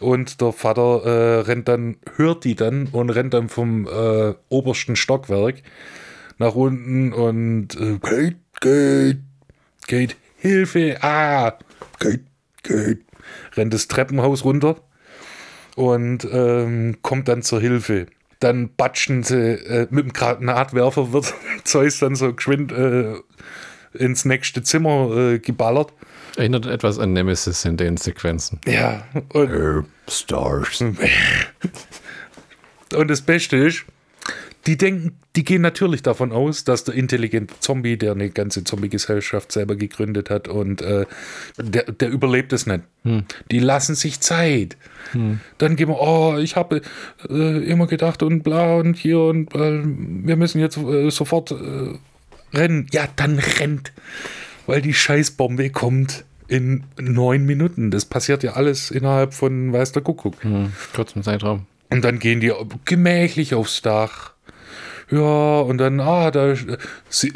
Und 0.00 0.40
der 0.40 0.52
Vater 0.52 1.04
äh, 1.04 1.40
rennt 1.40 1.68
dann, 1.68 1.96
hört 2.16 2.44
die 2.44 2.54
dann 2.54 2.88
und 2.92 3.10
rennt 3.10 3.34
dann 3.34 3.48
vom 3.48 3.86
äh, 3.86 4.34
obersten 4.48 4.94
Stockwerk 4.94 5.62
nach 6.38 6.54
unten 6.54 7.12
und 7.12 7.74
äh, 7.74 7.98
Kate, 8.00 8.36
Kate, 8.60 9.18
Kate, 9.88 10.14
Hilfe, 10.36 10.98
ah, 11.02 11.58
Kate, 11.98 12.20
Kate, 12.62 13.00
rennt 13.56 13.74
das 13.74 13.88
Treppenhaus 13.88 14.44
runter 14.44 14.76
und 15.74 16.26
ähm, 16.30 16.98
kommt 17.02 17.28
dann 17.28 17.42
zur 17.42 17.60
Hilfe. 17.60 18.06
Dann 18.38 18.74
batschen 18.76 19.24
sie 19.24 19.54
äh, 19.54 19.88
mit 19.90 20.04
dem 20.04 20.12
Granatwerfer, 20.12 21.12
wird 21.12 21.34
Zeus 21.64 21.98
dann 21.98 22.14
so 22.14 22.32
geschwind 22.32 22.70
äh, 22.70 23.14
ins 23.94 24.24
nächste 24.24 24.62
Zimmer 24.62 25.16
äh, 25.16 25.38
geballert. 25.40 25.92
Erinnert 26.38 26.66
etwas 26.66 27.00
an 27.00 27.14
Nemesis 27.14 27.64
in 27.64 27.76
den 27.76 27.96
Sequenzen. 27.96 28.60
Ja, 28.64 29.02
und, 29.30 29.86
Stars. 30.06 30.80
und 32.94 33.08
das 33.08 33.22
Beste 33.22 33.56
ist, 33.56 33.84
die 34.68 34.76
denken, 34.76 35.18
die 35.34 35.42
gehen 35.42 35.62
natürlich 35.62 36.02
davon 36.02 36.30
aus, 36.30 36.62
dass 36.62 36.84
der 36.84 36.94
intelligente 36.94 37.54
Zombie, 37.58 37.96
der 37.96 38.12
eine 38.12 38.30
ganze 38.30 38.62
Zombie-Gesellschaft 38.62 39.50
selber 39.50 39.74
gegründet 39.74 40.30
hat 40.30 40.46
und 40.46 40.80
äh, 40.80 41.06
der, 41.56 41.90
der 41.90 42.08
überlebt 42.08 42.52
es 42.52 42.66
nicht. 42.66 42.84
Die 43.50 43.58
lassen 43.58 43.96
sich 43.96 44.20
Zeit. 44.20 44.76
Dann 45.58 45.74
gehen 45.74 45.88
wir, 45.88 46.00
oh, 46.00 46.36
ich 46.38 46.54
habe 46.54 46.82
äh, 47.28 47.64
immer 47.64 47.88
gedacht 47.88 48.22
und 48.22 48.44
bla 48.44 48.76
und 48.76 48.96
hier 48.96 49.18
und 49.18 49.52
äh, 49.56 49.82
wir 49.82 50.36
müssen 50.36 50.60
jetzt 50.60 50.76
äh, 50.76 51.10
sofort 51.10 51.50
äh, 51.50 52.56
rennen. 52.56 52.86
Ja, 52.92 53.08
dann 53.16 53.38
rennt, 53.38 53.92
weil 54.66 54.82
die 54.82 54.94
Scheißbombe 54.94 55.70
kommt 55.70 56.24
in 56.48 56.84
neun 56.98 57.44
Minuten. 57.44 57.90
Das 57.90 58.04
passiert 58.04 58.42
ja 58.42 58.52
alles 58.54 58.90
innerhalb 58.90 59.34
von 59.34 59.72
weiß 59.72 59.92
der 59.92 60.02
Kuckuck. 60.02 60.42
Hm, 60.42 60.72
kurzen 60.94 61.22
Zeitraum. 61.22 61.66
Und 61.90 62.04
dann 62.04 62.18
gehen 62.18 62.40
die 62.40 62.52
gemächlich 62.84 63.54
aufs 63.54 63.80
Dach. 63.82 64.32
Ja, 65.10 65.60
und 65.60 65.78
dann, 65.78 66.00
ah, 66.00 66.30
da, 66.30 66.54
sie, 67.08 67.32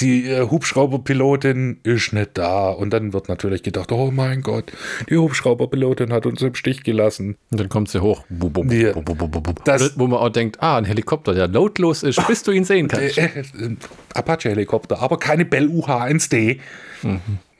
die 0.00 0.26
äh, 0.28 0.48
Hubschrauberpilotin 0.50 1.78
ist 1.84 2.12
nicht 2.12 2.30
da. 2.34 2.70
Und 2.70 2.90
dann 2.90 3.12
wird 3.12 3.28
natürlich 3.28 3.62
gedacht, 3.62 3.92
oh 3.92 4.10
mein 4.10 4.42
Gott, 4.42 4.72
die 5.08 5.16
Hubschrauberpilotin 5.16 6.12
hat 6.12 6.26
uns 6.26 6.42
im 6.42 6.54
Stich 6.56 6.82
gelassen. 6.82 7.36
Und 7.50 7.60
dann 7.60 7.68
kommt 7.68 7.90
sie 7.90 8.00
hoch. 8.02 8.24
Bu, 8.28 8.50
bu, 8.50 8.64
bu, 8.64 8.72
Ja. 8.74 8.92
bu, 8.92 9.02
bu, 9.02 9.14
bu, 9.14 9.28
bu, 9.28 9.40
bu. 9.40 9.52
Das- 9.64 9.96
Wo 9.98 10.08
man 10.08 10.18
auch 10.18 10.30
denkt, 10.30 10.60
ah, 10.60 10.78
ein 10.78 10.84
Helikopter, 10.84 11.34
der 11.34 11.46
lautlos 11.46 12.02
ist, 12.02 12.26
bis 12.26 12.42
du 12.42 12.50
ihn 12.50 12.64
sehen 12.64 12.88
kannst. 12.88 13.18
Äh, 13.18 13.26
äh, 13.26 13.76
Apache-Helikopter, 14.14 15.00
aber 15.00 15.18
keine 15.18 15.44
Bell 15.44 15.68
UH-1D. 15.68 16.58
Das 17.02 17.12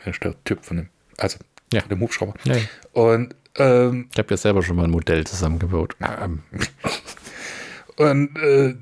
der 0.04 0.34
Typ 0.44 0.64
von 0.64 0.76
dem, 0.78 0.88
also 1.18 1.38
Ja. 1.72 1.80
von 1.80 1.88
dem 1.90 2.00
Hubschrauber. 2.00 2.34
Ja, 2.44 2.56
ja. 2.56 2.62
Und 2.92 3.34
ähm, 3.56 4.08
Ich 4.12 4.18
habe 4.18 4.30
ja 4.30 4.36
selber 4.36 4.62
schon 4.62 4.76
mal 4.76 4.84
ein 4.84 4.90
Modell 4.90 5.24
zusammengebaut. 5.26 5.96
Ähm, 6.00 6.42
Und 7.96 8.36
äh, 8.38 8.74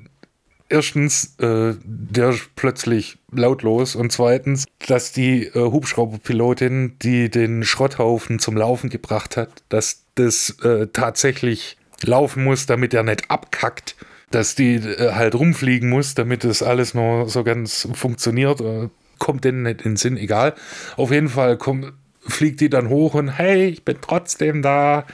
erstens, 0.69 1.35
äh, 1.39 1.73
der 1.83 2.29
ist 2.29 2.55
plötzlich 2.55 3.17
lautlos 3.31 3.95
und 3.95 4.11
zweitens, 4.11 4.65
dass 4.87 5.11
die 5.11 5.47
äh, 5.47 5.53
Hubschrauberpilotin, 5.55 6.97
die 7.01 7.29
den 7.29 7.63
Schrotthaufen 7.63 8.39
zum 8.39 8.55
Laufen 8.57 8.89
gebracht 8.89 9.35
hat, 9.37 9.63
dass 9.69 10.03
das 10.15 10.57
äh, 10.63 10.87
tatsächlich 10.87 11.77
laufen 12.03 12.43
muss, 12.43 12.65
damit 12.65 12.93
er 12.93 13.03
nicht 13.03 13.29
abkackt, 13.29 13.95
dass 14.31 14.55
die 14.55 14.75
äh, 14.75 15.11
halt 15.13 15.35
rumfliegen 15.35 15.89
muss, 15.89 16.15
damit 16.15 16.43
das 16.45 16.63
alles 16.63 16.93
nur 16.93 17.27
so 17.29 17.43
ganz 17.43 17.87
funktioniert, 17.93 18.61
äh, 18.61 18.87
kommt 19.21 19.45
denen 19.45 19.63
nicht 19.63 19.81
in 19.81 19.91
den 19.91 19.97
Sinn, 19.97 20.17
egal. 20.17 20.53
Auf 20.97 21.11
jeden 21.11 21.29
Fall 21.29 21.55
kommt, 21.57 21.93
fliegt 22.27 22.59
die 22.59 22.69
dann 22.69 22.89
hoch 22.89 23.13
und 23.13 23.29
hey, 23.29 23.67
ich 23.67 23.85
bin 23.85 23.97
trotzdem 24.01 24.61
da. 24.61 25.05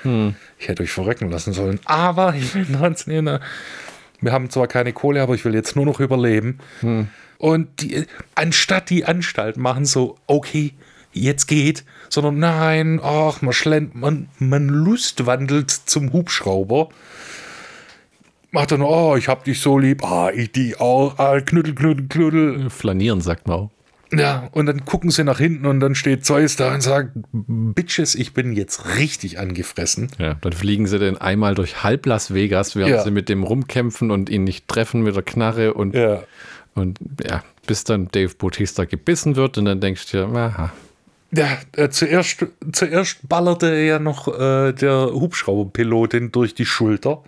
Ich 0.58 0.68
hätte 0.68 0.82
euch 0.82 0.92
verrecken 0.92 1.30
lassen 1.30 1.54
sollen, 1.54 1.80
aber 1.86 2.34
ich 2.40 2.54
bin 2.54 2.68
trotzdem 2.74 3.26
da. 3.26 3.40
Wir 4.20 4.32
haben 4.32 4.50
zwar 4.50 4.68
keine 4.68 4.94
Kohle, 4.94 5.22
aber 5.22 5.36
ich 5.36 5.46
will 5.46 5.54
jetzt 5.54 5.76
nur 5.76 5.86
noch 5.86 6.00
überleben. 6.00 6.58
Und 7.38 7.82
die, 7.82 8.06
anstatt 8.34 8.90
die 8.90 9.06
Anstalt 9.06 9.58
machen 9.58 9.86
so, 9.86 10.18
okay, 10.26 10.74
jetzt 11.12 11.48
geht, 11.48 11.84
sondern 12.10 12.40
nein, 12.40 13.00
ach, 13.04 13.42
man 13.42 13.54
schlend, 13.54 13.94
man, 13.94 14.30
man 14.40 14.68
lustwandelt 14.68 15.70
zum 15.70 16.14
Hubschrauber. 16.14 16.90
Macht 18.52 18.72
dann, 18.72 18.82
oh, 18.82 19.16
ich 19.18 19.28
hab 19.28 19.44
dich 19.44 19.60
so 19.60 19.78
lieb, 19.78 20.04
ah, 20.04 20.32
ich 20.34 20.52
die 20.52 20.78
auch, 20.78 21.20
ah, 21.20 21.40
knuddel, 21.42 21.76
knuddel, 21.76 22.08
knuddel. 22.08 22.70
flanieren, 22.70 23.22
sagt 23.22 23.48
man 23.48 23.58
auch. 23.60 23.77
Ja, 24.14 24.48
und 24.54 24.68
dann 24.68 24.86
gucken 24.86 25.10
sie 25.12 25.24
nach 25.26 25.38
hinten 25.40 25.66
und 25.66 25.80
dann 25.82 25.94
steht 25.96 26.26
Zeus 26.26 26.56
da 26.56 26.74
und 26.74 26.82
sagt, 26.82 27.10
Bitches, 27.34 28.16
ich 28.16 28.34
bin 28.34 28.54
jetzt 28.54 28.96
richtig 28.98 29.38
angefressen. 29.40 30.10
Ja, 30.18 30.36
dann 30.36 30.54
fliegen 30.54 30.88
sie 30.88 30.98
dann 31.00 31.18
einmal 31.18 31.56
durch 31.56 31.84
halb 31.84 32.06
Las 32.06 32.34
Vegas, 32.34 32.76
während 32.76 32.92
Ja. 32.96 33.04
sie 33.04 33.12
mit 33.12 33.28
dem 33.28 33.44
rumkämpfen 33.44 34.10
und 34.12 34.30
ihn 34.30 34.44
nicht 34.46 34.68
treffen 34.68 35.02
mit 35.04 35.16
der 35.16 35.24
Knarre 35.24 35.74
und, 35.74 35.94
Ja. 35.94 36.24
und 36.76 37.00
ja, 37.28 37.44
bis 37.66 37.84
dann 37.84 38.08
Dave 38.12 38.34
Bautista 38.38 38.86
gebissen 38.86 39.36
wird 39.36 39.58
und 39.58 39.66
dann 39.66 39.82
denkst 39.82 40.10
du 40.12 40.18
dir, 40.26 40.34
aha, 40.38 40.72
Ja, 41.36 41.58
äh, 41.76 41.90
zuerst, 41.90 42.46
zuerst 42.72 43.28
ballerte 43.28 43.76
ja 43.76 44.00
noch 44.00 44.30
äh, 44.30 44.72
der 44.72 45.10
Hubschrauberpilotin 45.12 46.32
durch 46.32 46.56
die 46.56 46.66
Schulter, 46.66 47.24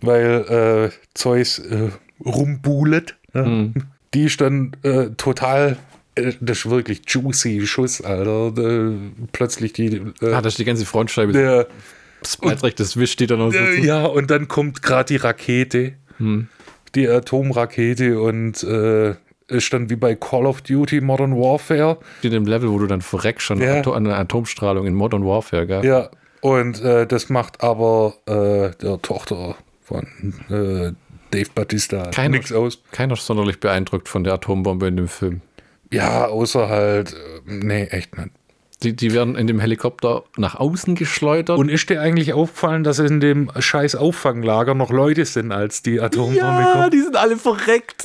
weil 0.00 0.90
äh, 0.92 0.96
Zeus 1.14 1.58
äh, 1.58 1.90
rumbuhlet. 2.24 3.16
Ne? 3.32 3.72
Die 4.14 4.24
ist 4.24 4.40
dann 4.40 4.72
äh, 4.82 5.06
total, 5.16 5.76
äh, 6.14 6.32
das 6.40 6.58
ist 6.58 6.70
wirklich 6.70 7.02
juicy 7.06 7.66
Schuss, 7.66 8.00
Alter. 8.00 8.52
Äh, 8.56 8.92
plötzlich 9.32 9.72
die. 9.74 9.86
Äh, 10.22 10.32
Ah, 10.32 10.40
da 10.40 10.48
ist 10.48 10.58
die 10.58 10.64
ganze 10.64 10.86
Frontscheibe. 10.86 11.32
der, 11.32 11.66
Splatrecht, 12.26 12.80
das 12.80 12.96
Wisch 12.96 13.12
steht 13.12 13.30
da 13.30 13.36
noch 13.36 13.52
so. 13.52 13.58
äh, 13.58 13.80
ja, 13.84 14.04
und 14.06 14.30
dann 14.30 14.48
kommt 14.48 14.82
gerade 14.82 15.06
die 15.06 15.16
Rakete, 15.16 15.92
die 16.96 17.08
Atomrakete 17.08 18.20
und 18.20 18.62
äh, 18.64 19.14
ist 19.46 19.72
dann 19.72 19.88
wie 19.88 19.94
bei 19.96 20.14
Call 20.16 20.44
of 20.46 20.62
Duty 20.62 21.00
Modern 21.00 21.36
Warfare. 21.36 21.98
In 22.22 22.32
dem 22.32 22.44
Level, 22.46 22.70
wo 22.72 22.78
du 22.80 22.86
dann 22.88 23.02
verreckst 23.02 23.46
schon 23.46 23.60
Ja. 23.60 23.80
An 23.82 24.04
der 24.04 24.18
Atomstrahlung 24.18 24.86
in 24.86 24.94
Modern 24.94 25.24
Warfare, 25.24 25.66
gell? 25.66 25.84
Ja, 25.84 26.10
und 26.40 26.82
äh, 26.82 27.06
das 27.06 27.28
macht 27.28 27.62
aber 27.62 28.14
äh, 28.26 28.76
der 28.82 29.00
Tochter 29.00 29.54
von 29.84 30.06
Dave 31.30 31.48
Batista 31.54 32.10
Keiner- 32.10 32.36
nichts 32.36 32.52
aus. 32.52 32.82
Keiner 32.92 33.14
ist 33.14 33.26
sonderlich 33.26 33.60
beeindruckt 33.60 34.08
von 34.08 34.24
der 34.24 34.34
Atombombe 34.34 34.86
in 34.88 34.96
dem 34.96 35.08
Film. 35.08 35.40
Ja, 35.92 36.26
außer 36.26 36.68
halt, 36.68 37.12
äh, 37.14 37.16
nee, 37.46 37.84
echt 37.84 38.16
nicht. 38.18 38.30
Die, 38.82 38.94
die 38.94 39.12
werden 39.12 39.34
in 39.34 39.48
dem 39.48 39.58
Helikopter 39.58 40.22
nach 40.36 40.54
außen 40.54 40.94
geschleudert. 40.94 41.58
Und 41.58 41.68
ist 41.68 41.90
dir 41.90 42.00
eigentlich 42.00 42.32
aufgefallen, 42.32 42.84
dass 42.84 43.00
in 43.00 43.18
dem 43.18 43.50
scheiß 43.58 43.96
Auffanglager 43.96 44.74
noch 44.74 44.90
Leute 44.90 45.24
sind, 45.24 45.50
als 45.50 45.82
die 45.82 46.00
Atombombe 46.00 46.36
ja, 46.38 46.72
kommt? 46.74 46.92
die 46.92 47.00
sind 47.00 47.16
alle 47.16 47.36
verreckt. 47.36 48.04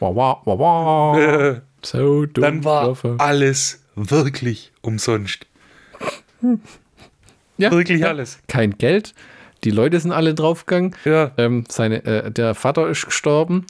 wow, 0.00 0.14
wow, 0.16 0.38
wow, 0.44 0.58
wow. 0.58 1.16
Äh, 1.18 1.60
So 1.82 2.26
dumm. 2.26 2.42
dann 2.42 2.64
war 2.64 2.88
Waffe. 2.88 3.14
alles 3.18 3.84
wirklich 3.94 4.72
umsonst. 4.82 5.46
ja, 7.58 7.70
Wirklich 7.70 8.00
ja. 8.00 8.08
alles. 8.08 8.38
Kein 8.48 8.76
Geld. 8.78 9.14
Die 9.64 9.70
Leute 9.70 10.00
sind 10.00 10.12
alle 10.12 10.34
draufgegangen. 10.34 10.96
Ja. 11.04 11.32
Ähm, 11.36 11.64
seine, 11.68 12.04
äh, 12.04 12.30
der 12.30 12.54
Vater 12.54 12.88
ist 12.88 13.04
gestorben. 13.04 13.66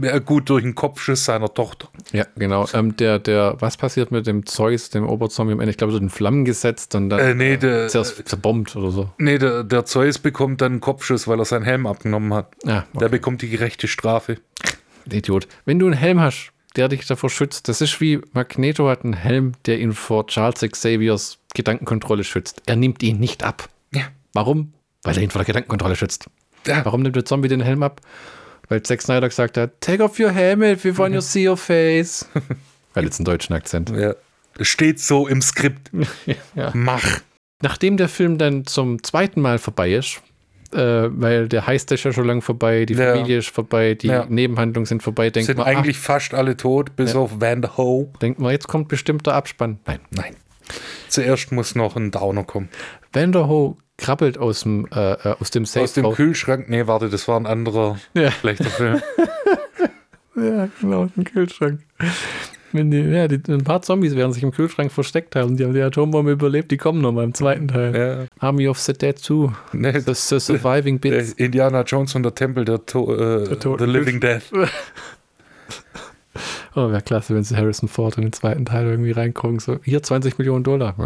ja, 0.00 0.18
gut 0.18 0.48
durch 0.48 0.62
den 0.62 0.74
Kopfschuss 0.74 1.24
seiner 1.24 1.52
Tochter. 1.52 1.88
Ja, 2.12 2.26
genau. 2.36 2.66
Ähm, 2.72 2.96
der, 2.96 3.18
der, 3.18 3.56
was 3.60 3.76
passiert 3.76 4.10
mit 4.10 4.26
dem 4.26 4.46
Zeus, 4.46 4.90
dem 4.90 5.06
Oberzombie 5.06 5.52
am 5.52 5.60
Ende? 5.60 5.70
Ich 5.70 5.76
glaube, 5.76 5.92
so 5.92 5.98
in 5.98 6.08
Flammen 6.10 6.44
gesetzt 6.44 6.94
und 6.94 7.10
dann 7.10 7.18
Äh, 7.20 7.34
nee, 7.34 7.56
der, 7.56 7.88
zuerst 7.88 8.26
zerbombt 8.26 8.74
oder 8.76 8.90
so. 8.90 9.10
nee 9.18 9.36
der, 9.38 9.64
der 9.64 9.84
Zeus 9.84 10.18
bekommt 10.18 10.60
dann 10.60 10.72
einen 10.72 10.80
Kopfschuss, 10.80 11.28
weil 11.28 11.38
er 11.38 11.44
seinen 11.44 11.64
Helm 11.64 11.86
abgenommen 11.86 12.32
hat. 12.32 12.48
Ja, 12.64 12.86
Der 12.98 13.08
bekommt 13.10 13.42
die 13.42 13.48
gerechte 13.50 13.86
Strafe. 13.88 14.38
Idiot. 15.10 15.46
Wenn 15.66 15.78
du 15.78 15.86
einen 15.86 15.94
Helm 15.96 16.20
hast, 16.20 16.50
der 16.76 16.88
dich 16.88 17.06
davor 17.06 17.28
schützt, 17.30 17.68
das 17.68 17.80
ist 17.80 18.00
wie 18.00 18.20
Magneto 18.32 18.88
hat 18.88 19.04
einen 19.04 19.12
Helm, 19.12 19.52
der 19.66 19.78
ihn 19.78 19.92
vor 19.92 20.26
Charles 20.26 20.60
Xaviers 20.60 21.38
Gedankenkontrolle 21.54 22.24
schützt. 22.24 22.62
Er 22.66 22.76
nimmt 22.76 23.02
ihn 23.02 23.20
nicht 23.20 23.44
ab. 23.44 23.68
Ja. 23.92 24.02
Warum? 24.32 24.72
Weil 25.04 25.16
er 25.16 25.22
ihn 25.22 25.30
vor 25.30 25.38
der 25.40 25.46
Gedankenkontrolle 25.46 25.96
schützt. 25.96 26.26
Ja. 26.66 26.84
Warum 26.84 27.02
nimmt 27.02 27.14
der 27.16 27.24
Zombie 27.24 27.48
den 27.48 27.60
Helm 27.60 27.82
ab? 27.82 28.00
Weil 28.68 28.82
Zack 28.82 29.02
Snyder 29.02 29.28
gesagt 29.28 29.56
hat, 29.58 29.80
take 29.80 30.02
off 30.02 30.18
your 30.18 30.30
helmet, 30.32 30.82
we 30.84 30.96
want 30.96 31.14
to 31.14 31.20
see 31.22 31.46
your 31.48 31.56
face. 31.56 32.26
Weil 32.94 33.04
jetzt 33.04 33.18
einen 33.20 33.26
deutschen 33.26 33.54
Akzent. 33.54 33.90
Ja. 33.90 34.14
Steht 34.60 35.00
so 35.00 35.26
im 35.28 35.42
Skript. 35.42 35.90
Ja. 36.54 36.70
Mach. 36.74 37.04
Nachdem 37.62 37.96
der 37.96 38.08
Film 38.08 38.38
dann 38.38 38.66
zum 38.66 39.02
zweiten 39.02 39.40
Mal 39.40 39.58
vorbei 39.58 39.92
ist, 39.92 40.22
äh, 40.72 40.76
weil 41.10 41.48
der 41.48 41.66
Heist 41.66 41.90
ist 41.92 42.04
ja 42.04 42.12
schon 42.12 42.26
lange 42.26 42.40
vorbei, 42.42 42.84
die 42.86 42.94
Ja. 42.94 43.12
Familie 43.14 43.38
ist 43.38 43.48
vorbei, 43.50 43.94
die 43.94 44.06
Ja. 44.08 44.26
Nebenhandlungen 44.28 44.86
sind 44.86 45.02
vorbei, 45.02 45.30
denkt 45.30 45.46
Sind 45.46 45.58
man, 45.58 45.66
eigentlich 45.66 45.98
fast 45.98 46.34
alle 46.34 46.56
tot, 46.56 46.94
bis 46.96 47.14
auf 47.14 47.40
Van 47.40 47.62
der 47.62 47.76
Ho. 47.76 48.10
ach, 48.14 48.18
denkt 48.20 48.38
man, 48.40 48.52
jetzt 48.52 48.68
kommt 48.68 48.88
bestimmt 48.88 49.26
der 49.26 49.34
Abspann. 49.34 49.78
Nein. 49.86 50.00
Nein. 50.10 50.36
Zuerst 51.08 51.52
muss 51.52 51.74
noch 51.74 51.96
ein 51.96 52.10
Downer 52.10 52.44
kommen. 52.44 52.68
Vanderho 53.12 53.76
krabbelt 53.98 54.38
aus 54.38 54.62
dem, 54.62 54.86
äh, 54.94 55.12
äh, 55.12 55.34
aus 55.40 55.50
dem 55.50 55.64
Safe 55.66 55.84
Aus 55.84 55.92
dem 55.94 56.04
raus. 56.06 56.16
Kühlschrank. 56.16 56.68
Nee, 56.68 56.86
warte, 56.86 57.08
das 57.08 57.26
war 57.28 57.38
ein 57.38 57.46
anderer 57.46 57.96
Ja. 58.14 58.30
schlechter 58.30 58.64
Film. 58.70 59.00
Ja, 60.36 60.68
genau, 60.80 61.04
aus 61.04 61.10
dem 61.14 61.22
Kühlschrank. 61.22 61.78
Wenn 62.72 62.90
die, 62.90 62.98
ja, 62.98 63.28
die, 63.28 63.40
ein 63.52 63.62
paar 63.62 63.82
Zombies 63.82 64.16
werden 64.16 64.32
sich 64.32 64.42
im 64.42 64.50
Kühlschrank 64.50 64.90
versteckt 64.90 65.36
haben. 65.36 65.56
Die 65.56 65.62
haben 65.64 65.74
die 65.74 65.80
Atombombe 65.80 66.32
überlebt, 66.32 66.72
die 66.72 66.76
kommen 66.76 67.00
nochmal 67.00 67.22
im 67.22 67.34
zweiten 67.34 67.68
Teil. 67.68 67.94
ja. 67.96 68.26
Army 68.44 68.66
of 68.66 68.80
the 68.80 68.92
Dead 68.94 69.16
2. 69.16 69.52
Nee, 69.74 69.92
The, 70.00 70.12
the 70.12 70.40
Surviving 70.40 70.98
Bits. 70.98 71.34
Indiana 71.34 71.82
Jones 71.82 72.16
und 72.16 72.24
der 72.24 72.34
Tempel 72.34 72.64
der, 72.64 72.84
to 72.84 73.14
äh, 73.14 73.48
Der 73.48 73.60
Toten 73.60 73.86
The 73.86 73.92
Living 73.92 74.18
Death. 74.20 74.42
Oh, 76.76 76.90
wäre 76.90 77.02
klasse, 77.02 77.32
wenn 77.36 77.44
sie 77.44 77.56
Harrison 77.56 77.88
Ford 77.88 78.16
in 78.16 78.24
den 78.24 78.32
zweiten 78.32 78.64
Teil 78.64 78.86
irgendwie 78.86 79.12
reingucken. 79.12 79.60
So, 79.60 79.78
hier 79.84 80.02
20 80.02 80.36
Millionen 80.38 80.64
Dollar. 80.64 80.96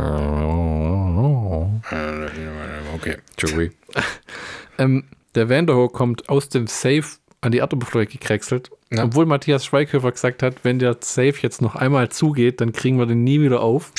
Okay. 2.98 3.16
Joey. 3.38 3.70
ähm, 4.78 5.04
der 5.34 5.48
Vanderho 5.48 5.88
kommt 5.88 6.28
aus 6.28 6.48
dem 6.48 6.66
Safe 6.66 7.04
an 7.40 7.52
die 7.52 7.58
Erdoberfläche 7.58 8.18
gekrächselt. 8.18 8.70
Ja. 8.90 9.04
Obwohl 9.04 9.26
Matthias 9.26 9.64
Schweighöfer 9.64 10.10
gesagt 10.12 10.42
hat, 10.42 10.64
wenn 10.64 10.78
der 10.78 10.96
Safe 11.00 11.34
jetzt 11.40 11.62
noch 11.62 11.76
einmal 11.76 12.08
zugeht, 12.08 12.60
dann 12.60 12.72
kriegen 12.72 12.98
wir 12.98 13.06
den 13.06 13.22
nie 13.22 13.40
wieder 13.40 13.60
auf. 13.60 13.92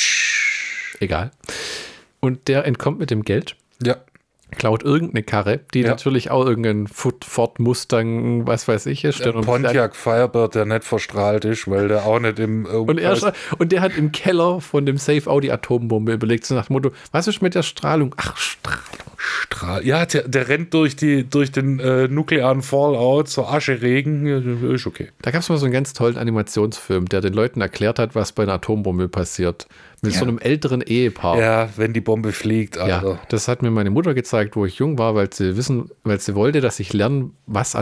Egal. 0.99 1.31
Und 2.19 2.47
der 2.47 2.65
entkommt 2.65 2.99
mit 2.99 3.11
dem 3.11 3.23
Geld, 3.23 3.55
Ja. 3.81 3.97
Klaut 4.57 4.83
irgendeine 4.83 5.23
Karre, 5.23 5.59
die 5.73 5.81
Ja. 5.81 5.89
natürlich 5.89 6.31
auch 6.31 6.45
irgendein 6.45 6.87
Ford 6.87 7.59
Mustang, 7.59 8.47
was 8.47 8.67
weiß 8.67 8.85
ich, 8.87 9.03
ist. 9.03 9.23
Der 9.23 9.31
Pontiac 9.33 9.95
Firebird, 9.95 10.55
der 10.55 10.65
nicht 10.65 10.83
verstrahlt 10.83 11.45
ist, 11.45 11.69
weil 11.69 11.87
der 11.87 12.05
auch 12.05 12.19
nicht 12.19 12.39
im 12.39 12.65
Und, 12.65 12.99
er, 12.99 13.33
und 13.57 13.71
der 13.71 13.81
hat 13.81 13.95
im 13.97 14.11
Keller 14.11 14.61
von 14.61 14.85
dem 14.85 14.97
Safe 14.97 15.29
auch 15.29 15.39
die 15.39 15.51
Atombombe 15.51 16.13
überlegt, 16.13 16.45
so 16.45 16.55
nach 16.55 16.67
dem 16.67 16.73
Motto, 16.73 16.91
was 17.11 17.27
ist 17.27 17.41
mit 17.41 17.55
der 17.55 17.63
Strahlung? 17.63 18.15
Ach, 18.17 18.35
Strahlung. 18.37 18.79
Strahl. 19.21 19.85
Ja, 19.85 20.05
der, 20.05 20.27
der 20.27 20.47
rennt 20.47 20.73
durch, 20.73 20.95
die, 20.95 21.29
durch 21.29 21.51
den 21.51 21.79
äh, 21.79 22.07
nuklearen 22.07 22.61
Fallout, 22.61 23.27
so 23.27 23.45
Ascheregen. 23.45 24.25
Ist 24.73 24.87
okay. 24.87 25.09
Da 25.21 25.31
gab 25.31 25.41
es 25.41 25.49
mal 25.49 25.57
so 25.57 25.65
einen 25.65 25.73
ganz 25.73 25.93
tollen 25.93 26.17
Animationsfilm, 26.17 27.07
der 27.09 27.21
den 27.21 27.33
Leuten 27.33 27.59
erklärt 27.61 27.99
hat, 27.99 28.15
was 28.15 28.31
bei 28.31 28.43
einer 28.43 28.53
Atombombe 28.53 29.09
passiert. 29.09 29.67
Mit 30.01 30.13
so 30.13 30.23
einem 30.25 30.39
älteren 30.39 30.81
Ehepaar. 30.81 31.39
Ja, 31.39 31.69
wenn 31.75 31.93
die 31.93 32.01
Bombe 32.01 32.31
fliegt, 32.31 32.75
Ja, 32.77 32.83
Alter. 32.99 33.19
das 33.29 33.47
hat 33.47 33.61
mir 33.61 33.71
meine 33.71 33.89
Mutter 33.89 34.13
gezeigt, 34.13 34.55
wo 34.55 34.65
ich 34.65 34.75
jung 34.75 34.97
war, 34.97 35.15
weil 35.15 35.31
sie 35.33 35.57
wissen, 35.57 35.89
weil 36.03 36.19
sie 36.19 36.35
wollte, 36.35 36.61
dass 36.61 36.79
ich 36.79 36.93
lerne, 36.93 37.31
was 37.47 37.75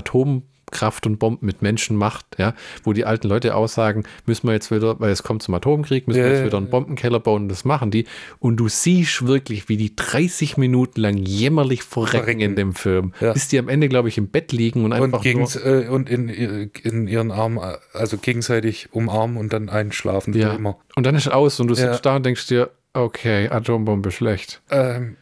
Atomkraft 0.68 1.06
und 1.06 1.18
Bomben 1.19 1.45
mit 1.45 1.61
Menschen 1.61 1.95
macht, 1.95 2.26
ja, 2.38 2.53
wo 2.84 2.94
die 2.94 3.06
alten 3.06 3.27
Leute 3.27 3.56
aussagen, 3.56 4.03
müssen 4.26 4.48
wir 4.48 4.53
jetzt 4.53 4.72
wieder, 4.72 4.99
weil 4.99 5.11
es 5.11 5.23
kommt 5.23 5.41
zum 5.44 5.53
Atomkrieg, 5.53 6.07
müssen 6.07 6.19
wir 6.19 6.26
Ja, 6.26 6.31
jetzt 6.31 6.39
ja, 6.41 6.45
wieder 6.48 6.57
einen 6.57 6.69
Bombenkeller 6.69 7.19
bauen 7.19 7.44
und 7.44 7.49
das 7.49 7.65
machen 7.65 7.91
die. 7.91 8.06
Und 8.39 8.57
du 8.57 8.68
siehst 8.68 9.26
wirklich, 9.27 9.69
wie 9.69 9.77
die 9.77 9.95
30 9.95 10.57
Minuten 10.57 11.02
lang 11.02 11.18
jämmerlich 11.18 11.84
verrecken, 11.84 12.18
Verrecken. 12.18 12.41
in 12.41 12.56
dem 12.56 12.73
Film, 12.73 13.14
Ja. 13.19 13.34
bis 13.34 13.48
die 13.48 13.60
am 13.60 13.69
Ende, 13.69 13.88
glaube 13.89 14.10
ich, 14.10 14.18
im 14.18 14.27
Bett 14.27 14.52
liegen 14.52 14.84
und 14.84 14.94
Und, 14.94 15.02
einfach 15.03 15.22
gegen, 15.22 15.39
nur, 15.41 15.65
äh, 15.65 15.88
und 15.88 16.10
in, 16.10 16.30
in 16.30 17.07
ihren 17.07 17.31
Armen, 17.31 17.60
also 17.94 18.18
gegenseitig 18.18 18.89
umarmen 18.91 19.38
und 19.38 19.53
dann 19.53 19.69
einschlafen 19.69 20.34
ja. 20.34 20.53
immer. 20.53 20.78
Und 20.96 21.05
dann 21.05 21.15
ist 21.15 21.28
aus 21.31 21.60
und 21.60 21.68
du 21.68 21.76
sitzt 21.76 22.05
da 22.05 22.15
und 22.18 22.26
denkst 22.26 22.47
dir, 22.47 22.71
okay, 22.94 23.47
Atombombe 23.49 24.12
schlecht. 24.12 24.62
Ähm, 24.70 25.15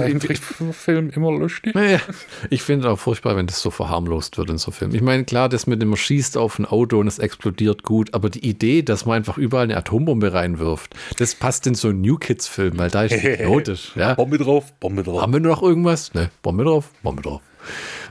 Zeichentrickfilm 0.00 1.10
immer 1.10 1.32
lustig. 1.32 1.74
Naja, 1.74 2.00
ich 2.50 2.62
finde 2.62 2.90
auch 2.90 2.98
furchtbar, 2.98 3.36
wenn 3.36 3.46
das 3.46 3.60
so 3.60 3.70
verharmlost 3.70 4.38
wird 4.38 4.50
in 4.50 4.58
so 4.58 4.70
Filmen. 4.70 4.94
Ich 4.94 5.02
meine, 5.02 5.24
klar, 5.24 5.48
das 5.48 5.66
mit 5.66 5.80
dem 5.82 5.94
schießt 5.94 6.36
auf 6.36 6.58
ein 6.58 6.66
Auto 6.66 6.98
und 6.98 7.06
es 7.06 7.18
explodiert 7.18 7.82
gut, 7.82 8.14
aber 8.14 8.30
die 8.30 8.46
Idee, 8.46 8.82
dass 8.82 9.06
man 9.06 9.16
einfach 9.16 9.38
überall 9.38 9.64
eine 9.64 9.76
Atombombe 9.76 10.32
reinwirft, 10.32 10.94
das 11.18 11.34
passt 11.34 11.66
in 11.66 11.74
so 11.74 11.88
einen 11.88 12.00
New 12.00 12.16
Kids-Film, 12.16 12.78
weil 12.78 12.90
da 12.90 13.04
ist 13.04 13.12
es 13.12 13.24
idiotisch. 13.40 13.92
Ja? 13.94 14.14
Bombe 14.14 14.38
drauf, 14.38 14.72
Bombe 14.80 15.02
drauf. 15.02 15.22
Haben 15.22 15.32
wir 15.32 15.40
noch 15.40 15.62
irgendwas? 15.62 16.12
Ne, 16.14 16.30
Bombe 16.42 16.64
drauf, 16.64 16.90
Bombe 17.02 17.22
drauf. 17.22 17.40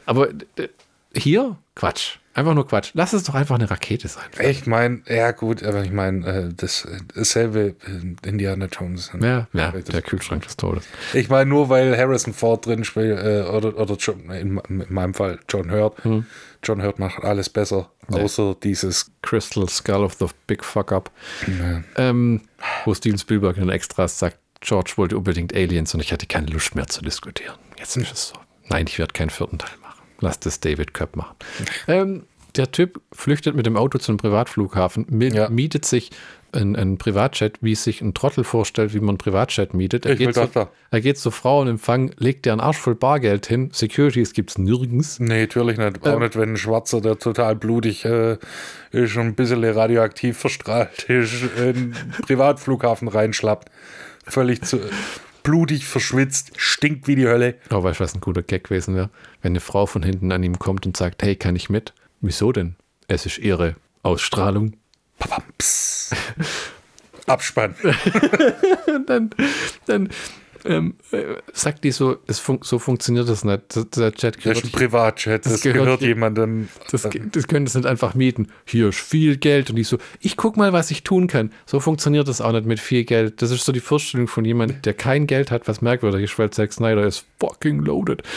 Aber 0.06 0.30
äh, 0.30 0.68
hier, 1.16 1.58
Quatsch. 1.76 2.21
Einfach 2.34 2.54
nur 2.54 2.68
Quatsch. 2.68 2.92
Lass 2.94 3.14
es 3.14 3.24
doch 3.24 3.36
einfach 3.36 3.56
eine 3.56 3.70
Rakete 3.70 4.08
sein. 4.08 4.24
Ich 4.40 4.66
meine, 4.66 5.02
ja 5.08 5.32
gut, 5.32 5.64
aber 5.64 5.84
ich 5.84 5.92
meine, 5.92 6.26
äh, 6.26 6.54
das, 6.56 6.88
dasselbe 7.14 7.76
in 7.86 8.16
Indiana 8.26 8.68
Jones. 8.72 9.12
Ja, 9.20 9.48
ja, 9.52 9.72
der 9.72 10.02
Kühlschrank 10.02 10.44
des 10.44 10.56
Todes. 10.56 10.86
Ich 11.14 11.30
meine, 11.30 11.50
nur 11.50 11.70
weil 11.70 11.98
Harrison 11.98 12.34
Ford 12.34 12.66
drin 12.66 12.84
spielt, 12.84 13.20
äh, 13.20 13.42
oder, 13.42 13.78
oder 13.78 13.98
in, 14.40 14.58
in 14.70 14.86
meinem 14.90 15.14
Fall 15.14 15.40
John 15.50 15.72
Hurt. 15.72 15.98
John 16.64 16.82
Hurt 16.82 17.00
macht 17.00 17.24
alles 17.24 17.50
besser, 17.50 17.92
außer 18.08 18.56
dieses. 18.62 19.12
Crystal 19.22 19.68
Skull 19.70 20.04
of 20.04 20.16
the 20.20 20.28
Big 20.48 20.64
Fuck 20.64 20.92
Up. 20.92 21.12
Ähm, 21.98 22.42
wo 22.86 22.94
Steven 22.94 23.18
Spielberg 23.18 23.58
in 23.58 23.64
den 23.64 23.70
Extras 23.72 24.20
sagt, 24.20 24.38
George 24.62 24.94
wollte 24.96 25.18
unbedingt 25.18 25.54
Aliens 25.56 25.94
und 25.94 26.00
ich 26.02 26.14
hatte 26.14 26.28
keine 26.28 26.48
Lust 26.48 26.76
mehr 26.76 26.88
zu 26.88 27.02
diskutieren. 27.02 27.56
Jetzt 27.78 27.98
ist 27.98 28.12
es 28.12 28.28
so. 28.30 28.36
Nein, 28.70 28.86
ich 28.88 29.00
werde 29.00 29.14
keinen 29.14 29.32
vierten 29.32 29.58
Teil 29.58 29.76
machen. 29.82 29.91
Lass 30.22 30.40
das 30.40 30.60
David 30.60 30.94
Köpp 30.94 31.16
machen. 31.16 31.36
ähm, 31.88 32.24
der 32.56 32.72
Typ 32.72 33.00
flüchtet 33.14 33.56
mit 33.56 33.66
dem 33.66 33.78
Auto 33.78 33.98
zu 33.98 34.12
einem 34.12 34.18
Privatflughafen, 34.18 35.06
Ja. 35.34 35.50
mietet 35.50 35.86
sich 35.86 36.12
ein, 36.54 36.76
ein 36.76 36.98
Privatjet, 36.98 37.56
wie 37.62 37.72
es 37.72 37.84
sich 37.86 38.02
ein 38.02 38.14
Trottel 38.14 38.44
vorstellt, 38.44 38.94
wie 38.94 39.00
man 39.00 39.16
ein 39.16 39.18
Privatjet 39.18 39.74
mietet. 39.74 40.06
Er 40.06 40.12
Ich 40.14 40.20
geht, 40.20 40.34
zu, 40.36 40.46
da. 40.54 40.70
er 40.92 41.00
geht 41.00 41.18
zur 41.18 41.32
Frau 41.32 41.62
und 41.62 41.70
Empfang, 41.70 42.12
legt 42.18 42.46
ihr 42.46 42.52
einen 42.52 42.60
Arsch 42.60 42.78
voll 42.78 42.96
Bargeld 42.96 43.48
hin. 43.48 43.70
Securities 43.72 44.34
gibt 44.34 44.50
es 44.50 44.58
nirgends. 44.58 45.18
Nee, 45.22 45.42
natürlich 45.44 45.78
nicht. 45.78 46.06
Auch 46.06 46.20
nicht, 46.20 46.36
wenn 46.36 46.50
ein 46.50 46.58
Schwarzer, 46.58 47.00
der 47.00 47.18
total 47.18 47.56
blutig 47.56 48.04
äh, 48.04 48.34
ist 48.92 49.16
und 49.16 49.28
ein 49.28 49.36
bisschen 49.36 49.64
radioaktiv 49.64 50.38
verstrahlt 50.38 51.04
ist, 51.04 51.32
in 51.58 51.74
den 51.74 51.96
Privatflughafen 52.24 53.08
reinschlappt. 53.08 53.70
Völlig 54.28 54.62
zu, 54.64 54.82
blutig 55.44 55.86
verschwitzt, 55.86 56.52
stinkt 56.58 57.08
wie 57.08 57.16
die 57.16 57.28
Hölle. 57.28 57.56
Oh, 57.70 57.84
weißt 57.84 58.00
du, 58.00 58.04
was 58.04 58.16
ein 58.16 58.22
guter 58.22 58.44
Gag 58.44 58.66
gewesen 58.66 58.96
wäre? 58.96 59.10
Wenn 59.42 59.54
eine 59.54 59.60
Frau 59.60 59.86
von 59.86 60.04
hinten 60.04 60.32
an 60.32 60.44
ihm 60.44 60.60
kommt 60.60 60.86
und 60.86 60.96
sagt, 60.96 61.24
hey, 61.24 61.36
kann 61.36 61.56
ich 61.56 61.70
mit? 61.70 61.94
Wieso 62.22 62.52
denn? 62.52 62.76
Es 63.08 63.26
ist 63.26 63.38
ihre 63.38 63.76
Ausstrahlung. 64.04 64.74
Papams. 65.20 66.12
Abspann. 67.28 67.76
dann, 69.08 69.30
dann 69.86 70.10
ähm, 70.66 70.96
äh, 71.12 71.36
sagt 71.54 71.84
die 71.84 71.92
so, 71.92 72.18
es 72.28 72.40
fun 72.40 72.60
so 72.62 72.80
funktioniert 72.80 73.28
das 73.28 73.44
nicht. 73.44 73.62
Der 73.98 74.14
Chat 74.14 74.46
das 74.46 74.58
ist 74.60 74.66
ein 74.66 74.72
Privatchat, 74.72 75.46
das, 75.46 75.54
das 75.54 75.62
gehört, 75.62 75.86
gehört 75.86 76.02
jemandem. 76.02 76.70
Das, 76.92 77.08
das 77.32 77.48
können 77.48 77.66
das 77.66 77.76
nicht 77.76 77.86
einfach 77.86 78.14
mieten. 78.14 78.48
Hier 78.66 78.90
ist 78.90 79.00
viel 79.00 79.38
Geld 79.38 79.70
und 79.70 79.78
ich 79.78 79.88
so, 79.88 79.98
ich 80.20 80.38
guck 80.38 80.58
mal, 80.58 80.74
was 80.74 80.92
ich 80.92 81.04
tun 81.04 81.28
kann. 81.28 81.52
So 81.66 81.80
funktioniert 81.80 82.28
das 82.28 82.42
auch 82.42 82.52
nicht 82.52 82.66
mit 82.66 82.80
viel 82.80 83.04
Geld. 83.04 83.42
Das 83.42 83.52
ist 83.52 83.66
so 83.66 83.72
die 83.72 83.80
Vorstellung 83.80 84.28
von 84.28 84.46
jemandem, 84.46 84.82
der 84.84 84.94
kein 84.94 85.28
Geld 85.28 85.52
hat, 85.52 85.68
was 85.68 85.82
merkwürdig 85.82 86.24
ist, 86.24 86.38
weil 86.38 86.50
Zack 86.52 86.74
Snyder 86.74 87.06
ist 87.06 87.26
fucking 87.40 87.80
loaded. 87.80 88.24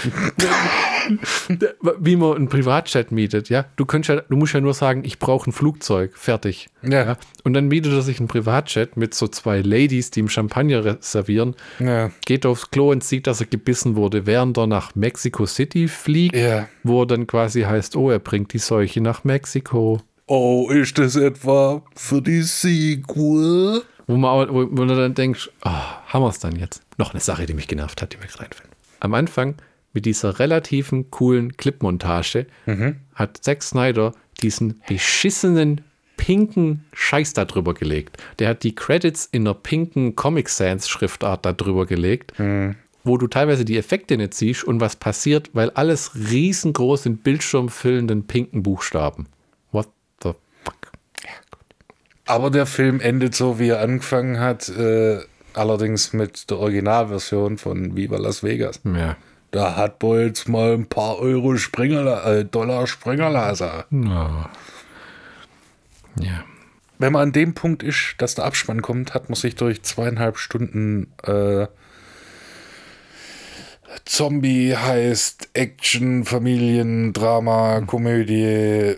Wie 1.99 2.17
man 2.17 2.37
einen 2.37 2.49
Privatchat 2.49 3.13
mietet, 3.13 3.51
ja. 3.51 3.67
Du, 3.77 3.85
ja, 3.85 4.21
du 4.23 4.37
musst 4.37 4.55
ja 4.55 4.61
nur 4.61 4.73
sagen, 4.73 5.05
ich 5.05 5.19
brauche 5.19 5.51
ein 5.51 5.53
Flugzeug, 5.53 6.13
fertig. 6.15 6.71
Ja. 6.83 7.05
ja. 7.05 7.17
Und 7.43 7.53
dann 7.53 7.69
mietet 7.69 7.93
er 7.93 8.01
sich 8.01 8.19
einen 8.19 8.29
Privatchat 8.29 8.97
mit 8.97 9.13
so 9.13 9.29
zwei 9.29 9.61
Ladies, 9.61 10.11
die 10.11 10.21
ihm 10.21 10.31
Champagner 10.31 10.85
reservieren. 10.85 11.55
Ja 11.79 12.11
geht 12.27 12.47
aufs 12.47 12.71
Klo 12.71 12.91
und 12.91 13.05
sieht, 13.05 13.27
dass 13.27 13.41
er 13.41 13.47
gebissen 13.47 13.97
wurde, 13.97 14.27
während 14.27 14.57
er 14.57 14.67
nach 14.67 14.95
Mexico 14.95 15.47
City 15.47 15.89
fliegt, 15.89 16.37
ja. 16.37 16.69
wo 16.83 17.03
er 17.03 17.07
dann 17.07 17.27
quasi 17.27 17.63
heißt, 17.63 17.97
oh, 17.97 18.11
er 18.11 18.19
bringt 18.19 18.53
die 18.53 18.59
Seuche 18.59 19.01
nach 19.01 19.25
Mexiko. 19.25 20.01
Oh, 20.27 20.71
ist 20.71 20.99
das 20.99 21.17
etwa 21.17 21.83
für 21.95 22.23
die 22.23 22.43
Sequel? 22.43 23.83
Wo 24.07 24.17
man, 24.17 24.49
wo, 24.51 24.65
du 24.65 24.87
dann 24.87 25.15
denkst, 25.15 25.51
oh, 25.65 25.71
haben 25.71 26.23
wir 26.23 26.29
es 26.29 26.39
dann 26.39 26.57
jetzt? 26.57 26.83
Noch 26.99 27.13
eine 27.13 27.21
Sache, 27.21 27.47
die 27.47 27.55
mich 27.55 27.69
genervt 27.69 28.01
hat, 28.03 28.13
die 28.13 28.17
mir 28.19 28.27
gerade 28.27 28.45
einfällt. 28.45 28.71
Am 29.01 29.15
Anfang 29.15 29.57
mit 29.93 30.07
dieser 30.07 30.39
relativen 30.39 31.11
coolen 31.11 31.57
Clipmontage 31.57 32.47
mhm. 32.67 32.97
hat 33.15 33.39
Zack 33.39 33.63
Snyder 33.63 34.13
diesen 34.43 34.83
beschissenen 34.87 35.83
pinken 36.17 36.85
Scheiß 36.93 37.33
da 37.33 37.45
drüber 37.45 37.75
gelegt. 37.75 38.17
Der 38.39 38.49
hat 38.49 38.63
die 38.63 38.75
Credits 38.75 39.29
in 39.31 39.43
einer 39.43 39.55
pinken 39.55 40.17
Comic 40.17 40.49
Sans 40.49 40.89
Schriftart 40.89 41.45
da 41.45 41.53
drüber 41.53 41.87
gelegt, 41.87 42.39
mhm. 42.39 42.77
wo 43.03 43.19
du 43.19 43.27
teilweise 43.27 43.65
die 43.65 43.77
Effekte 43.77 44.17
nicht 44.17 44.35
siehst 44.35 44.65
und 44.65 44.81
was 44.81 44.97
passiert, 44.97 45.51
weil 45.53 45.71
alles 45.71 46.13
riesengroß 46.15 47.07
in 47.07 47.19
bildschirmfüllenden 47.19 48.27
pinken 48.27 48.63
Buchstaben. 48.63 49.27
What 49.73 49.89
the 50.23 50.33
fuck? 50.65 50.93
Ja, 51.23 51.31
Aber 52.27 52.51
der 52.51 52.67
Film 52.67 53.01
endet 53.01 53.35
so, 53.35 53.59
wie 53.59 53.69
er 53.69 53.81
angefangen 53.81 54.41
hat, 54.41 54.69
äh, 54.69 55.19
allerdings 55.55 56.13
mit 56.13 56.51
der 56.51 56.59
Originalversion 56.59 57.59
von 57.59 57.97
Viva 57.97 58.17
Las 58.17 58.43
Vegas. 58.43 58.81
Ja. 58.85 59.17
Da 59.51 59.77
hat 59.77 60.03
wohl 60.03 60.23
jetzt 60.23 60.49
mal 60.49 60.73
ein 60.73 60.87
paar 60.87 61.21
Euro 61.21 61.57
Springer, 61.57 62.27
äh, 62.27 62.45
Dollar 62.45 62.89
Springerlaser. 62.89 63.87
No. 63.91 64.47
Ja. 66.21 66.45
Wenn 66.99 67.13
man 67.13 67.23
an 67.23 67.33
dem 67.33 67.55
Punkt 67.55 67.83
ist, 67.83 68.15
dass 68.19 68.35
der 68.35 68.45
Abspann 68.45 68.83
kommt, 68.83 69.15
hat 69.15 69.29
man 69.29 69.37
sich 69.37 69.57
durch 69.57 69.83
zweieinhalb 69.83 70.39
Stunden 70.39 71.13
äh, 71.25 71.67
Zombie 74.05 74.77
heißt 74.77 75.51
Action, 75.55 76.25
Familien, 76.25 77.13
Drama, 77.13 77.81
Komödie, 77.83 78.97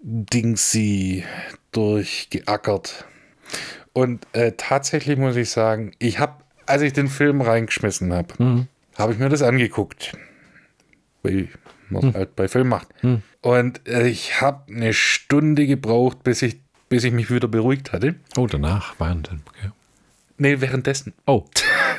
Dingsy 0.00 1.24
durchgeackert. 1.72 3.04
Und 3.92 4.26
äh, 4.32 4.52
tatsächlich 4.56 5.18
muss 5.18 5.36
ich 5.36 5.50
sagen, 5.50 5.92
ich 5.98 6.18
habe, 6.18 6.34
als 6.66 6.82
ich 6.82 6.92
den 6.92 7.08
Film 7.08 7.40
reingeschmissen 7.40 8.12
habe, 8.12 8.42
mhm. 8.42 8.68
habe 8.96 9.12
ich 9.12 9.18
mir 9.18 9.28
das 9.28 9.42
angeguckt. 9.42 10.16
Weil 11.22 11.48
man 11.90 12.02
hm. 12.02 12.14
halt 12.14 12.36
bei 12.36 12.48
Film 12.48 12.68
macht. 12.68 12.88
Hm. 13.00 13.22
Und 13.40 13.86
äh, 13.88 14.08
ich 14.08 14.40
habe 14.40 14.72
eine 14.72 14.92
Stunde 14.92 15.66
gebraucht, 15.66 16.22
bis 16.22 16.42
ich, 16.42 16.60
bis 16.88 17.04
ich 17.04 17.12
mich 17.12 17.30
wieder 17.30 17.48
beruhigt 17.48 17.92
hatte. 17.92 18.16
Oh, 18.36 18.46
danach, 18.46 18.94
während 18.98 19.30
okay. 19.30 19.70
Nee, 20.38 20.60
währenddessen. 20.60 21.14
Oh. 21.26 21.44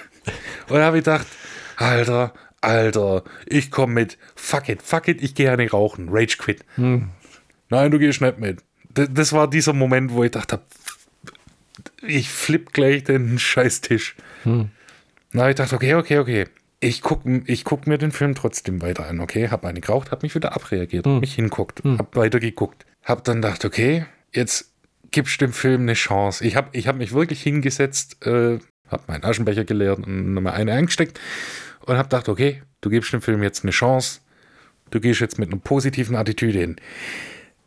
Und 0.69 0.77
da 0.77 0.85
habe 0.85 0.97
ich 0.97 1.03
gedacht, 1.03 1.27
Alter, 1.77 2.33
Alter, 2.61 3.23
ich 3.45 3.71
komme 3.71 3.93
mit. 3.93 4.17
Fuck 4.35 4.69
it, 4.69 4.81
fuck 4.81 5.07
it, 5.07 5.21
ich 5.21 5.35
gehe 5.35 5.47
ja 5.47 5.57
nicht 5.57 5.73
rauchen. 5.73 6.09
Rage 6.09 6.37
quit. 6.37 6.65
Hm. 6.75 7.09
Nein, 7.69 7.91
du 7.91 7.99
gehst 7.99 8.21
nicht 8.21 8.39
mit. 8.39 8.63
Das, 8.89 9.09
das 9.11 9.33
war 9.33 9.49
dieser 9.49 9.73
Moment, 9.73 10.11
wo 10.11 10.23
ich 10.23 10.31
dachte, 10.31 10.61
ich 12.01 12.29
flipp 12.29 12.73
gleich 12.73 13.03
den 13.03 13.39
Scheißtisch. 13.39 14.15
Hm. 14.43 14.69
Na, 15.31 15.49
ich 15.49 15.55
dachte, 15.55 15.75
okay, 15.75 15.95
okay, 15.95 16.17
okay 16.17 16.45
ich 16.79 17.01
gucke 17.01 17.43
ich 17.45 17.65
guck 17.65 17.87
mir 17.87 17.97
den 17.97 18.11
Film 18.11 18.35
trotzdem 18.35 18.81
weiter 18.81 19.07
an, 19.07 19.19
okay? 19.19 19.49
Hab 19.49 19.65
eine 19.65 19.81
geraucht, 19.81 20.11
hab 20.11 20.23
mich 20.23 20.35
wieder 20.35 20.55
abreagiert, 20.55 21.05
hm. 21.05 21.19
mich 21.19 21.35
hinguckt, 21.35 21.83
hm. 21.83 21.97
hab 21.97 22.15
weiter 22.15 22.39
geguckt. 22.39 22.85
Hab 23.03 23.23
dann 23.23 23.41
gedacht, 23.41 23.65
okay, 23.65 24.05
jetzt 24.33 24.71
gibst 25.11 25.41
dem 25.41 25.51
Film 25.51 25.81
eine 25.81 25.93
Chance. 25.93 26.45
Ich 26.45 26.55
hab, 26.55 26.75
ich 26.75 26.87
hab 26.87 26.95
mich 26.95 27.11
wirklich 27.11 27.41
hingesetzt, 27.41 28.25
äh, 28.25 28.59
hab 28.87 29.07
meinen 29.07 29.23
Aschenbecher 29.23 29.65
geleert 29.65 29.99
und 29.99 30.33
nochmal 30.33 30.53
eine 30.53 30.73
eingesteckt 30.73 31.19
und 31.85 31.97
hab 31.97 32.09
gedacht, 32.09 32.29
okay, 32.29 32.61
du 32.81 32.89
gibst 32.89 33.11
dem 33.11 33.21
Film 33.21 33.43
jetzt 33.43 33.63
eine 33.63 33.71
Chance. 33.71 34.21
Du 34.91 34.99
gehst 34.99 35.19
jetzt 35.19 35.37
mit 35.37 35.51
einer 35.51 35.59
positiven 35.59 36.15
Attitüde 36.15 36.59
hin. 36.59 36.75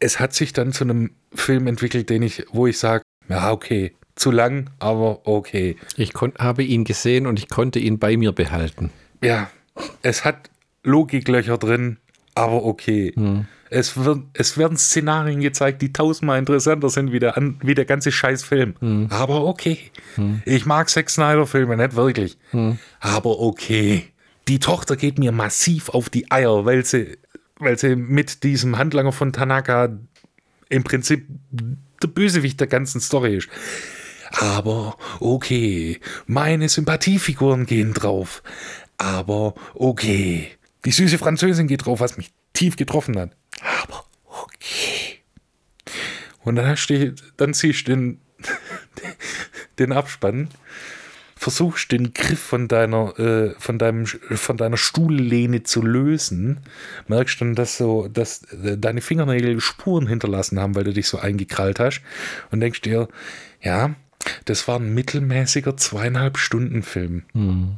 Es 0.00 0.18
hat 0.18 0.32
sich 0.32 0.52
dann 0.52 0.72
zu 0.72 0.84
einem 0.84 1.10
Film 1.34 1.66
entwickelt, 1.66 2.10
den 2.10 2.22
ich, 2.22 2.44
wo 2.50 2.66
ich 2.66 2.78
sage, 2.78 3.04
ja, 3.28 3.52
okay, 3.52 3.92
zu 4.16 4.30
lang, 4.30 4.70
aber 4.78 5.26
okay. 5.26 5.76
Ich 5.96 6.12
habe 6.38 6.64
ihn 6.64 6.84
gesehen 6.84 7.26
und 7.26 7.38
ich 7.38 7.48
konnte 7.48 7.78
ihn 7.78 7.98
bei 7.98 8.16
mir 8.16 8.32
behalten 8.32 8.90
ja, 9.22 9.50
es 10.02 10.24
hat 10.24 10.50
Logiklöcher 10.82 11.58
drin, 11.58 11.98
aber 12.34 12.64
okay. 12.64 13.12
Hm. 13.14 13.46
Es, 13.70 13.96
wird, 13.96 14.20
es 14.34 14.58
werden 14.58 14.76
Szenarien 14.76 15.40
gezeigt, 15.40 15.80
die 15.80 15.92
tausendmal 15.92 16.38
interessanter 16.38 16.90
sind 16.90 17.12
wie 17.12 17.18
der, 17.18 17.34
wie 17.62 17.74
der 17.74 17.84
ganze 17.84 18.12
Scheißfilm. 18.12 18.74
Hm. 18.80 19.06
Aber 19.10 19.44
okay. 19.44 19.78
Hm. 20.16 20.42
Ich 20.44 20.66
mag 20.66 20.90
Zack 20.90 21.08
Snyder-Filme 21.08 21.76
nicht 21.76 21.96
wirklich. 21.96 22.36
Aber 23.00 23.40
okay. 23.40 24.08
Die 24.48 24.58
Tochter 24.58 24.96
geht 24.96 25.18
mir 25.18 25.32
massiv 25.32 25.88
auf 25.88 26.10
die 26.10 26.30
Eier, 26.30 26.64
weil 26.64 26.84
sie, 26.84 27.16
weil 27.58 27.78
sie 27.78 27.96
mit 27.96 28.42
diesem 28.42 28.76
Handlanger 28.76 29.12
von 29.12 29.32
Tanaka 29.32 29.96
im 30.68 30.84
Prinzip 30.84 31.26
der 32.02 32.08
Bösewicht 32.08 32.60
der 32.60 32.66
ganzen 32.66 33.00
Story 33.00 33.36
ist. 33.36 33.48
Aber 34.32 34.96
okay, 35.20 36.00
meine 36.26 36.68
Sympathiefiguren 36.68 37.66
gehen 37.66 37.92
drauf 37.94 38.42
aber 38.98 39.54
okay. 39.74 40.48
Die 40.84 40.90
süße 40.90 41.18
Französin 41.18 41.68
geht 41.68 41.86
drauf, 41.86 42.00
was 42.00 42.16
mich 42.16 42.32
tief 42.52 42.76
getroffen 42.76 43.18
hat. 43.18 43.30
Aber 43.82 44.04
okay. 44.26 45.20
Und 46.44 46.56
dann, 46.56 46.76
steht, 46.76 47.22
dann 47.36 47.54
ziehst 47.54 47.86
du 47.86 47.92
den, 47.92 48.20
den 49.78 49.92
Abspann, 49.92 50.48
versuchst 51.36 51.92
den 51.92 52.14
Griff 52.14 52.40
von 52.40 52.68
deiner, 52.68 53.18
äh, 53.18 53.54
von 53.58 53.78
deinem, 53.78 54.06
von 54.06 54.56
deiner 54.56 54.76
Stuhllehne 54.76 55.62
zu 55.62 55.82
lösen, 55.82 56.60
merkst 57.08 57.40
dann, 57.40 57.54
dass 57.54 57.76
so, 57.76 58.08
dass 58.08 58.44
äh, 58.52 58.78
deine 58.78 59.00
Fingernägel 59.00 59.60
Spuren 59.60 60.06
hinterlassen 60.06 60.60
haben, 60.60 60.74
weil 60.74 60.84
du 60.84 60.92
dich 60.92 61.08
so 61.08 61.18
eingekrallt 61.18 61.80
hast 61.80 62.02
und 62.50 62.60
denkst 62.60 62.82
dir, 62.82 63.08
ja, 63.60 63.94
das 64.44 64.68
war 64.68 64.78
ein 64.78 64.94
mittelmäßiger 64.94 65.76
zweieinhalb 65.76 66.38
Stunden 66.38 66.82
Film. 66.82 67.24
Mhm. 67.32 67.76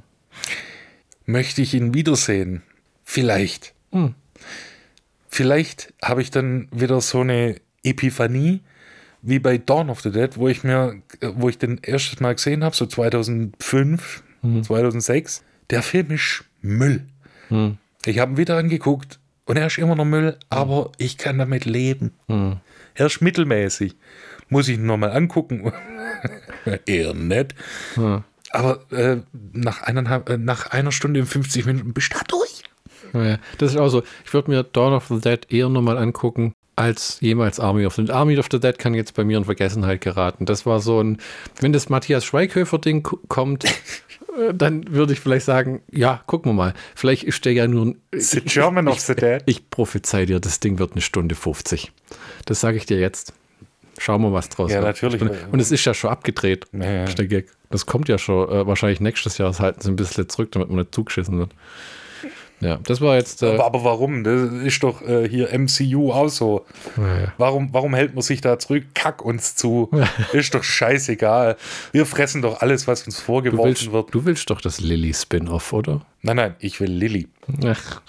Möchte 1.26 1.62
ich 1.62 1.74
ihn 1.74 1.94
wiedersehen? 1.94 2.62
Vielleicht. 3.02 3.74
Hm. 3.92 4.14
Vielleicht 5.28 5.92
habe 6.02 6.22
ich 6.22 6.30
dann 6.30 6.68
wieder 6.70 7.00
so 7.00 7.20
eine 7.20 7.56
Epiphanie 7.82 8.60
wie 9.22 9.38
bei 9.38 9.58
Dawn 9.58 9.88
of 9.88 10.00
the 10.02 10.12
Dead, 10.12 10.36
wo 10.36 10.48
ich 10.48 10.64
mir, 10.64 11.00
wo 11.20 11.48
ich 11.48 11.58
den 11.58 11.78
erstes 11.82 12.20
Mal 12.20 12.34
gesehen 12.34 12.62
habe, 12.62 12.76
so 12.76 12.86
2005, 12.86 14.22
hm. 14.42 14.62
2006. 14.62 15.42
Der 15.70 15.82
Film 15.82 16.10
ist 16.10 16.44
Müll. 16.60 17.06
Hm. 17.48 17.78
Ich 18.04 18.18
habe 18.18 18.32
ihn 18.32 18.36
wieder 18.36 18.58
angeguckt 18.58 19.18
und 19.46 19.56
er 19.56 19.66
ist 19.66 19.78
immer 19.78 19.96
noch 19.96 20.04
Müll, 20.04 20.38
aber 20.50 20.92
ich 20.98 21.16
kann 21.16 21.38
damit 21.38 21.64
leben. 21.64 22.12
Hm. 22.28 22.58
Er 22.94 23.06
ist 23.06 23.22
mittelmäßig. 23.22 23.96
Muss 24.50 24.68
ich 24.68 24.76
ihn 24.76 24.86
nochmal 24.86 25.12
angucken? 25.12 25.72
Eher 26.86 27.14
nett. 27.14 27.54
Aber 28.54 28.80
äh, 28.92 29.16
nach, 29.52 29.82
eineinhalb, 29.82 30.28
äh, 30.28 30.38
nach 30.38 30.68
einer 30.68 30.92
Stunde 30.92 31.20
und 31.20 31.26
50 31.26 31.66
Minuten 31.66 31.92
bist 31.92 32.14
du 32.14 32.18
da 32.18 32.24
durch. 32.28 32.62
Ja, 33.12 33.38
das 33.58 33.72
ist 33.72 33.76
auch 33.76 33.88
so. 33.88 34.02
Ich 34.24 34.32
würde 34.32 34.50
mir 34.50 34.62
Dawn 34.62 34.92
of 34.92 35.08
the 35.08 35.20
Dead 35.20 35.40
eher 35.50 35.68
nochmal 35.68 35.98
angucken, 35.98 36.52
als 36.76 37.18
jemals 37.20 37.58
Army 37.58 37.84
of 37.84 37.94
the 37.94 38.04
Dead. 38.04 38.14
Army 38.14 38.38
of 38.38 38.46
the 38.50 38.60
Dead 38.60 38.78
kann 38.78 38.94
jetzt 38.94 39.14
bei 39.14 39.24
mir 39.24 39.38
in 39.38 39.44
Vergessenheit 39.44 40.00
geraten. 40.00 40.46
Das 40.46 40.66
war 40.66 40.80
so 40.80 41.02
ein, 41.02 41.18
wenn 41.60 41.72
das 41.72 41.88
Matthias 41.88 42.24
Schweighöfer-Ding 42.24 43.02
kommt, 43.28 43.64
äh, 44.38 44.54
dann 44.54 44.88
würde 44.88 45.14
ich 45.14 45.20
vielleicht 45.20 45.46
sagen, 45.46 45.82
ja, 45.90 46.22
gucken 46.26 46.50
wir 46.52 46.54
mal. 46.54 46.74
Vielleicht 46.94 47.24
ist 47.24 47.44
der 47.44 47.54
ja 47.54 47.66
nur 47.66 47.86
ein. 47.86 48.00
The 48.12 48.40
German 48.40 48.86
of 48.86 49.00
the 49.00 49.16
Dead. 49.16 49.42
Ich, 49.46 49.58
ich 49.58 49.70
prophezei 49.70 50.26
dir, 50.26 50.38
das 50.38 50.60
Ding 50.60 50.78
wird 50.78 50.92
eine 50.92 51.02
Stunde 51.02 51.34
50. 51.34 51.90
Das 52.44 52.60
sage 52.60 52.76
ich 52.76 52.86
dir 52.86 53.00
jetzt. 53.00 53.32
Schauen 53.98 54.22
wir, 54.22 54.32
was 54.32 54.48
draus 54.48 54.70
ja, 54.70 54.78
wird. 54.78 54.86
natürlich. 54.86 55.22
Und, 55.22 55.30
und, 55.52 55.60
es 55.60 55.70
ist 55.70 55.84
ja 55.84 55.94
schon 55.94 56.10
abgedreht. 56.10 56.66
Ja, 56.72 56.90
ja. 56.90 57.04
Der 57.04 57.26
Gag. 57.26 57.48
Das 57.70 57.86
kommt 57.86 58.08
ja 58.08 58.18
schon. 58.18 58.48
Äh, 58.48 58.66
wahrscheinlich 58.66 59.00
nächstes 59.00 59.38
Jahr. 59.38 59.48
Das 59.48 59.60
halten 59.60 59.80
sie 59.80 59.90
ein 59.90 59.96
bisschen 59.96 60.28
zurück, 60.28 60.52
damit 60.52 60.68
man 60.68 60.78
nicht 60.78 60.94
zugeschissen 60.94 61.38
wird. 61.38 61.50
Ja, 62.60 62.78
das 62.84 63.00
war 63.00 63.16
jetzt. 63.16 63.42
Äh, 63.42 63.46
Aber, 63.54 63.66
aber 63.66 63.84
warum? 63.84 64.24
Das 64.24 64.50
ist 64.64 64.82
doch 64.82 65.02
äh, 65.02 65.28
hier 65.28 65.56
MCU 65.58 66.12
auch 66.12 66.28
so. 66.28 66.64
ja. 66.96 67.32
Warum, 67.36 67.68
warum 67.72 67.94
hält 67.94 68.14
man 68.14 68.22
sich 68.22 68.40
da 68.40 68.58
zurück? 68.58 68.84
Kack 68.94 69.22
uns 69.22 69.54
zu. 69.54 69.90
Ist 70.32 70.54
doch 70.54 70.64
scheißegal. 70.64 71.56
Wir 71.92 72.06
fressen 72.06 72.42
doch 72.42 72.60
alles, 72.62 72.86
was 72.86 73.02
uns 73.02 73.18
du, 73.18 73.22
vorgeworfen 73.22 73.68
willst, 73.68 73.92
wird. 73.92 74.14
du 74.14 74.24
willst 74.24 74.48
doch 74.50 74.60
das 74.60 74.80
Lilly-Spin-Off, 74.80 75.72
oder? 75.72 76.06
Nein, 76.22 76.36
nein, 76.36 76.54
ich 76.58 76.80
will 76.80 76.90
Lilly. 76.90 77.28
Ach. 77.66 78.00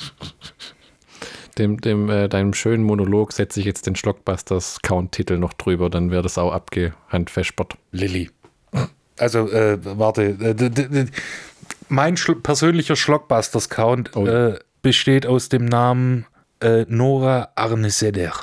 Dem, 1.58 1.80
dem, 1.80 2.10
äh, 2.10 2.28
deinem 2.28 2.54
schönen 2.54 2.84
Monolog 2.84 3.32
setze 3.32 3.60
ich 3.62 3.66
jetzt 3.66 3.88
den 3.88 3.96
Schlockbusters-Count-Titel 3.96 5.38
noch 5.38 5.54
drüber, 5.54 5.90
dann 5.90 6.12
wäre 6.12 6.22
das 6.22 6.38
auch 6.38 6.52
abgehandfespert. 6.52 7.76
Lilly. 7.92 8.30
Also, 9.18 9.50
äh, 9.50 9.78
warte. 9.98 10.24
Äh, 10.24 11.06
mein 11.88 12.18
schl 12.18 12.36
persönlicher 12.36 12.96
Schlockbusters-Count 12.98 14.16
Oh. 14.16 14.26
äh, 14.26 14.60
besteht 14.82 15.26
aus 15.26 15.48
dem 15.50 15.66
Namen 15.66 16.26
äh, 16.60 16.86
Nora 16.90 17.50
Arneseder. 17.56 18.34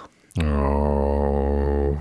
Oh. 0.40 1.98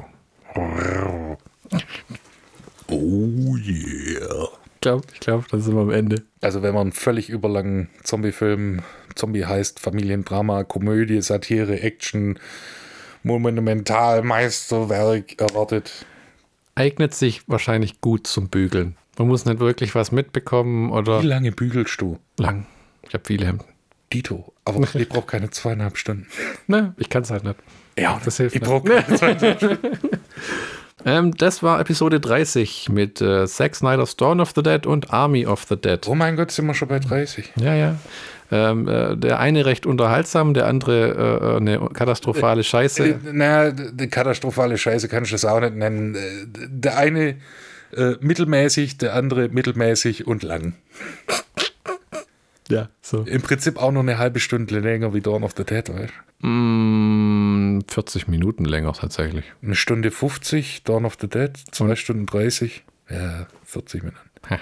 Oh 2.88 3.56
yeah. 3.58 4.48
Ich 4.82 4.90
glaube, 4.90 5.06
ich 5.14 5.20
glaub, 5.20 5.48
dann 5.50 5.62
sind 5.62 5.76
wir 5.76 5.82
am 5.84 5.92
Ende. 5.92 6.24
Also 6.42 6.64
wenn 6.64 6.74
man 6.74 6.82
einen 6.88 6.92
völlig 6.92 7.30
überlangen 7.30 7.90
Zombie-Film, 8.04 8.82
Zombie 9.14 9.46
heißt 9.46 9.80
Familiendrama, 9.80 10.64
Komödie, 10.64 11.22
Satire, 11.22 11.80
Action, 11.82 12.40
Monumental, 13.22 14.24
Meisterwerk 14.24 15.40
erwartet. 15.40 16.08
Eignet 16.74 17.14
sich 17.14 17.48
wahrscheinlich 17.48 18.02
gut 18.02 18.26
zum 18.26 18.50
Bügeln. 18.50 18.96
Man 19.20 19.28
muss 19.28 19.46
nicht 19.46 19.60
wirklich 19.60 19.94
was 19.94 20.12
mitbekommen 20.12 20.90
oder 20.90 21.22
Wie 21.22 21.28
lange 21.28 21.52
bügelst 21.52 22.02
du? 22.02 22.18
lang. 22.38 22.66
Ich 23.08 23.14
habe 23.14 23.24
viele 23.28 23.46
Hemden. 23.46 23.66
Dito. 24.12 24.52
Aber 24.66 24.88
ich 24.96 25.10
brauche 25.10 25.28
keine 25.28 25.52
zweieinhalb 25.52 25.96
Stunden. 25.96 26.26
Ne, 26.66 26.96
ich 26.98 27.10
kann 27.10 27.22
es 27.22 27.30
halt 27.30 27.44
nicht. 27.44 27.58
Ja, 28.00 28.20
Das 28.26 28.38
hilft 28.38 28.56
Ich 28.56 28.62
brauche 28.64 28.90
keine 28.90 29.06
zweieinhalb 29.16 29.58
Stunden. 29.58 30.00
Ähm, 31.06 31.36
das 31.36 31.64
war 31.64 31.80
Episode 31.80 32.20
30 32.20 32.90
mit 32.90 33.22
äh, 33.22 33.48
Zack 33.48 33.76
Snyder's 33.76 34.16
Dawn 34.18 34.40
of 34.40 34.52
the 34.56 34.64
Dead 34.64 34.86
und 34.86 35.12
Army 35.12 35.46
of 35.46 35.66
the 35.70 35.76
Dead. 35.76 36.08
Oh 36.08 36.16
mein 36.16 36.36
Gott, 36.36 36.52
sind 36.52 36.66
wir 36.68 36.74
schon 36.74 36.88
bei 36.88 37.00
30. 37.00 37.54
Ja, 37.56 37.74
ja. 37.74 37.96
Ähm, 38.54 38.88
äh, 38.88 39.16
der 39.16 39.40
eine 39.40 39.66
recht 39.66 39.86
unterhaltsam, 39.86 40.54
der 40.54 40.68
andere 40.68 41.08
äh, 41.10 41.54
äh, 41.54 41.58
eine 41.58 41.90
katastrophale 41.94 42.64
Scheiße. 42.64 43.06
Äh, 43.06 43.16
naja, 43.32 43.72
die 43.72 44.08
katastrophale 44.08 44.78
Scheiße 44.78 45.08
kann 45.08 45.24
ich 45.24 45.32
das 45.32 45.46
auch 45.46 45.62
nicht 45.62 45.76
nennen. 45.76 46.16
Äh, 46.16 46.20
Der 46.70 46.98
eine 46.98 47.36
äh, 47.96 48.16
mittelmäßig, 48.20 48.98
der 48.98 49.16
andere 49.16 49.48
mittelmäßig 49.48 50.28
und 50.28 50.44
lang. 50.44 50.74
Ja, 52.72 52.90
so. 53.02 53.22
Im 53.24 53.42
Prinzip 53.42 53.78
auch 53.78 53.92
noch 53.92 54.02
eine 54.02 54.18
halbe 54.18 54.40
Stunde 54.40 54.80
länger 54.80 55.14
wie 55.14 55.22
Dawn 55.22 55.44
of 55.44 55.54
the 55.56 55.64
Dead, 55.64 55.88
weißt 55.88 56.14
du? 56.42 56.48
Mm, 56.48 57.84
40 57.88 58.28
Minuten 58.28 58.66
länger 58.66 58.94
tatsächlich. 58.94 59.46
Eine 59.62 59.76
Stunde 59.76 60.12
50, 60.12 60.84
Dawn 60.84 61.06
of 61.06 61.18
the 61.20 61.28
Dead, 61.28 61.52
zwei 61.72 61.96
Stunden 61.96 62.26
30. 62.26 62.84
Ja, 63.10 63.48
40 63.66 64.04
Minuten. 64.04 64.20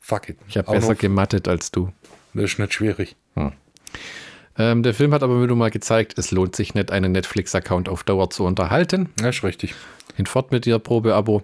Fuck 0.00 0.30
it. 0.30 0.38
Ich 0.48 0.56
habe 0.56 0.68
Auch 0.68 0.74
besser 0.74 0.94
gemattet 0.94 1.48
als 1.48 1.70
du. 1.70 1.92
Das 2.34 2.44
ist 2.44 2.58
nicht 2.58 2.74
schwierig. 2.74 3.16
Ähm, 4.56 4.82
der 4.82 4.94
Film 4.94 5.12
hat 5.12 5.22
aber 5.22 5.42
wieder 5.42 5.54
mal 5.54 5.70
gezeigt, 5.70 6.16
es 6.16 6.30
lohnt 6.30 6.54
sich 6.54 6.74
nicht, 6.74 6.90
einen 6.90 7.12
Netflix-Account 7.12 7.88
auf 7.88 8.04
Dauer 8.04 8.30
zu 8.30 8.44
unterhalten. 8.44 9.10
Das 9.16 9.36
ist 9.36 9.44
richtig. 9.44 9.74
Hinfort 10.16 10.52
mit 10.52 10.64
dir, 10.64 10.78
Probeabo. 10.78 11.42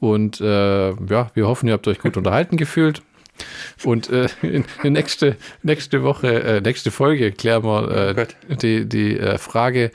Und 0.00 0.40
äh, 0.40 0.90
ja, 0.90 1.30
wir 1.34 1.46
hoffen, 1.46 1.68
ihr 1.68 1.72
habt 1.72 1.88
euch 1.88 1.98
gut 1.98 2.16
unterhalten 2.18 2.56
gefühlt. 2.56 3.02
Und 3.84 4.10
äh, 4.10 4.28
in, 4.42 4.64
in 4.82 4.92
nächste, 4.92 5.36
nächste 5.62 6.02
Woche, 6.02 6.42
äh, 6.42 6.60
nächste 6.60 6.90
Folge 6.90 7.32
klären 7.32 7.64
wir 7.64 7.88
Oh 7.88 7.90
äh, 7.90 8.14
Gott. 8.14 8.36
die, 8.62 8.88
die 8.88 9.18
äh, 9.18 9.38
Frage, 9.38 9.90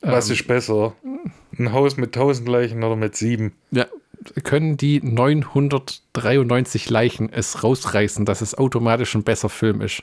Was 0.00 0.30
ist 0.30 0.46
besser? 0.46 0.94
Ein 1.58 1.72
Haus 1.72 1.96
mit 1.96 2.16
1000 2.16 2.48
Leichen 2.48 2.82
oder 2.82 2.96
mit 2.96 3.14
sieben? 3.16 3.52
ja, 3.70 3.86
können 4.44 4.76
die 4.76 5.00
993 5.02 6.90
Leichen 6.90 7.32
es 7.32 7.62
rausreißen, 7.64 8.24
dass 8.24 8.40
es 8.40 8.56
automatisch 8.56 9.14
ein 9.14 9.24
besser 9.24 9.48
Film 9.48 9.80
ist? 9.80 10.02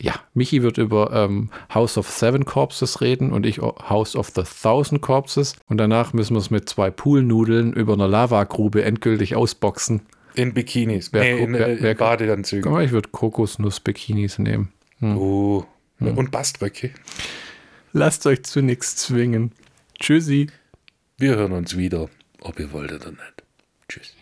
Ja, 0.00 0.14
Michi 0.32 0.62
wird 0.62 0.78
über 0.78 1.12
ähm, 1.12 1.50
House 1.74 1.98
of 1.98 2.08
Seven 2.08 2.44
Corpses 2.44 3.00
reden 3.00 3.32
und 3.32 3.44
ich 3.44 3.58
House 3.58 4.14
of 4.14 4.30
the 4.34 4.42
Thousand 4.42 5.00
Corpses. 5.02 5.56
Und 5.68 5.78
danach 5.78 6.12
müssen 6.12 6.34
wir 6.34 6.38
es 6.40 6.50
mit 6.50 6.68
zwei 6.68 6.90
Poolnudeln 6.90 7.72
über 7.72 7.94
einer 7.94 8.06
Lavagrube 8.06 8.84
endgültig 8.84 9.34
ausboxen. 9.34 10.02
In 10.38 10.54
Bikinis. 10.54 11.12
Wer 11.12 11.22
nee, 11.22 11.42
in, 11.42 11.52
wer- 11.52 11.68
äh, 11.68 11.82
wer 11.82 11.90
in 11.92 11.96
Badeanzügen. 11.96 12.70
Aber 12.70 12.82
ich 12.84 12.92
würde 12.92 13.08
Kokosnuss-Bikinis 13.10 14.38
nehmen. 14.38 14.72
Oh. 15.00 15.64
Und 16.00 16.30
Baströcke. 16.30 16.90
Lasst 17.92 18.24
euch 18.26 18.44
zu 18.44 18.62
nichts 18.62 18.94
zwingen. 18.96 19.52
Tschüssi. 19.98 20.46
Wir 21.16 21.34
hören 21.36 21.52
uns 21.52 21.76
wieder, 21.76 22.08
ob 22.40 22.60
ihr 22.60 22.72
wollt 22.72 22.92
oder 22.92 23.10
nicht. 23.10 23.42
Tschüss. 23.88 24.14